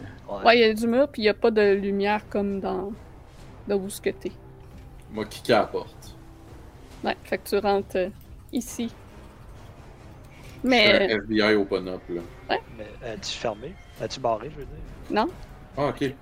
Ouais, 0.45 0.59
il 0.59 0.61
y 0.61 0.65
a 0.65 0.73
du 0.73 0.87
mur, 0.87 1.09
puis 1.09 1.23
il 1.23 1.25
n'y 1.25 1.29
a 1.29 1.35
pas 1.35 1.51
de 1.51 1.73
lumière 1.75 2.23
comme 2.31 2.61
dans 2.61 2.93
là 3.69 3.77
où 3.77 3.91
ce 3.91 4.01
que 4.01 4.11
t'es. 4.11 4.33
Moi, 5.13 5.27
qui 5.27 5.53
à 5.53 5.59
la 5.61 5.67
porte. 5.67 6.17
Ouais, 7.05 7.17
fait 7.25 7.39
que 7.39 7.49
tu 7.49 7.59
rentres 7.59 7.97
euh, 7.97 8.09
ici. 8.53 8.91
Je 10.63 10.69
Mais 10.69 11.13
un 11.13 11.19
FBI 11.21 11.55
open 11.55 11.89
up, 11.89 12.03
là. 12.09 12.21
Mais 12.77 13.09
as-tu 13.09 13.39
fermé? 13.39 13.75
As-tu 14.01 14.21
barré, 14.21 14.51
je 14.53 14.57
veux 14.61 14.65
dire? 14.67 14.75
Non, 15.11 15.27
Ah, 15.77 15.87
ok. 15.89 16.15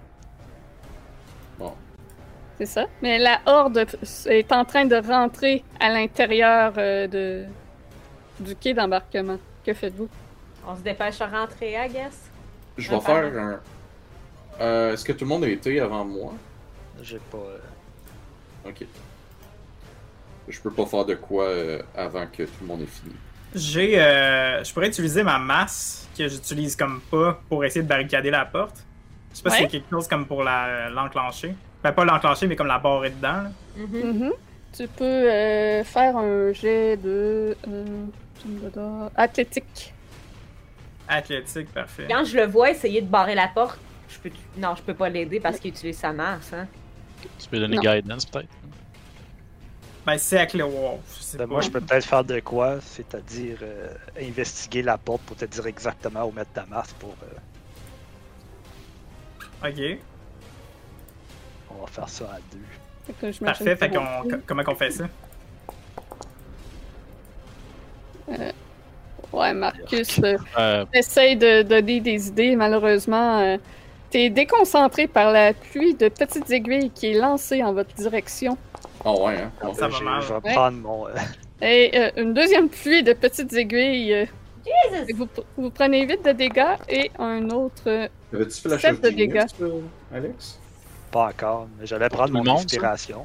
c'est 2.58 2.66
ça. 2.66 2.86
Mais 3.02 3.18
la 3.18 3.40
horde 3.46 3.86
est 4.26 4.52
en 4.52 4.64
train 4.64 4.84
de 4.84 4.96
rentrer 4.96 5.62
à 5.78 5.90
l'intérieur 5.90 6.72
euh, 6.76 7.06
de 7.06 7.44
du 8.40 8.54
quai 8.56 8.74
d'embarquement. 8.74 9.38
Que 9.64 9.72
faites-vous? 9.74 10.08
On 10.66 10.74
se 10.76 10.80
dépêche 10.80 11.20
à 11.20 11.26
rentrer, 11.28 11.72
I 11.74 11.88
guess. 11.88 12.30
Je 12.76 12.90
vais 12.90 13.00
faire 13.00 13.24
un. 13.38 13.60
Euh, 14.60 14.92
Est-ce 14.92 15.04
que 15.04 15.12
tout 15.12 15.24
le 15.24 15.28
monde 15.28 15.44
a 15.44 15.48
été 15.48 15.78
avant 15.80 16.04
moi? 16.04 16.32
J'ai 17.02 17.18
pas. 17.30 17.38
euh, 17.38 18.68
Ok. 18.68 18.84
Je 20.48 20.60
peux 20.60 20.70
pas 20.72 20.86
faire 20.86 21.04
de 21.04 21.14
quoi 21.14 21.44
euh, 21.44 21.82
avant 21.96 22.26
que 22.26 22.42
tout 22.42 22.50
le 22.62 22.66
monde 22.66 22.82
ait 22.82 22.86
fini. 22.86 23.14
J'ai. 23.54 24.00
euh, 24.00 24.62
je 24.62 24.72
pourrais 24.72 24.88
utiliser 24.88 25.22
ma 25.22 25.38
masse 25.38 26.08
que 26.16 26.28
j'utilise 26.28 26.76
comme 26.76 27.00
pas 27.10 27.40
pour 27.48 27.64
essayer 27.64 27.82
de 27.82 27.88
barricader 27.88 28.30
la 28.30 28.44
porte. 28.44 28.84
Je 29.32 29.36
sais 29.38 29.42
pas 29.42 29.50
Ouais. 29.50 29.56
si 29.56 29.62
c'est 29.62 29.68
quelque 29.68 29.90
chose 29.90 30.08
comme 30.08 30.26
pour 30.26 30.42
la- 30.44 30.90
l'enclencher. 30.90 31.54
Ben, 31.82 31.92
pas 31.92 32.04
l'enclencher, 32.04 32.46
mais 32.46 32.56
comme 32.56 32.66
la 32.66 32.78
barrer 32.78 33.10
dedans. 33.10 33.42
là. 33.44 33.50
Mhm. 33.76 34.12
Mhm. 34.24 34.32
Tu 34.76 34.86
peux 34.88 35.04
euh, 35.04 35.82
faire 35.84 36.16
un 36.16 36.52
jet 36.52 36.96
de. 36.96 37.56
euh, 37.68 39.08
athlétique. 39.16 39.94
Athlétique, 41.08 41.72
parfait. 41.72 42.06
Quand 42.10 42.24
je 42.24 42.36
le 42.36 42.46
vois 42.46 42.70
essayer 42.70 43.00
de 43.00 43.06
barrer 43.06 43.34
la 43.34 43.48
porte, 43.48 43.78
je 44.10 44.18
peux... 44.18 44.30
non, 44.58 44.74
je 44.76 44.82
peux 44.82 44.94
pas 44.94 45.08
l'aider 45.08 45.40
parce 45.40 45.58
qu'il 45.58 45.70
utilise 45.70 45.96
sa 45.98 46.12
masse. 46.12 46.52
Hein. 46.52 46.66
Tu 47.38 47.48
peux 47.48 47.58
donner 47.58 47.76
Non. 47.76 47.82
guidance, 47.82 48.26
peut-être? 48.26 48.48
Ben, 50.08 50.16
c'est 50.16 50.56
ben, 51.36 51.46
moi, 51.46 51.60
je 51.60 51.68
peux 51.68 51.82
peut-être 51.82 52.06
faire 52.06 52.24
de 52.24 52.40
quoi, 52.40 52.78
c'est-à-dire 52.80 53.58
euh, 53.60 53.92
investiguer 54.18 54.80
la 54.80 54.96
porte 54.96 55.20
pour 55.22 55.36
te 55.36 55.44
dire 55.44 55.66
exactement 55.66 56.24
où 56.24 56.32
mettre 56.32 56.50
ta 56.54 56.64
masse 56.64 56.94
pour. 56.94 57.14
euh, 57.22 57.26
Ok, 59.68 59.98
on 61.70 61.82
va 61.82 61.86
faire 61.88 62.08
ça 62.08 62.24
à 62.24 62.38
deux. 62.50 63.12
Que 63.20 63.44
parfait. 63.44 63.76
Fait 63.76 63.90
qu'on. 63.90 64.22
co- 64.30 64.36
Comment 64.46 64.64
qu'on 64.64 64.76
fait 64.76 64.92
ça? 64.92 65.04
Ouais, 69.30 69.52
Marcus 69.52 70.20
euh, 70.24 70.38
Euh, 70.58 70.86
essaye 70.94 71.36
de 71.36 71.60
donner 71.62 72.00
des 72.00 72.28
idées. 72.28 72.56
Malheureusement, 72.56 73.40
euh, 73.40 73.58
t'es 74.08 74.30
déconcentré 74.30 75.06
par 75.06 75.32
la 75.32 75.52
pluie 75.52 75.94
de 75.94 76.08
petites 76.08 76.50
aiguilles 76.50 76.90
qui 76.90 77.08
est 77.08 77.18
lancée 77.18 77.62
en 77.62 77.74
votre 77.74 77.94
direction. 77.94 78.56
Ah 79.04 79.12
ouais, 79.12 79.36
hein? 79.42 79.52
Bon. 79.62 79.74
Ça 79.74 79.88
va 79.88 80.00
mal. 80.00 80.22
Je 80.22 80.28
vais 80.28 80.34
Ouais. 80.34 80.54
prendre 80.54 80.78
mon. 80.78 81.06
euh, 81.06 81.12
Et 81.62 81.90
euh, 81.98 82.10
une 82.16 82.34
deuxième 82.34 82.68
pluie 82.68 83.02
de 83.02 83.12
petites 83.12 83.52
aiguilles. 83.52 84.12
euh, 84.14 84.26
Jesus! 84.92 85.12
vous, 85.14 85.28
vous 85.56 85.70
prenez 85.70 86.06
8 86.06 86.24
de 86.24 86.32
dégâts 86.32 86.76
et 86.88 87.10
un 87.18 87.48
autre. 87.50 87.82
euh, 87.86 88.08
Avais-tu 88.34 88.60
fait 88.60 88.68
la 88.68 88.78
Sept 88.78 88.90
chose 88.90 89.00
de 89.00 89.08
dégâts. 89.10 89.44
Alex? 90.12 90.58
pas 91.10 91.28
encore, 91.28 91.68
mais 91.78 91.86
j'allais 91.86 92.08
prendre 92.10 92.32
mon 92.34 92.44
monde, 92.44 92.58
ça? 92.58 92.64
inspiration. 92.64 93.24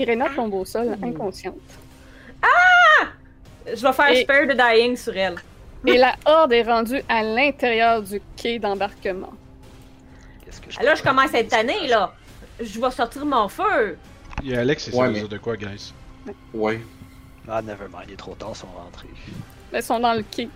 Irena 0.00 0.26
tombe 0.34 0.54
au 0.54 0.64
sol, 0.64 0.96
Mmh. 1.00 1.04
inconsciente. 1.04 1.54
Je 3.66 3.82
vais 3.86 3.92
faire 3.92 4.10
Et- 4.10 4.22
Spare 4.22 4.46
the 4.48 4.56
Dying 4.56 4.96
sur 4.96 5.16
elle. 5.16 5.36
Et 5.86 5.98
la 5.98 6.14
horde 6.24 6.52
est 6.54 6.62
rendue 6.62 7.02
à 7.08 7.22
l'intérieur 7.22 8.02
du 8.02 8.20
quai 8.36 8.58
d'embarquement. 8.58 9.32
Qu'est-ce 10.44 10.60
que 10.60 10.70
je 10.70 10.76
Ah, 10.80 10.84
Là, 10.84 10.94
je 10.94 11.02
commence 11.02 11.34
à 11.34 11.40
être 11.40 11.50
tanné, 11.50 11.86
là. 11.86 12.12
Je 12.60 12.80
vais 12.80 12.90
sortir 12.90 13.24
mon 13.24 13.48
feu. 13.48 13.96
Il 14.42 14.50
y 14.50 14.54
a 14.56 14.60
Alex, 14.60 14.84
c'est 14.84 14.94
Ouais, 14.94 15.06
ça 15.06 15.12
mais- 15.12 15.28
de 15.28 15.38
quoi, 15.38 15.56
guys? 15.56 15.92
Ouais. 16.52 16.80
Ah, 17.48 17.62
nevermind, 17.62 18.04
il 18.08 18.12
est 18.12 18.16
trop 18.16 18.34
tard, 18.34 18.50
ils 18.52 18.58
sont 18.58 18.66
rentrés. 18.66 19.08
Elles 19.72 19.82
sont 19.82 20.00
dans 20.00 20.14
le 20.14 20.22
quai. 20.22 20.48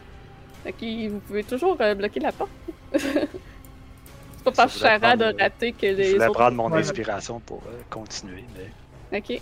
Fait 0.62 0.72
que 0.72 1.08
vous 1.08 1.18
pouvez 1.20 1.42
toujours 1.44 1.76
euh, 1.80 1.94
bloquer 1.94 2.20
la 2.20 2.32
porte. 2.32 2.50
c'est 2.94 3.28
pas 4.44 4.52
par 4.52 4.68
charade 4.68 5.18
de 5.18 5.24
euh, 5.24 5.32
rater 5.38 5.72
que 5.72 5.90
Je 5.90 5.96
les 5.96 6.12
voulais 6.12 6.26
autres... 6.26 6.38
prendre 6.38 6.56
mon 6.56 6.70
Ouais. 6.70 6.80
inspiration 6.80 7.40
pour 7.40 7.62
euh, 7.66 7.80
continuer, 7.88 8.44
mais. 8.56 9.18
Ok. 9.18 9.40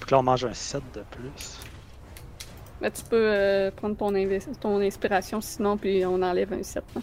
Donc 0.00 0.10
là, 0.10 0.18
on 0.18 0.22
mange 0.22 0.44
un 0.44 0.52
7 0.54 0.82
de 0.94 1.02
plus. 1.10 1.60
Ben, 2.80 2.90
tu 2.90 3.02
peux 3.04 3.16
euh, 3.16 3.70
prendre 3.70 3.96
ton, 3.96 4.80
inspiration 4.80 5.40
sinon, 5.40 5.76
puis 5.76 6.04
on 6.06 6.20
enlève 6.22 6.52
un 6.52 6.62
7. 6.62 6.82
hein. 6.96 7.00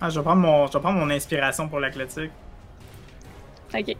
Ah, 0.00 0.10
je 0.10 0.18
vais 0.18 0.24
prendre 0.24 0.42
mon, 0.42 0.66
je 0.66 0.72
vais 0.72 0.80
prendre 0.80 0.98
mon 0.98 1.10
inspiration 1.10 1.68
pour 1.68 1.80
l'athlétique. 1.80 2.30
Ok. 3.74 3.96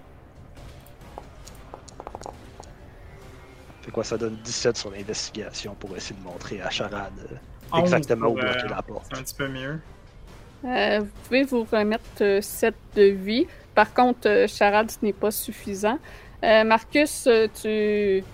Fait 3.83 3.91
quoi, 3.91 4.05
ça 4.05 4.19
donne 4.19 4.37
17 4.45 4.77
sur 4.77 4.91
l'investigation 4.91 5.75
pour 5.75 5.97
essayer 5.97 6.19
de 6.19 6.25
montrer 6.25 6.61
à 6.61 6.71
Charade 6.71 7.13
euh, 7.75 7.81
exactement 7.81 8.29
où 8.29 8.35
bloquer 8.35 8.65
euh, 8.65 8.69
la 8.69 8.83
porte. 8.83 9.07
C'est 9.11 9.19
un 9.19 9.23
petit 9.23 9.35
peu 9.35 9.49
mieux. 9.49 9.81
Euh, 10.65 11.01
vous 11.01 11.11
pouvez 11.25 11.43
vous 11.45 11.67
remettre 11.71 12.41
7 12.43 12.75
de 12.97 13.03
vie. 13.03 13.47
Par 13.75 13.93
contre, 13.93 14.47
charade, 14.49 14.91
ce 14.91 14.99
n'est 15.03 15.13
pas 15.13 15.31
suffisant. 15.31 15.99
Euh, 16.43 16.65
Marcus, 16.65 17.29
tu 17.63 18.25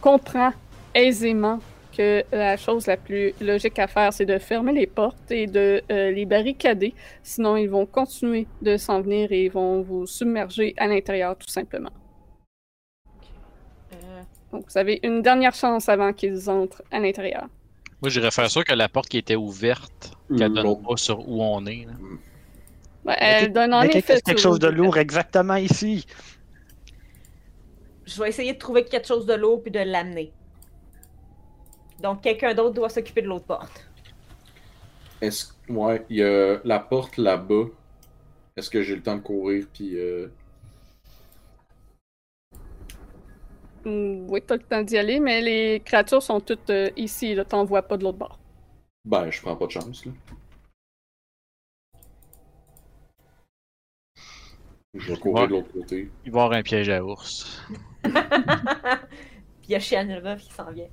comprends 0.00 0.52
aisément 0.94 1.60
que 2.00 2.24
la 2.32 2.56
chose 2.56 2.86
la 2.86 2.96
plus 2.96 3.34
logique 3.40 3.78
à 3.78 3.86
faire, 3.86 4.10
c'est 4.12 4.24
de 4.24 4.38
fermer 4.38 4.72
les 4.72 4.86
portes 4.86 5.30
et 5.30 5.46
de 5.46 5.82
euh, 5.92 6.10
les 6.10 6.24
barricader. 6.24 6.94
Sinon, 7.22 7.56
ils 7.58 7.68
vont 7.68 7.84
continuer 7.84 8.46
de 8.62 8.76
s'en 8.78 9.02
venir 9.02 9.30
et 9.32 9.44
ils 9.44 9.50
vont 9.52 9.82
vous 9.82 10.06
submerger 10.06 10.72
à 10.78 10.86
l'intérieur, 10.86 11.36
tout 11.36 11.48
simplement. 11.48 11.90
Euh, 13.92 14.22
Donc, 14.52 14.64
vous 14.70 14.78
avez 14.78 14.98
une 15.02 15.20
dernière 15.20 15.54
chance 15.54 15.88
avant 15.88 16.12
qu'ils 16.12 16.48
entrent 16.48 16.82
à 16.90 16.98
l'intérieur. 17.00 17.46
moi, 18.00 18.08
j'irais 18.10 18.30
faire 18.30 18.50
sûr 18.50 18.64
que 18.64 18.72
la 18.74 18.88
porte 18.88 19.08
qui 19.08 19.18
était 19.18 19.36
ouverte, 19.36 20.12
qu'elle 20.36 20.54
donne 20.54 20.64
L'autre. 20.64 20.82
pas 20.88 20.96
sur 20.96 21.18
où 21.28 21.42
on 21.42 21.66
est. 21.66 21.84
là. 21.86 21.92
Ouais, 23.04 23.16
elle 23.18 23.52
donne 23.52 23.74
en 23.74 23.82
Mais 23.82 23.90
effet 23.98 24.20
quelque, 24.24 24.40
chose 24.40 24.58
de 24.58 24.68
lourd 24.68 24.96
exactement 24.98 25.56
ici? 25.56 26.06
je 28.06 28.20
vais 28.20 28.28
essayer 28.28 28.52
de 28.54 28.58
trouver 28.58 28.84
quelque 28.84 29.06
chose 29.06 29.24
de 29.26 29.34
lourd 29.34 29.62
puis 29.62 29.70
de 29.70 29.78
l'amener. 29.80 30.32
Donc, 32.00 32.22
quelqu'un 32.22 32.54
d'autre 32.54 32.74
doit 32.74 32.88
s'occuper 32.88 33.22
de 33.22 33.28
l'autre 33.28 33.44
porte. 33.44 33.86
Est-ce 35.20 35.52
ouais, 35.68 36.04
il 36.08 36.16
y 36.16 36.22
a 36.22 36.58
la 36.64 36.78
porte 36.78 37.18
là-bas. 37.18 37.66
Est-ce 38.56 38.70
que 38.70 38.82
j'ai 38.82 38.96
le 38.96 39.02
temps 39.02 39.16
de 39.16 39.20
courir 39.20 39.66
puis 39.72 39.98
euh... 39.98 40.28
Mm, 43.84 44.30
Oui, 44.30 44.42
t'as 44.46 44.56
le 44.56 44.62
temps 44.62 44.82
d'y 44.82 44.96
aller, 44.96 45.20
mais 45.20 45.42
les 45.42 45.80
créatures 45.80 46.22
sont 46.22 46.40
toutes 46.40 46.70
euh, 46.70 46.90
ici, 46.96 47.34
là, 47.34 47.44
t'en 47.44 47.64
vois 47.64 47.82
pas 47.82 47.96
de 47.96 48.04
l'autre 48.04 48.18
bord. 48.18 48.38
Ben, 49.04 49.30
je 49.30 49.40
prends 49.40 49.56
pas 49.56 49.66
de 49.66 49.70
chance 49.72 50.04
là. 50.04 50.12
Je 54.94 55.12
vais 55.12 55.18
courir 55.18 55.46
de 55.46 55.52
l'autre 55.52 55.72
côté. 55.72 56.10
Il 56.24 56.32
va 56.32 56.40
y 56.40 56.42
avoir 56.42 56.58
un 56.58 56.62
piège 56.62 56.88
à 56.88 57.04
ours. 57.04 57.62
Puis 58.02 58.12
il 59.68 59.70
y 59.70 59.74
a 59.74 59.78
Chianova 59.78 60.36
qui 60.36 60.52
s'en 60.52 60.70
vient. 60.72 60.88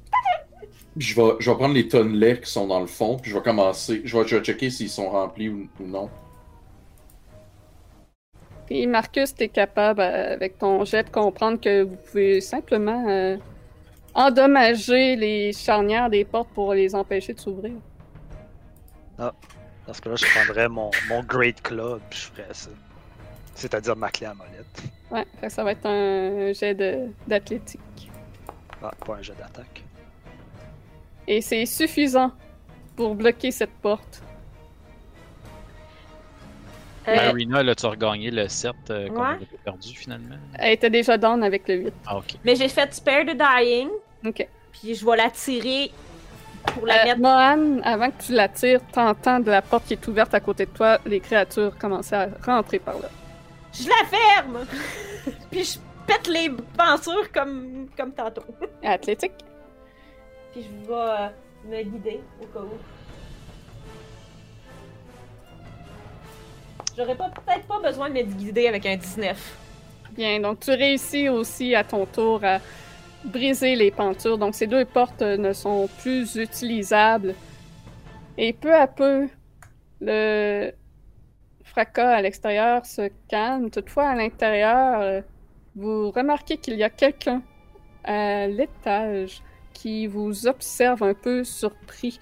Je 0.97 1.15
vais, 1.15 1.31
je 1.39 1.49
vais 1.51 1.57
prendre 1.57 1.73
les 1.75 1.87
tonnelets 1.87 2.39
qui 2.41 2.51
sont 2.51 2.67
dans 2.67 2.79
le 2.79 2.87
fond, 2.87 3.17
puis 3.17 3.31
je 3.31 3.37
vais 3.37 3.43
commencer. 3.43 4.01
Je 4.03 4.17
vais, 4.17 4.27
je 4.27 4.35
vais 4.37 4.43
checker 4.43 4.69
s'ils 4.69 4.89
sont 4.89 5.09
remplis 5.09 5.49
ou, 5.49 5.67
ou 5.79 5.85
non. 5.85 6.09
Et 8.69 8.85
Marcus, 8.85 9.33
t'es 9.33 9.47
capable, 9.47 10.01
euh, 10.01 10.33
avec 10.33 10.57
ton 10.57 10.83
jet, 10.83 11.03
de 11.03 11.09
comprendre 11.09 11.59
que 11.59 11.83
vous 11.83 11.95
pouvez 11.95 12.41
simplement 12.41 13.07
euh, 13.07 13.37
endommager 14.13 15.15
les 15.15 15.53
charnières 15.53 16.09
des 16.09 16.25
portes 16.25 16.49
pour 16.49 16.73
les 16.73 16.93
empêcher 16.93 17.33
de 17.33 17.39
s'ouvrir. 17.39 17.73
Dans 19.17 19.93
ce 19.93 20.01
cas-là, 20.01 20.15
je 20.17 20.25
prendrais 20.25 20.67
mon, 20.67 20.91
mon 21.07 21.23
Great 21.23 21.61
Club, 21.61 22.01
puis 22.09 22.19
je 22.19 22.41
ferais 22.41 22.53
ça. 22.53 22.69
C'est-à-dire 23.55 23.95
ma 23.95 24.09
clé 24.09 24.27
à 24.27 24.33
molette. 24.33 24.83
Ouais, 25.09 25.49
ça 25.49 25.63
va 25.63 25.71
être 25.71 25.85
un 25.85 26.51
jet 26.51 26.75
de- 26.75 27.07
d'athlétique. 27.25 27.79
Ah, 28.83 28.91
pas 29.05 29.15
un 29.15 29.21
jeu 29.21 29.33
d'attaque. 29.39 29.83
Et 31.27 31.41
c'est 31.41 31.65
suffisant 31.65 32.31
pour 32.95 33.15
bloquer 33.15 33.51
cette 33.51 33.73
porte. 33.81 34.21
Euh, 37.07 37.15
Marina, 37.15 37.63
là, 37.63 37.73
tu 37.75 37.85
as 37.85 37.89
regagné 37.89 38.31
le 38.31 38.47
7 38.49 38.73
euh, 38.89 39.07
qu'on 39.07 39.21
Ouais. 39.21 39.27
avait 39.35 39.45
perdu 39.63 39.95
finalement? 39.95 40.35
Elle 40.55 40.73
était 40.73 40.89
déjà 40.89 41.17
down 41.17 41.41
avec 41.43 41.67
le 41.69 41.75
8. 41.75 41.93
Ah, 42.05 42.17
ok. 42.17 42.35
mais 42.43 42.55
j'ai 42.55 42.67
fait 42.67 42.93
Spare 42.93 43.23
the 43.25 43.37
Dying, 43.37 43.89
Ok. 44.25 44.45
puis 44.73 44.93
je 44.93 45.05
vais 45.05 45.15
la 45.15 45.29
tirer 45.29 45.91
pour 46.65 46.85
la 46.85 47.01
Euh, 47.01 47.05
mettre. 47.05 47.19
Mohan, 47.21 47.81
avant 47.83 48.11
que 48.11 48.23
tu 48.25 48.33
la 48.33 48.49
tires, 48.49 48.81
t'entends 48.91 49.39
de 49.39 49.49
la 49.51 49.61
porte 49.61 49.85
qui 49.85 49.93
est 49.93 50.07
ouverte 50.07 50.33
à 50.33 50.41
côté 50.41 50.65
de 50.65 50.71
toi, 50.71 50.97
les 51.05 51.21
créatures 51.21 51.77
commencer 51.77 52.13
à 52.15 52.27
rentrer 52.45 52.79
par 52.79 52.95
là. 52.99 53.07
Je 53.71 53.87
la 53.87 54.05
ferme! 54.05 54.65
puis 55.51 55.63
je 55.63 55.77
pète 56.05 56.27
les 56.27 56.49
pensures 56.77 57.31
comme, 57.31 57.87
comme 57.97 58.11
tantôt. 58.11 58.43
Athlétique. 58.83 59.31
Je 60.57 60.87
vais 60.87 60.93
euh, 60.93 61.27
me 61.65 61.83
guider 61.83 62.19
au 62.41 62.45
cas 62.47 62.59
où. 62.59 62.77
J'aurais 66.97 67.15
pas 67.15 67.29
peut-être 67.29 67.67
pas 67.67 67.79
besoin 67.79 68.09
de 68.09 68.15
me 68.15 68.23
guider 68.23 68.67
avec 68.67 68.85
un 68.87 68.95
19. 68.95 69.57
Bien, 70.13 70.39
donc 70.39 70.61
tu 70.61 70.71
réussis 70.71 71.29
aussi 71.29 71.75
à 71.75 71.83
ton 71.83 72.07
tour 72.07 72.43
à 72.43 72.57
briser 73.23 73.75
les 73.75 73.91
pentures. 73.91 74.39
Donc 74.39 74.55
ces 74.55 74.65
deux 74.65 74.83
portes 74.85 75.21
euh, 75.21 75.37
ne 75.37 75.53
sont 75.53 75.87
plus 75.99 76.35
utilisables. 76.37 77.35
Et 78.35 78.51
peu 78.53 78.73
à 78.73 78.87
peu, 78.87 79.27
le 80.01 80.71
fracas 81.63 82.15
à 82.15 82.21
l'extérieur 82.23 82.83
se 82.83 83.11
calme. 83.27 83.69
Toutefois, 83.69 84.09
à 84.09 84.15
l'intérieur, 84.15 85.01
euh, 85.01 85.21
vous 85.75 86.09
remarquez 86.09 86.57
qu'il 86.57 86.77
y 86.77 86.83
a 86.83 86.89
quelqu'un 86.89 87.43
à 88.03 88.47
l'étage 88.47 89.43
qui 89.77 90.07
vous 90.07 90.47
observe 90.47 91.03
un 91.03 91.13
peu 91.13 91.43
surpris 91.43 92.19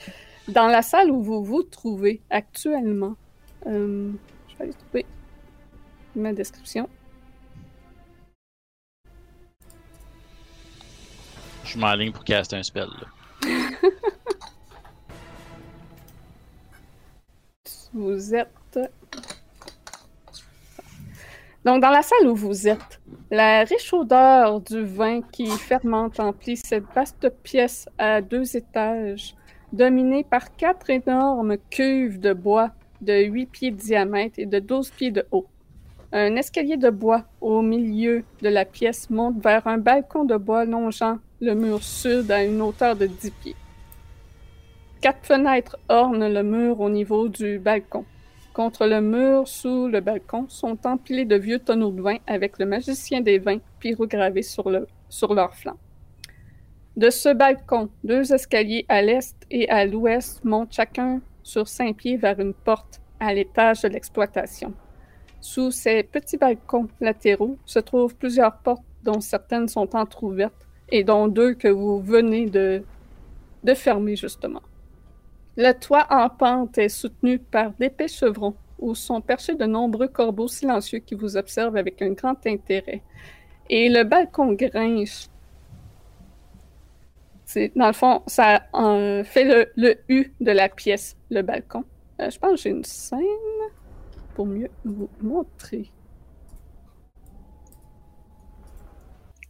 dans 0.50 0.68
la 0.68 0.82
salle 0.82 1.10
où 1.10 1.24
vous 1.24 1.42
vous 1.42 1.64
trouvez 1.64 2.22
actuellement. 2.30 3.16
Euh, 3.66 4.12
je 4.50 4.58
vais 4.58 4.64
aller 4.66 4.74
trouver 4.74 5.06
ma 6.18 6.34
description. 6.34 6.90
Je 11.64 11.78
m'enligne 11.78 12.12
pour 12.12 12.26
caster 12.26 12.58
un 12.58 12.64
spell. 12.64 12.90
là. 12.90 13.08
Vous 17.94 18.36
êtes. 18.36 18.65
Donc, 21.66 21.82
dans 21.82 21.90
la 21.90 22.04
salle 22.04 22.28
où 22.28 22.36
vous 22.36 22.68
êtes, 22.68 23.02
la 23.32 23.64
riche 23.64 23.92
odeur 23.92 24.62
du 24.62 24.84
vin 24.84 25.22
qui 25.32 25.48
fermente 25.48 26.20
emplit 26.20 26.58
cette 26.58 26.86
vaste 26.94 27.28
pièce 27.42 27.90
à 27.98 28.22
deux 28.22 28.56
étages, 28.56 29.34
dominée 29.74 30.24
par 30.24 30.56
quatre 30.56 30.92
énormes 30.92 31.58
cuves 31.72 32.20
de 32.20 32.34
bois 32.34 32.70
de 33.02 33.24
8 33.24 33.46
pieds 33.48 33.72
de 33.72 33.78
diamètre 33.78 34.36
et 34.38 34.46
de 34.46 34.60
12 34.60 34.92
pieds 34.92 35.10
de 35.10 35.26
haut. 35.32 35.48
Un 36.12 36.36
escalier 36.36 36.78
de 36.78 36.92
bois 36.92 37.24
au 37.42 37.64
milieu 37.64 38.24
de 38.44 38.50
la 38.50 38.64
pièce 38.64 39.10
monte 39.10 39.44
vers 39.44 39.66
un 39.66 39.80
balcon 39.80 40.24
de 40.24 40.38
bois 40.38 40.66
longeant 40.66 41.18
le 41.42 41.56
mur 41.56 41.82
sud 41.82 42.30
à 42.30 42.44
une 42.44 42.62
hauteur 42.62 42.96
de 42.96 43.08
10 43.08 43.32
pieds. 43.32 43.56
Quatre 45.02 45.26
fenêtres 45.26 45.78
ornent 45.90 46.30
le 46.32 46.44
mur 46.44 46.80
au 46.80 46.92
niveau 46.92 47.28
du 47.28 47.58
balcon. 47.58 48.06
Contre 48.56 48.88
le 48.88 49.02
mur 49.02 49.50
sous 49.50 49.90
le 49.90 50.00
balcon 50.00 50.46
sont 50.48 50.88
empilés 50.88 51.26
de 51.26 51.36
vieux 51.36 51.60
tonneaux 51.60 51.92
de 51.92 52.02
vin 52.02 52.16
avec 52.26 52.58
le 52.58 52.66
magicien 52.66 53.20
des 53.20 53.38
vins 53.38 53.60
pyrogravé 53.82 54.44
sur, 54.44 54.70
le, 54.70 54.88
sur 55.10 55.34
leur 55.34 55.54
flanc. 55.54 55.76
De 56.96 57.10
ce 57.10 57.34
balcon, 57.34 57.90
deux 58.06 58.34
escaliers 58.34 58.86
à 58.88 59.02
l'est 59.02 59.36
et 59.52 59.68
à 59.68 59.86
l'ouest 59.86 60.42
montent 60.46 60.72
chacun 60.72 61.20
sur 61.44 61.68
cinq 61.68 61.98
pieds 61.98 62.16
vers 62.16 62.40
une 62.40 62.54
porte 62.54 63.02
à 63.20 63.34
l'étage 63.34 63.82
de 63.82 63.90
l'exploitation. 63.90 64.72
Sous 65.42 65.72
ces 65.72 66.04
petits 66.04 66.38
balcons 66.38 66.88
latéraux 67.02 67.58
se 67.66 67.80
trouvent 67.80 68.16
plusieurs 68.16 68.60
portes 68.60 68.86
dont 69.04 69.20
certaines 69.20 69.68
sont 69.68 69.94
entr'ouvertes 69.98 70.66
et 70.88 71.04
dont 71.04 71.28
deux 71.28 71.56
que 71.56 71.68
vous 71.68 72.00
venez 72.00 72.46
de, 72.46 72.84
de 73.66 73.74
fermer 73.74 74.16
justement. 74.16 74.62
Le 75.58 75.72
toit 75.74 76.06
en 76.10 76.30
pente 76.30 76.78
est 76.78 76.90
soutenu 76.90 77.40
par 77.40 77.72
d'épais 77.74 78.08
chevrons 78.08 78.56
où 78.78 78.94
sont 78.94 79.22
perchés 79.22 79.56
de 79.56 79.66
nombreux 79.66 80.08
corbeaux 80.10 80.50
silencieux 80.50 81.00
qui 81.00 81.16
vous 81.16 81.38
observent 81.38 81.78
avec 81.78 82.02
un 82.02 82.12
grand 82.12 82.46
intérêt. 82.46 83.02
Et 83.70 83.90
le 83.90 84.04
balcon 84.04 84.52
grinche. 84.54 85.28
C'est, 87.46 87.72
dans 87.76 87.88
le 87.88 87.94
fond, 87.94 88.22
ça 88.28 88.64
euh, 88.74 89.24
fait 89.24 89.46
le, 89.46 89.72
le 89.78 89.96
U 90.10 90.34
de 90.42 90.52
la 90.52 90.68
pièce, 90.68 91.16
le 91.30 91.42
balcon. 91.42 91.86
Euh, 92.20 92.30
je 92.30 92.38
pense 92.38 92.52
que 92.52 92.58
j'ai 92.58 92.70
une 92.72 92.84
scène 92.84 93.22
pour 94.34 94.46
mieux 94.46 94.70
vous 94.84 95.10
montrer. 95.22 95.90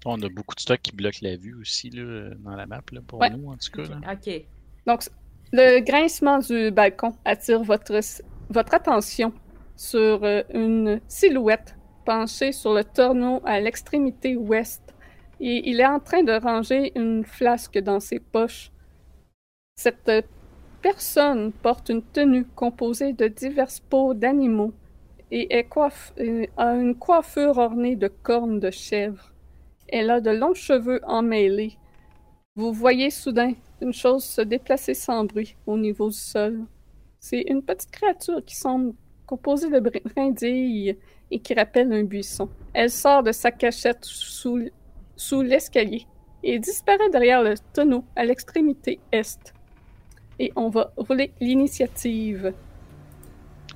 On 0.06 0.22
a 0.22 0.30
beaucoup 0.30 0.54
de 0.54 0.60
stocks 0.60 0.82
qui 0.84 0.96
bloquent 0.96 1.18
la 1.24 1.36
vue 1.36 1.56
aussi 1.56 1.90
là, 1.90 2.30
dans 2.40 2.56
la 2.56 2.68
map, 2.68 2.82
là, 2.92 3.02
pour 3.08 3.20
Ouais. 3.20 3.30
nous 3.32 3.50
en 3.50 3.58
tout 3.58 3.72
cas. 3.72 3.84
là. 3.88 4.14
Ok. 4.14 4.46
Donc, 4.86 5.02
le 5.56 5.80
grincement 5.80 6.40
du 6.40 6.70
balcon 6.70 7.14
attire 7.24 7.64
votre, 7.64 7.98
votre 8.50 8.74
attention 8.74 9.32
sur 9.78 10.24
euh, 10.24 10.44
une 10.54 11.00
silhouette 11.08 11.76
penchée 12.06 12.52
sur 12.52 12.74
le 12.74 12.84
tonneau 12.84 13.42
à 13.46 13.62
l'extrémité 13.62 14.36
ouest. 14.36 14.82
Et 15.40 15.70
il 15.70 15.80
est 15.80 15.86
en 15.86 16.00
train 16.00 16.24
de 16.24 16.34
ranger 16.34 16.92
une 16.96 17.24
flasque 17.24 17.78
dans 17.80 18.02
ses 18.02 18.20
poches. 18.20 18.72
Cette 19.78 20.12
personne 20.82 21.54
porte 21.54 21.88
une 21.90 22.04
tenue 22.04 22.46
composée 22.46 23.14
de 23.14 23.28
diverses 23.28 23.80
peaux 23.80 24.14
d'animaux 24.14 24.74
et 25.32 25.58
est 25.58 25.70
coiffe- 25.70 26.14
euh, 26.20 26.46
a 26.58 26.76
une 26.76 26.96
coiffure 26.96 27.58
ornée 27.58 27.96
de 27.96 28.10
cornes 28.10 28.60
de 28.60 28.72
chèvre. 28.72 29.32
Elle 29.88 30.10
a 30.10 30.20
de 30.20 30.32
longs 30.32 30.54
cheveux 30.54 31.00
emmêlés. 31.06 31.78
Vous 32.56 32.74
voyez 32.74 33.10
soudain 33.10 33.54
une 33.82 33.94
chose 33.94 34.24
se 34.24 34.42
déplacer 34.42 34.94
sans 34.94 35.24
bruit 35.26 35.56
au 35.66 35.78
niveau 35.78 36.10
du 36.10 36.16
sol. 36.16 36.60
C'est 37.20 37.42
une 37.42 37.62
petite 37.62 37.92
créature 37.92 38.44
qui 38.46 38.56
semble 38.56 38.94
composée 39.26 39.70
de 39.70 39.80
brin- 39.80 40.00
brindilles 40.14 40.98
et 41.32 41.40
qui 41.40 41.54
rappelle 41.54 41.92
un 41.92 42.04
buisson. 42.04 42.48
Elle 42.74 42.92
sort 42.92 43.24
de 43.24 43.32
sa 43.32 43.52
cachette 43.52 44.04
sous, 44.06 44.70
sous 45.16 45.42
l'escalier 45.42 46.06
et 46.44 46.60
disparaît 46.60 47.10
derrière 47.10 47.42
le 47.42 47.56
tonneau 47.74 48.04
à 48.16 48.24
l'extrémité 48.24 49.00
est. 49.12 49.54
Et 50.38 50.52
on 50.56 50.70
va 50.70 50.92
rouler 50.98 51.32
l'initiative. 51.42 52.54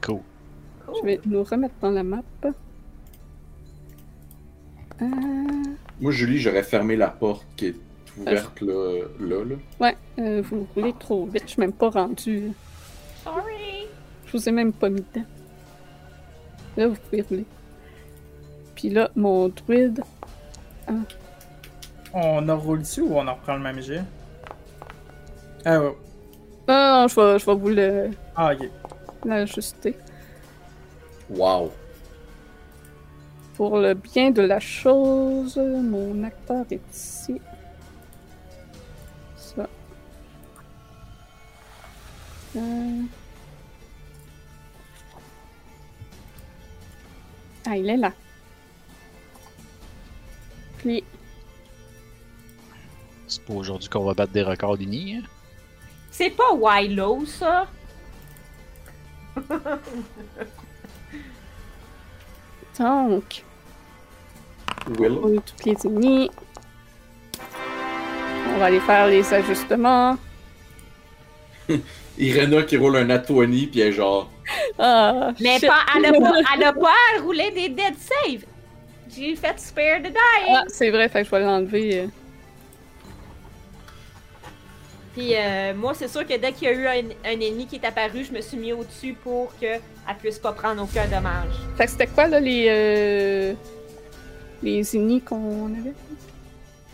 Cool. 0.05 0.19
Je 0.87 1.05
vais 1.05 1.19
nous 1.25 1.43
remettre 1.43 1.75
dans 1.81 1.91
la 1.91 2.03
map. 2.03 2.21
Euh, 5.01 5.05
Moi, 6.01 6.11
Julie, 6.11 6.37
j'aurais 6.39 6.63
fermé 6.63 6.95
la 6.95 7.07
porte 7.09 7.45
qui 7.55 7.67
est 7.67 7.75
ouverte 8.17 8.61
là, 8.61 9.01
là, 9.19 9.43
là. 9.45 9.55
ouais, 9.79 9.97
euh, 10.19 10.41
vous 10.43 10.67
roulez 10.75 10.93
trop 10.99 11.25
vite, 11.25 11.43
je 11.45 11.51
suis 11.51 11.59
même 11.61 11.73
pas 11.73 11.89
rendu. 11.89 12.51
Sorry. 13.23 13.87
Je 14.25 14.31
vous 14.37 14.49
ai 14.49 14.51
même 14.51 14.73
pas 14.73 14.89
mis 14.89 15.01
dedans. 15.13 15.25
Là, 16.77 16.87
vous 16.87 16.95
pouvez 16.95 17.21
rouler. 17.23 17.45
Puis 18.75 18.89
là, 18.89 19.09
mon 19.15 19.49
druide. 19.49 20.03
On 22.13 22.47
en 22.49 22.57
roule 22.57 22.79
dessus 22.79 23.01
ou 23.01 23.15
on 23.15 23.27
en 23.27 23.33
reprend 23.35 23.55
le 23.55 23.61
même 23.61 23.81
jet? 23.81 24.01
Ah 25.65 25.79
ouais. 25.79 25.95
Non, 26.67 27.01
non, 27.01 27.07
je 27.07 27.15
vais, 27.19 27.39
je 27.39 27.45
vais 27.45 27.55
vous 27.55 27.69
le- 27.69 28.09
Ah 28.35 28.53
ok. 28.53 28.69
l'ajuster. 29.25 29.95
Wow. 31.29 31.71
Pour 33.55 33.77
le 33.77 33.93
bien 33.93 34.31
de 34.31 34.41
la 34.41 34.59
chose, 34.59 35.57
mon 35.57 36.23
acteur 36.23 36.65
est 36.71 36.79
ici. 36.93 37.41
Euh. 42.55 43.01
Ah, 47.67 47.77
il 47.77 47.89
est 47.89 47.97
là. 47.97 48.11
Puis, 50.79 51.03
C'est 53.27 53.43
pas 53.43 53.53
aujourd'hui 53.53 53.89
qu'on 53.89 54.05
va 54.05 54.13
battre 54.13 54.31
des 54.31 54.43
records 54.43 54.77
d'Uni. 54.77 55.15
Hein? 55.17 55.23
C'est 56.09 56.29
pas 56.31 56.53
Wilo, 56.53 57.25
ça? 57.25 57.67
donc, 62.79 63.43
Will. 64.97 65.19
on 65.21 65.37
a 65.37 65.41
toutes 65.41 65.65
les 65.65 65.75
ennemis. 65.85 66.31
On 68.47 68.57
va 68.57 68.65
aller 68.65 68.79
faire 68.79 69.07
les 69.07 69.33
ajustements. 69.33 70.17
Irena 72.19 72.63
qui 72.63 72.77
roule 72.77 72.97
un 72.97 73.05
20 73.05 73.19
puis 73.25 73.69
elle 73.79 73.87
est 73.87 73.91
genre. 73.93 74.29
Ah, 74.77 75.31
Mais 75.39 75.59
shit. 75.59 75.67
pas, 75.67 75.79
elle, 75.95 76.05
a 76.05 76.11
pas, 76.11 76.33
elle 76.55 76.63
a 76.63 76.73
pas 76.73 76.93
à 77.17 77.21
rouler 77.21 77.51
des 77.51 77.69
dead 77.69 77.95
save. 77.97 78.43
J'ai 79.15 79.35
fait 79.35 79.59
spare 79.59 79.99
the 80.01 80.07
die. 80.11 80.49
Ah, 80.49 80.63
c'est 80.67 80.89
vrai, 80.91 81.07
fait 81.09 81.21
que 81.21 81.25
je 81.25 81.31
vais 81.31 81.39
l'enlever. 81.41 81.99
euh. 82.01 82.07
Puis 85.13 85.31
euh, 85.35 85.73
moi, 85.73 85.93
c'est 85.95 86.07
sûr 86.07 86.25
que 86.25 86.37
dès 86.37 86.51
qu'il 86.51 86.67
y 86.67 86.71
a 86.71 86.73
eu 86.73 86.87
un, 86.87 87.09
un 87.25 87.39
ennemi 87.39 87.65
qui 87.65 87.77
est 87.77 87.85
apparu, 87.85 88.23
je 88.23 88.31
me 88.31 88.41
suis 88.41 88.57
mis 88.57 88.71
au-dessus 88.73 89.13
pour 89.13 89.51
qu'elle 89.59 89.81
puisse 90.19 90.37
pas 90.39 90.51
prendre 90.51 90.83
aucun 90.83 91.05
dommage. 91.07 91.51
Fait 91.77 91.85
que 91.85 91.91
c'était 91.91 92.07
quoi, 92.07 92.27
là, 92.27 92.39
les. 92.39 92.65
euh, 92.69 93.53
les 94.61 94.95
ennemis 94.95 95.21
qu'on 95.21 95.67
avait? 95.67 95.93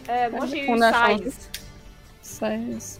Euh, 0.09 0.29
moi, 0.31 0.45
j'ai 0.45 0.65
eu 0.65 0.69
On 0.69 0.81
a 0.81 0.93
changé. 0.93 1.23
16. 1.25 1.49
16. 2.21 2.99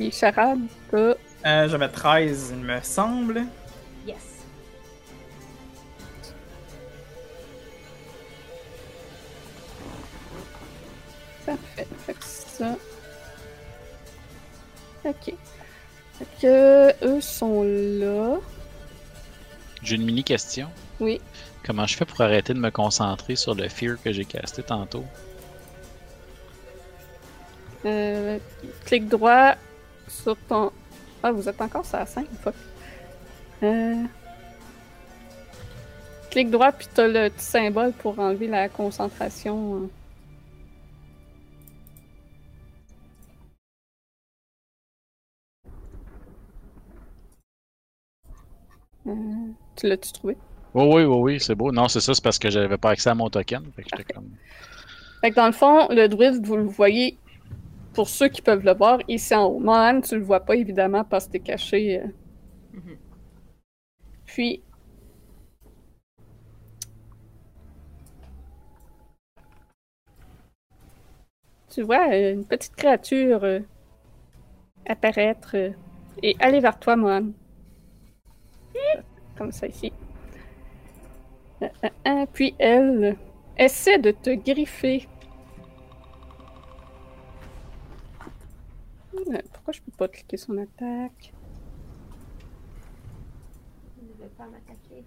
Les 0.00 0.10
charades, 0.10 0.60
t'as. 0.90 1.14
Euh, 1.44 1.68
J'avais 1.68 1.88
13, 1.90 2.54
il 2.56 2.64
me 2.64 2.80
semble. 2.80 3.44
Yes. 4.06 4.16
Parfait. 11.44 11.86
Fait 12.06 12.14
que 12.14 12.24
ça. 12.24 12.76
Ok. 15.04 15.34
Fait 16.18 16.26
que 16.40 17.04
eux 17.06 17.20
sont 17.20 17.62
là. 17.62 18.38
J'ai 19.82 19.96
une 19.96 20.04
mini 20.04 20.24
question. 20.24 20.70
Oui. 20.98 21.20
Comment 21.62 21.86
je 21.86 21.96
fais 21.96 22.06
pour 22.06 22.22
arrêter 22.22 22.54
de 22.54 22.58
me 22.58 22.70
concentrer 22.70 23.36
sur 23.36 23.54
le 23.54 23.68
fear 23.68 23.96
que 24.02 24.12
j'ai 24.12 24.24
casté 24.24 24.62
tantôt? 24.62 25.04
Euh, 27.84 28.38
clic 28.86 29.06
droit 29.06 29.56
sur 30.10 30.36
ton. 30.48 30.72
Ah, 31.22 31.32
vous 31.32 31.48
êtes 31.48 31.60
encore 31.60 31.84
sur 31.86 31.98
la 31.98 32.06
5, 32.06 32.26
fuck. 32.42 32.54
Euh... 33.62 34.04
Clic 36.30 36.50
droit, 36.50 36.72
puis 36.72 36.86
t'as 36.94 37.08
le 37.08 37.28
petit 37.30 37.44
symbole 37.44 37.92
pour 37.92 38.18
enlever 38.18 38.46
la 38.46 38.68
concentration. 38.68 39.84
hein. 39.84 39.88
Euh, 49.06 49.12
tu 49.76 49.86
l'as-tu 49.88 50.12
trouvé? 50.12 50.36
Oui, 50.74 50.84
oui, 50.84 51.02
oui, 51.04 51.16
oui, 51.34 51.40
c'est 51.40 51.54
beau. 51.54 51.72
Non, 51.72 51.88
c'est 51.88 52.00
ça, 52.00 52.14
c'est 52.14 52.22
parce 52.22 52.38
que 52.38 52.50
j'avais 52.50 52.78
pas 52.78 52.90
accès 52.90 53.10
à 53.10 53.14
mon 53.14 53.28
token. 53.28 53.64
Fait 53.74 53.82
que 53.82 53.88
j'étais 53.90 54.12
comme. 54.12 54.30
Fait 55.20 55.30
que 55.30 55.36
dans 55.36 55.46
le 55.46 55.52
fond, 55.52 55.88
le 55.90 56.06
druide, 56.08 56.44
vous 56.46 56.56
le 56.56 56.64
voyez, 56.64 57.18
pour 57.94 58.08
ceux 58.08 58.28
qui 58.28 58.42
peuvent 58.42 58.64
le 58.64 58.74
voir, 58.74 58.98
ici 59.08 59.34
en 59.34 59.44
haut. 59.46 59.58
Mohan, 59.60 60.00
tu 60.00 60.16
le 60.16 60.24
vois 60.24 60.40
pas 60.40 60.56
évidemment 60.56 61.04
parce 61.04 61.26
que 61.26 61.32
t'es 61.32 61.40
caché. 61.40 62.00
euh. 62.00 62.06
Mhm. 62.74 62.96
Puis. 64.24 64.62
Tu 71.70 71.80
vois 71.80 72.10
euh, 72.12 72.34
une 72.34 72.44
petite 72.44 72.76
créature 72.76 73.44
euh, 73.44 73.60
apparaître 74.86 75.52
euh, 75.54 75.70
et 76.22 76.36
aller 76.38 76.60
vers 76.60 76.78
toi, 76.78 76.96
Mohan. 76.96 77.30
Comme 79.36 79.52
ça 79.52 79.66
ici. 79.66 79.92
Puis 82.32 82.54
elle 82.58 83.16
essaie 83.58 83.98
de 83.98 84.10
te 84.10 84.30
griffer. 84.30 85.06
Pourquoi 89.52 89.72
je 89.72 89.80
peux 89.82 89.92
pas 89.92 90.08
cliquer 90.08 90.36
son 90.36 90.56
attaque? 90.58 91.32
Je 94.00 94.22
vais 94.22 94.28
pas 94.30 94.46
m'attaquer. 94.46 95.04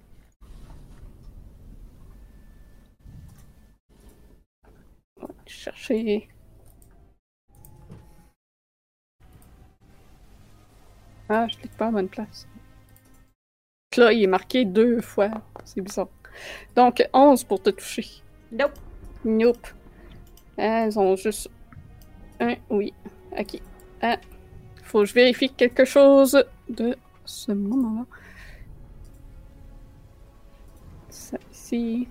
On 5.21 5.25
va 5.25 5.33
chercher. 5.45 6.27
Ah, 11.29 11.47
je 11.47 11.57
clique 11.57 11.77
pas 11.77 11.87
à 11.87 11.91
bonne 11.91 12.09
place. 12.09 12.47
Là, 13.97 14.11
il 14.11 14.23
est 14.23 14.27
marqué 14.27 14.65
deux 14.65 15.01
fois. 15.01 15.29
C'est 15.63 15.81
bizarre. 15.81 16.09
Donc, 16.75 17.07
11 17.13 17.43
pour 17.45 17.61
te 17.61 17.69
toucher. 17.69 18.05
Nope. 18.51 18.77
Nope. 19.23 19.67
Elles 20.57 20.99
ont 20.99 21.15
juste 21.15 21.49
un 22.39 22.55
oui. 22.69 22.93
Ok. 23.37 23.61
Ah. 24.03 24.19
Faut 24.83 24.99
que 24.99 25.05
je 25.05 25.13
vérifie 25.13 25.49
quelque 25.49 25.85
chose 25.85 26.43
de 26.67 26.97
ce 27.25 27.53
moment-là. 27.53 28.05
Ça 31.09 31.37
ici. 31.53 32.07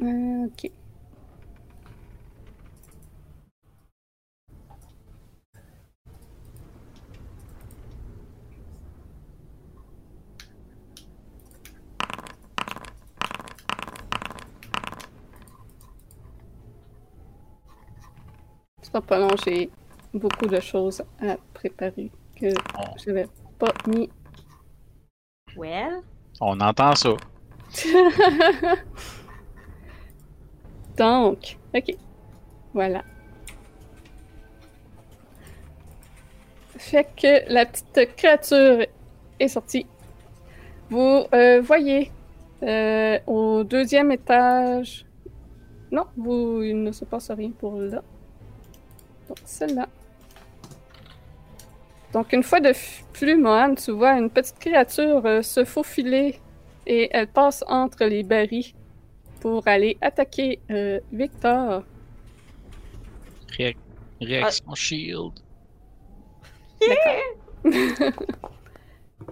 Ok. 0.00 0.70
Pas 19.06 19.18
long, 19.18 19.28
j'ai 19.44 19.70
beaucoup 20.12 20.46
de 20.46 20.60
choses 20.60 21.02
à 21.20 21.36
préparer 21.54 22.10
que 22.36 22.48
je 22.98 23.10
n'avais 23.10 23.28
pas 23.58 23.72
mis. 23.86 24.10
Well? 25.56 26.02
On 26.40 26.60
entend 26.60 26.94
ça. 26.94 27.16
Donc, 30.98 31.56
ok. 31.74 31.96
Voilà. 32.74 33.04
Fait 36.76 37.08
que 37.16 37.52
la 37.52 37.66
petite 37.66 38.16
créature 38.16 38.84
est 39.38 39.48
sortie. 39.48 39.86
Vous 40.90 41.24
euh, 41.32 41.60
voyez 41.60 42.10
euh, 42.62 43.18
au 43.26 43.62
deuxième 43.62 44.10
étage. 44.10 45.06
Non, 45.92 46.06
vous, 46.16 46.62
il 46.62 46.82
ne 46.82 46.92
se 46.92 47.04
passe 47.04 47.30
rien 47.30 47.50
pour 47.50 47.78
là. 47.78 48.02
Donc, 49.28 49.38
celle-là. 49.44 49.88
Donc, 52.12 52.32
une 52.32 52.42
fois 52.42 52.60
de 52.60 52.72
plus, 53.12 53.36
Mohan, 53.36 53.74
tu 53.74 53.92
vois 53.92 54.12
une 54.18 54.30
petite 54.30 54.58
créature 54.58 55.24
euh, 55.26 55.42
se 55.42 55.64
faufiler 55.64 56.40
et 56.86 57.08
elle 57.12 57.28
passe 57.28 57.62
entre 57.68 58.04
les 58.04 58.22
barils 58.22 58.74
pour 59.40 59.66
aller 59.66 59.96
attaquer 60.00 60.60
euh, 60.70 61.00
Victor. 61.12 61.82
Réac- 63.56 63.76
Réaction 64.20 64.74
shield. 64.74 65.32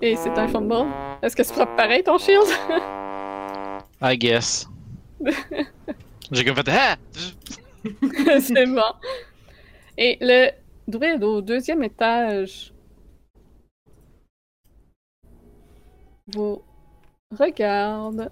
Et 0.02 0.16
c'est 0.16 0.36
un 0.36 0.48
fumble. 0.48 0.86
Est-ce 1.22 1.34
que 1.36 1.42
c'est 1.42 1.54
frappe 1.54 1.76
pareil 1.76 2.02
ton 2.02 2.18
shield? 2.18 2.46
I 4.02 4.16
guess. 4.18 4.68
J'ai 6.32 6.44
comme 6.44 6.56
fait. 6.56 6.68
Ah! 6.68 6.96
c'est 8.40 8.66
bon. 8.66 8.82
Et 9.96 10.18
le 10.20 10.50
druide 10.88 11.22
au 11.24 11.40
deuxième 11.40 11.82
étage 11.82 12.72
vous 16.28 16.60
regarde 17.30 18.30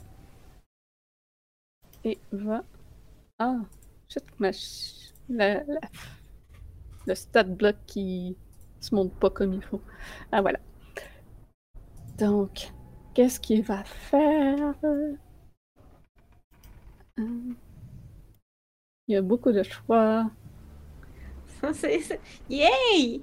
et 2.05 2.19
va. 2.33 2.65
Ah, 3.39 3.59
ma 4.41 4.51
la, 5.29 5.65
la- 5.65 5.81
le 7.07 7.15
stat 7.15 7.45
block 7.45 7.77
qui 7.87 8.37
se 8.81 8.95
monte 8.95 9.13
pas 9.15 9.31
comme 9.31 9.55
il 9.55 9.63
faut. 9.63 9.81
Ah, 10.33 10.41
voilà. 10.43 10.59
Donc, 12.19 12.73
qu'est-ce 13.15 13.41
qu'il 13.41 13.63
va 13.63 13.85
faire? 13.85 14.75
Hum. 17.19 17.57
Il 19.09 19.15
y 19.15 19.17
a 19.17 19.23
beaucoup 19.23 19.51
de 19.51 19.63
choix. 19.63 20.31
Ça, 21.61 21.73
c'est- 21.73 22.01
c'est- 22.01 22.21
Yay! 22.51 23.21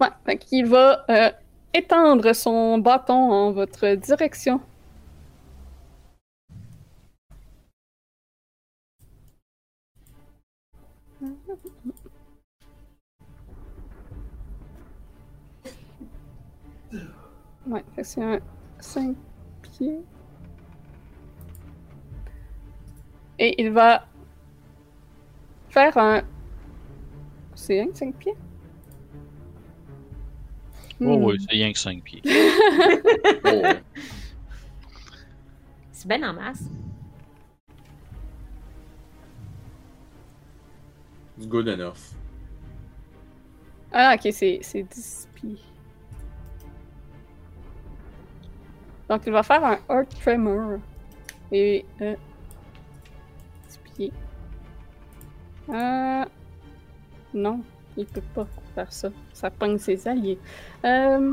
Ouais, 0.00 0.08
fait 0.24 0.38
qu'il 0.38 0.66
va 0.66 1.04
euh, 1.10 1.30
étendre 1.76 2.34
son 2.34 2.78
bâton 2.78 3.14
en 3.14 3.52
votre 3.52 3.94
direction. 3.96 4.60
Ouais, 17.66 17.84
c'est 18.02 18.22
un 18.22 18.38
5 18.78 19.16
pieds. 19.62 20.00
Et 23.38 23.60
il 23.60 23.70
va 23.72 24.06
faire 25.68 25.96
un. 25.98 26.22
C'est 27.54 27.80
un 27.80 27.88
5 27.92 28.14
pieds? 28.14 28.36
Oh, 31.00 31.18
Hmm. 31.18 31.24
oui, 31.24 31.36
c'est 31.40 31.50
rien 31.50 31.72
que 31.72 31.78
5 31.78 32.02
pieds. 32.02 32.22
Oh. 33.44 33.62
C'est 35.92 36.08
bien 36.08 36.28
en 36.28 36.32
masse. 36.34 36.64
It's 41.38 41.46
good 41.46 41.68
enough. 41.68 42.14
Ah, 43.92 44.14
ok, 44.14 44.32
c'est 44.32 44.58
c'est 44.62 44.82
10 44.82 45.28
pieds. 45.34 45.58
Donc, 49.08 49.22
il 49.26 49.32
va 49.32 49.42
faire 49.42 49.64
un 49.64 49.78
Earth 49.90 50.18
Tremor. 50.20 50.78
Et. 51.52 51.84
Euh, 52.00 52.16
10 53.68 53.78
pieds. 53.94 54.12
Euh. 55.68 56.24
Non, 57.34 57.60
il 57.96 58.06
peut 58.06 58.22
pas 58.34 58.46
faire 58.74 58.92
ça. 58.92 59.10
Ça 59.32 59.50
pogne 59.50 59.78
ses 59.78 60.06
alliés. 60.08 60.38
Euh. 60.84 61.32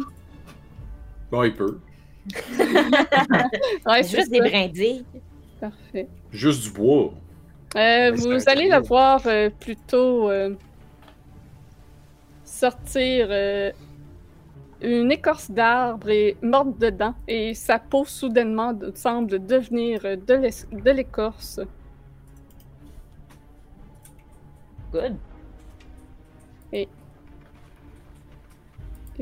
Bon, 1.32 1.43
il 1.43 1.53
peut. 1.56 1.80
Ouais, 3.85 4.03
juste 4.03 4.30
des 4.32 4.40
brindilles. 4.40 5.06
Parfait. 5.59 6.08
Juste 6.32 6.64
du 6.64 6.72
bois. 6.72 7.14
Euh, 7.75 8.11
vous 8.16 8.50
allez 8.50 8.69
le 8.69 8.80
voir 8.82 9.22
euh, 9.25 9.50
plutôt 9.50 10.30
euh, 10.30 10.53
sortir 12.43 13.27
euh, 13.30 13.72
une 14.82 15.11
écorce 15.11 15.50
d'arbre 15.50 16.09
et 16.09 16.38
mordre 16.42 16.77
dedans, 16.77 17.16
et 17.27 17.53
sa 17.56 17.80
peau 17.80 18.06
soudainement 18.06 18.77
semble 18.95 19.45
devenir 19.45 20.01
de 20.01 20.33
l'es- 20.33 20.67
de 20.72 20.92
l'écorce. 20.92 21.59
Good. 24.92 25.16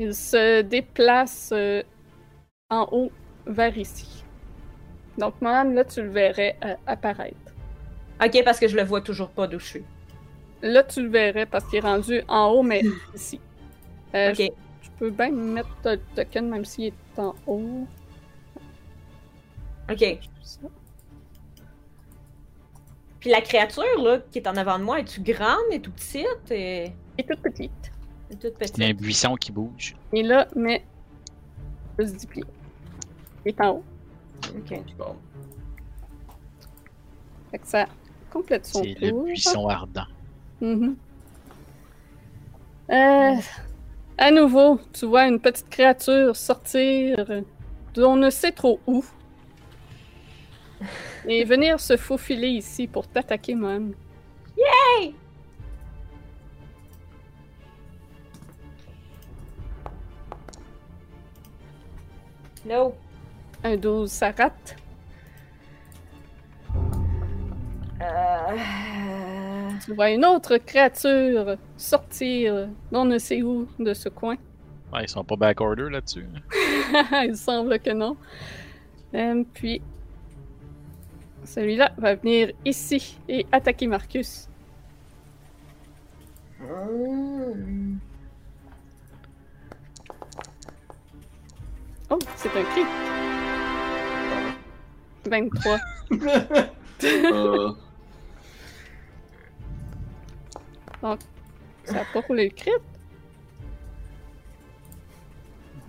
Il 0.02 0.16
se 0.16 0.62
déplace 0.62 1.50
euh, 1.52 1.80
en 2.70 2.88
haut 2.90 3.12
vers 3.46 3.78
ici. 3.78 4.24
Donc, 5.16 5.34
madame, 5.40 5.74
là, 5.74 5.84
tu 5.84 6.02
le 6.02 6.08
verrais 6.08 6.56
euh, 6.64 6.74
apparaître. 6.88 7.36
Ok, 8.20 8.42
parce 8.44 8.58
que 8.58 8.66
je 8.66 8.74
le 8.74 8.82
vois 8.82 9.00
toujours 9.00 9.28
pas 9.30 9.46
d'où 9.46 9.60
je 9.60 9.64
suis. 9.66 9.84
Là, 10.60 10.82
tu 10.82 11.04
le 11.04 11.08
verrais 11.08 11.46
parce 11.46 11.64
qu'il 11.66 11.78
est 11.78 11.82
rendu 11.82 12.20
en 12.26 12.48
haut, 12.48 12.64
mais 12.64 12.82
ici. 13.14 13.40
Euh, 14.16 14.32
Ok. 14.32 14.38
je, 14.40 14.86
je 14.86 14.90
peux 14.98 15.10
bien 15.10 15.30
mettre 15.30 15.68
le 15.84 15.98
token 16.16 16.48
même 16.48 16.64
s'il 16.64 16.86
est 16.86 17.18
en 17.18 17.36
haut. 17.46 17.86
Ok. 19.88 20.18
Puis 23.20 23.30
la 23.30 23.40
créature, 23.40 24.02
là, 24.02 24.18
qui 24.32 24.38
est 24.40 24.48
en 24.48 24.56
avant 24.56 24.80
de 24.80 24.84
moi, 24.84 24.98
est-tu 24.98 25.20
grande, 25.20 25.70
est 25.70 25.78
tout 25.78 25.92
petite? 25.92 26.50
Et... 26.50 26.92
Est 27.18 27.28
toute 27.28 27.40
petite. 27.40 27.91
Est 28.32 28.36
toute 28.36 28.54
petite. 28.58 28.76
Il 28.78 28.84
y 28.84 28.86
a 28.86 28.90
un 28.90 28.94
buisson 28.94 29.34
qui 29.36 29.52
bouge. 29.52 29.94
Et 30.12 30.22
là, 30.22 30.46
mais. 30.56 30.84
Plus 31.96 32.12
10 32.14 32.26
pieds. 32.26 32.44
Il 33.44 33.48
est 33.50 33.60
en 33.60 33.76
haut. 33.76 33.84
Ok. 34.56 34.80
Bon. 34.98 35.16
Fait 37.50 37.58
que 37.58 37.66
ça 37.66 37.86
complète 38.30 38.66
son 38.66 38.82
C'est 38.82 38.94
le 39.00 39.10
tour. 39.10 39.24
buisson 39.24 39.68
ardent. 39.68 40.06
Mhm. 40.60 40.96
Euh, 42.90 43.34
à 44.18 44.30
nouveau, 44.30 44.80
tu 44.92 45.06
vois 45.06 45.26
une 45.26 45.38
petite 45.40 45.68
créature 45.68 46.34
sortir 46.36 47.24
d'on 47.94 48.16
ne 48.16 48.30
sait 48.30 48.52
trop 48.52 48.80
où. 48.86 49.04
Et 51.28 51.44
venir 51.44 51.78
se 51.78 51.96
faufiler 51.96 52.48
ici 52.48 52.86
pour 52.86 53.06
t'attaquer, 53.06 53.54
même. 53.54 53.94
Hey! 54.58 55.14
No. 62.64 62.94
Un 63.64 63.76
12, 63.76 64.10
ça 64.10 64.30
rate. 64.30 64.76
Euh... 68.00 68.56
Tu 69.84 69.94
vois 69.94 70.10
une 70.10 70.24
autre 70.24 70.56
créature 70.58 71.56
sortir 71.76 72.68
d'on 72.90 73.04
ne 73.04 73.18
sait 73.18 73.42
où 73.42 73.68
de 73.78 73.94
ce 73.94 74.08
coin. 74.08 74.36
Ouais, 74.92 75.04
ils 75.04 75.08
sont 75.08 75.24
pas 75.24 75.36
backorder 75.36 75.88
là-dessus. 75.90 76.26
Il 77.24 77.36
semble 77.36 77.78
que 77.78 77.90
non. 77.90 78.16
Euh, 79.14 79.42
puis, 79.54 79.80
celui-là 81.44 81.92
va 81.98 82.14
venir 82.14 82.52
ici 82.64 83.18
et 83.28 83.46
attaquer 83.52 83.86
Marcus. 83.86 84.48
Hmm. 86.60 87.96
Oh, 92.14 92.18
c'est 92.36 92.50
un 92.54 92.62
cri. 92.64 92.82
23. 95.24 95.78
Euh, 97.04 97.72
Ça 101.84 102.00
a 102.00 102.04
pas 102.12 102.20
roulé 102.20 102.44
le 102.44 102.50
crit? 102.54 102.70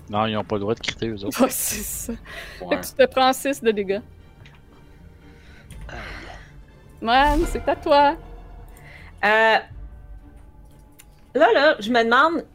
Non, 0.10 0.26
ils 0.26 0.36
ont 0.38 0.44
pas 0.44 0.56
le 0.56 0.62
droit 0.62 0.74
de 0.74 0.80
critter 0.80 1.10
eux 1.10 1.24
autres. 1.24 1.40
Ouais, 1.44 1.50
c'est 1.52 1.84
ça. 1.84 2.14
Fait 2.58 2.66
ouais. 2.66 2.80
que 2.80 2.86
tu 2.86 2.94
te 2.94 3.06
prends 3.06 3.32
6 3.32 3.62
de 3.62 3.70
dégâts. 3.72 4.02
Man, 7.00 7.46
c'est 7.48 7.68
à 7.68 7.76
toi. 7.76 8.16
Euh, 9.24 9.58
Là, 11.36 11.52
là, 11.54 11.76
je 11.80 11.92
me 11.92 12.04
demande. 12.04 12.46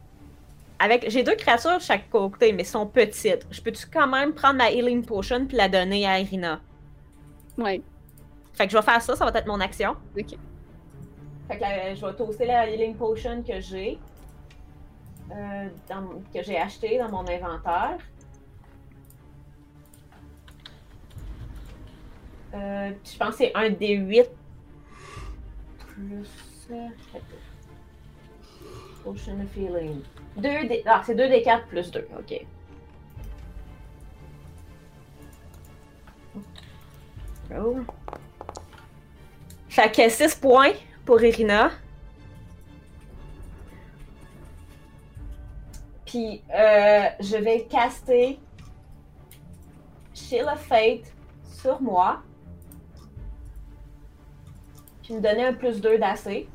Avec... 0.79 1.09
J'ai 1.09 1.23
deux 1.23 1.35
créatures 1.35 1.79
chaque 1.81 2.09
côté, 2.09 2.53
mais 2.53 2.61
elles 2.61 2.67
sont 2.67 2.87
petites. 2.87 3.45
Je 3.51 3.61
peux-tu 3.61 3.85
quand 3.87 4.07
même 4.07 4.33
prendre 4.33 4.55
ma 4.57 4.71
Healing 4.71 5.05
Potion 5.05 5.45
puis 5.45 5.57
la 5.57 5.67
donner 5.69 6.07
à 6.07 6.19
Irina? 6.19 6.61
Ouais, 7.57 7.81
Fait 8.53 8.65
que 8.65 8.71
je 8.71 8.77
vais 8.77 8.83
faire 8.83 9.01
ça, 9.01 9.15
ça 9.15 9.25
va 9.29 9.37
être 9.37 9.47
mon 9.47 9.59
action. 9.59 9.95
ok. 10.17 10.37
Fait 11.49 11.57
que 11.57 11.95
je 11.95 12.05
vais 12.05 12.13
toaster 12.13 12.45
la 12.45 12.69
Healing 12.69 12.95
Potion 12.95 13.43
que 13.43 13.59
j'ai. 13.59 13.99
euh, 15.31 15.67
que 16.33 16.41
j'ai 16.43 16.57
acheté 16.57 16.97
dans 16.97 17.09
mon 17.09 17.27
inventaire. 17.27 17.97
Euh, 22.53 22.91
puis 23.03 23.13
je 23.13 23.17
pense 23.17 23.31
que 23.31 23.35
c'est 23.37 23.51
un 23.55 23.69
D8 23.69 24.27
plus. 25.77 26.27
Potion 29.03 29.39
of 29.41 29.57
Healing. 29.57 30.01
2 30.39 30.67
D... 30.67 30.83
Ah, 30.85 31.01
c'est 31.05 31.15
2 31.15 31.23
D4 31.23 31.65
plus 31.67 31.91
2, 31.91 32.07
ok. 32.17 32.45
Roll. 37.51 37.85
Fait 39.69 39.91
que 39.91 40.09
6 40.09 40.35
points 40.35 40.73
pour 41.05 41.21
Irina. 41.21 41.71
Puis, 46.05 46.41
euh, 46.53 47.05
je 47.19 47.37
vais 47.37 47.65
caster 47.65 48.39
of 50.47 50.59
Fate 50.59 51.11
sur 51.43 51.81
moi. 51.81 52.21
Puis 55.03 55.13
me 55.13 55.21
donner 55.21 55.45
un 55.45 55.53
plus 55.53 55.81
2 55.81 55.97
d'AC. 55.97 56.47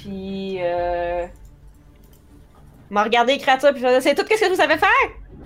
Puis, 0.00 0.56
euh... 0.60 1.26
m'a 2.88 3.02
regardé 3.02 3.34
les 3.34 3.38
créatures, 3.38 3.72
puis 3.72 3.80
je 3.80 3.86
vais 3.86 3.92
dire, 3.92 4.02
c'est 4.02 4.14
tout 4.14 4.22
ce 4.22 4.40
que 4.40 4.48
vous 4.48 4.56
savez 4.56 4.78
faire! 4.78 4.88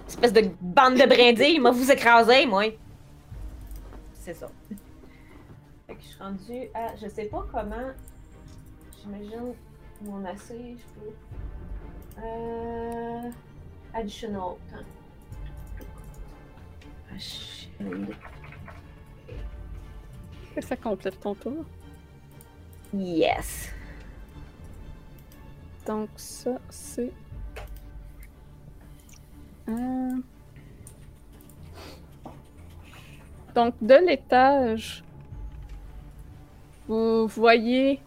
Espèce 0.06 0.32
de 0.32 0.48
bande 0.60 0.94
de 0.94 1.06
brindilles, 1.06 1.58
m'a 1.58 1.72
vous 1.72 1.90
écraser, 1.90 2.46
moi! 2.46 2.64
C'est 4.12 4.34
ça. 4.34 4.48
Fait 5.86 5.94
que 5.96 6.00
je 6.00 6.06
suis 6.06 6.18
rendue 6.18 6.70
à. 6.72 6.96
Je 6.96 7.08
sais 7.08 7.24
pas 7.24 7.44
comment. 7.52 7.90
J'imagine 9.02 9.54
mon 10.00 10.24
AC, 10.24 10.48
je 10.48 10.84
peux. 10.94 12.22
Euh. 12.24 13.30
Additional. 13.92 14.54
Ah, 17.10 17.18
ça 20.60 20.76
complète 20.76 21.20
ton 21.20 21.34
tour. 21.34 21.64
Yes. 22.94 23.73
Donc 25.86 26.08
ça, 26.16 26.58
c'est... 26.70 27.12
Donc 33.54 33.74
de 33.80 33.94
l'étage, 33.94 35.04
vous 36.88 37.28
voyez 37.28 38.00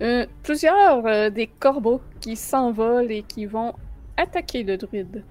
euh, 0.00 0.26
plusieurs 0.42 1.06
euh, 1.06 1.28
des 1.28 1.46
corbeaux 1.46 2.00
qui 2.20 2.34
s'envolent 2.34 3.12
et 3.12 3.22
qui 3.22 3.44
vont 3.44 3.74
attaquer 4.16 4.62
le 4.62 4.78
druide. 4.78 5.22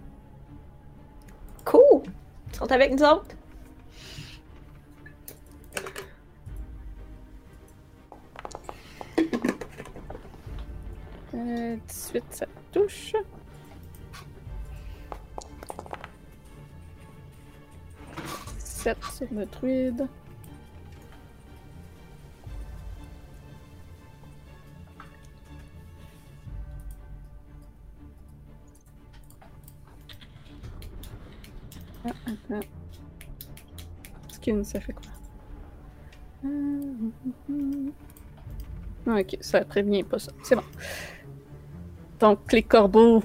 Cool! 1.66 2.03
Ils 2.52 2.56
sont 2.56 2.72
avec 2.72 2.92
nous 2.92 3.03
autres? 3.03 3.39
Euh, 11.35 11.75
18, 11.88 12.24
ça 12.32 12.45
touche. 12.72 13.14
Sur 18.58 19.27
le 19.32 19.45
druide. 19.45 20.08
Ah, 32.06 32.11
attends. 32.25 32.66
Skin, 34.30 34.64
ça 34.64 34.80
fait 34.80 34.93
quoi? 34.93 35.03
Hum. 36.43 37.11
Ok, 39.06 39.38
ça 39.41 39.66
prévient 39.66 40.03
pas 40.03 40.19
ça. 40.19 40.32
C'est 40.43 40.56
bon. 40.56 40.64
Donc, 42.19 42.51
les 42.51 42.64
corbeaux 42.64 43.23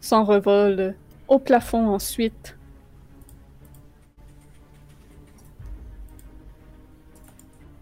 s'enrevolent 0.00 0.94
au 1.28 1.38
plafond 1.38 1.88
ensuite. 1.88 2.56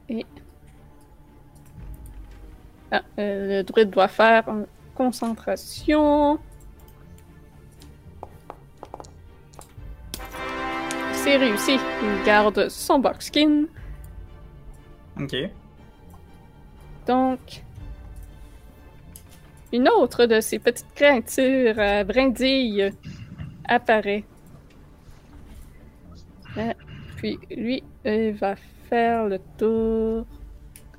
Et. 0.09 0.25
Ah, 2.93 3.03
euh, 3.19 3.59
le 3.59 3.63
druide 3.65 3.91
doit 3.91 4.09
faire 4.09 4.49
une 4.49 4.67
concentration. 4.95 6.39
C'est 11.13 11.37
réussi. 11.37 11.79
Il 12.03 12.25
garde 12.25 12.69
son 12.69 12.99
boxkin. 12.99 13.65
Ok. 15.21 15.37
Donc, 17.07 17.63
une 19.73 19.89
autre 19.89 20.27
de 20.27 20.41
ces 20.41 20.59
petites 20.59 20.93
créatures 20.95 21.79
à 21.79 22.05
brindilles 22.05 22.93
apparaît. 23.69 24.25
Euh, 26.57 26.73
puis 27.17 27.39
lui, 27.51 27.83
il 28.05 28.33
va 28.33 28.57
faire 28.89 29.27
le 29.27 29.39
tour 29.57 30.27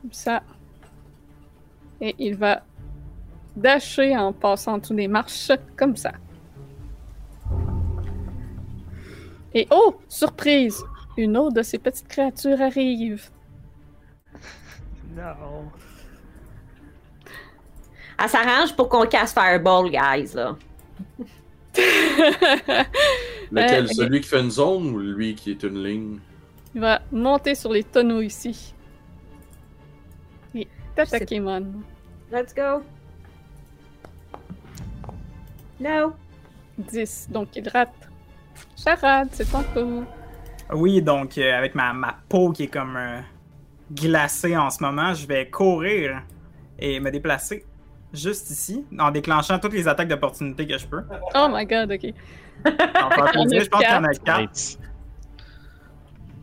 comme 0.02 0.14
ça. 0.14 0.42
Et 2.00 2.16
il 2.18 2.36
va 2.36 2.64
dasher 3.56 4.18
en 4.18 4.32
passant 4.32 4.80
tous 4.80 4.94
les 4.94 5.08
marches 5.08 5.52
comme 5.76 5.96
ça. 5.96 6.14
Et 9.54 9.68
oh, 9.70 10.00
surprise! 10.08 10.82
Une 11.18 11.36
autre 11.36 11.56
de 11.56 11.62
ces 11.62 11.78
petites 11.78 12.08
créatures 12.08 12.62
arrive. 12.62 13.30
Non. 15.14 15.70
Elle 18.22 18.30
s'arrange 18.30 18.76
pour 18.76 18.88
qu'on 18.90 19.06
casse 19.06 19.34
Fireball, 19.34 19.90
guys, 19.90 20.34
là. 20.36 20.56
Lequel 23.52 23.86
Euh, 23.86 23.88
Celui 23.88 24.22
qui 24.22 24.28
fait 24.28 24.42
une 24.42 24.52
zone 24.52 24.90
ou 24.90 25.00
lui 25.00 25.34
qui 25.36 25.52
est 25.52 25.64
une 25.64 25.84
ligne? 25.84 26.20
Il 26.76 26.82
va 26.82 27.02
monter 27.12 27.56
sur 27.56 27.72
les 27.72 27.84
tonneaux 27.84 28.22
ici. 28.22 28.74
Et 30.54 30.68
t'attaquer, 30.96 31.40
man. 31.40 31.82
Let's 32.32 32.54
go. 32.54 32.82
No. 35.80 36.14
10. 36.78 37.30
Donc 37.32 37.56
il 37.56 37.68
rate. 37.70 37.90
Charade, 38.82 39.30
c'est 39.32 39.50
ton 39.50 39.64
tour. 39.74 40.04
Oui, 40.74 41.02
donc 41.02 41.38
euh, 41.38 41.58
avec 41.58 41.76
ma, 41.76 41.92
ma 41.94 42.16
peau 42.30 42.52
qui 42.52 42.64
est 42.64 42.68
comme 42.68 42.96
euh, 42.96 43.20
glacée 43.92 44.56
en 44.56 44.70
ce 44.70 44.82
moment, 44.84 45.14
je 45.14 45.26
vais 45.28 45.50
courir 45.50 46.22
et 46.80 47.00
me 47.00 47.12
déplacer 47.12 47.66
juste 48.14 48.50
ici 48.50 48.86
en 49.00 49.12
déclenchant 49.12 49.60
toutes 49.60 49.74
les 49.74 49.88
attaques 49.88 50.08
d'opportunité 50.08 50.68
que 50.68 50.78
je 50.78 50.86
peux. 50.86 51.04
Oh 51.36 51.48
my 51.52 51.66
god, 51.66 51.92
ok. 51.92 52.14
En 52.66 53.10
faire 53.10 53.16
Il 53.16 53.18
y 53.18 53.22
en 53.22 53.26
a 53.26 53.32
plaisir, 53.32 53.64
je 53.64 53.70
pense 53.70 53.82
qu'il 53.82 53.90
y 53.90 53.94
en 53.94 54.04
a 54.04 54.14
quatre. 54.14 54.24
4. 54.26 54.38
Right. 54.38 54.78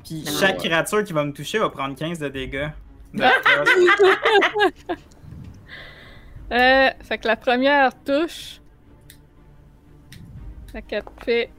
Puis 0.05 0.25
chaque 0.27 0.59
ouais. 0.59 0.69
créature 0.69 1.05
qui 1.05 1.13
va 1.13 1.25
me 1.25 1.33
toucher 1.33 1.59
va 1.59 1.69
prendre 1.69 1.95
15 1.95 2.19
de 2.19 2.29
dégâts. 2.29 2.69
Euh, 6.51 6.89
fait 7.03 7.19
que 7.19 7.29
la 7.29 7.37
première 7.37 7.93
touche. 8.05 8.63
Fait 10.73 10.81
qu'elle 10.81 11.03
fait 11.23 11.51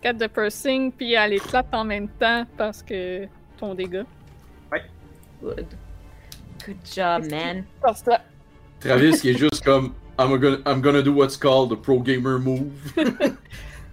4 0.00 0.18
de 0.18 0.26
piercing, 0.26 0.90
puis 0.90 1.12
elle 1.12 1.34
éclate 1.34 1.72
en 1.72 1.84
même 1.84 2.08
temps 2.08 2.44
parce 2.56 2.82
que 2.82 3.28
ton 3.56 3.76
dégât. 3.76 4.04
Good. 5.40 5.66
Good 6.66 6.76
job, 6.84 7.30
man. 7.30 7.64
Travis 8.82 9.20
qui 9.20 9.30
est 9.30 9.38
juste 9.38 9.64
comme 9.64 9.92
I'm 10.18 10.36
gonna, 10.38 10.58
I'm 10.66 10.80
gonna 10.80 11.02
do 11.02 11.12
what's 11.12 11.36
called 11.36 11.70
the 11.70 11.76
pro 11.76 12.00
gamer 12.00 12.38
move. 12.38 12.72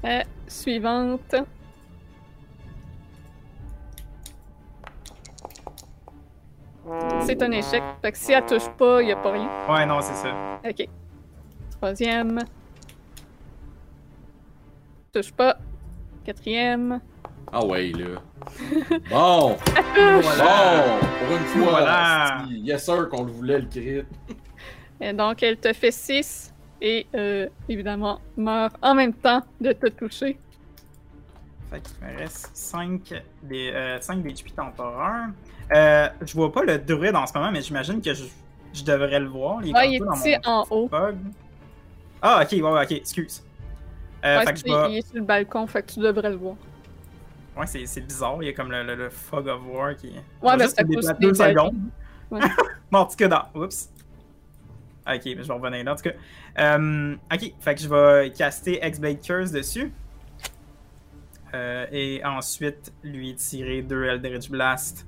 Euh, 0.06 0.22
suivante. 0.48 1.36
C'est 7.26 7.42
un 7.44 7.52
échec. 7.52 7.84
Fait 8.02 8.12
que 8.12 8.18
si 8.18 8.32
elle 8.32 8.46
touche 8.46 8.70
pas, 8.78 9.02
y 9.04 9.12
a 9.12 9.16
pas 9.18 9.32
rien. 9.34 9.50
Ouais, 9.70 9.86
non, 9.86 10.00
c'est 10.02 10.14
ça. 10.14 10.34
Ok. 10.66 10.88
Troisième. 11.78 12.40
Touche 15.14 15.32
pas. 15.34 15.58
Quatrième. 16.24 17.02
Ah 17.52 17.66
ouais, 17.66 17.92
là. 17.92 18.22
Bon! 19.10 19.58
Voilà. 20.22 20.86
Bon! 21.02 21.08
Pour 21.28 21.38
une 21.38 21.44
fois, 21.44 21.72
Voilà. 21.72 22.44
yes 22.50 22.86
sir, 22.86 23.10
qu'on 23.10 23.26
le 23.26 23.32
voulait, 23.32 23.60
le 23.60 23.68
crit. 23.68 24.04
Et 25.02 25.14
donc, 25.14 25.42
elle 25.44 25.58
te 25.58 25.72
fait 25.74 25.92
6 25.92 26.54
et 26.82 27.08
euh, 27.16 27.48
évidemment 27.68 28.20
meurt 28.38 28.76
en 28.82 28.96
même 28.96 29.14
temps 29.14 29.42
de 29.60 29.72
te 29.74 29.88
toucher. 29.88 30.38
Fait 31.70 31.82
qu'il 31.82 32.08
me 32.08 32.18
reste 32.18 32.50
5 32.54 33.14
des, 33.44 33.72
euh, 33.74 34.00
5 34.02 34.24
d'HP 34.24 34.56
temporaires. 34.56 35.30
Euh, 35.72 36.10
je 36.26 36.34
vois 36.34 36.52
pas 36.52 36.64
le 36.64 36.80
druide 36.80 37.16
en 37.16 37.28
ce 37.28 37.34
moment, 37.38 37.52
mais 37.52 37.62
j'imagine 37.62 38.02
que 38.02 38.14
je, 38.14 38.24
je 38.74 38.84
devrais 38.84 39.20
le 39.20 39.28
voir. 39.28 39.60
Il 39.64 39.70
est 39.70 39.74
Ah, 39.76 39.86
il 39.86 40.00
dans 40.00 40.14
est 40.14 40.18
ici 40.18 40.36
mon 40.46 40.52
en 40.52 40.66
haut. 40.72 40.88
bug. 40.88 41.16
Ah, 42.22 42.42
ok, 42.44 42.52
ouais, 42.54 42.62
ouais, 42.62 42.84
ok, 42.86 42.92
excuse. 42.94 43.44
Euh, 44.26 44.40
Ouais, 44.40 44.46
fait 44.46 44.52
que 44.54 44.60
je 44.60 44.64
c'est- 44.64 44.70
vais- 44.70 44.92
Il 44.92 44.98
est 44.98 45.08
sur 45.08 45.16
le 45.16 45.22
balcon, 45.22 45.68
fait 45.68 45.84
que 45.84 45.92
tu 45.94 46.00
devrais 46.00 46.30
le 46.30 46.36
voir. 46.36 46.56
Ouais, 47.56 47.68
c'est 47.68 47.86
c'est 47.86 48.02
bizarre, 48.02 48.38
il 48.42 48.46
y 48.48 48.50
a 48.50 48.54
comme 48.54 48.72
le, 48.72 48.84
le, 48.84 48.96
le 48.96 49.10
fog 49.10 49.48
of 49.48 49.62
war 49.68 49.96
qui. 49.96 50.08
Ouais, 50.42 50.58
mais 50.58 50.64
cause 50.66 50.74
déplacer 50.76 51.14
des 51.20 51.28
deux 51.28 51.34
secondes. 51.34 51.78
Ouais. 52.32 52.40
Oups. 53.56 53.90
Ok, 55.12 55.22
mais 55.26 55.44
je 55.44 55.48
vais 55.48 55.54
revenir 55.54 55.84
là. 55.84 55.94
En 55.94 55.96
tout 55.96 56.04
cas. 56.04 56.12
Euh, 56.60 57.16
ok, 57.34 57.54
fait 57.60 57.76
que 57.76 57.82
je 57.82 57.90
vais 57.90 58.32
caster 58.32 58.80
X-Blade 58.86 59.22
Curse 59.22 59.52
dessus. 59.52 59.92
Euh, 61.54 61.88
et 61.92 62.24
ensuite, 62.24 62.94
lui 63.04 63.34
tirer 63.36 63.82
deux 63.82 64.04
Eldritch 64.06 64.50
Blast. 64.52 65.08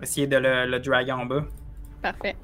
Essayer 0.00 0.26
de 0.26 0.36
le, 0.36 0.66
le 0.66 0.78
drag 0.78 1.10
en 1.10 1.26
bas. 1.26 1.44
Parfait. 2.00 2.36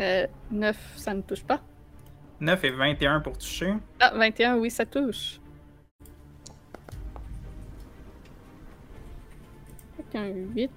Euh, 0.00 0.26
9, 0.50 0.76
ça 0.96 1.14
ne 1.14 1.22
touche 1.22 1.44
pas. 1.44 1.60
9 2.40 2.64
et 2.64 2.70
21 2.70 3.20
pour 3.20 3.38
toucher. 3.38 3.74
Ah, 4.00 4.12
21, 4.16 4.56
oui, 4.56 4.68
ça 4.68 4.84
touche. 4.84 5.38
Fait 9.96 10.02
qu'un 10.10 10.26
8. 10.26 10.70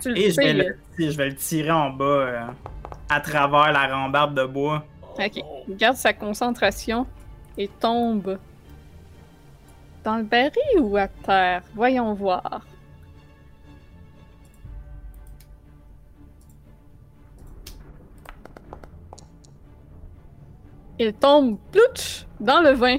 Tu 0.00 0.10
le 0.10 0.18
Et 0.18 0.30
je 0.30 0.36
vais, 0.36 0.42
sais, 0.46 0.52
le, 0.52 0.78
je 0.98 1.16
vais 1.16 1.28
le 1.28 1.36
tirer 1.36 1.70
en 1.70 1.90
bas 1.90 2.04
euh, 2.04 2.40
à 3.08 3.20
travers 3.20 3.72
la 3.72 3.94
rambarde 3.94 4.34
de 4.34 4.44
bois. 4.44 4.84
Ok, 5.18 5.42
il 5.68 5.76
garde 5.76 5.96
sa 5.96 6.12
concentration 6.12 7.06
et 7.56 7.68
tombe 7.68 8.38
dans 10.02 10.16
le 10.16 10.24
baril 10.24 10.80
ou 10.80 10.96
à 10.96 11.08
terre? 11.08 11.62
Voyons 11.74 12.14
voir. 12.14 12.62
Il 20.98 21.12
tombe 21.14 21.58
plouch 21.72 22.24
dans 22.40 22.60
le 22.60 22.70
vin. 22.70 22.96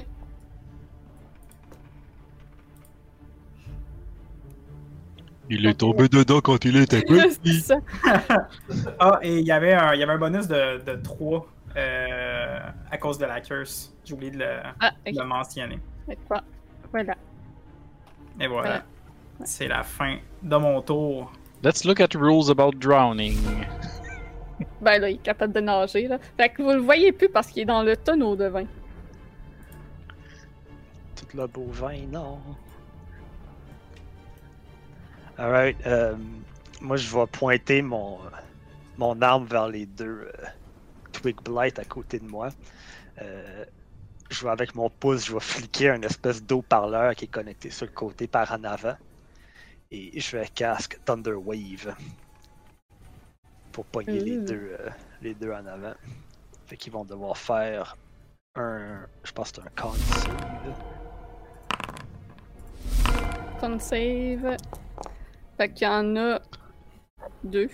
Il 5.48 5.66
est 5.66 5.74
tombé 5.74 6.08
dedans 6.08 6.40
quand 6.40 6.64
il 6.64 6.76
était 6.76 7.02
petit. 7.02 7.64
Ah, 8.98 9.18
et 9.22 9.38
il 9.38 9.46
y 9.46 9.52
avait 9.52 9.74
un, 9.74 9.94
il 9.94 10.00
y 10.00 10.02
avait 10.02 10.12
un 10.12 10.18
bonus 10.18 10.48
de, 10.48 10.82
de 10.84 10.96
3 11.02 11.46
euh, 11.76 12.58
à 12.90 12.98
cause 12.98 13.18
de 13.18 13.26
la 13.26 13.40
curse. 13.40 13.94
J'ai 14.04 14.14
oublié 14.14 14.30
de 14.32 14.38
le, 14.38 14.58
Ah, 14.80 14.90
de 15.04 15.10
ok. 15.10 15.16
le 15.18 15.24
mentionner. 15.24 15.78
Voilà. 16.92 17.14
Et 18.40 18.46
voilà. 18.46 18.62
Voilà. 18.68 18.82
C'est 19.44 19.68
la 19.68 19.82
fin 19.82 20.16
de 20.42 20.56
mon 20.56 20.80
tour. 20.80 21.32
Let's 21.62 21.84
look 21.84 22.00
at 22.00 22.14
rules 22.14 22.50
about 22.50 22.72
drowning. 22.78 23.36
Ben 24.80 24.98
là, 24.98 25.10
il 25.10 25.16
est 25.16 25.22
capable 25.22 25.52
de 25.52 25.60
nager, 25.60 26.08
là. 26.08 26.18
Fait 26.38 26.48
que 26.48 26.62
vous 26.62 26.70
le 26.70 26.78
voyez 26.78 27.12
plus 27.12 27.28
parce 27.28 27.48
qu'il 27.48 27.62
est 27.62 27.66
dans 27.66 27.82
le 27.82 27.94
tonneau 27.94 28.36
de 28.36 28.46
vin. 28.46 28.64
Tout 31.14 31.36
le 31.36 31.46
beau 31.46 31.66
vin, 31.70 32.06
non. 32.10 32.38
Alright, 35.38 35.76
euh, 35.86 36.16
moi 36.80 36.96
je 36.96 37.14
vais 37.14 37.26
pointer 37.26 37.82
mon, 37.82 38.18
mon 38.96 39.20
arme 39.20 39.44
vers 39.44 39.68
les 39.68 39.84
deux 39.84 40.22
euh, 40.22 40.32
Twig 41.12 41.36
Blight 41.42 41.78
à 41.78 41.84
côté 41.84 42.18
de 42.18 42.24
moi. 42.24 42.48
Euh, 43.20 43.64
je 44.30 44.44
vais 44.44 44.50
avec 44.50 44.74
mon 44.74 44.88
pouce, 44.88 45.26
je 45.26 45.34
vais 45.34 45.40
fliquer 45.40 45.90
un 45.90 46.02
espèce 46.02 46.42
d'eau 46.42 46.62
parleur 46.62 47.14
qui 47.14 47.26
est 47.26 47.28
connecté 47.28 47.70
sur 47.70 47.86
le 47.86 47.92
côté 47.92 48.26
par 48.26 48.50
en 48.50 48.64
avant. 48.64 48.96
Et 49.90 50.18
je 50.18 50.36
vais 50.36 50.48
casque 50.48 50.98
Thunder 51.04 51.34
Wave 51.34 51.94
pour 53.72 53.84
pogner 53.84 54.20
les, 54.20 54.38
deux, 54.38 54.76
euh, 54.80 54.88
les 55.20 55.34
deux 55.34 55.52
en 55.52 55.66
avant. 55.66 55.94
Fait 56.66 56.76
qu'ils 56.76 56.92
vont 56.92 57.04
devoir 57.04 57.36
faire 57.36 57.96
un. 58.56 59.06
Je 59.22 59.32
pense 59.32 59.52
que 59.52 59.60
c'est 59.60 59.68
un 59.68 59.82
con 59.82 59.92
save. 59.92 60.74
Con 63.60 63.78
save. 63.78 64.56
Fait 65.56 65.68
qu'il 65.72 65.86
y 65.86 65.90
en 65.90 66.16
a 66.16 66.40
deux. 67.44 67.68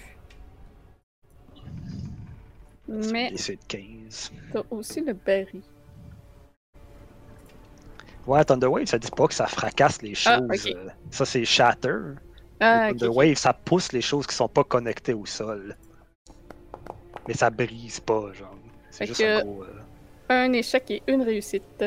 Mais 2.89 3.33
C'est 3.37 3.57
de 3.57 3.65
15. 3.69 4.33
t'as 4.53 4.63
aussi 4.71 5.01
le 5.01 5.13
berry. 5.15 5.63
Ouais, 8.27 8.45
Thunderwave, 8.45 8.87
ça 8.87 8.99
dit 8.99 9.11
pas 9.11 9.27
que 9.27 9.35
ça 9.35 9.47
fracasse 9.47 10.01
les 10.03 10.15
choses. 10.15 10.33
Ah, 10.33 10.55
ok. 10.55 10.67
euh, 10.77 10.89
Ça, 11.11 11.25
c'est 11.25 11.45
Shatter. 11.45 11.97
Ah. 12.61 12.89
Thunderwave, 12.91 13.35
ça 13.37 13.53
pousse 13.53 13.93
les 13.93 14.01
choses 14.01 14.27
qui 14.27 14.35
sont 14.35 14.49
pas 14.49 14.63
connectées 14.65 15.15
au 15.15 15.27
sol. 15.27 15.77
Mais 17.27 17.35
ça 17.35 17.51
brise 17.51 17.99
pas, 18.01 18.33
genre. 18.33 18.55
C'est 18.91 19.07
juste 19.07 19.23
un 19.23 19.43
gros. 19.43 19.65
euh, 19.65 19.81
Un 20.29 20.53
échec 20.53 20.89
et 20.91 21.03
une 21.09 21.23
réussite. 21.23 21.85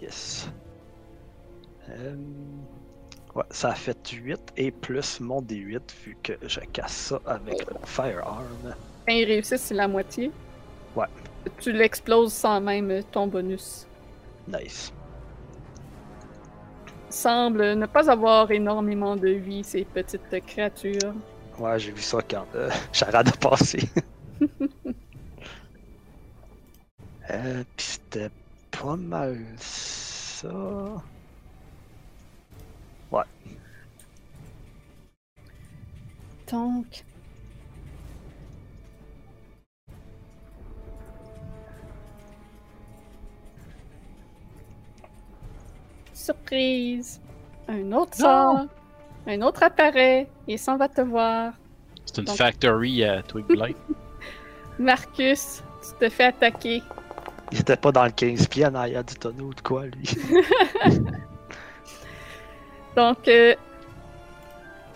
Yes. 0.00 0.48
Euh, 1.88 2.14
Ouais, 3.34 3.44
ça 3.50 3.70
a 3.70 3.74
fait 3.74 4.10
8 4.10 4.52
et 4.56 4.70
plus 4.70 5.20
mon 5.20 5.40
D8 5.40 5.80
vu 6.04 6.16
que 6.22 6.34
je 6.46 6.60
casse 6.72 6.92
ça 6.92 7.20
avec 7.24 7.66
le 7.66 7.76
Firearm. 7.86 8.44
Quand 9.06 9.14
ils 9.14 9.24
réussissent, 9.24 9.62
c'est 9.62 9.74
la 9.74 9.88
moitié. 9.88 10.30
Ouais. 10.94 11.06
Tu 11.58 11.72
l'exploses 11.72 12.32
sans 12.32 12.60
même 12.60 13.02
ton 13.10 13.26
bonus. 13.26 13.86
Nice. 14.46 14.92
Semble 17.08 17.74
ne 17.74 17.86
pas 17.86 18.10
avoir 18.10 18.50
énormément 18.50 19.16
de 19.16 19.28
vie, 19.28 19.64
ces 19.64 19.84
petites 19.84 20.44
créatures. 20.46 21.14
Ouais, 21.58 21.78
j'ai 21.78 21.92
vu 21.92 22.00
ça 22.02 22.18
quand 22.28 22.46
euh, 22.54 22.70
Charade 22.92 23.28
a 23.28 23.32
passé. 23.32 23.80
euh, 27.30 27.64
pis 27.76 27.84
c'était 27.84 28.30
pas 28.70 28.96
mal 28.96 29.38
ça. 29.58 30.48
Donc. 36.52 37.04
Surprise! 46.12 47.20
Un 47.68 47.92
autre 47.92 48.16
sort, 48.16 48.66
un 49.26 49.40
autre 49.42 49.62
apparaît 49.62 50.28
et 50.46 50.56
s'en 50.56 50.76
va 50.76 50.88
te 50.88 51.00
voir. 51.00 51.54
C'est 52.04 52.18
une 52.18 52.24
Donc- 52.24 52.36
factory 52.36 53.04
à 53.04 53.22
Twig 53.22 53.46
Blight. 53.46 53.76
Marcus, 54.78 55.62
tu 55.82 55.98
te 55.98 56.10
fais 56.10 56.24
attaquer. 56.24 56.82
Il 57.50 57.60
était 57.60 57.76
pas 57.76 57.92
dans 57.92 58.04
le 58.04 58.10
15 58.10 58.46
pieds 58.48 58.66
en 58.66 58.74
arrière 58.74 59.04
du 59.04 59.14
tonneau 59.14 59.46
ou 59.46 59.54
de 59.54 59.60
quoi, 59.60 59.86
lui. 59.86 60.08
Donc, 62.96 63.26
euh, 63.28 63.54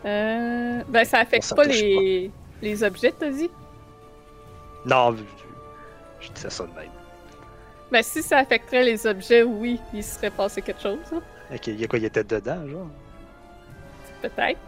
euh, 0.04 0.82
ben 0.88 1.04
ça 1.04 1.18
affecte 1.20 1.54
pas 1.54 1.64
les, 1.64 2.30
les 2.62 2.82
objets, 2.84 3.12
t'as 3.18 3.30
dit? 3.30 3.50
non, 4.84 5.16
je, 5.16 5.22
je 6.26 6.32
disais 6.32 6.50
ça 6.50 6.64
de 6.64 6.72
même. 6.78 6.90
Ben 7.90 8.02
si 8.02 8.22
ça 8.22 8.38
affecterait 8.38 8.84
les 8.84 9.06
objets, 9.06 9.42
oui, 9.42 9.80
il 9.94 10.02
serait 10.04 10.30
passé 10.30 10.60
quelque 10.62 10.82
chose, 10.82 10.98
hein, 11.12 11.22
Ok, 11.52 11.66
il 11.68 11.80
y 11.80 11.84
a 11.84 11.86
quoi, 11.88 11.98
il 11.98 12.04
était 12.04 12.24
dedans, 12.24 12.66
genre? 12.68 12.88
peut-être. 14.22 14.58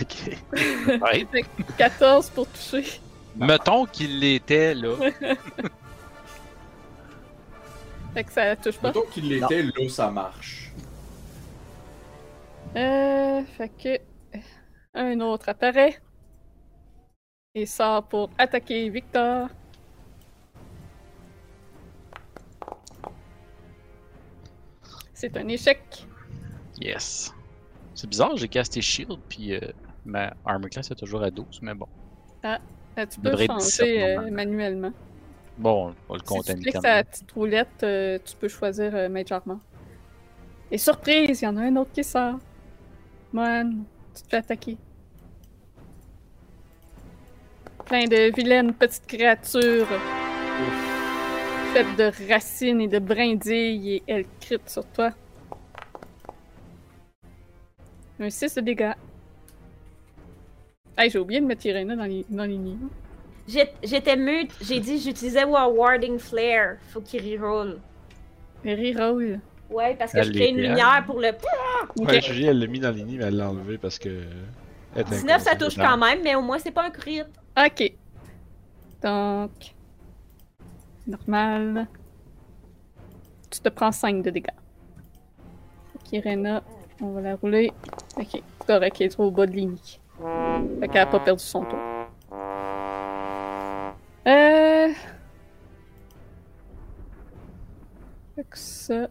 Ok. 0.00 0.36
Ouais. 1.02 1.26
Fait 1.32 1.42
que 1.42 1.72
14 1.78 2.30
pour 2.30 2.46
toucher. 2.48 3.00
Mettons 3.36 3.86
qu'il 3.86 4.18
l'était, 4.20 4.74
là. 4.74 4.94
Fait 8.14 8.24
que 8.24 8.32
ça 8.32 8.56
touche 8.56 8.76
pas. 8.78 8.90
Plutôt 8.90 9.06
qu'il 9.10 9.28
l'était, 9.28 9.62
là, 9.62 9.88
ça 9.88 10.10
marche. 10.10 10.72
Euh, 12.76 13.42
fait 13.44 13.68
que 13.68 13.98
un 14.94 15.20
autre 15.20 15.48
apparaît 15.48 16.00
et 17.54 17.66
sort 17.66 18.04
pour 18.04 18.30
attaquer 18.38 18.88
Victor. 18.88 19.48
C'est 25.12 25.36
un 25.36 25.48
échec. 25.48 26.06
Yes. 26.80 27.34
C'est 27.94 28.08
bizarre, 28.08 28.36
j'ai 28.36 28.48
casté 28.48 28.80
Shield, 28.80 29.18
puis 29.28 29.54
euh, 29.54 29.60
ma 30.06 30.32
armor 30.46 30.70
class 30.70 30.90
est 30.90 30.94
toujours 30.94 31.22
à 31.22 31.30
12, 31.30 31.60
mais 31.62 31.74
bon. 31.74 31.86
Euh, 32.44 32.56
tu 32.96 33.20
peux 33.20 33.30
Devrait 33.30 33.44
être 33.44 33.56
17 33.58 33.86
changer 33.86 34.04
euh, 34.04 34.30
manuellement. 34.30 34.92
Bon, 35.58 35.94
on 36.08 36.14
le 36.14 36.20
Si 36.20 36.24
compter 36.24 36.54
tu 36.54 36.60
cliques 36.62 36.82
la 36.82 37.04
petite 37.04 37.30
roulette, 37.32 37.82
euh, 37.82 38.18
tu 38.24 38.34
peux 38.36 38.48
choisir 38.48 38.94
Armor. 38.94 39.58
Et 40.70 40.78
surprise, 40.78 41.42
il 41.42 41.44
y 41.44 41.48
en 41.48 41.56
a 41.56 41.62
un 41.62 41.76
autre 41.76 41.92
qui 41.92 42.04
sort. 42.04 42.38
Man, 43.32 43.84
tu 44.14 44.22
te 44.22 44.28
fais 44.28 44.36
attaquer. 44.38 44.76
Plein 47.86 48.04
de 48.06 48.32
vilaines 48.34 48.72
petites 48.74 49.06
créatures. 49.06 49.86
Faites 51.72 51.96
de 51.96 52.32
racines 52.32 52.80
et 52.80 52.88
de 52.88 52.98
brindilles 52.98 53.96
et 53.96 54.02
elles 54.06 54.26
critent 54.40 54.68
sur 54.68 54.84
toi. 54.86 55.10
Un 58.18 58.30
6 58.30 58.56
de 58.56 58.60
dégâts. 58.60 58.92
Hey, 60.98 61.08
j'ai 61.10 61.18
oublié 61.18 61.40
de 61.40 61.46
mettre 61.46 61.64
Irena 61.66 61.96
dans 61.96 62.04
les, 62.04 62.26
dans 62.28 62.44
les 62.44 62.58
nids. 62.58 62.78
J'étais 63.82 64.16
mute, 64.16 64.52
j'ai 64.60 64.78
dit 64.80 65.00
j'utilisais 65.00 65.44
War- 65.44 65.72
Warding 65.74 66.18
Flare. 66.18 66.76
Faut 66.92 67.00
qu'il 67.00 67.22
reroll. 67.40 67.78
Reroll. 68.64 69.40
Ouais, 69.70 69.94
parce 69.96 70.12
que 70.12 70.18
Elle 70.18 70.24
je 70.26 70.32
crée 70.32 70.48
une 70.48 70.56
lumière 70.56 71.04
pour 71.06 71.20
le. 71.20 71.28
Ok. 71.96 72.08
Ouais, 72.08 72.20
Julie, 72.20 72.46
elle 72.46 72.58
l'a 72.58 72.66
mis 72.66 72.80
dans 72.80 72.90
l'ini, 72.90 73.16
mais 73.16 73.24
elle 73.24 73.36
l'a 73.36 73.50
enlevé 73.50 73.78
parce 73.78 73.98
que. 73.98 74.24
elle 74.94 75.02
était 75.02 75.16
19, 75.16 75.42
ça 75.42 75.56
touche 75.56 75.76
quand 75.76 75.96
même, 75.96 76.20
mais 76.22 76.34
au 76.34 76.42
moins 76.42 76.58
c'est 76.58 76.72
pas 76.72 76.84
un 76.84 76.90
crit. 76.90 77.22
Ok. 77.56 77.92
Donc. 79.02 79.50
Normal. 81.06 81.86
Tu 83.50 83.60
te 83.60 83.68
prends 83.68 83.92
5 83.92 84.22
de 84.22 84.30
dégâts. 84.30 84.46
Ok, 85.94 86.22
Rena, 86.24 86.62
on 87.00 87.12
va 87.12 87.20
la 87.20 87.36
rouler. 87.36 87.72
Ok, 88.16 88.28
c'est 88.32 88.42
correct, 88.66 88.96
elle 89.00 89.06
est 89.06 89.10
trop 89.10 89.24
au 89.24 89.30
bas 89.30 89.46
de 89.46 89.52
ligne. 89.52 89.76
Fait 90.80 90.88
qu'elle 90.88 91.02
a 91.02 91.06
pas 91.06 91.20
perdu 91.20 91.42
son 91.42 91.64
tour. 91.64 91.78
Euh. 94.26 94.88
Fait 98.36 98.44
que 98.44 98.58
ça. 98.58 99.08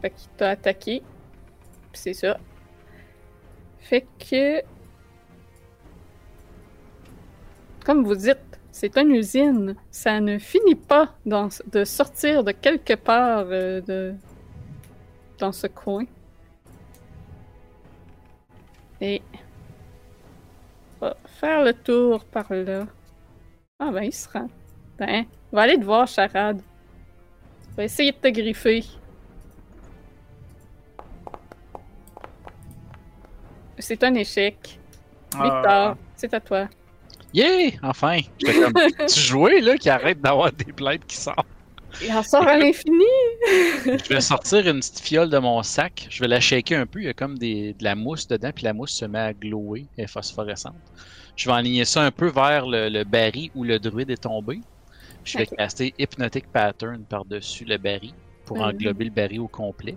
Fait 0.00 0.10
qu'il 0.10 0.30
t'a 0.36 0.50
attaqué. 0.50 1.02
C'est 1.92 2.14
ça. 2.14 2.38
Fait 3.80 4.06
que. 4.18 4.62
Comme 7.84 8.04
vous 8.04 8.16
dites, 8.16 8.60
c'est 8.70 8.96
une 8.96 9.12
usine. 9.12 9.74
Ça 9.90 10.20
ne 10.20 10.38
finit 10.38 10.74
pas 10.74 11.14
de 11.24 11.84
sortir 11.84 12.44
de 12.44 12.52
quelque 12.52 12.94
part 12.94 13.46
euh, 13.48 13.80
de, 13.80 14.14
dans 15.38 15.52
ce 15.52 15.66
coin. 15.66 16.04
Et 19.00 19.22
on 21.00 21.06
va 21.06 21.16
faire 21.26 21.64
le 21.64 21.72
tour 21.72 22.24
par 22.24 22.52
là. 22.52 22.86
Ah 23.78 23.90
ben, 23.92 24.02
il 24.02 24.12
se 24.12 24.28
rend. 24.28 24.48
Ben, 24.98 25.24
va 25.52 25.62
aller 25.62 25.78
te 25.78 25.84
voir, 25.84 26.06
Charade. 26.08 26.60
Va 27.76 27.84
essayer 27.84 28.12
de 28.12 28.16
te 28.16 28.28
griffer. 28.28 28.84
C'est 33.78 34.02
un 34.04 34.14
échec. 34.14 34.78
Victor, 35.32 35.62
Ah. 35.66 35.96
c'est 36.16 36.32
à 36.34 36.40
toi. 36.40 36.68
Yeah! 37.34 37.72
Enfin! 37.82 38.20
J'étais 38.38 38.60
comme, 38.60 38.72
tu 39.08 39.20
jouais, 39.20 39.60
là, 39.60 39.76
qui 39.76 39.90
arrête 39.90 40.20
d'avoir 40.20 40.50
des 40.52 40.72
plaintes 40.72 41.04
qui 41.06 41.16
sortent. 41.16 41.46
Il 42.02 42.12
en 42.12 42.22
sort 42.22 42.46
à 42.46 42.56
l'infini! 42.56 43.04
Je 43.84 44.08
vais 44.14 44.20
sortir 44.20 44.66
une 44.68 44.78
petite 44.80 45.00
fiole 45.00 45.28
de 45.30 45.38
mon 45.38 45.62
sac. 45.62 46.06
Je 46.10 46.20
vais 46.20 46.28
la 46.28 46.40
shaker 46.40 46.80
un 46.80 46.86
peu. 46.86 47.00
Il 47.00 47.06
y 47.06 47.08
a 47.08 47.14
comme 47.14 47.38
des, 47.38 47.72
de 47.74 47.84
la 47.84 47.94
mousse 47.94 48.26
dedans, 48.28 48.50
puis 48.54 48.64
la 48.64 48.72
mousse 48.72 48.92
se 48.92 49.04
met 49.04 49.18
à 49.18 49.32
glower. 49.32 49.86
Elle 49.96 50.04
est 50.04 50.06
phosphorescente. 50.06 50.74
Je 51.36 51.48
vais 51.48 51.56
aligner 51.56 51.84
ça 51.84 52.02
un 52.02 52.10
peu 52.10 52.28
vers 52.30 52.66
le, 52.66 52.88
le 52.88 53.04
baril 53.04 53.50
où 53.54 53.64
le 53.64 53.78
druide 53.78 54.10
est 54.10 54.22
tombé. 54.22 54.60
Je 55.24 55.38
vais 55.38 55.48
Ok. 55.50 55.56
caster 55.56 55.94
Hypnotic 55.98 56.46
Pattern 56.50 57.02
par-dessus 57.04 57.64
le 57.64 57.76
baril 57.78 58.12
pour 58.44 58.58
Mhm. 58.58 58.64
englober 58.64 59.04
le 59.04 59.10
baril 59.10 59.40
au 59.40 59.48
complet. 59.48 59.96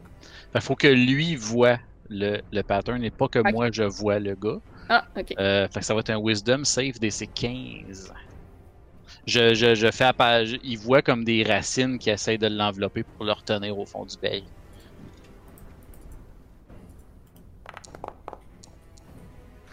Il 0.53 0.61
faut 0.61 0.75
que 0.75 0.87
lui 0.87 1.35
voit 1.35 1.77
le, 2.11 2.41
le 2.51 2.61
pattern 2.61 3.03
et 3.03 3.09
pas 3.09 3.27
que 3.27 3.39
moi 3.51 3.69
je 3.71 3.83
vois 3.83 4.19
le 4.19 4.35
gars. 4.35 4.59
Ah, 4.89 5.05
ok. 5.17 5.33
Euh, 5.39 5.67
fait 5.69 5.79
que 5.79 5.85
ça 5.85 5.93
va 5.93 6.01
être 6.01 6.09
un 6.09 6.19
Wisdom 6.19 6.65
save 6.65 6.99
DC 6.99 7.29
15. 7.33 8.13
Je, 9.25 9.53
je, 9.53 9.75
je 9.75 9.91
fais 9.91 10.11
Il 10.63 10.77
voit 10.77 11.01
comme 11.01 11.23
des 11.23 11.43
racines 11.43 11.97
qui 11.97 12.09
essayent 12.09 12.37
de 12.37 12.47
l'envelopper 12.47 13.03
pour 13.03 13.25
le 13.25 13.31
retenir 13.31 13.77
au 13.77 13.85
fond 13.85 14.05
du 14.05 14.17
baril. 14.17 14.43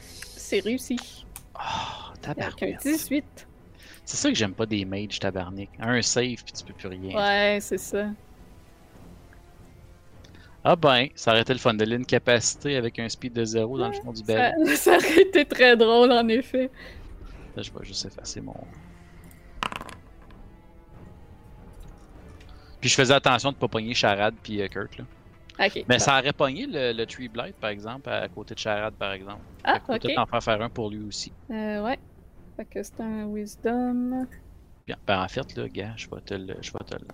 C'est 0.01 0.61
réussi. 0.61 1.27
Oh, 1.55 2.15
tabarouette. 2.23 2.81
18. 2.83 3.25
C'est 4.05 4.17
ça 4.17 4.29
que 4.31 4.35
j'aime 4.35 4.55
pas 4.55 4.65
des 4.65 4.85
mages 4.85 5.19
tabarnak. 5.19 5.69
Un 5.81 6.01
save 6.01 6.43
puis 6.45 6.53
tu 6.57 6.65
peux 6.65 6.73
plus 6.73 6.89
rien. 6.89 7.15
Ouais, 7.15 7.59
c'est 7.61 7.79
ça. 7.79 8.07
Ah 10.71 10.77
ben, 10.77 11.09
ça 11.15 11.31
aurait 11.31 11.41
été 11.41 11.55
le 11.55 11.59
fun 11.59 11.73
de 11.73 11.85
l'incapacité 11.87 12.77
avec 12.77 12.99
un 12.99 13.09
speed 13.09 13.33
de 13.33 13.43
0 13.43 13.79
dans 13.79 13.89
le 13.89 13.95
fond 13.95 14.13
du 14.13 14.21
Ça, 14.21 14.25
bel. 14.27 14.67
ça 14.77 14.97
aurait 14.99 15.23
été 15.23 15.47
très 15.47 15.79
drôle, 15.79 16.13
en 16.13 16.29
effet. 16.29 16.71
Là, 17.57 17.63
je 17.63 17.73
vais 17.73 17.85
juste 17.87 18.05
effacer 18.05 18.43
mon. 18.43 18.55
Puis 22.83 22.91
je 22.91 22.95
faisais 22.95 23.15
attention 23.15 23.51
de 23.51 23.57
pas 23.57 23.67
pogner 23.67 23.95
Charade 23.95 24.35
puis 24.43 24.61
euh, 24.61 24.69
Kurt 24.69 24.99
là. 24.99 25.05
Ok. 25.59 25.85
Mais 25.89 25.99
ça 25.99 26.19
aurait 26.19 26.35
pogné 26.35 26.67
le, 26.67 26.93
le 26.93 27.07
Tree 27.07 27.29
Blight 27.29 27.57
par 27.57 27.71
exemple 27.71 28.11
à 28.11 28.29
côté 28.29 28.55
de 28.55 28.61
Charade 28.61 28.93
par 28.93 29.13
exemple. 29.13 29.41
Ah, 29.65 29.81
ok. 29.89 30.03
peut-être 30.03 30.19
en 30.19 30.27
faire 30.27 30.43
faire 30.43 30.61
un 30.61 30.69
pour 30.69 30.91
lui 30.91 31.03
aussi. 31.09 31.33
Euh, 31.51 31.83
ouais. 31.83 31.99
Fait 32.59 32.67
que 32.67 32.83
c'est 32.83 33.01
un 33.01 33.27
Wisdom. 33.27 34.27
Bien, 34.87 34.97
ben 35.07 35.23
en 35.23 35.29
fait 35.29 35.57
là, 35.57 35.67
gars, 35.67 35.95
je 35.97 36.11
vais 36.11 36.21
te 36.21 36.35
le. 36.35 36.57
Je 36.61 36.73
vais 36.73 36.85
te 36.85 36.95
le. 36.95 37.07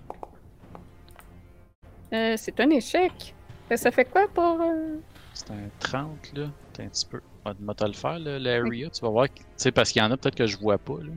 Euh, 2.14 2.34
c'est 2.36 2.58
un 2.58 2.70
échec. 2.70 3.34
Ça 3.74 3.90
fait 3.90 4.04
quoi 4.04 4.26
pour. 4.32 4.60
euh, 4.60 4.96
C'est 5.32 5.50
un 5.50 5.68
30 5.80 6.32
là. 6.34 6.46
T'as 6.72 6.84
un 6.84 6.88
petit 6.88 7.06
peu. 7.06 7.20
On 7.44 7.52
va 7.66 7.74
te 7.74 7.84
le 7.84 7.92
faire 7.92 8.18
le, 8.18 8.38
le 8.38 8.50
area, 8.50 8.88
tu 8.90 9.00
vas 9.02 9.08
voir. 9.10 9.28
Tu 9.28 9.42
sais, 9.56 9.72
parce 9.72 9.90
qu'il 9.90 10.00
y 10.00 10.04
en 10.04 10.10
a 10.10 10.16
peut-être 10.16 10.34
que 10.36 10.46
je 10.46 10.56
vois 10.56 10.78
pas 10.78 10.98
là. 10.98 11.12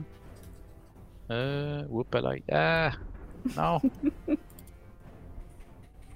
Euh. 1.30 1.84
Whoop 1.88 2.16
Ah! 2.50 2.90
Non! 3.56 3.80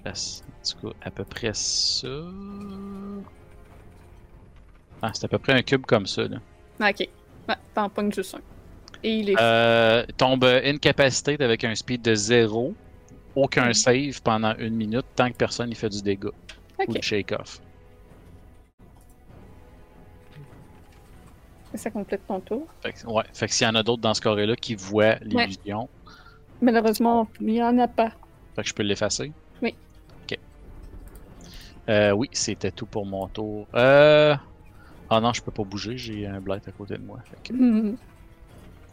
Tout 0.05 0.89
cas, 0.91 0.94
à 1.02 1.11
peu 1.11 1.25
près 1.25 1.52
ça. 1.55 2.09
Ah, 5.01 5.11
c'est 5.15 5.25
à 5.25 5.28
peu 5.28 5.39
près 5.39 5.52
un 5.52 5.62
cube 5.62 5.85
comme 5.86 6.07
ça 6.07 6.23
là. 6.25 6.39
Ok. 6.81 7.09
Ouais, 7.49 7.55
t'en 7.75 7.89
pognes 7.89 8.12
juste 8.12 8.35
un. 8.35 8.41
Et 9.05 9.17
il 9.19 9.31
est. 9.31 9.36
Euh, 9.41 10.05
tombe 10.17 10.44
incapacité 10.44 11.36
avec 11.41 11.65
un 11.65 11.75
speed 11.75 12.02
de 12.02 12.15
0. 12.15 12.75
Aucun 13.35 13.69
Mhm. 13.69 13.75
save 13.75 14.23
pendant 14.23 14.55
une 14.59 14.75
minute 14.75 15.07
tant 15.17 15.31
que 15.31 15.36
personne 15.36 15.69
n'y 15.69 15.75
fait 15.75 15.89
du 15.89 16.02
dégât. 16.02 16.31
Ou 16.86 16.93
du 16.94 17.02
shake-off. 17.02 17.61
Ça 21.75 21.91
complète 21.91 22.27
ton 22.27 22.41
tour. 22.41 22.67
Fait 22.83 22.93
que, 22.93 23.07
ouais, 23.07 23.25
fait 23.33 23.49
que 23.49 23.55
s'il 23.55 23.67
y 23.67 23.70
en 23.70 23.75
a 23.75 23.83
d'autres 23.83 24.02
dans 24.02 24.12
ce 24.15 24.20
carré-là 24.20 24.57
qui 24.57 24.75
voient 24.75 25.17
l'illusion, 25.23 25.89
Malheureusement, 26.61 27.28
il 27.41 27.47
n'y 27.47 27.62
en 27.62 27.77
a 27.78 27.89
pas. 27.89 28.12
fait 28.55 28.62
que 28.62 28.69
je 28.69 28.75
peux 28.75 28.83
l'effacer? 28.85 29.33
Oui. 29.62 29.75
Ok. 30.23 30.39
Euh, 31.89 32.12
oui, 32.12 32.28
c'était 32.33 32.70
tout 32.70 32.86
pour 32.86 33.07
mon 33.07 33.27
tour. 33.28 33.69
Euh... 33.75 34.36
Ah 35.09 35.20
non, 35.20 35.33
je 35.33 35.43
peux 35.43 35.51
pas 35.51 35.65
bouger, 35.65 35.97
j'ai 35.97 36.27
un 36.27 36.41
blight 36.41 36.67
à 36.69 36.73
côté 36.73 36.94
de 36.94 37.02
moi. 37.02 37.19
Fait 37.28 37.36
que 37.43 37.52
Hmm. 37.55 37.97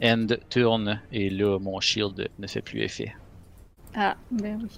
end 0.01 0.27
turn, 0.49 1.01
et 1.11 1.29
là, 1.29 1.59
mon 1.59 1.79
shield 1.79 2.29
ne 2.39 2.47
fait 2.47 2.61
plus 2.61 2.81
effet. 2.81 3.13
Ah, 3.95 4.15
ben 4.31 4.59
oui. 4.61 4.69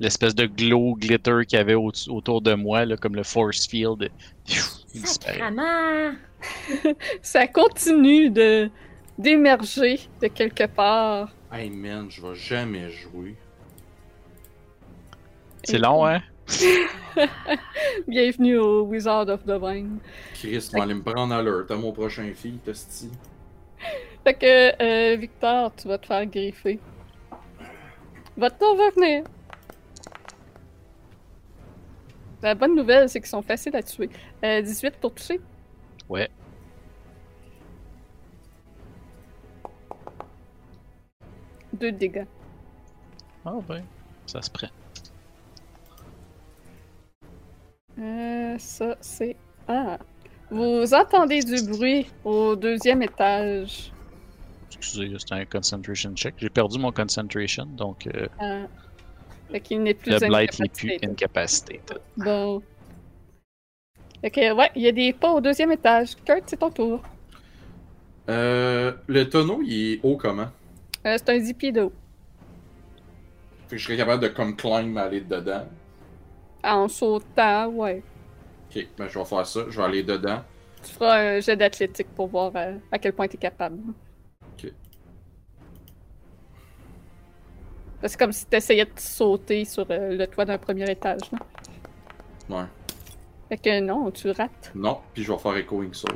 L'espèce 0.00 0.34
de 0.34 0.46
glow 0.46 0.94
glitter 0.96 1.40
qu'il 1.46 1.58
y 1.58 1.60
avait 1.60 1.74
au- 1.74 1.92
autour 2.08 2.40
de 2.42 2.54
moi, 2.54 2.84
là, 2.84 2.96
comme 2.96 3.14
le 3.14 3.22
force 3.22 3.66
field, 3.68 4.10
il 4.48 5.00
disparaît. 5.02 5.40
Ça 7.22 7.46
continue 7.46 8.30
de 8.30 8.70
d'émerger 9.18 10.00
de 10.20 10.26
quelque 10.28 10.66
part. 10.66 11.30
Hey 11.52 11.70
man, 11.70 12.10
je 12.10 12.20
vais 12.22 12.34
jamais 12.34 12.90
jouer. 12.90 13.36
C'est 15.64 15.78
long, 15.78 16.04
hein? 16.06 16.20
Bienvenue 18.08 18.56
au 18.56 18.82
Wizard 18.82 19.28
of 19.28 19.44
the 19.44 19.58
Vine. 19.60 19.98
Chris, 20.34 20.66
tu 20.70 20.76
vas 20.76 20.82
aller 20.84 20.94
me 20.94 21.02
prendre 21.02 21.32
à 21.34 21.42
l'heure. 21.42 21.64
T'as 21.68 21.76
mon 21.76 21.92
prochain 21.92 22.32
fille, 22.34 22.58
Tosti. 22.64 23.10
Fait 24.24 24.34
que, 24.34 24.82
euh, 24.82 25.16
Victor, 25.16 25.72
tu 25.76 25.86
vas 25.88 25.98
te 25.98 26.06
faire 26.06 26.26
griffer. 26.26 26.80
Votre 28.36 28.58
tour 28.58 28.76
va 28.76 28.90
venir. 28.90 29.24
La 32.42 32.54
bonne 32.54 32.74
nouvelle, 32.74 33.08
c'est 33.08 33.20
qu'ils 33.20 33.28
sont 33.28 33.42
faciles 33.42 33.76
à 33.76 33.82
tuer. 33.82 34.10
Euh, 34.44 34.62
18 34.62 34.96
pour 34.96 35.14
toucher. 35.14 35.40
Ouais. 36.08 36.28
Deux 41.72 41.92
dégâts. 41.92 42.26
Ah 43.44 43.54
ben, 43.66 43.82
ça 44.26 44.42
se 44.42 44.50
prend. 44.50 44.68
Euh, 47.98 48.58
ça, 48.58 48.96
c'est. 49.00 49.36
Ah! 49.68 49.98
Vous 50.50 50.92
entendez 50.92 51.40
du 51.40 51.62
bruit 51.62 52.10
au 52.24 52.56
deuxième 52.56 53.02
étage. 53.02 53.92
Excusez, 54.82 55.14
c'était 55.16 55.34
un 55.34 55.44
concentration 55.44 56.12
check. 56.16 56.34
J'ai 56.38 56.50
perdu 56.50 56.76
mon 56.76 56.90
concentration, 56.90 57.66
donc 57.66 58.08
euh, 58.08 58.26
Ah. 58.40 58.62
Fait 59.52 59.60
qu'il 59.60 59.80
n'est 59.80 59.94
plus 59.94 60.10
le 60.10 60.26
blight 60.26 60.58
n'est 60.58 60.68
plus 60.68 60.98
incapacité. 61.04 61.80
Bon. 62.16 62.60
Fait 64.20 64.30
que, 64.30 64.52
ouais, 64.52 64.70
il 64.74 64.82
y 64.82 64.88
a 64.88 64.92
des 64.92 65.12
pas 65.12 65.32
au 65.34 65.40
deuxième 65.40 65.70
étage. 65.70 66.16
Kurt, 66.24 66.42
c'est 66.46 66.56
ton 66.56 66.70
tour. 66.70 67.00
Euh, 68.28 68.92
le 69.06 69.28
tonneau, 69.28 69.62
il 69.64 69.92
est 69.92 70.00
haut 70.02 70.16
comment? 70.16 70.48
Euh, 71.06 71.16
c'est 71.16 71.28
un 71.28 71.38
10 71.38 71.54
pieds 71.54 71.72
de 71.72 71.82
haut. 71.82 71.92
Fait 73.68 73.76
que 73.76 73.78
je 73.78 73.84
serais 73.86 73.96
capable 73.96 74.22
de 74.22 74.28
comme 74.28 74.56
climb 74.56 74.96
aller 74.98 75.20
dedans. 75.20 75.66
En 76.64 76.88
sautant, 76.88 77.68
ouais. 77.68 78.02
Ok, 78.68 78.84
ben 78.98 79.06
je 79.08 79.18
vais 79.18 79.24
faire 79.24 79.46
ça. 79.46 79.60
Je 79.68 79.76
vais 79.76 79.84
aller 79.84 80.02
dedans. 80.02 80.42
Tu 80.82 80.92
feras 80.92 81.18
un 81.20 81.40
jet 81.40 81.56
d'athlétique 81.56 82.08
pour 82.16 82.26
voir 82.26 82.50
euh, 82.56 82.74
à 82.90 82.98
quel 82.98 83.12
point 83.12 83.28
tu 83.28 83.36
es 83.36 83.38
capable. 83.38 83.78
C'est 88.04 88.18
comme 88.18 88.32
si 88.32 88.46
tu 88.46 88.56
essayais 88.56 88.84
de 88.84 88.90
sauter 88.96 89.64
sur 89.64 89.86
euh, 89.90 90.16
le 90.16 90.26
toit 90.26 90.44
d'un 90.44 90.58
premier 90.58 90.90
étage. 90.90 91.20
là. 91.32 91.38
Ouais. 92.50 92.64
Fait 93.48 93.56
que 93.58 93.80
non, 93.80 94.10
tu 94.10 94.30
rates. 94.30 94.72
Non, 94.74 94.98
puis 95.14 95.22
je 95.22 95.32
vais 95.32 95.38
faire 95.38 95.56
Echoing 95.56 95.92
Soul. 95.92 96.14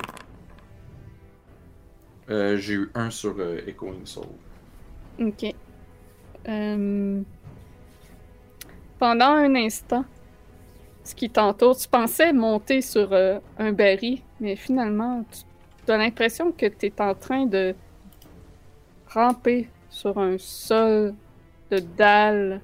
Euh, 2.28 2.56
J'ai 2.56 2.74
eu 2.74 2.90
un 2.94 3.10
sur 3.10 3.36
euh, 3.38 3.60
Echoing 3.66 4.04
Soul. 4.04 4.26
Ok. 5.20 5.54
Euh, 6.48 7.22
Pendant 8.98 9.26
un 9.30 9.54
instant, 9.54 10.04
ce 11.04 11.14
qui 11.14 11.30
t'entoure, 11.30 11.76
tu 11.76 11.86
pensais 11.88 12.32
monter 12.32 12.80
sur 12.80 13.12
un 13.12 13.72
baril, 13.72 14.20
mais 14.40 14.56
finalement, 14.56 15.24
tu 15.86 15.92
as 15.92 15.96
l'impression 15.98 16.50
que 16.50 16.66
tu 16.66 16.86
es 16.86 17.00
en 17.00 17.14
train 17.14 17.46
de 17.46 17.74
ramper 19.08 19.68
sur 19.88 20.18
un 20.18 20.36
sol 20.38 21.14
de 21.70 21.78
dalles. 21.78 22.60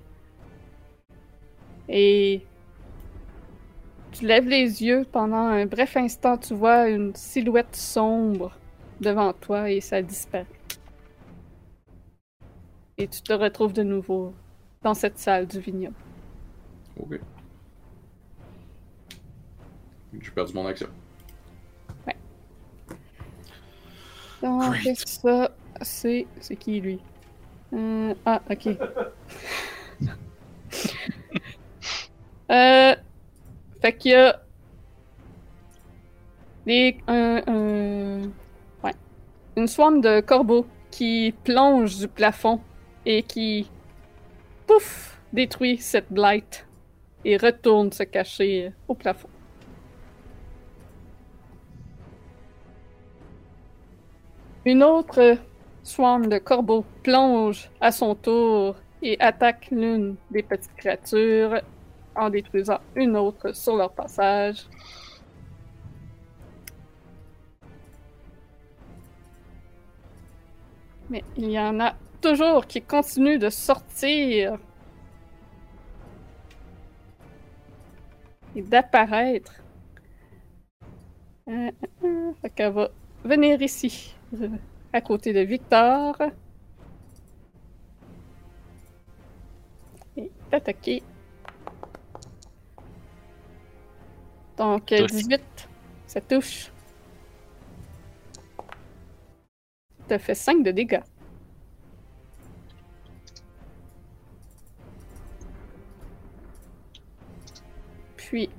Et 1.89 2.43
tu 4.13 4.27
lèves 4.27 4.47
les 4.49 4.83
yeux 4.83 5.07
pendant 5.11 5.37
un 5.37 5.67
bref 5.67 5.97
instant, 5.97 6.39
tu 6.39 6.55
vois 6.55 6.89
une 6.89 7.15
silhouette 7.15 7.75
sombre 7.75 8.57
devant 9.01 9.33
toi 9.33 9.71
et 9.71 9.81
ça 9.81 10.03
disparaît. 10.03 10.47
Et 12.99 13.09
tu 13.09 13.23
te 13.23 13.33
retrouves 13.33 13.73
de 13.73 13.83
nouveau 13.83 14.35
dans 14.83 14.95
cette 14.95 15.19
salle 15.19 15.47
du 15.47 15.59
vignoble. 15.61 15.97
Ok. 16.99 17.21
J'ai 20.21 20.31
perdu 20.31 20.53
mon 20.55 20.67
action. 20.67 20.89
Donc, 24.43 24.73
Great. 24.73 25.09
ça, 25.09 25.53
c'est. 25.81 26.27
C'est 26.41 26.57
qui 26.57 26.81
lui? 26.81 27.01
Euh, 27.73 28.15
ah, 28.27 28.41
ok. 28.51 28.69
euh. 32.51 32.95
Fait 33.81 33.97
qu'il 33.97 34.11
y 34.13 34.15
a. 34.15 34.41
Des. 36.67 36.97
Un, 37.09 37.43
un- 37.47 38.23
ouais. 38.85 38.95
Une 39.57 39.67
swarm 39.67 40.01
de 40.01 40.21
corbeaux 40.21 40.67
qui 40.91 41.35
plonge 41.45 41.99
du 41.99 42.09
plafond 42.09 42.61
et 43.07 43.23
qui. 43.23 43.71
Pouf! 44.67 45.09
détruit 45.33 45.79
cette 45.79 46.13
blight 46.13 46.67
et 47.25 47.39
retourne 47.39 47.91
se 47.91 48.03
cacher 48.03 48.73
au 48.87 48.95
plafond. 48.95 49.29
Une 54.65 54.83
autre 54.83 55.37
swarm 55.83 56.29
de 56.29 56.39
corbeaux 56.39 56.85
plonge 57.03 57.71
à 57.81 57.91
son 57.93 58.15
tour 58.15 58.77
et 59.03 59.17
attaque 59.21 59.69
l'une 59.71 60.17
des 60.31 60.43
petites 60.43 60.75
créatures 60.77 61.61
en 62.15 62.31
détruisant 62.31 62.79
une 62.95 63.17
autre 63.17 63.53
sur 63.55 63.77
leur 63.77 63.93
passage. 63.93 64.67
Mais 71.11 71.25
il 71.37 71.51
y 71.51 71.59
en 71.59 71.81
a 71.81 71.95
toujours 72.21 72.67
qui 72.67 72.81
continuent 72.81 73.39
de 73.39 73.51
sortir 73.51 74.59
et 78.55 78.63
d'apparaître. 78.63 79.53
Euh, 81.49 81.71
euh, 82.05 82.33
euh, 82.45 82.71
va 82.71 82.89
venir 83.25 83.61
ici, 83.61 84.15
à 84.93 85.01
côté 85.01 85.33
de 85.33 85.41
Victor. 85.41 86.17
Et 90.17 90.31
t'attaquer. 90.51 91.03
Donc, 94.57 94.87
Touche. 94.87 95.11
18, 95.11 95.43
ça 96.07 96.21
touche. 96.21 96.71
Ça 100.09 100.19
fait 100.19 100.35
5 100.35 100.63
de 100.63 100.71
dégâts. 100.71 101.01
Puis, 108.17 108.51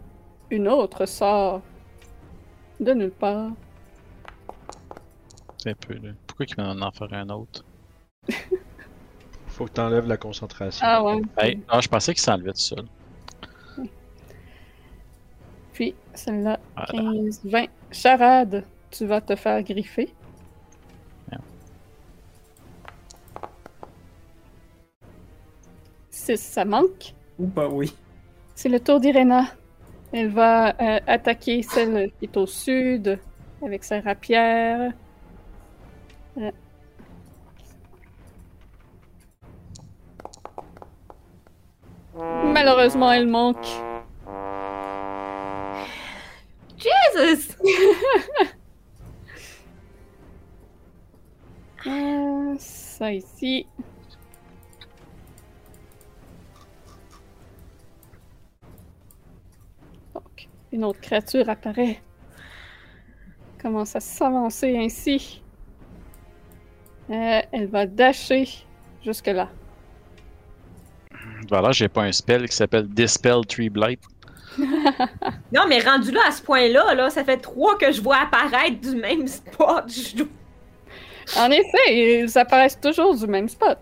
une 0.49 0.67
autre 0.67 1.05
sort 1.05 1.61
de 2.79 2.93
nulle 2.93 3.11
part. 3.11 3.51
C'est 5.57 5.69
un 5.69 5.75
peu, 5.75 5.93
là. 5.95 6.11
Pourquoi 6.35 6.47
il 6.57 6.79
m'en 6.79 6.87
en 6.87 6.91
faire 6.91 7.13
un 7.13 7.29
autre? 7.29 7.63
Faut 9.49 9.65
que 9.65 9.71
t'enlèves 9.71 10.07
la 10.07 10.17
concentration. 10.17 10.83
Ah 10.87 11.03
ouais. 11.03 11.21
Hey, 11.37 11.61
je 11.79 11.87
pensais 11.87 12.15
qu'il 12.15 12.23
s'enlevait 12.23 12.53
tout 12.53 12.57
seul. 12.57 12.85
Puis, 15.73 15.93
celle-là, 16.15 16.59
Voilà. 16.75 17.11
15, 17.13 17.41
20. 17.45 17.65
Charade, 17.91 18.63
tu 18.89 19.05
vas 19.05 19.21
te 19.21 19.35
faire 19.35 19.61
griffer. 19.61 20.11
Bien. 21.29 21.39
6, 26.09 26.41
ça 26.41 26.65
manque. 26.65 27.13
Ou 27.37 27.45
pas, 27.45 27.67
oui. 27.67 27.93
C'est 28.55 28.69
le 28.69 28.79
tour 28.79 28.99
d'Irena. 28.99 29.45
Elle 30.11 30.29
va 30.29 30.69
euh, 30.81 30.99
attaquer 31.05 31.61
celle 31.61 32.11
qui 32.17 32.25
est 32.25 32.37
au 32.37 32.47
sud 32.47 33.19
avec 33.63 33.83
sa 33.83 34.01
rapière. 34.01 34.93
Euh. 36.37 36.51
Malheureusement, 42.15 43.11
elle 43.11 43.27
manque. 43.27 43.65
Jesus! 46.77 47.55
Euh, 51.85 52.55
ça 52.59 53.11
ici. 53.11 53.67
Donc, 60.13 60.47
une 60.71 60.85
autre 60.85 61.01
créature 61.01 61.49
apparaît. 61.49 62.01
Commence 63.61 63.97
à 63.97 63.99
s'avancer 63.99 64.77
ainsi. 64.77 65.42
Euh, 67.09 67.41
elle 67.51 67.67
va 67.67 67.85
dasher 67.85 68.47
jusque-là. 69.03 69.49
Voilà, 71.49 71.71
j'ai 71.71 71.89
pas 71.89 72.03
un 72.03 72.11
spell 72.11 72.47
qui 72.47 72.55
s'appelle 72.55 72.87
Dispel 72.87 73.45
Tree 73.47 73.69
Blight. 73.69 73.99
Non, 75.51 75.63
mais 75.67 75.79
rendu 75.79 76.11
là, 76.11 76.21
à 76.27 76.31
ce 76.31 76.41
point-là, 76.41 76.93
là, 76.95 77.09
ça 77.09 77.23
fait 77.23 77.37
trois 77.37 77.77
que 77.77 77.91
je 77.91 78.01
vois 78.01 78.17
apparaître 78.17 78.79
du 78.81 78.95
même 78.95 79.27
spot. 79.27 79.83
Je- 79.87 80.23
En 81.39 81.49
effet, 81.51 82.23
ils 82.23 82.37
apparaissent 82.37 82.79
toujours 82.79 83.15
du 83.15 83.27
même 83.27 83.47
spot. 83.49 83.77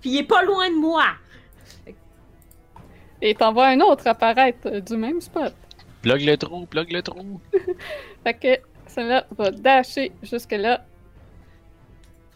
Puis 0.00 0.10
il 0.10 0.18
est 0.18 0.22
pas 0.24 0.42
loin 0.44 0.68
de 0.70 0.76
moi. 0.76 1.04
Et 3.22 3.34
t'en 3.34 3.52
vois 3.52 3.68
un 3.68 3.80
autre 3.80 4.06
apparaître 4.06 4.80
du 4.80 4.96
même 4.96 5.20
spot. 5.20 5.54
Plug 6.02 6.22
le 6.24 6.36
trou, 6.36 6.66
plug 6.66 6.92
le 6.92 7.02
trou. 7.02 7.40
Fait 8.24 8.34
que 8.34 8.58
celle-là 8.86 9.26
va 9.36 9.50
dasher 9.50 10.12
jusque-là. 10.22 10.84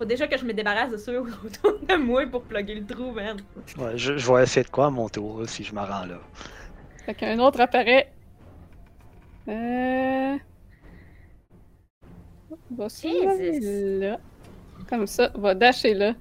Faut 0.00 0.06
déjà 0.06 0.26
que 0.26 0.38
je 0.38 0.46
me 0.46 0.54
débarrasse 0.54 0.92
de 0.92 0.96
ceux 0.96 1.20
autour 1.20 1.78
de 1.86 1.96
moi 1.96 2.26
pour 2.26 2.42
plugger 2.44 2.76
le 2.76 2.86
trou, 2.86 3.12
man. 3.12 3.36
Ouais, 3.76 3.98
je, 3.98 4.16
je 4.16 4.32
vais 4.32 4.44
essayer 4.44 4.64
de 4.64 4.70
quoi 4.70 4.86
à 4.86 4.90
mon 4.90 5.10
tour, 5.10 5.46
si 5.46 5.62
je 5.62 5.74
me 5.74 5.80
rends 5.80 6.06
là. 6.06 6.18
Fait 7.04 7.12
qu'un 7.14 7.38
autre 7.38 7.60
apparaît. 7.60 8.10
Euh... 9.46 10.38
Va 12.70 12.88
se 12.88 14.00
là. 14.00 14.18
Comme 14.88 15.06
ça, 15.06 15.30
va 15.34 15.54
dasher 15.54 15.92
là. 15.92 16.14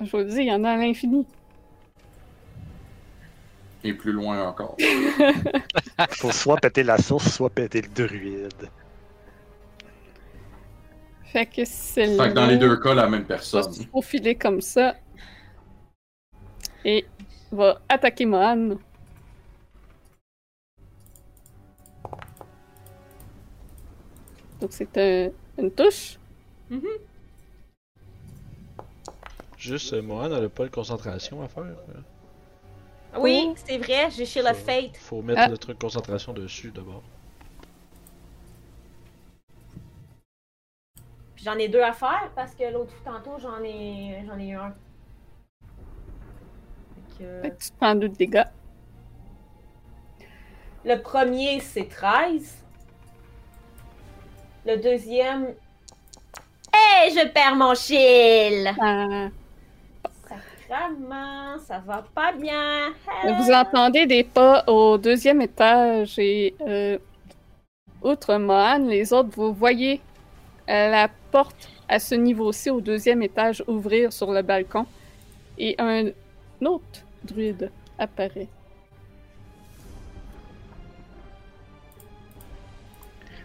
Je 0.00 0.10
vous 0.10 0.18
le 0.18 0.24
dis, 0.24 0.38
il 0.38 0.46
y 0.46 0.52
en 0.52 0.64
a 0.64 0.70
à 0.70 0.76
l'infini. 0.78 1.24
Et 3.86 3.94
plus 3.94 4.10
loin 4.12 4.42
encore. 4.48 4.76
Faut 6.10 6.32
soit 6.32 6.56
péter 6.56 6.82
la 6.82 6.98
source, 6.98 7.32
soit 7.32 7.50
péter 7.50 7.82
le 7.82 7.88
druide. 7.88 8.68
Fait 11.24 11.46
que 11.46 11.64
c'est 11.64 12.16
Fait 12.16 12.28
que 12.30 12.34
dans 12.34 12.46
les 12.46 12.56
deux 12.56 12.76
cas, 12.78 12.94
la 12.94 13.06
même 13.08 13.24
personne. 13.24 13.72
se 13.72 13.82
faufiler 13.84 14.34
comme 14.34 14.60
ça. 14.60 14.96
Et 16.84 17.06
va 17.52 17.80
attaquer 17.88 18.26
Mohan. 18.26 18.76
Donc 24.60 24.70
c'est 24.72 24.96
un- 24.98 25.30
une 25.62 25.70
touche. 25.70 26.18
Juste, 29.58 29.92
euh, 29.94 30.02
Mohan, 30.02 30.26
elle 30.36 30.44
a 30.44 30.48
pas 30.48 30.64
de 30.64 30.70
concentration 30.70 31.42
à 31.42 31.48
faire. 31.48 31.64
euh. 31.64 32.00
Oui, 33.18 33.52
c'est 33.56 33.78
vrai, 33.78 34.10
j'ai 34.10 34.26
chez 34.26 34.42
la 34.42 34.54
Fate. 34.54 34.96
Faut 34.98 35.22
mettre 35.22 35.40
Ah. 35.44 35.48
le 35.48 35.58
truc 35.58 35.78
concentration 35.78 36.32
dessus 36.32 36.70
d'abord. 36.70 37.02
J'en 41.36 41.54
ai 41.58 41.68
deux 41.68 41.82
à 41.82 41.92
faire 41.92 42.30
parce 42.34 42.54
que 42.54 42.64
l'autre 42.72 42.94
tantôt, 43.04 43.38
j'en 43.40 43.62
ai 43.62 44.22
j'en 44.26 44.38
ai 44.38 44.48
eu 44.48 44.56
un. 44.56 44.74
Fait 47.18 47.24
que- 47.24 47.42
Fait 47.42 47.50
que 47.50 47.62
tu 47.62 47.70
prends 47.78 47.94
deux 47.94 48.08
dégâts. 48.08 48.44
Le 50.84 50.96
premier, 51.00 51.60
c'est 51.60 51.88
13. 51.88 52.62
Le 54.64 54.76
deuxième. 54.76 55.54
Hey, 56.72 57.12
je 57.12 57.26
perds 57.28 57.56
mon 57.56 57.74
shield! 57.74 58.68
Ah. 58.80 59.28
Sacrement, 60.68 61.58
ça 61.58 61.78
va 61.86 62.04
pas 62.14 62.32
bien. 62.32 62.92
Vous 63.38 63.50
entendez 63.52 64.06
des 64.06 64.24
pas 64.24 64.64
au 64.66 64.98
deuxième 64.98 65.40
étage 65.42 66.18
et 66.18 66.54
euh, 66.66 66.98
outre 68.02 68.36
Mohan, 68.36 68.78
les 68.78 69.12
autres, 69.12 69.30
vous 69.32 69.52
voyez 69.52 70.00
euh, 70.68 70.90
la 70.90 71.08
porte 71.30 71.68
à 71.88 71.98
ce 71.98 72.14
niveau-ci 72.14 72.70
au 72.70 72.80
deuxième 72.80 73.22
étage 73.22 73.62
ouvrir 73.68 74.12
sur 74.12 74.32
le 74.32 74.42
balcon 74.42 74.86
et 75.58 75.76
un 75.78 76.06
autre 76.64 77.00
druide 77.24 77.70
apparaît. 77.98 78.48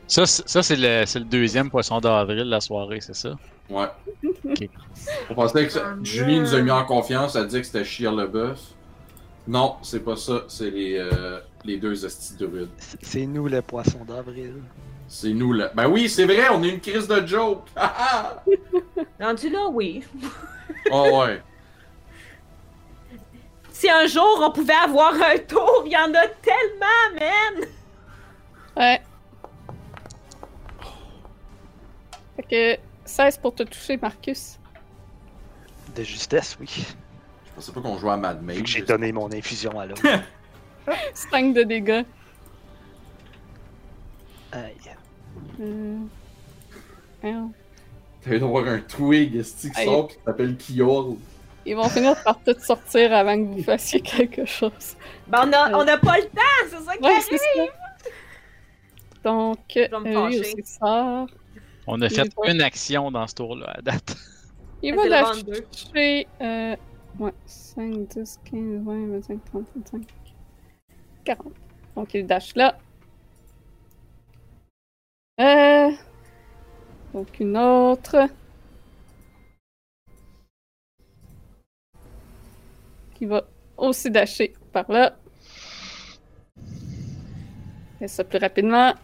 Ça, 0.08 0.26
c'est- 0.26 0.48
ça 0.48 0.62
c'est 0.64 0.76
le, 0.76 1.06
c'est 1.06 1.20
le 1.20 1.26
deuxième 1.26 1.70
poisson 1.70 2.00
d'avril 2.02 2.40
de 2.40 2.44
la 2.44 2.60
soirée, 2.62 3.00
c'est 3.00 3.16
ça? 3.16 3.36
Ouais. 3.72 3.88
Ok. 4.46 4.70
On 5.30 5.34
pensait 5.36 5.66
que 5.66 5.72
ça- 5.72 5.96
Julie 6.04 6.40
nous 6.40 6.54
a 6.54 6.62
mis 6.62 6.72
en 6.72 6.86
confiance, 6.86 7.36
elle 7.36 7.48
dit 7.48 7.60
que 7.62 7.66
c'était 7.66 7.86
Chir 7.86 8.12
le 8.14 8.28
bœuf. 8.28 8.60
Non, 9.48 9.78
c'est 9.82 10.02
pas 10.04 10.16
ça, 10.16 10.44
c'est 10.48 10.70
les, 10.70 10.98
euh, 11.00 11.40
les 11.66 11.78
deux 11.78 12.06
hosties 12.06 12.36
de 12.36 12.46
rude. 12.46 12.70
C'est 13.02 13.26
nous 13.26 13.48
le 13.48 13.62
poisson 13.62 14.06
d'avril. 14.06 14.56
C'est 15.08 15.34
nous 15.34 15.52
là. 15.54 15.72
Ben 15.74 15.88
oui, 15.90 16.08
c'est 16.10 16.26
vrai, 16.26 16.50
on 16.52 16.62
est 16.64 16.70
une 16.70 16.80
crise 16.80 17.08
de 17.08 17.26
joke! 17.26 17.64
Ah, 17.76 17.94
ah! 17.98 18.44
Rendu 19.20 19.50
là, 19.50 19.68
oui. 19.72 20.04
oh 20.92 21.22
ouais. 21.24 21.42
Si 23.72 23.90
un 23.90 24.06
jour 24.06 24.40
on 24.42 24.52
pouvait 24.52 24.74
avoir 24.74 25.14
un 25.14 25.38
tour, 25.40 25.84
il 25.86 25.92
y 25.92 25.98
en 25.98 26.14
a 26.14 26.28
tellement, 26.28 27.20
man! 27.20 27.66
Ouais. 28.78 29.02
Fait 32.38 32.44
que 32.78 32.82
16 33.12 33.38
pour 33.40 33.54
te 33.54 33.64
toucher, 33.64 33.98
Marcus. 33.98 34.58
De 35.96 36.04
justesse, 36.04 36.58
oui. 36.60 36.68
Je 37.46 37.52
pensais 37.56 37.72
pas 37.74 37.82
qu'on 37.82 37.98
jouait 37.98 38.12
à 38.14 38.18
Mad 38.18 38.42
Mage. 38.42 38.62
que 38.62 38.68
j'ai 38.68 38.82
donné 38.84 39.12
mon 39.12 39.32
infusion 39.34 39.78
à 39.80 39.86
l'autre. 39.86 40.02
5 41.14 41.54
de 41.54 41.64
dégâts. 41.64 42.04
Aïe. 44.54 44.76
Euh... 45.62 45.98
voyons. 47.22 47.52
T'avais 48.24 48.40
d'avoir 48.40 48.66
un 48.68 48.80
twig 48.80 49.36
esti 49.36 49.72
qui 49.72 49.80
Aïe. 49.80 49.86
sort 49.86 50.08
qui 50.08 50.16
s'appelle 50.26 50.58
Kiol. 50.58 51.16
Ils 51.66 51.76
vont 51.76 51.90
finir 51.90 52.16
par 52.24 52.40
tout 52.44 52.56
sortir 52.60 53.14
avant 53.14 53.38
que 53.38 53.52
vous 53.58 53.64
fassiez 53.64 54.02
quelque 54.02 54.46
chose. 54.46 54.96
Ben, 55.28 55.48
on 55.48 55.54
a, 55.54 55.72
on 55.78 55.88
a 55.88 55.98
pas 55.98 56.18
le 56.18 56.24
temps, 56.24 56.42
c'est 56.70 56.84
ça 56.84 56.96
qui 56.98 57.04
Ouais, 57.04 57.12
arrive! 57.12 57.24
c'est 57.30 57.38
ça. 57.38 57.64
Donc, 59.24 59.60
euh, 59.78 60.28
lui 60.28 60.40
aussi 60.40 60.56
sort. 60.66 61.28
On 61.88 62.02
a 62.02 62.06
Il 62.06 62.12
fait 62.16 62.30
va- 62.36 62.52
une 62.52 62.62
action 62.62 63.12
dans 63.12 63.26
ce 63.28 63.36
tour-là 63.36 63.72
à 63.78 63.82
date. 63.82 64.16
Il 64.84 64.96
va 64.96 65.08
la. 65.08 65.32
Euh, 66.42 66.76
ouais, 67.20 67.34
5, 67.46 68.08
10, 68.08 68.40
15, 68.46 68.84
20, 68.84 69.08
25, 69.08 69.46
30, 69.46 69.66
35, 69.86 70.02
40. 71.24 71.54
Donc, 71.96 72.14
il 72.14 72.26
dash 72.26 72.56
là. 72.56 72.78
Euh, 75.40 75.92
donc, 77.14 77.40
une 77.40 77.58
autre. 77.58 78.28
qui 83.16 83.26
va 83.28 83.44
aussi 83.78 84.10
dasher 84.10 84.54
par 84.72 84.92
là. 84.92 85.16
Et 88.00 88.08
ça 88.08 88.24
plus 88.24 88.40
rapidement. 88.40 88.96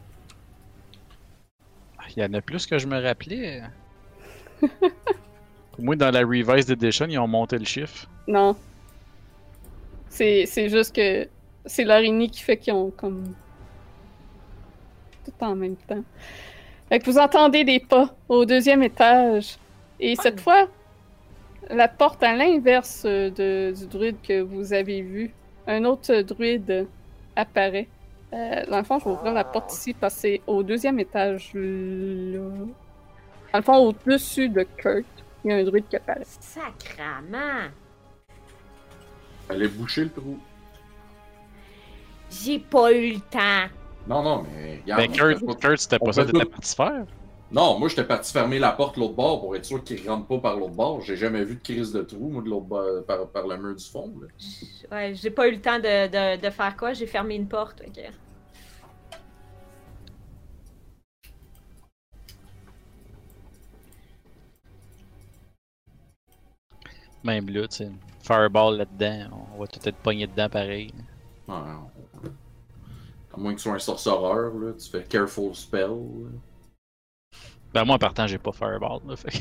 Il 2.15 2.23
y 2.23 2.25
en 2.25 2.33
a 2.33 2.41
plus 2.41 2.65
que 2.65 2.77
je 2.77 2.87
me 2.87 2.99
rappelais. 3.01 3.61
Pour 4.59 5.83
moi, 5.83 5.95
dans 5.95 6.11
la 6.11 6.21
Revised 6.21 6.69
Edition, 6.71 7.05
ils 7.09 7.19
ont 7.19 7.27
monté 7.27 7.57
le 7.57 7.65
chiffre. 7.65 8.07
Non. 8.27 8.55
C'est 10.09 10.45
c'est 10.47 10.69
juste 10.69 10.95
que 10.95 11.27
c'est 11.65 11.83
l'araignée 11.83 12.29
qui 12.29 12.41
fait 12.41 12.57
qu'ils 12.57 12.73
ont 12.73 12.89
comme. 12.91 13.33
Tout 15.25 15.43
en 15.45 15.55
même 15.55 15.75
temps. 15.75 16.03
Fait 16.89 16.99
que 16.99 17.05
vous 17.05 17.17
entendez 17.17 17.63
des 17.63 17.79
pas 17.79 18.15
au 18.29 18.45
deuxième 18.45 18.81
étage. 18.81 19.57
Et 19.99 20.15
cette 20.15 20.39
fois, 20.39 20.67
la 21.69 21.87
porte 21.87 22.23
à 22.23 22.33
l'inverse 22.35 23.03
de- 23.05 23.73
du 23.77 23.85
druide 23.87 24.15
que 24.23 24.41
vous 24.41 24.71
avez 24.73 25.01
vu, 25.01 25.31
un 25.67 25.83
autre 25.83 26.21
druide 26.21 26.87
apparaît. 27.35 27.87
Euh, 28.33 28.65
dans 28.69 28.77
le 28.77 28.83
fond, 28.83 28.99
je 28.99 29.05
vais 29.05 29.11
ouvrir 29.11 29.33
la 29.33 29.43
porte 29.45 29.71
ici 29.73 29.93
parce 29.93 30.15
que 30.15 30.19
c'est 30.21 30.41
au 30.47 30.61
deuxième 30.63 30.99
étage 30.99 31.51
là. 31.53 32.39
Dans 33.53 33.59
le 33.59 33.61
fond, 33.61 33.75
au-dessus 33.77 34.49
de 34.49 34.63
Kurt, 34.75 35.05
il 35.45 35.51
y 35.51 35.53
a 35.53 35.57
un 35.57 35.63
druide 35.63 35.85
qui 35.89 35.95
apparaît. 35.95 36.25
Sacrament! 36.25 37.71
Fallait 39.47 39.69
boucher 39.69 40.03
le 40.03 40.09
trou. 40.09 40.37
J'ai 42.29 42.59
pas 42.59 42.91
eu 42.91 43.13
le 43.13 43.19
temps. 43.21 43.73
Non, 44.07 44.21
non, 44.23 44.45
mais. 44.53 44.81
regarde, 44.81 45.01
Ben, 45.01 45.09
moi, 45.09 45.55
Kurt, 45.55 45.59
Kurt 45.61 45.77
c'était 45.79 45.99
pas 45.99 46.11
ça 46.11 46.25
t'étais 46.25 46.45
parti 46.45 46.75
faire? 46.75 47.05
Non, 47.49 47.79
moi 47.79 47.87
j'étais 47.87 48.03
parti 48.03 48.31
fermer 48.33 48.59
la 48.59 48.71
porte 48.73 48.97
l'autre 48.97 49.13
bord 49.13 49.39
pour 49.39 49.55
être 49.55 49.63
sûr 49.65 49.81
qu'il 49.83 50.07
rentre 50.09 50.27
pas 50.27 50.37
par 50.39 50.57
l'autre 50.57 50.73
bord. 50.75 51.01
J'ai 51.01 51.15
jamais 51.15 51.43
vu 51.45 51.55
de 51.55 51.61
crise 51.61 51.93
de 51.93 52.01
trou, 52.01 52.29
moi, 52.29 52.41
de 52.41 52.49
l'autre 52.49 52.65
bord, 52.65 53.03
par, 53.05 53.27
par 53.29 53.47
le 53.47 53.57
mur 53.57 53.75
du 53.75 53.85
fond. 53.85 54.13
là. 54.21 54.27
Ouais, 54.91 55.13
j'ai 55.15 55.31
pas 55.31 55.47
eu 55.47 55.51
le 55.51 55.61
temps 55.61 55.79
de, 55.79 56.07
de, 56.07 56.41
de 56.41 56.49
faire 56.49 56.75
quoi. 56.75 56.91
J'ai 56.93 57.07
fermé 57.07 57.35
une 57.35 57.47
porte. 57.47 57.81
Ok. 57.87 58.03
Même 67.23 67.49
là, 67.49 67.67
tu 67.67 67.77
sais. 67.77 67.91
Fireball 68.21 68.77
là-dedans, 68.77 69.47
on 69.55 69.59
va 69.59 69.67
tout 69.67 69.79
être 69.87 69.97
pogné 69.97 70.27
dedans 70.27 70.49
pareil. 70.49 70.93
Ouais, 71.47 71.55
on- 71.55 72.27
À 73.33 73.37
moins 73.39 73.51
que 73.53 73.57
tu 73.57 73.63
sois 73.63 73.73
un 73.73 73.79
sorcereur, 73.79 74.53
là, 74.55 74.73
tu 74.73 74.89
fais 74.89 75.03
careful 75.03 75.55
spell. 75.55 75.89
là. 75.89 76.29
Ben, 77.73 77.83
moi, 77.85 77.95
en 77.95 77.99
partant, 77.99 78.27
j'ai 78.27 78.37
pas 78.37 78.51
Fireball. 78.51 78.99
Là, 79.07 79.15
fait 79.15 79.29
que- 79.31 79.37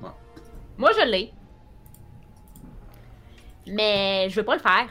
Moi, 0.78 0.90
je 0.98 1.04
l'ai. 1.06 1.32
Mais 3.66 4.28
je 4.30 4.36
veux 4.36 4.44
pas 4.44 4.56
le 4.56 4.60
faire. 4.60 4.88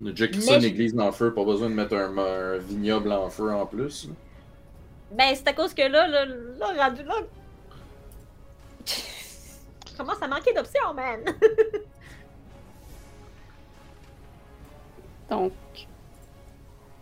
On 0.00 0.06
a 0.06 0.10
déjà 0.10 0.28
crissé 0.28 0.54
une 0.56 0.64
église 0.64 0.98
en 0.98 1.12
feu, 1.12 1.32
pas 1.32 1.44
besoin 1.44 1.68
de 1.70 1.74
mettre 1.74 1.94
un, 1.96 2.16
un 2.18 2.58
vignoble 2.58 3.12
en 3.12 3.30
feu 3.30 3.52
en 3.52 3.66
plus. 3.66 4.08
là. 4.08 4.14
Ben, 5.12 5.34
c'est 5.34 5.46
à 5.48 5.52
cause 5.52 5.74
que 5.74 5.82
là, 5.82 6.06
là, 6.08 6.24
là, 6.24 6.88
rendu 6.88 7.02
là. 7.04 7.14
Je 8.86 9.96
commence 9.96 10.20
à 10.22 10.26
manquer 10.28 10.52
d'options, 10.54 10.94
man. 10.94 11.20
Donc, 15.30 15.52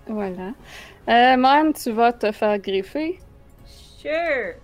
voilà. 0.07 0.53
Euh, 1.09 1.37
Man, 1.37 1.73
tu 1.73 1.91
vas 1.93 2.13
te 2.13 2.31
faire 2.33 2.59
griffer. 2.59 3.19
Sure. 3.99 4.55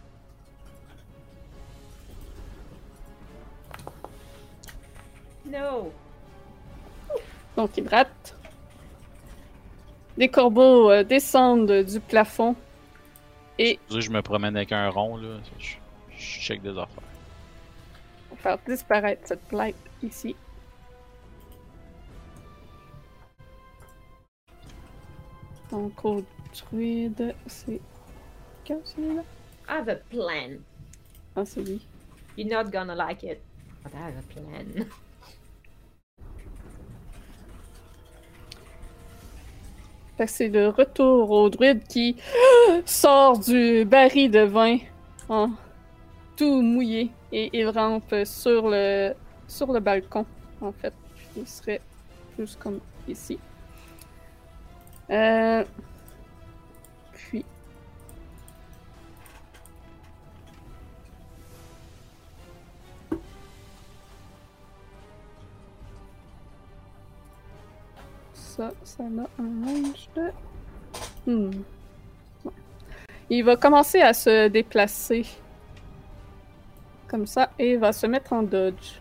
No. 5.46 5.92
Donc, 7.56 7.70
il 7.76 7.84
gratte. 7.84 8.34
Des 10.16 10.28
corbeaux 10.28 10.90
euh, 10.90 11.04
descendent 11.04 11.82
du 11.84 12.00
plafond. 12.00 12.54
Et 13.58 13.78
je 13.90 14.10
me 14.10 14.20
promène 14.22 14.56
avec 14.56 14.72
un 14.72 14.88
rond, 14.90 15.16
là. 15.16 15.38
Je, 15.58 15.76
je 16.16 16.40
check 16.40 16.62
des 16.62 16.70
affaires. 16.70 17.02
faire 18.38 18.58
disparaître 18.66 19.22
cette 19.24 19.42
plaque 19.48 19.74
ici. 20.02 20.36
Donc, 25.76 26.02
au 26.06 26.24
druide, 26.54 27.34
c'est. 27.46 27.82
Quel 28.64 28.80
celui-là? 28.82 29.20
I 29.68 29.72
have 29.72 29.90
a 29.90 29.96
plan. 29.96 30.56
Ah, 31.36 31.44
c'est 31.44 31.60
lui. 31.60 31.86
You're 32.34 32.48
not 32.48 32.70
gonna 32.70 32.94
like 32.94 33.22
it. 33.22 33.40
But 33.84 33.92
I 33.92 33.98
have 33.98 34.16
a 34.16 34.22
plan. 34.22 34.86
C'est 40.26 40.48
le 40.48 40.70
retour 40.70 41.30
au 41.30 41.50
druide 41.50 41.86
qui 41.86 42.16
sort 42.86 43.38
du 43.38 43.84
baril 43.84 44.30
de 44.30 44.40
vin 44.40 44.78
en 45.28 45.50
tout 46.36 46.62
mouillé 46.62 47.10
et 47.32 47.50
il 47.52 47.68
rampe 47.68 48.14
sur 48.24 48.70
le 48.70 49.12
sur 49.46 49.70
le 49.70 49.80
balcon 49.80 50.24
en 50.62 50.72
fait. 50.72 50.94
Il 51.36 51.46
serait 51.46 51.82
juste 52.38 52.58
comme 52.58 52.80
ici. 53.06 53.38
Euh, 55.10 55.64
Puis 57.12 57.44
ça, 68.34 68.70
ça 68.82 69.02
a 69.02 69.42
un 69.42 69.64
range 69.64 70.08
de. 70.16 70.30
Hmm. 71.26 71.62
Il 73.28 73.44
va 73.44 73.56
commencer 73.56 74.00
à 74.00 74.12
se 74.12 74.48
déplacer. 74.48 75.26
Comme 77.08 77.26
ça, 77.26 77.50
et 77.58 77.76
va 77.76 77.92
se 77.92 78.06
mettre 78.06 78.32
en 78.32 78.42
dodge. 78.42 79.00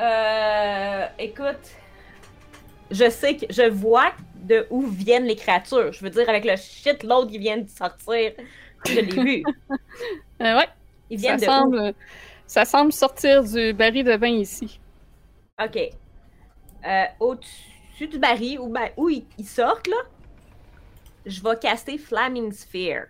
Euh, 0.00 1.06
écoute, 1.18 1.80
je 2.90 3.10
sais 3.10 3.36
que 3.36 3.46
je 3.50 3.68
vois 3.68 4.12
de 4.34 4.66
où 4.70 4.86
viennent 4.86 5.24
les 5.26 5.36
créatures. 5.36 5.92
Je 5.92 6.02
veux 6.04 6.10
dire, 6.10 6.28
avec 6.28 6.44
le 6.44 6.56
shit 6.56 7.02
l'autre 7.02 7.30
qui 7.30 7.38
vient 7.38 7.58
de 7.58 7.68
sortir, 7.68 8.32
je 8.84 9.00
l'ai 9.00 9.18
vu. 9.18 9.50
Euh, 10.42 10.56
ouais, 10.58 10.68
Ils 11.10 11.20
ça 11.20 11.38
où? 11.38 11.38
semble, 11.38 11.94
ça 12.46 12.64
semble 12.64 12.92
sortir 12.92 13.42
du 13.44 13.72
baril 13.74 14.04
de 14.04 14.16
vin 14.16 14.28
ici. 14.28 14.80
Ok. 15.58 15.76
Euh, 16.86 17.04
Au-dessus 17.20 18.08
du 18.08 18.18
baril, 18.18 18.58
où, 18.60 18.68
ben, 18.68 18.90
où 18.96 19.08
ils, 19.08 19.26
ils 19.38 19.46
sortent, 19.46 19.86
là, 19.88 19.96
je 21.26 21.40
vais 21.42 21.56
caster 21.58 21.96
Flaming 21.98 22.52
Sphere. 22.52 23.06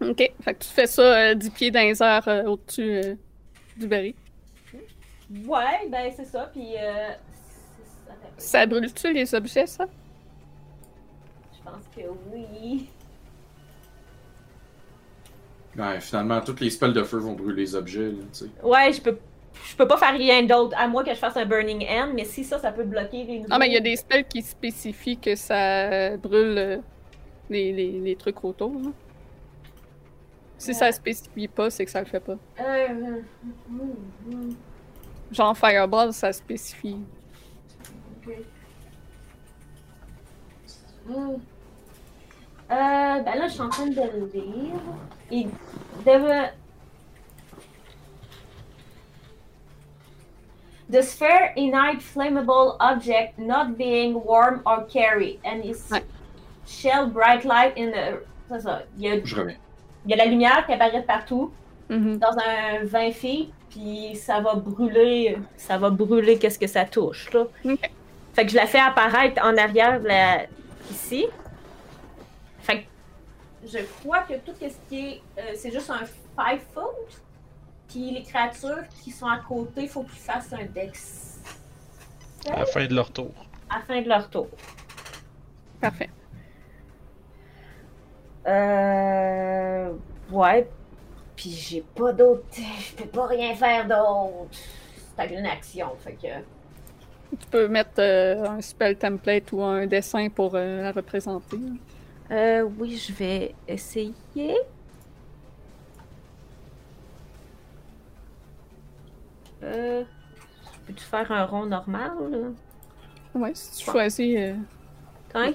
Ok, 0.00 0.18
fait 0.18 0.54
que 0.54 0.58
tu 0.62 0.68
fais 0.68 0.86
ça 0.86 1.30
euh, 1.30 1.34
10 1.34 1.50
pieds 1.50 1.70
dans 1.70 1.80
les 1.80 2.02
airs 2.02 2.28
euh, 2.28 2.44
au-dessus 2.44 3.00
euh, 3.04 3.14
du 3.76 3.86
baril. 3.88 4.14
Ouais, 5.46 5.88
ben 5.90 6.12
c'est 6.14 6.24
ça, 6.26 6.50
puis 6.52 6.74
euh, 6.78 7.08
Ça 8.36 8.66
brûle-tu 8.66 9.12
les 9.12 9.34
objets, 9.34 9.66
ça? 9.66 9.86
je 11.52 11.70
pense 11.70 11.84
que 11.96 12.02
oui. 12.32 12.86
Ouais, 15.76 16.00
finalement, 16.00 16.40
toutes 16.40 16.60
les 16.60 16.70
spells 16.70 16.92
de 16.92 17.02
feu 17.02 17.18
vont 17.18 17.32
brûler 17.32 17.62
les 17.62 17.74
objets. 17.74 18.08
Là, 18.10 18.22
tu 18.32 18.38
sais. 18.44 18.46
Ouais, 18.62 18.92
je 18.92 19.00
peux, 19.02 19.18
je 19.68 19.76
peux 19.76 19.86
pas 19.88 19.96
faire 19.96 20.12
rien 20.16 20.42
d'autre, 20.44 20.76
à 20.78 20.86
moins 20.88 21.02
que 21.04 21.10
je 21.10 21.16
fasse 21.18 21.36
un 21.36 21.44
Burning 21.44 21.84
Hand, 21.88 22.12
mais 22.14 22.24
si 22.24 22.44
ça, 22.44 22.58
ça 22.58 22.70
peut 22.72 22.84
bloquer 22.84 23.24
les 23.24 23.38
nouveaux. 23.38 23.48
Ah, 23.50 23.58
mais 23.58 23.66
il 23.68 23.72
y 23.72 23.76
a 23.76 23.80
des 23.80 23.96
spells 23.96 24.24
qui 24.26 24.42
spécifient 24.42 25.18
que 25.18 25.34
ça 25.34 25.90
euh, 25.90 26.16
brûle 26.16 26.56
euh, 26.56 26.78
les, 27.50 27.72
les, 27.72 27.90
les 28.00 28.16
trucs 28.16 28.42
autour. 28.44 28.72
là. 28.74 28.90
Si 30.58 30.72
ça 30.74 30.90
spécifie 30.90 31.48
pas, 31.48 31.70
c'est 31.70 31.84
que 31.84 31.90
ça 31.90 32.00
le 32.00 32.06
fait 32.06 32.20
pas. 32.20 32.36
Euh, 32.60 33.20
mm, 33.68 34.54
Genre 35.32 35.56
Fireball, 35.56 36.12
ça 36.12 36.32
spécifie. 36.32 36.98
ok. 38.26 38.34
Mm. 41.08 41.14
Euh, 42.68 43.20
ben 43.22 43.34
là, 43.38 43.46
je 43.46 43.52
suis 43.52 43.60
en 43.62 43.68
train 43.68 43.86
de 43.86 43.94
le 43.94 44.30
lire. 44.34 44.74
Il 45.30 45.48
devait. 46.04 46.52
The 50.90 51.02
sphere 51.02 51.52
ignite 51.56 52.00
flammable 52.00 52.76
object 52.80 53.38
not 53.38 53.76
being 53.76 54.14
warm 54.24 54.62
or 54.66 54.84
carry, 54.86 55.38
and 55.44 55.64
is 55.64 55.88
Ouais. 55.90 56.02
shell 56.64 57.08
bright 57.08 57.44
light 57.44 57.76
in 57.76 57.90
the. 57.90 58.22
C'est 58.48 58.60
ça. 58.60 58.82
Il 58.96 59.02
y, 59.04 59.08
a, 59.10 59.24
Je 59.24 59.34
reviens. 59.36 59.56
Il 60.06 60.10
y 60.10 60.14
a 60.14 60.16
la 60.16 60.26
lumière 60.26 60.64
qui 60.66 60.72
apparaît 60.72 61.00
de 61.02 61.06
partout, 61.06 61.52
Mhm. 61.88 62.18
dans 62.18 62.36
un 62.38 62.84
20 62.84 63.12
feet, 63.12 63.50
puis 63.70 64.16
ça 64.16 64.40
va 64.40 64.54
brûler, 64.54 65.36
ça 65.56 65.78
va 65.78 65.90
brûler 65.90 66.36
qu'est-ce 66.38 66.58
que 66.58 66.66
ça 66.66 66.84
touche, 66.84 67.32
là. 67.32 67.44
Fait 68.32 68.44
que 68.44 68.50
je 68.50 68.56
la 68.56 68.66
fais 68.66 68.80
apparaître 68.80 69.40
en 69.44 69.56
arrière 69.56 70.00
de 70.00 70.08
la... 70.08 70.46
ici. 70.90 71.26
Fait 72.60 72.80
que 72.80 72.86
je 73.68 73.78
crois 74.00 74.20
que 74.20 74.34
tout 74.34 74.52
ce 74.60 74.66
qui 74.88 74.98
est... 75.10 75.22
euh, 75.38 75.52
c'est 75.54 75.70
juste 75.72 75.90
un 75.90 76.04
5 76.36 76.60
foot. 76.74 77.22
Puis 77.88 78.10
les 78.10 78.22
créatures 78.24 78.82
qui 79.04 79.10
sont 79.12 79.26
à 79.28 79.38
côté, 79.38 79.82
il 79.82 79.88
faut 79.88 80.02
qu'ils 80.02 80.18
fassent 80.18 80.52
un 80.52 80.64
dex 80.64 81.38
À 82.52 82.58
la 82.60 82.66
fin 82.66 82.84
de 82.84 82.94
leur 82.94 83.10
tour. 83.12 83.30
à 83.70 83.76
la 83.78 83.84
fin 83.84 84.02
de 84.02 84.08
leur 84.08 84.28
tour. 84.28 84.48
Parfait. 85.80 86.10
Euh... 88.46 89.92
Ouais. 90.30 90.68
Puis 91.36 91.50
j'ai 91.50 91.82
pas 91.82 92.12
d'autre... 92.12 92.44
Je 92.52 92.94
peux 92.94 93.08
pas 93.08 93.26
rien 93.26 93.54
faire 93.54 93.86
d'autre. 93.86 94.50
C'est 95.18 95.34
une 95.34 95.46
action, 95.46 95.88
fait 95.98 96.12
que... 96.14 97.36
Tu 97.38 97.46
peux 97.50 97.66
mettre 97.68 97.98
euh, 97.98 98.44
un 98.48 98.60
spell 98.60 98.96
template 98.96 99.50
ou 99.52 99.62
un 99.62 99.86
dessin 99.86 100.28
pour 100.28 100.54
euh, 100.54 100.82
la 100.82 100.92
représenter. 100.92 101.56
là. 101.58 102.36
Euh, 102.36 102.68
oui, 102.78 102.96
je 102.96 103.12
vais 103.12 103.54
essayer. 103.66 104.14
Euh, 109.62 110.04
peux-tu 110.86 111.04
faire 111.04 111.30
un 111.32 111.44
rond 111.46 111.66
normal? 111.66 112.12
là? 112.30 112.38
Ouais, 113.34 113.54
si 113.54 113.78
tu 113.78 113.90
choisis. 113.90 114.36
euh, 114.38 114.54
Hein? 115.34 115.52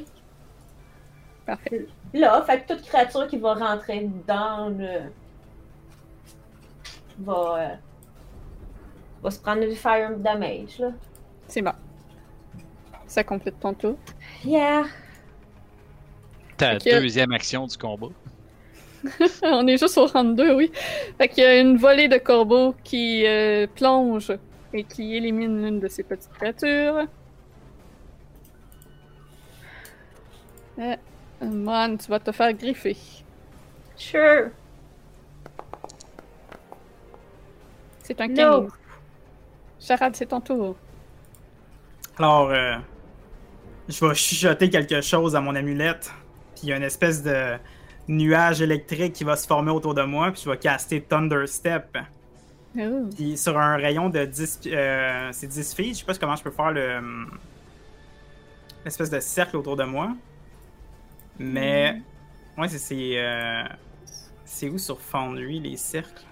Parfait. 1.46 1.88
Là, 2.14 2.42
fait 2.44 2.62
que 2.62 2.74
toute 2.74 2.84
créature 2.86 3.28
qui 3.28 3.38
va 3.38 3.54
rentrer 3.54 4.10
dans 4.28 4.70
le. 4.78 5.12
va. 7.20 7.34
euh, 7.34 7.76
va 9.24 9.32
se 9.32 9.40
prendre 9.40 9.68
du 9.68 9.76
fire 9.76 10.18
damage, 10.18 10.80
là. 10.80 10.92
C'est 11.48 11.62
bon. 11.62 11.74
Ça 13.08 13.24
complète 13.24 13.60
ton 13.60 13.74
tour. 13.74 13.98
Yeah! 14.44 14.84
Ta 16.58 16.78
deuxième 16.78 17.32
action 17.34 17.66
du 17.68 17.78
combat. 17.78 18.08
On 19.44 19.66
est 19.68 19.78
juste 19.78 19.98
au 19.98 20.06
round 20.06 20.38
2, 20.38 20.54
oui. 20.54 20.72
Fait 21.18 21.28
qu'il 21.28 21.44
y 21.44 21.48
a 21.48 21.60
une 21.60 21.78
volée 21.78 22.08
de 22.08 22.18
corbeaux 22.18 22.76
qui 22.84 23.26
euh, 23.26 23.68
plonge 23.76 24.32
et 24.74 24.84
qui 24.84 25.16
élimine 25.16 25.64
l'une 25.64 25.80
de 25.80 25.88
ces 25.88 26.04
petites 26.04 26.32
créatures. 26.34 27.08
Euh, 30.80 30.96
Man, 31.42 31.98
tu 31.98 32.08
vas 32.10 32.20
te 32.20 32.32
faire 32.32 32.54
griffer. 32.54 32.96
Sure! 33.96 34.50
C'est 38.04 38.20
un 38.22 38.28
No. 38.28 38.62
15. 38.64 38.72
Charade, 39.80 40.16
c'est 40.16 40.26
ton 40.28 40.42
tour. 40.42 40.76
Alors, 42.18 42.50
euh, 42.52 42.76
je 43.88 44.06
vais 44.06 44.14
chuchoter 44.14 44.70
quelque 44.70 45.02
chose 45.02 45.36
à 45.36 45.42
mon 45.42 45.56
amulette. 45.56 46.12
Puis 46.56 46.64
il 46.64 46.70
y 46.70 46.74
a 46.74 46.78
une 46.78 46.84
espèce 46.84 47.24
de 47.24 47.58
nuage 48.08 48.62
électrique 48.62 49.14
qui 49.14 49.24
va 49.24 49.36
se 49.36 49.48
former 49.48 49.72
autour 49.72 49.94
de 49.94 50.04
moi. 50.04 50.32
Puis 50.32 50.42
je 50.46 50.50
vais 50.50 50.58
caster 50.58 51.02
Thunder 51.02 51.48
Step. 51.48 51.98
Oh. 52.78 53.10
Puis 53.16 53.38
sur 53.38 53.58
un 53.58 53.76
rayon 53.78 54.10
de 54.10 54.26
10, 54.26 54.58
pi- 54.58 54.76
euh, 54.76 55.30
c'est 55.32 55.48
10 55.48 55.74
feet. 55.74 55.94
Je 55.94 56.00
sais 56.00 56.06
pas 56.06 56.14
comment 56.16 56.36
je 56.36 56.44
peux 56.44 56.52
faire 56.52 56.72
le 56.72 56.98
hum, 56.98 57.38
l'espèce 58.86 59.10
de 59.10 59.20
cercle 59.20 59.58
autour 59.58 59.76
de 59.76 59.84
moi. 59.84 60.12
Mais 61.42 62.02
ouais, 62.58 62.68
c'est 62.68 62.78
c'est 62.78 63.14
euh, 63.18 63.64
c'est 64.46 64.70
où 64.70 64.78
sur 64.78 65.00
Foundry 65.00 65.60
les 65.60 65.78
cercles? 65.78 66.24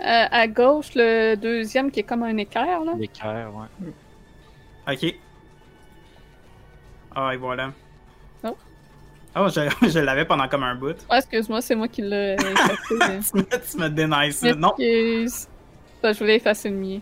Euh, 0.00 0.26
à 0.30 0.48
gauche, 0.48 0.90
le 0.94 1.34
deuxième 1.36 1.90
qui 1.90 2.00
est 2.00 2.04
comme 2.04 2.22
un 2.22 2.36
équerre, 2.36 2.84
là. 2.84 2.94
L'équerre, 2.98 3.50
ouais. 3.54 4.92
Ok. 4.92 5.14
Ah 7.14 7.30
et 7.32 7.36
voilà. 7.36 7.72
Oh. 8.42 8.56
Oh, 9.36 9.46
je, 9.48 9.88
je 9.88 9.98
l'avais 10.00 10.24
pendant 10.24 10.48
comme 10.48 10.64
un 10.64 10.74
bout. 10.74 10.96
Ah, 11.08 11.18
excuse-moi, 11.18 11.60
c'est 11.60 11.74
moi 11.74 11.88
qui 11.88 12.02
l'ai 12.02 12.34
effacé. 12.34 12.76
tu 12.88 13.36
me, 13.38 13.70
tu 13.70 13.78
me 13.78 13.88
dénies 13.88 14.32
ça. 14.32 14.54
Non. 14.54 14.74
Excuse. 14.78 15.48
Ça, 16.02 16.12
je 16.12 16.18
voulais 16.18 16.36
effacer 16.36 16.70
le 16.70 16.76
mien. 16.76 17.00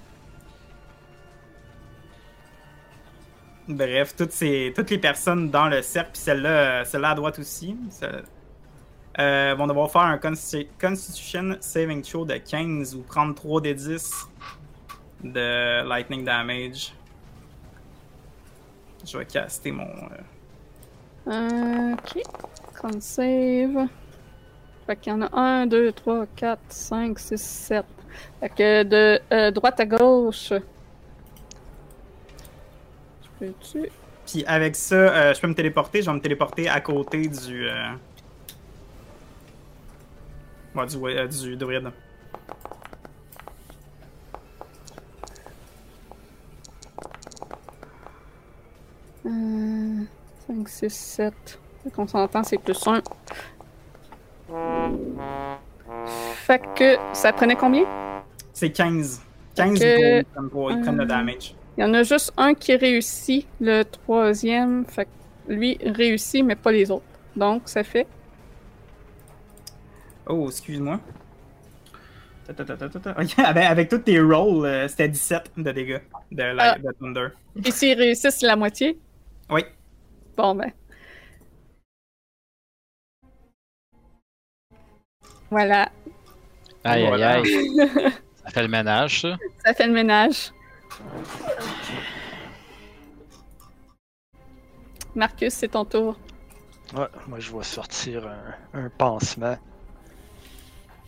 Bref, 3.68 4.14
toutes, 4.16 4.32
ces, 4.32 4.72
toutes 4.74 4.90
les 4.90 4.98
personnes 4.98 5.50
dans 5.50 5.68
le 5.68 5.82
cercle, 5.82 6.10
puis 6.12 6.20
celle-là, 6.22 6.48
euh, 6.80 6.84
celle-là 6.84 7.10
à 7.10 7.14
droite 7.14 7.38
aussi, 7.38 7.76
euh, 9.18 9.54
vont 9.56 9.66
devoir 9.66 9.90
faire 9.90 10.02
un 10.02 10.16
Consti- 10.16 10.66
Constitution 10.80 11.56
Saving 11.60 12.02
Throw 12.02 12.24
de 12.24 12.34
15 12.38 12.94
ou 12.96 13.02
prendre 13.02 13.34
3 13.34 13.60
des 13.60 13.74
10 13.74 14.10
de 15.22 15.86
Lightning 15.88 16.24
Damage. 16.24 16.92
Je 19.06 19.18
vais 19.18 19.26
caster 19.26 19.70
mon. 19.72 19.84
euh, 19.86 21.28
Euh, 21.28 21.92
ok. 21.94 22.22
Con 22.80 23.00
save. 23.00 23.86
Fait 24.86 24.96
qu'il 24.96 25.12
y 25.12 25.14
en 25.14 25.22
a 25.22 25.28
1, 25.38 25.66
2, 25.66 25.92
3, 25.92 26.26
4, 26.34 26.60
5, 26.68 27.16
6, 27.18 27.40
7. 27.40 27.84
Fait 28.40 28.48
que 28.48 28.82
de 28.82 29.20
euh, 29.32 29.50
droite 29.52 29.78
à 29.78 29.86
gauche. 29.86 30.52
Peux-tu? 33.42 33.90
Puis 34.24 34.44
avec 34.46 34.76
ça, 34.76 34.94
euh, 34.94 35.34
je 35.34 35.40
peux 35.40 35.48
me 35.48 35.54
téléporter. 35.54 36.00
Je 36.00 36.06
vais 36.08 36.14
me 36.16 36.20
téléporter 36.20 36.68
à 36.68 36.80
côté 36.80 37.26
du. 37.26 37.66
Euh... 37.68 37.90
ouais, 40.76 40.86
du, 40.86 40.96
euh, 41.04 41.26
du 41.26 41.56
druide. 41.56 41.90
Euh, 49.26 50.04
5, 50.46 50.68
6, 50.68 50.90
7. 50.90 51.34
Fait 51.84 51.90
qu'on 51.90 52.06
s'entend, 52.06 52.42
c'est 52.42 52.58
plus 52.58 52.78
1. 52.86 53.02
Fait 56.34 56.62
que 56.76 56.96
ça 57.12 57.32
prenait 57.32 57.56
combien? 57.56 57.84
C'est 58.52 58.70
15. 58.70 59.20
15 59.54 59.70
Ok. 59.70 59.74
du 59.74 59.80
coup, 59.80 59.84
ils 59.86 60.24
prennent, 60.24 60.50
pas- 60.50 60.70
ils 60.70 60.80
prennent 60.82 60.96
le 60.96 61.06
damage. 61.06 61.54
Il 61.76 61.80
y 61.80 61.84
en 61.84 61.94
a 61.94 62.02
juste 62.02 62.32
un 62.36 62.54
qui 62.54 62.74
réussit, 62.76 63.46
le 63.60 63.82
troisième. 63.84 64.84
Fait 64.86 65.06
que 65.06 65.52
lui 65.52 65.78
réussit, 65.84 66.44
mais 66.44 66.56
pas 66.56 66.70
les 66.72 66.90
autres. 66.90 67.04
Donc, 67.34 67.62
ça 67.68 67.82
fait. 67.82 68.06
Oh, 70.26 70.46
excuse-moi. 70.48 71.00
Avec, 73.38 73.88
tous 73.88 73.98
tes 73.98 74.20
rolls, 74.20 74.66
euh, 74.66 74.86
c'était 74.88 75.08
17 75.08 75.52
de 75.56 75.72
dégâts 75.72 76.00
de, 76.30 76.42
la- 76.42 76.72
Ah. 76.74 76.78
de 76.78 76.92
Thunder. 77.00 77.28
Et 77.64 77.70
s'ils 77.70 77.96
réussissent 77.96 78.42
la 78.42 78.56
moitié? 78.56 78.98
Oui. 79.48 79.62
Bon, 80.36 80.54
ben. 80.54 80.70
Voilà. 85.50 85.90
Aïe, 86.84 87.04
aïe, 87.06 87.22
aïe. 87.22 87.46
Ça 88.44 88.50
fait 88.50 88.62
le 88.62 88.68
ménage, 88.68 89.20
ça. 89.22 89.36
Ça 89.64 89.74
fait 89.74 89.86
le 89.86 89.92
ménage. 89.92 90.50
Marcus, 95.14 95.52
c'est 95.52 95.68
ton 95.68 95.84
tour. 95.84 96.18
Ouais, 96.94 97.06
moi 97.26 97.38
je 97.38 97.54
vais 97.54 97.62
sortir 97.62 98.26
un, 98.74 98.88
pansement. 98.90 99.56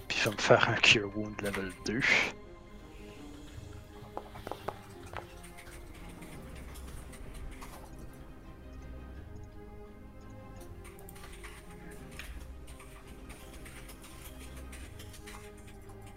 Puis 0.08 0.18
je 0.22 0.28
me 0.28 0.36
faire 0.36 0.68
un 0.68 0.74
Cure 0.74 1.10
Wound 1.16 1.40
level 1.40 1.72
2. 1.86 2.00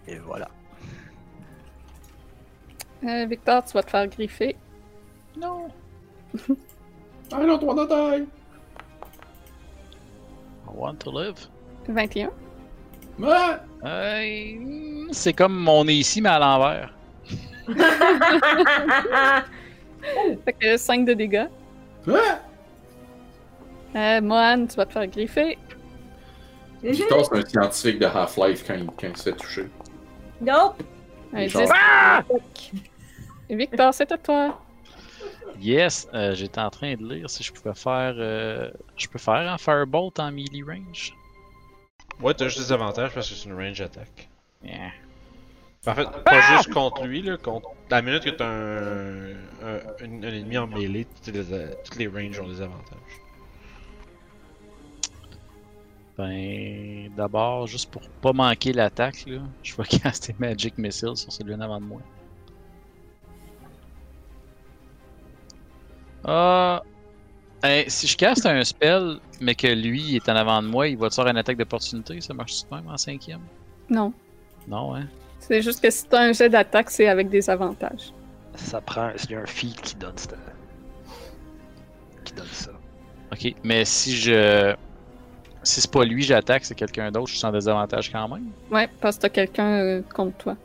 Et 0.06 0.18
voilà. 0.18 0.48
Euh, 3.04 3.26
Victor, 3.26 3.64
tu 3.64 3.72
vas 3.72 3.82
te 3.82 3.90
faire 3.90 4.06
griffer. 4.08 4.56
Non. 5.40 5.68
Non, 7.30 7.58
toi, 7.58 7.86
taille! 7.86 8.22
I 10.66 10.70
want 10.74 10.94
to 11.00 11.10
live. 11.12 11.34
21. 11.86 12.30
Ah! 13.22 13.60
Euh, 13.84 15.06
c'est 15.12 15.34
comme 15.34 15.54
mon 15.54 15.84
nez 15.84 15.96
ici, 15.96 16.22
mais 16.22 16.30
à 16.30 16.38
l'envers. 16.38 16.94
Fait 20.44 20.52
que 20.54 20.76
5 20.78 21.04
de 21.04 21.12
dégâts. 21.12 21.48
Ah! 22.10 22.38
Euh, 23.94 24.20
Mohan, 24.22 24.66
tu 24.66 24.76
vas 24.76 24.86
te 24.86 24.92
faire 24.94 25.06
griffer. 25.06 25.58
Victor, 26.82 27.26
c'est 27.26 27.38
un 27.38 27.44
scientifique 27.46 27.98
de 27.98 28.06
Half-Life 28.06 28.64
quand, 28.66 28.74
il- 28.74 28.86
quand 28.86 29.08
il 29.08 29.16
se 29.18 29.22
fait 29.24 29.36
toucher. 29.36 29.68
Nope! 30.40 30.82
Un 31.32 31.46
Genre- 31.48 31.68
10. 32.54 32.72
Et 33.50 33.56
Victor, 33.56 33.92
c'est 33.94 34.10
à 34.12 34.18
toi. 34.18 34.60
Yes, 35.60 36.08
euh, 36.14 36.34
j'étais 36.34 36.60
en 36.60 36.70
train 36.70 36.94
de 36.94 37.04
lire 37.14 37.28
si 37.28 37.42
je 37.42 37.52
pouvais 37.52 37.74
faire. 37.74 38.14
euh, 38.16 38.70
je 38.96 39.08
peux 39.08 39.18
faire 39.18 39.34
un 39.34 39.58
Firebolt 39.58 40.18
en 40.20 40.30
melee 40.30 40.62
range. 40.62 41.14
Ouais, 42.20 42.34
t'as 42.34 42.46
juste 42.48 42.58
des 42.60 42.72
avantages 42.72 43.12
parce 43.12 43.28
que 43.28 43.34
c'est 43.34 43.48
une 43.48 43.54
range 43.56 43.80
attack. 43.80 44.28
Yeah. 44.62 44.90
En 45.86 45.94
fait, 45.94 46.08
pas 46.24 46.40
juste 46.56 46.72
contre 46.72 47.04
lui, 47.06 47.22
là, 47.22 47.36
contre. 47.36 47.70
La 47.90 48.02
minute 48.02 48.24
que 48.24 48.30
t'as 48.30 48.46
un, 48.46 49.30
un, 49.30 49.34
un- 49.62 50.02
un 50.02 50.22
ennemi 50.22 50.58
en 50.58 50.66
mêlée, 50.66 51.06
toutes 51.24 51.34
les, 51.34 51.44
toutes 51.84 51.96
les 51.96 52.06
ranges 52.08 52.38
ont 52.40 52.48
des 52.48 52.60
avantages. 52.60 52.98
Ben, 56.18 57.12
d'abord, 57.16 57.68
juste 57.68 57.92
pour 57.92 58.02
pas 58.20 58.32
manquer 58.32 58.72
l'attaque, 58.72 59.24
là, 59.26 59.38
je 59.62 59.76
vais 59.76 59.84
caster 60.02 60.34
Magic 60.38 60.76
Missile 60.76 61.16
sur 61.16 61.32
celui 61.32 61.54
en 61.54 61.60
avant 61.60 61.80
de 61.80 61.86
moi. 61.86 62.00
Ah. 66.24 66.82
Hey, 67.62 67.88
si 67.88 68.06
je 68.06 68.16
caste 68.16 68.46
un 68.46 68.62
spell, 68.64 69.18
mais 69.40 69.54
que 69.54 69.68
lui 69.68 70.16
est 70.16 70.28
en 70.28 70.34
avant 70.36 70.60
de 70.62 70.68
moi, 70.68 70.88
il 70.88 70.96
va 70.96 71.08
te 71.08 71.14
faire 71.14 71.26
une 71.28 71.36
attaque 71.36 71.56
d'opportunité, 71.56 72.20
ça 72.20 72.34
marche 72.34 72.62
tout 72.62 72.70
de 72.70 72.76
même 72.76 72.88
en 72.88 72.96
cinquième? 72.96 73.40
Non. 73.88 74.12
Non, 74.66 74.94
hein? 74.96 75.06
C'est 75.38 75.62
juste 75.62 75.80
que 75.80 75.90
si 75.90 76.04
t'as 76.06 76.22
un 76.22 76.32
jet 76.32 76.48
d'attaque, 76.48 76.90
c'est 76.90 77.08
avec 77.08 77.28
des 77.30 77.48
avantages. 77.48 78.12
Ça 78.54 78.80
prend. 78.80 79.12
C'est 79.16 79.34
un 79.34 79.46
feed 79.46 79.80
qui 79.80 79.94
donne 79.94 80.18
ça. 80.18 80.36
Qui 82.24 82.32
donne 82.32 82.46
ça. 82.46 82.72
Ok, 83.32 83.54
mais 83.62 83.84
si 83.84 84.16
je. 84.16 84.74
Si 85.62 85.80
c'est 85.80 85.90
pas 85.90 86.04
lui, 86.04 86.22
j'attaque, 86.22 86.64
c'est 86.64 86.74
quelqu'un 86.74 87.10
d'autre, 87.10 87.26
je 87.26 87.32
suis 87.32 87.40
sans 87.40 87.50
désavantage 87.52 88.10
quand 88.12 88.28
même. 88.28 88.46
Ouais, 88.70 88.88
parce 89.00 89.16
que 89.16 89.22
t'as 89.22 89.28
quelqu'un 89.28 89.72
euh, 89.80 90.02
contre 90.14 90.36
toi. 90.38 90.56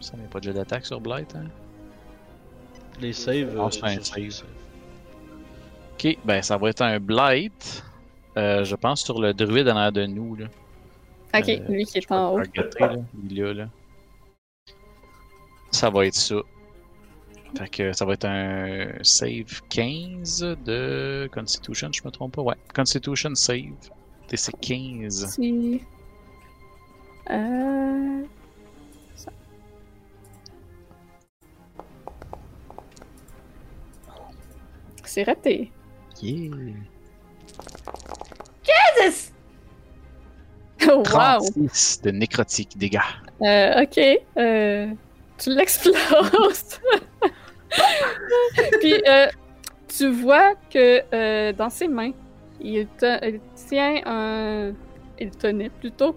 Ça 0.00 0.16
n'est 0.16 0.24
pas 0.28 0.38
de 0.38 0.44
jet 0.44 0.52
d'attaque 0.52 0.86
sur 0.86 1.00
Blight, 1.00 1.34
hein? 1.36 1.44
Les 3.00 3.12
saves. 3.12 3.56
Euh, 3.58 3.70
c'est 3.70 3.84
un 3.84 3.94
les 4.16 4.30
save. 4.30 4.46
Ok, 5.94 6.16
ben 6.24 6.42
ça 6.42 6.56
va 6.56 6.70
être 6.70 6.82
un 6.82 6.98
Blight. 7.00 7.82
Euh, 8.36 8.64
je 8.64 8.74
pense 8.76 9.02
sur 9.02 9.20
le 9.20 9.32
druide 9.34 9.68
en 9.68 9.76
arrière 9.76 9.92
de 9.92 10.06
nous, 10.06 10.36
là. 10.36 10.46
Ok, 11.34 11.48
Euh, 11.48 11.58
lui 11.68 11.84
qui 11.84 11.98
est 11.98 12.12
en 12.12 12.32
haut. 12.34 12.38
là. 12.38 12.44
Il 13.24 13.38
est 13.38 13.42
là, 13.42 13.52
là. 13.54 13.68
Ça 15.70 15.90
va 15.90 16.06
être 16.06 16.14
ça. 16.14 16.36
Fait 17.56 17.68
que 17.68 17.92
ça 17.92 18.04
va 18.04 18.12
être 18.14 18.26
un 18.26 18.92
save 19.02 19.62
15 19.70 20.56
de 20.64 21.28
Constitution, 21.32 21.90
je 21.92 22.02
me 22.04 22.10
trompe 22.10 22.34
pas. 22.34 22.42
Ouais, 22.42 22.56
Constitution 22.74 23.34
save. 23.34 23.72
DC 24.28 24.50
15. 24.60 25.26
Si. 25.30 25.82
Euh... 27.30 28.22
ça. 29.14 29.30
C'est 35.04 35.22
raté. 35.22 35.72
Yeah. 36.20 36.50
Jesus! 38.64 39.32
Oh, 40.90 40.98
wow! 40.98 41.40
36 41.40 42.02
de 42.02 42.10
nécrotique 42.10 42.76
dégâts. 42.76 42.98
Euh, 43.42 43.82
ok. 43.82 43.98
Euh, 44.36 44.88
tu 45.38 45.50
l'exploses. 45.50 46.80
Puis, 48.80 48.94
euh, 49.08 49.26
tu 49.88 50.08
vois 50.10 50.54
que 50.70 51.02
euh, 51.14 51.52
dans 51.52 51.70
ses 51.70 51.88
mains, 51.88 52.12
il, 52.60 52.86
te- 52.98 53.26
il 53.26 53.40
tient 53.54 54.00
un. 54.06 54.72
Il 55.20 55.30
tenait 55.30 55.70
plutôt. 55.70 56.16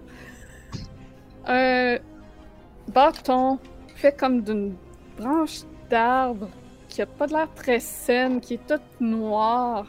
Un 1.46 1.96
bâton 2.88 3.58
fait 3.96 4.16
comme 4.16 4.42
d'une 4.42 4.74
branche 5.18 5.60
d'arbre 5.90 6.48
qui 6.88 7.02
a 7.02 7.06
pas 7.06 7.26
de 7.26 7.32
l'air 7.32 7.48
très 7.54 7.80
saine, 7.80 8.40
qui 8.40 8.54
est 8.54 8.66
toute 8.68 8.82
noire. 9.00 9.86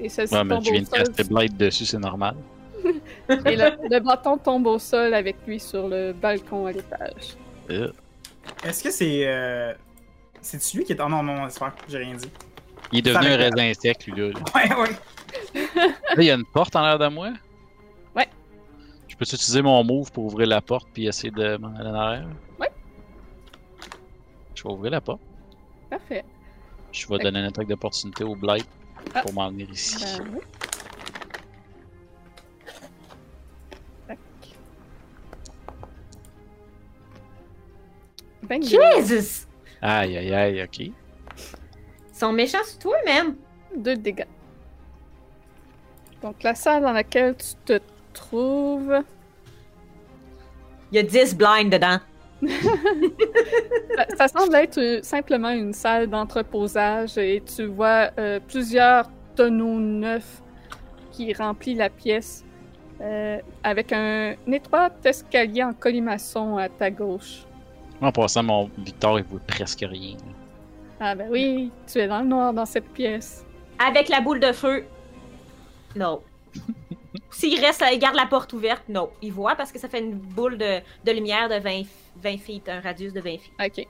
Et 0.00 0.08
celle-ci 0.08 0.34
Ouais, 0.34 0.44
mais 0.44 0.56
je 0.62 0.70
viens 0.70 0.82
de 0.82 0.88
caster 0.88 1.24
Blight 1.24 1.56
dessus, 1.56 1.84
c'est 1.84 1.98
normal. 1.98 2.36
Et 2.84 3.56
le, 3.56 3.88
le 3.90 4.00
bâton 4.00 4.36
tombe 4.38 4.66
au 4.66 4.78
sol 4.78 5.14
avec 5.14 5.36
lui 5.46 5.58
sur 5.60 5.88
le 5.88 6.12
balcon 6.12 6.66
à 6.66 6.72
l'étage. 6.72 7.36
Euh, 7.70 7.90
Est-ce 8.64 8.82
que 8.84 8.90
c'est. 8.90 9.22
Euh... 9.26 9.72
C'est 10.44 10.74
lui 10.74 10.84
qui 10.84 10.92
est. 10.92 11.00
Oh 11.00 11.08
non, 11.08 11.22
non, 11.22 11.48
c'est 11.48 11.58
pas. 11.58 11.74
J'ai 11.88 11.98
rien 11.98 12.14
dit. 12.14 12.30
Il 12.92 12.98
est 12.98 13.02
devenu 13.02 13.28
un 13.28 13.36
raisin 13.36 13.72
sec, 13.80 14.06
lui, 14.06 14.14
là. 14.32 14.38
Ouais, 14.54 14.74
ouais. 14.76 14.90
Là, 15.74 16.18
il 16.18 16.24
y 16.24 16.30
a 16.30 16.34
une 16.34 16.44
porte 16.44 16.76
en 16.76 16.82
l'air 16.82 16.98
de 16.98 17.08
moi. 17.08 17.30
Ouais. 18.14 18.28
Je 19.08 19.16
peux 19.16 19.24
utiliser 19.24 19.62
mon 19.62 19.82
move 19.82 20.12
pour 20.12 20.26
ouvrir 20.26 20.46
la 20.48 20.60
porte 20.60 20.86
puis 20.92 21.06
essayer 21.06 21.30
de 21.30 21.56
m'en 21.56 21.74
aller 21.74 21.88
en 21.88 21.94
arrière? 21.94 22.28
Ouais. 22.60 22.70
Je 24.54 24.62
vais 24.62 24.68
ouvrir 24.70 24.90
la 24.92 25.00
porte. 25.00 25.20
Parfait. 25.88 26.24
Je 26.92 27.08
vais 27.08 27.18
donner 27.18 27.38
une 27.40 27.46
attaque 27.46 27.66
d'opportunité 27.66 28.22
au 28.22 28.36
Blight 28.36 28.68
Ah. 29.14 29.22
pour 29.22 29.32
m'en 29.32 29.48
venir 29.50 29.68
ici. 29.70 30.04
Ben 30.18 30.28
oui. 30.34 30.40
Tac. 34.06 34.18
22. 38.42 38.66
Jesus! 38.68 39.46
Aïe, 39.86 40.16
aïe, 40.16 40.34
aïe, 40.34 40.62
ok. 40.62 40.78
Ils 40.78 40.92
sont 42.10 42.32
méchants 42.32 42.64
sur 42.64 42.78
toi, 42.78 42.96
même. 43.04 43.36
Deux 43.76 43.96
dégâts. 43.96 44.24
Donc, 46.22 46.42
la 46.42 46.54
salle 46.54 46.82
dans 46.82 46.92
laquelle 46.92 47.36
tu 47.36 47.54
te 47.66 47.78
trouves, 48.14 49.02
Il 50.90 50.96
y 50.96 50.98
a 51.00 51.02
10 51.02 51.36
blinds 51.36 51.68
dedans. 51.68 51.98
ça, 53.96 54.06
ça 54.16 54.28
semble 54.28 54.54
être 54.54 55.00
simplement 55.02 55.50
une 55.50 55.74
salle 55.74 56.08
d'entreposage 56.08 57.18
et 57.18 57.42
tu 57.42 57.66
vois 57.66 58.10
euh, 58.18 58.40
plusieurs 58.40 59.10
tonneaux 59.36 59.80
neufs 59.80 60.40
qui 61.12 61.34
remplissent 61.34 61.78
la 61.78 61.90
pièce 61.90 62.42
euh, 63.02 63.38
avec 63.62 63.92
un 63.92 64.34
étroit 64.50 64.88
escalier 65.04 65.62
en 65.62 65.74
colimaçon 65.74 66.56
à 66.56 66.70
ta 66.70 66.90
gauche. 66.90 67.44
En 68.04 68.12
passant, 68.12 68.42
mon 68.42 68.70
Victor, 68.76 69.18
il 69.18 69.24
voit 69.24 69.40
presque 69.46 69.80
rien. 69.88 70.16
Ah 71.00 71.14
ben 71.14 71.26
oui, 71.30 71.70
tu 71.90 71.98
es 71.98 72.06
dans 72.06 72.20
le 72.20 72.26
noir 72.26 72.52
dans 72.52 72.66
cette 72.66 72.88
pièce. 72.92 73.44
Avec 73.78 74.10
la 74.10 74.20
boule 74.20 74.40
de 74.40 74.52
feu. 74.52 74.84
Non. 75.96 76.20
S'il 77.30 77.58
reste, 77.64 77.82
il 77.90 77.98
garde 77.98 78.14
la 78.16 78.26
porte 78.26 78.52
ouverte, 78.52 78.84
non. 78.90 79.08
Il 79.22 79.32
voit 79.32 79.56
parce 79.56 79.72
que 79.72 79.78
ça 79.78 79.88
fait 79.88 80.00
une 80.00 80.12
boule 80.12 80.58
de, 80.58 80.80
de 81.04 81.12
lumière 81.12 81.48
de 81.48 81.54
20, 81.58 81.82
20 82.22 82.36
feet, 82.38 82.68
un 82.68 82.80
radius 82.80 83.14
de 83.14 83.20
20 83.20 83.30
feet. 83.38 83.52
Ok. 83.64 83.86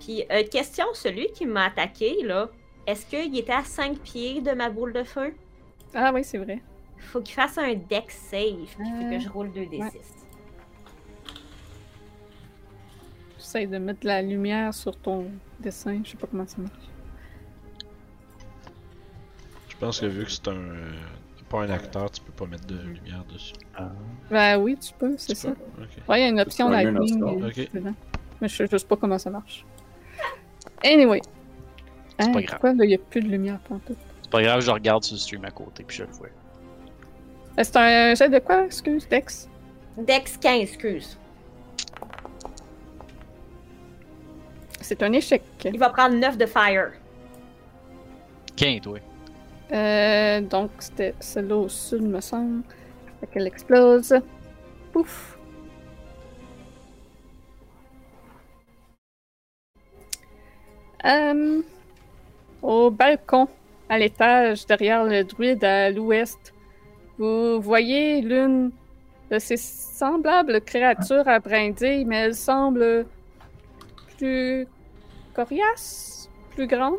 Puis, 0.00 0.24
euh, 0.32 0.42
question, 0.50 0.86
celui 0.92 1.28
qui 1.32 1.46
m'a 1.46 1.66
attaqué, 1.66 2.16
là, 2.24 2.48
est-ce 2.86 3.06
qu'il 3.06 3.38
était 3.38 3.52
à 3.52 3.62
5 3.62 3.98
pieds 3.98 4.40
de 4.40 4.50
ma 4.52 4.70
boule 4.70 4.92
de 4.92 5.04
feu? 5.04 5.34
Ah 5.94 6.10
oui, 6.12 6.24
c'est 6.24 6.38
vrai. 6.38 6.60
Faut 6.98 7.20
qu'il 7.20 7.34
fasse 7.34 7.58
un 7.58 7.74
deck 7.74 8.06
il 8.32 8.66
faut 8.66 8.82
Euh, 8.82 9.10
que 9.10 9.18
je 9.20 9.28
roule 9.28 9.48
2d6. 9.50 9.78
ouais. 9.80 9.90
De 13.54 13.78
mettre 13.78 14.00
de 14.00 14.08
la 14.08 14.20
lumière 14.20 14.74
sur 14.74 14.96
ton 14.96 15.26
dessin. 15.60 16.00
Je 16.04 16.10
sais 16.10 16.16
pas 16.16 16.26
comment 16.28 16.44
ça 16.46 16.56
marche. 16.58 16.72
Je 19.68 19.76
pense 19.76 20.00
que 20.00 20.06
vu 20.06 20.24
que 20.24 20.30
c'est 20.30 20.48
un. 20.48 20.52
euh, 20.54 20.92
pas 21.48 21.60
un 21.62 21.70
acteur, 21.70 22.10
tu 22.10 22.20
peux 22.22 22.32
pas 22.32 22.46
mettre 22.46 22.66
de 22.66 22.74
lumière 22.76 23.24
dessus. 23.32 23.54
Ben 24.30 24.58
oui, 24.58 24.76
tu 24.76 24.92
peux, 24.94 25.14
c'est 25.18 25.34
ça. 25.36 25.50
peux? 25.50 25.82
Ouais, 26.12 26.20
il 26.20 26.22
y 26.22 26.26
a 26.26 26.28
une 26.30 26.40
option 26.40 26.68
lighting. 26.68 27.22
Oscar. 27.22 27.46
Ok. 27.48 27.68
dedans. 27.74 27.94
Mais 28.40 28.48
je 28.48 28.56
sais 28.56 28.66
juste 28.66 28.88
pas 28.88 28.96
comment 28.96 29.18
ça 29.18 29.30
marche. 29.30 29.64
Anyway. 30.82 31.20
C'est 32.18 32.26
Hein, 32.28 32.32
pas 32.32 32.42
grave. 32.42 32.58
Pourquoi 32.60 32.70
il 32.84 32.88
n'y 32.88 32.94
a 32.94 32.98
plus 32.98 33.20
de 33.20 33.28
lumière 33.28 33.58
pantoute? 33.60 33.96
C'est 34.22 34.30
pas 34.30 34.42
grave, 34.42 34.60
je 34.62 34.70
regarde 34.70 35.04
sur 35.04 35.14
le 35.14 35.20
stream 35.20 35.44
à 35.44 35.50
côté 35.50 35.84
puis 35.84 35.96
je 35.98 36.02
le 36.04 36.10
vois. 36.10 36.26
Euh, 36.26 37.62
C'est 37.62 37.76
un 37.76 38.14
jet 38.14 38.28
de 38.28 38.38
quoi, 38.40 38.64
excuse, 38.64 39.08
Dex? 39.08 39.48
Dex 39.98 40.36
15, 40.38 40.60
excuse. 40.62 41.18
C'est 44.84 45.02
un 45.02 45.14
échec. 45.14 45.42
Il 45.64 45.78
va 45.78 45.88
prendre 45.88 46.14
9 46.14 46.36
de 46.36 46.44
fire. 46.44 46.92
15, 48.54 48.80
toi. 48.82 48.98
Euh, 49.72 50.42
donc, 50.42 50.72
c'était 50.78 51.14
celle-là 51.20 51.56
au 51.56 51.68
sud, 51.70 52.02
me 52.02 52.20
semble. 52.20 52.62
Fait 53.18 53.26
qu'elle 53.28 53.46
explose. 53.46 54.14
Pouf! 54.92 55.38
Euh, 61.06 61.62
au 62.60 62.90
balcon, 62.90 63.48
à 63.88 63.98
l'étage, 63.98 64.66
derrière 64.66 65.04
le 65.04 65.24
druide 65.24 65.64
à 65.64 65.90
l'ouest, 65.90 66.52
vous 67.16 67.58
voyez 67.58 68.20
l'une 68.20 68.70
de 69.30 69.38
ces 69.38 69.56
semblables 69.56 70.60
créatures 70.60 71.26
à 71.26 71.38
brindilles, 71.38 72.04
mais 72.04 72.16
elle 72.16 72.34
semble 72.34 73.06
plus 74.18 74.68
coriace, 75.34 76.28
plus 76.50 76.66
grande. 76.66 76.98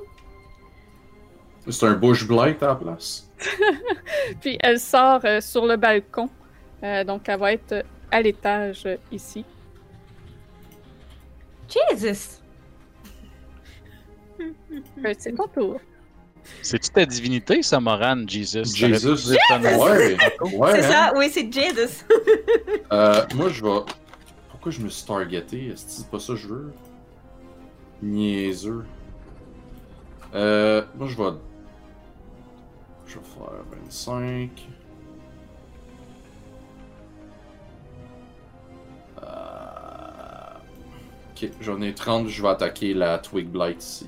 C'est 1.68 1.86
un 1.88 1.94
bush 1.94 2.28
blight 2.28 2.62
à 2.62 2.68
la 2.68 2.76
place. 2.76 3.28
Puis 4.42 4.58
elle 4.62 4.80
sort 4.80 5.22
euh, 5.26 5.42
sur 5.42 5.66
le 5.66 5.78
balcon. 5.78 6.30
Euh, 6.84 7.04
donc 7.04 7.28
elle 7.28 7.40
va 7.40 7.54
être 7.54 7.72
euh, 7.72 7.84
à 8.12 8.22
l'étage 8.22 8.84
euh, 8.86 8.98
ici. 9.12 9.44
Jesus! 11.68 12.42
Euh, 14.40 15.14
c'est 15.18 15.34
ton 15.34 15.48
tour. 15.48 15.80
C'est-tu 16.62 16.90
ta 16.90 17.06
divinité, 17.06 17.64
ça, 17.64 17.80
Moran, 17.80 18.24
Jesus? 18.28 18.66
Jesus. 18.76 19.36
Nom. 19.50 19.84
Ouais, 19.84 20.18
ouais. 20.42 20.72
C'est 20.74 20.86
hein? 20.86 20.92
ça, 20.92 21.14
oui, 21.16 21.30
c'est 21.32 21.52
Jesus. 21.52 22.04
Euh, 22.92 23.26
moi, 23.34 23.50
je 23.50 23.64
vais. 23.64 23.80
Pourquoi 24.52 24.72
je 24.72 24.80
me 24.80 24.90
suis 24.90 25.06
targeté 25.06 25.74
c'est 25.76 26.08
pas 26.08 26.20
ça 26.20 26.34
que 26.34 26.40
je 26.40 26.48
veux? 26.48 26.74
Niaiseux. 28.02 28.86
Euh, 30.34 30.84
moi, 30.96 31.08
je 31.08 31.16
vais. 31.18 31.38
Je 33.08 33.18
vais 33.20 33.26
faire 33.26 33.64
25. 33.86 34.68
Euh, 39.22 39.22
Ok, 41.32 41.50
j'en 41.60 41.82
ai 41.82 41.94
30, 41.94 42.28
je 42.28 42.42
vais 42.42 42.48
attaquer 42.48 42.94
la 42.94 43.20
Twig 43.20 43.48
Blight 43.50 43.84
ici. 43.84 44.08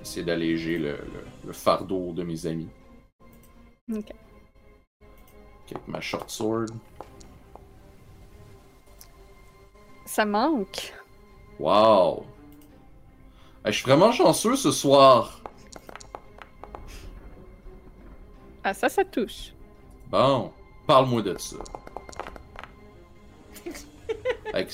Essayer 0.00 0.24
d'alléger 0.26 0.78
le, 0.78 0.92
le- 0.92 1.24
le 1.46 1.52
fardeau 1.52 2.12
de 2.12 2.24
mes 2.24 2.46
amis. 2.46 2.68
Ok. 3.92 4.10
Ok, 5.70 5.78
ma 5.86 6.00
short 6.00 6.28
sword. 6.28 6.66
Ça 10.06 10.24
manque. 10.24 10.92
Wow! 11.58 12.24
Hey, 13.64 13.72
je 13.72 13.78
suis 13.78 13.84
vraiment 13.86 14.10
chanceux 14.12 14.56
ce 14.56 14.70
soir. 14.72 15.40
Ah, 18.64 18.74
ça, 18.74 18.88
ça 18.88 19.04
touche. 19.04 19.52
Bon, 20.10 20.52
parle-moi 20.86 21.22
de 21.22 21.36
ça. 21.38 21.56
Avec- 24.52 24.72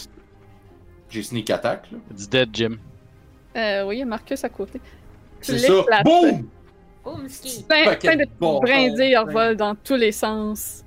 J'ai 1.10 1.23
sneak 1.23 1.50
attack, 1.50 1.90
là. 1.90 1.98
It's 2.10 2.28
dead, 2.28 2.50
Jim. 2.52 2.78
Euh, 3.57 3.84
oui, 3.84 3.97
il 3.97 3.98
y 4.00 4.02
a 4.02 4.07
Marcus 4.07 4.42
à 4.44 4.48
côté. 4.48 4.81
C'est 5.40 5.58
ça. 5.58 5.73
Boum! 6.05 6.48
Boum, 7.05 7.28
ski. 7.28 7.65
Plein, 7.68 8.16
de 8.16 8.26
brindilles 8.39 9.12
plein. 9.12 9.24
volent 9.24 9.55
dans 9.55 9.74
tous 9.74 9.94
les 9.97 10.12
sens. 10.12 10.84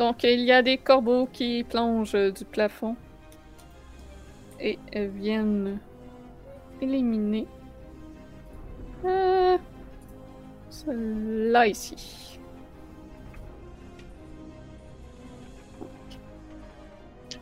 Donc, 0.00 0.24
il 0.24 0.40
y 0.40 0.50
a 0.50 0.62
des 0.62 0.78
corbeaux 0.78 1.28
qui 1.30 1.62
plongent 1.62 2.14
euh, 2.14 2.32
du 2.32 2.46
plafond 2.46 2.96
et 4.58 4.78
euh, 4.96 5.10
viennent 5.14 5.78
éliminer 6.80 7.46
euh, 9.04 9.58
celui-là 10.70 11.66
ici. 11.66 12.38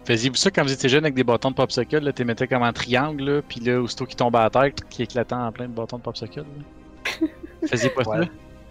Faisiez-vous 0.04 0.34
ça 0.34 0.50
quand 0.50 0.64
vous 0.64 0.72
étiez 0.72 0.88
jeune 0.88 1.04
avec 1.04 1.14
des 1.14 1.22
bâtons 1.22 1.50
de 1.50 1.54
popsicle? 1.54 2.00
Là, 2.00 2.12
t'es 2.12 2.24
mettais 2.24 2.48
comme 2.48 2.64
en 2.64 2.72
triangle, 2.72 3.22
là, 3.22 3.42
puis 3.42 3.60
là, 3.60 3.80
aussitôt 3.80 4.04
qu'il 4.04 4.16
tombait 4.16 4.38
à 4.38 4.50
terre, 4.50 4.74
qui 4.90 5.04
éclatait 5.04 5.34
en 5.34 5.52
plein 5.52 5.68
de 5.68 5.74
bâtons 5.74 5.98
de 5.98 6.02
popsicle? 6.02 6.40
Là? 6.40 7.28
Faisiez 7.68 7.90
pas 7.90 8.02
Ouais. 8.02 8.26
ça? 8.26 8.30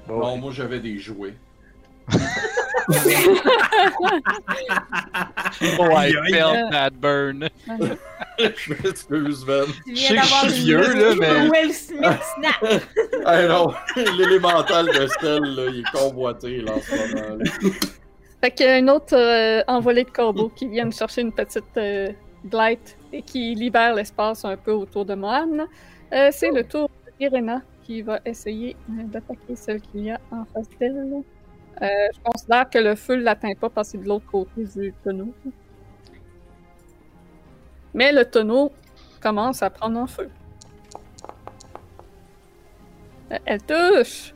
Non, 0.10 0.36
moi 0.36 0.52
j'avais 0.52 0.82
des 0.82 0.98
jouets. 0.98 1.36
Oh, 5.80 5.92
I 5.92 6.12
felt 6.32 6.72
that 6.72 6.92
burn. 7.02 7.50
je 8.40 8.74
m'excuse, 8.74 9.46
Je 9.46 9.96
sais 9.96 10.14
viens 10.14 10.22
que 10.22 10.28
je 10.28 10.32
d'avoir 10.32 10.50
suis 10.50 10.64
vieux, 10.64 10.94
là, 10.94 11.16
mais- 11.20 11.50
Will 11.50 11.74
Smith 11.74 12.20
snap. 12.36 12.82
Hey 13.28 13.48
non, 13.48 13.74
l'élémental 13.96 14.86
de 14.88 15.08
Stell, 15.08 15.44
là, 15.44 15.64
il 15.70 15.80
est 15.80 15.92
convoité 15.92 16.62
là, 16.62 16.74
en 16.76 16.82
ce 16.82 17.16
moment. 17.16 17.36
là. 17.38 17.46
Fait 18.42 18.52
qu'il 18.52 18.66
y 18.68 18.70
a 18.70 18.78
une 18.78 18.90
autre 18.90 19.16
euh, 19.18 19.64
envolée 19.68 20.04
de 20.04 20.12
corbeaux 20.12 20.50
qui 20.50 20.68
viennent 20.68 20.94
chercher 20.94 21.22
une 21.22 21.32
petite 21.34 21.64
euh, 21.78 22.10
blight 22.44 22.96
et 23.12 23.22
qui 23.24 23.56
libère 23.56 23.96
l'espace 23.96 24.46
un 24.46 24.56
peu 24.56 24.72
autour 24.72 25.06
de 25.06 25.16
Mohan. 25.16 25.68
Euh, 26.14 26.30
C'est 26.32 26.52
le 26.52 26.64
tour 26.64 26.90
d'Irena 27.20 27.62
qui 27.84 28.02
va 28.04 28.20
essayer 28.26 28.76
euh, 28.92 29.04
d'attaquer 29.06 29.56
celle 29.56 29.82
qu'il 29.82 30.04
y 30.06 30.12
a 30.12 30.20
en 30.32 30.46
face 30.54 30.68
d'elle. 30.80 31.24
Euh, 31.82 31.86
je 32.14 32.20
considère 32.24 32.70
que 32.70 32.80
le 32.80 32.96
feu 32.96 33.16
ne 33.16 33.22
l'atteint 33.22 33.54
pas 33.54 33.70
parce 33.70 33.90
que 33.90 33.92
c'est 33.98 34.04
de 34.04 34.08
l'autre 34.08 34.26
côté 34.26 34.64
du 34.64 34.94
tonneau. 35.04 35.34
Mais 37.94 38.12
le 38.12 38.26
tonneau 38.26 38.72
commence 39.22 39.62
à 39.62 39.70
prendre 39.70 40.00
en 40.00 40.08
feu. 40.08 40.30
Euh, 43.32 43.38
elle 43.46 43.62
touche! 43.62 44.34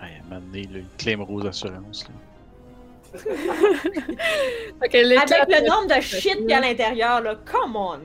Hey, 0.00 0.20
donné, 0.30 0.62
là, 0.64 0.80
il 0.80 0.86
claim 0.98 1.22
Rose 1.22 1.46
Assurance. 1.46 2.06
Là. 2.08 2.14
Avec 4.80 4.92
le 4.92 5.68
nombre 5.68 5.94
de 5.96 6.00
shit 6.02 6.36
qu'il 6.36 6.50
y 6.50 6.52
a 6.52 6.58
à 6.58 6.60
l'intérieur, 6.60 7.22
là, 7.22 7.36
come 7.50 7.76
on. 7.76 8.00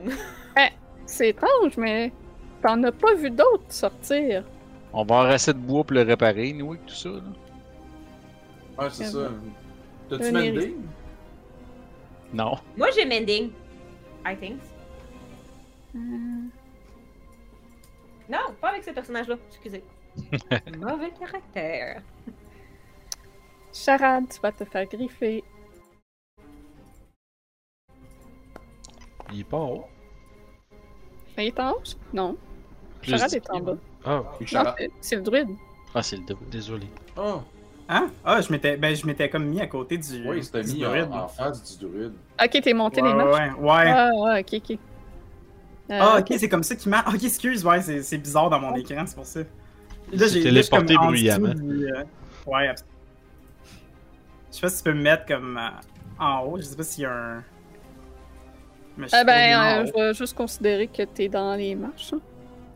C'est 1.04 1.30
étrange, 1.30 1.76
mais 1.76 2.10
t'en 2.62 2.82
as 2.84 2.92
pas 2.92 3.14
vu 3.14 3.28
d'autres 3.28 3.64
sortir. 3.68 4.44
On 4.94 5.04
va 5.04 5.16
avoir 5.18 5.26
assez 5.26 5.52
de 5.52 5.58
bois 5.58 5.84
pour 5.84 5.94
le 5.94 6.02
réparer, 6.02 6.54
nous, 6.54 6.70
avec 6.70 6.86
tout 6.86 6.94
ça. 6.94 7.10
Là. 7.10 7.20
Ouais, 8.78 8.90
c'est 8.90 9.04
ça. 9.06 9.30
T'as-tu 10.08 10.32
mendé? 10.32 10.76
Non. 12.32 12.54
Moi, 12.76 12.88
j'ai 12.94 13.04
mending. 13.04 13.50
I 14.26 14.36
think. 14.36 14.60
Euh, 15.94 15.98
Non, 18.28 18.38
pas 18.60 18.70
avec 18.70 18.84
ce 18.84 18.90
personnage-là. 18.90 19.36
Excusez. 19.48 19.84
Mauvais 20.78 21.10
caractère. 21.18 22.02
Charade, 23.72 24.24
tu 24.32 24.40
vas 24.40 24.52
te 24.52 24.64
faire 24.64 24.86
griffer. 24.86 25.42
Il 29.32 29.40
est 29.40 29.44
pas 29.44 29.56
en 29.58 29.70
haut? 29.70 29.84
Mais 31.36 31.46
il 31.46 31.48
est 31.48 31.60
en 31.60 31.72
haut? 31.72 31.82
Non. 32.12 32.36
Plus 33.00 33.10
Charade 33.12 33.34
est 33.34 33.50
en 33.50 33.60
bas. 33.60 33.76
Ah, 34.04 34.22
Charade. 34.44 34.74
c'est- 34.78 34.90
c'est 35.00 35.16
le 35.16 35.22
druide. 35.22 35.48
Ah, 35.94 36.02
c'est 36.02 36.16
le 36.16 36.24
double. 36.24 36.48
désolé. 36.50 36.86
Oh, 37.16 37.40
Hein? 37.88 38.10
Ah, 38.24 38.40
je 38.40 38.50
m'étais 38.52 38.76
ben, 38.76 38.94
je 38.94 39.06
m'étais 39.06 39.28
comme 39.28 39.44
mis 39.46 39.60
à 39.60 39.66
côté 39.66 39.98
du. 39.98 40.28
oui, 40.28 40.42
c'était 40.42 40.62
mis 40.62 40.78
druide. 40.80 41.08
en, 41.12 41.24
en 41.24 41.28
face 41.28 41.62
du 41.78 41.84
druide. 41.86 42.12
Ok, 42.42 42.60
t'es 42.62 42.72
monté 42.72 43.02
Ouais, 43.02 43.08
les 43.08 43.14
marches? 43.14 43.36
ouais, 43.60 43.68
ouais. 43.70 43.94
Ah, 43.94 44.10
ouais, 44.14 44.40
ok, 44.40 44.60
ok. 44.70 44.70
Euh, 45.90 45.98
Ah, 46.00 46.18
ok, 46.20 46.26
c'est 46.38 46.48
comme 46.48 46.62
ça 46.62 46.76
qu'il 46.76 46.90
marche. 46.90 47.14
Ok, 47.14 47.22
excuse, 47.24 47.64
ouais, 47.66 47.82
c'est 47.82 48.02
c'est 48.02 48.18
bizarre 48.18 48.48
dans 48.50 48.60
mon 48.60 48.74
écran, 48.76 49.04
c'est 49.06 49.14
pour 49.16 49.26
ça. 49.26 49.40
Là, 49.40 49.46
j'ai 50.12 50.26
comme 50.28 50.42
téléporté 50.42 50.96
en 50.96 51.06
bruyamment. 51.06 51.54
du, 51.54 51.86
euh, 51.86 52.04
Ouais, 52.46 52.68
abs- 52.68 52.84
Je 54.50 54.56
sais 54.56 54.60
pas 54.62 54.68
si 54.68 54.78
tu 54.78 54.84
peux 54.84 54.94
me 54.96 55.02
mettre 55.02 55.26
comme 55.26 55.56
euh, 55.58 55.68
en 56.18 56.40
haut, 56.44 56.56
je 56.58 56.62
sais 56.62 56.76
pas 56.76 56.82
s'il 56.82 57.02
y 57.02 57.06
a 57.06 57.12
un. 57.14 57.44
Mais 58.96 59.08
je 59.08 59.12
Ah 59.16 59.24
ben, 59.24 59.82
euh, 59.82 59.86
je 59.86 59.92
vais 59.92 60.14
juste 60.14 60.34
considérer 60.34 60.86
que 60.86 61.02
t'es 61.02 61.28
dans 61.28 61.54
les 61.56 61.74
marches. 61.74 62.12
hein. 62.14 62.20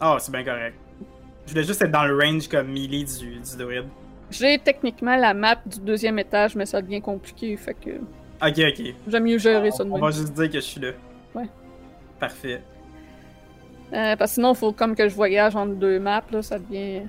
Ah, 0.01 0.17
c'est 0.19 0.33
bien 0.33 0.45
correct. 0.45 0.77
Je 1.47 1.53
voulais 1.53 1.65
juste 1.65 1.81
être 1.83 1.93
dans 1.93 2.05
le 2.05 2.17
range 2.19 2.49
comme 2.49 2.69
melee 2.69 3.05
du, 3.05 3.37
du 3.39 3.57
druide. 3.57 3.85
J'ai 4.31 4.59
techniquement 4.59 5.17
la 5.17 5.35
map 5.35 5.57
du 5.67 5.81
deuxième 5.81 6.19
étage, 6.19 6.57
mais 6.57 6.67
ça 6.67 6.83
devient 6.83 7.01
compliqué, 7.01 7.57
fait 7.57 7.75
que 7.75 7.91
Ok, 8.43 8.59
ok. 8.59 8.95
j'aime 9.09 9.25
mieux 9.25 9.39
gérer 9.39 9.71
ça 9.71 9.85
de 9.85 9.91
On 9.91 9.95
même. 9.95 10.03
va 10.03 10.11
juste 10.11 10.33
dire 10.35 10.49
que 10.49 10.55
je 10.57 10.61
suis 10.65 10.81
là. 10.81 10.91
Ouais. 11.35 11.49
Parfait. 12.19 12.61
Euh, 13.93 14.17
parce 14.17 14.33
que 14.33 14.35
sinon, 14.35 14.53
il 14.53 14.57
faut 14.57 14.73
comme 14.73 14.97
que 14.97 15.09
je 15.09 15.15
voyage 15.15 15.55
entre 15.55 15.75
deux 15.75 16.01
maps, 16.01 16.25
là, 16.33 16.43
ça 16.43 16.59
devient 16.59 17.03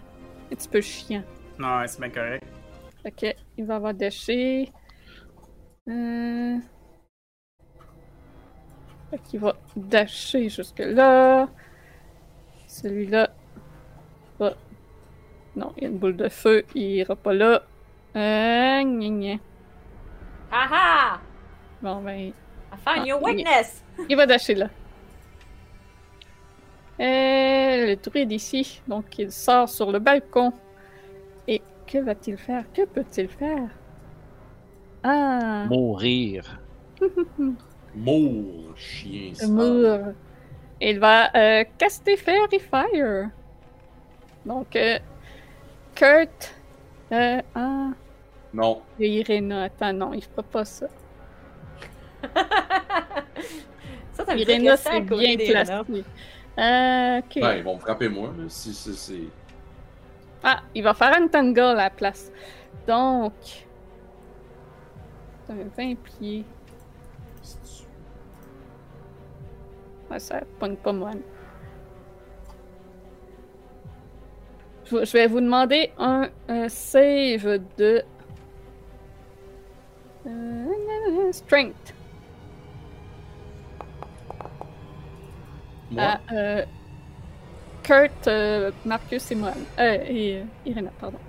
un 0.51 0.55
petit 0.55 0.67
peu 0.69 0.79
chiant. 0.79 1.23
Non, 1.57 1.79
ouais, 1.79 1.87
c'est 1.87 1.99
bien 1.99 2.09
correct. 2.09 2.45
Que, 3.17 3.27
il 3.57 3.65
va 3.65 3.75
avoir 3.75 3.93
dasher. 3.93 4.71
Euh... 5.89 6.57
Fait 9.09 9.19
qu'il 9.29 9.39
va 9.39 9.55
dasher 9.75 10.49
jusque 10.49 10.79
là. 10.79 11.47
Celui-là 12.67 13.29
va... 14.37 14.53
Non, 15.57 15.73
il 15.77 15.83
y 15.83 15.85
a 15.87 15.89
une 15.89 15.97
boule 15.97 16.15
de 16.15 16.29
feu, 16.29 16.63
il 16.75 16.83
ira 16.97 17.15
pas 17.15 17.33
là. 17.33 17.63
Euh... 18.15 18.83
gna 18.83 19.09
gna. 19.09 19.35
Haha! 20.51 21.19
Bon, 21.81 21.99
ben, 22.01 22.27
I 22.29 22.33
found 22.85 22.99
Ah, 23.01 23.05
your 23.05 23.21
oui. 23.23 23.35
weakness! 23.37 23.83
il 24.07 24.15
va 24.15 24.27
dasher 24.27 24.53
là. 24.53 24.69
Euh, 26.99 27.87
le 27.87 27.95
druide 27.95 28.31
ici, 28.31 28.81
donc 28.87 29.17
il 29.17 29.31
sort 29.31 29.67
sur 29.67 29.91
le 29.91 29.99
balcon. 29.99 30.53
Et 31.47 31.61
que 31.87 31.97
va-t-il 31.97 32.37
faire? 32.37 32.63
Que 32.73 32.85
peut-il 32.85 33.27
faire? 33.27 33.69
Ah! 35.03 35.65
Mourir. 35.69 36.59
Mour, 37.95 38.75
chien. 38.75 39.31
Mur. 39.49 40.13
Il 40.79 40.99
va 40.99 41.29
euh, 41.35 41.63
caster 41.79 42.15
Fairy 42.17 42.59
Fire. 42.59 43.29
Donc, 44.45 44.75
euh, 44.75 44.99
Kurt. 45.97 46.53
Euh, 47.11 47.41
ah, 47.55 47.89
Non. 48.53 48.81
et 48.99 49.09
Irena. 49.19 49.63
Attends, 49.63 49.93
non, 49.93 50.13
il 50.13 50.23
fera 50.23 50.43
pas 50.43 50.63
ça. 50.65 50.87
ça, 54.13 54.25
ça 54.25 54.35
Irena, 54.35 54.77
c'est 54.77 55.01
bien 55.01 55.35
placé. 55.37 55.71
Euh, 55.73 57.19
ok. 57.19 57.41
Ben, 57.41 57.57
ils 57.57 57.63
vont 57.63 57.75
me 57.75 57.79
frapper 57.79 58.09
moi, 58.09 58.31
là, 58.37 58.45
si 58.47 58.73
c'est. 58.73 58.93
c'est- 58.93 59.29
Ah, 60.43 60.61
il 60.75 60.83
va 60.83 60.93
faire 60.93 61.15
un 61.17 61.27
tangle 61.27 61.59
à 61.61 61.73
la 61.73 61.89
place. 61.89 62.31
Donc. 62.87 63.33
Un 65.49 65.55
20 65.77 65.95
pieds. 65.95 66.45
Ouais, 70.11 70.19
ça 70.19 70.41
pogne 70.59 70.75
pas 70.75 70.93
moine. 70.93 71.21
Je 74.89 75.11
vais 75.13 75.27
vous 75.27 75.41
demander 75.41 75.91
un, 75.97 76.29
euh, 76.49 76.69
save 76.69 77.59
de. 77.77 78.03
euh, 80.25 81.31
strength. 81.31 81.93
Moi, 85.89 86.03
à 86.03 86.19
euh, 86.33 86.65
Kurt, 87.83 88.27
euh, 88.27 88.71
Marcus 88.85 89.31
et 89.31 89.35
moi. 89.35 89.53
Euh, 89.79 89.97
et 90.07 90.37
euh, 90.41 90.43
Irena, 90.65 90.91
pardon. 90.99 91.19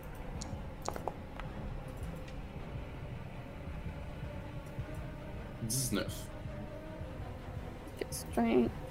«19. 5.62 6.28
Ok, 8.00 8.06
Strength. 8.10 8.87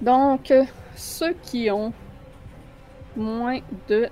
Donc, 0.00 0.52
ceux 0.94 1.32
qui 1.34 1.70
ont 1.70 1.92
moins 3.16 3.60
de. 3.88 4.08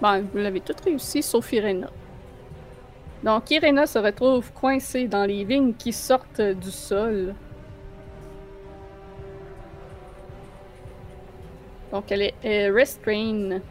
Bon, 0.00 0.22
vous 0.32 0.38
l'avez 0.38 0.60
tous 0.60 0.76
réussi, 0.84 1.22
sauf 1.22 1.52
Irena. 1.52 1.90
Donc, 3.22 3.50
Irena 3.50 3.86
se 3.86 3.98
retrouve 3.98 4.52
coincée 4.52 5.06
dans 5.06 5.24
les 5.24 5.44
vignes 5.44 5.74
qui 5.74 5.92
sortent 5.92 6.40
du 6.40 6.70
sol. 6.70 7.34
Donc, 11.90 12.10
elle 12.10 12.32
est 12.42 12.70
restrained. 12.70 13.62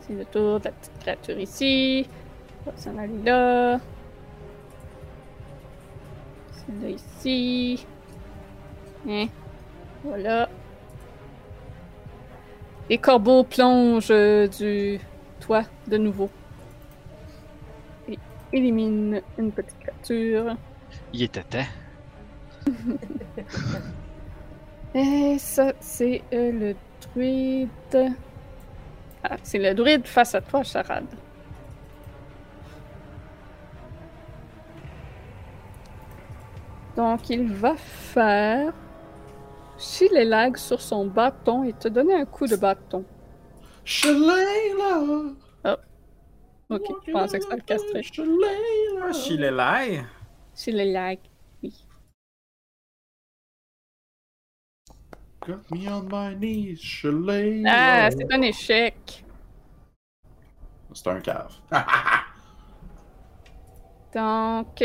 C'est 0.00 0.14
le 0.14 0.24
tour 0.24 0.58
de 0.58 0.64
la 0.64 0.72
petite 0.72 0.98
créature 1.00 1.38
ici. 1.38 2.08
On 2.66 2.70
va 2.70 2.76
s'en 2.76 2.92
là. 3.24 3.78
Celle-là 6.66 6.88
ici. 6.88 7.86
Hein? 9.08 9.26
Voilà. 10.04 10.48
Les 12.90 12.98
corbeaux 12.98 13.44
plongent 13.44 14.10
euh, 14.10 14.46
du 14.48 15.00
toit 15.40 15.64
de 15.86 15.96
nouveau. 15.96 16.30
Et 18.08 18.18
éliminent 18.52 19.20
une 19.38 19.52
petite 19.52 19.78
créature. 19.78 20.56
Il 21.12 21.22
était 21.22 21.42
temps. 21.44 21.58
Et 24.94 25.38
ça, 25.38 25.72
c'est 25.80 26.22
euh, 26.32 26.52
le 26.52 26.76
druide. 27.00 28.12
Ah, 29.24 29.36
c'est 29.42 29.58
le 29.58 29.74
druide 29.74 30.06
face 30.06 30.34
à 30.34 30.40
toi, 30.40 30.62
Charade. 30.62 31.06
Donc, 36.96 37.30
il 37.30 37.52
va 37.52 37.76
faire. 37.76 38.72
Chilélag 39.78 40.56
sur 40.56 40.80
son 40.80 41.06
bâton 41.06 41.64
et 41.64 41.72
te 41.72 41.88
donner 41.88 42.14
un 42.14 42.24
coup 42.24 42.46
de 42.46 42.56
bâton. 42.56 43.04
Shalayla! 43.84 45.32
Ok, 46.68 46.82
je 47.06 47.12
pensais 47.12 47.38
que 47.38 47.44
ça 47.44 47.56
le 47.56 47.62
castrait. 47.62 48.02
Shalayla! 48.02 49.12
Chilelai. 49.12 50.04
Chilélag. 50.54 51.18
Got 55.44 55.58
me 55.72 55.88
on 55.88 56.02
my 56.08 56.36
knees! 56.36 57.04
Ah, 57.66 58.08
c'est 58.12 58.32
un 58.32 58.42
échec. 58.42 59.24
C'est 60.94 61.08
un 61.08 61.20
cave. 61.20 61.52
Donc, 64.14 64.84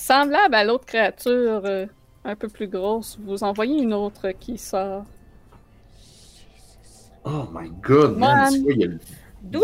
semblable 0.00 0.54
à 0.54 0.64
l'autre 0.64 0.86
créature 0.86 1.62
euh, 1.64 1.86
un 2.24 2.36
peu 2.36 2.48
plus 2.48 2.68
grosse, 2.68 3.18
vous 3.20 3.44
en 3.44 3.52
voyez 3.52 3.82
une 3.82 3.94
autre 3.94 4.30
qui 4.32 4.58
sort. 4.58 5.04
oh 7.24 7.46
my 7.52 7.70
god, 7.82 8.16
man! 8.16 8.52
Il 8.52 8.78
y 8.78 8.84
a 8.84 8.88
le 8.88 8.98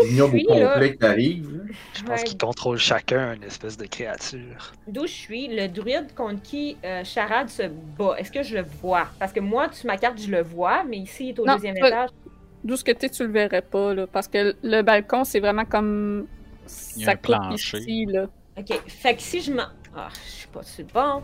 vignoble 0.01 0.43
complet 0.43 0.95
qui 0.97 1.05
arrive. 1.05 1.63
Je 1.93 2.03
pense 2.03 2.21
Ouais. 2.21 2.23
qu'ils 2.23 2.37
contrôlent 2.37 2.77
chacun 2.79 3.33
une 3.35 3.43
espèce 3.43 3.77
de 3.77 3.85
créature. 3.85 4.75
D'où 4.87 5.05
je 5.05 5.11
suis, 5.11 5.47
le 5.49 5.67
druide 5.67 6.13
contre 6.15 6.41
qui 6.41 6.77
euh, 6.85 7.03
Charade 7.03 7.49
se 7.49 7.63
bat, 7.67 8.15
est-ce 8.17 8.31
que 8.31 8.41
je 8.43 8.55
le 8.57 8.63
vois? 8.81 9.07
Parce 9.19 9.33
que 9.33 9.39
moi, 9.39 9.71
sur 9.71 9.87
ma 9.87 9.97
carte, 9.97 10.19
je 10.19 10.29
le 10.31 10.41
vois, 10.41 10.83
mais 10.83 10.97
ici, 10.97 11.25
il 11.25 11.29
est 11.31 11.39
au 11.39 11.45
Non, 11.45 11.55
deuxième 11.55 11.77
étage. 11.77 12.09
D'où 12.63 12.75
ce 12.75 12.83
que 12.83 12.91
t'es, 12.91 13.09
tu 13.09 13.23
le 13.25 13.31
verrais 13.31 13.61
pas, 13.61 13.93
là, 13.93 14.07
parce 14.07 14.27
que 14.27 14.55
le 14.63 14.81
balcon, 14.81 15.23
c'est 15.23 15.39
vraiment 15.39 15.65
comme. 15.65 16.27
Il 16.95 17.03
y 17.03 17.07
a 17.07 17.07
Ça 17.07 17.11
un 17.11 17.15
plancher. 17.17 17.77
ici, 17.79 18.05
là. 18.07 18.27
Ok, 18.57 18.81
fait 18.87 19.15
que 19.15 19.21
si 19.21 19.41
je 19.41 19.53
m'en. 19.53 19.63
Ah, 19.99 20.09
je 20.13 20.29
suis 20.29 20.47
pas 20.47 20.61
sûr. 20.61 20.85
Bon. 20.93 21.23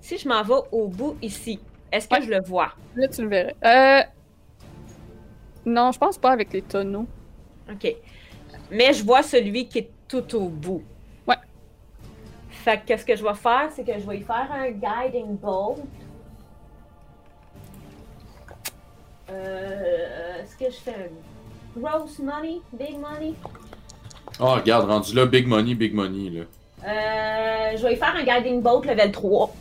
Si 0.00 0.18
je 0.18 0.28
m'en 0.28 0.42
vais 0.42 0.54
au 0.70 0.86
bout 0.88 1.16
ici, 1.22 1.58
est-ce 1.90 2.06
que 2.06 2.16
Ouais. 2.16 2.22
je 2.22 2.28
le 2.30 2.42
vois? 2.42 2.72
Là, 2.94 3.08
tu 3.08 3.22
le 3.22 3.28
verrais. 3.28 3.56
Euh. 3.64 4.02
Non, 5.64 5.92
je 5.92 5.98
pense 5.98 6.18
pas 6.18 6.32
avec 6.32 6.52
les 6.52 6.60
tonneaux. 6.62 7.06
Ok. 7.70 7.96
Mais 8.70 8.92
je 8.92 9.02
vois 9.02 9.22
celui 9.22 9.66
qui 9.66 9.78
est 9.78 9.90
tout 10.08 10.34
au 10.34 10.48
bout. 10.48 10.82
Ouais. 11.26 11.36
Fait 12.50 12.84
que 12.86 12.96
ce 12.96 13.04
que 13.06 13.16
je 13.16 13.22
vais 13.24 13.34
faire, 13.34 13.70
c'est 13.74 13.84
que 13.84 13.92
je 13.98 14.06
vais 14.06 14.18
y 14.18 14.22
faire 14.22 14.48
un 14.52 14.70
guiding 14.70 15.36
bolt. 15.38 15.80
Euh, 19.30 20.42
est-ce 20.42 20.56
que 20.56 20.66
je 20.70 20.76
fais 20.76 20.94
un 20.94 21.80
gross 21.80 22.18
money, 22.18 22.60
big 22.72 22.98
money? 22.98 23.34
Oh, 24.40 24.54
regarde, 24.54 24.88
rendu 24.90 25.14
là, 25.14 25.24
big 25.26 25.46
money, 25.46 25.74
big 25.74 25.94
money, 25.94 26.28
là. 26.28 26.44
Euh, 26.84 27.76
je 27.76 27.82
vais 27.86 27.96
faire 27.96 28.16
un 28.16 28.24
guiding 28.24 28.60
bolt 28.60 28.84
level 28.86 29.12
3. 29.12 29.54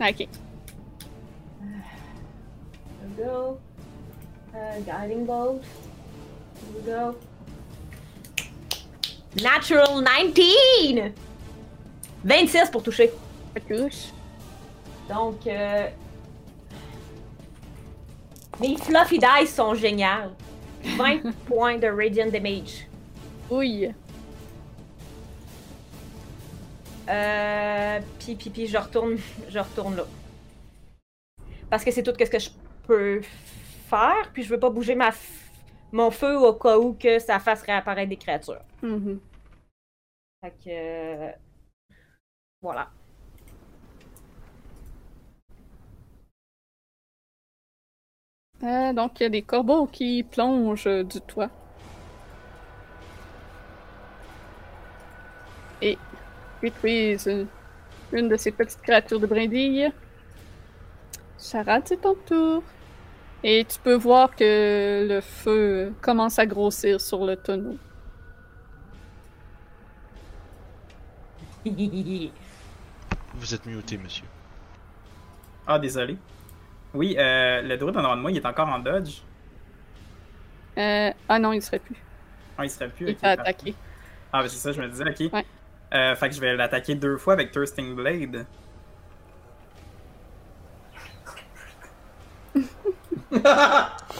Ah, 0.00 0.10
ok. 0.10 0.18
Here 0.18 0.28
we 3.02 3.24
go. 3.24 3.58
Uh, 4.54 4.80
guiding 4.84 5.24
bolt. 5.24 5.62
Here 6.60 6.74
we 6.74 6.82
go. 6.84 7.16
Natural 9.42 10.02
19! 10.02 11.12
26 12.24 12.70
pour 12.70 12.82
toucher. 12.82 13.10
Ça 13.54 13.60
touche. 13.60 14.12
Donc, 15.08 15.46
euh... 15.46 15.88
mes 18.60 18.76
fluffy 18.76 19.18
dice 19.18 19.54
sont 19.54 19.74
géniales. 19.74 20.30
20 20.98 21.32
points 21.46 21.78
de 21.78 21.88
radiant 21.88 22.30
damage. 22.30 22.86
Oui. 23.50 23.88
Euh, 27.08 28.00
puis, 28.18 28.34
puis, 28.34 28.50
puis, 28.50 28.66
je 28.66 28.78
retourne, 28.78 29.16
je 29.48 29.58
retourne 29.58 29.96
là. 29.96 30.04
Parce 31.70 31.84
que 31.84 31.90
c'est 31.90 32.02
tout 32.02 32.12
ce 32.18 32.24
que 32.30 32.38
je 32.38 32.50
peux 32.86 33.20
faire, 33.88 34.30
puis 34.32 34.42
je 34.42 34.48
veux 34.48 34.60
pas 34.60 34.70
bouger 34.70 34.94
ma 34.94 35.10
f- 35.10 35.16
mon 35.92 36.10
feu 36.10 36.36
au 36.38 36.52
cas 36.54 36.78
où 36.78 36.94
que 36.94 37.18
ça 37.18 37.38
fasse 37.38 37.62
réapparaître 37.62 38.08
des 38.08 38.16
créatures. 38.16 38.60
Mhm. 38.82 39.18
Fait 40.40 40.50
que... 40.62 40.68
euh, 40.70 41.32
Voilà. 42.60 42.90
Euh, 48.64 48.92
donc, 48.92 49.20
il 49.20 49.22
y 49.22 49.26
a 49.26 49.28
des 49.28 49.42
corbeaux 49.42 49.86
qui 49.86 50.24
plongent 50.24 50.88
euh, 50.88 51.04
du 51.04 51.20
toit. 51.20 51.50
Et 55.82 55.98
détruisent 56.64 57.28
euh, 57.28 57.44
une 58.12 58.28
de 58.28 58.36
ces 58.36 58.52
petites 58.52 58.80
créatures 58.82 59.20
de 59.20 59.26
brindilles. 59.26 59.92
Charade, 61.38 61.82
c'est 61.86 62.00
ton 62.00 62.14
tour. 62.26 62.62
Et 63.42 63.64
tu 63.66 63.78
peux 63.80 63.94
voir 63.94 64.34
que 64.34 65.06
le 65.08 65.20
feu 65.20 65.92
commence 66.00 66.38
à 66.38 66.46
grossir 66.46 67.00
sur 67.00 67.24
le 67.26 67.36
tonneau. 67.36 67.78
Vous 73.34 73.54
êtes 73.54 73.66
muté, 73.66 73.98
monsieur. 73.98 74.24
Ah, 75.66 75.78
désolé. 75.78 76.18
Oui, 76.94 77.16
euh, 77.18 77.62
le 77.62 77.76
druide 77.76 77.96
en 77.96 78.04
avant 78.04 78.16
de 78.16 78.22
moi, 78.22 78.30
il 78.30 78.36
est 78.36 78.46
encore 78.46 78.68
en 78.68 78.78
dodge. 78.78 79.22
Euh, 80.78 81.12
ah 81.28 81.38
non, 81.38 81.52
il 81.52 81.62
serait 81.62 81.78
plus. 81.78 81.96
Ah, 82.56 82.64
il 82.64 82.70
serait 82.70 82.88
plus. 82.90 83.08
Il 83.08 83.14
ok, 83.14 83.20
t'a 83.20 83.36
parfait. 83.36 83.50
attaqué. 83.50 83.74
Ah, 84.32 84.42
ben 84.42 84.48
c'est 84.48 84.58
ça, 84.58 84.72
je 84.72 84.80
me 84.80 84.88
disais, 84.88 85.04
ok. 85.08 85.32
Ouais. 85.32 85.46
Euh, 85.94 86.14
fait 86.16 86.28
que 86.28 86.34
je 86.34 86.40
vais 86.40 86.56
l'attaquer 86.56 86.94
deux 86.94 87.16
fois 87.18 87.34
avec 87.34 87.52
Thirsting 87.52 87.94
Blade. 87.94 88.46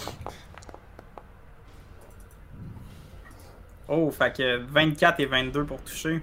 Oh, 3.89 4.11
fait 4.11 4.35
que 4.35 4.57
24 4.57 5.21
et 5.21 5.27
22 5.27 5.65
pour 5.65 5.81
toucher. 5.83 6.23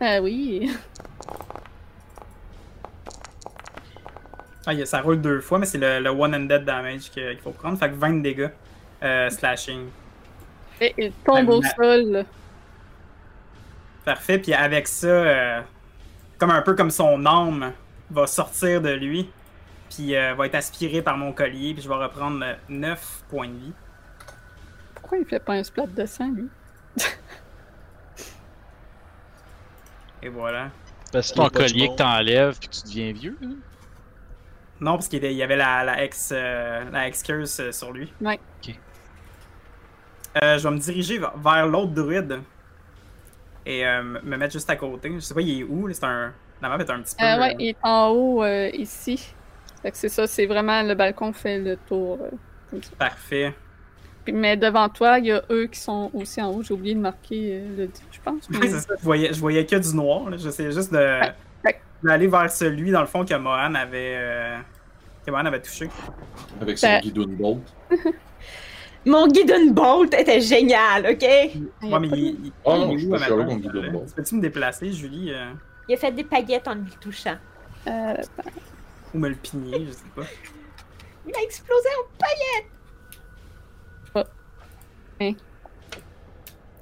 Ah 0.00 0.20
oui. 0.20 0.70
Ah, 4.66 4.72
il 4.72 4.78
y 4.80 4.82
a- 4.82 4.86
ça 4.86 5.00
roule 5.00 5.20
deux 5.20 5.40
fois, 5.40 5.58
mais 5.58 5.66
c'est 5.66 5.78
le, 5.78 6.00
le 6.00 6.10
one-handed 6.10 6.64
damage 6.64 7.10
que- 7.10 7.32
qu'il 7.32 7.40
faut 7.40 7.50
prendre. 7.50 7.78
Fait 7.78 7.88
que 7.90 7.94
20 7.94 8.14
de 8.18 8.22
dégâts. 8.22 8.50
Euh, 9.02 9.30
slashing. 9.30 9.86
Et 10.80 10.94
il 10.98 11.12
tombe 11.24 11.48
au 11.48 11.62
sol. 11.62 12.24
Parfait. 14.04 14.38
Puis 14.38 14.52
avec 14.54 14.88
ça, 14.88 15.06
euh, 15.06 15.60
comme 16.38 16.50
un 16.50 16.62
peu 16.62 16.74
comme 16.74 16.90
son 16.90 17.24
âme 17.26 17.72
va 18.10 18.26
sortir 18.26 18.80
de 18.82 18.90
lui, 18.90 19.30
puis 19.90 20.16
euh, 20.16 20.34
va 20.34 20.46
être 20.46 20.54
aspiré 20.56 21.02
par 21.02 21.16
mon 21.16 21.32
collier, 21.32 21.74
puis 21.74 21.82
je 21.82 21.88
vais 21.88 21.94
reprendre 21.94 22.44
9 22.68 23.24
points 23.28 23.48
de 23.48 23.56
vie. 23.56 23.72
Pourquoi 24.94 25.18
il 25.18 25.24
fait 25.26 25.40
pas 25.40 25.54
un 25.54 25.62
splat 25.62 25.86
de 25.86 26.06
sang, 26.06 26.30
lui? 26.32 26.48
Et 30.22 30.28
voilà. 30.28 30.70
Parce 31.12 31.28
C'est 31.28 31.34
ton 31.34 31.48
collier 31.48 31.88
que 31.88 31.96
t'enlèves 31.96 32.58
puis 32.58 32.68
que 32.68 32.74
tu 32.74 32.82
deviens 32.84 33.12
vieux. 33.12 33.38
hein? 33.44 33.54
Non, 34.80 34.92
parce 34.94 35.08
qu'il 35.08 35.24
y 35.24 35.42
avait 35.42 35.56
la, 35.56 35.84
la 35.84 36.02
ex, 36.04 36.30
euh, 36.32 36.84
la 36.90 37.06
ex 37.08 37.22
curse 37.22 37.60
euh, 37.60 37.72
sur 37.72 37.92
lui. 37.92 38.12
Ouais. 38.20 38.40
Ok. 38.66 38.74
Euh, 40.42 40.58
je 40.58 40.66
vais 40.66 40.74
me 40.74 40.78
diriger 40.80 41.18
vers- 41.18 41.36
vers 41.36 41.66
l'autre 41.66 41.92
druide 41.92 42.40
et 43.66 43.86
euh, 43.86 44.02
me 44.02 44.20
me 44.20 44.36
mettre 44.36 44.52
juste 44.52 44.68
à 44.70 44.76
côté. 44.76 45.10
Je 45.14 45.20
sais 45.20 45.34
pas, 45.34 45.40
il 45.40 45.60
est 45.60 45.64
où? 45.64 45.86
là? 45.86 45.94
C'est 45.94 46.04
un... 46.04 46.32
La 46.60 46.68
map 46.68 46.78
est 46.78 46.90
un 46.90 47.00
petit 47.02 47.16
peu... 47.16 47.24
Euh, 47.24 47.40
ouais, 47.40 47.50
euh, 47.52 47.56
il 47.58 47.68
est 47.70 47.76
en 47.82 48.08
haut, 48.10 48.42
euh, 48.44 48.68
ici. 48.74 49.34
Fait 49.82 49.90
que 49.90 49.96
c'est 49.96 50.08
ça, 50.08 50.26
c'est 50.28 50.46
vraiment 50.46 50.82
le 50.82 50.94
balcon 50.94 51.32
fait 51.32 51.58
le 51.58 51.76
tour. 51.76 52.18
euh, 52.22 52.30
comme 52.70 52.82
ça. 52.82 52.90
Parfait. 52.98 53.52
Puis, 54.24 54.32
mais 54.32 54.56
devant 54.56 54.88
toi, 54.88 55.18
il 55.18 55.26
y 55.26 55.32
a 55.32 55.42
eux 55.50 55.66
qui 55.66 55.80
sont 55.80 56.08
aussi 56.14 56.40
en 56.40 56.50
haut. 56.52 56.62
J'ai 56.62 56.72
oublié 56.74 56.94
de 56.94 57.00
marquer 57.00 57.60
euh, 57.60 57.76
le 57.86 57.90
je 58.12 58.20
pense. 58.20 58.48
mais- 58.48 58.58
Ouais, 58.58 58.68
c'est 58.68 58.78
ça. 58.80 58.94
Je 58.96 59.04
voyais, 59.04 59.32
je 59.32 59.40
voyais 59.40 59.66
que 59.66 59.74
du 59.74 59.96
noir. 59.96 60.22
J'essayais 60.38 60.70
juste 60.70 60.92
de 60.92 60.98
Ouais. 61.64 61.80
d'aller 62.04 62.28
vers 62.28 62.48
celui, 62.50 62.92
dans 62.92 63.00
le 63.00 63.06
fond, 63.08 63.24
que 63.24 63.34
Mohan 63.34 63.74
avait, 63.74 64.14
euh, 64.18 64.58
que 65.26 65.30
Mohan 65.32 65.46
avait 65.46 65.60
touché. 65.62 65.88
Avec 66.60 66.78
son 66.78 66.86
Ben- 66.86 67.00
guidon 67.00 67.26
bolt. 67.28 67.62
Mon 69.04 69.26
Guidon 69.26 69.70
Bolt 69.72 70.14
était 70.14 70.40
génial, 70.40 71.06
ok? 71.06 71.22
Il 71.22 71.88
y 71.88 71.92
a 71.92 71.94
Ouais, 71.94 72.00
mais 72.00 72.08
il, 72.08 72.10
de- 72.10 72.16
il- 72.46 72.52
Ah 72.64 72.76
il 72.76 72.80
non, 72.80 72.90
est 72.90 72.90
je 72.90 72.94
où, 72.94 72.98
suis 73.00 73.08
pas 73.08 73.18
sûr 73.18 73.36
maintenant, 73.36 73.52
qu'on 73.54 73.60
dit 73.60 73.66
là? 73.66 73.72
de 73.72 73.90
bon. 73.90 74.06
Peux-tu 74.14 74.34
me 74.36 74.40
déplacer, 74.40 74.92
Julie? 74.92 75.32
euh, 75.32 75.52
Il 75.88 75.94
a 75.94 75.98
fait 75.98 76.12
des 76.12 76.24
paillettes 76.24 76.68
en 76.68 76.74
le 76.74 76.84
touchant. 77.00 77.36
Euh, 77.88 78.14
ou 79.12 79.18
me 79.18 79.28
le 79.28 79.34
pigner, 79.34 79.86
je 79.86 79.92
sais 79.92 80.04
pas. 80.14 80.22
Il 81.26 81.34
a 81.34 81.42
explosé 81.42 81.88
en 82.00 82.22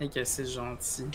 Et 0.03 0.09
que 0.09 0.25
c'est 0.25 0.47
gentil. 0.47 1.07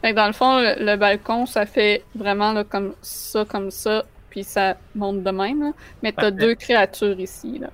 Fait 0.00 0.10
que 0.10 0.16
dans 0.16 0.26
le 0.26 0.32
fond, 0.32 0.58
le, 0.58 0.84
le 0.84 0.96
balcon, 0.96 1.46
ça 1.46 1.66
fait 1.66 2.04
vraiment 2.14 2.52
là, 2.52 2.64
comme 2.64 2.94
ça, 3.02 3.44
comme 3.44 3.70
ça, 3.70 4.04
puis 4.30 4.42
ça 4.44 4.76
monte 4.94 5.22
de 5.22 5.30
même. 5.30 5.62
là. 5.62 5.72
Mais 6.02 6.12
t'as 6.12 6.30
deux 6.30 6.54
créatures 6.54 7.18
ici. 7.20 7.58
Là. 7.58 7.70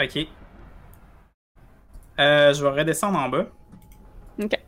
Ok. 0.00 0.26
Euh, 2.20 2.52
je 2.52 2.62
vais 2.64 2.70
redescendre 2.70 3.18
en 3.18 3.28
bas. 3.28 3.46
Ok. 4.42 4.58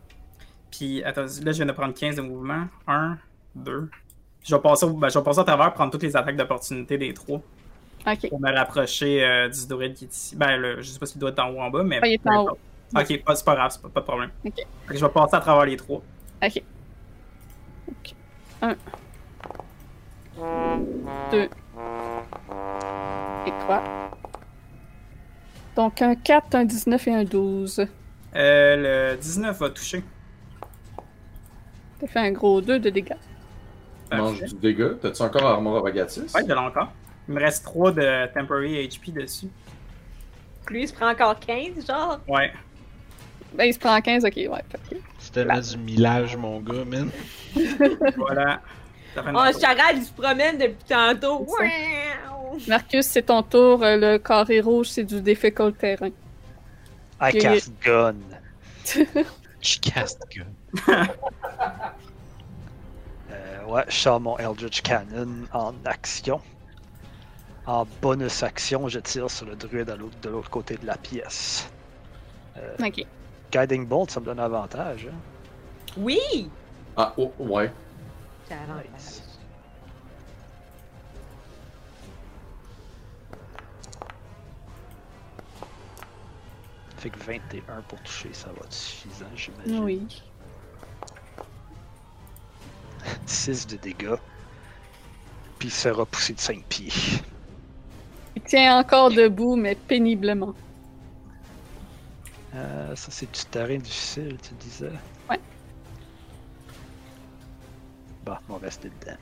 Puis, 0.70 1.02
attends, 1.04 1.22
là, 1.22 1.52
je 1.52 1.56
viens 1.56 1.66
de 1.66 1.72
prendre 1.72 1.94
15 1.94 2.16
de 2.16 2.22
mouvement. 2.22 2.66
1, 2.86 3.18
2. 3.54 3.90
Je 4.44 4.54
vais 4.54 4.60
passer, 4.60 4.86
ben, 4.88 5.08
je 5.08 5.18
vais 5.18 5.24
passer 5.24 5.40
à 5.40 5.44
travers, 5.44 5.72
prendre 5.74 5.90
toutes 5.92 6.02
les 6.02 6.16
attaques 6.16 6.36
d'opportunité 6.36 6.96
des 6.96 7.12
trois. 7.12 7.40
Ok. 8.06 8.28
Pour 8.30 8.40
me 8.40 8.50
rapprocher 8.52 9.22
euh, 9.24 9.48
du 9.48 9.66
druide 9.66 9.94
qui 9.94 10.04
est 10.06 10.14
ici. 10.14 10.36
Ben, 10.36 10.56
le- 10.56 10.80
je 10.80 10.88
sais 10.90 10.98
pas 10.98 11.06
s'il 11.06 11.20
doit 11.20 11.30
être 11.30 11.38
en 11.40 11.50
haut 11.50 11.56
ou 11.56 11.60
en 11.60 11.70
bas, 11.70 11.82
mais. 11.82 12.00
Ah, 12.02 12.06
il 12.06 12.14
est 12.14 12.26
en 12.28 12.44
haut. 12.46 12.58
Ok, 12.96 13.22
pas- 13.24 13.36
c'est 13.36 13.44
pas 13.44 13.54
grave, 13.54 13.70
c'est 13.72 13.82
pas, 13.82 13.88
pas 13.88 14.00
de 14.00 14.06
problème. 14.06 14.30
Ok. 14.44 14.54
Je 14.90 14.98
vais 15.04 15.12
passer 15.12 15.36
à 15.36 15.40
travers 15.40 15.66
les 15.66 15.76
trois. 15.76 16.02
Ok. 16.42 16.62
Ok. 17.88 18.14
Un. 18.62 18.76
Deux. 21.30 21.48
Et 23.46 23.52
trois. 23.60 23.82
Donc 25.76 26.02
un 26.02 26.14
4, 26.14 26.54
un 26.54 26.64
19 26.64 27.08
et 27.08 27.14
un 27.14 27.24
12. 27.24 27.86
Euh, 28.36 29.12
le 29.14 29.16
19 29.16 29.58
va 29.58 29.70
toucher. 29.70 30.02
Ça 32.00 32.06
fait 32.06 32.18
un 32.18 32.32
gros 32.32 32.60
2 32.60 32.78
de 32.78 32.90
dégâts. 32.90 33.16
Mange 34.12 34.42
du 34.42 34.54
dégât. 34.54 34.94
T'as-tu 35.00 35.22
encore 35.22 35.46
Armor 35.46 35.86
Agatis? 35.86 36.22
Ouais, 36.34 36.42
de 36.42 36.48
l'ai 36.48 36.54
encore. 36.54 36.92
Il 37.28 37.34
me 37.34 37.40
reste 37.40 37.64
3 37.64 37.92
de 37.92 38.32
temporary 38.34 38.88
HP 38.88 39.12
dessus. 39.12 39.48
Lui, 40.68 40.82
il 40.82 40.88
se 40.88 40.94
prend 40.94 41.10
encore 41.10 41.38
15, 41.38 41.86
genre? 41.86 42.18
Ouais. 42.28 42.52
Ben, 43.54 43.64
il 43.64 43.74
se 43.74 43.78
prend 43.78 44.00
15, 44.00 44.24
ok, 44.24 44.36
ouais. 44.36 44.48
C'était 45.18 45.44
tellement 45.44 45.60
du 45.60 45.78
millage, 45.78 46.36
mon 46.36 46.60
gars, 46.60 46.84
man. 46.84 47.10
Voilà. 48.16 48.60
Oh, 49.16 49.60
Charade, 49.60 49.96
il 49.96 50.04
se 50.04 50.12
promène 50.12 50.58
depuis 50.58 50.84
tantôt. 50.88 51.46
Marcus, 52.68 53.06
c'est 53.06 53.22
ton 53.22 53.42
tour. 53.42 53.82
Euh, 53.82 53.96
Le 53.96 54.18
carré 54.18 54.60
rouge, 54.60 54.88
c'est 54.88 55.04
du 55.04 55.20
difficult 55.20 55.76
terrain. 55.78 56.10
I 57.20 57.32
cast 57.38 57.72
gun. 57.82 58.16
Je 59.60 59.78
caste 59.78 60.22
gun. 60.30 61.06
Euh, 63.32 63.64
ouais, 63.66 63.84
je 63.86 63.94
sors 63.94 64.18
mon 64.18 64.36
Eldritch 64.38 64.82
Cannon 64.82 65.46
en 65.52 65.72
action. 65.84 66.40
En 67.64 67.86
bonus 68.02 68.42
action, 68.42 68.88
je 68.88 68.98
tire 68.98 69.30
sur 69.30 69.46
le 69.46 69.54
druide 69.54 69.88
à 69.88 69.96
de 69.96 70.28
l'autre 70.28 70.50
côté 70.50 70.74
de 70.76 70.84
la 70.84 70.96
pièce. 70.96 71.70
Ok. 72.80 73.06
Guiding 73.52 73.86
Bolt, 73.86 74.10
ça 74.10 74.18
me 74.18 74.26
donne 74.26 74.40
avantage. 74.40 75.06
Hein? 75.08 75.16
Oui! 75.96 76.50
Ah, 76.96 77.12
oh, 77.16 77.32
ouais. 77.38 77.70
J'ai 78.50 78.56
avantage. 78.56 78.86
Nice. 78.92 79.22
Fait 86.98 87.10
que 87.10 87.18
21 87.18 87.80
pour 87.88 88.00
toucher, 88.02 88.30
ça 88.32 88.48
va 88.48 88.66
être 88.66 88.72
suffisant, 88.72 89.26
j'imagine. 89.34 89.84
Oui. 89.84 90.22
6 93.26 93.68
de 93.68 93.76
dégâts. 93.76 94.16
Puis 95.58 95.68
il 95.68 95.70
se 95.70 95.82
fait 95.82 95.90
repousser 95.90 96.34
de 96.34 96.40
5 96.40 96.64
pieds. 96.64 96.92
Il 98.34 98.42
tient 98.42 98.78
encore 98.78 99.10
debout, 99.10 99.56
mais 99.56 99.76
péniblement. 99.76 100.54
Euh, 102.54 102.96
ça, 102.96 103.10
c'est 103.10 103.30
du 103.30 103.44
terrain 103.46 103.78
difficile, 103.78 104.36
tu 104.42 104.54
disais? 104.54 104.92
Bah, 108.24 108.40
on 108.48 108.54
va 108.54 108.58
rester 108.66 108.90
dedans. 109.00 109.16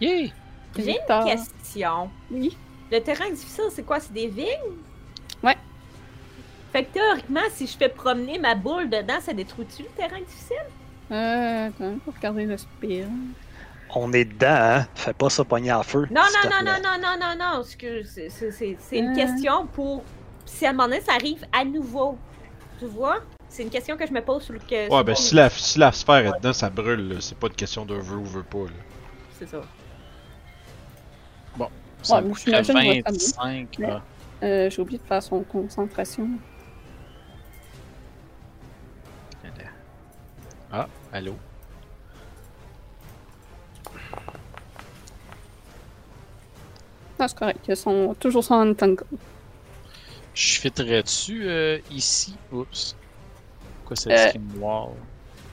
Yay! 0.00 0.32
J'ai 0.76 0.96
une 0.98 1.24
question. 1.24 2.10
Oui. 2.30 2.56
Le 2.90 2.98
terrain 3.00 3.30
difficile, 3.30 3.64
c'est 3.70 3.82
quoi? 3.84 4.00
C'est 4.00 4.12
des 4.12 4.26
vignes? 4.26 4.46
Ouais. 5.42 5.56
Fait 6.72 6.84
que 6.84 6.92
théoriquement, 6.94 7.40
si 7.50 7.66
je 7.66 7.76
fais 7.76 7.88
promener 7.88 8.38
ma 8.38 8.54
boule 8.54 8.88
dedans, 8.88 9.20
ça 9.20 9.32
détruit-tu 9.32 9.82
le 9.82 9.88
terrain 9.90 10.18
difficile? 10.20 10.56
Euh, 11.10 11.68
attends, 11.68 11.96
faut 12.04 12.10
regarder 12.10 12.46
le 12.46 12.56
spire. 12.56 13.06
On 13.94 14.12
est 14.14 14.24
dedans, 14.24 14.46
hein? 14.48 14.86
Fais 14.94 15.12
pas 15.12 15.28
ça 15.28 15.44
pogner 15.44 15.72
en 15.72 15.82
feu. 15.82 16.06
Non, 16.10 16.22
non, 16.22 16.50
non, 16.50 16.64
non, 16.64 16.78
non, 16.82 16.98
non, 17.02 17.36
non, 17.36 17.56
non. 17.58 17.62
c'est 17.64 18.98
une 18.98 19.08
Euh. 19.10 19.14
question 19.14 19.66
pour. 19.66 20.02
Si 20.46 20.64
à 20.66 20.70
un 20.70 20.72
moment 20.72 20.88
donné, 20.88 21.00
ça 21.02 21.12
arrive 21.12 21.44
à 21.52 21.64
nouveau. 21.64 22.16
Tu 22.78 22.86
vois? 22.86 23.20
C'est 23.52 23.62
une 23.64 23.70
question 23.70 23.98
que 23.98 24.06
je 24.06 24.12
me 24.14 24.22
pose 24.22 24.44
sur 24.44 24.54
le. 24.54 24.60
que- 24.60 24.90
Ouais, 24.90 25.04
ben 25.04 25.14
si 25.14 25.34
la, 25.34 25.50
si 25.50 25.78
la 25.78 25.92
sphère 25.92 26.26
est 26.26 26.32
dedans, 26.38 26.54
ça 26.54 26.70
brûle, 26.70 27.08
là. 27.08 27.16
C'est 27.20 27.36
pas 27.36 27.48
une 27.48 27.52
question 27.54 27.84
de 27.84 27.94
veut 27.94 28.16
ou 28.16 28.24
veut 28.24 28.42
pas, 28.42 28.64
là. 28.64 28.70
C'est 29.38 29.46
ça. 29.46 29.60
Ça 32.02 32.14
Ouais, 32.16 32.22
me 32.22 32.28
mais 32.28 32.32
coûterait 32.32 32.64
j'imagine 32.64 32.94
votre 33.02 33.10
25. 33.12 33.68
ami. 33.78 33.86
là. 33.90 34.02
Euh, 34.42 34.70
j'ai 34.70 34.82
oublié 34.82 34.98
de 34.98 35.04
faire 35.04 35.22
son 35.22 35.42
concentration. 35.44 36.28
Ah, 40.72 40.88
allô? 41.12 41.36
Non, 47.20 47.28
c'est 47.28 47.38
correct. 47.38 47.60
Ils 47.68 47.76
sont 47.76 48.14
toujours 48.18 48.42
son 48.42 48.54
entangle. 48.54 49.04
Je 50.34 50.58
fitterais 50.58 51.02
dessus 51.02 51.42
euh, 51.46 51.78
ici? 51.90 52.34
Oups. 52.50 52.96
Quoi, 53.92 53.96
c'est 53.96 54.10
Euh, 54.12 54.26
ce 54.26 54.32
qui 54.32 54.38
me 54.38 54.58
noir? 54.58 54.88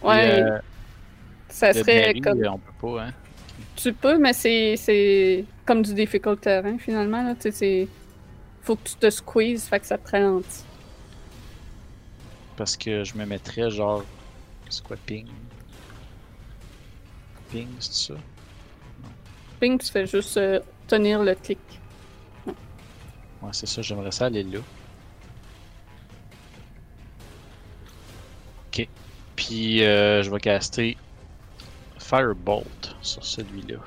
Ouais, 0.02 0.44
euh, 0.44 0.60
ça 1.50 1.74
serait 1.74 2.14
comme. 2.22 2.42
euh, 2.42 2.52
On 2.52 2.58
peut 2.58 2.72
pas, 2.80 3.04
hein? 3.04 3.14
Tu 3.76 3.92
peux, 3.92 4.18
mais 4.18 4.32
c'est 4.32 5.44
comme 5.66 5.82
du 5.82 5.94
difficult 5.94 6.40
terrain 6.40 6.78
finalement. 6.78 7.22
Là. 7.22 7.36
Tu 7.36 7.42
sais, 7.42 7.52
c'est. 7.52 7.88
Faut 8.62 8.78
que 8.78 8.88
tu 8.88 8.96
te 8.96 9.10
squeezes, 9.10 9.66
fait 9.66 9.82
que 9.82 9.86
ça 9.86 9.98
te 9.98 10.10
ralentit. 10.10 10.64
Parce 12.56 12.78
que 12.78 13.04
je 13.04 13.16
me 13.16 13.26
mettrais 13.26 13.70
genre. 13.70 14.06
C'est 14.70 14.84
quoi, 14.84 14.96
ping? 15.06 15.28
Ping, 17.52 17.68
c'est 17.80 18.14
ça? 18.14 18.14
Ping, 19.60 19.78
tu 19.80 19.92
fais 19.92 20.06
juste 20.06 20.38
euh, 20.38 20.62
tenir 20.88 21.24
le 21.24 21.36
clic. 21.36 21.60
Ouais, 22.46 23.50
c'est 23.52 23.66
ça, 23.66 23.82
j'aimerais 23.82 24.12
ça 24.12 24.28
aller 24.28 24.44
là. 24.44 24.60
Ok. 28.70 28.88
Puis 29.36 29.84
euh, 29.84 30.22
je 30.22 30.30
vais 30.30 30.40
caster 30.40 30.98
Firebolt 31.98 32.96
sur 33.02 33.24
celui-là. 33.24 33.78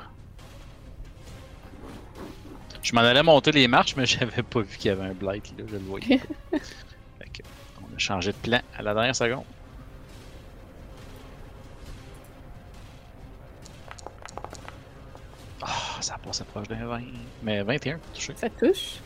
Je 2.82 2.94
m'en 2.94 3.02
allais 3.02 3.22
monter 3.22 3.52
les 3.52 3.68
marches, 3.68 3.94
mais 3.96 4.06
j'avais 4.06 4.42
pas 4.42 4.60
vu 4.60 4.76
qu'il 4.76 4.88
y 4.88 4.92
avait 4.92 5.04
un 5.04 5.14
blight 5.14 5.54
là, 5.56 5.64
je 5.68 5.76
le 5.76 5.82
voyais. 5.82 6.18
pas. 6.18 6.58
Fait 7.18 7.28
que, 7.32 7.42
on 7.80 7.94
a 7.94 7.98
changé 7.98 8.32
de 8.32 8.36
plan 8.38 8.60
à 8.76 8.82
la 8.82 8.94
dernière 8.94 9.14
seconde. 9.14 9.44
Ah, 15.62 15.98
ça 16.00 16.18
passe 16.18 16.42
proche 16.42 16.66
d'un 16.66 16.86
20. 16.86 17.02
Mais 17.42 17.62
21, 17.62 18.00
touché. 18.14 18.34
Ça 18.36 18.50
touche. 18.50 18.96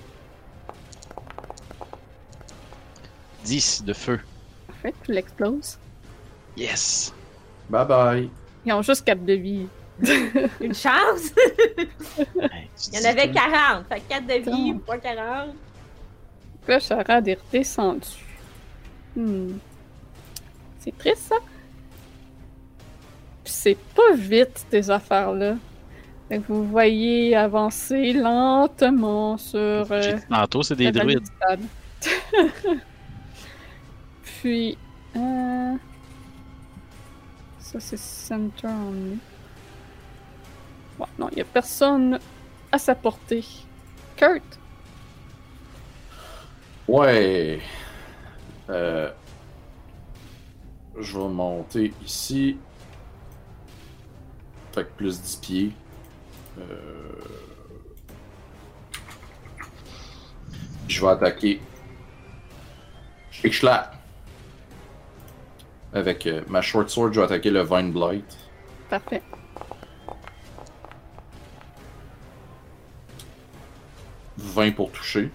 10 3.45 3.85
de 3.85 3.93
feu. 3.93 4.21
Parfait, 4.87 4.95
tu 5.05 5.13
l'exploses. 5.13 5.79
Yes! 6.57 7.13
Bye 7.69 7.87
bye. 7.87 8.31
Ils 8.65 8.73
ont 8.73 8.83
juste 8.83 9.05
4 9.05 9.25
de 9.25 9.33
vie. 9.33 9.67
Une 10.61 10.75
chance! 10.75 11.33
Hey, 12.19 12.69
Il 12.93 12.95
y 12.95 13.07
en 13.07 13.11
avait 13.11 13.33
pas. 13.33 13.49
40. 13.83 13.87
Fait 13.89 14.01
4 14.09 14.27
de 14.27 14.51
vie, 14.51 14.75
pas 14.87 14.99
40. 14.99 15.55
Là, 16.69 16.81
Charade 16.81 17.29
est 17.29 17.39
redescendu. 17.41 18.07
Hmm. 19.17 19.59
C'est 20.79 20.97
triste, 20.97 21.29
ça. 21.29 21.37
Puis 23.43 23.53
c'est 23.53 23.79
pas 23.95 24.15
vite, 24.15 24.67
ces 24.71 24.91
affaires-là. 24.91 25.57
Fait 26.29 26.39
que 26.39 26.45
vous 26.49 26.65
voyez 26.65 27.35
avancer 27.35 28.13
lentement 28.13 29.37
sur 29.37 29.85
J'ai 29.87 29.95
euh, 29.95 30.13
dit 30.15 30.27
tantôt, 30.29 30.63
c'est 30.63 30.77
des 30.77 30.93
druides. 30.93 31.23
Puis, 34.47 34.79
euh... 35.17 35.75
ça 37.59 37.81
c'est 37.81 37.99
center 37.99 38.69
only. 38.69 39.19
Ouais, 41.01 41.07
non, 41.19 41.29
il 41.33 41.39
y 41.39 41.41
a 41.41 41.45
personne 41.45 42.21
à 42.71 42.79
sa 42.79 42.95
portée. 42.95 43.45
Kurt, 44.15 44.45
Ouais. 46.87 47.61
Euh, 48.71 49.11
je 50.97 51.19
vais 51.19 51.29
monter 51.29 51.93
ici. 52.05 52.57
Fait 54.73 54.85
que 54.85 54.91
plus 54.97 55.21
10 55.21 55.37
pieds. 55.39 55.73
Euh, 56.57 56.63
Je 60.87 61.01
vais 61.01 61.11
attaquer. 61.11 61.61
Schlick 63.33 63.55
Avec 65.93 66.27
euh, 66.27 66.43
ma 66.49 66.61
short 66.63 66.91
sword, 66.91 67.13
je 67.13 67.21
vais 67.21 67.27
attaquer 67.27 67.51
le 67.51 67.63
Vine 67.63 67.93
Blight. 67.93 68.25
parfait. 68.91 69.23
«20 74.39 74.73
pour 74.73 74.91
toucher. 74.93 75.31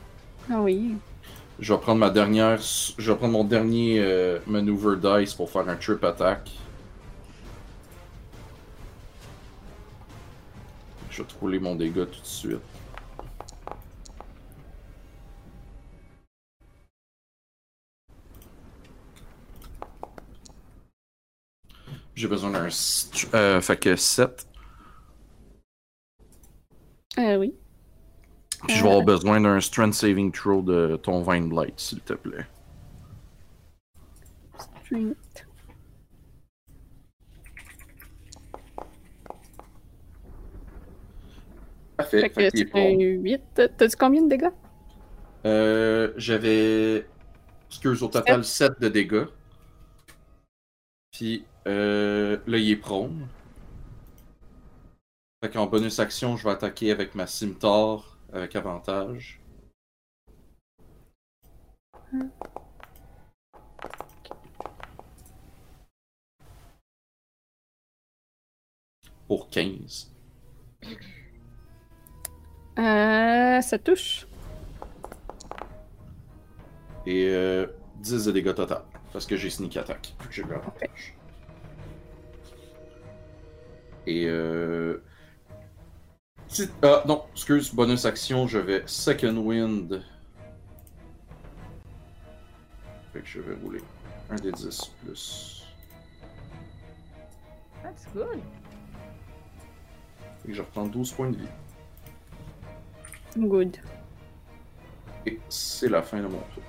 Ah 0.51 0.61
oui. 0.61 0.93
Je 1.59 1.73
vais 1.73 1.79
prendre 1.79 1.99
ma 1.99 2.09
dernière. 2.09 2.59
Je 2.97 3.11
vais 3.11 3.17
prendre 3.17 3.33
mon 3.33 3.43
dernier 3.43 3.99
euh, 3.99 4.39
maneuver 4.47 4.97
dice 4.97 5.33
pour 5.33 5.49
faire 5.49 5.67
un 5.67 5.75
trip 5.75 6.03
attack. 6.03 6.49
Je 11.09 11.21
vais 11.21 11.27
te 11.27 11.33
rouler 11.39 11.59
mon 11.59 11.75
dégât 11.75 12.05
tout 12.05 12.21
de 12.21 12.25
suite. 12.25 12.59
J'ai 22.15 22.27
besoin 22.27 22.51
d'un. 22.51 22.67
Euh, 23.33 23.61
fait 23.61 23.77
que 23.77 23.95
7. 23.95 24.47
Ah 27.17 27.37
oui. 27.37 27.53
Puis 28.67 28.77
je 28.77 28.83
vais 28.83 28.89
avoir 28.89 29.03
besoin 29.03 29.41
d'un 29.41 29.59
strength 29.59 29.93
saving 29.93 30.31
throw 30.31 30.61
de 30.61 30.99
ton 31.01 31.23
Vine 31.23 31.49
Blight, 31.49 31.79
s'il 31.79 31.99
te 32.01 32.13
plaît. 32.13 32.45
Strength. 34.85 35.47
Parfait. 41.97 42.21
Fait 42.21 42.29
fait 42.29 42.29
que 42.29 42.39
est 42.41 42.57
c'est 42.57 42.65
un 42.65 42.69
prone. 42.69 42.99
8. 42.99 43.41
T'as 43.55 43.87
dit 43.87 43.95
combien 43.95 44.21
de 44.23 44.29
dégâts? 44.29 44.49
Euh, 45.45 46.13
J'avais. 46.17 47.07
Excuse, 47.69 48.03
au 48.03 48.07
total 48.09 48.43
7 48.43 48.79
de 48.79 48.89
dégâts. 48.89 49.25
Puis 51.11 51.45
euh, 51.67 52.37
là, 52.47 52.57
il 52.57 52.71
est 52.71 52.75
prone. 52.75 53.27
Fait 55.43 55.49
qu'en 55.51 55.65
bonus 55.67 55.99
action, 55.99 56.37
je 56.37 56.43
vais 56.43 56.51
attaquer 56.51 56.91
avec 56.91 57.15
ma 57.15 57.27
scimitar 57.27 58.17
avec 58.33 58.55
avantage. 58.55 59.41
Pour 69.27 69.49
15. 69.49 70.11
Euh, 72.79 73.61
ça 73.61 73.77
touche. 73.79 74.27
Et 77.05 77.27
euh, 77.29 77.67
10 77.99 78.25
de 78.25 78.31
dégâts 78.31 78.53
total. 78.53 78.83
Parce 79.13 79.25
que 79.25 79.35
j'ai 79.37 79.49
sneak 79.49 79.77
attack. 79.77 80.13
J'ai 80.29 80.41
eu 80.41 80.53
avantage. 80.53 81.15
Et 84.11 84.25
euh. 84.27 84.97
Ah 86.81 87.03
non, 87.07 87.23
excuse, 87.31 87.73
bonus 87.73 88.03
action, 88.03 88.45
je 88.45 88.57
vais 88.57 88.83
second 88.85 89.37
wind. 89.37 90.03
Fait 93.13 93.21
que 93.21 93.25
je 93.25 93.39
vais 93.39 93.55
rouler 93.63 93.79
un 94.29 94.35
des 94.35 94.51
10 94.51 94.91
plus. 95.01 95.65
That's 97.81 98.05
good. 98.13 98.41
Fait 100.41 100.47
que 100.49 100.53
je 100.53 100.61
reprends 100.61 100.87
12 100.87 101.11
points 101.13 101.29
de 101.29 101.37
vie. 101.37 101.47
Good. 103.37 103.77
Et 105.25 105.39
c'est 105.47 105.87
la 105.87 106.01
fin 106.01 106.17
de 106.17 106.27
mon 106.27 106.41
tour. 106.53 106.63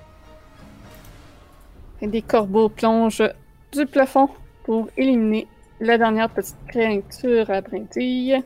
Et 1.99 2.07
des 2.07 2.21
corbeaux 2.21 2.69
plongent 2.69 3.33
du 3.73 3.85
plafond 3.85 4.29
pour 4.63 4.87
éliminer 4.95 5.45
la 5.83 5.97
dernière 5.97 6.29
petite 6.29 6.65
créature 6.67 7.49
à 7.49 7.59
brindille. 7.61 8.41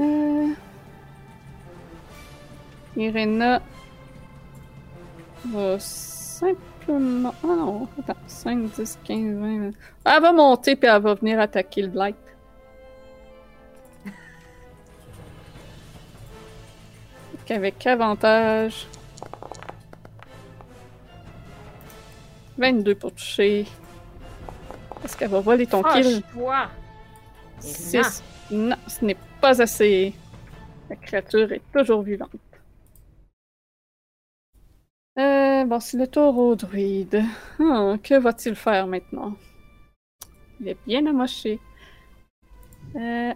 Euh... 0.00 0.48
Irena 2.96 3.62
va 5.46 5.78
simplement... 5.78 7.34
Ah 7.42 7.46
non, 7.46 7.88
attends. 7.98 8.20
5, 8.26 8.70
10, 8.72 8.98
15, 9.04 9.34
20... 9.34 9.58
20. 9.60 9.72
Elle 10.04 10.22
va 10.22 10.32
monter 10.32 10.76
puis 10.76 10.88
elle 10.90 11.00
va 11.00 11.14
venir 11.14 11.40
attaquer 11.40 11.82
le 11.82 11.88
Blight. 11.88 12.16
Avec 17.48 17.86
avantage... 17.86 18.86
22 22.58 22.94
pour 22.94 23.12
toucher. 23.12 23.66
Est-ce 25.04 25.16
qu'elle 25.16 25.30
va 25.30 25.40
voler 25.40 25.66
ton 25.66 25.82
kill? 25.82 26.22
toi 26.32 26.68
6. 27.60 28.22
Non, 28.50 28.76
ce 28.86 29.04
n'est 29.04 29.16
pas 29.40 29.60
assez. 29.60 30.14
La 30.90 30.96
créature 30.96 31.52
est 31.52 31.62
toujours 31.72 32.02
vivante. 32.02 32.30
Euh, 35.18 35.64
bon, 35.64 35.80
c'est 35.80 35.98
le 35.98 36.06
tour 36.06 36.36
au 36.38 36.54
druide. 36.54 37.22
Ah, 37.60 37.96
que 38.02 38.18
va-t-il 38.18 38.54
faire 38.54 38.86
maintenant? 38.86 39.34
Il 40.60 40.68
est 40.68 40.78
bien 40.86 41.06
amoché. 41.06 41.60
Euh... 42.96 43.32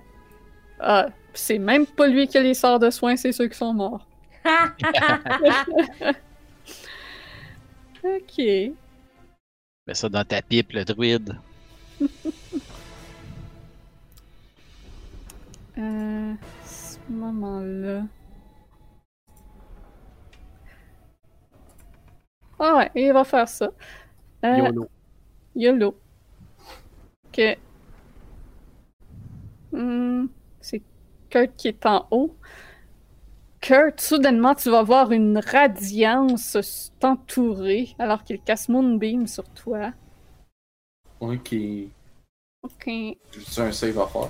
Ah, 0.79 1.09
c'est 1.35 1.59
même 1.59 1.87
pas 1.87 2.07
lui 2.07 2.29
qui 2.29 2.39
a 2.39 2.43
les 2.43 2.55
sorts 2.55 2.79
de 2.79 2.91
soins, 2.91 3.17
c'est 3.17 3.33
ceux 3.33 3.49
qui 3.49 3.57
sont 3.57 3.75
morts. 3.75 4.07
Ok. 8.07 8.39
Mets 8.39 9.95
ça 9.95 10.09
dans 10.09 10.25
ta 10.25 10.43
pipe, 10.43 10.73
le 10.73 10.85
druide. 10.85 11.39
Euh, 15.79 16.33
ce 16.65 16.97
moment-là. 17.11 18.05
Ah 22.59 22.77
ouais, 22.77 22.91
il 22.95 23.13
va 23.13 23.25
faire 23.25 23.47
ça. 23.47 23.71
Euh, 24.45 24.57
YOLO. 24.57 24.89
YOLO. 25.55 25.95
Ok. 27.27 27.59
Hmm, 29.73 30.27
c'est 30.63 30.83
Kurt 31.29 31.55
qui 31.57 31.69
est 31.69 31.85
en 31.85 32.07
haut. 32.11 32.35
Kurt, 33.61 34.01
soudainement, 34.01 34.55
tu 34.55 34.71
vas 34.71 34.83
voir 34.83 35.13
une 35.13 35.39
radiance 35.39 36.57
t'entourer 37.01 37.95
alors 37.99 38.25
qu'il 38.25 38.41
casse 38.41 38.71
Moonbeam 38.71 39.27
sur 39.27 39.45
toi. 39.51 39.93
Ok. 41.21 41.55
Ok. 42.63 42.91
C'est 43.47 43.63
un 43.63 43.73
save 43.73 43.99
à 43.99 44.07
faire. 44.07 44.29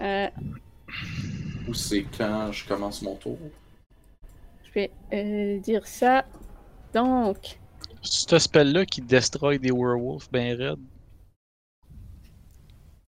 Euh, 0.00 0.28
Ou 1.68 1.74
c'est 1.74 2.04
quand 2.16 2.52
je 2.52 2.66
commence 2.66 3.02
mon 3.02 3.16
tour? 3.16 3.38
je 4.64 4.70
vais 4.72 4.90
euh, 5.12 5.58
dire 5.58 5.86
ça. 5.86 6.24
Donc, 6.94 7.58
C'est 8.02 8.30
ce 8.30 8.38
spell-là 8.38 8.84
qui 8.86 9.00
destroy 9.02 9.58
des 9.58 9.70
werewolves 9.72 10.28
ben 10.30 10.56
raides. 10.56 10.78
Il 11.88 11.96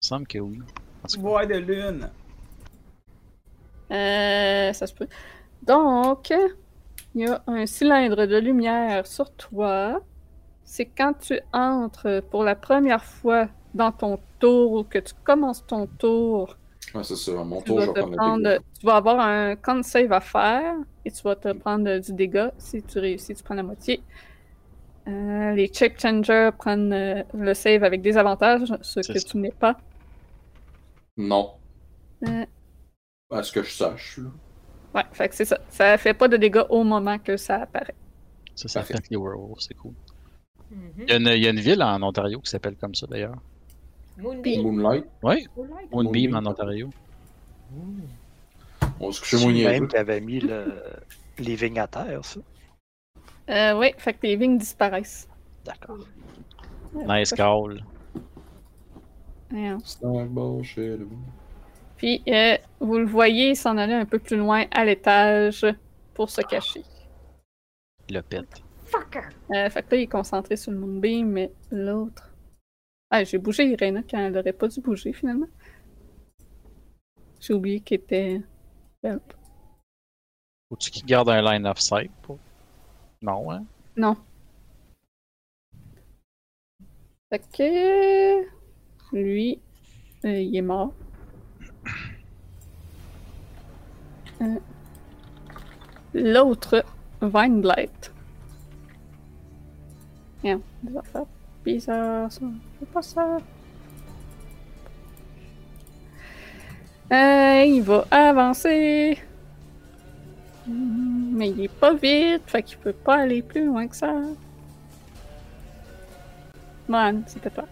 me 0.03 0.07
semble 0.07 0.27
que 0.27 0.39
oui. 0.39 0.59
Voix 1.19 1.45
de 1.45 1.55
lune. 1.57 2.09
euh, 3.91 4.73
ça 4.73 4.87
se 4.87 4.93
peut. 4.93 5.07
Donc, 5.63 6.31
il 7.13 7.21
y 7.21 7.27
a 7.27 7.43
un 7.47 7.65
cylindre 7.65 8.25
de 8.25 8.37
lumière 8.37 9.05
sur 9.05 9.31
toi. 9.35 10.01
C'est 10.71 10.85
quand 10.85 11.13
tu 11.19 11.37
entres 11.51 12.23
pour 12.31 12.45
la 12.45 12.55
première 12.55 13.03
fois 13.03 13.49
dans 13.73 13.91
ton 13.91 14.17
tour 14.39 14.71
ou 14.71 14.83
que 14.85 14.99
tu 14.99 15.13
commences 15.25 15.65
ton 15.67 15.85
tour, 15.85 16.55
Ouais, 16.95 17.03
c'est 17.03 17.17
ça. 17.17 17.33
Mon 17.43 17.57
tu 17.59 17.65
tour, 17.65 17.79
vas, 17.79 17.85
je 17.87 17.91
vais 17.91 18.15
prendre 18.15 18.57
tu 18.79 18.85
vas 18.85 18.95
avoir 18.95 19.19
un 19.19 19.57
con 19.57 19.83
save 19.83 20.13
à 20.13 20.21
faire 20.21 20.75
et 21.03 21.11
tu 21.11 21.21
vas 21.23 21.35
te 21.35 21.51
prendre 21.51 21.97
du 21.99 22.13
dégât. 22.13 22.53
Si 22.57 22.81
tu 22.83 22.99
réussis, 22.99 23.35
tu 23.35 23.43
prends 23.43 23.55
la 23.55 23.63
moitié. 23.63 24.01
Euh, 25.09 25.51
les 25.51 25.67
check 25.67 25.99
changers 25.99 26.51
prennent 26.57 26.93
euh, 26.93 27.21
le 27.33 27.53
save 27.53 27.83
avec 27.83 28.01
des 28.01 28.17
avantages, 28.17 28.73
ce 28.81 29.01
que 29.01 29.19
ça. 29.19 29.27
tu 29.29 29.37
n'es 29.39 29.51
pas. 29.51 29.77
Non. 31.17 31.51
Euh. 32.27 32.45
À 33.29 33.43
ce 33.43 33.51
que 33.51 33.61
je 33.61 33.71
sache, 33.71 34.19
là. 34.19 34.29
Ouais, 34.95 35.05
fait 35.11 35.27
que 35.27 35.35
c'est 35.35 35.45
ça. 35.45 35.59
Ça 35.69 35.97
fait 35.97 36.13
pas 36.13 36.29
de 36.29 36.37
dégâts 36.37 36.63
au 36.69 36.85
moment 36.85 37.19
que 37.19 37.35
ça 37.35 37.63
apparaît. 37.63 37.95
ça, 38.55 38.69
ça 38.69 38.79
Parfait. 38.79 38.93
fait 38.95 39.09
les 39.09 39.17
werewolves, 39.17 39.59
c'est 39.59 39.73
cool. 39.73 39.93
Mhm. 40.71 40.77
Il 40.97 41.09
y, 41.09 41.11
a 41.11 41.17
une, 41.17 41.27
il 41.27 41.43
y 41.43 41.47
a 41.47 41.49
une 41.49 41.59
ville 41.59 41.83
en 41.83 42.01
Ontario 42.01 42.39
qui 42.39 42.49
s'appelle 42.49 42.75
comme 42.75 42.95
ça 42.95 43.07
d'ailleurs. 43.07 43.35
Moonbeam. 44.17 44.61
Moonlight. 44.63 45.05
Oui, 45.23 45.47
Moonlight. 45.55 45.91
Moonbeam 45.91 46.31
Moonbeam. 46.31 46.47
en 46.47 46.51
Ontario. 46.51 46.89
On 48.99 49.11
se 49.11 49.47
lui 49.47 49.63
même 49.63 49.87
qui 49.87 49.97
avait 49.97 50.21
mis 50.21 50.39
le... 50.39 50.83
les 51.39 51.55
vignes 51.55 51.79
à 51.79 51.87
terre, 51.87 52.23
ça. 52.23 52.39
Euh, 53.49 53.77
oui, 53.77 53.93
fait 53.97 54.13
que 54.13 54.27
les 54.27 54.35
vignes 54.35 54.57
disparaissent. 54.57 55.27
D'accord. 55.65 55.97
Nice 56.93 57.31
call. 57.31 57.83
Shit. 60.63 60.99
Puis, 61.97 62.23
euh, 62.27 62.57
vous 62.79 62.97
le 62.97 63.05
voyez 63.05 63.55
s'en 63.55 63.77
aller 63.77 63.93
un 63.93 64.05
peu 64.05 64.19
plus 64.19 64.37
loin 64.37 64.65
à 64.71 64.85
l'étage 64.85 65.65
pour 66.13 66.29
se 66.29 66.41
cacher. 66.41 66.83
Le 68.09 68.21
pète. 68.21 68.63
Fucker. 68.91 69.29
Euh, 69.51 69.69
fait 69.69 69.83
que 69.83 69.91
là, 69.91 69.97
il 69.97 70.03
est 70.03 70.07
concentré 70.07 70.57
sur 70.57 70.71
le 70.71 70.77
Moonbeam, 70.77 71.27
mais 71.29 71.51
l'autre. 71.71 72.29
Ah, 73.09 73.23
j'ai 73.23 73.37
bougé 73.37 73.65
Irena 73.65 74.01
quand 74.03 74.19
elle 74.19 74.37
aurait 74.37 74.53
pas 74.53 74.67
dû 74.67 74.81
bouger 74.81 75.13
finalement. 75.13 75.47
J'ai 77.39 77.53
oublié 77.53 77.79
qu'elle 77.79 77.99
était. 77.99 78.41
Help. 79.03 79.33
Faut-tu 80.69 80.91
qu'il 80.91 81.05
garde 81.05 81.29
un 81.29 81.41
line 81.41 81.65
of 81.65 81.79
sight 81.79 82.11
pour. 82.21 82.37
Non, 83.21 83.51
hein? 83.51 83.65
Non. 83.95 84.15
Fait 87.29 87.43
que. 87.57 88.45
Lui, 89.13 89.59
euh, 90.23 90.39
il 90.39 90.55
est 90.55 90.61
mort. 90.61 90.93
Euh, 94.41 94.59
L'autre, 96.13 96.85
Vineblight. 97.21 98.13
Merde, 100.43 100.61
des 100.83 100.97
affaires 100.97 101.25
bizarres, 101.63 102.31
ça. 102.31 102.41
C'est 102.79 102.89
pas 102.89 103.01
ça. 103.01 103.37
Euh, 107.11 107.63
il 107.65 107.81
va 107.81 108.05
avancer. 108.09 109.17
Mais 110.67 111.49
il 111.49 111.61
est 111.61 111.67
pas 111.73 111.93
vite, 111.93 112.43
fait 112.45 112.63
qu'il 112.63 112.77
peut 112.77 112.93
pas 112.93 113.21
aller 113.21 113.41
plus 113.41 113.65
loin 113.65 113.87
que 113.87 113.95
ça. 113.95 114.13
Man, 116.87 117.23
c'était 117.27 117.49
toi. 117.49 117.65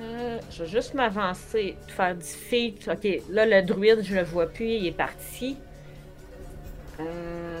Euh, 0.00 0.38
je 0.50 0.64
vais 0.64 0.68
juste 0.68 0.94
m'avancer, 0.94 1.76
faire 1.88 2.14
du 2.14 2.24
feat. 2.24 2.88
Ok, 2.88 3.06
là, 3.30 3.46
le 3.46 3.66
druide, 3.66 4.02
je 4.02 4.14
le 4.14 4.24
vois 4.24 4.46
plus, 4.46 4.66
il 4.66 4.86
est 4.86 4.92
parti. 4.92 5.56
Euh... 7.00 7.60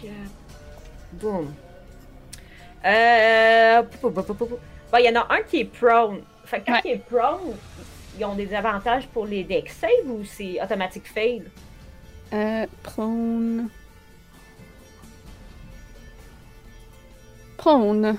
quatre, 0.00 0.35
Boum. 1.20 1.54
Euh... 2.84 3.82
Bon, 4.02 4.98
il 4.98 5.04
y 5.04 5.16
en 5.16 5.20
a 5.20 5.26
un 5.34 5.42
qui 5.42 5.60
est 5.60 5.64
prone. 5.64 6.20
Fait 6.44 6.60
que 6.60 6.66
quand 6.66 6.72
Ouais. 6.74 6.80
il 6.84 6.90
est 6.92 7.04
prone, 7.04 7.54
ils 8.18 8.24
ont 8.24 8.34
des 8.34 8.54
avantages 8.54 9.06
pour 9.08 9.26
les 9.26 9.42
deck 9.44 9.68
save 9.68 10.06
ou 10.08 10.24
c'est 10.24 10.62
automatique 10.62 11.08
fail? 11.12 11.42
Euh, 12.32 12.66
prone. 12.82 13.68
Prone. 17.56 18.16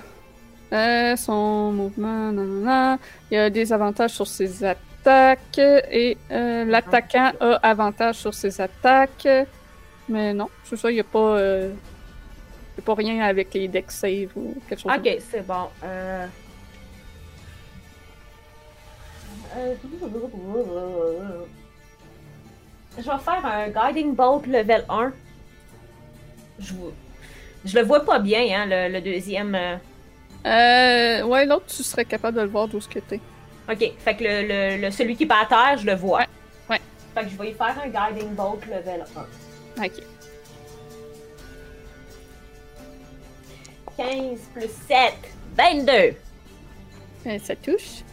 Euh, 0.73 1.15
son 1.15 1.71
mouvement, 1.71 2.31
nanana. 2.31 2.97
Il 3.31 3.35
y 3.35 3.37
a 3.37 3.49
des 3.49 3.71
avantages 3.71 4.11
sur 4.11 4.27
ses 4.27 4.63
attaques 4.65 5.57
et 5.57 6.17
euh, 6.31 6.65
l'attaquant 6.65 7.31
a 7.39 7.55
avantage 7.55 8.15
sur 8.15 8.33
ses 8.33 8.59
attaques. 8.59 9.27
Mais 10.09 10.33
non, 10.33 10.49
c'est 10.65 10.75
ça, 10.75 10.91
il 10.91 10.95
n'y 10.95 10.99
a 10.99 11.05
pas. 11.05 11.19
euh, 11.37 11.71
a 12.77 12.81
pas 12.81 12.93
rien 12.95 13.21
avec 13.25 13.53
les 13.53 13.67
deck 13.67 13.91
save 13.91 14.29
ou 14.35 14.55
quelque 14.67 14.79
chose. 14.81 14.91
Ok, 14.95 15.17
c'est 15.31 15.45
bon. 15.45 15.67
Euh... 15.83 16.27
Euh, 19.55 19.73
Je 22.97 23.03
vais 23.03 23.17
faire 23.19 23.45
un 23.45 23.67
Guiding 23.69 24.15
Bolt 24.15 24.45
level 24.47 24.85
1. 24.89 25.11
Je, 26.59 26.73
je 27.65 27.77
le 27.79 27.85
vois 27.85 28.03
pas 28.03 28.19
bien, 28.19 28.41
hein, 28.61 28.65
le, 28.67 28.93
le 28.93 29.01
deuxième. 29.01 29.55
euh. 29.55 31.23
Ouais, 31.23 31.45
l'autre, 31.45 31.65
tu 31.67 31.83
serais 31.83 32.05
capable 32.05 32.37
de 32.37 32.41
le 32.43 32.47
voir 32.49 32.67
d'où 32.67 32.79
ce 32.81 32.87
que 32.89 32.99
t'es. 32.99 33.19
Ok, 33.69 33.91
fait 33.99 34.15
que 34.15 34.23
le, 34.23 34.47
le- 34.77 34.81
le- 34.81 34.91
celui 34.91 35.15
qui 35.15 35.23
est 35.23 35.27
pas 35.27 35.41
à 35.41 35.45
terre, 35.45 35.77
je 35.77 35.85
le 35.85 35.95
vois. 35.95 36.19
Ouais, 36.19 36.27
ouais. 36.69 36.81
Fait 37.13 37.23
que 37.25 37.29
je 37.29 37.37
vais 37.37 37.51
y 37.51 37.53
faire 37.53 37.75
un 37.83 37.87
Guiding 37.89 38.29
Bolt 38.33 38.65
level 38.65 39.05
1. 39.77 39.83
Ok. 39.85 39.91
15 43.97 44.39
plus 44.53 44.69
7, 44.87 45.13
22. 45.55 46.15
Euh, 47.25 47.39
ça 47.39 47.55
touche. 47.55 48.03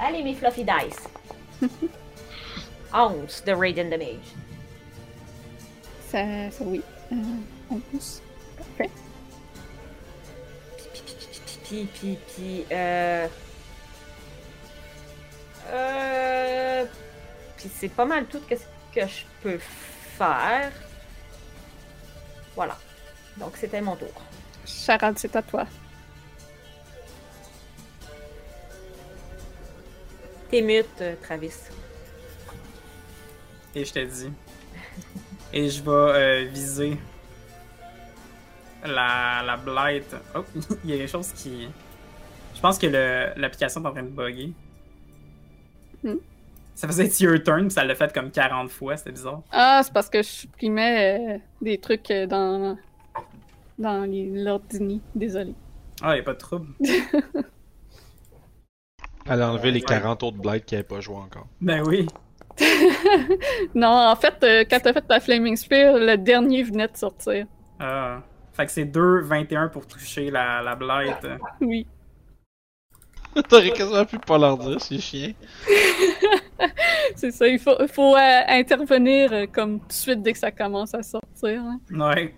Allez, 0.00 0.22
mes 0.22 0.34
fluffy 0.34 0.64
dice. 0.64 1.68
11 2.94 3.44
de 3.44 3.52
Radiant 3.52 3.90
Damage. 3.90 4.34
Ça, 6.08 6.50
ça 6.50 6.64
oui. 6.64 6.80
Euh, 7.12 7.76
11. 7.92 8.22
Parfait. 8.56 8.90
Puis, 11.64 11.86
puis, 11.92 12.18
puis, 12.34 12.64
euh... 12.72 13.28
Euh... 15.70 16.84
Puis 17.58 17.70
c'est 17.74 17.90
pas 17.90 18.06
mal 18.06 18.24
tout 18.24 18.40
ce 18.48 18.54
que 18.54 19.06
je 19.06 19.24
peux 19.42 19.58
faire. 19.58 20.72
Voilà. 22.56 22.78
Donc 23.38 23.56
c'était 23.56 23.80
mon 23.80 23.96
tour. 23.96 24.08
Charade, 24.66 25.18
c'est 25.18 25.34
à 25.36 25.42
toi. 25.42 25.66
T'es 30.50 30.62
mute, 30.62 30.86
euh, 31.00 31.14
Travis. 31.22 31.54
Et 33.74 33.84
je 33.84 33.92
te 33.92 33.98
dis. 34.04 34.32
Et 35.52 35.68
je 35.68 35.82
vais 35.82 35.90
euh, 35.90 36.44
viser 36.50 36.96
la, 38.84 39.42
la 39.44 39.56
blight. 39.56 40.14
Oh, 40.34 40.44
il 40.84 40.90
y 40.90 40.94
a 40.94 40.96
des 40.96 41.06
choses 41.06 41.32
qui. 41.32 41.68
Je 42.54 42.60
pense 42.60 42.78
que 42.78 42.86
le- 42.86 43.32
l'application 43.40 43.82
est 43.82 43.86
en 43.86 43.92
train 43.92 44.02
de 44.02 44.08
bugger. 44.08 44.52
Hmm. 46.02 46.16
Ça 46.74 46.86
faisait 46.86 47.06
être 47.06 47.20
your 47.20 47.42
turn, 47.42 47.62
puis 47.62 47.70
ça 47.72 47.84
l'a 47.84 47.94
fait 47.94 48.12
comme 48.12 48.30
40 48.30 48.70
fois, 48.70 48.96
c'était 48.96 49.10
bizarre. 49.12 49.42
Ah, 49.50 49.80
c'est 49.84 49.92
parce 49.92 50.08
que 50.08 50.22
je 50.22 50.28
supprimais 50.28 51.36
euh, 51.36 51.38
des 51.60 51.78
trucs 51.78 52.08
dans, 52.28 52.76
dans 53.78 54.04
les- 54.10 54.42
l'ordini. 54.44 55.00
Désolé. 55.14 55.54
Ah, 56.02 56.16
y 56.16 56.20
a 56.20 56.22
pas 56.22 56.34
de 56.34 56.38
trouble. 56.38 56.68
Elle 59.30 59.42
a 59.42 59.50
enlevé 59.52 59.70
les 59.70 59.82
40 59.82 60.22
autres 60.22 60.38
blights 60.38 60.64
qui 60.64 60.74
n'avaient 60.74 60.86
pas 60.86 61.00
joué 61.00 61.16
encore. 61.16 61.46
Ben 61.60 61.82
oui. 61.86 62.06
Non, 63.74 63.88
en 63.88 64.16
fait, 64.16 64.34
euh, 64.42 64.64
quand 64.68 64.80
t'as 64.80 64.92
fait 64.92 65.02
ta 65.02 65.20
Flaming 65.20 65.54
Spear, 65.56 65.96
le 65.98 66.16
dernier 66.16 66.62
venait 66.62 66.88
de 66.88 66.96
sortir. 66.96 67.46
Ah. 67.78 68.22
Fait 68.54 68.66
que 68.66 68.72
c'est 68.72 68.84
2, 68.86 69.20
21 69.22 69.68
pour 69.68 69.86
toucher 69.86 70.30
la, 70.30 70.62
la 70.62 70.74
blight. 70.74 71.26
Oui. 71.60 71.86
T'aurais 73.48 73.70
quasiment 73.70 74.04
pu 74.04 74.18
pas 74.18 74.38
leur 74.38 74.56
dire, 74.58 74.80
c'est 74.80 74.98
chien. 74.98 75.32
C'est 77.14 77.30
ça, 77.30 77.46
il 77.46 77.58
faut, 77.58 77.76
il 77.80 77.86
faut 77.88 78.16
euh, 78.16 78.40
intervenir 78.48 79.32
euh, 79.32 79.46
comme 79.46 79.78
tout 79.80 79.86
de 79.88 79.92
suite 79.92 80.22
dès 80.22 80.32
que 80.32 80.38
ça 80.38 80.50
commence 80.50 80.94
à 80.94 81.02
sortir. 81.02 81.62
hein. 81.62 81.78
Ouais. 81.92 82.34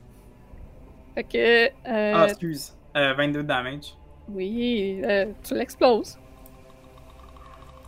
Fait 1.14 1.24
que. 1.24 1.66
euh, 1.66 2.12
Ah, 2.14 2.24
excuse. 2.28 2.76
Euh, 2.96 3.14
22 3.14 3.42
de 3.42 3.46
damage. 3.48 3.94
oui, 4.28 5.00
euh, 5.04 5.26
tu 5.42 5.54
l'exploses. 5.54 6.18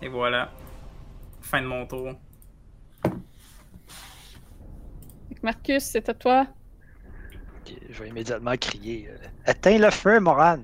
Et 0.01 0.09
voilà. 0.09 0.51
Fin 1.41 1.63
de 1.63 1.67
mon 1.67 1.87
tour. 1.87 2.13
Fait 5.29 5.35
que 5.35 5.41
Marcus, 5.43 5.83
c'est 5.85 6.09
à 6.09 6.15
toi. 6.15 6.47
Ok, 7.61 7.75
je 7.91 8.03
vais 8.03 8.09
immédiatement 8.09 8.57
crier 8.57 9.09
euh, 9.11 9.51
Éteins 9.51 9.79
le 9.79 9.91
feu, 9.91 10.19
Moran 10.21 10.59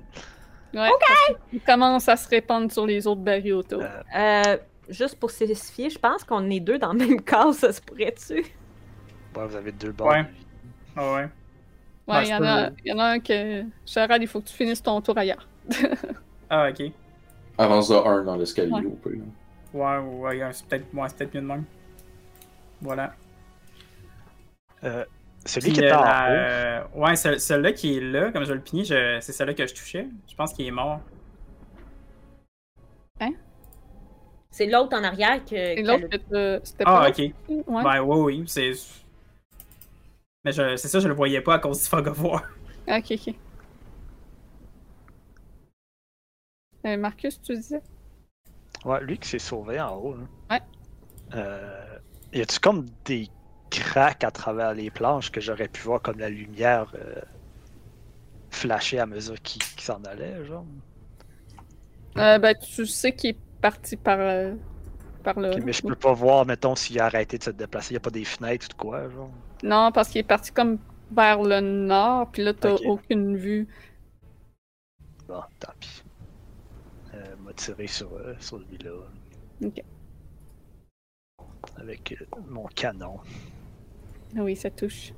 Ouais. 0.75 0.89
Il 1.53 1.61
commence 1.61 2.09
à 2.09 2.17
se 2.17 2.29
répandre 2.29 2.71
sur 2.71 2.85
les 2.87 3.07
autres 3.07 3.21
barils 3.23 3.53
autour. 3.55 3.83
Euh, 3.83 4.03
Euh, 4.17 4.59
juste 4.89 5.19
pour 5.19 5.31
spécifier, 5.31 5.89
je 5.91 5.99
pense 5.99 6.25
qu'on 6.25 6.49
est 6.51 6.61
deux 6.61 6.79
dans 6.79 6.93
le 6.93 6.99
même 6.99 7.21
cas, 7.25 7.53
ça 7.53 7.73
se 7.73 7.81
pourrait-tu? 7.81 8.35
Ouais, 8.35 9.47
vous 9.47 9.57
avez 9.57 9.73
deux 9.73 9.93
bords. 9.93 10.09
Ouais. 10.09 10.25
Ah 10.97 11.13
ouais. 11.15 11.29
Ouais, 12.09 12.15
Ouais, 12.17 12.23
il 12.23 12.27
y, 12.27 12.31
je 12.31 12.35
en 12.35 12.39
peux- 12.39 12.47
a- 12.47 12.71
il 12.85 12.89
y 12.91 12.93
en 12.95 12.99
a 12.99 13.05
un 13.05 13.19
que. 13.21 13.65
Charade, 13.85 14.23
il 14.23 14.29
faut 14.29 14.41
que 14.41 14.49
tu 14.49 14.55
finisses 14.55 14.83
ton 14.83 15.01
tour 15.01 15.17
ailleurs. 15.19 15.47
Ah, 16.51 16.71
ok. 16.71 16.91
Avance 17.59 17.89
de 17.91 17.95
1 17.97 18.25
dans 18.25 18.37
l'escalier 18.37 18.73
Ouais. 18.73 18.87
au 18.87 18.91
pire. 18.93 19.21
Ouais, 19.75 19.99
ouais, 19.99 20.43
ouais, 20.43 20.49
c'est 20.53 20.67
peut-être 20.67 20.87
ouais, 20.95 21.07
c'est 21.09 21.17
peut-être 21.19 21.35
mieux 21.35 21.41
de 21.43 21.47
même. 21.47 21.65
Voilà. 22.81 23.13
Euh, 24.85 25.05
celui 25.45 25.67
Puis, 25.73 25.73
qui 25.81 25.85
est 25.85 25.93
euh, 25.93 25.97
en 25.99 26.01
haut, 26.01 26.05
euh, 26.31 26.83
ouais, 26.95 27.17
ce- 27.17 27.37
celui-là 27.39 27.73
qui 27.73 27.99
est 27.99 28.01
là, 28.01 28.33
comme 28.33 28.45
je 28.45 28.55
le 28.55 28.61
pignais, 28.61 28.85
je... 28.85 29.19
c'est 29.21 29.33
celui-là 29.33 29.53
que 29.55 29.67
je 29.67 29.75
touchais. 29.75 30.07
Je 30.27 30.35
pense 30.35 30.55
qu'il 30.55 30.67
est 30.67 30.71
mort. 30.71 31.01
C'est 34.51 34.67
l'autre 34.67 34.97
en 34.99 35.05
arrière 35.05 35.45
que. 35.45 35.51
Qu'elle 35.51 35.87
l'autre, 35.87 36.07
a- 36.07 36.61
c'était- 36.65 36.85
Ah, 36.87 37.01
pas. 37.03 37.09
ok. 37.11 37.19
Ouais. 37.69 37.83
Ben, 37.85 38.01
oui, 38.01 38.17
oui, 38.39 38.45
c'est. 38.47 38.73
Mais 40.49 40.53
je... 40.53 40.77
c'est 40.77 40.89
ça, 40.89 40.99
je 40.99 41.09
le 41.09 41.13
voyais 41.15 41.43
pas 41.43 41.57
à 41.57 41.59
cause 41.59 41.83
du 41.83 41.89
fog 41.89 42.07
of 42.09 42.23
war. 42.23 42.43
Ok, 42.89 43.13
ok. 43.13 43.35
Euh, 46.87 46.97
Marcus, 46.97 47.41
tu 47.41 47.55
disais? 47.55 47.83
ouais, 48.85 49.03
lui 49.05 49.19
qui 49.19 49.29
s'est 49.29 49.39
sauvé 49.39 49.81
en 49.81 49.95
haut. 49.97 50.17
là. 50.17 50.25
Ouais. 50.51 50.63
Euh, 51.35 51.99
y 52.33 52.41
a-tu 52.41 52.59
comme 52.61 52.87
des 53.05 53.29
cracks 53.71 54.25
à 54.25 54.31
travers 54.31 54.75
les 54.75 54.91
planches 54.91 55.31
que 55.31 55.41
j'aurais 55.41 55.69
pu 55.69 55.83
voir 55.83 56.01
comme 56.03 56.19
la 56.19 56.31
lumière 56.31 56.93
euh, 56.95 57.21
flasher 58.51 58.99
à 58.99 59.07
mesure 59.07 59.41
qu'il 59.43 59.63
s'en 59.81 60.03
allait, 60.05 60.45
genre? 60.45 60.67
Euh, 62.17 62.39
ben, 62.39 62.55
tu 62.57 62.87
sais 62.87 63.15
qu'il 63.15 63.31
est 63.31 63.39
parti 63.61 63.97
par, 63.97 64.19
euh, 64.21 64.55
par 65.35 65.41
là. 65.41 65.51
Ok, 65.51 65.63
mais 65.65 65.73
je 65.73 65.83
peux 65.83 65.95
pas 65.95 66.13
voir, 66.13 66.47
mettons, 66.47 66.75
s'il 66.75 66.99
a 67.01 67.07
arrêté 67.07 67.39
de 67.39 67.43
se 67.43 67.51
déplacer. 67.51 67.95
Y 67.95 67.97
a 67.99 68.01
pas 68.01 68.11
des 68.11 68.25
fenêtres 68.25 68.67
ou 68.67 68.73
de 68.73 68.75
quoi, 68.75 69.09
genre? 69.11 69.31
Non, 69.63 69.93
parce 69.93 70.09
qu'il 70.09 70.21
est 70.21 70.25
parti 70.25 70.53
comme 70.53 70.79
vers 71.11 71.43
le 71.43 71.61
nord, 71.61 72.31
puis 72.31 72.43
là, 72.43 72.55
t'as 72.55 72.75
aucune 72.87 73.37
vue. 73.37 73.69
Bon, 75.27 75.43
tant 75.61 75.73
pis. 75.79 76.03
Euh, 77.15 77.37
m'a 77.45 77.53
tiré 77.53 77.87
sur, 77.87 78.11
euh, 78.15 78.35
sur 78.41 78.59
lui-là. 78.59 78.93
Ok. 79.63 79.83
Avec 81.77 82.13
euh, 82.13 82.25
mon 82.49 82.67
canon. 82.67 83.19
Ah 84.37 84.41
oui, 84.41 84.57
ça 84.57 84.71
touche. 84.71 85.13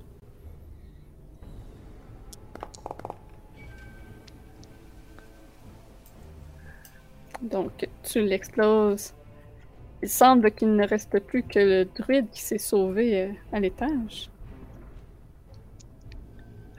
Donc, 7.43 7.89
tu 8.03 8.21
l'exploses. 8.23 9.15
Il 10.03 10.09
semble 10.09 10.51
qu'il 10.53 10.75
ne 10.75 10.87
reste 10.87 11.19
plus 11.21 11.43
que 11.43 11.59
le 11.59 11.85
druide 11.85 12.31
qui 12.31 12.41
s'est 12.41 12.59
sauvé 12.59 13.23
euh, 13.23 13.33
à 13.53 13.61
l'étage. 13.61 14.31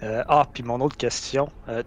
Euh, 0.04 0.24
ah, 0.28 0.48
puis 0.52 0.64
mon 0.64 0.80
autre 0.82 0.98
question. 0.98 1.50
Euh, 1.70 1.84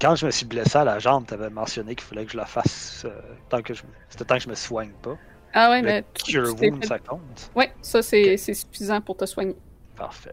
quand 0.00 0.14
je 0.14 0.26
me 0.26 0.30
suis 0.30 0.46
blessé 0.46 0.78
à 0.78 0.84
la 0.84 0.98
jambe, 0.98 1.26
t'avais 1.26 1.50
mentionné 1.50 1.94
qu'il 1.94 2.04
fallait 2.06 2.24
que 2.24 2.32
je 2.32 2.36
la 2.36 2.46
fasse 2.46 3.02
euh, 3.04 3.10
tant 3.50 3.60
que 3.60 3.74
je 3.74 3.82
C'était 4.08 4.24
tant 4.24 4.36
que 4.36 4.42
je 4.44 4.48
me 4.48 4.54
soigne 4.54 4.92
pas. 5.02 5.16
Ah 5.52 5.70
ouais, 5.70 5.80
Le 5.82 5.86
mais 5.86 6.04
tu, 6.14 6.32
Cure 6.32 6.54
tu 6.56 6.64
Wound, 6.64 6.82
fait- 6.82 6.88
ça 6.88 6.98
compte? 6.98 7.50
Ouais, 7.54 7.72
ça 7.82 8.02
c'est 8.02 8.36
suffisant 8.36 9.00
pour 9.00 9.16
te 9.16 9.26
soigner. 9.26 9.56
Parfait. 9.96 10.32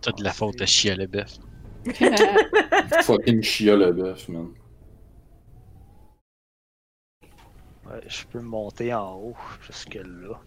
T'as 0.00 0.12
de 0.12 0.22
la 0.22 0.32
faute 0.32 0.60
à 0.62 0.66
chier 0.66 0.92
à 0.92 0.96
le 0.96 1.06
bœuf. 1.06 1.32
Fucking 3.02 3.42
chia 3.42 3.74
le 3.76 3.92
bœuf, 3.92 4.28
man. 4.28 4.48
Ouais, 7.92 8.02
je 8.08 8.24
peux 8.26 8.40
monter 8.40 8.92
en 8.94 9.14
haut 9.16 9.36
jusque 9.66 9.94
là. 9.94 10.40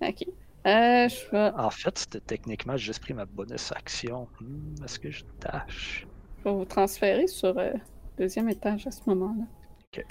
ok. 0.00 0.26
Euh, 0.66 1.08
je 1.08 1.52
En 1.58 1.70
fait, 1.70 1.98
c'était 1.98 2.20
techniquement 2.20 2.76
j'ai 2.76 2.86
juste 2.86 3.00
pris 3.00 3.14
ma 3.14 3.26
bonus 3.26 3.72
action. 3.72 4.28
Hmm, 4.40 4.84
Est-ce 4.84 4.98
que 5.00 5.10
je 5.10 5.24
tâche? 5.40 6.06
je 6.38 6.44
vais 6.44 6.54
vous 6.56 6.64
transférer 6.64 7.26
sur 7.26 7.54
le 7.54 7.72
deuxième 8.18 8.48
étage 8.48 8.86
à 8.86 8.90
ce 8.90 9.00
moment-là. 9.06 9.44
Ok. 9.84 10.04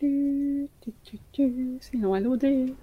C'est 0.00 1.96
long 1.96 2.14
à 2.14 2.20
loader. 2.20 2.74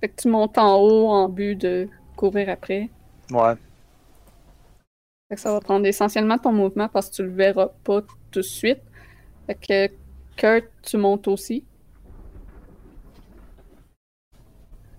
Fait 0.00 0.08
que 0.08 0.20
tu 0.22 0.28
montes 0.28 0.58
en 0.58 0.76
haut 0.76 1.08
en 1.08 1.28
but 1.28 1.56
de 1.56 1.88
courir 2.16 2.48
après. 2.50 2.88
Ouais. 3.30 3.54
Fait 5.28 5.34
que 5.34 5.40
ça 5.40 5.52
va 5.52 5.60
prendre 5.60 5.86
essentiellement 5.86 6.38
ton 6.38 6.52
mouvement 6.52 6.88
parce 6.88 7.10
que 7.10 7.16
tu 7.16 7.22
le 7.24 7.30
verras 7.30 7.68
pas 7.84 8.00
tout 8.30 8.40
de 8.40 8.42
suite. 8.42 8.80
Fait 9.46 9.54
que 9.54 9.94
Kurt, 10.36 10.66
tu 10.82 10.96
montes 10.96 11.26
aussi. 11.28 11.64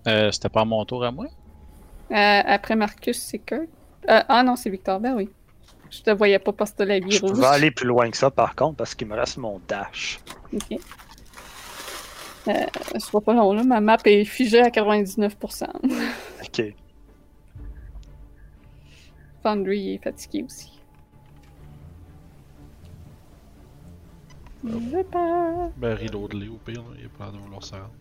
Euh, 0.08 0.32
C'était 0.32 0.50
pas 0.50 0.66
mon 0.66 0.84
tour 0.86 1.03
à 1.03 1.11
moi? 1.11 1.26
Euh, 2.11 2.42
après 2.45 2.76
Marcus, 2.76 3.18
c'est 3.19 3.40
Kurt. 3.40 3.69
Euh, 4.10 4.22
ah 4.28 4.44
non, 4.44 4.56
c'est 4.56 4.69
Victor. 4.69 5.00
Ben 5.00 5.16
oui. 5.16 5.30
Je 5.92 6.02
te 6.03 6.11
voyais 6.11 6.40
pas 6.40 6.53
parce 6.53 6.72
que 6.72 6.78
t'as 6.78 6.86
la 6.86 7.00
vie 7.00 7.11
Je 7.11 7.22
rouge. 7.22 7.32
pouvais 7.32 7.48
aller 7.48 7.72
plus 7.72 7.88
loin 7.88 8.10
que 8.11 8.18
ça 8.18 8.30
par 8.30 8.56
contre 8.56 8.78
parce 8.78 8.94
qu'il 8.94 9.08
me 9.08 9.16
reste 9.16 9.38
mon 9.38 9.60
dash. 9.68 10.19
Ok. 10.53 10.80
Euh, 12.48 12.53
ce 12.93 13.00
sera 13.00 13.22
pas 13.22 13.34
long 13.34 13.53
là. 13.53 13.64
Ma 13.64 13.82
map 13.82 13.98
est 14.06 14.24
figée 14.26 14.61
à 14.61 14.69
99%. 14.69 15.66
Ok. 16.42 16.74
Foundry 19.43 19.93
est 19.93 20.03
fatigué 20.03 20.43
aussi. 20.43 20.80
Je 24.64 25.03
pars. 25.03 25.69
Ben, 25.77 25.95
reload-les 25.95 26.50
au 26.50 26.58
pire, 26.58 26.82
là. 26.82 26.98
il 27.00 27.06
a 27.06 27.09
pas 27.09 27.30
vouloir 27.30 27.64
se 27.64 27.74
rendre. 27.76 27.92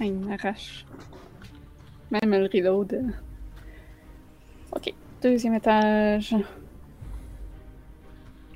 Ah, 0.00 0.04
il 0.04 0.14
m'arrache. 0.14 0.84
Même 2.10 2.30
le 2.30 2.48
reload. 2.52 3.12
Ok. 4.72 4.92
Deuxième 5.22 5.54
étage. 5.54 6.32
Moi, 6.32 6.42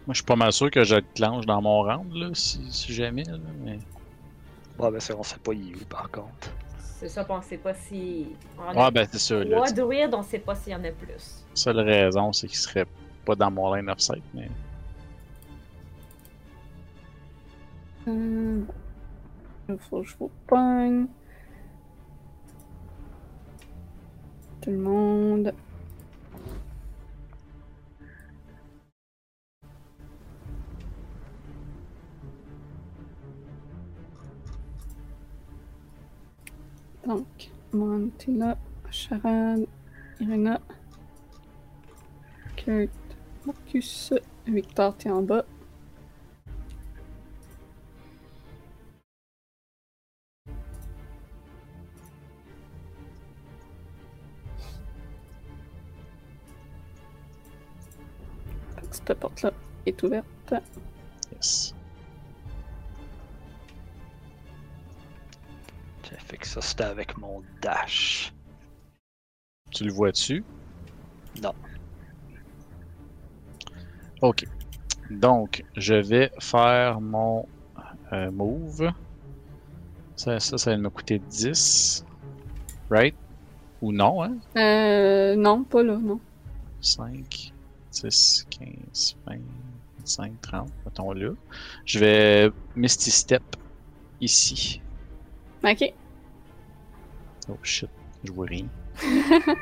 je 0.08 0.14
suis 0.14 0.24
pas 0.24 0.36
mal 0.36 0.52
sûr 0.52 0.70
que 0.70 0.84
je 0.84 0.96
le 0.96 1.04
clenche 1.14 1.46
dans 1.46 1.60
mon 1.60 1.82
round, 1.82 2.12
là, 2.14 2.28
si, 2.32 2.60
si 2.70 2.92
jamais. 2.92 3.24
Là, 3.24 3.38
mais... 3.64 3.78
Ouais, 4.78 4.90
ben 4.90 5.00
ça, 5.00 5.14
on 5.16 5.22
sait 5.22 5.38
pas 5.38 5.52
il 5.52 5.72
est 5.72 5.74
où 5.74 5.84
par 5.86 6.10
contre. 6.10 6.50
C'est 6.78 7.08
ça, 7.08 7.26
on 7.28 7.40
sait 7.42 7.56
pas 7.58 7.74
si. 7.74 8.26
On 8.58 8.72
Ouais, 8.72 8.82
a 8.84 8.90
ben 8.90 9.06
c'est 9.10 9.18
ça. 9.18 9.42
Là, 9.42 9.70
druides, 9.72 10.14
on 10.14 10.22
sait 10.22 10.38
pas 10.38 10.54
s'il 10.54 10.72
y 10.72 10.76
en 10.76 10.84
a 10.84 10.90
plus. 10.90 11.44
seule 11.54 11.80
raison, 11.80 12.32
c'est 12.32 12.46
qu'il 12.46 12.56
serait 12.56 12.86
pas 13.24 13.34
dans 13.34 13.50
mon 13.50 13.74
line 13.74 13.88
of 13.88 14.00
sight. 14.00 14.22
Mais... 14.34 14.50
Euh, 18.08 18.60
Il 19.68 19.78
faut 19.78 20.02
que 20.02 20.08
je 20.08 20.16
vous 20.18 20.30
pogne. 20.46 21.06
Tout 24.60 24.70
le 24.70 24.78
monde. 24.78 25.52
Donc, 37.06 37.50
Mon, 37.72 38.08
t'es 38.18 38.32
là. 38.32 38.58
Charade, 38.90 39.66
Irena, 40.20 40.60
Kurt, 42.56 42.90
Marcus, 43.44 44.12
Victor, 44.46 44.96
t'es 44.96 45.10
en 45.10 45.22
bas. 45.22 45.44
Cette 58.90 59.14
porte-là 59.20 59.52
est 59.84 60.02
ouverte. 60.02 60.54
Yes. 61.32 61.75
Fait 66.26 66.38
que 66.38 66.46
ça, 66.46 66.60
c'était 66.60 66.84
avec 66.84 67.16
mon 67.18 67.42
dash. 67.62 68.32
Tu 69.70 69.84
le 69.84 69.92
vois-tu? 69.92 70.44
Non. 71.42 71.54
Ok. 74.22 74.44
Donc, 75.10 75.64
je 75.76 75.94
vais 75.94 76.32
faire 76.40 77.00
mon 77.00 77.46
euh, 78.12 78.30
move. 78.30 78.90
Ça, 80.16 80.40
ça, 80.40 80.58
ça 80.58 80.70
va 80.70 80.76
me 80.78 80.90
coûter 80.90 81.20
10. 81.20 82.04
Right? 82.90 83.14
Ou 83.82 83.92
non, 83.92 84.22
hein? 84.22 84.36
Euh, 84.56 85.36
non, 85.36 85.62
pas 85.62 85.82
là, 85.82 85.96
non. 85.96 86.18
5, 86.80 87.52
10, 87.92 88.46
15, 88.50 89.16
20, 89.26 89.36
25, 89.98 90.40
30. 90.40 90.70
Mettons 90.84 91.12
là. 91.12 91.30
Je 91.84 91.98
vais 91.98 92.50
Misty 92.74 93.10
Step 93.10 93.42
ici. 94.20 94.80
Ok. 95.62 95.92
Oh 97.48 97.56
shit, 97.62 97.88
je 98.24 98.32
vois 98.32 98.46
rien. 98.46 98.66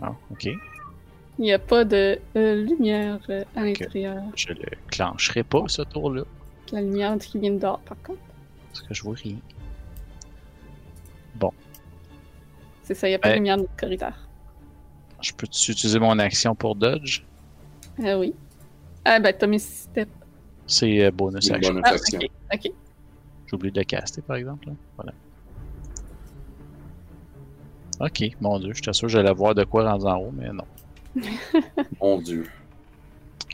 Ah, 0.00 0.14
ok. 0.30 0.44
Il 0.44 1.42
n'y 1.42 1.52
a 1.52 1.58
pas 1.58 1.84
de 1.84 2.20
euh, 2.36 2.54
lumière 2.64 3.18
euh, 3.30 3.42
à 3.56 3.64
l'intérieur. 3.64 4.22
Je 4.36 4.48
le 4.52 4.64
clencherai 4.92 5.42
pas 5.42 5.64
ce 5.66 5.82
tour-là. 5.82 6.22
La 6.70 6.80
lumière 6.82 7.18
qui 7.18 7.36
vient 7.40 7.50
de 7.50 7.58
dehors, 7.58 7.80
par 7.80 8.00
contre. 8.02 8.20
Parce 8.68 8.82
que 8.86 8.94
je 8.94 9.02
vois 9.02 9.16
rien. 9.16 9.36
C'est 12.84 12.94
ça, 12.94 13.06
il 13.06 13.10
n'y 13.10 13.16
a 13.16 13.18
pas 13.18 13.28
de 13.28 13.32
Ouais. 13.32 13.38
lumière 13.38 13.56
dans 13.58 13.64
le 13.64 13.68
corridor. 13.76 14.12
Je 15.20 15.32
peux 15.32 15.46
utiliser 15.46 15.98
mon 15.98 16.18
action 16.18 16.54
pour 16.54 16.74
dodge? 16.74 17.22
Ah 18.02 18.18
oui. 18.18 18.34
Ah 19.04 19.20
ben, 19.20 19.34
t'as 19.36 19.46
mis 19.46 19.60
step. 19.60 20.08
C'est 20.66 21.04
euh, 21.04 21.10
bonus 21.10 21.50
action. 21.50 21.74
bonne 21.74 21.82
Ah, 21.84 21.90
action. 21.90 22.18
ok. 22.18 22.30
Ok. 22.54 22.72
J'ai 23.46 23.54
oublié 23.54 23.72
de 23.72 23.80
le 23.80 23.84
caster, 23.84 24.22
par 24.22 24.36
exemple. 24.36 24.68
là. 24.68 24.74
Voilà. 24.96 25.12
Ok, 28.00 28.22
mon 28.40 28.58
dieu, 28.60 28.72
j'étais 28.74 28.92
sûr 28.92 29.08
que 29.08 29.12
j'allais 29.12 29.32
voir 29.32 29.54
de 29.54 29.64
quoi 29.64 29.90
rendu 29.90 30.06
en 30.06 30.18
haut, 30.18 30.32
mais 30.32 30.50
non. 30.52 30.64
Mon 32.00 32.18
dieu. 32.20 32.46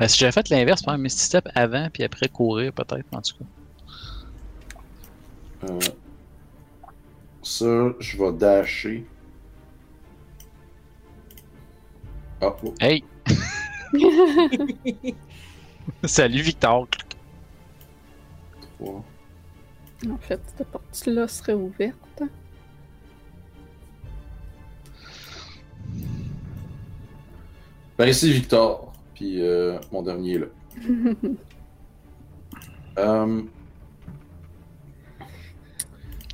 Euh, 0.02 0.08
si 0.08 0.18
j'avais 0.18 0.32
fait 0.32 0.48
l'inverse, 0.50 0.82
faire 0.84 0.94
un 0.94 0.98
Misty 0.98 1.24
Step 1.24 1.48
avant, 1.54 1.88
puis 1.90 2.02
après 2.02 2.28
courir, 2.28 2.72
peut-être, 2.72 3.06
en 3.12 3.22
tout 3.22 3.36
cas. 3.38 3.44
Euh, 5.70 5.78
ça, 7.42 7.94
je 8.00 8.18
vais 8.18 8.32
dasher. 8.32 9.06
Ah, 12.42 12.54
oh. 12.62 12.74
Hey! 12.80 13.04
Salut, 16.04 16.42
Victor! 16.42 16.86
En 18.82 20.18
fait, 20.18 20.40
cette 20.56 20.68
porte-là 20.68 21.28
serait 21.28 21.54
ouverte. 21.54 22.22
Ben 27.98 28.08
ici, 28.08 28.32
Victor. 28.32 28.92
Puis 29.14 29.42
euh, 29.42 29.78
mon 29.92 30.02
dernier 30.02 30.34
est 30.34 30.38
là. 30.38 30.46
Euh, 32.96 33.42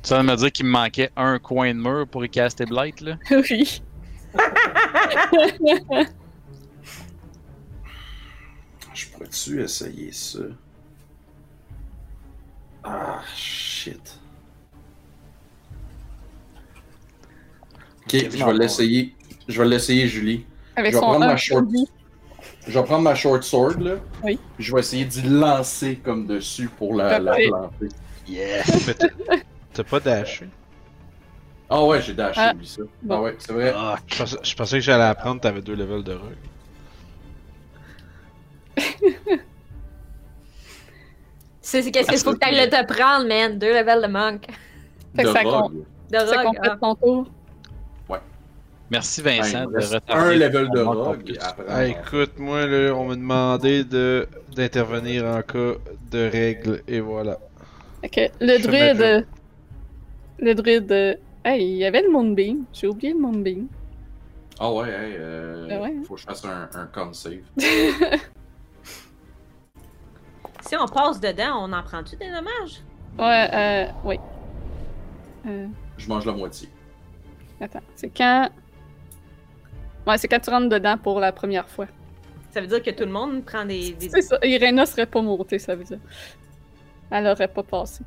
Ça 0.03 0.17
veut 0.17 0.23
me 0.23 0.35
dire 0.35 0.51
qu'il 0.51 0.67
me 0.67 0.69
manquait 0.71 1.09
un 1.15 1.39
coin 1.39 1.73
de 1.73 1.79
mur 1.79 2.07
pour 2.07 2.23
y 2.23 2.29
caster 2.29 2.67
Blight, 2.67 3.01
là? 3.01 3.17
oui. 3.31 3.81
je 8.93 9.07
pourrais-tu 9.09 9.61
essayer 9.63 10.11
ça? 10.11 10.39
Ah, 12.83 13.21
shit. 13.35 14.19
Ok, 18.05 18.15
je 18.31 18.45
vais 18.45 18.53
l'essayer. 18.53 19.15
Je 19.47 19.61
vais 19.61 19.67
l'essayer, 19.67 20.07
Julie. 20.07 20.45
Avec 20.81 20.93
Je 20.93 20.97
vais 20.97 21.01
son 21.01 21.07
prendre 21.09 21.25
ma 21.27 21.37
short. 21.37 21.65
Je 22.67 22.71
vais 22.79 22.83
prendre 22.85 23.03
ma 23.03 23.15
short 23.15 23.43
sword, 23.43 23.79
là. 23.79 23.91
Oui. 24.23 24.39
Puis 24.55 24.63
je 24.65 24.73
vais 24.73 24.79
essayer 24.79 25.05
d'y 25.05 25.21
lancer 25.23 25.97
comme 26.03 26.25
dessus 26.27 26.69
pour 26.69 26.95
la, 26.95 27.19
la 27.19 27.33
planter. 27.35 27.89
Yes! 28.27 28.87
Mais 28.87 28.95
t'as- 29.73 29.83
pas 29.83 29.99
dashé? 29.99 30.47
Ah 31.69 31.83
ouais, 31.85 32.01
j'ai 32.01 32.13
dashé, 32.13 32.39
Ah, 32.43 32.51
oublie 32.53 32.67
ça. 32.67 32.81
bon. 33.01 33.15
Ah 33.15 33.21
ouais, 33.21 33.35
c'est 33.39 33.53
vrai. 33.53 33.73
Ah, 33.75 33.95
Je 34.07 34.17
pensais, 34.17 34.37
je 34.43 34.55
pensais 34.55 34.75
que 34.77 34.81
j'allais 34.83 35.03
apprendre, 35.05 35.39
t'avais 35.39 35.61
deux 35.61 35.75
levels 35.75 36.03
de 36.03 36.13
rogue. 36.13 36.35
C'est 41.61 41.89
qu'est-ce 41.91 42.09
qu'il 42.09 42.17
faut 42.19 42.33
que 42.33 42.39
t'ailles 42.39 42.59
le 42.59 42.69
te 42.69 42.85
prendre, 42.93 43.27
man? 43.27 43.57
Deux 43.57 43.73
levels 43.73 44.01
de 44.01 44.07
monk. 44.07 44.45
Fait 45.15 45.23
que 45.23 45.27
de 45.27 45.33
ça 45.33 45.41
rogue. 45.43 45.83
De 46.11 46.17
Ça 46.17 46.25
rogue. 46.25 46.45
complète 46.47 46.71
ah. 46.73 46.77
ton 46.81 46.95
tour. 46.95 47.27
Merci 48.91 49.21
Ben, 49.21 49.41
Vincent 49.41 49.65
de 49.67 49.77
retarder. 49.77 50.13
un 50.13 50.33
level 50.35 50.69
de 50.71 50.81
rogue. 50.81 51.37
Ah, 51.69 51.85
écoute, 51.85 52.37
moi, 52.37 52.65
là, 52.67 52.93
on 52.93 53.05
m'a 53.07 53.15
demandé 53.15 53.83
de 53.85 54.27
d'intervenir 54.55 55.23
en 55.25 55.41
cas 55.41 55.75
de 56.11 56.29
règles, 56.29 56.83
et 56.87 56.99
voilà. 56.99 57.39
Que 58.03 58.27
le 58.41 58.57
Je 58.59 58.67
druide. 58.67 59.27
Le 60.39 60.53
druide. 60.55 61.19
Hey, 61.45 61.63
il 61.63 61.77
y 61.77 61.85
avait 61.85 62.01
le 62.01 62.09
Moonbeam. 62.11 62.65
J'ai 62.73 62.87
oublié 62.87 63.13
le 63.13 63.19
Moonbeam. 63.19 63.67
Ah 64.59 64.71
ouais, 64.73 64.89
hey, 64.89 65.15
euh, 65.17 65.67
Ah 65.71 65.81
ouais. 65.81 65.93
faut 66.05 66.15
que 66.15 66.19
je 66.21 66.25
fasse 66.25 66.43
un, 66.45 66.69
un 66.75 66.85
con 66.87 67.13
save. 67.13 67.39
Si 70.63 70.75
on 70.77 70.85
passe 70.85 71.19
dedans, 71.19 71.65
on 71.67 71.73
en 71.73 71.81
prend-tu 71.83 72.15
des 72.15 72.27
dommages? 72.29 72.83
Ouais, 73.17 73.49
euh. 73.53 73.91
Oui. 74.05 74.19
Euh, 75.47 75.67
Je 75.97 76.07
mange 76.07 76.25
la 76.25 76.33
moitié. 76.33 76.69
attends. 77.59 77.79
C'est 77.95 78.09
quand. 78.15 78.49
Ouais, 80.07 80.17
c'est 80.17 80.27
quand 80.27 80.39
tu 80.39 80.49
rentres 80.49 80.69
dedans 80.69 80.97
pour 80.97 81.19
la 81.19 81.31
première 81.31 81.69
fois. 81.69 81.87
Ça 82.51 82.59
veut 82.59 82.67
dire 82.67 82.83
que 82.83 82.91
tout 82.91 83.05
le 83.05 83.11
monde 83.11 83.45
prend 83.45 83.65
des. 83.65 83.93
des... 83.93 84.09
C'est 84.09 84.21
ça. 84.21 84.37
Irena 84.43 84.85
serait 84.85 85.05
pas 85.05 85.21
montée, 85.21 85.59
ça 85.59 85.75
veut 85.75 85.83
dire. 85.83 85.99
Elle 87.09 87.27
aurait 87.27 87.47
pas 87.47 87.63
passé. 87.63 88.03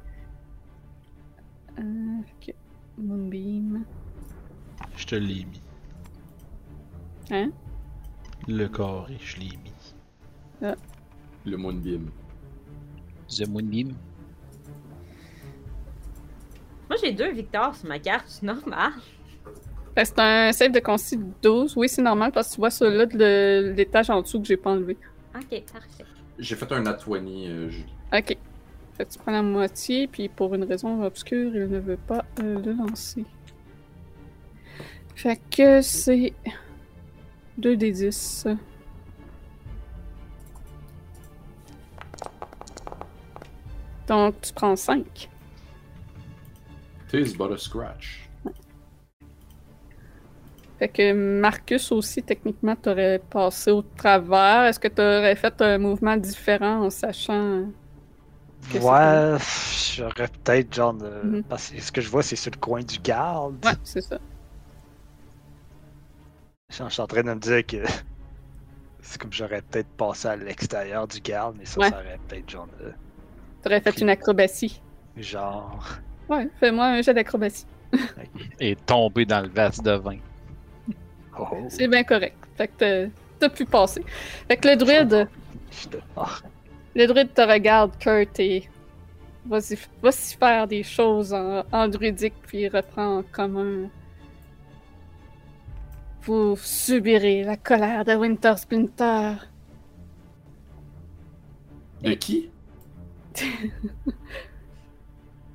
Euh, 1.78 1.82
ok. 2.20 2.54
Moonbeam. 2.98 3.84
Je 4.96 5.06
te 5.06 5.14
l'ai 5.14 5.44
mis. 5.44 5.62
Hein? 7.30 7.50
Le 8.46 8.68
carré, 8.68 9.16
je 9.20 9.38
l'ai 9.38 9.56
mis. 9.56 10.74
Le 11.46 11.56
Moonbeam. 11.56 12.10
The 13.28 13.48
Moonbeam. 13.48 13.94
Moi, 16.88 16.98
j'ai 17.02 17.12
deux 17.12 17.32
victoires 17.32 17.74
sur 17.74 17.88
ma 17.88 17.98
carte, 17.98 18.26
c'est 18.28 18.42
normal. 18.44 18.92
Que 19.96 20.04
c'est 20.04 20.18
un 20.18 20.52
save 20.52 20.72
de 20.72 20.80
conci 20.80 21.18
12. 21.42 21.76
Oui, 21.76 21.88
c'est 21.88 22.02
normal 22.02 22.32
parce 22.32 22.48
que 22.48 22.54
tu 22.54 22.60
vois 22.60 22.70
celui-là 22.70 23.06
de 23.06 23.74
l'étage 23.76 24.10
en 24.10 24.22
dessous 24.22 24.40
que 24.40 24.46
j'ai 24.46 24.56
pas 24.56 24.70
enlevé. 24.70 24.96
Ok, 25.34 25.62
parfait. 25.72 26.04
J'ai 26.38 26.56
fait 26.56 26.72
un 26.72 26.80
nat 26.80 26.98
20, 27.06 27.26
euh, 27.26 27.68
Julie. 27.68 27.94
Ok. 28.12 28.36
Fait 28.96 29.04
que 29.04 29.12
tu 29.12 29.18
prends 29.18 29.32
la 29.32 29.42
moitié, 29.42 30.06
puis 30.06 30.28
pour 30.28 30.54
une 30.54 30.64
raison 30.64 31.02
obscure, 31.02 31.54
il 31.54 31.68
ne 31.68 31.78
veut 31.78 31.96
pas 31.96 32.24
euh, 32.40 32.60
le 32.60 32.72
lancer. 32.72 33.24
Fait 35.16 35.40
que 35.50 35.80
c'est 35.80 36.32
2 37.58 37.76
des 37.76 37.92
10. 37.92 38.48
Donc, 44.06 44.40
tu 44.42 44.52
prends 44.52 44.76
5. 44.76 45.30
Tis 47.08 47.36
but 47.36 47.52
a 47.52 47.58
scratch. 47.58 48.23
Fait 50.78 50.88
que 50.88 51.12
Marcus 51.12 51.92
aussi, 51.92 52.22
techniquement, 52.22 52.74
t'aurais 52.76 53.20
passé 53.30 53.70
au 53.70 53.82
travers. 53.82 54.64
Est-ce 54.64 54.80
que 54.80 54.88
t'aurais 54.88 55.36
fait 55.36 55.60
un 55.62 55.78
mouvement 55.78 56.16
différent 56.16 56.84
en 56.86 56.90
sachant. 56.90 57.66
que 58.72 58.78
Ouais, 58.78 59.38
j'aurais 59.96 60.28
peut-être 60.28 60.74
genre 60.74 60.94
de... 60.94 61.10
Mhm. 61.22 61.42
Parce 61.44 61.70
que 61.70 61.80
ce 61.80 61.92
que 61.92 62.00
je 62.00 62.08
vois, 62.08 62.22
c'est 62.22 62.36
sur 62.36 62.50
le 62.52 62.58
coin 62.58 62.82
du 62.82 62.98
garde. 62.98 63.64
Ouais, 63.64 63.72
c'est 63.84 64.00
ça. 64.00 64.18
Je 66.70 66.88
suis 66.88 67.00
en 67.02 67.06
train 67.06 67.22
de 67.22 67.30
me 67.34 67.38
dire 67.40 67.64
que 67.64 67.84
c'est 69.00 69.18
comme 69.20 69.32
j'aurais 69.32 69.62
peut-être 69.62 69.88
passé 69.96 70.28
à 70.28 70.36
l'extérieur 70.36 71.06
du 71.06 71.20
garde, 71.20 71.56
mais 71.58 71.66
ça, 71.66 71.80
Ouais. 71.80 71.90
ça 71.90 71.96
aurait 71.96 72.18
peut-être 72.26 72.50
genre 72.50 72.68
de... 72.80 72.92
T'aurais 73.62 73.80
fait 73.80 74.00
une 74.00 74.10
acrobatie. 74.10 74.82
Genre... 75.16 75.86
Ouais, 76.28 76.48
fais-moi 76.58 76.86
un 76.86 77.02
jet 77.02 77.14
d'acrobatie. 77.14 77.66
Et 78.60 78.74
tomber 78.76 79.24
dans 79.24 79.40
le 79.40 79.48
vase 79.48 79.80
de 79.80 79.92
vin. 79.92 80.18
Oh. 81.38 81.46
C'est 81.68 81.88
bien 81.88 82.04
correct. 82.04 82.36
Fait 82.56 82.68
que 82.68 83.08
t'as- 83.38 83.48
pu 83.50 83.64
passer. 83.66 84.02
Fait 84.48 84.56
que 84.56 84.68
le 84.68 84.76
druide, 84.76 85.28
le 86.94 87.06
druide 87.06 87.34
te 87.34 87.42
regarde, 87.42 87.90
Kurt, 87.98 88.40
et 88.40 88.68
va 89.46 89.60
s'y 89.60 89.76
faire 90.38 90.66
des 90.66 90.82
choses 90.82 91.34
en, 91.34 91.62
en 91.70 91.88
druidique, 91.88 92.34
puis 92.46 92.60
il 92.62 92.68
reprend 92.68 93.18
en 93.18 93.22
commun. 93.22 93.90
Vous 96.22 96.56
subirez 96.56 97.42
la 97.44 97.56
colère 97.58 98.04
de 98.06 98.14
Winter 98.14 98.54
Splinter. 98.56 99.32
De 102.02 102.10
Et- 102.12 102.16
qui? 102.18 102.50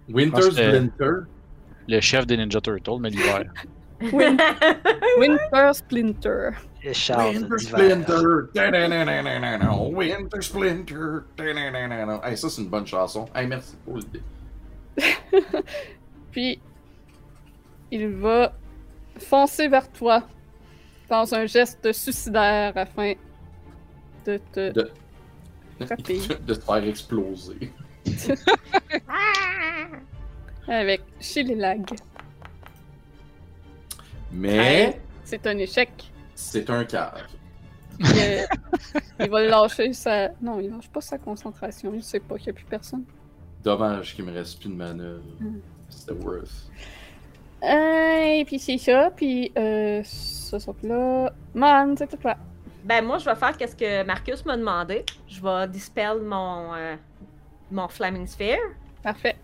Winter 0.10 0.42
Splinter? 0.52 1.12
Le 1.88 2.00
chef 2.02 2.28
des 2.28 2.38
Ninja 2.38 2.62
Turtles, 2.62 3.00
mais 3.00 3.10
l'hiver. 3.10 3.52
Win- 4.02 4.38
Winter 5.20 5.74
Splinter. 5.74 6.52
Et 6.84 6.94
Charles 6.94 7.36
Winter. 7.38 7.58
Splinter. 7.60 8.50
Winter 9.94 10.42
Splinter. 10.42 11.30
Hey, 12.24 12.38
ça, 12.38 12.50
c'est 12.50 12.62
une 12.62 12.70
bonne 12.70 12.88
chanson. 12.88 13.28
Hey, 13.36 13.48
merci 13.48 13.76
pour 13.84 13.98
l'idée. 13.98 14.22
Puis, 16.32 16.62
il 17.92 18.08
va 18.08 18.54
foncer 19.18 19.68
vers 19.68 19.92
toi 19.92 20.24
dans 21.10 21.34
un 21.34 21.46
geste 21.46 21.92
suicidaire 21.92 22.72
afin 22.78 23.14
de 24.26 24.38
te 24.54 24.72
De- 24.72 24.92
se 25.82 26.54
faire 26.60 26.84
exploser. 26.86 27.72
avec 30.68 31.02
Chililag. 31.20 31.86
Mais 34.32 35.00
C'est 35.24 35.46
un 35.48 35.58
échec. 35.58 36.12
c'est 36.36 36.70
un 36.70 36.84
cave. 36.86 37.24
Il, 38.00 38.06
euh, 38.06 38.44
il 39.20 39.30
va 39.30 39.42
lâcher 39.42 39.92
sa. 39.94 40.30
Non, 40.42 40.60
il 40.60 40.70
lâche 40.70 40.88
pas 40.90 41.02
sa 41.02 41.18
concentration. 41.18 41.92
Il 41.94 42.04
sait 42.04 42.20
pas 42.22 42.38
qu'il 42.38 42.46
n'y 42.46 42.52
a 42.52 42.54
plus 42.54 42.66
personne. 42.66 43.04
Dommage 43.64 44.16
qu'il 44.16 44.24
me 44.26 44.32
reste 44.32 44.60
plus 44.62 44.70
de 44.70 44.76
manœuvre. 44.76 45.24
Mm. 45.40 45.60
C'était 45.90 46.14
worth. 46.14 46.70
Euh, 47.62 48.40
et 48.40 48.46
puis 48.46 48.58
c'est 48.58 48.78
ça. 48.78 49.12
Puis 49.14 49.52
euh, 49.58 50.02
ça 50.06 50.60
saute 50.60 50.82
là. 50.84 51.34
Man, 51.54 51.96
c'est 51.98 52.08
tout 52.08 52.26
là. 52.26 52.38
Ben, 52.86 53.04
moi, 53.04 53.18
je 53.18 53.26
vais 53.26 53.36
faire 53.36 53.58
qu'est-ce 53.58 53.76
que 53.76 54.04
Marcus 54.06 54.46
m'a 54.46 54.56
demandé. 54.56 55.04
Je 55.28 55.42
vais 55.42 55.68
dispel 55.68 56.22
mon, 56.22 56.74
euh, 56.74 56.96
mon 57.70 57.90
Flaming 57.90 58.26
Sphere. 58.26 58.58
Parfait. 59.04 59.36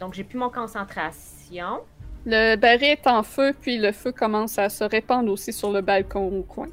Donc, 0.00 0.14
j'ai 0.14 0.24
plus 0.24 0.36
mon 0.38 0.50
concentration. 0.50 1.82
Le 2.28 2.56
baril 2.56 2.82
est 2.82 3.06
en 3.06 3.22
feu, 3.22 3.54
puis 3.58 3.78
le 3.78 3.92
feu 3.92 4.10
commence 4.10 4.58
à 4.58 4.68
se 4.68 4.82
répandre 4.82 5.30
aussi 5.30 5.52
sur 5.52 5.70
le 5.70 5.80
balcon 5.80 6.26
au 6.26 6.42
coin. 6.42 6.66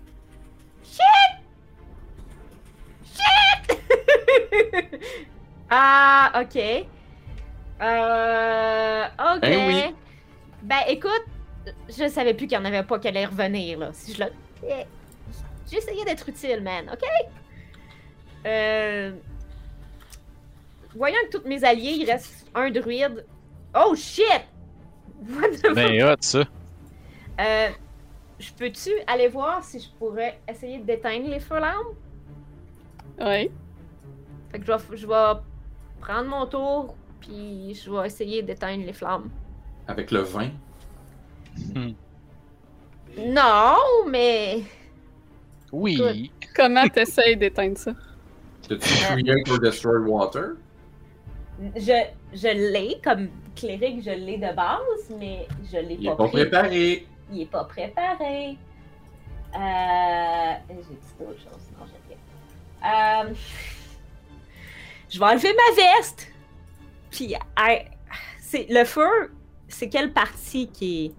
ah, 5.69 6.41
ok. 6.41 6.57
Euh. 7.81 9.05
Ok. 9.35 9.41
Ben 9.41 9.67
oui. 9.67 9.95
Ben, 10.63 10.79
écoute, 10.87 11.25
je 11.87 12.07
savais 12.07 12.33
plus 12.33 12.47
qu'il 12.47 12.57
n'y 12.57 12.63
en 12.63 12.67
avait 12.67 12.81
pas 12.81 12.97
qui 12.97 13.09
allait 13.09 13.27
revenir, 13.27 13.77
là. 13.77 13.91
Si 13.93 14.11
je 14.13 14.23
le. 14.23 14.31
Eh, 14.67 14.85
J'ai 15.69 15.77
essayé 15.77 16.03
d'être 16.03 16.27
utile, 16.27 16.61
man, 16.61 16.89
ok? 16.91 17.03
Euh. 18.47 19.11
Voyant 20.95 21.19
que 21.31 21.37
tous 21.37 21.47
mes 21.47 21.63
alliés, 21.63 21.97
il 21.99 22.09
reste 22.09 22.47
un 22.55 22.71
druide. 22.71 23.23
Oh 23.75 23.93
shit! 23.95 24.47
Ben 25.75 26.03
hot, 26.03 26.15
ça. 26.21 26.43
Euh, 27.39 27.69
je 28.39 28.53
peux-tu 28.53 28.91
aller 29.07 29.27
voir 29.27 29.63
si 29.63 29.79
je 29.79 29.89
pourrais 29.97 30.39
essayer 30.47 30.79
d'éteindre 30.79 31.29
les 31.29 31.39
feux 31.39 31.59
lampes? 31.59 31.95
Oui. 33.19 33.51
Fait 34.51 34.59
que 34.59 34.65
je 34.65 34.71
vais, 34.71 34.97
je 34.97 35.07
vais 35.07 35.33
prendre 36.01 36.29
mon 36.29 36.45
tour, 36.45 36.95
puis 37.19 37.73
je 37.73 37.91
vais 37.91 38.07
essayer 38.07 38.43
d'éteindre 38.43 38.85
les 38.85 38.93
flammes. 38.93 39.29
Avec 39.87 40.11
le 40.11 40.19
vin? 40.21 40.49
Non, 43.17 43.77
mais. 44.07 44.63
Oui. 45.71 46.31
Comment 46.55 46.87
t'essayes 46.87 47.37
d'éteindre 47.37 47.77
ça? 47.77 47.93
T'as-tu 48.67 49.51
or 49.51 49.59
destroy 49.59 49.99
water? 49.99 50.55
Je, 51.75 52.07
je 52.33 52.47
l'ai, 52.47 52.99
comme 53.03 53.29
cléric, 53.55 54.03
je 54.03 54.11
l'ai 54.11 54.37
de 54.37 54.53
base, 54.55 55.15
mais 55.19 55.47
je 55.71 55.77
l'ai 55.77 55.97
Il 55.99 56.09
pas, 56.09 56.15
pas 56.15 56.27
préparé. 56.27 57.07
Il 57.31 57.41
est 57.41 57.45
pas 57.45 57.63
préparé. 57.63 58.57
Euh. 59.55 60.53
J'ai 60.69 60.75
dit 60.75 61.13
autre 61.19 61.39
chose, 61.39 61.61
non, 61.77 61.85
j'ai 61.85 62.15
rien. 62.15 63.29
Euh... 63.29 63.33
Je 65.09 65.19
vais 65.19 65.25
enlever 65.25 65.53
ma 65.53 65.75
veste. 65.75 66.27
Puis, 67.11 67.35
c'est 68.39 68.65
le 68.69 68.83
feu. 68.83 69.31
C'est 69.67 69.89
quelle 69.89 70.11
partie 70.11 70.67
qui 70.67 71.05
est. 71.05 71.11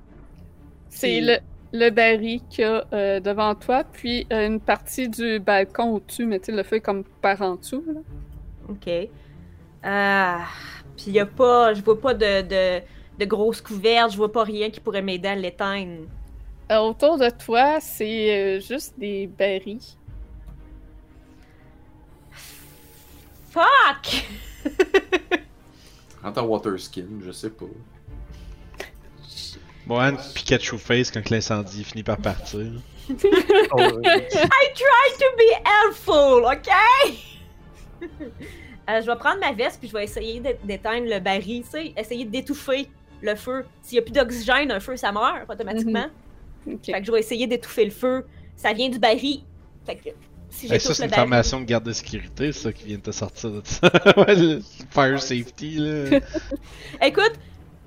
C'est 0.88 1.20
le, 1.20 1.38
le 1.72 1.90
baril 1.90 2.40
qu'il 2.50 2.62
y 2.62 2.66
a 2.66 2.84
euh, 2.92 3.20
devant 3.20 3.54
toi, 3.54 3.84
puis 3.84 4.26
euh, 4.32 4.46
une 4.46 4.60
partie 4.60 5.08
du 5.08 5.40
balcon 5.40 5.94
au-dessus, 5.94 6.26
mais 6.26 6.38
tu 6.38 6.46
sais, 6.46 6.52
le 6.52 6.62
feu 6.62 6.76
est 6.76 6.80
comme 6.80 7.04
par 7.04 7.40
en 7.42 7.56
dessous. 7.56 7.84
Là. 7.86 8.00
Ok. 8.68 8.88
Euh... 9.84 10.38
Puis 10.96 11.06
il 11.08 11.12
y 11.14 11.20
a 11.20 11.26
pas, 11.26 11.74
je 11.74 11.82
vois 11.82 12.00
pas 12.00 12.14
de, 12.14 12.42
de, 12.42 12.82
de 13.18 13.24
grosses 13.24 13.60
couvertes, 13.60 14.12
je 14.12 14.16
vois 14.16 14.32
pas 14.32 14.44
rien 14.44 14.70
qui 14.70 14.80
pourrait 14.80 15.02
m'aider 15.02 15.28
à 15.28 15.34
l'éteindre. 15.34 16.06
Euh, 16.70 16.78
autour 16.78 17.18
de 17.18 17.28
toi, 17.30 17.78
c'est 17.80 18.56
euh, 18.56 18.60
juste 18.60 18.94
des 18.98 19.26
barils. 19.26 19.80
Fuck! 23.50 24.24
En 26.24 26.32
water 26.46 26.80
skin, 26.80 27.20
je 27.22 27.30
sais 27.32 27.50
pas. 27.50 27.66
Mohan 29.86 30.16
Pikachu 30.34 30.78
Face 30.78 31.10
quand 31.10 31.28
l'incendie 31.28 31.84
finit 31.84 32.02
par 32.02 32.16
partir. 32.16 32.72
Oh. 33.76 34.00
I 34.02 34.72
try 34.74 35.06
to 35.18 35.26
be 35.36 35.52
helpful, 35.62 36.46
ok? 36.46 36.70
Euh, 38.90 39.00
je 39.00 39.06
vais 39.06 39.16
prendre 39.16 39.40
ma 39.40 39.52
veste 39.52 39.78
puis 39.80 39.88
je 39.88 39.94
vais 39.94 40.04
essayer 40.04 40.40
d'é- 40.40 40.58
d'éteindre 40.62 41.06
le 41.08 41.18
baril, 41.20 41.62
tu 41.64 41.70
sais, 41.70 41.92
essayer 41.96 42.24
d'étouffer 42.24 42.88
le 43.22 43.34
feu. 43.34 43.64
S'il 43.82 43.96
y 43.96 43.98
a 43.98 44.02
plus 44.02 44.12
d'oxygène, 44.12 44.70
un 44.70 44.80
feu, 44.80 44.96
ça 44.96 45.10
meurt 45.12 45.48
automatiquement. 45.50 46.06
Ok. 46.66 46.80
Fait 46.84 47.00
que 47.00 47.04
je 47.06 47.12
vais 47.12 47.20
essayer 47.20 47.46
d'étouffer 47.46 47.84
le 47.86 47.90
feu. 47.90 48.26
Ça 48.56 48.72
vient 48.72 48.88
du 48.90 48.98
baril. 48.98 49.40
Fait 49.86 49.96
que 49.96 50.10
si 50.50 50.72
Hey, 50.72 50.78
ça, 50.80 50.92
c'est 50.94 51.04
une 51.04 51.10
baril... 51.10 51.20
formation 51.22 51.60
de 51.60 51.64
garde 51.64 51.84
de 51.84 51.92
sécurité, 51.92 52.52
ça, 52.52 52.72
qui 52.72 52.84
vient 52.84 52.98
de 52.98 53.02
te 53.02 53.10
sortir 53.10 53.50
de 53.50 53.62
ça. 53.64 53.90
Ouais, 54.18 54.34
le 54.34 54.60
Fire 54.90 55.20
safety, 55.20 55.76
là. 55.78 56.18
Écoute, 57.02 57.32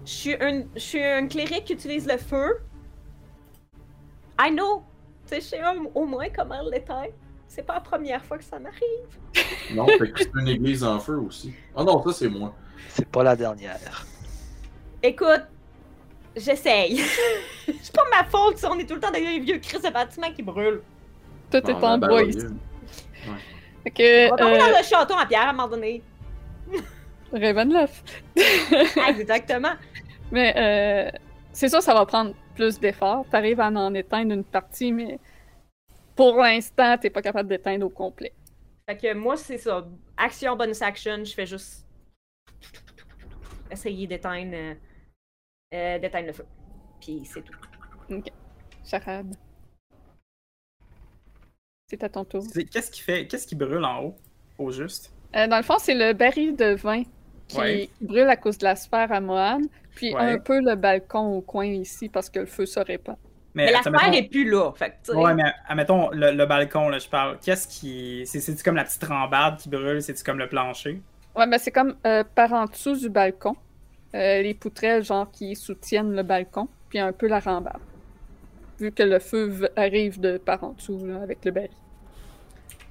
je 0.05 0.11
suis 0.11 0.33
un, 0.35 0.63
je 0.75 0.79
suis 0.79 1.03
un 1.03 1.27
cléric 1.27 1.65
qui 1.65 1.73
utilise 1.73 2.07
le 2.07 2.17
feu. 2.17 2.57
I 4.39 4.49
know. 4.51 4.83
Tu 5.27 5.35
sais, 5.35 5.41
je 5.41 5.45
sais 5.45 5.61
au- 5.63 5.91
au 6.01 6.05
moins 6.05 6.27
comment 6.35 6.61
l'éteindre. 6.71 7.13
C'est 7.57 7.65
pas 7.65 7.73
la 7.73 7.81
première 7.81 8.23
fois 8.23 8.37
que 8.37 8.43
ça 8.43 8.59
m'arrive. 8.59 9.73
Non, 9.73 9.87
fait 9.87 10.11
que 10.11 10.19
c'est 10.19 10.31
une 10.39 10.47
église 10.47 10.83
en 10.83 10.99
feu 10.99 11.15
aussi. 11.17 11.55
Oh 11.75 11.83
non, 11.83 12.03
ça 12.03 12.13
c'est 12.13 12.29
moi. 12.29 12.53
C'est 12.89 13.07
pas 13.07 13.23
la 13.23 13.35
dernière. 13.35 14.05
Écoute, 15.01 15.41
j'essaye. 16.35 16.97
c'est 17.65 17.95
pas 17.95 18.03
ma 18.15 18.25
faute 18.25 18.59
si 18.59 18.65
on 18.67 18.77
est 18.77 18.85
tout 18.85 18.93
le 18.93 18.99
temps 18.99 19.09
dans 19.09 19.17
les 19.17 19.39
vieux 19.39 19.57
cris 19.57 19.79
de 19.79 19.89
bâtiments 19.91 20.31
qui 20.31 20.43
brûlent. 20.43 20.83
Tout 21.49 21.57
Ah, 21.63 21.69
est 21.71 21.83
en 21.83 21.97
ben, 21.97 22.07
bois 22.07 22.21
ici. 22.21 22.45
que, 23.95 24.31
On 24.31 24.35
va 24.35 24.53
euh, 24.53 24.59
dans 24.59 24.77
le 24.77 24.83
château 24.83 25.15
en 25.15 25.25
pierre 25.25 25.47
à 25.47 25.49
un 25.49 25.53
moment 25.53 25.67
donné. 25.67 26.03
Ravenloft. 27.33 28.23
Exactement. 29.09 29.73
Mais 30.31 30.53
euh, 30.55 31.17
c'est 31.53 31.69
sûr, 31.69 31.81
ça 31.81 31.95
va 31.95 32.05
prendre 32.05 32.35
plus 32.53 32.79
d'efforts. 32.79 33.25
T'arrives 33.31 33.59
à 33.61 33.69
en 33.69 33.95
éteindre 33.95 34.33
une 34.33 34.43
partie, 34.43 34.91
mais 34.91 35.19
pour 36.17 36.35
l'instant, 36.37 36.97
t'es 36.97 37.09
pas 37.09 37.21
capable 37.21 37.47
d'éteindre 37.47 37.85
au 37.85 37.89
complet. 37.89 38.33
Fait 38.89 38.97
que 38.97 39.13
moi, 39.13 39.37
c'est 39.37 39.57
ça. 39.57 39.87
Action, 40.17 40.55
bonus 40.57 40.81
action, 40.81 41.23
je 41.23 41.33
fais 41.33 41.45
juste 41.45 41.85
essayer 43.71 44.07
d'éteindre 44.07 44.53
euh, 44.55 44.73
euh, 45.73 45.99
d'éteindre 45.99 46.27
le 46.27 46.33
feu. 46.33 46.45
Puis 46.99 47.21
c'est 47.25 47.41
tout. 47.43 48.21
Charade. 48.83 49.35
C'est 51.89 52.03
à 52.03 52.09
ton 52.09 52.25
tour. 52.25 52.43
Qu'est-ce 52.71 52.91
qui 52.91 53.01
fait. 53.01 53.27
Qu'est-ce 53.27 53.47
qui 53.47 53.55
brûle 53.55 53.83
en 53.85 54.03
haut, 54.03 54.15
au 54.57 54.71
juste? 54.71 55.13
Euh, 55.35 55.47
dans 55.47 55.57
le 55.57 55.63
fond, 55.63 55.77
c'est 55.77 55.93
le 55.95 56.13
baril 56.13 56.55
de 56.55 56.73
vin 56.75 57.03
qui 57.47 57.57
Ouais. 57.57 57.89
brûle 58.01 58.27
à 58.29 58.35
cause 58.35 58.57
de 58.57 58.65
la 58.65 58.75
sphère 58.75 59.11
à 59.11 59.21
Mohan, 59.21 59.61
puis 59.95 60.13
Ouais. 60.13 60.19
un 60.21 60.39
peu 60.39 60.59
le 60.59 60.75
balcon 60.75 61.37
au 61.37 61.41
coin 61.41 61.65
ici 61.65 62.09
parce 62.09 62.29
que 62.29 62.39
le 62.39 62.45
feu 62.45 62.65
se 62.65 62.79
répand. 62.79 63.17
Mais 63.65 63.71
la 63.71 63.79
attends, 63.79 63.91
sphère 63.97 64.09
mettons- 64.11 64.23
est 64.25 64.29
plus 64.29 64.49
là. 64.49 64.71
Fait 64.75 64.97
que, 65.05 65.13
Ouais, 65.13 65.33
mais 65.33 65.43
admettons, 65.67 66.09
le, 66.11 66.31
le 66.31 66.45
balcon, 66.45 66.89
là, 66.89 66.99
je 66.99 67.07
parle. 67.09 67.37
Qu'est-ce 67.43 67.67
qui. 67.67 68.23
C'est- 68.25 68.39
C'est-tu 68.39 68.63
comme 68.63 68.75
la 68.75 68.83
petite 68.83 69.03
rambarde 69.03 69.57
qui 69.59 69.69
brûle? 69.69 70.01
C'est-tu 70.01 70.23
comme 70.23 70.37
le 70.39 70.47
plancher? 70.47 71.01
Ouais, 71.35 71.47
ben 71.47 71.57
c'est 71.57 71.71
comme 71.71 71.95
euh, 72.05 72.23
par 72.35 72.51
en 72.53 72.65
dessous 72.65 72.95
du 72.95 73.09
balcon. 73.09 73.55
Euh, 74.15 74.41
les 74.41 74.53
poutrelles, 74.53 75.03
genre, 75.03 75.29
qui 75.31 75.55
soutiennent 75.55 76.15
le 76.15 76.23
balcon, 76.23 76.67
puis 76.89 76.97
un 76.99 77.11
peu 77.11 77.27
la 77.27 77.39
rambarde. 77.39 77.81
Vu 78.79 78.91
que 78.91 79.03
le 79.03 79.19
feu 79.19 79.69
arrive 79.75 80.19
de 80.19 80.37
par 80.37 80.63
en 80.63 80.69
dessous, 80.71 81.03
là, 81.05 81.21
avec 81.21 81.43
le 81.45 81.51
baril. 81.51 81.69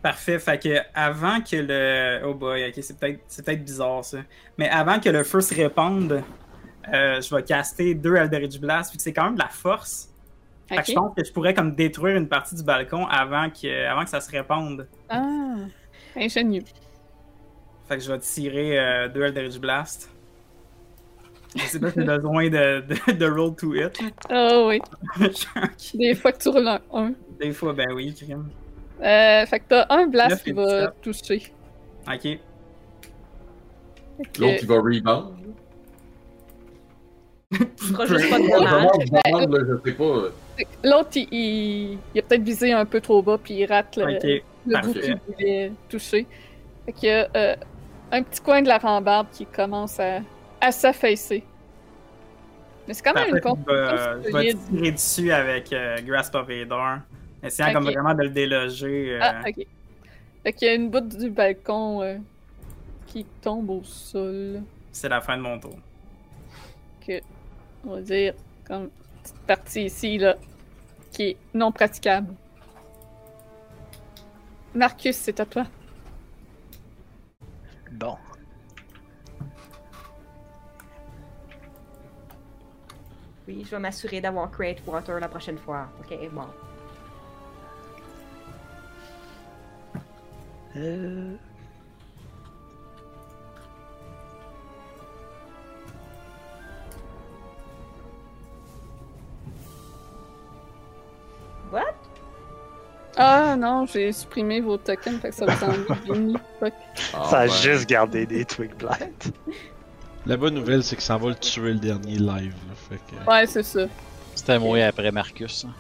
Parfait. 0.02 0.38
Fait 0.38 0.58
que 0.62 0.76
avant 0.94 1.40
que 1.40 1.56
le. 1.56 2.20
Oh 2.26 2.34
boy, 2.34 2.68
ok, 2.68 2.74
c'est 2.82 2.98
peut-être 2.98 3.20
c'est 3.28 3.44
peut-être 3.44 3.64
bizarre 3.64 4.04
ça. 4.04 4.18
Mais 4.58 4.68
avant 4.68 5.00
que 5.00 5.08
le 5.08 5.24
feu 5.24 5.40
se 5.40 5.54
répande, 5.54 6.22
euh, 6.92 7.20
je 7.20 7.34
vais 7.34 7.42
caster 7.42 7.94
deux 7.94 8.14
Eldritch 8.14 8.58
Blast, 8.60 8.90
puis 8.90 9.00
c'est 9.00 9.12
quand 9.12 9.24
même 9.24 9.34
de 9.34 9.40
la 9.40 9.48
force. 9.48 10.10
Fait 10.68 10.76
que 10.78 10.84
je 10.86 10.92
pense 10.94 11.14
que 11.14 11.24
je 11.24 11.32
pourrais 11.32 11.54
comme 11.54 11.74
détruire 11.74 12.16
une 12.16 12.28
partie 12.28 12.56
du 12.56 12.64
balcon 12.64 13.06
avant 13.06 13.48
que, 13.50 13.86
avant 13.86 14.02
que 14.04 14.10
ça 14.10 14.20
se 14.20 14.30
répande. 14.30 14.88
Ah, 15.08 15.54
ingénieux. 16.16 16.64
Fait 17.88 17.98
que 17.98 18.02
je 18.02 18.10
vais 18.12 18.18
tirer 18.18 18.78
euh, 18.78 19.08
deux 19.08 19.22
Eldritch 19.22 19.58
Blast. 19.60 20.10
Je 21.54 21.62
sais 21.62 21.78
pas 21.78 21.90
si 21.90 22.00
j'ai 22.00 22.04
besoin 22.16 22.48
de, 22.48 22.80
de, 22.80 23.12
de 23.12 23.26
roll 23.26 23.54
to 23.54 23.74
hit. 23.74 23.98
Ah 24.28 24.64
oui. 24.66 24.80
Ok. 25.20 25.46
Des 25.94 26.14
fois 26.16 26.32
que 26.32 26.38
tu 26.38 26.48
roules 26.48 26.66
un 26.66 26.80
1. 26.92 27.12
Des 27.40 27.52
fois, 27.52 27.72
ben 27.72 27.86
oui, 27.94 28.12
crime. 28.12 28.48
Euh, 29.00 29.46
fait 29.46 29.60
que 29.60 29.64
t'as 29.68 29.86
un 29.90 30.06
blast 30.06 30.42
qui 30.42 30.52
va 30.52 30.90
17. 30.90 31.00
toucher. 31.02 31.52
Ok. 32.08 32.38
L'autre, 34.38 34.58
il 34.62 34.66
va 34.66 34.74
rebound. 34.76 35.36
Tu 37.52 37.84
feras 37.92 38.06
juste 38.06 38.30
pas 38.30 38.38
de 38.38 38.48
dommage. 38.50 39.50
là, 39.50 39.58
je 39.84 39.90
sais 39.90 39.96
pas. 39.96 40.28
L'autre, 40.82 41.10
il, 41.16 41.28
il- 41.32 41.98
il 42.14 42.18
a 42.18 42.22
peut-être 42.22 42.42
visé 42.42 42.72
un 42.72 42.84
peu 42.86 43.00
trop 43.00 43.22
bas, 43.22 43.38
puis 43.38 43.54
il 43.54 43.66
rate 43.66 43.96
le, 43.96 44.16
Ok. 44.16 44.44
le 44.66 44.80
bout 44.80 44.92
qu'il 44.92 45.16
voulait 45.28 45.72
toucher. 45.88 46.26
Fait 46.86 46.92
qu'il 46.92 47.08
y 47.08 47.12
a 47.12 47.28
euh, 47.36 47.56
un 48.12 48.22
petit 48.22 48.40
coin 48.40 48.62
de 48.62 48.68
la 48.68 48.78
rambarde 48.78 49.28
qui 49.32 49.44
commence 49.46 49.98
à, 50.00 50.20
à 50.60 50.72
s'affaisser. 50.72 51.44
Mais 52.86 52.94
c'est 52.94 53.02
quand 53.02 53.14
même 53.14 53.30
Parfait, 53.30 53.36
une 53.36 53.42
construction 53.42 54.22
je 54.24 54.32
vais 54.36 54.54
tirer 54.54 54.92
dessus 54.92 55.32
avec 55.32 55.72
euh, 55.72 55.96
Grasp 56.02 56.34
of. 56.36 56.48
Essayant 57.42 57.72
comme 57.72 57.84
vraiment 57.84 58.14
de 58.14 58.22
le 58.22 58.30
déloger. 58.30 59.14
euh, 59.14 59.18
Ah, 59.22 59.42
ok. 59.46 59.66
Fait 60.42 60.52
qu'il 60.52 60.68
y 60.68 60.70
a 60.70 60.74
une 60.74 60.90
bout 60.90 61.00
du 61.00 61.28
balcon 61.30 62.02
euh, 62.02 62.16
qui 63.08 63.24
tombe 63.42 63.68
au 63.70 63.82
sol. 63.82 64.62
C'est 64.92 65.08
la 65.08 65.20
fin 65.20 65.36
de 65.36 65.42
mon 65.42 65.58
tour. 65.58 65.76
Que, 67.04 67.20
on 67.84 67.94
va 67.94 68.00
dire, 68.00 68.34
comme 68.66 68.88
petite 69.26 69.46
partie 69.46 69.84
ici, 69.84 70.18
là, 70.18 70.36
qui 71.12 71.22
est 71.22 71.36
non 71.54 71.72
praticable. 71.72 72.34
Marcus, 74.74 75.16
c'est 75.16 75.40
à 75.40 75.46
toi. 75.46 75.64
Bon. 77.92 78.16
Oui, 83.48 83.62
je 83.64 83.70
vais 83.70 83.78
m'assurer 83.78 84.20
d'avoir 84.20 84.50
Create 84.50 84.82
Water 84.86 85.18
la 85.20 85.28
prochaine 85.28 85.58
fois. 85.58 85.88
Ok, 86.00 86.16
bon. 86.32 86.46
Euh... 90.76 91.36
What? 101.72 101.82
Ah 103.18 103.56
non, 103.56 103.86
j'ai 103.86 104.12
supprimé 104.12 104.60
vos 104.60 104.76
tokens, 104.76 105.18
fait 105.20 105.30
que 105.30 105.34
ça 105.34 105.46
vous 105.46 105.64
enlève 105.64 105.86
Vinny. 106.06 106.34
Fuck. 106.60 106.74
Ah, 107.14 107.24
ça 107.30 107.38
a 107.40 107.46
ben, 107.46 107.52
juste 107.52 107.88
gardé 107.88 108.26
des 108.26 108.44
Twig 108.44 108.74
Blight. 108.74 109.32
La 110.26 110.36
bonne 110.36 110.54
nouvelle, 110.54 110.82
c'est 110.82 110.96
que 110.96 111.02
ça 111.02 111.16
va 111.16 111.28
le 111.28 111.34
tuer 111.34 111.72
le 111.72 111.78
dernier 111.78 112.16
live. 112.16 112.54
là, 112.68 112.74
fait 112.74 113.00
que... 113.06 113.30
Ouais, 113.30 113.46
c'est 113.46 113.62
ça. 113.62 113.86
C'était 114.34 114.58
moi 114.58 114.78
après 114.84 115.10
Marcus. 115.12 115.64
hein. 115.64 115.72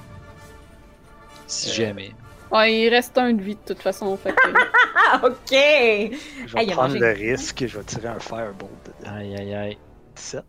Si 1.46 1.68
Euh, 1.82 1.86
jamais. 1.88 2.12
Ouais, 2.50 2.74
il 2.80 2.88
reste 2.88 3.18
un 3.18 3.32
de 3.34 3.42
vie 3.42 3.56
de 3.56 3.60
toute 3.74 3.82
façon, 3.82 4.16
fait 4.16 4.32
que... 4.32 4.50
Ok! 5.26 6.16
Je 6.46 6.54
vais 6.56 6.66
prendre 6.66 6.96
le 6.96 7.12
risque 7.12 7.62
et 7.62 7.68
je 7.68 7.78
vais 7.78 7.84
tirer 7.84 8.08
un 8.08 8.18
Firebolt 8.20 8.70
dedans. 9.00 9.14
Aïe 9.16 9.36
aïe 9.36 9.54
aïe. 9.54 9.78
17. 10.14 10.44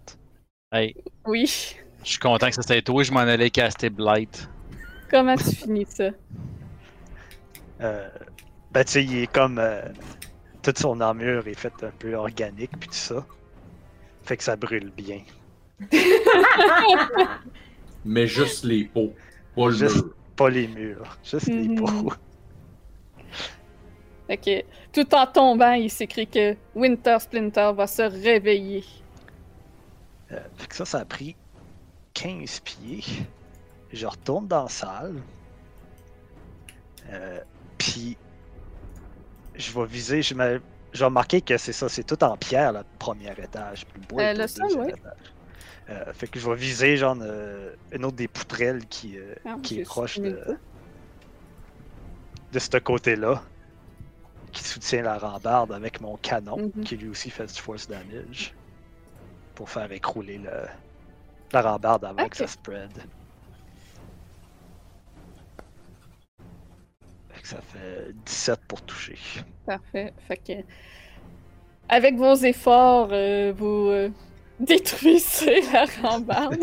Hey, 0.71 0.95
Oui. 1.25 1.75
je 2.03 2.09
suis 2.09 2.19
content 2.19 2.47
que 2.49 2.55
ça 2.55 2.61
c'était 2.61 2.81
toi, 2.81 3.03
je 3.03 3.11
m'en 3.11 3.19
allais 3.21 3.49
caster 3.49 3.89
Blight. 3.89 4.47
Comment 5.09 5.35
tu 5.35 5.55
finis 5.55 5.85
ça? 5.87 6.09
Euh, 7.81 8.09
ben, 8.71 8.83
tu 8.83 8.91
sais, 8.91 9.03
il 9.03 9.17
est 9.23 9.27
comme. 9.31 9.59
euh, 9.59 9.81
toute 10.61 10.77
son 10.79 10.99
armure 10.99 11.47
est 11.47 11.53
faite 11.53 11.83
un 11.83 11.91
peu 11.97 12.13
organique, 12.15 12.71
puis 12.79 12.89
tout 12.89 12.95
ça. 12.95 13.25
Fait 14.23 14.35
que 14.35 14.43
ça 14.43 14.55
brûle 14.57 14.91
bien. 14.91 15.21
Mais 18.05 18.27
juste 18.27 18.63
les 18.63 18.85
peaux, 18.85 19.13
pas 19.55 19.67
le 19.67 19.71
Juste- 19.73 19.95
mur. 19.97 20.13
Pas 20.35 20.49
les 20.49 20.67
murs, 20.67 21.17
juste 21.23 21.47
les 21.47 21.67
Mhm. 21.69 21.75
peaux. 21.79 22.13
Que, 24.29 24.61
tout 24.91 25.15
en 25.15 25.25
tombant, 25.25 25.71
il 25.71 25.89
s'écrit 25.89 26.27
que 26.27 26.53
Winter 26.75 27.15
Splinter 27.19 27.71
va 27.73 27.87
se 27.87 28.01
réveiller. 28.01 28.83
Euh, 30.33 30.39
fait 30.57 30.67
que 30.67 30.75
ça, 30.75 30.83
ça 30.83 30.97
a 30.99 31.05
pris 31.05 31.33
15 32.13 32.59
pieds. 32.59 33.03
Je 33.91 34.05
retourne 34.05 34.47
dans 34.47 34.63
la 34.63 34.69
salle. 34.69 35.15
Euh, 37.09 37.39
puis, 37.77 38.17
je 39.55 39.71
vais 39.71 39.85
viser. 39.85 40.21
Je, 40.21 40.33
me- 40.33 40.61
je 40.93 40.99
vais 40.99 41.05
remarquer 41.05 41.41
que 41.41 41.57
c'est 41.57 41.73
ça, 41.73 41.87
c'est 41.89 42.03
tout 42.03 42.21
en 42.23 42.35
pierre, 42.37 42.73
le 42.73 42.81
premier 42.99 43.31
étage. 43.31 43.85
Puis 43.85 44.01
le 44.01 44.07
bois 44.07 44.23
Euh, 44.23 44.33
le 44.33 44.47
sol. 44.47 44.93
Euh, 45.89 46.13
fait 46.13 46.27
que 46.27 46.37
je 46.39 46.49
vais 46.49 46.55
viser, 46.57 46.97
genre, 46.97 47.15
euh, 47.21 47.73
une 47.93 48.03
autre 48.03 48.17
des 48.17 48.27
poutrelles 48.27 48.85
qui, 48.87 49.17
euh, 49.17 49.33
Ah, 49.45 49.55
qui 49.63 49.79
est 49.79 49.83
proche 49.83 50.19
de, 50.19 50.57
de 52.51 52.59
ce 52.59 52.77
côté-là. 52.77 53.41
Qui 54.51 54.63
soutient 54.63 55.03
la 55.03 55.17
rambarde 55.17 55.71
avec 55.71 56.01
mon 56.01 56.17
canon, 56.17 56.71
Mhm. 56.75 56.83
qui 56.83 56.97
lui 56.97 57.07
aussi 57.09 57.29
fait 57.29 57.45
du 57.45 57.61
force 57.61 57.87
damage. 57.87 58.53
Pour 59.55 59.69
faire 59.69 59.89
écrouler 59.91 60.39
le, 60.39 60.65
la 61.53 61.61
rambarde 61.61 62.03
avant 62.03 62.23
Ok. 62.23 62.31
que 62.31 62.37
ça 62.37 62.47
spread. 62.47 62.91
Fait 67.29 67.36
que 67.36 67.36
ça 67.47 67.57
fait 67.61 68.13
17 68.25 68.59
pour 68.67 68.81
toucher. 68.81 69.15
Parfait. 69.65 70.13
Fait 70.27 70.37
que, 70.37 70.53
avec 71.89 72.15
vos 72.15 72.35
efforts, 72.35 73.09
euh, 73.11 73.53
vous 73.55 73.87
euh, 73.89 74.09
détruisez 74.59 75.61
la 75.73 75.85
rambarde. 76.01 76.57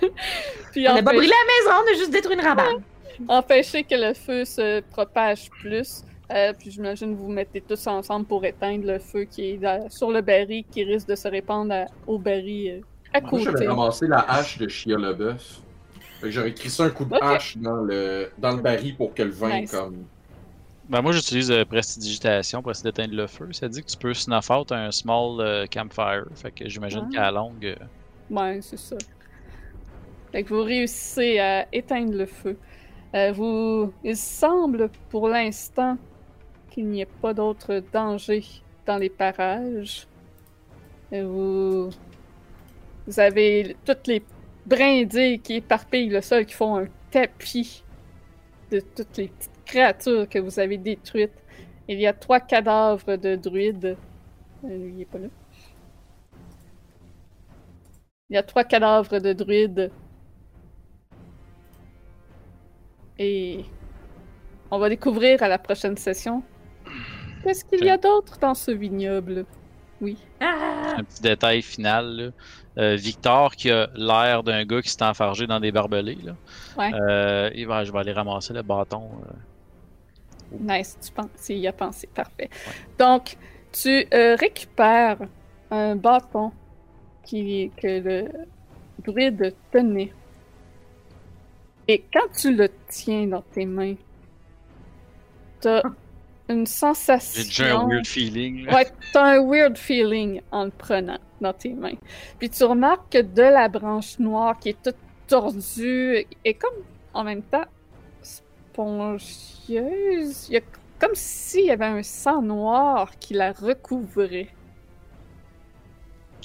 Puis 0.72 0.88
On 0.88 0.94
n'a 0.94 1.02
pas 1.02 1.10
empêchez- 1.10 1.16
brûlé 1.16 1.28
la 1.28 1.70
maison, 1.70 1.82
on 1.84 1.92
a 1.94 1.98
juste 1.98 2.10
détruit 2.12 2.34
une 2.36 2.40
rambarde. 2.46 2.82
empêcher 3.28 3.82
que 3.84 3.94
le 3.94 4.14
feu 4.14 4.44
se 4.44 4.80
propage 4.80 5.50
plus. 5.50 6.02
Euh, 6.30 6.52
puis 6.58 6.70
j'imagine 6.70 7.14
que 7.14 7.20
vous 7.20 7.28
mettez 7.30 7.60
tous 7.60 7.86
ensemble 7.86 8.24
pour 8.24 8.42
éteindre 8.44 8.86
le 8.86 8.98
feu 8.98 9.24
qui 9.24 9.50
est 9.50 9.60
sur 9.90 10.10
le 10.10 10.22
baril 10.22 10.64
qui 10.70 10.82
risque 10.82 11.06
de 11.08 11.14
se 11.14 11.28
répandre 11.28 11.74
à- 11.74 11.84
au 12.06 12.18
baril 12.18 12.70
euh, 12.70 12.80
à 13.12 13.20
Moi, 13.20 13.30
côté. 13.30 13.42
j'avais 13.44 13.66
ramassé 13.68 14.06
la 14.06 14.20
hache 14.20 14.56
de 14.56 14.66
Chia 14.66 14.96
Leboeuf. 14.96 15.58
J'aurais 16.24 16.54
crissé 16.54 16.84
un 16.84 16.90
coup 16.90 17.04
de 17.04 17.14
hache 17.20 17.58
dans 17.58 17.74
le, 17.82 18.30
dans 18.38 18.52
le 18.56 18.62
baril 18.62 18.96
pour 18.96 19.12
que 19.12 19.22
le 19.24 19.30
vin, 19.30 19.60
Nice. 19.60 19.72
comme. 19.72 20.06
Ben 20.92 21.00
moi 21.00 21.12
j'utilise 21.12 21.50
euh, 21.50 21.64
prestidigitation 21.64 22.60
pour 22.60 22.70
essayer 22.70 22.90
d'éteindre 22.92 23.14
le 23.14 23.26
feu. 23.26 23.48
Ça 23.52 23.66
dit 23.66 23.80
que 23.82 23.86
tu 23.90 23.96
peux 23.96 24.12
snuff 24.12 24.50
out 24.50 24.72
un 24.72 24.90
small 24.90 25.40
euh, 25.40 25.66
campfire. 25.66 26.26
Fait 26.34 26.50
que 26.52 26.68
j'imagine 26.68 27.04
Ah. 27.06 27.10
qu'à 27.14 27.20
la 27.22 27.30
longue. 27.30 27.64
euh, 27.64 27.76
Ouais, 28.30 28.60
c'est 28.60 28.76
ça. 28.78 28.96
Fait 30.32 30.42
que 30.42 30.50
vous 30.50 30.62
réussissez 30.62 31.38
à 31.38 31.66
éteindre 31.72 32.14
le 32.14 32.26
feu. 32.26 32.58
Euh, 33.14 33.32
vous... 33.32 33.90
Il 34.04 34.16
semble 34.16 34.90
pour 35.08 35.28
l'instant 35.28 35.96
qu'il 36.70 36.88
n'y 36.88 37.00
ait 37.00 37.06
pas 37.22 37.32
d'autre 37.32 37.82
danger 37.90 38.44
dans 38.84 38.98
les 38.98 39.10
parages. 39.10 40.06
Vous... 41.10 41.88
vous 43.06 43.20
avez 43.20 43.76
toutes 43.86 44.06
les 44.08 44.22
brindilles 44.66 45.40
qui 45.40 45.54
éparpillent 45.54 46.10
le 46.10 46.20
sol, 46.20 46.44
qui 46.44 46.54
font 46.54 46.76
un 46.76 46.86
tapis 47.10 47.82
de 48.70 48.80
toutes 48.80 49.16
les 49.16 49.28
petites 49.28 49.51
créatures 49.72 50.28
que 50.28 50.38
vous 50.38 50.58
avez 50.60 50.76
détruites. 50.76 51.32
Il 51.88 51.98
y 51.98 52.06
a 52.06 52.12
trois 52.12 52.40
cadavres 52.40 53.16
de 53.16 53.36
druides. 53.36 53.96
Euh, 54.64 54.68
lui, 54.68 54.92
il 54.96 55.00
est 55.02 55.04
pas 55.06 55.18
là. 55.18 55.28
Il 58.28 58.34
y 58.34 58.36
a 58.36 58.42
trois 58.42 58.64
cadavres 58.64 59.18
de 59.18 59.32
druides. 59.32 59.90
Et 63.18 63.64
on 64.70 64.78
va 64.78 64.88
découvrir 64.88 65.42
à 65.42 65.48
la 65.48 65.58
prochaine 65.58 65.96
session. 65.96 66.42
Qu'est-ce 67.42 67.64
qu'il 67.64 67.84
y 67.84 67.90
a 67.90 67.96
d'autre 67.98 68.38
dans 68.38 68.54
ce 68.54 68.70
vignoble? 68.70 69.44
Oui. 70.00 70.16
Ah! 70.40 70.94
Un 70.98 71.04
petit 71.04 71.22
détail 71.22 71.62
final. 71.62 72.06
là. 72.16 72.30
Euh, 72.78 72.96
Victor, 72.96 73.54
qui 73.54 73.70
a 73.70 73.88
l'air 73.94 74.42
d'un 74.42 74.64
gars 74.64 74.80
qui 74.82 74.90
s'est 74.90 75.02
enfargé 75.04 75.46
dans 75.46 75.60
des 75.60 75.70
barbelés, 75.72 76.18
là. 76.22 76.34
Ouais. 76.78 76.90
Euh, 76.94 77.50
il 77.54 77.66
va- 77.66 77.84
je 77.84 77.92
vais 77.92 77.98
aller 77.98 78.12
ramasser 78.12 78.52
le 78.54 78.62
bâton. 78.62 79.10
euh. 79.26 79.32
Nice, 80.60 80.98
tu 81.04 81.12
penses, 81.12 81.48
il 81.48 81.58
y 81.58 81.68
a 81.68 81.72
pensé, 81.72 82.06
parfait. 82.06 82.50
Donc, 82.98 83.36
tu 83.72 84.06
euh, 84.12 84.36
récupères 84.36 85.18
un 85.70 85.96
bâton 85.96 86.52
qui, 87.24 87.70
que 87.76 88.00
le 88.00 88.28
druide 89.04 89.54
tenait. 89.70 90.12
Et 91.88 92.04
quand 92.12 92.30
tu 92.36 92.54
le 92.54 92.68
tiens 92.88 93.26
dans 93.26 93.42
tes 93.42 93.66
mains, 93.66 93.94
t'as 95.60 95.82
une 96.48 96.66
sensation. 96.66 97.42
J'ai 97.42 97.48
déjà 97.48 97.80
un 97.80 97.88
weird 97.88 98.06
feeling. 98.06 98.66
là. 98.66 98.74
Ouais, 98.74 98.86
t'as 99.12 99.36
un 99.36 99.46
weird 99.46 99.76
feeling 99.78 100.40
en 100.50 100.64
le 100.64 100.70
prenant 100.70 101.18
dans 101.40 101.52
tes 101.52 101.72
mains. 101.72 101.96
Puis 102.38 102.50
tu 102.50 102.64
remarques 102.64 103.12
que 103.12 103.22
de 103.22 103.42
la 103.42 103.68
branche 103.68 104.18
noire 104.18 104.58
qui 104.58 104.70
est 104.70 104.82
toute 104.82 104.96
tordue 105.26 106.26
et 106.44 106.54
comme 106.54 106.84
en 107.14 107.24
même 107.24 107.42
temps 107.42 107.64
spongieuse, 108.72 110.48
il 110.48 110.54
y 110.54 110.56
a 110.56 110.60
comme 110.98 111.14
s'il 111.14 111.66
y 111.66 111.70
avait 111.70 111.84
un 111.86 112.02
sang 112.02 112.42
noir 112.42 113.10
qui 113.18 113.34
la 113.34 113.52
recouvrait. 113.52 114.48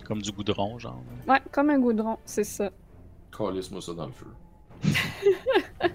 Comme 0.05 0.21
du 0.21 0.31
goudron, 0.31 0.79
genre. 0.79 1.01
Ouais, 1.27 1.41
comme 1.51 1.69
un 1.69 1.79
goudron, 1.79 2.17
c'est 2.25 2.43
ça. 2.43 2.69
Calisse-moi 3.37 3.81
ça 3.81 3.93
dans 3.93 4.07
le 4.07 4.11
feu. 4.13 4.27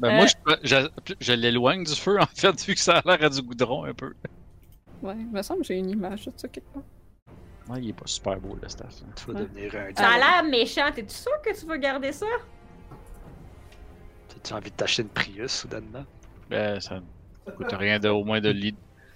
Ben, 0.00 0.08
Euh. 0.08 0.16
moi, 0.16 0.26
je, 0.26 0.34
je, 1.04 1.14
je 1.20 1.32
l'éloigne 1.32 1.84
du 1.84 1.94
feu, 1.94 2.18
en 2.20 2.26
fait, 2.34 2.60
vu 2.66 2.74
que 2.74 2.80
ça 2.80 2.98
a 2.98 3.02
l'air 3.16 3.22
à 3.26 3.28
du 3.28 3.40
goudron 3.42 3.84
un 3.84 3.94
peu. 3.94 4.12
Ouais, 5.02 5.14
il 5.16 5.28
me 5.30 5.42
semble 5.42 5.60
que 5.60 5.66
j'ai 5.66 5.78
une 5.78 5.90
image 5.90 6.26
de 6.26 6.32
ça 6.36 6.48
quelque 6.48 6.72
part. 6.72 6.82
Ouais, 7.68 7.78
il 7.80 7.90
est 7.90 7.92
pas 7.92 8.06
super 8.06 8.40
beau, 8.40 8.58
le 8.60 8.68
staff. 8.68 8.96
Tu 9.14 9.26
vas 9.26 9.34
Ouais. 9.34 9.40
devenir 9.46 9.74
un 9.76 9.94
Ça 9.94 10.08
a 10.08 10.18
l'air 10.18 10.50
méchant. 10.50 10.90
T'es-tu 10.92 11.14
sûr 11.14 11.32
que 11.42 11.56
tu 11.58 11.66
veux 11.66 11.76
garder 11.76 12.10
ça? 12.12 12.26
As-tu 14.36 14.52
envie 14.52 14.70
de 14.70 14.76
t'acheter 14.76 15.02
une 15.02 15.08
Prius 15.08 15.52
soudainement? 15.52 16.04
Ben, 16.50 16.80
ça 16.80 17.00
ne 17.46 17.52
coûte 17.52 17.72
rien 17.72 17.98
de, 17.98 18.08
au 18.08 18.24
moins 18.24 18.40
de 18.40 18.52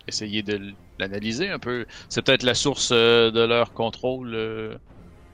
essayer 0.07 0.43
de 0.43 0.73
l'analyser 0.99 1.49
un 1.49 1.59
peu. 1.59 1.87
C'est 2.09 2.23
peut-être 2.23 2.43
la 2.43 2.55
source 2.55 2.91
euh, 2.93 3.31
de 3.31 3.41
leur 3.41 3.73
contrôle 3.75 4.35
euh, 4.35 4.77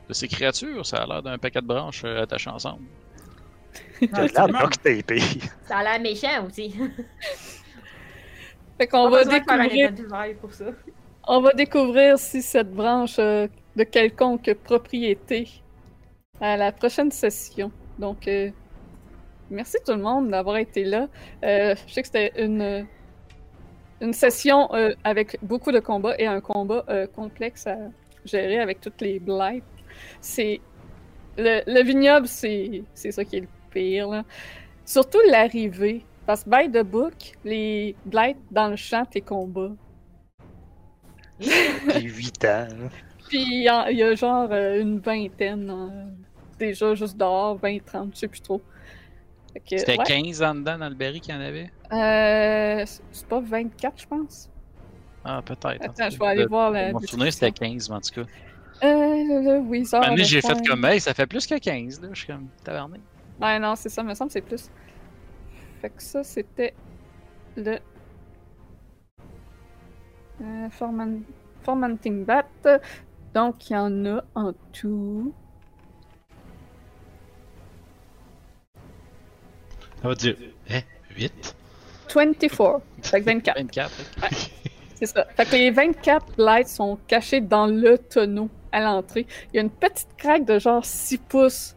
de 0.09 0.15
ces 0.15 0.27
créatures. 0.29 0.85
Ça 0.85 0.99
a 0.99 1.07
l'air 1.07 1.23
d'un 1.23 1.39
paquet 1.39 1.61
de 1.61 1.67
branches 1.67 2.03
euh, 2.05 2.23
attachées 2.23 2.51
ensemble. 2.51 2.83
Duct 4.01 4.35
tapé. 4.83 5.21
Ça 5.67 5.79
a 5.79 5.83
l'air 5.83 6.01
méchant 6.01 6.47
aussi. 6.47 6.75
Fait 8.79 8.89
qu'on 8.89 9.09
va 9.09 9.25
découvrir, 9.25 9.93
pour 10.41 10.53
ça. 10.53 10.65
on 11.29 11.41
va 11.41 11.53
découvrir 11.53 12.19
si 12.19 12.43
cette 12.43 12.73
branche 12.73 13.17
de 13.17 13.85
quelconque 13.85 14.53
propriété 14.65 15.49
à 16.41 16.57
la 16.57 16.73
prochaine 16.73 17.11
session. 17.11 17.71
Donc, 17.99 18.27
euh, 18.29 18.51
merci 19.51 19.77
tout 19.87 19.93
le 19.93 20.03
monde 20.03 20.31
d'avoir 20.31 20.57
été 20.57 20.85
là. 20.85 21.09
Euh, 21.45 21.75
je 21.87 21.93
sais 21.93 22.03
que 22.03 22.09
c'était 22.09 22.33
une, 22.43 22.87
une 24.01 24.13
session 24.13 24.69
euh, 24.75 24.93
avec 25.05 25.39
beaucoup 25.43 25.73
de 25.73 25.81
combats 25.81 26.15
et 26.19 26.27
un 26.27 26.41
combat 26.41 26.85
euh, 26.89 27.07
complexe 27.07 27.67
à 27.67 27.77
gérer 28.25 28.59
avec 28.59 28.81
toutes 28.81 29.01
les 29.01 29.19
blights. 29.19 29.65
C'est 30.21 30.61
le, 31.37 31.63
le 31.67 31.83
vignoble, 31.83 32.27
c'est 32.27 32.83
c'est 32.95 33.11
ça 33.13 33.25
qui 33.25 33.37
est 33.37 33.41
le 33.41 33.49
pire. 33.71 34.09
là. 34.09 34.25
Surtout 34.85 35.19
l'arrivée. 35.31 36.05
Parce 36.27 36.43
que 36.45 36.49
by 36.49 36.71
the 36.71 36.83
book, 36.83 37.13
les 37.45 37.95
blights 38.07 38.39
dans 38.51 38.69
le 38.69 38.77
champ, 38.77 39.05
tes 39.05 39.21
combats. 39.21 39.73
J'ai 41.39 42.01
8 42.01 42.45
ans. 42.47 42.69
Puis 43.29 43.43
il 43.43 43.63
y, 43.65 43.69
a- 43.69 44.15
genre 44.15 44.51
une 44.53 45.01
vingtaine 45.01 46.15
déjà 46.59 46.95
juste 46.95 47.17
dehors, 47.17 47.57
20, 47.57 47.85
30, 47.85 48.11
je 48.15 48.21
sais 48.21 48.29
plus 48.29 48.41
trop. 48.41 48.63
C'était 49.67 49.99
ouais. 49.99 50.05
15 50.05 50.43
en 50.43 50.55
dedans 50.57 50.79
dans 50.79 50.89
le 50.89 50.95
berry 50.95 51.21
qu'il 51.21 51.35
y 51.35 51.39
en 51.39 51.41
avait? 51.41 51.71
Euh, 51.93 52.85
c'est 53.13 53.27
pas 53.27 53.41
24, 53.41 54.01
je 54.01 54.07
pense. 54.07 54.51
Ah, 55.25 55.41
peut-être. 55.43 55.67
en 55.67 55.91
Attends, 55.91 56.11
je 56.11 56.19
vais 56.19 56.27
aller 56.27 56.43
Le- 56.43 56.49
voir 56.49 56.71
la. 56.71 56.93
Mon 56.93 57.01
souvenir, 57.01 57.33
c'était 57.33 57.53
15, 57.53 57.89
mais 57.89 57.97
en 57.97 58.01
tout 58.01 58.23
cas. 58.23 58.29
Euh, 58.83 58.87
le, 58.87 59.43
le 59.45 59.59
Wizard. 59.61 60.03
Un 60.05 60.17
j'ai 60.17 60.41
fait 60.41 60.67
comme, 60.67 60.85
hey, 60.85 61.01
ça 61.01 61.15
fait 61.15 61.27
plus 61.27 61.47
que 61.47 61.59
15, 61.59 62.01
là. 62.03 62.09
Je 62.13 62.19
suis 62.19 62.27
comme, 62.27 62.49
taverné. 62.63 63.01
Ouais, 63.41 63.59
non, 63.59 63.75
c'est 63.77 63.89
ça, 63.89 64.03
me 64.03 64.15
semble 64.15 64.31
c'est 64.31 64.43
plus. 64.43 64.71
Fait 65.81 65.91
que 65.91 66.03
ça, 66.03 66.23
c'était 66.25 66.75
le. 67.57 67.79
Euh, 70.43 70.71
Forman... 70.71 71.23
Formanting 71.63 72.25
Bat. 72.25 72.45
Donc, 73.35 73.71
il 73.71 73.73
y 73.73 73.77
en 73.77 74.05
a 74.07 74.25
en 74.35 74.53
tout. 74.73 75.33
Ça 80.05 80.11
va 80.11 80.15
dire. 80.17 80.37
Hein 80.71 80.81
8 81.17 81.57
24. 82.15 82.83
Fait 83.03 83.21
que 83.21 83.25
24. 83.25 83.57
24. 83.59 83.91
C'est 84.97 85.07
ça. 85.07 85.25
Fait 85.35 85.47
que 85.47 85.57
les 85.57 85.71
24 85.71 86.27
lights 86.37 86.69
sont 86.69 86.99
cachés 87.09 87.41
dans 87.41 87.67
le 87.67 87.97
tonneau 87.97 88.51
à 88.71 88.81
l'entrée. 88.83 89.27
Il 89.53 89.57
y 89.57 89.59
a 89.61 89.63
une 89.63 89.71
petite 89.71 90.11
craque 90.19 90.45
de 90.45 90.59
genre 90.59 90.85
6 90.85 91.17
pouces 91.17 91.75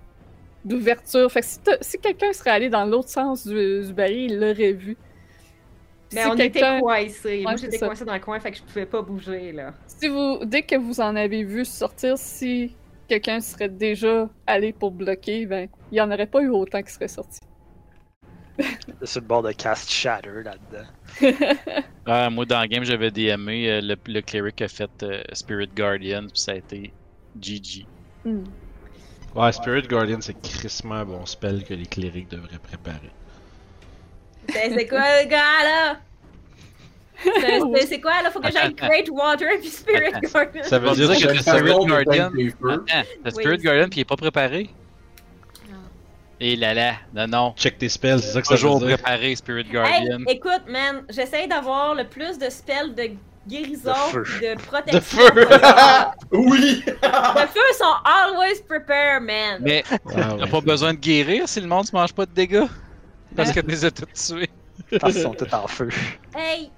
d'ouverture. 0.65 1.31
Fait 1.31 1.39
que 1.39 1.77
si, 1.79 1.99
quelqu'un 1.99 2.33
serait 2.33 2.49
allé 2.49 2.69
dans 2.69 2.83
l'autre 2.83 3.07
sens 3.07 3.47
du, 3.47 3.85
du 3.85 3.93
baril, 3.93 4.33
il 4.33 4.39
l'aurait 4.41 4.73
vu. 4.73 4.97
Mais 6.11 6.23
Si 6.23 6.27
on 6.27 6.35
était 6.35 6.79
coincés. 6.81 7.41
Moi, 7.43 7.53
Ouais, 7.53 7.57
j'étais 7.57 7.79
coincé 7.79 8.03
dans 8.03 8.13
le 8.13 8.19
coin, 8.19 8.41
fait 8.41 8.51
que 8.51 8.57
je 8.57 8.63
pouvais 8.63 8.85
pas 8.85 9.01
bouger, 9.01 9.53
là. 9.53 9.73
Si 9.87 10.09
vous, 10.09 10.39
dès 10.43 10.63
que 10.63 10.75
vous 10.75 10.99
en 10.99 11.15
avez 11.15 11.45
vu 11.45 11.63
sortir, 11.63 12.17
si 12.17 12.75
quelqu'un 13.07 13.39
serait 13.39 13.69
déjà 13.69 14.29
allé 14.45 14.73
pour 14.73 14.91
bloquer, 14.91 15.45
ben, 15.45 15.69
il 15.91 15.95
n'y 15.95 16.01
en 16.01 16.11
aurait 16.11 16.27
pas 16.27 16.41
eu 16.41 16.49
autant 16.49 16.83
qui 16.83 16.91
seraient 16.91 17.07
sortis. 17.07 17.39
Sur 19.03 19.21
le 19.21 19.27
bord 19.27 19.43
de 19.43 19.51
Cast 19.51 19.89
Shatter 19.89 20.43
là-dedans. 20.43 20.87
Ah, 22.09 22.29
moi, 22.29 22.45
dans 22.45 22.61
le 22.61 22.67
game, 22.67 22.85
j'avais 22.85 23.11
DMé 23.11 23.69
euh, 23.69 23.81
le, 23.81 23.97
le 24.07 24.21
cleric 24.21 24.61
a 24.61 24.69
fait 24.69 24.89
euh, 25.03 25.21
Spirit 25.33 25.67
Guardian, 25.75 26.21
puis 26.21 26.39
ça 26.39 26.53
a 26.53 26.55
été 26.55 26.93
GG. 27.41 27.85
Hmm. 28.23 28.45
Ouais, 29.35 29.51
Spirit 29.51 29.81
Guardian, 29.89 30.19
c'est 30.21 30.39
crissement 30.41 30.95
un 30.95 31.05
bon 31.05 31.25
spell 31.25 31.65
que 31.65 31.73
les 31.73 31.85
clérics 31.85 32.29
devraient 32.29 32.59
préparer. 32.59 33.11
C'est 34.49 34.73
c'est 34.73 34.87
quoi, 34.87 35.01
le 35.21 35.27
gars, 35.27 35.63
là? 35.63 35.97
C'est- 37.85 37.99
quoi, 37.99 38.21
là? 38.21 38.31
Faut 38.31 38.39
que 38.39 38.51
j'aille 38.51 38.73
Great 38.73 39.09
Water 39.09 39.49
puis 39.59 39.69
Spirit 39.69 40.11
Garden. 40.33 40.63
Ça 40.63 40.79
veut 40.79 40.91
dire 40.91 41.09
que 41.09 41.33
le 41.33 41.39
Spirit 41.39 41.85
Guardian. 41.87 42.27
Attends, 42.27 42.35
le 42.35 42.53
Oui. 43.25 43.31
Spirit 43.31 43.57
Guardian, 43.57 43.89
puis 43.89 43.97
il 43.97 44.01
est 44.01 44.05
pas 44.05 44.15
préparé? 44.15 44.69
Et 46.39 46.55
là 46.55 46.73
là, 46.73 46.93
non, 47.15 47.27
non. 47.27 47.53
check 47.57 47.77
tes 47.79 47.89
spells, 47.89 48.19
c'est 48.19 48.33
ça 48.33 48.41
que 48.41 48.47
ça 48.47 48.55
Toujours 48.55 48.79
veut 48.79 48.87
dire. 48.87 48.97
préparé, 48.97 49.35
Spirit 49.35 49.61
Hey, 49.65 49.71
Guardian. 49.71 50.19
écoute, 50.27 50.61
man, 50.69 51.03
j'essaye 51.09 51.47
d'avoir 51.47 51.95
le 51.95 52.03
plus 52.03 52.37
de 52.37 52.47
spells 52.49 52.93
de 52.93 53.09
guérison, 53.47 53.91
De 54.13 54.23
feu. 54.23 54.39
de 54.41 54.53
De 54.55 54.61
protection. 54.61 55.01
feu! 55.01 55.47
Oui! 56.31 56.83
De 56.85 57.47
feu 57.47 57.73
sont 57.73 57.95
always 58.05 58.61
prepared, 58.67 59.23
man. 59.23 59.59
Mais 59.61 59.83
Ah 59.89 60.35
t'as 60.39 60.47
pas 60.47 60.61
besoin 60.61 60.93
de 60.93 60.99
guérir 60.99 61.47
si 61.49 61.59
le 61.59 61.67
monde 61.67 61.85
se 61.87 61.95
mange 61.95 62.13
pas 62.13 62.25
de 62.27 62.31
dégâts? 62.33 62.65
Parce 63.35 63.51
que 63.51 63.59
tu 63.61 63.67
les 63.67 63.85
as 63.85 63.91
tous 63.91 64.05
tués. 64.13 64.49
Parce 64.99 65.13
qu'ils 65.13 65.23
sont 65.23 65.33
tous 65.33 65.51
en 65.53 65.65
feu. 65.67 65.89
Hey, 66.35 66.69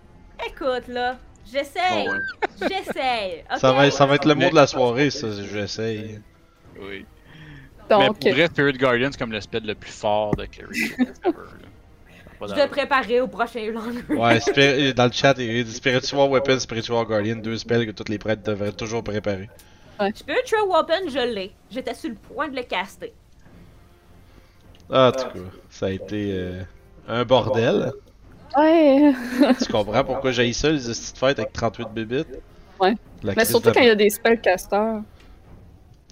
écoute, 0.47 0.87
là, 0.87 1.17
j'essaye, 1.51 2.07
Bon, 2.07 2.11
ouais. 2.13 2.69
j'essaye. 2.69 3.43
Ça 3.57 3.73
va, 3.73 3.91
ça 3.91 4.05
va 4.05 4.15
être 4.15 4.25
le 4.25 4.35
mot 4.35 4.49
de 4.49 4.55
la 4.55 4.67
soirée, 4.67 5.09
ça, 5.09 5.27
j'essaye. 5.51 6.21
Oui. 6.81 7.05
Mais 7.89 8.07
Donc, 8.07 8.19
pour 8.19 8.31
vrai, 8.31 8.45
Spirit 8.47 8.73
Guardian, 8.73 9.09
c'est 9.11 9.17
comme 9.19 9.31
le 9.31 9.41
spell 9.41 9.65
le 9.65 9.75
plus 9.75 9.91
fort 9.91 10.35
de 10.35 10.45
cleric. 10.45 10.93
Je 12.41 12.53
dois 12.53 12.67
préparer 12.67 13.19
au 13.19 13.27
prochain 13.27 13.71
Langer. 13.71 14.03
Ouais, 14.09 14.93
dans 14.93 15.05
le 15.05 15.11
chat, 15.11 15.35
il 15.39 15.57
y 15.57 15.61
a 15.61 15.65
Spiritual 15.65 16.29
Weapon, 16.29 16.59
Spiritual 16.59 17.05
Guardian, 17.05 17.35
deux 17.37 17.57
spells 17.57 17.85
que 17.85 17.91
tous 17.91 18.09
les 18.09 18.17
prêtres 18.17 18.43
devraient 18.43 18.71
toujours 18.71 19.03
préparer. 19.03 19.49
Spiritual 20.15 20.61
Weapon, 20.67 21.09
je 21.09 21.33
l'ai. 21.33 21.51
J'étais 21.69 21.93
sur 21.93 22.09
le 22.09 22.15
point 22.15 22.47
de 22.47 22.55
le 22.55 22.63
caster. 22.63 23.11
Ah, 24.89 25.09
en 25.09 25.11
tout 25.11 25.25
cas, 25.25 25.45
ça 25.69 25.87
a 25.87 25.89
été 25.89 26.31
euh, 26.33 26.63
un 27.07 27.25
bordel. 27.25 27.91
ouais. 28.57 29.13
tu 29.61 29.71
comprends 29.71 30.03
pourquoi 30.03 30.31
j'ai 30.31 30.51
ça, 30.53 30.71
les 30.71 30.89
hosties 30.89 31.13
de 31.13 31.17
fête 31.17 31.39
avec 31.39 31.53
38 31.53 31.89
bébites? 31.93 32.27
Ouais. 32.79 32.95
La 33.21 33.33
Mais 33.35 33.45
surtout 33.45 33.69
de- 33.69 33.73
quand 33.75 33.81
il 33.81 33.87
y 33.87 33.91
a 33.91 33.95
des 33.95 34.09
spellcasters. 34.09 35.01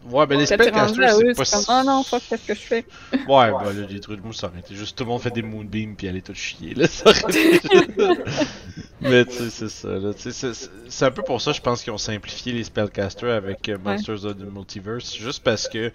Ouais, 0.05 0.25
ben 0.25 0.37
les 0.39 0.45
spellcasters, 0.69 1.09
c'est 1.17 1.33
pas 1.35 1.43
comme, 1.65 1.75
oh 1.79 1.83
non, 1.85 2.03
fuck, 2.03 2.21
qu'est-ce 2.29 2.47
que 2.47 2.53
je 2.53 2.59
fais? 2.59 2.85
Ouais, 3.27 3.51
bah 3.51 3.73
là, 3.73 3.85
les 3.89 3.99
trucs 3.99 4.21
de 4.21 4.25
mousse, 4.25 4.37
ça 4.37 4.47
aurait 4.47 4.59
été 4.59 4.73
juste 4.75 4.97
tout 4.97 5.03
le 5.03 5.09
monde 5.09 5.21
fait 5.21 5.31
des 5.31 5.41
moonbeams 5.41 5.95
puis 5.95 6.07
allait 6.07 6.21
tout 6.21 6.33
chier, 6.33 6.73
là. 6.75 6.87
Ça 6.87 7.09
aurait 7.09 7.23
Mais 9.01 9.25
tu 9.25 9.33
sais, 9.33 9.49
c'est 9.49 9.69
ça, 9.69 9.89
là. 9.89 10.13
Tu 10.13 10.21
sais, 10.21 10.31
c'est- 10.31 10.53
c'est- 10.53 10.69
c'est 10.87 11.05
un 11.05 11.11
peu 11.11 11.21
pour 11.23 11.41
ça, 11.41 11.51
je 11.51 11.61
pense 11.61 11.83
qu'ils 11.83 11.93
ont 11.93 11.97
simplifié 11.97 12.53
les 12.53 12.63
spellcasters 12.63 13.33
avec 13.35 13.67
euh, 13.69 13.77
Monsters 13.83 14.25
of 14.25 14.37
the 14.37 14.51
Multiverse. 14.51 15.15
Juste 15.15 15.43
parce 15.43 15.67
que 15.67 15.91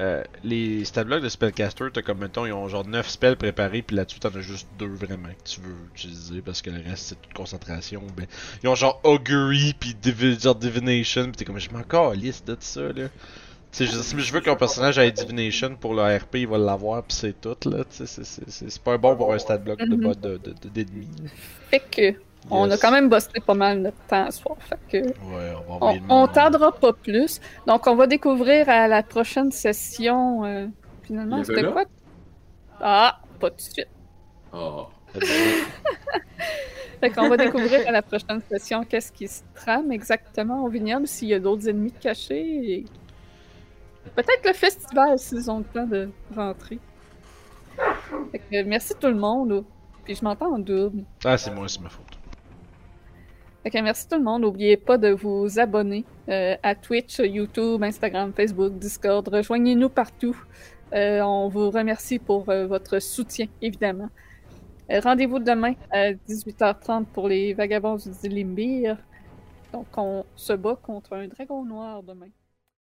euh, 0.00 0.22
les 0.42 0.84
stat 0.84 1.04
blocks 1.04 1.22
de 1.22 1.28
spellcaster, 1.28 1.84
t'as 1.92 2.02
comme, 2.02 2.18
mettons, 2.18 2.46
ils 2.46 2.52
ont 2.52 2.66
genre 2.68 2.86
9 2.86 3.08
spells 3.08 3.36
préparés, 3.36 3.82
puis 3.82 3.94
là-dessus, 3.96 4.18
t'en 4.18 4.30
as 4.34 4.40
juste 4.40 4.66
deux 4.78 4.88
vraiment 4.88 5.28
que 5.28 5.48
tu 5.48 5.60
veux 5.60 5.74
utiliser 5.94 6.40
parce 6.40 6.62
que 6.62 6.70
le 6.70 6.82
reste, 6.82 7.04
c'est 7.08 7.20
toute 7.22 7.32
concentration. 7.34 8.02
Ben, 8.16 8.26
ils 8.62 8.68
ont 8.68 8.74
genre 8.74 9.00
Augury 9.04 9.74
puis 9.78 9.94
genre 10.40 10.54
Divination, 10.54 11.26
pis 11.26 11.32
t'es 11.32 11.44
comme, 11.44 11.58
je 11.60 11.70
m'en 11.70 11.82
calisse 11.82 12.44
de 12.44 12.56
ça, 12.58 12.80
là. 12.92 13.08
Tu 13.72 13.86
sais, 13.86 13.86
je, 13.86 14.00
si 14.02 14.18
je 14.18 14.32
veux 14.32 14.40
qu'un 14.40 14.56
personnage 14.56 14.98
ait 14.98 15.12
Divination 15.12 15.76
pour 15.76 15.94
le 15.94 16.02
RP, 16.16 16.36
il 16.40 16.48
va 16.48 16.58
l'avoir, 16.58 17.04
pis 17.04 17.14
c'est 17.14 17.40
tout, 17.40 17.54
là. 17.68 17.84
C'est- 17.90 18.06
c'est- 18.06 18.24
c'est 18.24 18.68
c'est 18.70 18.82
pas 18.82 18.98
bon 18.98 19.14
pour 19.14 19.32
un 19.32 19.38
stat 19.38 19.58
block 19.58 19.78
de 19.78 19.94
Mhm. 19.94 20.00
bot 20.02 20.14
de- 20.14 20.38
de- 20.38 20.54
de- 20.60 20.68
d'ennemis. 20.70 21.08
Fait 21.70 21.78
que, 21.90 22.18
on 22.50 22.70
a 22.70 22.76
quand 22.78 22.90
même 22.90 23.08
bossé 23.08 23.28
pas 23.44 23.54
mal 23.54 23.80
notre 23.80 23.98
temps 24.08 24.30
ce 24.30 24.38
soir. 24.40 24.56
Fait 24.60 24.78
que, 24.88 25.06
Ouais, 25.08 25.52
on 25.68 25.78
va 25.78 25.92
on, 26.08 26.22
on 26.22 26.26
tardera 26.28 26.72
pas 26.72 26.92
plus. 26.92 27.40
Donc, 27.66 27.86
on 27.86 27.96
va 27.96 28.06
découvrir 28.06 28.68
à 28.68 28.88
la 28.88 29.02
prochaine 29.02 29.50
session. 29.52 30.44
euh, 30.44 30.66
finalement, 31.02 31.42
c'était 31.44 31.64
quoi? 31.70 31.84
Ah, 32.80 33.20
pas 33.38 33.50
tout 33.50 33.56
de 33.56 33.60
suite. 33.60 33.88
Oh. 34.52 34.86
Fait 37.00 37.10
qu'on 37.10 37.28
va 37.28 37.36
découvrir 37.36 37.86
à 37.88 37.92
la 37.92 38.02
prochaine 38.02 38.40
session 38.50 38.84
qu'est-ce 38.84 39.10
qui 39.12 39.26
se 39.26 39.42
trame 39.54 39.90
exactement 39.90 40.62
au 40.64 40.68
vignoble, 40.68 41.06
s'il 41.06 41.28
y 41.28 41.34
a 41.34 41.38
d'autres 41.38 41.68
ennemis 41.68 41.92
cachés. 41.92 42.72
et 42.80 42.84
Peut-être 44.14 44.44
le 44.46 44.52
festival 44.52 45.18
s'ils 45.18 45.50
ont 45.50 45.58
le 45.58 45.64
temps 45.64 45.86
de 45.86 46.10
rentrer. 46.34 46.78
Fait 48.32 48.38
que 48.38 48.62
merci 48.64 48.92
tout 49.00 49.06
le 49.06 49.14
monde. 49.14 49.50
là. 49.50 49.60
Puis 50.04 50.14
je 50.14 50.24
m'entends 50.24 50.54
en 50.54 50.58
double. 50.58 51.04
Ah, 51.24 51.38
c'est 51.38 51.50
moi, 51.50 51.68
c'est 51.68 51.80
ma 51.80 51.88
faute. 51.88 52.09
Merci 53.64 54.08
tout 54.08 54.16
le 54.16 54.22
monde. 54.24 54.42
N'oubliez 54.42 54.76
pas 54.76 54.96
de 54.96 55.10
vous 55.10 55.58
abonner 55.58 56.04
euh, 56.28 56.56
à 56.62 56.74
Twitch, 56.74 57.18
YouTube, 57.18 57.82
Instagram, 57.82 58.32
Facebook, 58.34 58.78
Discord. 58.78 59.28
Rejoignez-nous 59.28 59.90
partout. 59.90 60.36
Euh, 60.92 61.20
on 61.20 61.48
vous 61.48 61.70
remercie 61.70 62.18
pour 62.18 62.48
euh, 62.48 62.66
votre 62.66 62.98
soutien, 63.00 63.46
évidemment. 63.60 64.08
Rendez-vous 64.90 65.38
demain 65.38 65.74
à 65.92 66.10
18h30 66.12 67.04
pour 67.04 67.28
les 67.28 67.54
Vagabonds 67.54 67.98
du 68.22 68.28
Limbir. 68.28 68.96
Donc, 69.72 69.86
on 69.96 70.24
se 70.34 70.52
bat 70.54 70.76
contre 70.82 71.12
un 71.12 71.28
dragon 71.28 71.64
noir 71.64 72.02
demain. 72.02 72.26